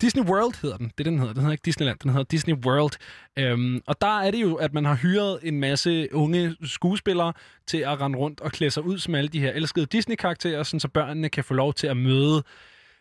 Disney 0.00 0.22
World 0.22 0.62
hedder 0.62 0.76
den. 0.76 0.86
Det 0.86 0.92
er 0.92 1.04
det, 1.04 1.06
den 1.06 1.18
hedder. 1.18 1.32
Den 1.32 1.42
hedder 1.42 1.52
ikke 1.52 1.64
Disneyland, 1.64 1.98
den 1.98 2.10
hedder 2.10 2.24
Disney 2.24 2.54
World. 2.54 2.92
Øhm, 3.38 3.80
og 3.86 4.00
der 4.00 4.20
er 4.20 4.30
det 4.30 4.40
jo, 4.40 4.54
at 4.54 4.74
man 4.74 4.84
har 4.84 4.94
hyret 4.94 5.38
en 5.42 5.60
masse 5.60 6.08
unge 6.12 6.56
skuespillere 6.64 7.32
til 7.66 7.78
at 7.78 8.00
rende 8.00 8.18
rundt 8.18 8.40
og 8.40 8.52
klæde 8.52 8.70
sig 8.70 8.84
ud 8.84 8.98
som 8.98 9.14
alle 9.14 9.28
de 9.28 9.40
her 9.40 9.50
elskede 9.50 9.86
Disney-karakterer, 9.86 10.62
sådan 10.62 10.80
så 10.80 10.88
børnene 10.88 11.28
kan 11.28 11.44
få 11.44 11.54
lov 11.54 11.74
til 11.74 11.86
at 11.86 11.96
møde 11.96 12.42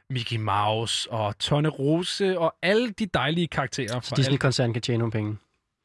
Mickey 0.10 0.38
Mouse 0.38 1.12
og 1.12 1.40
Tonne 1.40 1.70
Rose 1.70 2.40
og 2.40 2.56
alle 2.62 2.90
de 2.92 3.06
dejlige 3.06 3.48
karakterer. 3.48 4.00
Så 4.00 4.14
Disney-koncernen 4.16 4.74
kan 4.74 4.82
tjene 4.82 4.98
nogle 4.98 5.12
penge. 5.12 5.38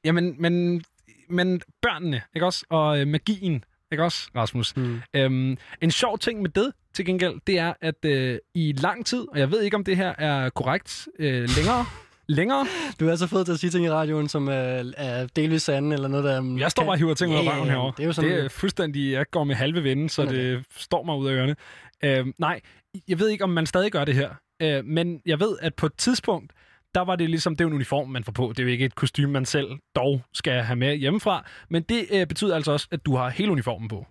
Jamen, 0.05 0.35
men, 0.39 0.85
men 1.29 1.63
børnene, 1.83 2.23
ikke 2.35 2.47
også? 2.47 2.65
Og 2.69 3.01
øh, 3.01 3.09
magien, 3.09 3.65
ikke 3.93 4.05
også, 4.05 4.31
Rasmus? 4.37 4.77
Mm. 4.77 5.01
Øhm, 5.15 5.59
en 5.81 5.91
sjov 5.91 6.19
ting 6.19 6.43
med 6.43 6.51
det, 6.51 6.73
til 6.95 7.05
gengæld, 7.05 7.35
det 7.47 7.59
er, 7.59 7.73
at 7.81 8.05
øh, 8.05 8.39
i 8.55 8.73
lang 8.73 9.07
tid, 9.07 9.27
og 9.33 9.39
jeg 9.39 9.51
ved 9.51 9.63
ikke, 9.63 9.77
om 9.77 9.85
det 9.85 9.97
her 9.97 10.15
er 10.19 10.51
korrekt 10.51 11.09
øh, 11.19 11.49
længere, 11.57 11.87
længere. 12.39 12.67
Du 13.01 13.09
er 13.09 13.17
så 13.17 13.27
fed 13.27 13.45
til 13.45 13.53
at 13.53 13.59
sige 13.59 13.71
ting 13.71 13.85
i 13.85 13.91
radioen, 13.91 14.29
som 14.29 14.49
er, 14.49 14.93
er 14.97 15.27
delvis 15.37 15.63
sande, 15.63 15.95
eller 15.95 16.09
noget, 16.09 16.25
der... 16.25 16.57
Jeg 16.59 16.71
står 16.71 16.83
bare 16.83 16.93
og 16.93 16.99
hiver 16.99 17.15
ting 17.15 17.33
ud 17.33 17.37
af 17.37 17.55
røven 17.55 17.69
herovre. 17.69 17.93
Det 17.97 18.03
er 18.03 18.07
jo 18.07 18.13
sådan... 18.13 18.31
det 18.31 18.45
er 18.45 18.49
fuldstændig, 18.49 19.13
jeg 19.13 19.27
går 19.31 19.45
med 19.45 19.55
halve 19.55 19.85
vende, 19.85 20.11
så 20.11 20.23
er 20.23 20.27
det 20.27 20.65
står 20.77 21.03
mig 21.05 21.17
ud 21.17 21.29
af 21.29 21.33
ørerne. 21.33 21.57
Øh, 22.05 22.27
nej, 22.39 22.61
jeg 23.09 23.19
ved 23.19 23.29
ikke, 23.29 23.45
om 23.45 23.51
man 23.51 23.67
stadig 23.67 23.93
gør 23.93 24.05
det 24.05 24.15
her, 24.15 24.35
øh, 24.63 24.85
men 24.85 25.23
jeg 25.27 25.41
ved, 25.41 25.59
at 25.63 25.75
på 25.75 25.87
et 25.87 25.95
tidspunkt, 25.95 26.53
der 26.95 27.01
var 27.01 27.17
det 27.17 27.31
ligesom, 27.31 27.57
det 27.57 27.65
er 27.65 27.69
en 27.69 27.75
uniform, 27.75 28.09
man 28.09 28.25
får 28.25 28.33
på. 28.33 28.49
Det 28.49 28.59
er 28.59 28.63
jo 28.63 28.69
ikke 28.69 28.85
et 28.85 28.95
kostume, 28.95 29.33
man 29.33 29.45
selv 29.45 29.69
dog 29.97 30.23
skal 30.33 30.63
have 30.63 30.77
med 30.77 30.97
hjemmefra. 30.97 31.45
Men 31.69 31.83
det 31.83 32.07
øh, 32.13 32.27
betyder 32.27 32.55
altså 32.55 32.73
også, 32.73 32.89
at 32.91 33.07
du 33.07 33.17
har 33.17 33.29
hele 33.29 33.53
uniformen 33.53 33.89
på. 33.89 34.07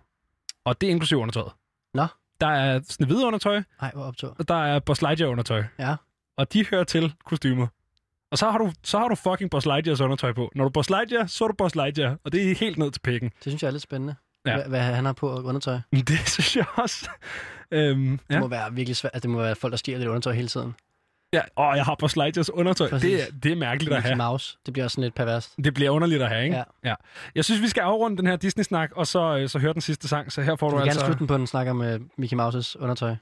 Og 0.64 0.80
det 0.80 0.86
er 0.86 0.90
inklusive 0.90 1.18
undertøjet. 1.20 1.52
Nå. 1.94 2.06
Der 2.40 2.46
er 2.46 2.80
snevide 2.88 3.26
undertøj, 3.26 3.62
Nej, 3.80 3.90
hvor 3.94 4.02
optog. 4.04 4.36
og 4.38 4.48
der 4.48 4.64
er 4.64 4.78
Buzz 4.78 5.02
Lightyear 5.02 5.30
undertøj. 5.30 5.64
Ja. 5.78 5.96
Og 6.36 6.52
de 6.52 6.66
hører 6.66 6.84
til 6.84 7.14
kostymer. 7.24 7.66
Og 8.30 8.38
så 8.38 8.50
har 8.50 8.58
du, 8.58 8.72
så 8.82 8.98
har 8.98 9.08
du 9.08 9.14
fucking 9.14 9.50
Buzz 9.50 9.66
Lightyears 9.66 10.00
undertøj 10.00 10.32
på. 10.32 10.50
Når 10.54 10.64
du 10.64 10.70
Buzz 10.70 10.90
Lightyear, 10.90 11.26
så 11.26 11.44
er 11.44 11.48
du 11.48 11.54
Buzz 11.54 11.74
Lightyear. 11.74 12.16
Og 12.24 12.32
det 12.32 12.50
er 12.50 12.54
helt 12.54 12.78
ned 12.78 12.90
til 12.90 13.00
pikken. 13.00 13.30
Det 13.30 13.42
synes 13.52 13.62
jeg 13.62 13.68
er 13.68 13.72
lidt 13.72 13.82
spændende. 13.82 14.14
Ja. 14.46 14.50
Ja. 14.50 14.56
Hvad, 14.56 14.68
hvad 14.68 14.80
han 14.80 15.04
har 15.04 15.12
på 15.12 15.40
undertøj. 15.42 15.78
Det 16.08 16.28
synes 16.28 16.56
jeg 16.56 16.64
også. 16.76 17.10
øhm, 17.70 18.18
Det 18.28 18.34
ja. 18.34 18.40
må 18.40 18.48
være 18.48 18.72
virkelig 18.74 18.96
svært. 18.96 19.10
Altså, 19.14 19.26
det 19.26 19.30
må 19.30 19.42
være 19.42 19.54
folk, 19.56 19.70
der 19.70 19.76
stjæler 19.76 19.98
lidt 19.98 20.08
undertøj 20.08 20.32
hele 20.32 20.48
tiden. 20.48 20.74
ja. 21.32 21.40
Og 21.56 21.76
jeg 21.76 21.84
har 21.84 21.94
Buzz 21.98 22.16
Lightyears 22.16 22.50
undertøj. 22.50 22.90
Præcis. 22.90 23.10
Det, 23.10 23.22
er- 23.28 23.32
det 23.42 23.52
er 23.52 23.56
mærkeligt 23.56 23.92
at 23.92 23.96
Mickey 23.98 24.06
have. 24.08 24.16
Mouse. 24.16 24.56
Det 24.66 24.72
bliver 24.72 24.84
også 24.84 24.94
sådan 24.94 25.02
lidt 25.04 25.14
perverst. 25.14 25.56
Det 25.64 25.74
bliver 25.74 25.90
underligt 25.90 26.22
at 26.22 26.28
have, 26.28 26.44
ikke? 26.44 26.56
Ja. 26.56 26.62
ja. 26.84 26.94
Jeg 27.34 27.44
synes, 27.44 27.62
vi 27.62 27.68
skal 27.68 27.80
afrunde 27.80 28.16
den 28.16 28.26
her 28.26 28.36
Disney-snak, 28.36 28.90
og 28.96 29.06
så, 29.06 29.36
øh, 29.38 29.48
så 29.48 29.58
høre 29.58 29.72
den 29.72 29.80
sidste 29.80 30.08
sang. 30.08 30.32
Så 30.32 30.42
her 30.42 30.56
får 30.56 30.70
Du 30.70 30.76
du 30.76 30.80
altså... 30.82 30.98
gerne 31.00 31.06
slutte 31.06 31.18
den 31.18 31.26
på 31.26 31.34
en 31.34 31.46
snak 31.46 31.66
om 31.68 31.80
uh, 31.80 31.86
Mickey 32.16 32.36
Mouses 32.36 32.76
undertøj. 32.76 33.08
Det 33.10 33.16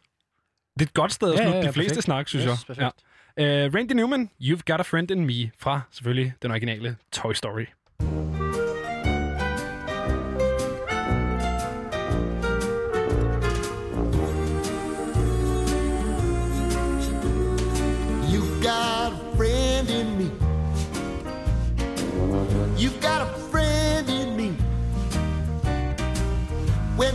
er 0.81 0.83
et 0.89 0.95
godt 0.95 1.13
sted 1.13 1.33
at 1.33 1.39
Ja, 1.39 1.43
slutte 1.45 1.59
ja, 1.59 1.63
ja, 1.63 1.69
de 1.69 1.73
fleste 1.73 1.89
perfekt. 1.91 2.05
snak, 2.05 2.29
synes 2.29 2.45
Yes, 2.45 2.69
jeg. 2.69 2.77
perfekt. 2.77 3.03
Uh, 3.73 3.75
Randy 3.79 3.93
Newman, 3.93 4.31
You've 4.43 4.61
Got 4.67 4.81
a 4.81 4.83
Friend 4.83 5.11
in 5.11 5.25
Me, 5.27 5.51
fra 5.59 5.81
selvfølgelig 5.91 6.33
den 6.43 6.51
originale 6.51 6.97
Toy 7.13 7.33
Story. 7.33 7.65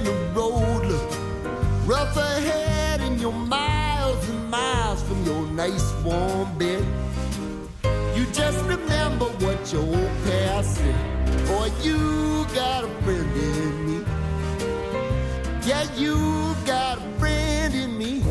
The 0.03 0.11
road 0.35 0.85
looks 0.85 1.17
rough 1.85 2.15
ahead 2.17 3.01
and 3.01 3.19
you're 3.19 3.31
miles 3.31 4.27
and 4.29 4.49
miles 4.49 5.01
from 5.03 5.23
your 5.25 5.45
nice 5.47 5.93
warm 6.03 6.57
bed, 6.57 6.85
you 8.15 8.25
just 8.33 8.63
remember 8.65 9.25
what 9.43 9.71
your 9.71 9.83
old 9.83 10.11
past 10.25 10.75
said. 10.75 11.47
Boy, 11.47 11.71
you 11.81 12.45
got 12.53 12.83
a 12.83 12.89
friend 13.03 13.35
in 13.37 13.85
me. 13.87 14.05
Yeah, 15.65 15.83
you 15.95 16.55
got 16.65 16.97
a 16.97 17.19
friend 17.19 17.73
in 17.73 17.97
me. 17.97 18.23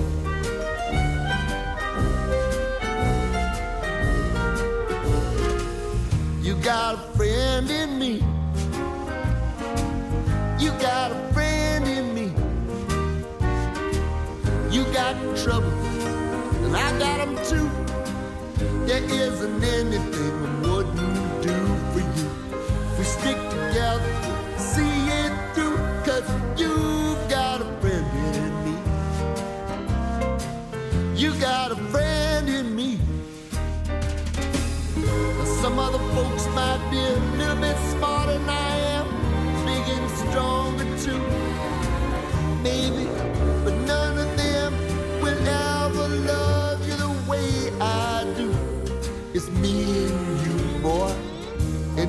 You 6.42 6.54
got 6.56 6.94
a 6.94 6.98
friend 7.16 7.70
in 7.70 7.98
me. 7.98 8.22
You 10.62 10.70
got 10.80 11.10
a 11.10 11.31
got 14.92 15.16
trouble, 15.36 15.72
and 16.64 16.76
I 16.76 16.98
got 16.98 17.18
them 17.24 17.36
too. 17.50 17.70
There 18.86 19.02
isn't 19.02 19.64
anything 19.64 20.34
I 20.46 20.68
wouldn't 20.68 21.42
do 21.42 21.56
for 21.92 22.00
you. 22.16 22.28
We 22.98 23.04
stick 23.04 23.36
together, 23.50 24.12
see 24.58 25.08
it 25.22 25.32
through, 25.54 25.78
cause 26.04 26.28
you 26.60 27.16
got 27.30 27.62
a 27.62 27.64
friend 27.80 28.06
in 28.36 28.52
me. 28.64 28.74
You 31.16 31.32
got 31.40 31.72
a 31.72 31.76
friend 31.90 32.48
in 32.48 32.76
me. 32.76 32.98
Now, 34.96 35.44
Some 35.62 35.78
other 35.78 36.02
folks 36.14 36.46
might 36.48 36.82
be 36.90 36.98
a 36.98 37.16
little 37.38 37.56
bit 37.56 37.76
smarter 37.92 38.38
than 38.38 38.48
I 38.48 38.76
am, 38.98 39.06
big 39.64 39.88
and 39.96 40.10
stronger 40.20 40.86
too. 41.04 41.22
Maybe, 42.62 43.08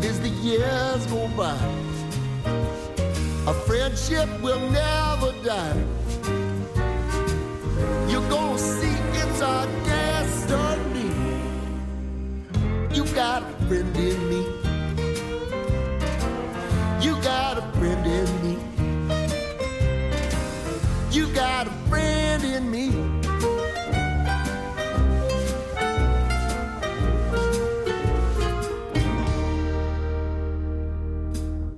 as 0.05 0.19
the 0.19 0.29
years 0.29 1.05
go 1.07 1.27
by, 1.29 1.57
our 3.47 3.53
friendship 3.65 4.27
will 4.41 4.59
never 4.69 5.31
die. 5.43 5.83
You're 8.09 8.29
gonna 8.29 8.57
see 8.59 8.97
it's 9.21 9.41
our 9.41 9.65
destiny. 9.85 11.11
You 12.93 13.05
got 13.15 13.43
a 13.43 13.65
friend 13.67 13.95
in 13.95 14.29
me. 14.29 14.41
You 17.01 17.21
got 17.21 17.57
a 17.57 17.61
friend 17.77 18.05
in 18.05 18.29
me. 18.43 18.57
You 21.11 21.27
got 21.33 21.67
a 21.67 21.71
friend 21.89 22.43
in 22.43 22.69
me. 22.69 23.02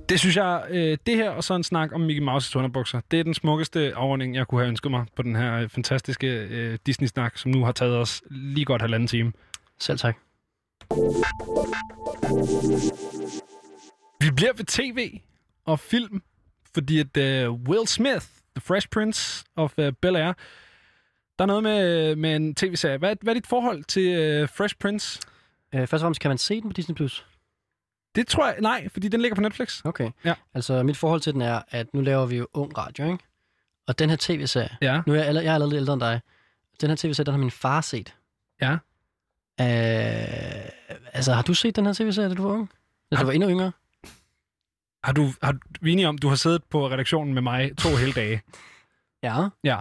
Det 0.08 0.20
synes 0.20 0.36
jeg, 0.36 0.66
øh, 0.70 0.98
det 1.06 1.16
her 1.16 1.30
og 1.30 1.44
så 1.44 1.54
en 1.54 1.64
snak 1.64 1.92
om 1.92 2.00
Mickey 2.00 2.22
Mouse 2.22 2.58
underbukser, 2.58 3.00
det 3.10 3.20
er 3.20 3.24
den 3.24 3.34
smukkeste 3.34 3.94
afordning, 3.94 4.34
jeg 4.34 4.46
kunne 4.46 4.60
have 4.60 4.68
ønsket 4.68 4.90
mig 4.90 5.06
på 5.16 5.22
den 5.22 5.36
her 5.36 5.54
øh, 5.54 5.68
fantastiske 5.68 6.26
øh, 6.26 6.78
Disney-snak, 6.86 7.38
som 7.38 7.50
nu 7.50 7.64
har 7.64 7.72
taget 7.72 7.96
os 7.96 8.22
lige 8.30 8.64
godt 8.64 8.82
halvanden 8.82 9.06
time. 9.08 9.32
Selv 9.78 9.98
tak. 9.98 10.16
Vi 14.20 14.30
bliver 14.36 14.52
ved 14.56 14.64
tv 14.64 15.20
og 15.64 15.80
film, 15.80 16.22
fordi 16.74 16.98
at 16.98 17.46
uh, 17.48 17.60
Will 17.68 17.86
Smith, 17.86 18.26
The 18.56 18.60
Fresh 18.60 18.88
Prince 18.88 19.44
of 19.56 19.72
uh, 19.78 19.84
Bel-Air, 19.84 20.32
der 21.38 21.42
er 21.42 21.46
noget 21.46 21.62
med, 21.62 22.16
med 22.16 22.36
en 22.36 22.54
tv-serie. 22.54 22.98
Hvad, 22.98 23.16
hvad 23.22 23.34
er 23.34 23.40
dit 23.40 23.46
forhold 23.46 23.84
til 23.84 24.42
uh, 24.42 24.48
Fresh 24.48 24.74
Prince? 24.80 25.20
Øh, 25.74 25.80
først 25.80 25.94
og 25.94 26.00
fremmest, 26.00 26.20
kan 26.20 26.28
man 26.28 26.38
se 26.38 26.60
den 26.60 26.70
på 26.70 26.72
Disney+. 26.72 26.94
Plus? 26.94 27.26
Det 28.16 28.26
tror 28.26 28.46
jeg, 28.46 28.56
nej, 28.60 28.88
fordi 28.88 29.08
den 29.08 29.20
ligger 29.20 29.34
på 29.34 29.40
Netflix. 29.40 29.80
Okay. 29.84 30.10
Ja. 30.24 30.34
Altså, 30.54 30.82
mit 30.82 30.96
forhold 30.96 31.20
til 31.20 31.32
den 31.32 31.40
er, 31.42 31.62
at 31.68 31.94
nu 31.94 32.00
laver 32.00 32.26
vi 32.26 32.36
jo 32.36 32.48
ung 32.54 32.78
radio, 32.78 33.04
ikke? 33.12 33.24
Og 33.86 33.98
den 33.98 34.10
her 34.10 34.16
tv-serie, 34.20 34.76
Ja. 34.82 35.02
nu 35.06 35.12
er 35.14 35.16
jeg, 35.24 35.34
jeg 35.34 35.44
er 35.46 35.54
allerede 35.54 35.76
ældre 35.76 35.92
end 35.92 36.00
dig. 36.00 36.20
Den 36.80 36.88
her 36.88 36.96
tv-serie, 36.96 37.24
den 37.24 37.32
har 37.34 37.38
min 37.38 37.50
far 37.50 37.80
set. 37.80 38.14
Ja. 38.62 38.72
Øh, 39.60 40.68
altså, 41.12 41.32
har 41.32 41.42
du 41.42 41.54
set 41.54 41.76
den 41.76 41.86
her 41.86 41.92
tv-serie, 41.92 42.28
da 42.28 42.34
du 42.34 42.42
var 42.42 42.50
ung? 42.54 42.70
Da 43.12 43.16
du 43.16 43.24
var 43.24 43.32
endnu 43.32 43.48
yngre? 43.50 43.72
Har 45.04 45.12
du, 45.12 45.26
har, 45.42 45.58
vi 45.80 45.92
enige 45.92 46.08
om, 46.08 46.18
du 46.18 46.28
har 46.28 46.36
siddet 46.36 46.64
på 46.64 46.88
redaktionen 46.90 47.34
med 47.34 47.42
mig 47.42 47.76
to 47.76 47.88
hele 47.96 48.12
dage? 48.12 48.42
Ja. 49.22 49.48
Ja. 49.64 49.80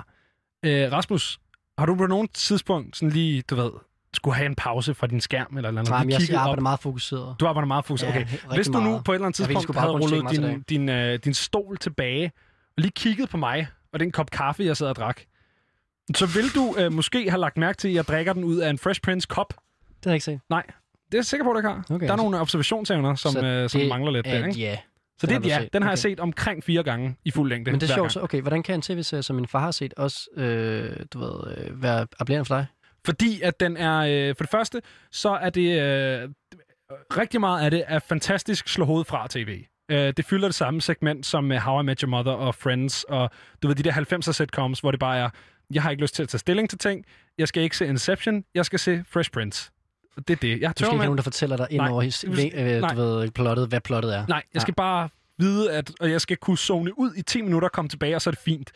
Øh, 0.66 0.92
Rasmus, 0.92 1.40
har 1.78 1.86
du 1.86 1.96
på 1.96 2.08
nogen 2.08 2.28
tidspunkt 2.28 2.98
sådan 2.98 3.10
lige, 3.10 3.42
du 3.42 3.56
ved, 3.56 3.72
skulle 4.16 4.36
have 4.36 4.46
en 4.46 4.56
pause 4.56 4.94
fra 4.94 5.08
din 5.08 5.22
skærm 5.22 5.58
eller 5.58 5.72
noget? 5.72 5.90
Nej, 5.90 6.04
men 6.04 6.10
jeg, 6.12 6.22
jeg 6.30 6.38
op? 6.38 6.42
arbejder 6.42 6.62
meget 6.62 6.80
fokuseret. 6.80 7.36
Du 7.40 7.46
arbejder 7.48 7.68
meget 7.68 7.86
fokuseret. 7.86 8.10
Ja, 8.14 8.16
Okay. 8.22 8.32
rigtig 8.34 8.50
Hvis 8.56 8.68
du 8.68 8.74
nu 8.74 8.80
meget. 8.90 9.04
på 9.04 9.12
et 9.12 9.16
eller 9.16 9.26
andet 9.26 9.40
Jeg 9.40 9.46
tidspunkt 9.48 9.64
sgu 9.64 9.80
havde 9.80 9.92
rullet 9.92 10.30
til 10.30 10.44
din, 10.44 10.62
din, 10.62 10.90
øh, 10.90 11.20
din 11.24 11.34
stol 11.34 11.78
tilbage, 11.78 12.32
og 12.78 12.82
lige 12.82 12.92
kigget 12.92 13.30
på 13.30 13.38
mig, 13.38 13.68
og 13.94 14.00
den 14.00 14.12
kop 14.12 14.32
kaffe, 14.32 14.64
jeg 14.64 14.78
sad 14.78 14.88
og 14.88 14.96
drak, 14.96 15.22
så 16.16 16.26
vil 16.26 16.50
du 16.56 16.76
øh, 16.78 16.94
måske 16.94 17.30
have 17.30 17.40
lagt 17.40 17.58
mærke 17.58 17.78
til, 17.78 17.88
at 17.88 17.94
jeg 17.94 18.04
drikker 18.08 18.34
den 18.34 18.44
ud 18.44 18.58
af 18.58 18.70
en 18.70 18.78
Fresh 18.78 19.02
Prince 19.02 19.28
kop. 19.30 19.48
Det 19.50 19.58
har 20.04 20.12
jeg 20.12 20.16
ikke 20.16 20.26
set. 20.26 20.40
Nej, 20.50 20.64
det 21.06 21.14
er 21.14 21.18
jeg 21.18 21.26
sikker 21.26 21.44
på, 21.44 21.52
at 21.52 21.58
ikke 21.60 21.70
har. 21.70 21.86
Okay, 21.90 22.06
der 22.08 22.14
er 22.14 22.18
nogle 22.18 22.40
observationsevner, 22.40 23.16
som, 23.16 23.32
Så 23.32 23.46
øh, 23.46 23.70
som 23.70 23.80
det 23.82 23.90
mangler 23.90 24.12
lidt 24.12 24.28
er 24.28 24.40
der, 24.40 24.48
ikke? 24.48 24.60
ja. 24.60 24.78
Så 25.20 25.28
det 25.28 25.36
er 25.36 25.40
ja. 25.48 25.60
set. 25.62 25.74
Den 25.74 25.82
har 25.82 25.90
jeg 25.90 25.94
Okay. 25.94 26.10
set 26.10 26.20
omkring 26.20 26.64
fire 26.64 26.84
gange 26.84 27.16
i 27.26 27.32
fuld 27.32 27.50
længde. 27.50 27.72
Men 27.72 27.82
det 27.82 27.90
er 27.90 27.94
sjovt, 27.94 28.12
så 28.12 28.22
okay, 28.22 28.42
hvordan 28.42 28.64
kan 28.64 28.76
en 28.76 28.82
tv-serie, 28.82 29.24
som 29.24 29.36
min 29.36 29.48
far 29.48 29.60
har 29.60 29.72
set, 29.72 29.94
også, 29.98 30.30
øh, 30.38 30.96
du 31.14 31.20
ved, 31.20 31.58
øh, 31.58 31.84
være 31.84 32.08
appellerende 32.20 32.46
for 32.48 32.56
dig? 32.56 32.66
Fordi 33.06 33.42
at 33.42 33.60
den 33.60 33.78
er, 33.78 33.98
øh, 34.30 34.36
for 34.36 34.44
det 34.44 34.52
første, 34.52 34.82
så 35.12 35.30
er 35.30 35.50
det, 35.50 35.82
øh, 35.82 36.30
rigtig 37.18 37.40
meget 37.40 37.66
af 37.66 37.72
det 37.72 37.84
er 37.88 38.00
fantastisk 38.00 38.68
slå 38.68 38.86
hovedet 38.86 39.08
fra 39.08 39.28
tv. 39.30 39.64
Øh, 39.92 40.14
det 40.18 40.26
fylder 40.26 40.48
det 40.48 40.56
samme 40.56 40.82
segment 40.82 41.26
som 41.26 41.44
med 41.44 41.60
How 41.60 41.82
I 41.82 41.84
Met 41.84 42.00
Your 42.00 42.10
Mother 42.10 42.32
og 42.32 42.56
Friends, 42.56 43.04
og 43.04 43.30
du 43.64 43.68
ved, 43.68 43.76
de 43.76 43.84
der 43.84 43.92
90'er 43.92 44.32
sitcoms, 44.32 44.80
hvor 44.80 44.92
det 44.92 45.00
bare 45.00 45.18
er, 45.18 45.30
jeg 45.74 45.84
har 45.84 45.90
ikke 45.90 46.02
lyst 46.02 46.16
til 46.16 46.24
at 46.24 46.30
tage 46.30 46.40
stilling 46.40 46.70
til 46.70 46.80
ting, 46.80 47.06
jeg 47.38 47.48
skal 47.48 47.64
ikke 47.64 47.78
se 47.78 47.86
Inception, 47.86 48.44
jeg 48.56 48.66
skal 48.66 48.80
se 48.80 49.04
Fresh 49.08 49.32
Prince. 49.32 49.72
Og 50.18 50.28
det 50.28 50.34
er 50.34 50.38
det. 50.38 50.62
Jeg 50.62 50.80
Du 50.80 50.86
skal 50.86 50.94
ikke 50.94 51.06
nogen, 51.06 51.18
der 51.18 51.24
fortæller 51.24 51.58
dig 51.58 51.68
ind 51.70 51.82
Nej. 51.82 51.92
over, 51.92 52.02
his, 52.02 52.24
øh, 52.24 52.82
Nej. 52.82 52.90
du 52.90 52.96
ved, 52.96 53.32
plottet, 53.32 53.68
hvad 53.68 53.82
plottet 53.82 54.16
er. 54.16 54.26
Nej, 54.28 54.44
jeg 54.54 54.62
skal 54.62 54.74
bare 54.74 55.10
vide, 55.38 55.72
at 55.72 55.92
og 56.00 56.12
jeg 56.12 56.22
skal 56.22 56.38
kunne 56.38 56.58
zone 56.58 57.00
ud 57.00 57.14
i 57.16 57.22
10 57.22 57.42
minutter 57.42 57.68
og 57.68 57.72
komme 57.72 57.90
tilbage, 57.90 58.16
og 58.16 58.22
så 58.22 58.30
er 58.30 58.32
det 58.32 58.42
fint. 58.42 58.72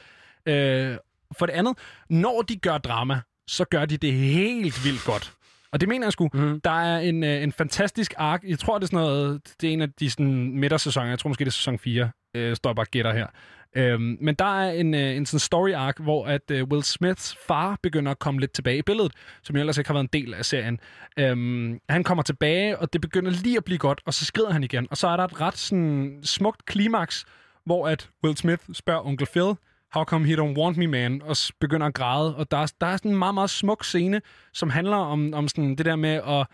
Øh, 0.45 0.97
for 1.38 1.45
det 1.45 1.53
andet, 1.53 1.77
når 2.10 2.41
de 2.41 2.56
gør 2.56 2.77
drama, 2.77 3.22
så 3.49 3.65
gør 3.65 3.85
de 3.85 3.97
det 3.97 4.13
helt 4.13 4.85
vildt 4.85 5.05
godt. 5.05 5.34
Og 5.71 5.81
det 5.81 5.89
mener 5.89 6.05
jeg 6.05 6.13
sgu. 6.13 6.30
Mm. 6.34 6.61
Der 6.61 6.81
er 6.81 6.99
en, 6.99 7.23
øh, 7.23 7.43
en 7.43 7.51
fantastisk 7.51 8.13
ark. 8.17 8.43
Jeg 8.47 8.59
tror, 8.59 8.77
det 8.77 8.84
er 8.84 8.88
sådan 8.88 8.99
noget... 8.99 9.41
Det 9.61 9.69
er 9.69 9.73
en 9.73 9.81
af 9.81 9.89
de 9.99 10.09
sådan, 10.09 10.59
midtersæsoner. 10.59 11.09
Jeg 11.09 11.19
tror 11.19 11.27
måske, 11.27 11.45
det 11.45 11.49
er 11.49 11.51
sæson 11.51 11.80
4. 11.80 12.11
Øh, 12.35 12.55
står 12.55 12.69
jeg 12.69 12.76
bare 12.76 12.85
gætter 12.85 13.13
her. 13.13 13.27
Øhm, 13.76 14.17
men 14.21 14.35
der 14.35 14.61
er 14.61 14.71
en, 14.71 14.93
øh, 14.93 15.15
en 15.15 15.26
sådan 15.26 15.39
story 15.39 15.73
arc, 15.73 15.95
hvor 15.99 16.26
at 16.26 16.51
øh, 16.51 16.63
Will 16.63 16.84
Smiths 16.84 17.38
far 17.47 17.77
begynder 17.84 18.11
at 18.11 18.19
komme 18.19 18.39
lidt 18.39 18.51
tilbage 18.51 18.77
i 18.77 18.81
billedet, 18.81 19.11
som 19.43 19.55
jo 19.55 19.59
ellers 19.59 19.77
ikke 19.77 19.88
har 19.88 19.93
været 19.93 20.03
en 20.13 20.21
del 20.21 20.34
af 20.34 20.45
serien. 20.45 20.80
Øhm, 21.19 21.80
han 21.89 22.03
kommer 22.03 22.23
tilbage, 22.23 22.77
og 22.77 22.93
det 22.93 23.01
begynder 23.01 23.31
lige 23.31 23.57
at 23.57 23.63
blive 23.63 23.77
godt, 23.77 24.01
og 24.05 24.13
så 24.13 24.26
skrider 24.26 24.51
han 24.51 24.63
igen. 24.63 24.88
Og 24.91 24.97
så 24.97 25.07
er 25.07 25.17
der 25.17 25.23
et 25.23 25.41
ret 25.41 25.57
sådan, 25.57 26.19
smukt 26.23 26.65
klimaks, 26.65 27.26
hvor 27.65 27.88
at 27.88 28.09
Will 28.23 28.38
Smith 28.38 28.63
spørger 28.73 29.05
onkel 29.05 29.27
Phil, 29.27 29.53
how 29.91 30.03
come 30.03 30.28
he 30.28 30.36
don't 30.36 30.57
want 30.57 30.78
me, 30.78 30.88
man, 30.88 31.22
og 31.22 31.36
begynder 31.60 31.88
at 31.88 31.94
græde. 31.94 32.36
Og 32.36 32.52
der 32.52 32.57
er, 32.57 32.74
der 32.82 32.88
er 32.88 32.98
sådan 32.98 33.11
en 33.11 33.18
meget, 33.18 33.34
meget 33.34 33.49
smuk 33.49 33.84
scene, 33.84 34.22
som 34.53 34.70
handler 34.70 34.98
om, 34.98 35.34
om 35.34 35.48
sådan 35.48 35.76
det 35.76 35.86
der 35.86 35.95
med 35.95 36.22
at 36.28 36.48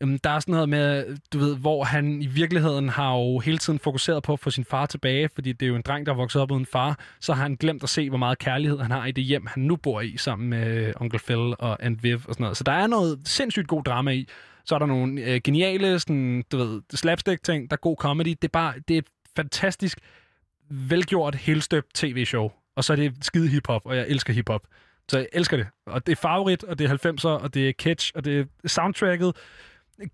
Øhm, 0.00 0.18
der 0.18 0.30
er 0.30 0.40
sådan 0.40 0.52
noget 0.52 0.68
med, 0.68 1.16
du 1.32 1.38
ved, 1.38 1.56
hvor 1.56 1.84
han 1.84 2.22
i 2.22 2.26
virkeligheden 2.26 2.88
har 2.88 3.14
jo 3.14 3.38
hele 3.38 3.58
tiden 3.58 3.78
fokuseret 3.78 4.22
på 4.22 4.32
at 4.32 4.40
få 4.40 4.50
sin 4.50 4.64
far 4.64 4.86
tilbage, 4.86 5.28
fordi 5.34 5.52
det 5.52 5.66
er 5.66 5.68
jo 5.68 5.76
en 5.76 5.82
dreng, 5.82 6.06
der 6.06 6.12
er 6.12 6.16
vokset 6.16 6.42
op 6.42 6.50
uden 6.50 6.66
far, 6.66 6.98
så 7.20 7.32
har 7.32 7.42
han 7.42 7.54
glemt 7.54 7.82
at 7.82 7.88
se, 7.88 8.08
hvor 8.08 8.18
meget 8.18 8.38
kærlighed 8.38 8.78
han 8.78 8.90
har 8.90 9.06
i 9.06 9.12
det 9.12 9.24
hjem, 9.24 9.46
han 9.46 9.62
nu 9.62 9.76
bor 9.76 10.00
i, 10.00 10.16
sammen 10.16 10.48
med 10.48 10.86
øh, 10.86 10.92
onkel 11.00 11.20
Phil 11.26 11.54
og 11.58 11.84
Aunt 11.84 12.02
Viv 12.02 12.14
og 12.14 12.34
sådan 12.34 12.42
noget. 12.42 12.56
Så 12.56 12.64
der 12.64 12.72
er 12.72 12.86
noget 12.86 13.20
sindssygt 13.24 13.68
god 13.68 13.84
drama 13.84 14.10
i. 14.10 14.28
Så 14.64 14.74
er 14.74 14.78
der 14.78 14.86
nogle 14.86 15.22
øh, 15.22 15.40
geniale, 15.44 15.98
sådan, 15.98 16.44
du 16.52 16.56
ved, 16.56 16.82
slapstick-ting, 16.94 17.70
der 17.70 17.76
er 17.76 17.80
god 17.80 17.96
comedy. 17.96 18.28
Det 18.28 18.44
er 18.44 18.48
bare, 18.48 18.74
det 18.88 18.94
er 18.94 18.98
et 18.98 19.08
fantastisk, 19.36 19.98
velgjort, 20.70 21.34
helstøbt 21.34 21.94
tv-show. 21.94 22.50
Og 22.78 22.84
så 22.84 22.92
er 22.92 22.96
det 22.96 23.14
skide 23.22 23.48
hiphop, 23.48 23.82
og 23.84 23.96
jeg 23.96 24.08
elsker 24.08 24.32
hiphop. 24.32 24.66
Så 25.08 25.18
jeg 25.18 25.26
elsker 25.32 25.56
det. 25.56 25.66
Og 25.86 26.06
det 26.06 26.12
er 26.12 26.16
favorit, 26.16 26.64
og 26.64 26.78
det 26.78 26.90
er 26.90 27.12
90'er, 27.12 27.42
og 27.42 27.54
det 27.54 27.68
er 27.68 27.72
catch, 27.72 28.12
og 28.14 28.24
det 28.24 28.40
er 28.40 28.68
soundtracket. 28.68 29.36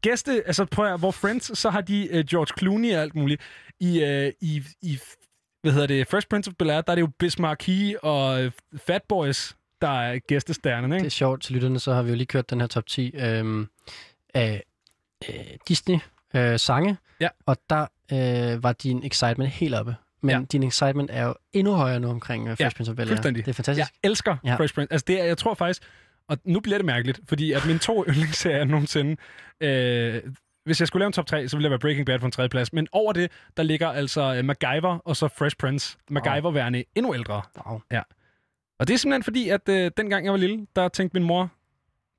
Gæste, 0.02 0.42
altså 0.46 0.64
prøv 0.64 0.92
at, 0.94 0.98
hvor 0.98 1.10
Friends, 1.10 1.58
så 1.58 1.70
har 1.70 1.80
de 1.80 2.08
uh, 2.12 2.20
George 2.30 2.58
Clooney 2.58 2.94
og 2.94 3.02
alt 3.02 3.14
muligt. 3.14 3.42
I, 3.80 4.02
uh, 4.02 4.48
i, 4.48 4.62
i 4.82 4.98
hvad 5.64 5.72
hedder 5.72 5.86
det, 5.86 6.08
Fresh 6.08 6.26
Prince 6.28 6.50
of 6.50 6.54
Bel-Air, 6.62 6.80
der 6.80 6.90
er 6.90 6.94
det 6.94 7.00
jo 7.00 7.10
Bismarck 7.18 7.68
og 8.02 8.44
øh, 8.44 8.52
Fat 8.86 9.02
Boys, 9.08 9.56
der 9.80 10.00
er 10.00 10.18
gæstestjernerne, 10.18 10.94
Det 10.94 11.00
ikke? 11.00 11.06
er 11.06 11.10
sjovt 11.10 11.42
til 11.42 11.54
lytterne, 11.54 11.78
så 11.78 11.94
har 11.94 12.02
vi 12.02 12.08
jo 12.10 12.16
lige 12.16 12.26
kørt 12.26 12.50
den 12.50 12.60
her 12.60 12.66
top 12.66 12.86
10 12.86 13.14
øhm, 13.14 13.68
af 14.34 14.62
øh, 15.28 15.34
Disney-sange, 15.68 16.96
ja. 17.20 17.28
og 17.46 17.56
der 17.70 17.86
øh, 18.12 18.62
var 18.62 18.72
din 18.72 19.06
excitement 19.06 19.50
helt 19.50 19.74
oppe. 19.74 19.96
Men 20.24 20.30
ja. 20.30 20.42
din 20.52 20.62
excitement 20.62 21.10
er 21.12 21.24
jo 21.24 21.34
endnu 21.52 21.72
højere 21.72 22.00
nu 22.00 22.08
omkring 22.08 22.50
uh, 22.50 22.56
Fresh 22.56 22.76
Prince 22.76 22.92
of 22.92 22.98
Bel-Air. 22.98 23.22
Det 23.22 23.48
er 23.48 23.52
fantastisk. 23.52 23.78
Jeg 23.78 24.10
elsker 24.10 24.36
Ja. 24.44 24.50
ja. 24.50 24.56
Fresh 24.56 24.74
Prince. 24.74 24.92
Altså, 24.92 25.04
det 25.08 25.20
er, 25.20 25.24
jeg 25.24 25.38
tror 25.38 25.54
faktisk, 25.54 25.82
og 26.28 26.38
nu 26.44 26.60
bliver 26.60 26.78
det 26.78 26.84
mærkeligt, 26.84 27.20
fordi 27.28 27.52
at 27.52 27.66
mine 27.66 27.78
to 27.78 28.04
yndlingsserier 28.08 28.64
nogensinde, 28.64 29.16
øh, 29.60 30.22
hvis 30.64 30.80
jeg 30.80 30.88
skulle 30.88 31.00
lave 31.00 31.06
en 31.06 31.12
top 31.12 31.26
3, 31.26 31.48
så 31.48 31.56
ville 31.56 31.64
det 31.64 31.70
være 31.70 31.78
Breaking 31.78 32.06
Bad 32.06 32.18
på 32.18 32.26
en 32.26 32.32
tredje 32.32 32.48
plads. 32.48 32.72
Men 32.72 32.88
over 32.92 33.12
det, 33.12 33.30
der 33.56 33.62
ligger 33.62 33.88
altså 33.88 34.38
uh, 34.38 34.44
MacGyver 34.44 34.98
og 35.04 35.16
så 35.16 35.28
Fresh 35.28 35.56
Prince. 35.56 35.96
MacGyver 36.10 36.50
værende 36.50 36.84
endnu 36.94 37.14
ældre. 37.14 37.42
Wow. 37.66 37.80
Ja. 37.92 38.02
Og 38.78 38.88
det 38.88 38.94
er 38.94 38.98
simpelthen 38.98 39.22
fordi, 39.22 39.48
at 39.48 39.68
øh, 39.68 39.90
dengang 39.96 40.24
jeg 40.24 40.32
var 40.32 40.38
lille, 40.38 40.66
der 40.76 40.88
tænkte 40.88 41.18
min 41.18 41.26
mor, 41.26 41.50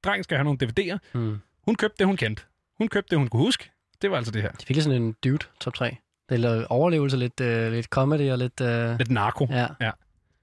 dreng 0.04 0.24
skal 0.24 0.38
have 0.38 0.44
nogle 0.44 0.60
DVD'er. 0.64 0.98
Hmm. 1.14 1.38
Hun 1.66 1.76
købte 1.76 1.96
det, 2.00 2.08
hun 2.08 2.18
kendte. 2.18 2.44
Hun 2.78 2.88
købte 2.88 3.10
det, 3.10 3.18
hun 3.18 3.28
kunne 3.28 3.42
huske. 3.42 3.72
Det 4.02 4.12
var 4.12 4.18
altså 4.18 4.32
det 4.32 4.42
her. 4.42 4.50
Det 4.52 4.62
er 4.62 4.66
virkelig 4.68 4.84
sådan 4.84 5.02
en 5.02 5.16
dude 5.24 5.46
top 5.60 5.74
3. 5.74 5.98
Det 6.30 6.40
lidt 6.40 6.66
overlevelse, 6.70 7.18
lidt, 7.18 7.42
øh, 7.42 7.72
lidt 7.72 7.86
comedy 7.86 8.32
og 8.32 8.38
lidt... 8.38 8.62
Øh... 8.62 8.98
Lidt 8.98 9.12
narko. 9.12 9.48
Ja. 9.50 9.68
ja. 9.82 9.92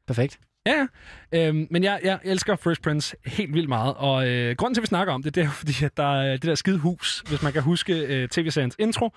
Perfekt. 0.06 0.38
Ja. 0.66 0.86
Øhm, 1.32 1.66
men 1.70 1.84
jeg, 1.84 2.00
jeg 2.04 2.18
elsker 2.24 2.56
Fresh 2.56 2.80
Prince 2.80 3.16
helt 3.26 3.54
vildt 3.54 3.68
meget, 3.68 3.94
og 3.96 4.28
øh, 4.28 4.56
grunden 4.56 4.74
til, 4.74 4.80
at 4.80 4.82
vi 4.82 4.86
snakker 4.86 5.14
om 5.14 5.22
det, 5.22 5.34
det 5.34 5.42
er 5.42 5.50
fordi, 5.62 5.84
at 5.84 5.96
der 5.96 6.22
er 6.22 6.32
det 6.32 6.42
der 6.42 6.54
skide 6.54 6.78
hus. 6.78 7.22
Hvis 7.28 7.42
man 7.42 7.52
kan 7.52 7.62
huske 7.62 7.94
øh, 7.94 8.28
tv-seriens 8.28 8.76
intro, 8.78 9.10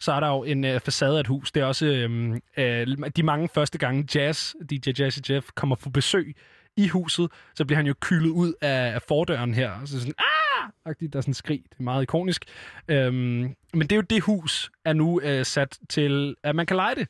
så 0.00 0.12
er 0.12 0.20
der 0.20 0.28
jo 0.28 0.44
en 0.44 0.64
øh, 0.64 0.80
facade 0.80 1.16
af 1.16 1.20
et 1.20 1.26
hus. 1.26 1.52
Det 1.52 1.60
er 1.60 1.64
også 1.64 1.86
øh, 1.86 2.40
øh, 2.56 2.86
de 3.16 3.22
mange 3.22 3.48
første 3.54 3.78
gange 3.78 4.08
Jazz, 4.14 4.54
DJ 4.70 4.90
Jazzy 4.98 5.18
Jeff, 5.30 5.46
kommer 5.54 5.76
på 5.76 5.90
besøg 5.90 6.36
i 6.76 6.88
huset, 6.88 7.30
så 7.54 7.64
bliver 7.64 7.76
han 7.76 7.86
jo 7.86 7.94
kylet 8.00 8.30
ud 8.30 8.52
af, 8.60 8.94
af 8.94 9.02
fordøren 9.02 9.54
her. 9.54 9.70
Så 9.84 9.98
sådan, 9.98 10.14
ah! 10.18 10.42
Der 10.86 10.90
er 10.90 11.20
sådan 11.20 11.30
en 11.30 11.34
skrig. 11.34 11.62
Det 11.70 11.78
er 11.78 11.82
meget 11.82 12.02
ikonisk. 12.02 12.44
Øhm, 12.88 13.54
men 13.74 13.80
det 13.80 13.92
er 13.92 13.96
jo 13.96 14.02
det 14.02 14.22
hus, 14.22 14.70
er 14.84 14.92
nu 14.92 15.20
øh, 15.20 15.44
sat 15.44 15.78
til, 15.88 16.36
at 16.42 16.54
man 16.54 16.66
kan 16.66 16.76
lege 16.76 16.94
det. 16.94 17.08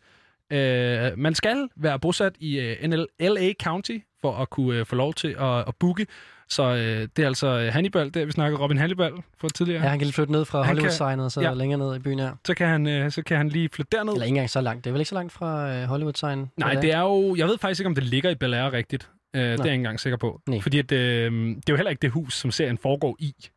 Øh, 0.52 1.18
man 1.18 1.34
skal 1.34 1.68
være 1.76 1.98
bosat 1.98 2.32
i 2.38 2.60
øh, 2.60 2.88
NL, 2.88 3.06
LA 3.20 3.52
County 3.62 3.98
for 4.20 4.36
at 4.36 4.50
kunne 4.50 4.78
øh, 4.78 4.86
få 4.86 4.96
lov 4.96 5.14
til 5.14 5.36
at, 5.40 5.58
at 5.68 5.76
booke. 5.80 6.06
Så 6.48 6.62
øh, 6.62 7.08
det 7.16 7.22
er 7.22 7.26
altså 7.26 7.46
øh, 7.46 7.72
Hannibal, 7.72 8.14
der 8.14 8.24
vi 8.24 8.32
snakker 8.32 8.58
Robin 8.58 8.78
Hannibal 8.78 9.12
for 9.40 9.48
tidligere. 9.48 9.82
Ja, 9.82 9.88
han 9.88 9.98
kan 9.98 10.06
lige 10.06 10.14
flytte 10.14 10.32
ned 10.32 10.44
fra 10.44 10.66
Hollywood-signet, 10.66 11.24
og 11.24 11.32
så 11.32 11.40
ja. 11.40 11.48
ja. 11.48 11.54
længere 11.54 11.78
ned 11.78 11.96
i 11.96 11.98
byen 11.98 12.18
her. 12.18 12.32
Så 12.46 12.54
kan 12.54 12.68
han, 12.68 12.86
øh, 12.86 13.10
så 13.10 13.22
kan 13.22 13.36
han 13.36 13.48
lige 13.48 13.68
flytte 13.72 13.96
derned. 13.96 14.12
Eller 14.12 14.24
ikke 14.24 14.32
engang 14.32 14.50
så 14.50 14.60
langt. 14.60 14.84
Det 14.84 14.90
er 14.90 14.92
vel 14.92 15.00
ikke 15.00 15.08
så 15.08 15.14
langt 15.14 15.32
fra 15.32 15.72
øh, 15.72 15.84
Hollywood-signet? 15.84 16.48
Nej, 16.56 16.74
det 16.74 16.92
er 16.92 17.00
jo... 17.00 17.34
Jeg 17.36 17.46
ved 17.46 17.58
faktisk 17.58 17.80
ikke, 17.80 17.86
om 17.86 17.94
det 17.94 18.04
ligger 18.04 18.30
i 18.30 18.34
Bel 18.34 18.54
Air 18.54 18.72
rigtigt. 18.72 19.10
Øh, 19.34 19.42
det 19.42 19.48
er 19.48 19.56
jeg 19.56 19.64
ikke 19.64 19.74
engang 19.74 20.00
sikker 20.00 20.16
på. 20.16 20.40
Nej. 20.48 20.60
Fordi 20.60 20.78
at, 20.78 20.92
øh, 20.92 21.32
det 21.32 21.56
er 21.56 21.60
jo 21.70 21.76
heller 21.76 21.90
ikke 21.90 22.02
det 22.02 22.10
hus, 22.10 22.34
som 22.34 22.50
serien 22.50 22.78
foregår 22.78 23.16
i. 23.18 23.34
Det 23.38 23.50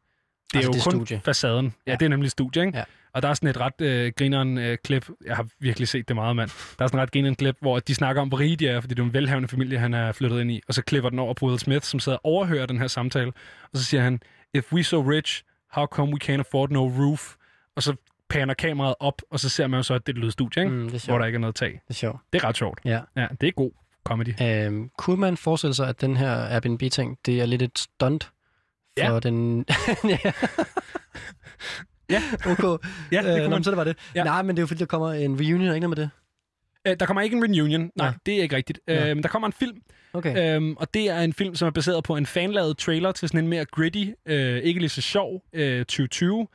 er 0.53 0.57
Altså, 0.57 0.69
jo 0.69 0.73
det 0.73 0.84
kun 0.84 0.91
studie. 0.91 1.22
facaden. 1.26 1.73
Ja, 1.88 1.91
Ja. 1.91 1.97
det 1.97 2.06
er 2.06 2.10
nemlig 2.10 2.31
studie, 2.31 2.65
ikke? 2.65 2.77
Ja. 2.77 2.84
Og 3.14 3.22
der 3.22 3.30
er 3.30 3.34
sådan 3.34 3.49
et 3.49 3.57
ret 3.60 3.81
øh, 3.81 4.11
grineren 4.18 4.57
øh, 4.57 4.77
klip. 4.84 5.10
Jeg 5.26 5.35
har 5.35 5.47
virkelig 5.60 5.88
set 5.88 6.07
det 6.07 6.15
meget, 6.15 6.35
mand. 6.35 6.49
Der 6.80 6.84
er 6.84 6.88
sådan 6.88 6.97
et 6.99 7.02
ret 7.02 7.11
grineren 7.11 7.35
klip, 7.35 7.56
hvor 7.61 7.80
de 7.80 7.95
snakker 7.95 8.22
om, 8.22 8.27
hvor 8.27 8.39
rige 8.39 8.56
de 8.56 8.68
er, 8.68 8.81
fordi 8.81 8.93
det 8.93 8.99
er 9.02 9.06
en 9.06 9.14
velhavende 9.14 9.47
familie, 9.49 9.77
han 9.77 9.93
er 9.93 10.11
flyttet 10.11 10.41
ind 10.41 10.52
i. 10.52 10.61
Og 10.68 10.73
så 10.73 10.81
klipper 10.84 11.10
den 11.10 11.19
over 11.19 11.34
på 11.34 11.45
Will 11.45 11.60
Smith, 11.60 11.84
som 11.85 11.99
sidder 11.99 12.18
og 12.18 12.26
overhører 12.26 12.65
den 12.65 12.80
her 12.80 12.88
samtale. 12.88 13.31
Og 13.73 13.77
så 13.77 13.84
siger 13.84 14.02
han, 14.03 14.19
if 14.53 14.73
we 14.73 14.84
so 14.84 15.02
rich, 15.02 15.43
how 15.72 15.85
come 15.85 16.14
we 16.14 16.19
can't 16.23 16.39
afford 16.39 16.69
no 16.69 16.88
roof? 16.88 17.35
Og 17.76 17.84
så 17.84 17.95
paner 18.30 18.53
kameraet 18.53 18.95
op, 18.99 19.22
og 19.31 19.39
så 19.39 19.49
ser 19.49 19.68
man 19.68 19.77
jo 19.77 19.84
så, 19.84 19.93
at 19.93 20.07
det 20.07 20.14
er 20.14 20.18
et 20.18 20.23
lydstudie, 20.23 20.64
ikke? 20.64 20.76
Mm, 20.76 20.89
det 20.89 21.03
er 21.03 21.11
hvor 21.11 21.18
der 21.18 21.26
ikke 21.26 21.35
er 21.35 21.39
noget 21.39 21.56
tag. 21.56 21.72
Det 21.72 21.89
er 21.89 21.93
sjovt. 21.93 22.22
Det 22.34 22.41
er 22.43 22.47
ret 22.47 22.57
sjovt. 22.57 22.80
Ja. 22.85 22.99
Ja, 23.15 23.27
det 23.41 23.47
er 23.47 23.52
god 23.52 23.72
comedy. 24.06 24.34
Øhm, 24.41 24.90
kunne 24.98 25.19
man 25.19 25.38
forestille 25.38 25.73
sig, 25.73 25.88
at 25.90 26.02
den 26.02 26.18
her 26.18 26.32
Airbnb-ting, 26.36 27.18
det 27.26 27.41
er 27.41 27.45
lidt 27.45 27.61
et 27.61 27.80
stunt 27.80 28.23
for 28.99 29.14
Ja. 29.14 29.19
den... 29.19 29.65
ja. 30.03 30.18
Ja. 32.10 32.22
Okay. 32.45 32.88
Ja, 33.11 33.22
det 33.22 33.26
øh, 33.27 33.32
kunne 33.32 33.38
nå, 33.38 33.41
man. 33.41 33.49
men 33.49 33.64
så 33.64 33.69
det 33.72 33.77
var 33.77 33.84
det. 33.84 33.98
Ja. 34.15 34.19
Ja. 34.19 34.23
Nej, 34.23 34.41
men 34.41 34.56
det 34.56 34.60
er 34.60 34.64
jo 34.64 34.68
fordi, 34.68 34.80
der 34.80 34.86
kommer 34.86 35.11
en 35.11 35.40
reunion, 35.40 35.61
ikke 35.76 35.80
noget 35.88 35.98
med 35.98 36.06
det? 36.06 36.10
Øh, 36.88 36.99
der 36.99 37.06
kommer 37.06 37.22
ikke 37.22 37.38
en 37.38 37.44
reunion. 37.44 37.82
Nej, 37.82 37.90
Nej. 37.98 38.14
det 38.26 38.38
er 38.38 38.41
ikke 38.41 38.56
rigtigt. 38.56 38.80
Ja. 38.88 39.10
Øhm, 39.10 39.22
der 39.22 39.30
kommer 39.30 39.48
en 39.48 39.53
film, 39.53 39.82
Okay. 40.14 40.56
øhm, 40.56 40.76
og 40.77 40.94
det 40.94 41.10
er 41.10 41.19
en 41.22 41.34
film, 41.34 41.56
som 41.56 41.65
er 41.65 41.72
baseret 41.72 42.03
på 42.03 42.15
en 42.18 42.26
fanlavet 42.26 42.77
trailer 42.77 43.11
til 43.11 43.27
sådan 43.30 43.40
en 43.44 43.48
mere 43.48 43.65
gritty, 43.65 44.06
øh, 44.26 44.57
ikke 44.57 44.80
lige 44.80 44.90
så 44.90 45.02
sjov, 45.02 45.44
øh, 45.53 45.80
2020 45.86 46.48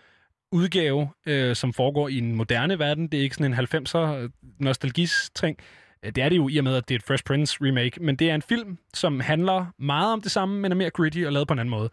udgave, 0.53 1.09
øh, 1.27 1.57
som 1.57 1.73
foregår 1.73 2.09
i 2.09 2.19
en 2.19 2.35
moderne 2.35 2.79
verden. 2.79 3.09
Det 3.09 3.19
er 3.19 3.23
ikke 3.23 3.37
sådan 3.37 3.53
en 3.53 3.59
90'er 3.59 4.29
nostalgis-ting. 4.59 5.57
Øh, 6.05 6.13
Det 6.15 6.23
er 6.23 6.29
det 6.29 6.37
jo 6.37 6.49
i 6.49 6.57
og 6.59 6.65
med, 6.65 6.75
at 6.77 6.89
det 6.89 6.95
er 6.95 6.99
et 6.99 7.03
Fresh 7.03 7.25
Prince 7.25 7.59
remake, 7.61 8.03
men 8.03 8.17
det 8.17 8.31
er 8.31 8.35
en 8.35 8.43
film, 8.43 8.79
som 8.95 9.21
handler 9.21 9.67
meget 9.79 10.13
om 10.13 10.21
det 10.21 10.31
samme, 10.31 10.61
men 10.61 10.73
er 10.73 10.77
mere 10.77 10.91
gritty 10.91 11.19
og 11.27 11.33
lavet 11.33 11.49
på 11.49 11.53
en 11.53 11.59
anden 11.59 11.71
måde. 11.71 11.91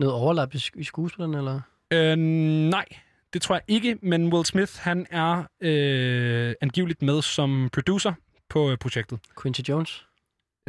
Noget 0.00 0.14
overlap 0.14 0.54
i, 0.54 0.60
i 0.74 0.84
skuespilleren, 0.84 1.34
eller? 1.34 1.60
Øh, 1.92 2.16
nej, 2.70 2.84
det 3.32 3.42
tror 3.42 3.54
jeg 3.54 3.62
ikke, 3.68 3.98
men 4.02 4.32
Will 4.32 4.44
Smith, 4.46 4.72
han 4.78 5.06
er 5.10 5.44
øh, 5.60 6.54
angiveligt 6.60 7.02
med 7.02 7.22
som 7.22 7.70
producer 7.72 8.12
på 8.48 8.70
øh, 8.70 8.78
projektet. 8.78 9.18
Quincy 9.42 9.60
Jones? 9.68 10.06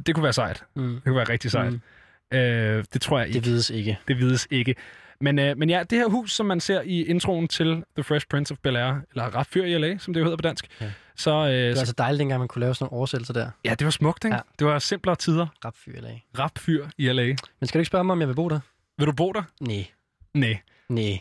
Det 0.06 0.16
kunne 0.16 0.24
være 0.24 0.34
sejt. 0.34 0.64
Mm. 0.76 0.94
Det 0.94 1.04
kunne 1.04 1.16
være 1.16 1.30
rigtig 1.30 1.52
sejt. 1.52 1.72
Mm. 1.72 1.82
Øh, 2.38 2.84
det 2.94 3.02
tror 3.02 3.20
jeg 3.20 3.28
ikke. 3.28 3.40
Det 3.40 3.46
vides 3.46 3.70
ikke. 3.70 4.00
Det 4.08 4.18
vides 4.18 4.48
ikke. 4.52 4.76
Men, 5.22 5.40
øh, 5.40 5.58
men 5.58 5.70
ja, 5.70 5.84
det 5.90 5.98
her 5.98 6.08
hus, 6.08 6.34
som 6.34 6.46
man 6.46 6.60
ser 6.60 6.82
i 6.82 7.04
introen 7.06 7.48
til 7.48 7.84
The 7.96 8.04
Fresh 8.04 8.28
Prince 8.28 8.52
of 8.52 8.58
Bel-Air, 8.58 9.10
eller 9.12 9.24
Rap 9.36 9.48
Fyr 9.48 9.64
i 9.64 9.78
LA, 9.78 9.98
som 9.98 10.14
det 10.14 10.20
jo 10.22 10.26
hedder 10.26 10.38
på 10.38 10.42
dansk, 10.42 10.68
Ja. 10.82 10.92
Så... 11.16 11.32
Øh, 11.32 11.52
Det 11.52 11.68
var 11.70 11.74
så 11.74 11.80
altså 11.80 11.94
dejligt, 11.98 12.20
dengang 12.20 12.40
man 12.40 12.48
kunne 12.48 12.60
lave 12.60 12.76
sådan 12.76 12.86
nogle 12.86 12.98
oversættelser 12.98 13.34
der. 13.34 13.50
ja, 13.66 13.76
det 13.80 13.86
var 13.86 13.92
smukt, 13.92 14.26
ikke? 14.26 14.36
Ja. 14.36 14.42
Det 14.60 14.68
var 14.68 14.80
simplere 14.80 15.16
tider. 15.16 15.48
Rap 15.66 15.76
fyr 15.78 15.96
eller 15.98 16.10
Rap 16.40 16.60
Fyr 16.60 16.88
i 16.98 17.08
LA. 17.12 17.24
Men 17.26 17.38
skal 17.68 17.74
du 17.74 17.80
ikke 17.80 17.88
spørge 17.88 18.04
mig, 18.04 18.14
om 18.14 18.20
jeg 18.20 18.28
vil 18.28 18.36
bo 18.36 18.50
der? 18.50 18.60
Vil 18.98 19.08
du 19.08 19.12
bo 19.12 19.32
der? 19.32 19.44
Nej. 19.62 19.86
Nej. 20.34 20.58
Nej. 20.90 21.20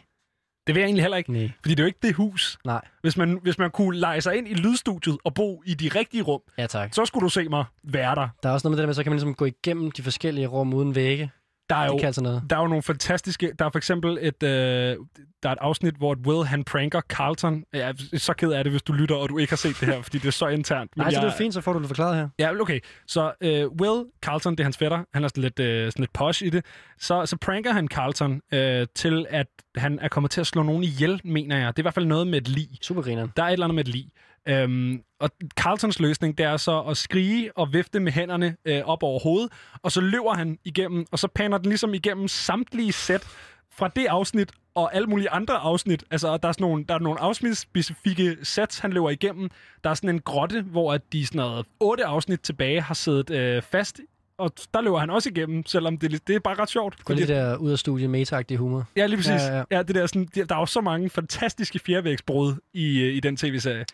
Det 0.67 0.75
vil 0.75 0.81
jeg 0.81 0.87
egentlig 0.87 1.03
heller 1.05 1.17
ikke. 1.17 1.33
Nej. 1.33 1.51
Fordi 1.63 1.75
det 1.75 1.81
er 1.81 1.85
jo 1.85 1.87
ikke 1.87 1.99
det 2.03 2.15
hus. 2.15 2.59
Nej. 2.65 2.81
Hvis 3.03 3.17
man, 3.17 3.39
hvis 3.43 3.59
man 3.59 3.71
kunne 3.71 3.99
lege 3.99 4.21
sig 4.21 4.37
ind 4.37 4.49
i 4.49 4.55
lydstudiet 4.55 5.19
og 5.25 5.35
bo 5.35 5.63
i 5.67 5.75
de 5.75 5.89
rigtige 5.89 6.23
rum, 6.23 6.41
Ja, 6.59 6.67
tak. 6.67 6.95
så 6.95 7.05
skulle 7.05 7.25
du 7.25 7.29
se 7.29 7.49
mig 7.49 7.65
være 7.83 8.15
der. 8.15 8.29
Der 8.43 8.49
er 8.49 8.53
også 8.53 8.69
noget 8.69 8.73
med 8.73 8.77
det 8.77 8.83
der 8.83 8.87
med, 8.87 8.95
så 8.95 9.03
kan 9.03 9.13
man 9.13 9.17
ligesom 9.17 9.35
gå 9.35 9.45
igennem 9.45 9.91
de 9.91 10.03
forskellige 10.03 10.47
rum 10.47 10.75
uden 10.75 10.95
vægge. 10.95 11.31
Der 11.73 11.79
er 11.79 11.87
Det 11.87 11.93
jo, 11.93 11.99
kan 11.99 12.07
altså 12.07 12.23
noget. 12.23 12.43
Der 12.51 12.57
er 12.57 12.61
jo 12.61 12.67
nogle 12.67 12.83
fantastiske... 12.83 13.53
Der 13.59 13.65
er 13.65 13.71
for 13.71 13.79
eksempel 13.79 14.19
et, 14.21 14.43
øh, 14.43 14.51
der 15.43 15.49
er 15.49 15.53
et 15.53 15.59
afsnit, 15.61 15.95
hvor 15.95 16.17
Will 16.27 16.47
han 16.47 16.65
pranker 16.65 17.01
Carlton. 17.01 17.65
Jeg 17.73 17.81
er 18.13 18.19
så 18.19 18.33
ked 18.33 18.53
af 18.53 18.65
det, 18.65 18.73
hvis 18.73 18.83
du 18.83 18.93
lytter, 18.93 19.17
og 19.17 19.29
du 19.29 19.39
ikke 19.39 19.51
har 19.51 19.57
set 19.57 19.77
det 19.81 19.89
her, 19.89 20.03
fordi 20.03 20.19
det 20.19 20.29
er 20.29 20.33
så 20.33 20.49
internt. 20.49 20.91
Men 20.97 21.03
Nej, 21.03 21.11
så 21.11 21.17
jeg, 21.17 21.27
det 21.27 21.33
er 21.33 21.37
fint, 21.37 21.55
så 21.55 21.61
får 21.61 21.73
du 21.73 21.79
det 21.79 21.87
forklaret 21.89 22.17
her. 22.17 22.29
Ja, 22.39 22.61
okay. 22.61 22.81
Så 23.07 23.33
øh, 23.41 23.69
Will 23.69 24.05
Carlton, 24.23 24.53
det 24.53 24.61
er 24.61 24.65
hans 24.65 24.79
fætter, 24.79 25.05
han 25.15 25.25
er 25.25 25.29
sådan 25.29 25.43
lidt, 25.43 25.59
øh, 25.61 25.93
sådan 25.93 26.03
lidt 26.03 26.13
posh 26.13 26.43
i 26.43 26.51
det. 26.51 26.65
Så, 26.99 27.27
så 27.27 27.37
pranker 27.37 27.73
han 27.73 27.89
Carlton 27.89 28.41
øh, 28.53 28.87
til, 28.95 29.27
at 29.31 29.47
han 29.77 29.99
er 30.03 30.09
kommet 30.09 30.31
til 30.31 30.41
at 30.41 30.47
slå 30.47 30.63
nogen 30.63 30.85
ihjel, 30.85 31.21
mener 31.25 31.59
jeg. 31.59 31.67
Det 31.67 31.79
er 31.79 31.83
i 31.83 31.85
hvert 31.85 31.95
fald 31.95 32.07
noget 32.07 32.27
med 32.27 32.39
et 32.39 32.49
lig. 32.49 32.69
Supergrineren. 32.83 33.33
Der 33.37 33.43
er 33.43 33.47
et 33.49 33.53
eller 33.53 33.67
andet 33.67 33.75
med 33.75 33.85
et 33.85 33.89
lig. 33.95 34.09
Øhm, 34.49 35.01
og 35.23 35.31
Carltons 35.61 36.01
løsning, 36.01 36.39
det 36.39 36.47
er 36.47 36.57
så 36.57 36.81
at 36.81 36.97
skrige 36.97 37.51
og 37.57 37.73
vifte 37.73 38.01
med 38.01 38.13
hænderne 38.13 38.57
øh, 38.65 38.83
op 38.85 39.03
over 39.03 39.21
hovedet, 39.21 39.53
og 39.83 39.93
så 39.93 40.01
løber 40.01 40.35
han 40.35 40.59
igennem, 40.65 41.07
og 41.11 41.19
så 41.19 41.29
paner 41.29 41.59
den 41.59 41.69
ligesom 41.69 41.95
igennem 41.95 42.29
samtlige 42.29 42.93
sæt 42.93 43.27
fra 43.73 43.89
det 43.89 44.07
afsnit 44.07 44.51
og 44.75 44.95
alle 44.95 45.07
mulige 45.07 45.31
andre 45.31 45.55
afsnit. 45.55 46.05
Altså, 46.11 46.37
der 46.37 46.49
er, 46.49 46.53
sådan 46.53 46.65
nogle, 46.65 46.85
der 46.89 46.95
er 46.95 46.99
nogle 46.99 47.21
afsnitsspecifikke 47.21 48.37
sets, 48.43 48.79
han 48.79 48.93
løber 48.93 49.11
igennem. 49.11 49.51
Der 49.85 49.91
er 49.91 49.95
sådan 49.95 50.11
en 50.11 50.21
grotte, 50.21 50.63
hvor 50.63 50.93
at 50.93 51.13
de 51.13 51.27
sådan 51.27 51.39
noget, 51.39 51.67
otte 51.81 52.05
afsnit 52.05 52.41
tilbage 52.41 52.81
har 52.81 52.95
siddet 52.95 53.31
øh, 53.31 53.63
fast, 53.63 54.01
og 54.39 54.53
der 54.75 54.81
løber 54.81 54.99
han 54.99 55.11
også 55.11 55.29
igennem, 55.29 55.67
selvom 55.67 55.99
det, 55.99 56.15
er 56.15 56.19
det 56.27 56.37
er 56.37 56.41
bare 56.41 56.55
ret 56.55 56.71
sjovt. 56.71 57.05
Gå 57.05 57.15
lige 57.15 57.27
der 57.27 57.57
ud 57.57 57.71
af 57.71 57.79
studiet 57.79 58.11
meta 58.11 58.43
humor. 58.57 58.85
Ja, 58.97 59.07
lige 59.07 59.17
præcis. 59.17 59.31
Ja, 59.31 59.57
Ja, 59.57 59.65
ja, 59.71 59.83
det 59.83 59.95
der, 59.95 60.07
sådan, 60.07 60.29
der 60.35 60.55
er 60.55 60.59
jo 60.59 60.67
så 60.67 60.81
mange 60.81 61.11
fantastiske 61.11 61.79
fjervægsbrud 61.79 62.55
i, 62.73 63.01
øh, 63.01 63.15
i 63.15 63.21
den 63.21 63.37
tv-serie. 63.37 63.85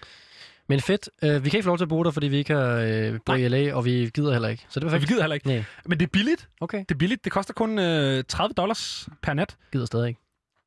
Men 0.69 0.81
fedt. 0.81 1.11
Uh, 1.23 1.45
vi 1.45 1.51
kan 1.51 1.59
ikke 1.59 1.63
få 1.65 1.69
lov 1.69 1.79
til 1.79 1.85
at 1.85 1.89
bo 1.89 2.03
der, 2.03 2.11
fordi 2.11 2.29
vi 2.29 2.37
ikke 2.37 2.55
har 2.55 3.11
uh, 3.13 3.19
bo 3.27 3.33
i 3.33 3.49
LA, 3.49 3.75
og 3.75 3.85
vi 3.85 4.11
gider 4.15 4.33
heller 4.33 4.49
ikke. 4.49 4.67
Så 4.69 4.81
det 4.81 4.87
var 4.91 4.95
Og 4.95 5.01
vi 5.01 5.07
gider 5.07 5.23
heller 5.23 5.35
ikke. 5.35 5.47
Nej. 5.47 5.65
Men 5.87 6.01
det 6.01 6.07
er 6.07 6.11
billigt. 6.11 6.49
Okay. 6.61 6.79
Det 6.79 6.91
er 6.91 6.99
billigt. 6.99 7.25
Det 7.25 7.33
koster 7.33 7.55
kun 7.55 7.79
øh, 7.79 8.25
30 8.29 8.55
dollars 8.55 9.09
per 9.23 9.35
nat. 9.35 9.57
Gider 9.73 9.87
stadig 9.87 10.09
ikke. 10.09 10.21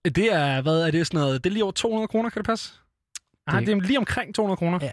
Det 0.05 0.33
er, 0.33 0.61
hvad 0.61 0.81
er 0.81 0.91
det 0.91 1.07
sådan 1.07 1.19
noget? 1.19 1.43
Det 1.43 1.49
er 1.49 1.53
lige 1.53 1.63
over 1.63 1.71
200 1.71 2.07
kroner, 2.07 2.29
kan 2.29 2.39
det 2.39 2.45
passe? 2.45 2.73
Det... 3.47 3.55
Ah, 3.55 3.65
det 3.65 3.69
er 3.69 3.81
lige 3.81 3.97
omkring 3.97 4.35
200 4.35 4.57
kroner. 4.57 4.79
Ja. 4.81 4.91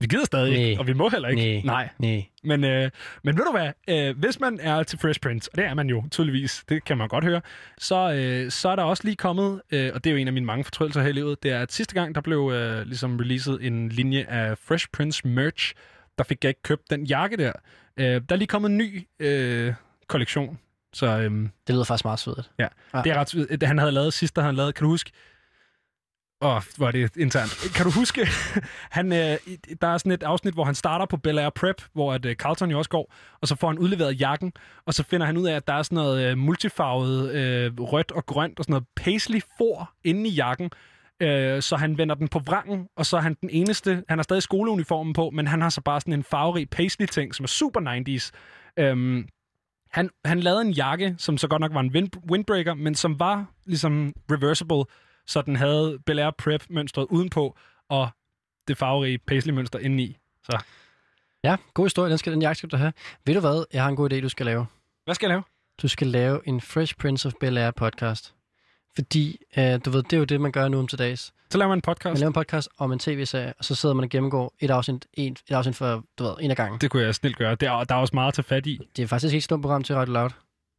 Vi 0.00 0.06
gider 0.06 0.24
stadig 0.24 0.52
ikke, 0.56 0.70
Nej. 0.70 0.80
og 0.80 0.86
vi 0.86 0.92
må 0.92 1.08
heller 1.08 1.28
ikke. 1.28 1.42
Nej. 1.42 1.60
Nej. 1.64 1.88
Nej. 1.98 2.24
Men, 2.44 2.64
øh, 2.64 2.90
men 3.24 3.36
ved 3.38 3.44
du 3.44 3.50
hvad? 3.52 3.70
Øh, 3.88 4.18
hvis 4.18 4.40
man 4.40 4.58
er 4.62 4.82
til 4.82 4.98
Fresh 4.98 5.20
Prince, 5.20 5.50
og 5.52 5.56
det 5.58 5.64
er 5.64 5.74
man 5.74 5.88
jo 5.88 6.04
tydeligvis, 6.10 6.64
det 6.68 6.84
kan 6.84 6.98
man 6.98 7.08
godt 7.08 7.24
høre, 7.24 7.40
så, 7.78 8.12
øh, 8.12 8.50
så 8.50 8.68
er 8.68 8.76
der 8.76 8.82
også 8.82 9.04
lige 9.04 9.16
kommet, 9.16 9.62
øh, 9.70 9.90
og 9.94 10.04
det 10.04 10.10
er 10.10 10.14
jo 10.14 10.16
en 10.20 10.26
af 10.26 10.32
mine 10.32 10.46
mange 10.46 10.64
fortrydelser 10.64 11.02
her 11.02 11.08
i 11.08 11.12
livet, 11.12 11.42
det 11.42 11.50
er 11.52 11.60
at 11.60 11.72
sidste 11.72 11.94
gang, 11.94 12.14
der 12.14 12.20
blev 12.20 12.50
øh, 12.54 12.86
ligesom 12.86 13.16
releaset 13.16 13.66
en 13.66 13.88
linje 13.88 14.24
af 14.28 14.58
Fresh 14.58 14.86
Prince 14.92 15.28
merch, 15.28 15.74
der 16.18 16.24
fik 16.24 16.44
jeg 16.44 16.48
ikke 16.48 16.62
købt 16.62 16.90
den 16.90 17.04
jakke 17.04 17.36
der. 17.36 17.52
Øh, 17.96 18.06
der 18.06 18.20
er 18.28 18.36
lige 18.36 18.48
kommet 18.48 18.70
en 18.70 18.76
ny 18.76 19.06
øh, 19.20 19.74
kollektion. 20.06 20.58
Så, 20.92 21.06
øhm, 21.06 21.50
Det 21.66 21.74
lyder 21.74 21.84
faktisk 21.84 22.04
meget 22.04 22.18
sødt. 22.18 22.50
Ja, 22.58 22.66
ja. 22.94 23.02
det 23.02 23.12
er 23.12 23.16
ret. 23.16 23.62
Han 23.62 23.78
havde 23.78 23.92
lavet 23.92 24.12
sidst, 24.12 24.36
der 24.36 24.42
han 24.42 24.54
lavet, 24.54 24.74
kan 24.74 24.84
du 24.84 24.90
huske? 24.90 25.10
Åh, 26.40 26.56
oh, 26.56 26.62
hvor 26.76 26.86
er 26.86 26.90
det 26.90 27.16
internt. 27.16 27.74
Kan 27.74 27.84
du 27.84 27.90
huske, 27.90 28.26
han, 28.96 29.12
øh, 29.12 29.36
der 29.80 29.88
er 29.88 29.98
sådan 29.98 30.12
et 30.12 30.22
afsnit, 30.22 30.54
hvor 30.54 30.64
han 30.64 30.74
starter 30.74 31.06
på 31.06 31.16
Bel 31.16 31.38
Air 31.38 31.50
Prep, 31.50 31.82
hvor 31.92 32.12
at, 32.12 32.24
øh, 32.24 32.36
Carlton 32.36 32.70
jo 32.70 32.78
også 32.78 32.90
går, 32.90 33.14
og 33.40 33.48
så 33.48 33.56
får 33.56 33.68
han 33.68 33.78
udleveret 33.78 34.20
jakken, 34.20 34.52
og 34.86 34.94
så 34.94 35.02
finder 35.02 35.26
han 35.26 35.36
ud 35.36 35.46
af, 35.46 35.56
at 35.56 35.66
der 35.66 35.72
er 35.72 35.82
sådan 35.82 35.96
noget 35.96 36.24
øh, 36.24 36.38
multifarvet 36.38 37.34
øh, 37.34 37.72
rødt 37.80 38.12
og 38.12 38.26
grønt 38.26 38.58
og 38.58 38.64
sådan 38.64 38.72
noget 38.72 38.86
paisley 38.96 39.40
for 39.58 39.90
inde 40.04 40.28
i 40.28 40.32
jakken, 40.32 40.70
øh, 41.20 41.62
så 41.62 41.76
han 41.76 41.98
vender 41.98 42.14
den 42.14 42.28
på 42.28 42.38
vrangen, 42.38 42.86
og 42.96 43.06
så 43.06 43.16
er 43.16 43.20
han 43.20 43.36
den 43.40 43.50
eneste, 43.50 44.04
han 44.08 44.18
har 44.18 44.22
stadig 44.22 44.42
skoleuniformen 44.42 45.12
på, 45.12 45.30
men 45.30 45.46
han 45.46 45.62
har 45.62 45.68
så 45.68 45.80
bare 45.80 46.00
sådan 46.00 46.14
en 46.14 46.24
farverig 46.24 46.70
paisley-ting, 46.70 47.34
som 47.34 47.44
er 47.44 47.48
super 47.48 47.80
90's. 47.80 48.30
Øhm, 48.82 49.28
han, 49.90 50.10
han 50.24 50.40
lavede 50.40 50.60
en 50.60 50.70
jakke, 50.70 51.14
som 51.18 51.38
så 51.38 51.48
godt 51.48 51.60
nok 51.60 51.74
var 51.74 51.80
en 51.80 51.90
wind, 51.90 52.08
windbreaker, 52.30 52.74
men 52.74 52.94
som 52.94 53.20
var 53.20 53.46
ligesom 53.66 54.12
reversible, 54.30 54.84
så 55.28 55.42
den 55.42 55.56
havde 55.56 55.98
Bel 56.06 56.18
Air 56.18 56.30
Prep-mønstret 56.30 57.06
udenpå, 57.10 57.56
og 57.88 58.08
det 58.68 58.78
farverige 58.78 59.18
paisley-mønster 59.18 59.78
indeni. 59.78 60.16
Så 60.42 60.58
Ja, 61.44 61.56
god 61.74 61.84
historie. 61.84 62.10
Den, 62.10 62.18
skal, 62.18 62.32
den 62.32 62.42
jakke 62.42 62.58
skal 62.58 62.70
du 62.70 62.76
have. 62.76 62.92
Ved 63.26 63.34
du 63.34 63.40
hvad? 63.40 63.64
Jeg 63.72 63.82
har 63.82 63.88
en 63.88 63.96
god 63.96 64.12
idé, 64.12 64.20
du 64.20 64.28
skal 64.28 64.46
lave. 64.46 64.66
hvad 65.04 65.14
skal 65.14 65.26
jeg 65.26 65.30
lave? 65.30 65.42
Du 65.82 65.88
skal 65.88 66.06
lave 66.06 66.48
en 66.48 66.60
Fresh 66.60 66.96
Prince 66.96 67.28
of 67.28 67.32
Bel-Air 67.44 67.70
podcast. 67.70 68.34
Fordi, 68.94 69.36
øh, 69.58 69.80
du 69.84 69.90
ved, 69.90 70.02
det 70.02 70.12
er 70.12 70.18
jo 70.18 70.24
det, 70.24 70.40
man 70.40 70.52
gør 70.52 70.68
nu 70.68 70.78
om 70.78 70.86
til 70.86 70.98
dags. 70.98 71.32
Så 71.50 71.58
laver 71.58 71.68
man 71.68 71.78
en 71.78 71.82
podcast. 71.82 72.12
Man 72.12 72.18
laver 72.18 72.28
en 72.28 72.32
podcast 72.32 72.68
om 72.78 72.92
en 72.92 72.98
tv-serie, 72.98 73.52
og 73.58 73.64
så 73.64 73.74
sidder 73.74 73.94
man 73.94 74.04
og 74.04 74.10
gennemgår 74.10 74.54
et 74.60 74.70
afsnit, 74.70 75.06
en, 75.14 75.32
et 75.32 75.54
afsnit 75.54 75.76
for, 75.76 76.04
du 76.18 76.24
ved, 76.24 76.34
en 76.40 76.50
af 76.50 76.56
gangen. 76.56 76.80
Det 76.80 76.90
kunne 76.90 77.02
jeg 77.02 77.14
snilt 77.14 77.36
gøre. 77.36 77.54
Der, 77.54 77.84
der 77.84 77.94
er 77.94 77.98
også 77.98 78.14
meget 78.14 78.28
at 78.28 78.34
tage 78.34 78.44
fat 78.44 78.66
i. 78.66 78.78
Det 78.96 79.02
er 79.02 79.06
faktisk 79.06 79.32
ikke 79.32 79.38
et 79.38 79.44
stort 79.44 79.60
program 79.60 79.82
til 79.84 79.94
Radio 79.94 80.12
Loud. 80.12 80.30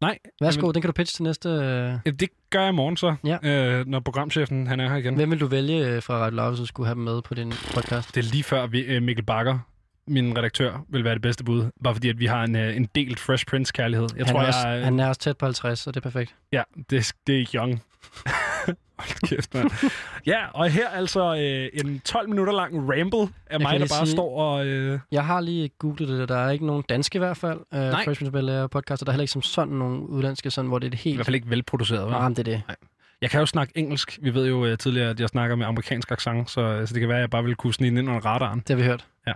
Nej. 0.02 0.18
Værsgo, 0.42 0.61
jamen, 0.61 0.74
den 0.74 0.82
kan 0.82 0.88
du 0.90 0.94
pitche 0.94 1.16
til 1.18 1.24
næste... 1.24 1.50
Øh... 1.50 1.94
øh, 2.06 2.14
Det 2.19 2.30
gør 2.50 2.60
jeg 2.61 2.69
i 2.69 2.76
morgen 2.76 2.98
så, 2.98 3.16
Ja. 3.26 3.38
øh, 3.80 3.88
når 3.88 4.00
programchefen 4.00 4.68
han 4.68 4.80
er 4.80 4.90
her 4.90 4.95
igen. 4.95 5.16
Hvem 5.16 5.32
vil 5.32 5.40
du 5.40 5.48
vælge 5.48 5.88
øh, 5.88 6.03
fra 6.03 6.14
Radio 6.18 6.36
Loud, 6.36 6.58
du 6.58 6.66
skulle 6.66 6.88
have 6.88 6.95
dem 6.95 7.03
med 7.03 7.22
på 7.22 7.34
din 7.34 7.53
podcast? 7.74 8.16
Det 8.16 8.26
er 8.26 8.32
lige 8.32 8.44
før 8.44 8.68
vi, 8.68 8.80
øh, 8.82 9.03
Mikkel 9.03 9.26
Bakker, 9.26 9.60
min 10.08 10.38
redaktør, 10.38 10.86
vil 10.90 11.03
være 11.03 11.14
det 11.14 11.22
bedste 11.22 11.44
bud. 11.44 11.72
Bare 11.84 11.94
fordi, 11.95 12.10
at 12.10 12.19
vi 12.19 12.26
har 12.26 12.44
en, 12.44 12.56
øh, 12.56 12.76
en 12.76 12.86
delt 12.95 13.19
Fresh 13.19 13.45
Prince-kærlighed. 13.45 14.08
Jeg 14.18 14.26
han, 14.26 14.36
tror, 14.36 14.42
er 14.42 14.48
også, 14.48 14.68
jeg, 14.68 14.78
øh, 14.78 14.84
han 14.84 15.00
er 15.00 15.08
også 15.08 15.22
tæt 15.22 15.38
på 15.38 15.45
50, 15.45 15.80
så 15.80 15.92
det 15.92 15.98
er 15.98 16.02
perfekt. 16.02 16.36
Ja, 16.52 16.64
det, 16.90 17.11
det 17.28 17.42
er 17.42 17.45
young. 17.56 17.84
Hold 19.00 19.28
kæft, 19.30 19.54
mand. 19.54 19.92
Ja, 20.26 20.46
og 20.54 20.70
her 20.70 20.90
altså 20.90 21.36
øh, 21.36 21.86
en 21.86 22.00
12 22.00 22.30
minutter 22.30 22.54
lang 22.54 22.74
ramble 22.76 23.34
af 23.48 23.60
mig, 23.60 23.80
der 23.80 23.88
bare 23.88 24.06
sige- 24.06 24.08
står 24.16 24.38
og... 24.42 24.66
Øh, 24.68 25.00
Jeg 25.12 25.26
har 25.26 25.42
lige 25.42 25.70
googlet 25.80 26.10
det, 26.10 26.30
der 26.30 26.38
er 26.38 26.52
ikke 26.52 26.66
nogen 26.66 26.84
danske 26.90 27.16
i 27.16 27.20
hvert 27.20 27.38
fald, 27.38 27.60
øh, 27.74 27.80
Nej. 27.80 27.92
Fresh 27.92 28.06
Prince 28.22 28.26
of 28.38 28.44
Bel-Air 28.44 28.68
podcast, 28.68 29.02
og 29.02 29.06
der 29.06 29.12
er 29.12 29.14
heller 29.14 29.24
ikke 29.24 29.32
som 29.32 29.42
sådan 29.42 29.74
nogen 29.74 30.00
udlandske, 30.00 30.52
sådan, 30.52 30.68
hvor 30.70 30.80
det 30.80 30.86
er 30.86 30.90
det 30.90 31.00
helt... 31.00 31.14
I 31.14 31.18
hvert 31.18 31.26
fald 31.26 31.36
ikke 31.36 31.50
velproduceret, 31.50 32.08
hva'? 32.08 32.10
Nej, 32.10 32.30
det 32.30 32.40
er 32.40 32.44
det. 32.44 32.62
Nej. 32.68 32.76
Jeg 33.22 33.30
kan 33.30 33.40
jo 33.40 33.46
snakke 33.46 33.74
engelsk. 33.78 34.20
Vi 34.22 34.34
ved 34.34 34.48
jo 34.48 34.66
øh, 34.66 34.78
tidligere, 34.78 35.10
at 35.10 35.20
jeg 35.20 35.30
snakker 35.30 35.56
med 35.56 35.66
amerikansk 35.66 36.12
accent, 36.12 36.50
så, 36.50 36.62
øh, 36.62 36.88
så 36.88 36.94
det 36.94 37.00
kan 37.00 37.10
være, 37.10 37.18
at 37.18 37.22
jeg 37.22 37.30
bare 37.30 37.44
vil 37.44 37.56
kunne 37.56 37.74
snige 37.74 37.88
ind 37.98 38.10
under 38.10 38.22
radaren. 38.26 38.60
Det 38.60 38.70
har 38.70 38.76
vi 38.76 38.84
hørt. 38.84 39.06
Ja. 39.28 39.34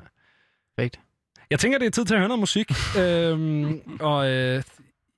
Perfekt. 0.78 1.00
Jeg 1.50 1.60
tænker, 1.60 1.78
det 1.80 1.86
er 1.86 1.92
tid 1.92 2.06
til 2.06 2.14
at 2.14 2.20
høre 2.20 2.28
noget 2.28 2.40
musik. 2.40 2.72
øhm, 3.02 3.82
og 4.00 4.30
øh, 4.30 4.64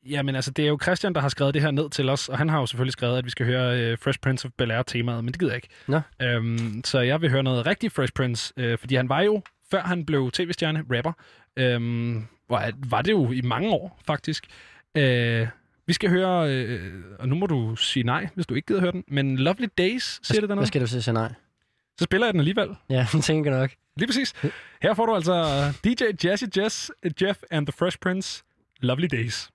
jamen, 0.05 0.35
altså, 0.35 0.51
det 0.51 0.65
er 0.65 0.69
jo 0.69 0.79
Christian, 0.81 1.15
der 1.15 1.21
har 1.21 1.29
skrevet 1.29 1.53
det 1.53 1.61
her 1.61 1.71
ned 1.71 1.89
til 1.89 2.09
os, 2.09 2.29
og 2.29 2.37
han 2.37 2.49
har 2.49 2.59
jo 2.59 2.65
selvfølgelig 2.65 2.93
skrevet, 2.93 3.17
at 3.17 3.25
vi 3.25 3.29
skal 3.29 3.45
høre 3.45 3.79
øh, 3.79 3.97
Fresh 3.97 4.19
Prince 4.19 4.45
of 4.45 4.51
Bel-Air-temaet, 4.57 5.23
men 5.23 5.27
det 5.27 5.39
gider 5.39 5.51
jeg 5.51 5.55
ikke. 5.55 5.67
Nå. 5.87 6.01
Øhm, 6.21 6.81
så 6.85 6.99
jeg 6.99 7.21
vil 7.21 7.29
høre 7.29 7.43
noget 7.43 7.65
rigtig 7.65 7.91
Fresh 7.91 8.13
Prince, 8.13 8.53
øh, 8.57 8.77
fordi 8.77 8.95
han 8.95 9.09
var 9.09 9.21
jo, 9.21 9.41
før 9.71 9.81
han 9.81 10.05
blev 10.05 10.31
tv-stjerne, 10.31 10.83
rapper, 10.95 11.11
øhm, 11.57 12.27
var, 12.49 12.71
var 12.89 13.01
det 13.01 13.11
jo 13.11 13.31
i 13.31 13.41
mange 13.41 13.69
år, 13.69 13.99
faktisk. 14.07 14.47
Øh, 14.97 15.47
vi 15.87 15.93
skal 15.93 16.09
høre, 16.09 16.53
øh, 16.53 16.93
og 17.19 17.27
nu 17.29 17.35
må 17.35 17.45
du 17.45 17.75
sige 17.75 18.03
nej, 18.03 18.27
hvis 18.35 18.45
du 18.45 18.53
ikke 18.53 18.65
gider 18.65 18.81
høre 18.81 18.91
den, 18.91 19.03
men 19.07 19.37
Lovely 19.37 19.67
Days, 19.77 20.19
siger 20.23 20.41
det 20.41 20.49
der 20.49 20.55
Hvad 20.55 20.65
skal 20.65 20.81
du 20.81 20.87
sige 20.87 21.13
nej? 21.13 21.33
Så 21.99 22.03
spiller 22.03 22.27
jeg 22.27 22.33
den 22.33 22.39
alligevel. 22.39 22.69
Ja, 22.89 23.07
det 23.11 23.23
tænker 23.29 23.51
jeg 23.51 23.59
nok. 23.59 23.71
Lige 23.97 24.07
præcis. 24.07 24.33
Her 24.81 24.93
får 24.93 25.05
du 25.05 25.15
altså 25.15 25.63
DJ 25.83 26.03
Jazzy 26.23 26.43
Jess, 26.57 26.91
Jeff 27.21 27.39
and 27.51 27.67
the 27.67 27.73
Fresh 27.73 27.97
Prince, 27.99 28.43
Lovely 28.79 29.07
Days. 29.11 29.49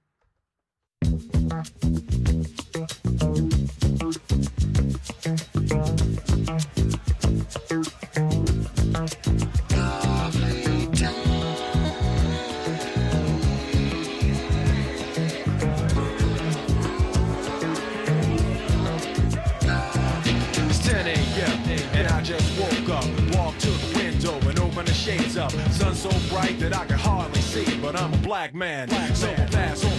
Shades 25.00 25.36
up. 25.36 25.50
Sun 25.72 25.94
so 25.94 26.10
bright 26.28 26.58
that 26.60 26.76
I 26.76 26.84
can 26.84 26.98
hardly 26.98 27.40
see, 27.40 27.76
but 27.78 27.98
I'm 27.98 28.12
a 28.12 28.18
black 28.18 28.54
man. 28.54 28.88
so 29.14 29.30
I 29.30 29.46
pass 29.46 29.89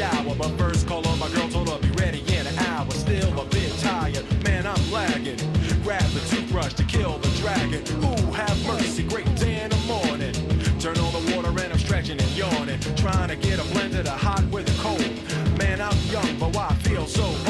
shower. 0.00 0.34
But 0.34 0.50
first 0.56 0.86
call 0.86 1.06
on 1.06 1.18
my 1.18 1.28
girl, 1.28 1.48
told 1.48 1.68
her 1.68 1.78
be 1.78 1.90
ready 2.02 2.20
in 2.34 2.46
an 2.46 2.58
hour. 2.58 2.90
Still 2.90 3.38
a 3.38 3.44
bit 3.44 3.70
tired, 3.78 4.24
man, 4.44 4.66
I'm 4.66 4.84
lagging. 4.90 5.40
Grab 5.82 6.08
the 6.16 6.22
toothbrush 6.30 6.74
to 6.74 6.84
kill 6.84 7.18
the 7.18 7.28
dragon. 7.42 7.82
Ooh, 8.04 8.32
have 8.32 8.56
mercy, 8.66 9.02
great 9.02 9.30
day 9.36 9.62
in 9.62 9.70
the 9.70 9.82
morning. 9.94 10.34
Turn 10.78 10.96
on 10.98 11.12
the 11.12 11.36
water 11.36 11.50
and 11.50 11.72
I'm 11.72 11.78
stretching 11.78 12.18
and 12.18 12.30
yawning. 12.36 12.80
Trying 12.96 13.28
to 13.28 13.36
get 13.36 13.58
a 13.58 13.66
blend 13.72 13.94
of 13.94 14.04
the 14.04 14.16
hot 14.26 14.44
with 14.50 14.66
the 14.66 14.76
cold. 14.82 15.58
Man, 15.58 15.80
I'm 15.80 15.98
young, 16.10 16.38
but 16.38 16.54
why 16.54 16.68
I 16.70 16.74
feel 16.88 17.06
so 17.06 17.24
old? 17.24 17.49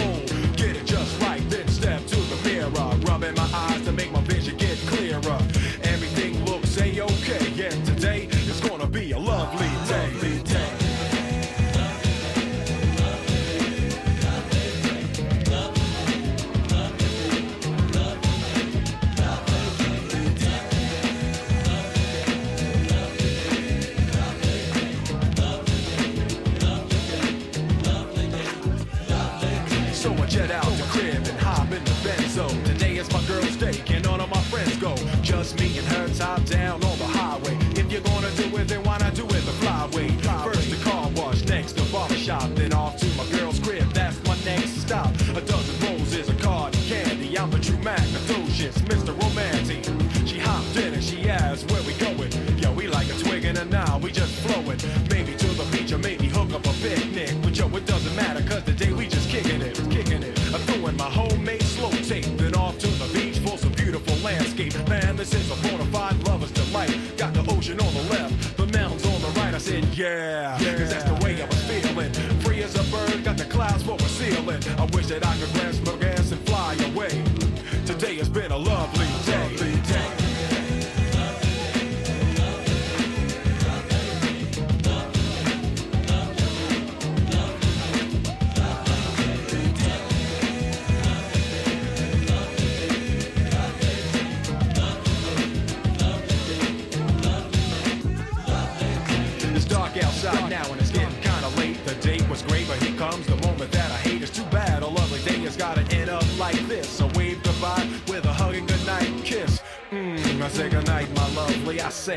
Doesn't 57.87 58.17
matter, 58.17 58.43
cause 58.49 58.63
today 58.65 58.93
we 58.93 59.07
just 59.07 59.20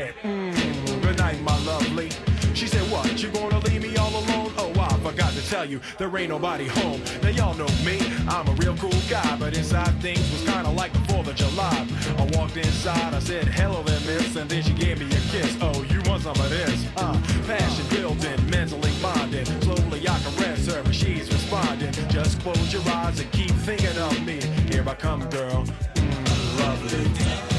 Said, 0.04 0.14
mm, 0.22 1.02
good 1.02 1.16
night, 1.16 1.40
my 1.40 1.56
lovely. 1.64 2.10
She 2.52 2.66
said, 2.66 2.82
what, 2.90 3.22
you 3.22 3.30
gonna 3.30 3.58
leave 3.60 3.82
me 3.82 3.96
all 3.96 4.10
alone? 4.10 4.52
Oh, 4.58 4.70
I 4.78 4.98
forgot 4.98 5.32
to 5.32 5.48
tell 5.48 5.64
you, 5.64 5.80
there 5.96 6.14
ain't 6.18 6.28
nobody 6.28 6.68
home. 6.68 7.00
Now 7.22 7.30
y'all 7.30 7.54
know 7.54 7.68
me, 7.86 7.98
I'm 8.28 8.46
a 8.46 8.52
real 8.52 8.76
cool 8.76 9.00
guy, 9.08 9.34
but 9.38 9.56
inside 9.56 9.98
things 10.02 10.20
was 10.30 10.42
kinda 10.42 10.68
like 10.68 10.92
the 10.92 10.98
4th 11.10 11.28
of 11.28 11.36
July. 11.36 11.86
I 12.18 12.24
walked 12.36 12.58
inside, 12.58 13.14
I 13.14 13.18
said, 13.18 13.48
hello 13.48 13.82
there, 13.82 13.98
miss, 14.00 14.36
and 14.36 14.50
then 14.50 14.62
she 14.62 14.74
gave 14.74 15.00
me 15.00 15.06
a 15.06 15.20
kiss. 15.32 15.56
Oh, 15.62 15.82
you 15.84 16.02
want 16.02 16.22
some 16.22 16.36
of 16.36 16.50
this? 16.50 16.86
Uh, 16.98 17.18
passion 17.46 17.86
building, 17.88 18.50
mentally 18.50 18.92
bonding. 19.00 19.46
Slowly 19.62 20.06
I 20.06 20.18
caress 20.18 20.66
her, 20.66 20.82
but 20.82 20.94
she's 20.94 21.32
responding. 21.32 21.92
Just 22.10 22.40
close 22.40 22.70
your 22.74 22.82
eyes 22.92 23.20
and 23.20 23.32
keep 23.32 23.52
thinking 23.64 23.96
of 23.96 24.26
me. 24.26 24.38
Here 24.70 24.84
I 24.86 24.94
come, 24.96 25.26
girl. 25.30 25.64
Mm, 25.94 26.60
lovely. 26.60 27.53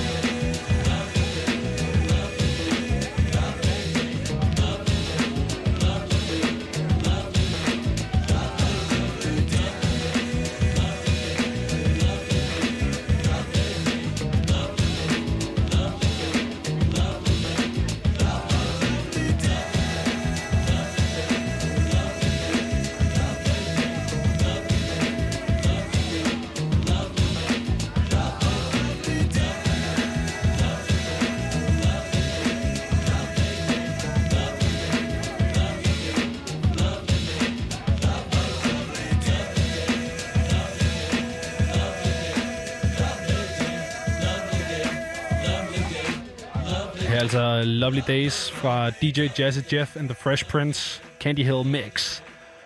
Lovely 47.65 48.01
Days 48.07 48.51
fra 48.51 48.89
DJ 48.89 49.21
Jazzy 49.39 49.73
Jeff 49.73 49.97
and 49.97 50.09
the 50.09 50.15
Fresh 50.15 50.45
Prince 50.49 51.03
Candy 51.19 51.39
Hill 51.43 51.65
Mix. 51.65 52.21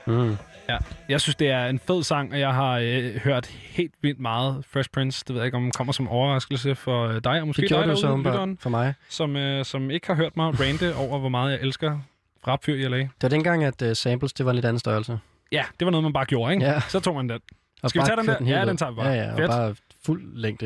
Mm. 0.07 0.37
Ja, 0.69 0.77
jeg 1.09 1.21
synes, 1.21 1.35
det 1.35 1.49
er 1.49 1.65
en 1.65 1.79
fed 1.79 2.03
sang, 2.03 2.33
og 2.33 2.39
jeg 2.39 2.53
har 2.53 2.79
øh, 2.83 3.15
hørt 3.15 3.45
helt 3.45 3.93
vildt 4.01 4.19
meget 4.19 4.65
Fresh 4.73 4.89
Prince. 4.89 5.23
Det 5.27 5.33
ved 5.35 5.41
jeg 5.41 5.45
ikke, 5.45 5.57
om 5.57 5.71
kommer 5.71 5.93
som 5.93 6.07
overraskelse 6.07 6.75
for 6.75 7.07
øh, 7.07 7.21
dig, 7.23 7.41
og 7.41 7.47
måske 7.47 7.61
Det 7.61 7.69
dig 7.69 7.77
så 7.77 7.83
derude, 7.85 8.07
åbenbart 8.11 8.33
lytteren, 8.33 8.57
for 8.61 8.69
mig. 8.69 8.93
som, 9.09 9.35
øh, 9.35 9.65
som 9.65 9.91
ikke 9.91 10.07
har 10.07 10.13
hørt 10.15 10.37
mig 10.37 10.59
rante 10.59 10.95
over, 11.03 11.19
hvor 11.19 11.29
meget 11.29 11.51
jeg 11.51 11.59
elsker 11.61 11.99
rapfyr 12.47 12.73
i 12.75 12.87
LA. 12.87 12.97
Det 12.97 13.09
var 13.21 13.29
dengang, 13.29 13.63
at 13.63 13.81
uh, 13.81 13.93
samples, 13.93 14.33
det 14.33 14.45
var 14.45 14.51
en 14.51 14.55
lidt 14.55 14.65
anden 14.65 14.79
størrelse. 14.79 15.19
Ja, 15.51 15.65
det 15.79 15.85
var 15.85 15.91
noget, 15.91 16.03
man 16.03 16.13
bare 16.13 16.25
gjorde, 16.25 16.53
ikke? 16.53 16.65
Ja. 16.65 16.79
Så 16.87 16.99
tog 16.99 17.15
man 17.15 17.29
den. 17.29 17.39
Og 17.83 17.89
Skal 17.89 18.01
vi 18.01 18.05
tage 18.05 18.17
den 18.17 18.27
der? 18.27 18.37
helt 18.39 18.49
Ja, 18.49 18.65
den 18.65 18.77
tager 18.77 18.91
vi 18.91 18.95
bare. 18.95 19.07
Ja, 19.07 19.13
ja, 19.23 19.31
og 19.31 19.37
Fedt. 19.37 19.49
bare 19.49 19.75
fuld 20.05 20.35
længde. 20.35 20.65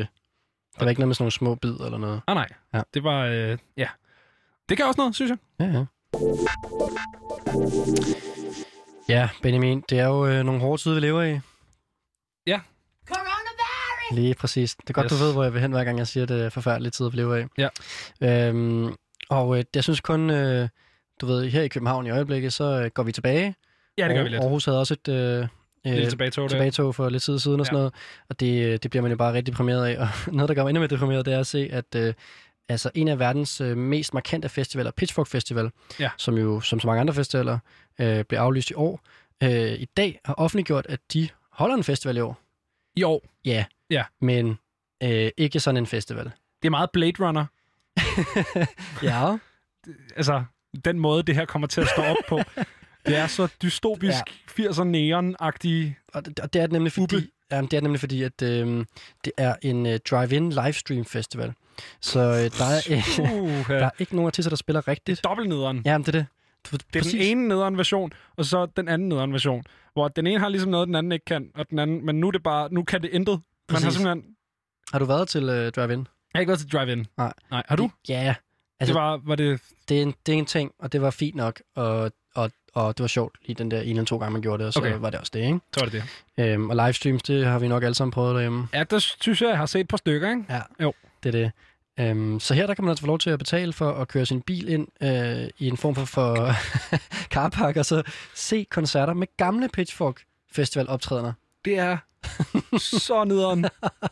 Der 0.78 0.84
var 0.84 0.88
ikke 0.90 1.00
noget 1.00 1.08
med 1.08 1.14
sådan 1.14 1.22
nogle 1.24 1.32
små 1.32 1.54
bid 1.54 1.70
eller 1.84 1.98
noget. 1.98 2.20
Ah, 2.26 2.34
nej. 2.34 2.48
Ja. 2.74 2.80
Det 2.94 3.04
var, 3.04 3.24
øh, 3.26 3.58
ja. 3.76 3.86
Det 4.68 4.76
kan 4.76 4.86
også 4.86 5.00
noget, 5.00 5.14
synes 5.14 5.30
jeg. 5.30 5.38
Ja, 5.60 5.64
ja. 5.78 5.84
Ja, 9.08 9.28
Benjamin, 9.42 9.82
det 9.90 9.98
er 9.98 10.06
jo 10.06 10.26
øh, 10.26 10.44
nogle 10.44 10.60
hårde 10.60 10.82
tider, 10.82 10.94
vi 10.94 11.00
lever 11.00 11.22
i. 11.22 11.38
Ja. 12.46 12.60
Lige 14.12 14.34
præcis. 14.34 14.74
Det 14.74 14.88
er 14.90 14.92
godt, 14.94 15.04
Yes. 15.12 15.18
du 15.20 15.24
ved, 15.24 15.32
hvor 15.32 15.42
jeg 15.42 15.52
vil 15.52 15.60
hen, 15.60 15.72
hver 15.72 15.84
gang 15.84 15.98
jeg 15.98 16.06
siger, 16.06 16.22
at 16.22 16.28
det 16.28 16.44
er 16.44 16.48
forfærdelige 16.48 16.90
tider, 16.90 17.10
vi 17.10 17.16
lever 17.16 17.36
i. 17.36 17.44
Ja. 17.58 17.68
Øhm, 18.48 18.94
og 19.28 19.58
øh, 19.58 19.64
jeg 19.74 19.82
synes 19.84 20.00
kun, 20.00 20.30
øh, 20.30 20.68
du 21.20 21.26
ved, 21.26 21.50
her 21.50 21.62
i 21.62 21.68
København 21.68 22.06
i 22.06 22.10
øjeblikket, 22.10 22.52
så 22.52 22.64
øh, 22.64 22.90
går 22.94 23.02
vi 23.02 23.12
tilbage. 23.12 23.54
Ja, 23.98 24.08
det 24.08 24.14
gør 24.14 24.20
Og 24.20 24.24
vi 24.24 24.30
lidt. 24.30 24.42
Aarhus 24.42 24.64
havde 24.64 24.78
også 24.80 24.94
et 24.94 25.08
øh, 25.08 25.46
Lille 25.84 26.08
tilbagetog 26.08 26.42
der. 26.42 26.48
tilbagetog 26.48 26.94
for 26.94 27.08
lidt 27.08 27.22
tid 27.22 27.38
siden 27.38 27.60
og 27.60 27.66
sådan 27.66 27.76
Ja. 27.76 27.80
noget. 27.80 27.94
Og 28.28 28.40
det, 28.40 28.64
øh, 28.66 28.78
det 28.82 28.90
bliver 28.90 29.02
man 29.02 29.10
jo 29.10 29.16
bare 29.16 29.32
rigtig 29.32 29.52
deprimeret 29.52 29.86
af. 29.86 29.98
Og 30.02 30.08
noget, 30.34 30.48
der 30.48 30.54
gør 30.54 30.62
mig 30.62 30.70
endnu 30.70 30.80
mere 30.80 30.88
deprimeret, 30.88 31.26
det 31.26 31.34
er 31.34 31.40
at 31.40 31.46
se, 31.46 31.68
at 31.72 31.94
øh, 31.96 32.14
altså, 32.68 32.90
en 32.94 33.08
af 33.08 33.18
verdens 33.18 33.60
øh, 33.60 33.76
mest 33.76 34.14
markante 34.14 34.48
festivaler, 34.48 34.90
Pitchfork 34.90 35.26
Festival, 35.26 35.70
Ja. 36.00 36.10
som 36.18 36.38
jo 36.38 36.60
som 36.60 36.80
så 36.80 36.86
mange 36.86 37.00
andre 37.00 37.14
festivaler 37.14 37.58
øh, 38.00 38.24
bliver 38.24 38.40
aflyst 38.40 38.70
i 38.70 38.74
år, 38.74 39.00
øh, 39.42 39.72
i 39.72 39.84
dag 39.96 40.20
har 40.24 40.34
offentliggjort, 40.34 40.86
at 40.88 41.00
de 41.12 41.28
holder 41.50 41.76
en 41.76 41.84
festival 41.84 42.16
i 42.16 42.20
år. 42.20 42.40
I 42.96 43.02
år? 43.02 43.22
Ja. 43.44 43.64
Ja. 43.90 44.04
Men 44.20 44.58
øh, 45.02 45.30
ikke 45.36 45.60
sådan 45.60 45.76
en 45.76 45.86
festival. 45.86 46.24
Det 46.62 46.68
er 46.68 46.70
meget 46.70 46.90
Blade 46.90 47.12
Runner. 47.26 47.46
Ja. 49.02 49.36
altså, 50.16 50.44
den 50.84 50.98
måde, 50.98 51.22
det 51.22 51.34
her 51.34 51.44
kommer 51.44 51.68
til 51.68 51.80
at 51.80 51.88
stå 51.88 52.02
op 52.02 52.16
på. 52.28 52.40
Det 53.06 53.16
er 53.16 53.26
så 53.26 53.48
dystopisk, 53.62 54.18
ja. 54.58 54.64
80'er 54.64 54.84
neon-agtig. 54.84 55.94
Og 56.14 56.24
det, 56.26 56.40
og 56.40 56.52
det 56.52 56.60
er 56.62 56.66
det 56.66 56.72
nemlig 56.72 56.92
fordi, 56.92 57.16
ja, 57.50 57.60
det 57.60 57.72
er 57.72 57.80
nemlig 57.80 58.00
fordi 58.00 58.22
at 58.22 58.42
øh, 58.42 58.84
det 59.24 59.32
er 59.36 59.54
en 59.62 59.86
øh, 59.86 59.98
drive-in 60.10 60.50
livestream 60.50 61.04
festival. 61.04 61.52
Så 62.00 62.20
øh, 62.20 62.26
der, 62.26 62.40
er, 62.40 62.82
øh, 62.90 63.68
der 63.80 63.86
er 63.86 63.90
ikke 63.98 64.16
nogen 64.16 64.26
artister, 64.26 64.48
der 64.50 64.56
spiller 64.56 64.88
rigtigt. 64.88 65.24
Dobbeltnederen. 65.24 65.82
Ja, 65.84 65.98
men 65.98 66.06
det 66.06 66.14
er 66.14 66.18
det. 66.18 66.26
Det 66.94 67.06
er 67.06 67.10
den 67.10 67.20
ene 67.20 67.48
nederen 67.48 67.76
version, 67.78 68.12
og 68.36 68.44
så 68.44 68.66
den 68.76 68.88
anden 68.88 69.08
nederen 69.08 69.32
version. 69.32 69.64
Hvor 69.92 70.08
den 70.08 70.26
ene 70.26 70.40
har 70.40 70.48
ligesom 70.48 70.70
noget, 70.70 70.86
den 70.86 70.94
anden 70.94 71.12
ikke 71.12 71.24
kan, 71.24 71.50
og 71.54 71.70
den 71.70 71.78
anden, 71.78 72.06
men 72.06 72.20
nu 72.20 72.26
er 72.26 72.30
det 72.30 72.42
bare, 72.42 72.68
nu 72.72 72.82
kan 72.82 73.02
det 73.02 73.10
intet. 73.10 73.32
Man 73.34 73.42
har 73.68 73.74
Præcis. 73.74 73.94
simpelthen... 73.94 74.24
Har 74.92 74.98
du 74.98 75.04
været 75.04 75.28
til 75.28 75.48
øh, 75.48 75.72
drive-in? 75.72 75.98
Jeg 75.98 76.06
har 76.34 76.40
ikke 76.40 76.48
været 76.48 76.60
til 76.60 76.72
drive-in. 76.72 77.06
Nej. 77.16 77.32
Nej, 77.50 77.62
har 77.68 77.76
du? 77.76 77.90
Ja. 78.08 78.34
Altså, 78.80 78.94
det 78.94 79.00
var, 79.02 79.20
var 79.24 79.34
det... 79.34 79.60
Det 79.88 79.98
er, 79.98 80.02
en, 80.02 80.14
det 80.26 80.34
er 80.34 80.38
en 80.38 80.46
ting, 80.46 80.72
og 80.78 80.92
det 80.92 81.02
var 81.02 81.10
fint 81.10 81.36
nok, 81.36 81.60
og, 81.76 82.12
og, 82.34 82.50
og 82.74 82.98
det 82.98 83.02
var 83.02 83.08
sjovt 83.08 83.38
lige 83.46 83.54
den 83.54 83.70
der 83.70 83.80
en 83.80 83.88
eller 83.88 84.04
to 84.04 84.18
gange, 84.18 84.32
man 84.32 84.42
gjorde 84.42 84.58
det, 84.58 84.66
og 84.66 84.72
så 84.72 84.78
Okay. 84.80 84.90
okay. 84.90 85.00
var 85.00 85.10
det 85.10 85.20
også 85.20 85.30
det, 85.34 85.40
ikke? 85.40 85.58
Så 85.74 85.80
var 85.80 85.88
det 85.88 86.02
det. 86.36 86.44
Øhm, 86.44 86.70
og 86.70 86.76
livestreams, 86.76 87.22
det 87.22 87.46
har 87.46 87.58
vi 87.58 87.68
nok 87.68 87.82
alle 87.82 87.94
sammen 87.94 88.12
prøvet 88.12 88.34
derhjemme. 88.34 88.68
Ja, 88.74 88.84
der 88.84 88.98
synes 88.98 89.42
jeg, 89.42 89.48
jeg 89.48 89.58
har 89.58 89.66
set 89.66 89.80
et 89.80 89.88
par 89.88 89.96
stykker, 89.96 90.30
ikke? 90.30 90.44
Ja. 90.50 90.60
Jo. 90.80 90.92
Det 91.24 91.34
er 91.34 91.42
det. 91.42 91.52
Øhm, 92.00 92.40
så 92.40 92.54
her 92.54 92.66
der 92.66 92.74
kan 92.74 92.84
man 92.84 92.90
altså 92.90 93.02
få 93.02 93.06
lov 93.06 93.18
til 93.18 93.30
at 93.30 93.38
betale 93.38 93.72
for 93.72 93.92
at 93.92 94.08
køre 94.08 94.26
sin 94.26 94.42
bil 94.42 94.68
ind 94.68 94.88
øh, 95.02 95.48
i 95.58 95.68
en 95.68 95.76
form 95.76 95.94
for, 95.94 96.04
for 96.04 96.52
carpark, 97.34 97.76
og 97.76 97.84
så 97.84 98.02
se 98.34 98.66
koncerter 98.70 99.14
med 99.14 99.26
gamle 99.36 99.68
Pitchfork 99.68 100.22
Festival 100.52 100.88
optrædener. 100.88 101.32
Det 101.64 101.78
er 101.78 101.96
så 102.78 103.24
nederen. 103.24 103.62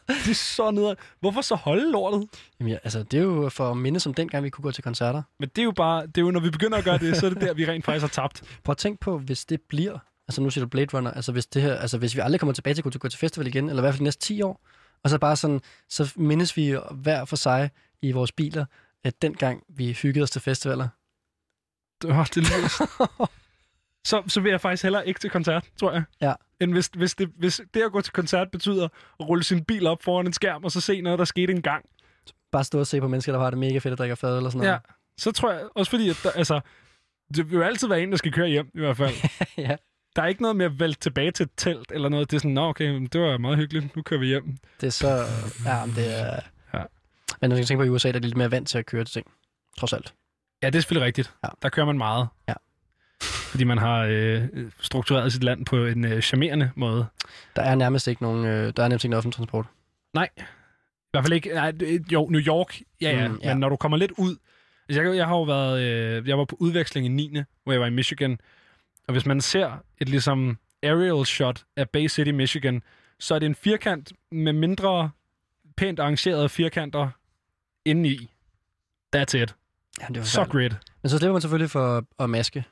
Det 0.09 0.31
er 0.31 0.35
så 0.35 0.71
nederen. 0.71 0.97
Hvorfor 1.21 1.41
så 1.41 1.55
holde 1.55 1.93
lortet? 1.93 2.29
Jamen, 2.61 2.73
ja, 2.73 2.79
altså, 2.85 3.03
det 3.03 3.19
er 3.19 3.23
jo 3.23 3.49
for 3.49 3.71
at 3.71 3.77
minde 3.77 4.01
som 4.01 4.15
dengang, 4.15 4.45
vi 4.45 4.51
kunne 4.51 4.63
gå 4.63 4.71
til 4.71 4.85
koncerter. 4.85 5.23
Men 5.39 5.49
det 5.49 5.59
er 5.63 5.65
jo 5.65 5.73
bare, 5.73 6.07
det 6.07 6.19
er 6.19 6.23
jo, 6.23 6.31
når 6.31 6.41
vi 6.41 6.51
begynder 6.51 6.79
at 6.79 6.85
gøre 6.85 6.99
det, 6.99 7.17
så 7.17 7.27
er 7.27 7.31
det 7.31 7.41
der, 7.41 7.55
vi 7.55 7.67
rent 7.67 7.85
faktisk 7.85 8.03
har 8.03 8.23
tabt. 8.23 8.43
Prøv 8.65 8.73
at 8.73 8.77
tænke 8.77 9.01
på, 9.01 9.19
hvis 9.19 9.45
det 9.45 9.61
bliver, 9.69 9.99
altså 10.29 10.43
nu 10.43 10.51
siger 10.51 10.65
du 10.65 10.69
Blade 10.69 10.97
Runner, 10.97 11.11
altså 11.11 11.33
hvis, 11.33 11.47
det 11.47 11.63
her, 11.63 11.75
altså 11.75 11.99
hvis 11.99 12.17
vi 12.17 12.21
aldrig 12.21 12.41
kommer 12.41 12.53
tilbage 12.53 12.75
til 12.75 12.83
at 12.87 12.93
til, 12.93 13.01
gå 13.01 13.09
til 13.09 13.19
festival 13.19 13.47
igen, 13.47 13.69
eller 13.69 13.83
i 13.83 13.85
hvert 13.85 13.95
fald 13.95 13.99
de 13.99 14.05
næste 14.05 14.27
10 14.27 14.43
år, 14.43 14.61
og 15.05 15.11
så 15.11 15.19
bare 15.19 15.37
sådan, 15.37 15.61
så 15.89 16.13
mindes 16.17 16.57
vi 16.57 16.77
hver 16.91 17.25
for 17.25 17.37
sig 17.37 17.71
i 18.03 18.13
vores 18.13 18.33
biler, 18.33 18.65
at 19.05 19.23
dengang 19.23 19.63
vi 19.69 19.93
hyggede 19.93 20.23
os 20.23 20.31
til 20.31 20.41
festivaler. 20.41 20.89
Oh, 22.05 22.27
det 22.27 22.37
lyder... 22.37 22.69
så, 24.11 24.23
så 24.27 24.41
vil 24.41 24.51
jeg 24.51 24.61
faktisk 24.61 24.83
heller 24.83 25.01
ikke 25.01 25.21
til 25.21 25.31
koncert, 25.31 25.69
tror 25.81 25.93
jeg. 25.93 26.03
Ja. 26.21 26.33
End 26.61 26.73
hvis, 26.73 26.87
hvis, 26.87 27.15
det, 27.15 27.31
hvis 27.39 27.61
det 27.75 27.83
at 27.83 27.93
gå 27.93 28.01
til 28.01 28.13
koncert 28.13 28.51
betyder 28.51 28.85
at 29.21 29.29
rulle 29.29 29.45
sin 29.45 29.65
bil 29.65 29.87
op 29.87 30.03
foran 30.03 30.27
en 30.27 30.33
skærm, 30.33 30.65
og 30.65 30.73
så 30.73 30.81
se 30.81 31.01
noget, 31.01 31.19
der 31.19 31.25
skete 31.25 31.53
engang. 31.53 31.85
Bare 32.53 32.65
stå 32.65 32.79
og 32.79 32.87
se 32.87 33.01
på 33.01 33.09
mennesker, 33.09 33.33
der 33.33 33.41
har 33.41 33.51
det 33.51 33.59
mega 33.59 33.79
fedt 33.79 33.93
at 33.93 33.99
drikke 33.99 34.17
fad 34.17 34.37
eller 34.37 34.51
sådan 34.51 34.59
noget. 34.59 34.73
Ja, 34.73 34.79
så 35.19 35.33
tror 35.33 35.53
jeg 35.53 35.69
også 35.75 35.91
fordi, 35.91 36.09
at 36.09 36.21
der, 36.23 36.31
altså, 36.31 36.61
det 37.37 37.51
vil 37.51 37.57
jo 37.57 37.63
altid 37.63 37.89
være 37.89 38.03
en, 38.03 38.11
der 38.11 38.17
skal 38.17 38.33
køre 38.33 38.49
hjem, 38.49 38.71
i 38.75 38.79
hvert 38.79 38.97
fald. 38.97 39.15
ja. 39.57 39.77
Der 40.17 40.23
er 40.23 40.27
ikke 40.27 40.43
noget 40.43 40.57
med 40.57 40.67
at 40.67 40.81
vælte 40.81 41.01
tilbage 41.01 41.31
til 41.31 41.45
et 41.45 41.51
telt 41.57 41.93
eller 41.93 42.09
noget. 42.09 42.31
Det 42.31 42.37
er 42.37 42.41
sådan, 42.41 42.55
nå 42.55 42.69
okay, 42.69 43.09
det 43.13 43.21
var 43.21 43.39
meget 43.39 43.57
hyggeligt, 43.59 43.97
nu 43.97 44.03
kører 44.03 44.21
vi 44.21 44.27
hjem. 44.27 44.57
Det 44.81 44.87
er 44.87 44.91
så... 44.91 45.25
Ja, 45.67 45.85
men 45.87 45.95
det 45.95 46.21
er... 46.21 46.41
Ja. 46.75 46.83
Men 47.41 47.51
når 47.51 47.57
jeg 47.57 47.67
tænker 47.67 47.85
på 47.85 47.87
i 47.87 47.91
USA, 47.91 48.09
der 48.09 48.19
er 48.19 48.21
lidt 48.21 48.37
mere 48.37 48.51
vant 48.51 48.69
til 48.69 48.79
at 48.79 48.87
køre 48.87 49.05
til 49.05 49.13
ting. 49.13 49.27
Trods 49.79 49.93
alt. 49.93 50.15
Ja, 50.63 50.67
det 50.67 50.75
er 50.75 50.81
selvfølgelig 50.81 51.07
rigtigt. 51.07 51.33
Ja. 51.45 51.49
Der 51.63 51.69
kører 51.69 51.87
man 51.87 51.99
meget. 51.99 52.29
Ja. 52.49 52.55
Fordi 53.23 53.65
man 53.65 53.79
har 53.79 54.07
øh, 54.11 54.43
struktureret 54.81 55.33
sit 55.33 55.45
land 55.45 55.67
på 55.67 55.85
en 55.85 56.05
øh, 56.05 56.21
charmerende 56.23 56.71
måde. 56.77 57.07
Der 57.57 57.63
er 57.63 57.75
nærmest 57.75 58.09
ikke 58.09 58.23
nogen, 58.23 58.47
øh, 58.47 58.73
der 58.77 58.83
er 58.85 58.89
nærmest 58.89 59.05
ikke 59.05 59.17
offentlig 59.17 59.37
transport. 59.37 59.67
Nej. 60.15 60.29
I 60.39 60.43
hvert 61.13 61.25
fald 61.25 61.33
ikke... 61.33 61.55
Nej, 61.55 61.73
jo, 62.13 62.29
New 62.31 62.41
York, 62.41 62.81
ja, 63.01 63.11
ja. 63.11 63.29
Mm, 63.29 63.41
ja. 63.43 63.55
Men 63.55 63.61
når 63.61 63.69
du 63.69 63.77
kommer 63.77 63.99
lidt 63.99 64.13
ud... 64.19 64.37
Altså, 64.89 65.03
jeg, 65.03 65.17
jeg 65.17 65.27
har 65.27 65.37
jo 65.37 65.43
været... 65.43 65.81
Øh, 65.83 66.29
jeg 66.29 66.39
var 66.39 66.45
på 66.45 66.57
udveksling 66.61 67.07
i 67.07 67.09
9. 67.09 67.41
hvor 67.65 67.73
jeg 67.73 67.81
var 67.81 67.87
i 67.87 67.91
Michigan. 67.91 68.39
Og 69.09 69.13
hvis 69.13 69.27
man 69.27 69.41
ser 69.41 69.83
et 69.99 70.09
ligesom 70.09 70.59
aerial 70.83 71.27
shot 71.27 71.65
af 71.77 71.89
Bay 71.91 72.09
City, 72.09 72.31
Michigan, 72.31 72.83
så 73.19 73.35
er 73.35 73.39
det 73.39 73.47
en 73.47 73.55
firkant 73.55 74.13
med 74.31 74.53
mindre 74.53 75.11
pænt 75.77 75.99
arrangerede 76.01 76.49
firkanter 76.49 77.09
indeni. 77.85 78.31
That's 79.17 79.37
it. 79.37 79.55
Ja, 80.01 80.07
det 80.09 80.17
var 80.17 80.23
Så 80.23 80.45
grid. 80.45 80.71
Men 81.03 81.11
så 81.11 81.19
slipper 81.19 81.33
man 81.33 81.41
selvfølgelig 81.41 81.71
for 81.71 82.05
at 82.19 82.31
maske. 82.31 82.65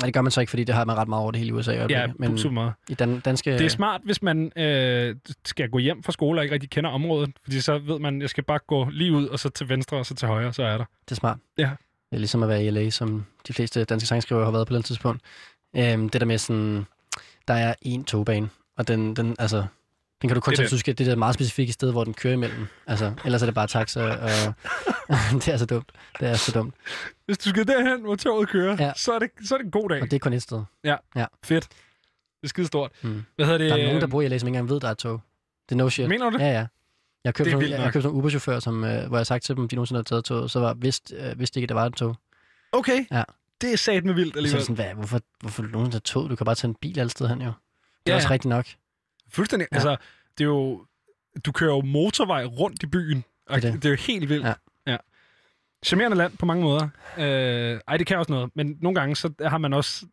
Nej, 0.00 0.06
det 0.06 0.14
gør 0.14 0.20
man 0.22 0.30
så 0.32 0.40
ikke, 0.40 0.50
fordi 0.50 0.64
det 0.64 0.74
har 0.74 0.84
man 0.84 0.96
ret 0.96 1.08
meget 1.08 1.22
over 1.22 1.30
det 1.30 1.38
hele 1.38 1.48
i 1.48 1.52
USA. 1.52 1.72
Ja, 1.72 2.06
super 2.36 2.50
meget. 2.50 2.72
i 2.88 2.94
dan- 2.94 3.20
danske... 3.20 3.52
Det 3.52 3.60
er 3.64 3.68
smart, 3.68 4.00
hvis 4.04 4.22
man 4.22 4.52
øh, 4.58 5.16
skal 5.44 5.70
gå 5.70 5.78
hjem 5.78 6.02
fra 6.02 6.12
skole 6.12 6.40
og 6.40 6.44
ikke 6.44 6.54
rigtig 6.54 6.70
kender 6.70 6.90
området, 6.90 7.30
fordi 7.44 7.60
så 7.60 7.78
ved 7.78 7.98
man, 7.98 8.16
at 8.16 8.20
jeg 8.20 8.30
skal 8.30 8.44
bare 8.44 8.58
gå 8.66 8.88
lige 8.88 9.12
ud, 9.12 9.26
og 9.26 9.38
så 9.38 9.48
til 9.48 9.68
venstre, 9.68 9.96
og 9.96 10.06
så 10.06 10.14
til 10.14 10.28
højre, 10.28 10.52
så 10.52 10.62
er 10.62 10.78
der. 10.78 10.84
Det 11.04 11.10
er 11.10 11.14
smart. 11.14 11.38
Ja. 11.58 11.70
Det 12.10 12.16
er 12.16 12.18
ligesom 12.18 12.42
at 12.42 12.48
være 12.48 12.64
i 12.64 12.70
LA, 12.70 12.90
som 12.90 13.26
de 13.48 13.52
fleste 13.52 13.84
danske 13.84 14.06
sangskrivere 14.06 14.44
har 14.44 14.52
været 14.52 14.68
på 14.68 14.74
et 14.74 14.84
tidspunkt. 14.84 15.22
Øhm, 15.76 16.08
det 16.08 16.20
der 16.20 16.26
med 16.26 16.38
sådan, 16.38 16.86
der 17.48 17.54
er 17.54 17.74
en 17.82 18.04
togbane, 18.04 18.48
og 18.76 18.88
den, 18.88 19.16
den, 19.16 19.36
altså, 19.38 19.64
den 20.22 20.28
kan 20.28 20.34
du 20.34 20.40
kun 20.40 20.52
tage, 20.54 20.56
det. 20.56 20.64
hvis 20.64 20.70
du 20.70 20.78
skal 20.78 20.98
det 20.98 21.06
der 21.06 21.16
meget 21.16 21.34
specifikke 21.34 21.72
sted, 21.72 21.90
hvor 21.92 22.04
den 22.04 22.14
kører 22.14 22.34
imellem. 22.34 22.66
Altså, 22.86 23.12
ellers 23.24 23.42
er 23.42 23.46
det 23.46 23.54
bare 23.54 23.66
taxa, 23.66 24.00
og 24.02 24.18
det 25.44 25.48
er 25.48 25.56
så 25.56 25.66
dumt. 25.66 25.92
Det 26.20 26.28
er 26.28 26.34
så 26.34 26.52
dumt. 26.52 26.74
Hvis 27.26 27.38
du 27.38 27.48
skal 27.50 27.66
derhen, 27.66 28.00
hvor 28.00 28.16
toget 28.16 28.48
kører, 28.48 28.76
Ja. 28.84 28.92
så, 28.96 29.12
er 29.12 29.18
det, 29.18 29.30
så 29.44 29.54
er 29.54 29.58
det 29.58 29.64
en 29.64 29.70
god 29.70 29.88
dag. 29.88 30.02
Og 30.02 30.10
det 30.10 30.16
er 30.16 30.20
kun 30.20 30.32
et 30.32 30.42
sted. 30.42 30.62
Ja, 30.84 30.96
Ja. 31.16 31.26
fedt. 31.44 31.68
Det 31.68 32.46
er 32.46 32.48
skide 32.48 32.66
stort. 32.66 32.90
Mm. 33.02 33.22
Hvad 33.36 33.46
hedder 33.46 33.58
det? 33.58 33.70
Der 33.70 33.76
er 33.76 33.84
nogen, 33.86 34.00
der 34.00 34.06
bor 34.06 34.22
i 34.22 34.28
LA, 34.28 34.38
som 34.38 34.48
ikke 34.48 34.56
engang 34.58 34.70
ved, 34.70 34.80
der 34.80 34.86
er 34.88 34.92
et 34.92 34.98
tog. 34.98 35.20
Det 35.68 35.74
er 35.74 35.76
no 35.76 35.88
shit. 35.90 36.08
Mener 36.08 36.30
du 36.30 36.36
det? 36.38 36.42
Ja, 36.44 36.50
ja. 36.52 36.52
Jeg 36.52 36.66
har 37.24 37.32
købt, 37.32 37.44
Det 37.46 37.52
er 37.54 37.56
sådan, 37.56 37.70
jeg 37.70 37.78
har 37.78 37.84
nok. 37.84 37.92
købt 37.92 38.02
sådan 38.02 38.16
en 38.16 38.22
Uber-chauffør, 38.22 38.60
som, 38.60 38.84
øh, 38.84 39.08
hvor 39.08 39.16
jeg 39.16 39.26
sagt 39.26 39.44
til 39.44 39.56
dem, 39.56 39.68
de 39.68 39.74
nogensinde 39.76 39.98
har 39.98 40.02
taget 40.02 40.24
toget, 40.24 40.50
så 40.50 40.60
var, 40.60 40.74
vidste, 40.74 41.16
øh, 41.16 41.38
vidste 41.38 41.58
ikke, 41.60 41.64
at 41.64 41.68
der 41.68 41.74
var 41.74 41.86
et 41.86 41.94
tog. 41.94 42.16
Okay. 42.72 43.06
Ja. 43.12 43.22
Det 43.60 43.72
er 43.72 43.76
sat 43.76 44.04
med 44.04 44.14
vildt 44.14 44.34
Så 44.34 44.38
alligevel. 44.38 44.58
det 44.58 44.66
sådan, 44.66 44.84
hvad, 44.84 44.94
hvorfor, 44.94 45.20
hvorfor 45.40 45.62
nogen 45.62 45.90
tage 45.90 46.00
tog? 46.00 46.30
Du 46.30 46.36
kan 46.36 46.44
bare 46.44 46.54
tage 46.54 46.68
en 46.68 46.74
bil 46.74 46.98
alle 46.98 47.10
steder 47.10 47.30
hen, 47.30 47.42
jo. 47.42 47.46
Det 47.46 47.52
er 48.06 48.10
Ja, 48.12 48.14
også 48.14 48.28
ja. 48.28 48.32
rigtigt 48.32 48.48
nok. 48.50 48.66
Fuldstændig. 49.28 49.68
Ja. 49.72 49.76
Altså, 49.76 49.96
det 50.38 50.44
er 50.44 50.48
jo... 50.48 50.86
Du 51.44 51.52
kører 51.52 51.74
jo 51.74 51.80
motorvej 51.80 52.44
rundt 52.44 52.82
i 52.82 52.86
byen. 52.86 53.24
Og 53.46 53.62
Det 53.62 53.68
er 53.68 53.72
det. 53.72 53.82
det. 53.82 53.88
er 53.88 53.90
jo 53.92 53.96
helt 53.96 54.28
vildt. 54.28 54.46
Ja. 54.46 54.54
ja. 54.86 54.96
Charmerende 55.84 56.16
land 56.16 56.36
på 56.36 56.46
mange 56.46 56.62
måder. 56.62 56.88
Øh, 57.18 57.80
ej, 57.88 57.96
det 57.96 58.06
kan 58.06 58.18
også 58.18 58.32
noget. 58.32 58.50
Men 58.54 58.76
nogle 58.80 59.00
gange, 59.00 59.16
så 59.16 59.32
har 59.40 59.58
man 59.58 59.72
også 59.72 60.06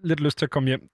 lidt 0.00 0.20
lyst 0.20 0.38
til 0.38 0.46
at 0.46 0.50
komme 0.50 0.68
hjem. 0.68 0.88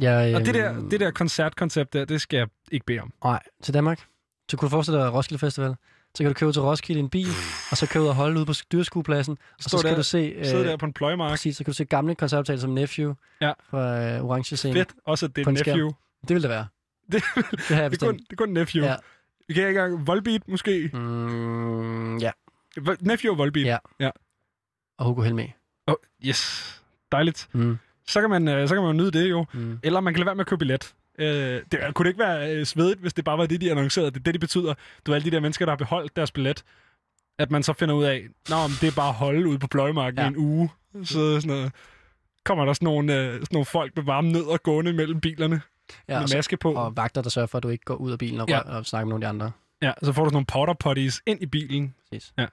Jeg, 0.00 0.34
Og 0.34 0.40
det 0.46 0.54
der, 0.54 0.72
øhm, 0.72 0.90
det 0.90 1.00
der 1.00 1.10
koncertkoncept 1.10 1.92
der, 1.92 2.04
det 2.04 2.20
skal 2.20 2.36
jeg 2.36 2.48
ikke 2.72 2.86
bede 2.86 3.00
om. 3.00 3.12
Nej, 3.24 3.42
til 3.62 3.74
Danmark. 3.74 4.06
Så 4.50 4.56
kunne 4.56 4.66
du 4.66 4.70
forestille 4.70 5.00
dig 5.00 5.12
Roskilde 5.12 5.38
Festival. 5.38 5.74
Så 6.16 6.22
kan 6.22 6.26
du 6.26 6.34
køre 6.34 6.48
ud 6.48 6.52
til 6.52 6.62
Roskilde 6.62 7.00
en 7.00 7.08
bil, 7.08 7.26
og 7.70 7.76
så 7.76 7.86
køre 7.86 8.02
ud 8.02 8.08
og 8.08 8.14
holde 8.14 8.36
ude 8.36 8.46
på 8.46 8.52
dyrskuepladsen. 8.72 9.38
Og 9.56 9.62
så 9.62 9.68
Stå 9.68 9.78
skal 9.78 9.90
der- 9.90 9.96
du 9.96 10.02
se... 10.02 10.18
øh, 10.18 10.44
sidde 10.46 10.64
der 10.64 10.76
på 10.76 10.86
en 10.86 10.92
pløjemark. 10.92 11.30
Præcis, 11.30 11.56
så 11.56 11.64
kan 11.64 11.72
du 11.72 11.76
se 11.76 11.84
gamle 11.84 12.14
koncertoptagelser 12.14 12.66
som 12.66 12.74
Nephew 12.74 13.14
Ja. 13.40 13.52
fra 13.70 14.02
øh, 14.04 14.24
Orange 14.24 14.56
Scene. 14.56 14.74
Fedt. 14.74 14.92
Også 15.06 15.26
at 15.26 15.36
det 15.36 15.46
er 15.46 15.50
Nephew. 15.50 15.90
Det 16.28 16.34
vil 16.34 16.42
det 16.42 16.50
være. 16.50 16.66
Det, 17.12 17.22
det 17.68 17.76
har 17.76 17.82
jeg 17.82 17.90
det, 17.90 18.02
er 18.02 18.06
kun, 18.06 18.14
det 18.18 18.32
er 18.32 18.36
kun 18.36 18.48
Nephew. 18.48 18.84
Ja. 18.84 18.94
Vi 19.48 19.54
kan 19.54 19.68
ikke 19.68 19.80
engang 19.80 20.06
Volbeat, 20.06 20.48
måske? 20.48 20.90
Mm, 20.92 22.18
ja. 22.18 22.30
Nephew 23.00 23.32
og 23.32 23.38
Volbeat. 23.38 23.66
Ja. 23.66 23.78
ja. 24.00 24.10
Og 24.98 25.06
Hugo 25.06 25.22
Helme. 25.22 25.52
Oh, 25.86 25.94
yes. 26.26 26.72
Dejligt. 27.12 27.48
Mm. 27.52 27.78
Så, 28.06 28.20
kan 28.20 28.30
man, 28.30 28.48
øh, 28.48 28.68
så 28.68 28.74
kan 28.74 28.82
man 28.82 28.96
jo 28.96 29.02
nyde 29.02 29.10
det 29.10 29.30
jo. 29.30 29.46
Mm. 29.54 29.78
Eller 29.82 30.00
man 30.00 30.14
kan 30.14 30.18
lade 30.18 30.26
være 30.26 30.34
med 30.34 30.44
at 30.44 30.48
købe 30.48 30.58
billet. 30.58 30.94
Øh, 31.18 31.62
det 31.72 31.80
kunne 31.94 32.04
det 32.04 32.10
ikke 32.10 32.18
være 32.24 32.54
øh, 32.54 32.66
svedigt, 32.66 33.00
hvis 33.00 33.14
det 33.14 33.24
bare 33.24 33.38
var 33.38 33.46
det, 33.46 33.60
de 33.60 33.70
annoncerede. 33.70 34.10
Det 34.10 34.16
er 34.16 34.22
det, 34.22 34.34
det 34.34 34.40
betyder. 34.40 34.74
Du 35.06 35.10
er 35.12 35.14
alle 35.16 35.24
de 35.24 35.30
der 35.30 35.40
mennesker, 35.40 35.64
der 35.64 35.72
har 35.72 35.76
beholdt 35.76 36.16
deres 36.16 36.30
billet. 36.32 36.64
At 37.38 37.50
man 37.50 37.62
så 37.62 37.72
finder 37.72 37.94
ud 37.94 38.04
af, 38.04 38.22
Nå, 38.48 38.56
men 38.56 38.76
det 38.80 38.86
er 38.88 38.92
bare 38.96 39.08
at 39.08 39.14
holde 39.14 39.48
ude 39.48 39.58
på 39.58 39.66
pløjemarken 39.66 40.18
ja. 40.18 40.24
I 40.24 40.28
en 40.28 40.36
uge. 40.36 40.70
Så 41.04 41.04
sådan 41.40 41.42
noget. 41.46 41.72
kommer 42.44 42.64
der 42.64 42.72
sådan 42.72 42.86
nogle, 42.86 43.14
øh, 43.20 43.32
sådan 43.32 43.46
nogle 43.52 43.66
folk 43.66 43.96
med 43.96 44.04
varme 44.04 44.32
nødder 44.32 44.56
gående 44.56 44.92
mellem 44.92 45.20
bilerne. 45.20 45.60
Ja, 46.08 46.14
med 46.14 46.22
og 46.22 46.28
så- 46.28 46.36
maske 46.36 46.56
på. 46.56 46.72
Og 46.74 46.96
vagter, 46.96 47.22
der 47.22 47.30
sørger 47.30 47.46
for, 47.46 47.58
at 47.58 47.62
du 47.62 47.68
ikke 47.68 47.84
går 47.84 47.94
ud 47.94 48.12
af 48.12 48.18
bilen 48.18 48.40
og, 48.40 48.48
ja. 48.48 48.58
og 48.60 48.86
snakker 48.86 49.04
med 49.06 49.10
nogle 49.10 49.26
af 49.26 49.32
de 49.32 49.34
andre. 49.34 49.52
Ja, 49.82 49.92
så 50.02 50.12
får 50.12 50.22
du 50.24 50.28
sådan 50.28 50.34
nogle 50.34 50.46
powder 50.46 50.74
potties 50.74 51.22
ind 51.26 51.42
i 51.42 51.46
bilen. 51.46 51.94
Præcis. 52.10 52.32
Ja. 52.38 52.46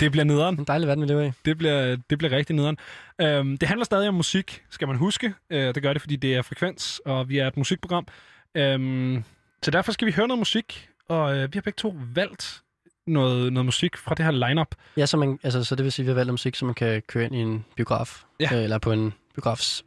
Det 0.00 0.10
bliver 0.12 0.24
nederen. 0.24 0.58
En 0.58 0.64
dejlig 0.64 0.88
verden, 0.88 1.02
vi 1.02 1.08
lever 1.08 1.22
i. 1.22 1.32
Det 1.44 1.58
bliver, 1.58 1.96
det 2.10 2.18
bliver 2.18 2.32
rigtig 2.36 2.56
nederen. 2.56 2.76
Øhm, 3.20 3.58
det 3.58 3.68
handler 3.68 3.84
stadig 3.84 4.08
om 4.08 4.14
musik, 4.14 4.62
skal 4.70 4.88
man 4.88 4.96
huske. 4.96 5.34
Øh, 5.50 5.74
det 5.74 5.82
gør 5.82 5.92
det, 5.92 6.02
fordi 6.02 6.16
det 6.16 6.34
er 6.34 6.42
frekvens, 6.42 7.00
og 7.04 7.28
vi 7.28 7.38
er 7.38 7.46
et 7.46 7.56
musikprogram. 7.56 8.06
Øhm, 8.54 9.24
så 9.62 9.70
derfor 9.70 9.92
skal 9.92 10.06
vi 10.06 10.12
høre 10.12 10.28
noget 10.28 10.38
musik, 10.38 10.88
og 11.08 11.36
øh, 11.36 11.42
vi 11.52 11.56
har 11.56 11.60
begge 11.62 11.76
to 11.76 11.96
valgt 12.14 12.62
noget, 13.06 13.52
noget 13.52 13.64
musik 13.64 13.96
fra 13.96 14.14
det 14.14 14.24
her 14.24 14.32
lineup. 14.32 14.74
Ja, 14.96 15.06
så, 15.06 15.16
man, 15.16 15.38
altså, 15.42 15.64
så 15.64 15.74
det 15.74 15.84
vil 15.84 15.92
sige, 15.92 16.02
at 16.04 16.06
vi 16.06 16.10
har 16.10 16.14
valgt 16.14 16.32
musik, 16.32 16.54
så 16.54 16.64
man 16.64 16.74
kan 16.74 17.02
køre 17.08 17.24
ind 17.24 17.34
i 17.34 17.38
en 17.38 17.64
biograf. 17.76 18.22
Ja. 18.40 18.48
Øh, 18.56 18.62
eller 18.64 18.78
på 18.78 18.92
en 18.92 19.14
biografs 19.34 19.84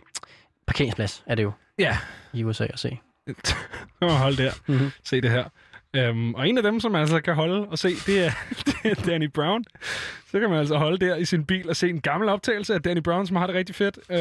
parkeringsplads, 0.67 1.23
er 1.25 1.35
det 1.35 1.43
jo. 1.43 1.51
Ja. 1.79 1.97
I 2.33 2.43
USA 2.43 2.63
at 2.63 2.79
se. 2.79 2.97
Holde 4.01 4.43
der. 4.43 4.51
Mhm. 4.67 4.91
Se 5.03 5.21
det 5.21 5.31
her. 5.31 5.43
Øhm, 5.97 6.33
og 6.33 6.49
en 6.49 6.57
af 6.57 6.63
dem, 6.63 6.79
som 6.79 6.91
man 6.91 7.01
altså 7.01 7.19
kan 7.21 7.33
holde 7.35 7.67
og 7.67 7.77
se, 7.77 7.89
det 7.89 8.25
er, 8.25 8.31
det 8.65 8.91
er 8.91 8.95
Danny 9.05 9.29
Brown. 9.29 9.63
Så 10.31 10.39
kan 10.39 10.49
man 10.49 10.59
altså 10.59 10.77
holde 10.77 11.05
der 11.05 11.15
i 11.15 11.25
sin 11.25 11.45
bil 11.45 11.69
og 11.69 11.75
se 11.75 11.89
en 11.89 12.01
gammel 12.01 12.29
optagelse 12.29 12.73
af 12.73 12.81
Danny 12.81 13.01
Brown, 13.01 13.27
som 13.27 13.35
har 13.35 13.47
det 13.47 13.55
rigtig 13.55 13.75
fedt. 13.75 13.99
Øh, 14.09 14.17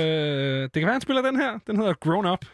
det 0.62 0.72
kan 0.72 0.82
være, 0.82 0.92
han 0.92 1.00
spiller 1.00 1.22
den 1.22 1.36
her. 1.36 1.58
Den 1.66 1.76
hedder 1.76 1.92
Grown 1.92 2.26
Up. 2.26 2.44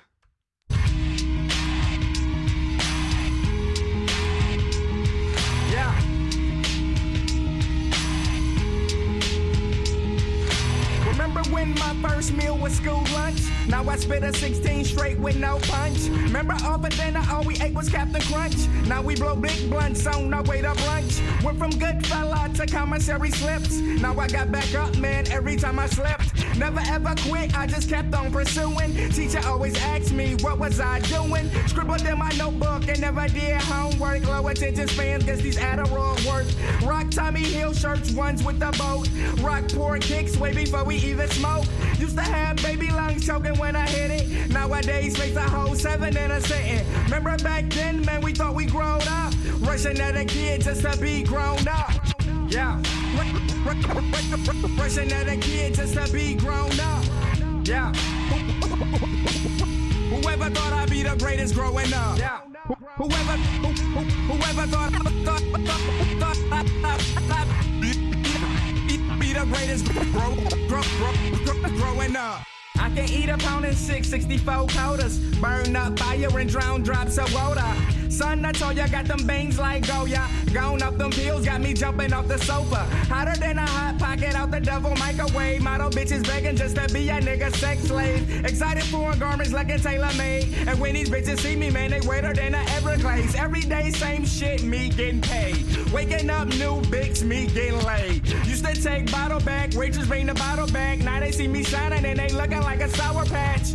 My 11.64 11.94
first 12.02 12.32
meal 12.32 12.58
was 12.58 12.72
school 12.74 13.04
lunch? 13.12 13.40
Now 13.68 13.88
I 13.88 13.94
spit 13.94 14.24
a 14.24 14.32
16 14.32 14.84
straight 14.84 15.18
with 15.20 15.36
no 15.36 15.58
punch. 15.62 16.08
Remember 16.08 16.56
all 16.64 16.76
for 16.76 16.88
dinner, 16.88 17.22
all 17.30 17.44
we 17.44 17.54
ate 17.60 17.72
was 17.72 17.88
Captain 17.88 18.20
Crunch. 18.22 18.66
Now 18.88 19.00
we 19.00 19.14
blow 19.14 19.36
big 19.36 19.70
blunts 19.70 20.04
on 20.08 20.34
our 20.34 20.42
way 20.42 20.60
to 20.60 20.70
brunch. 20.70 21.22
Went 21.44 21.58
from 21.58 21.70
good 21.70 22.04
fella 22.04 22.50
to 22.54 22.66
commissary 22.66 23.30
slips. 23.30 23.76
Now 23.76 24.18
I 24.18 24.26
got 24.26 24.50
back 24.50 24.74
up, 24.74 24.96
man, 24.98 25.30
every 25.30 25.54
time 25.54 25.78
I 25.78 25.86
slept. 25.86 26.34
Never 26.58 26.80
ever 26.88 27.14
quit, 27.28 27.56
I 27.56 27.68
just 27.68 27.88
kept 27.88 28.12
on 28.12 28.32
pursuing. 28.32 28.94
Teacher 29.10 29.40
always 29.46 29.80
asked 29.82 30.12
me, 30.12 30.34
what 30.40 30.58
was 30.58 30.80
I 30.80 30.98
doing? 31.00 31.48
Scribbled 31.68 32.02
in 32.02 32.18
my 32.18 32.30
notebook 32.30 32.88
and 32.88 33.00
never 33.00 33.28
did 33.28 33.60
homework. 33.62 34.26
Low 34.26 34.48
attention 34.48 34.88
spans, 34.88 35.24
guess 35.24 35.40
these 35.40 35.58
Adderall 35.58 36.18
work. 36.26 36.46
Rock 36.82 37.08
Tommy 37.10 37.44
Hill 37.44 37.72
shirts, 37.72 38.10
ones 38.12 38.42
with 38.42 38.58
the 38.58 38.72
boat. 38.76 39.08
Rock 39.44 39.68
poor 39.68 39.98
kicks 39.98 40.36
way 40.36 40.52
before 40.52 40.82
we 40.82 40.96
even 40.96 41.28
smoke. 41.28 41.51
Used 41.98 42.16
to 42.16 42.22
have 42.22 42.56
baby 42.62 42.90
lungs 42.90 43.26
choking 43.26 43.58
when 43.58 43.76
I 43.76 43.86
hit 43.88 44.10
it. 44.10 44.50
Nowadays, 44.50 45.16
face 45.16 45.36
a 45.36 45.42
whole 45.42 45.74
seven 45.74 46.16
in 46.16 46.30
a 46.30 46.40
sitting. 46.40 46.84
Remember 47.04 47.36
back 47.38 47.68
then, 47.70 48.04
man, 48.04 48.20
we 48.20 48.32
thought 48.32 48.54
we 48.54 48.66
grown 48.66 49.00
up. 49.08 49.32
Rushing 49.60 49.98
at 50.00 50.16
a 50.16 50.24
kid 50.24 50.62
just 50.62 50.82
to 50.82 50.96
be 50.98 51.22
grown 51.22 51.66
up. 51.68 51.92
Yeah. 52.48 52.82
Rushing 54.78 55.12
at 55.12 55.28
a 55.28 55.36
kid 55.36 55.74
just 55.74 55.94
to 55.94 56.12
be 56.12 56.34
grown 56.34 56.78
up. 56.80 57.04
Yeah. 57.64 57.92
Whoever 60.10 60.50
thought 60.50 60.72
I'd 60.72 60.90
be 60.90 61.02
the 61.02 61.16
greatest 61.16 61.54
growing 61.54 61.92
up. 61.94 62.18
Yeah. 62.18 62.40
Whoever, 62.96 63.36
who, 63.62 63.68
who, 63.68 64.00
whoever 64.34 64.66
thought, 64.68 64.92
thought, 65.24 65.42
thought, 65.42 66.20
thought, 66.20 66.31
grow, 69.46 70.34
grow, 70.68 70.82
grow, 70.98 71.12
grow, 71.44 71.70
growing 71.76 72.16
up. 72.16 72.44
I 72.78 72.90
can 72.90 73.08
eat 73.10 73.28
a 73.28 73.36
pound 73.38 73.64
and 73.64 73.76
six, 73.76 74.08
64 74.08 74.66
quotas. 74.68 75.18
Burn 75.40 75.74
up 75.76 75.98
fire 75.98 76.38
and 76.38 76.48
drown 76.48 76.82
drops 76.82 77.18
of 77.18 77.32
water. 77.34 78.01
Son, 78.12 78.44
I 78.44 78.52
told 78.52 78.76
ya, 78.76 78.86
got 78.88 79.06
them 79.06 79.26
bangs 79.26 79.58
like 79.58 79.88
oh, 79.90 80.04
Goya. 80.04 80.28
Gone 80.52 80.82
up 80.82 80.98
them 80.98 81.10
pills, 81.10 81.46
got 81.46 81.62
me 81.62 81.72
jumping 81.72 82.12
off 82.12 82.28
the 82.28 82.36
sofa. 82.36 82.84
Hotter 83.08 83.40
than 83.40 83.56
a 83.56 83.66
hot 83.66 83.98
pocket 83.98 84.34
out 84.34 84.50
the 84.50 84.60
devil 84.60 84.94
microwave. 84.96 85.62
Model 85.62 85.88
bitches 85.88 86.22
begging 86.26 86.54
just 86.54 86.76
to 86.76 86.86
be 86.92 87.08
a 87.08 87.20
nigga 87.20 87.50
sex 87.56 87.84
slave. 87.84 88.44
Excited 88.44 88.84
for 88.84 89.16
garments 89.16 89.54
like 89.54 89.70
a 89.70 89.78
tailor 89.78 90.12
made. 90.18 90.52
And 90.68 90.78
when 90.78 90.92
these 90.92 91.08
bitches 91.08 91.38
see 91.38 91.56
me, 91.56 91.70
man, 91.70 91.90
they 91.90 92.02
wetter 92.02 92.34
than 92.34 92.54
a 92.54 92.62
Everglades. 92.76 93.34
Every 93.34 93.62
day, 93.62 93.90
same 93.90 94.26
shit, 94.26 94.62
me 94.62 94.90
getting 94.90 95.22
paid. 95.22 95.64
Waking 95.90 96.28
up, 96.28 96.48
new 96.48 96.82
bigs, 96.90 97.24
me 97.24 97.46
getting 97.46 97.82
laid. 97.82 98.28
Used 98.46 98.66
to 98.66 98.74
take 98.74 99.10
bottle 99.10 99.40
back, 99.40 99.72
waitress 99.72 100.06
bring 100.06 100.26
the 100.26 100.34
bottle 100.34 100.66
back. 100.66 100.98
Now 100.98 101.20
they 101.20 101.32
see 101.32 101.48
me 101.48 101.62
shining 101.62 102.04
and 102.04 102.18
they 102.18 102.28
looking 102.28 102.60
like 102.60 102.82
a 102.82 102.90
sour 102.90 103.24
patch. 103.24 103.72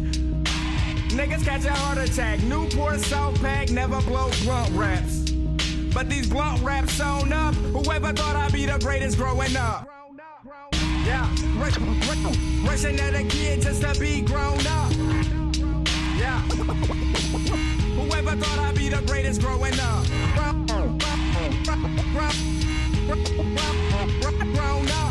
Niggas 1.17 1.43
catch 1.43 1.65
a 1.65 1.73
heart 1.73 1.97
attack. 1.97 2.39
Newport 2.43 2.99
South 2.99 3.41
Pack 3.41 3.71
never 3.71 3.99
blow 4.01 4.29
blunt 4.43 4.69
raps. 4.75 5.31
But 5.91 6.11
these 6.11 6.29
blunt 6.29 6.61
raps 6.61 6.93
sewn 6.93 7.33
up. 7.33 7.55
Whoever 7.55 8.13
thought 8.13 8.35
I'd 8.35 8.53
be 8.53 8.67
the 8.67 8.77
greatest 8.77 9.17
growing 9.17 9.57
up? 9.57 9.89
Yeah, 11.07 11.27
rush, 11.57 11.75
rush, 11.79 12.37
rushing 12.63 12.99
at 12.99 13.15
a 13.15 13.23
kid 13.23 13.63
just 13.63 13.81
to 13.81 13.99
be 13.99 14.21
grown 14.21 14.59
up. 14.67 14.91
Yeah, 16.19 16.39
whoever 17.97 18.35
thought 18.35 18.59
I'd 18.59 18.75
be 18.75 18.89
the 18.89 19.01
greatest 19.07 19.41
growing 19.41 19.73
up? 19.79 20.05
Grown 24.53 24.87
up. 24.91 25.07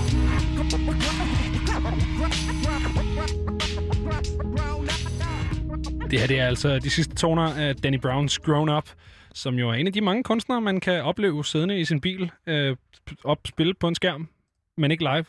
Det 6.11 6.21
her 6.21 6.27
det 6.27 6.41
er 6.41 6.47
altså 6.47 6.79
de 6.79 6.91
sidste 6.91 7.15
toner 7.15 7.55
af 7.55 7.77
Danny 7.77 7.99
Browns 8.01 8.39
Grown 8.39 8.69
Up, 8.69 8.89
som 9.35 9.55
jo 9.55 9.71
er 9.71 9.75
en 9.75 9.87
af 9.87 9.93
de 9.93 10.01
mange 10.01 10.23
kunstnere, 10.23 10.61
man 10.61 10.81
kan 10.81 11.03
opleve 11.03 11.45
siddende 11.45 11.81
i 11.81 11.85
sin 11.85 12.01
bil, 12.01 12.31
øh, 12.47 12.77
op 13.25 13.39
spille 13.47 13.75
på 13.75 13.89
en 13.89 13.95
skærm, 13.95 14.29
men 14.77 14.91
ikke 14.91 15.05
live. 15.05 15.25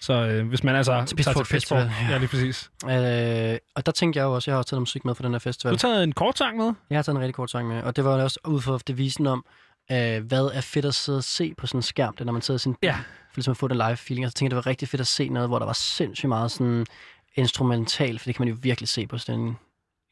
Så 0.00 0.12
øh, 0.12 0.48
hvis 0.48 0.64
man 0.64 0.76
altså 0.76 1.04
Til 1.06 1.16
tager 1.16 1.32
Pitchfork 1.34 1.46
Festival, 1.46 1.90
ja. 2.02 2.12
ja. 2.12 2.18
lige 2.18 2.28
præcis. 2.28 2.70
Øh, 2.84 3.58
og 3.74 3.86
der 3.86 3.92
tænkte 3.92 4.18
jeg 4.18 4.24
jo 4.24 4.34
også, 4.34 4.50
jeg 4.50 4.54
har 4.54 4.58
også 4.58 4.68
taget 4.70 4.76
noget 4.76 4.82
musik 4.82 5.04
med 5.04 5.14
for 5.14 5.22
den 5.22 5.32
her 5.32 5.38
festival. 5.38 5.72
Du 5.72 5.86
har 5.86 5.92
taget 5.94 6.04
en 6.04 6.12
kort 6.12 6.38
sang 6.38 6.56
med? 6.56 6.72
Jeg 6.90 6.98
har 6.98 7.02
taget 7.02 7.16
en 7.16 7.20
rigtig 7.20 7.34
kort 7.34 7.50
sang 7.50 7.68
med, 7.68 7.82
og 7.82 7.96
det 7.96 8.04
var 8.04 8.22
også 8.22 8.40
ud 8.48 8.60
for 8.60 8.78
det 8.78 8.98
visen 8.98 9.26
om, 9.26 9.44
øh, 9.92 10.24
hvad 10.26 10.50
er 10.54 10.60
fedt 10.60 10.84
at 10.84 10.94
sidde 10.94 11.18
og 11.18 11.24
se 11.24 11.54
på 11.54 11.66
sådan 11.66 11.78
en 11.78 11.82
skærm, 11.82 12.12
det 12.14 12.20
er, 12.20 12.24
når 12.24 12.32
man 12.32 12.42
sidder 12.42 12.58
i 12.58 12.62
sin 12.62 12.74
bil, 12.74 12.86
Ja. 12.88 12.94
for 12.94 13.36
ligesom 13.36 13.50
at 13.50 13.56
få 13.56 13.68
den 13.68 13.76
live 13.76 13.96
feeling. 13.96 14.26
Og 14.26 14.30
så 14.30 14.34
tænkte 14.34 14.44
jeg, 14.54 14.58
det 14.60 14.64
var 14.66 14.70
rigtig 14.70 14.88
fedt 14.88 15.00
at 15.00 15.06
se 15.06 15.28
noget, 15.28 15.48
hvor 15.48 15.58
der 15.58 15.66
var 15.66 15.72
sindssygt 15.72 16.28
meget 16.28 16.50
sådan 16.50 16.86
instrumental, 17.36 18.18
for 18.18 18.24
det 18.26 18.34
kan 18.34 18.46
man 18.46 18.54
jo 18.54 18.58
virkelig 18.62 18.88
se 18.88 19.06
på 19.06 19.18
sådan 19.18 19.40
en, 19.40 19.46
en 19.46 19.56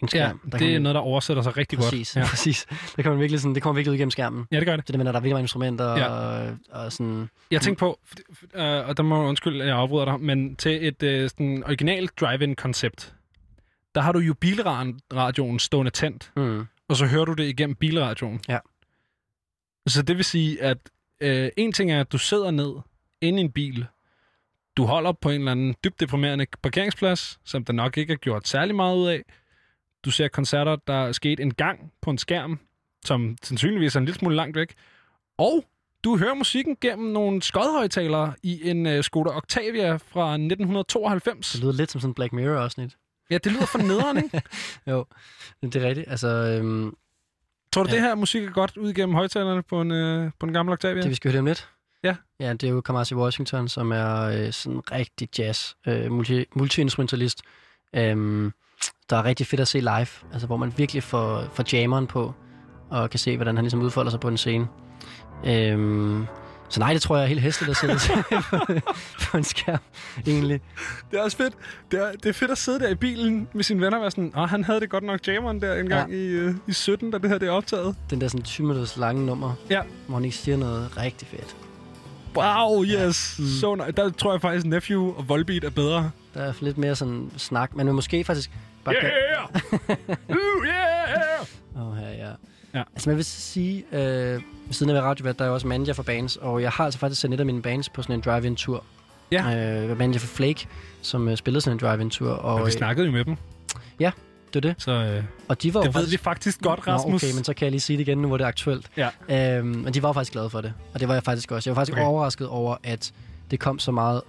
Ja, 0.02 0.06
skærm. 0.06 0.40
Der 0.52 0.58
det 0.58 0.68
er 0.68 0.72
man- 0.72 0.82
noget, 0.82 0.94
der 0.94 1.00
oversætter 1.00 1.42
sig 1.42 1.56
rigtig 1.56 1.78
præcis, 1.78 2.12
godt. 2.14 2.24
Ja. 2.24 2.28
præcis. 2.30 2.66
Der 2.96 3.02
kan 3.02 3.10
man 3.12 3.20
virkelig 3.20 3.40
sådan, 3.40 3.54
det 3.54 3.62
kommer 3.62 3.74
virkelig 3.78 3.90
ud 3.90 3.94
igennem 3.94 4.10
skærmen. 4.10 4.46
Ja, 4.52 4.56
det 4.56 4.66
gør 4.66 4.76
det. 4.76 4.86
Så 4.86 4.92
det 4.92 4.98
mener, 4.98 5.12
der 5.12 5.18
er 5.18 5.20
virkelig 5.20 5.34
mange 5.34 5.44
instrumenter 5.44 5.96
Ja. 5.96 6.06
og, 6.08 6.56
og 6.70 6.92
sådan... 6.92 7.30
Jeg 7.50 7.60
tænkte 7.60 7.80
på, 7.80 7.98
øh, 8.54 8.88
og 8.88 8.96
der 8.96 9.02
må 9.02 9.28
undskylde, 9.28 9.62
at 9.62 9.68
jeg 9.68 9.76
afbryder 9.76 10.04
dig, 10.04 10.20
men 10.20 10.56
til 10.56 10.86
et 10.86 11.02
øh, 11.02 11.30
sådan 11.30 11.64
originalt 11.66 12.20
drive-in-koncept, 12.20 13.14
der 13.94 14.00
har 14.00 14.12
du 14.12 14.18
jo 14.18 14.34
bilradioen 14.34 15.58
stående 15.58 15.90
tændt, 15.90 16.32
Mm. 16.36 16.66
og 16.88 16.96
så 16.96 17.06
hører 17.06 17.24
du 17.24 17.32
det 17.32 17.44
igennem 17.48 17.76
bilradioen. 17.76 18.40
Ja. 18.48 18.58
Så 19.86 20.02
det 20.02 20.16
vil 20.16 20.24
sige, 20.24 20.62
at 20.62 20.78
øh, 21.20 21.50
en 21.56 21.72
ting 21.72 21.92
er, 21.92 22.00
at 22.00 22.12
du 22.12 22.18
sidder 22.18 22.50
ned 22.50 22.72
inde 23.20 23.38
i 23.38 23.44
en 23.44 23.52
bil, 23.52 23.86
du 24.78 24.84
holder 24.84 25.12
på 25.12 25.30
en 25.30 25.40
eller 25.40 25.52
anden 25.52 25.74
dybt 25.84 26.00
deprimerende 26.00 26.46
parkeringsplads, 26.62 27.38
som 27.44 27.64
der 27.64 27.72
nok 27.72 27.98
ikke 27.98 28.12
er 28.12 28.16
gjort 28.16 28.48
særlig 28.48 28.74
meget 28.74 28.96
ud 28.96 29.08
af. 29.08 29.22
Du 30.04 30.10
ser 30.10 30.28
koncerter, 30.28 30.76
der 30.86 30.94
er 30.94 31.12
sket 31.12 31.40
en 31.40 31.54
gang 31.54 31.92
på 32.02 32.10
en 32.10 32.18
skærm, 32.18 32.58
som 33.04 33.36
sandsynligvis 33.42 33.94
er 33.96 33.98
en 34.00 34.04
lille 34.04 34.18
smule 34.18 34.36
langt 34.36 34.56
væk. 34.56 34.74
Og 35.38 35.64
du 36.04 36.18
hører 36.18 36.34
musikken 36.34 36.76
gennem 36.80 37.12
nogle 37.12 37.42
skodhøjtalere 37.42 38.34
i 38.42 38.70
en 38.70 38.86
uh, 38.86 39.00
Skoda 39.00 39.30
Octavia 39.30 39.92
fra 39.92 40.32
1992. 40.34 41.52
Det 41.52 41.60
lyder 41.60 41.72
lidt 41.72 41.90
som 41.90 42.00
sådan 42.00 42.10
en 42.10 42.14
Black 42.14 42.32
Mirror-afsnit. 42.32 42.96
Ja, 43.30 43.38
det 43.38 43.52
lyder 43.52 43.66
for 43.66 43.78
nederen, 43.78 44.16
ikke? 44.24 44.42
jo, 44.90 45.04
det 45.62 45.76
er 45.76 45.88
rigtigt. 45.88 46.10
Altså, 46.10 46.28
øhm, 46.28 46.94
Tror 47.72 47.82
du, 47.82 47.88
Ja. 47.88 47.94
det 47.94 48.02
her 48.02 48.14
musik 48.14 48.42
er 48.44 48.50
godt 48.50 48.76
ud 48.76 48.92
gennem 48.92 49.14
højtalerne 49.14 49.62
på 49.62 49.80
en, 49.80 49.90
øh, 49.90 50.30
på 50.38 50.46
en 50.46 50.52
gammel 50.52 50.72
Octavia? 50.72 51.02
det 51.02 51.10
vi 51.10 51.14
skal 51.14 51.30
høre 51.30 51.32
det 51.32 51.40
om 51.40 51.46
lidt. 51.46 51.68
Ja. 52.04 52.16
Ja, 52.40 52.52
det 52.52 52.64
er 52.64 52.68
jo 52.70 52.80
Kamasi 52.80 53.14
Washington, 53.14 53.68
som 53.68 53.92
er 53.92 54.20
øh, 54.22 54.52
sådan 54.52 54.80
rigtig 54.92 55.28
jazz, 55.38 55.72
øh, 55.86 56.12
multi, 56.12 56.44
multi-instrumentalist. 56.54 57.40
Øhm, 57.96 58.52
der 59.10 59.16
er 59.16 59.24
rigtig 59.24 59.46
fedt 59.46 59.60
at 59.60 59.68
se 59.68 59.80
live, 59.80 60.06
altså 60.32 60.46
hvor 60.46 60.56
man 60.56 60.72
virkelig 60.76 61.02
får, 61.02 61.44
får 61.52 61.64
jammeren 61.76 62.06
på, 62.06 62.34
og 62.90 63.10
kan 63.10 63.18
se, 63.20 63.36
hvordan 63.36 63.56
han 63.56 63.64
ligesom 63.64 63.80
udfolder 63.82 64.10
sig 64.10 64.20
på 64.20 64.28
en 64.28 64.36
scene. 64.36 64.66
Øhm, 65.46 66.26
så 66.68 66.80
nej, 66.80 66.92
det 66.92 67.02
tror 67.02 67.16
jeg 67.16 67.22
er 67.24 67.28
helt 67.28 67.40
hæsligt 67.40 67.70
at 67.70 67.76
sidde 67.76 67.94
på, 68.50 68.58
på 69.30 69.36
en 69.36 69.44
skærm, 69.44 69.78
egentlig. 70.26 70.60
Det 71.10 71.18
er 71.18 71.22
også 71.22 71.36
fedt. 71.36 71.54
Det 71.90 72.00
er, 72.00 72.12
det 72.12 72.26
er 72.26 72.32
fedt 72.32 72.50
at 72.50 72.58
sidde 72.58 72.80
der 72.80 72.88
i 72.88 72.94
bilen 72.94 73.48
med 73.52 73.64
sine 73.64 73.80
venner 73.80 73.96
og 73.96 74.00
være 74.02 74.10
sådan, 74.10 74.32
åh, 74.36 74.48
han 74.48 74.64
havde 74.64 74.80
det 74.80 74.90
godt 74.90 75.04
nok 75.04 75.26
jammeren 75.28 75.60
der 75.60 75.74
en 75.74 75.88
gang 75.88 76.10
Ja. 76.10 76.16
i, 76.16 76.26
øh, 76.26 76.54
i 76.66 76.72
17, 76.72 77.10
da 77.10 77.18
det 77.18 77.30
her 77.30 77.38
det 77.38 77.48
er 77.48 77.52
optaget. 77.52 77.96
Den 78.10 78.20
der 78.20 78.28
sådan 78.28 78.42
20 78.44 78.66
minutters 78.66 78.96
lange 78.96 79.26
nummer, 79.26 79.54
Ja. 79.70 79.82
hvor 80.06 80.14
han 80.16 80.24
ikke 80.24 80.36
siger 80.36 80.56
noget 80.56 80.96
rigtig 80.96 81.28
fedt. 81.28 81.56
Wow, 82.36 82.84
yes. 82.84 83.36
Mm. 83.38 83.46
Så 83.46 83.74
nej, 83.74 83.90
der 83.90 84.10
tror 84.10 84.32
jeg 84.32 84.40
faktisk, 84.40 84.66
Nephew 84.66 85.14
og 85.16 85.28
Volbeat 85.28 85.64
er 85.64 85.70
bedre. 85.70 86.10
Der 86.34 86.40
er 86.40 86.52
lidt 86.60 86.78
mere 86.78 86.96
sådan 86.96 87.30
snak, 87.36 87.76
men 87.76 87.92
måske 87.92 88.24
faktisk 88.24 88.50
bare... 88.84 88.94
Yeah! 88.94 89.48
uh, 90.28 90.66
yeah! 90.66 91.86
Åh, 91.88 91.96
her, 91.96 92.08
ja. 92.08 92.30
Ja. 92.74 92.82
Altså, 92.94 93.10
man 93.10 93.16
vil 93.16 93.24
sige, 93.24 93.84
øh, 93.92 94.00
ved 94.32 94.40
siden 94.70 94.96
af 94.96 95.02
radiovært, 95.02 95.38
der 95.38 95.44
er 95.44 95.48
jeg 95.48 95.52
også 95.54 95.66
manager 95.66 95.92
for 95.92 96.02
bands, 96.02 96.36
og 96.36 96.62
jeg 96.62 96.70
har 96.70 96.84
altså 96.84 97.00
faktisk 97.00 97.20
sendt 97.20 97.34
et 97.34 97.40
af 97.40 97.46
mine 97.46 97.62
bands 97.62 97.88
på 97.88 98.02
sådan 98.02 98.14
en 98.14 98.20
drive-in-tur. 98.20 98.84
Ja. 99.32 99.82
Øh, 99.90 99.98
manager 99.98 100.18
for 100.18 100.26
Flake, 100.26 100.66
som 101.02 101.28
øh, 101.28 101.36
spillede 101.36 101.60
sådan 101.60 101.76
en 101.76 101.80
drive-in-tur. 101.80 102.30
Og, 102.30 102.54
Og 102.54 102.66
vi 102.66 102.70
snakkede 102.70 103.06
jo 103.06 103.12
med 103.12 103.24
dem. 103.24 103.36
Ja, 104.00 104.10
det 104.54 104.64
er 104.64 104.68
det. 104.72 104.82
Så 104.82 104.90
øh, 104.92 105.24
Og 105.48 105.62
de 105.62 105.74
var 105.74 105.80
det 105.80 105.86
jo 105.86 105.88
ved 105.88 105.92
faktisk... 105.92 106.12
vi 106.12 106.16
faktisk 106.24 106.60
godt, 106.60 106.86
Nå, 106.86 106.92
Rasmus. 106.92 107.22
okay, 107.22 107.34
men 107.34 107.44
så 107.44 107.54
kan 107.54 107.64
jeg 107.64 107.70
lige 107.70 107.80
sige 107.80 107.96
det 107.96 108.08
igen, 108.08 108.18
nu 108.18 108.28
hvor 108.28 108.36
det 108.36 108.44
er 108.44 108.48
aktuelt. 108.48 108.86
Ja. 108.96 109.08
Øhm, 109.58 109.66
men 109.66 109.94
de 109.94 110.02
var 110.02 110.12
faktisk 110.12 110.32
glade 110.32 110.50
for 110.50 110.60
det, 110.60 110.72
og 110.94 111.00
det 111.00 111.08
var 111.08 111.14
jeg 111.14 111.22
faktisk 111.22 111.52
også. 111.52 111.70
Jeg 111.70 111.76
var 111.76 111.80
faktisk 111.80 111.96
Okay. 111.98 112.06
overrasket 112.06 112.48
over, 112.48 112.76
at 112.84 113.12
det 113.50 113.60
kom 113.60 113.78
så 113.78 113.90
meget 113.92 114.20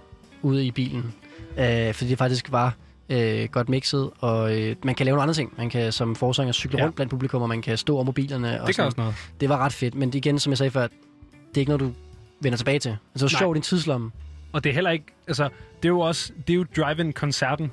ude 0.42 0.66
i 0.66 0.72
bilen. 0.72 1.14
Øh, 1.58 1.94
fordi 1.94 2.10
det 2.10 2.18
faktisk 2.18 2.52
var 2.52 2.76
øh, 3.10 3.50
godt 3.52 3.70
mixet, 3.70 4.10
og 4.20 4.60
øh, 4.62 4.76
man 4.84 4.96
kan 4.96 5.06
lave 5.06 5.14
nogle 5.14 5.22
andre 5.22 5.34
ting. 5.34 5.54
Man 5.58 5.70
kan 5.70 5.92
som 5.92 6.16
forsanger 6.16 6.52
cykle 6.54 6.78
Ja. 6.80 6.84
rundt 6.84 6.96
blandt 6.96 7.10
publikum, 7.10 7.42
og 7.42 7.50
man 7.50 7.62
kan 7.62 7.78
stå 7.78 7.96
over 7.96 8.04
mobilerne. 8.04 8.62
Og 8.62 8.68
Det 8.68 8.76
kan 8.76 8.86
også 8.86 8.98
noget. 9.02 9.16
Det 9.40 9.50
var 9.50 9.58
ret 9.58 9.74
fedt, 9.74 9.96
men 9.96 10.14
igen, 10.14 10.40
som 10.40 10.52
jeg 10.52 10.58
sagde 10.58 10.72
før, 10.72 10.82
det 10.82 10.92
er 11.56 11.60
ikke 11.60 11.70
noget, 11.70 11.80
du 11.82 11.92
vender 12.42 12.58
tilbage 12.58 12.80
til. 12.80 12.90
Altså, 12.90 13.00
det 13.14 13.22
var 13.22 13.28
Nej. 13.36 13.40
sjovt 13.40 13.56
i 13.56 13.60
en 13.60 13.62
tidslomme. 13.64 14.12
Og 14.54 14.64
det 14.64 14.70
er 14.70 14.74
heller 14.74 14.90
ikke, 14.92 15.06
altså, 15.28 15.44
det 15.78 15.86
er 15.86 15.90
jo 15.90 16.00
også, 16.00 16.34
det 16.48 16.54
er 16.54 16.58
jo 16.58 16.66
drive-in-koncerten. 16.78 17.72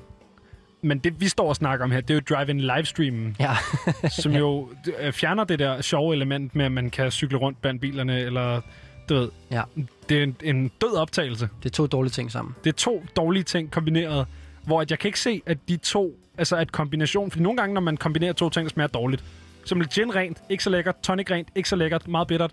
Men 0.81 0.99
det, 0.99 1.21
vi 1.21 1.27
står 1.27 1.49
og 1.49 1.55
snakker 1.55 1.85
om 1.85 1.91
her, 1.91 2.01
det 2.01 2.09
er 2.09 2.13
jo 2.29 2.35
drive-in 2.35 2.59
livestreamen, 2.61 3.35
Ja. 3.39 3.55
som 4.21 4.31
jo 4.43 4.69
øh, 4.99 5.13
fjerner 5.13 5.43
det 5.43 5.59
der 5.59 5.81
sjove 5.81 6.15
element 6.15 6.55
med, 6.55 6.65
at 6.65 6.71
man 6.71 6.89
kan 6.89 7.11
cykle 7.11 7.37
rundt 7.37 7.61
blandt 7.61 7.81
bilerne, 7.81 8.19
eller 8.19 8.61
du 9.09 9.13
ved, 9.15 9.29
Ja. 9.51 9.61
det 10.09 10.19
er 10.19 10.23
en, 10.23 10.35
en 10.43 10.71
død 10.81 10.95
optagelse. 10.95 11.49
Det 11.63 11.69
er 11.69 11.73
to 11.73 11.87
dårlige 11.87 12.11
ting 12.11 12.31
sammen. 12.31 12.55
Det 12.63 12.69
er 12.69 12.73
to 12.77 13.03
dårlige 13.15 13.43
ting 13.43 13.71
kombineret, 13.71 14.27
hvor 14.65 14.81
at 14.81 14.91
jeg 14.91 14.99
kan 14.99 15.07
ikke 15.09 15.19
se, 15.19 15.41
at 15.45 15.57
de 15.69 15.77
to, 15.77 16.19
altså 16.37 16.55
at 16.55 16.71
kombination, 16.71 17.31
fordi 17.31 17.43
nogle 17.43 17.57
gange, 17.57 17.73
når 17.73 17.81
man 17.81 17.97
kombinerer 17.97 18.33
to 18.33 18.49
ting, 18.49 18.63
der 18.65 18.69
smager 18.69 18.87
dårligt, 18.87 19.23
som 19.65 19.79
lidt 19.79 19.91
gin 19.91 20.15
rent, 20.15 20.37
ikke 20.49 20.63
så 20.63 20.69
lækkert, 20.69 20.95
tonic 21.03 21.31
rent, 21.31 21.47
ikke 21.55 21.69
så 21.69 21.75
lækkert, 21.75 22.07
meget 22.07 22.27
bittert, 22.27 22.51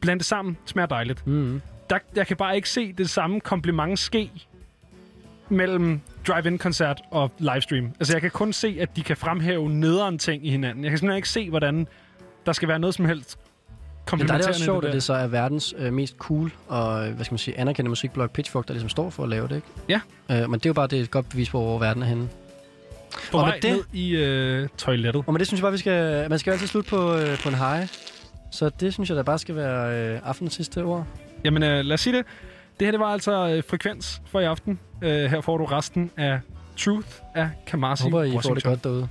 blande 0.00 0.18
det 0.18 0.26
sammen, 0.26 0.56
smager 0.66 0.86
dejligt. 0.86 1.26
Mm. 1.26 1.60
Der, 1.90 1.98
jeg 2.16 2.26
kan 2.26 2.36
bare 2.36 2.56
ikke 2.56 2.70
se 2.70 2.92
det 2.92 3.10
samme 3.10 3.40
kompliment 3.40 3.98
ske 3.98 4.30
mellem 5.50 6.00
drive-in-koncert 6.28 7.00
og 7.10 7.30
livestream. 7.38 7.86
Altså, 8.00 8.14
jeg 8.14 8.20
kan 8.20 8.30
kun 8.30 8.52
se, 8.52 8.76
at 8.80 8.96
de 8.96 9.02
kan 9.02 9.16
fremhæve 9.16 9.68
nederen 9.70 10.18
ting 10.18 10.46
i 10.46 10.50
hinanden. 10.50 10.84
Jeg 10.84 10.90
kan 10.90 10.98
simpelthen 10.98 11.16
ikke 11.16 11.28
se, 11.28 11.50
hvordan 11.50 11.86
der 12.46 12.52
skal 12.52 12.68
være 12.68 12.78
noget 12.78 12.94
som 12.94 13.04
helst 13.04 13.38
Men 14.12 14.28
der 14.28 14.34
er 14.34 14.38
det 14.38 14.48
også 14.48 14.64
sjovt, 14.64 14.84
i 14.84 14.86
at 14.86 14.88
der. 14.88 14.94
det 14.96 15.02
så 15.02 15.12
er 15.14 15.26
verdens 15.26 15.74
øh, 15.78 15.92
mest 15.92 16.16
cool 16.18 16.50
og, 16.68 17.06
hvad 17.06 17.24
skal 17.24 17.32
man 17.32 17.38
sige, 17.38 17.58
anerkendte 17.58 17.88
musikblog 17.88 18.30
Pitchfork, 18.30 18.68
der 18.68 18.74
ligesom 18.74 18.88
står 18.88 19.10
for 19.10 19.22
at 19.22 19.28
lave 19.28 19.48
det, 19.48 19.54
ikke? 19.56 19.66
Ja. 19.88 20.00
Øh, 20.30 20.50
men 20.50 20.60
det 20.60 20.66
er 20.66 20.70
jo 20.70 20.74
bare 20.74 20.86
det 20.86 20.98
er 20.98 21.02
et 21.02 21.10
godt 21.10 21.28
bevis 21.28 21.50
på, 21.50 21.60
hvor 21.62 21.78
verden 21.78 22.02
er 22.02 22.06
henne. 22.06 22.28
På 23.30 23.38
og 23.38 23.42
vej 23.46 23.54
med 23.54 23.60
det- 23.70 23.72
ned 23.72 23.84
i 23.92 24.10
øh, 24.16 24.68
toilettet. 24.78 25.24
Og 25.26 25.32
med 25.32 25.38
det 25.38 25.46
synes 25.46 25.58
jeg 25.58 25.62
bare, 25.64 25.72
vi 25.72 25.78
skal, 25.78 26.30
man 26.30 26.38
skal 26.38 26.50
jo 26.50 26.52
altid 26.52 26.66
slutte 26.66 26.90
på, 26.90 27.14
øh, 27.16 27.38
på 27.42 27.48
en 27.48 27.54
high. 27.54 27.88
Så 28.52 28.68
det 28.80 28.92
synes 28.94 29.08
jeg 29.08 29.16
da 29.16 29.22
bare 29.22 29.38
skal 29.38 29.56
være 29.56 30.14
øh, 30.14 30.20
aftenens 30.24 30.54
sidste 30.54 30.82
ord. 30.84 31.06
Jamen, 31.44 31.62
øh, 31.62 31.84
lad 31.84 31.94
os 31.94 32.00
sige 32.00 32.16
det. 32.16 32.26
Det 32.80 32.86
her 32.86 32.90
det 32.90 33.00
var 33.00 33.06
altså 33.06 33.48
øh, 33.48 33.62
frekvens 33.68 34.22
for 34.26 34.40
i 34.40 34.44
aften. 34.44 34.78
Øh, 35.02 35.30
her 35.30 35.40
får 35.40 35.58
du 35.58 35.64
resten 35.64 36.10
af 36.16 36.40
Truth 36.76 37.08
af 37.34 37.48
Kamasi. 37.66 38.04
Jeg 38.04 38.12
håber, 38.12 38.22
I 38.24 38.30
Washington. 38.34 38.42
får 38.50 38.54
det 38.54 38.64
godt 38.64 38.84
derude. 38.84 39.08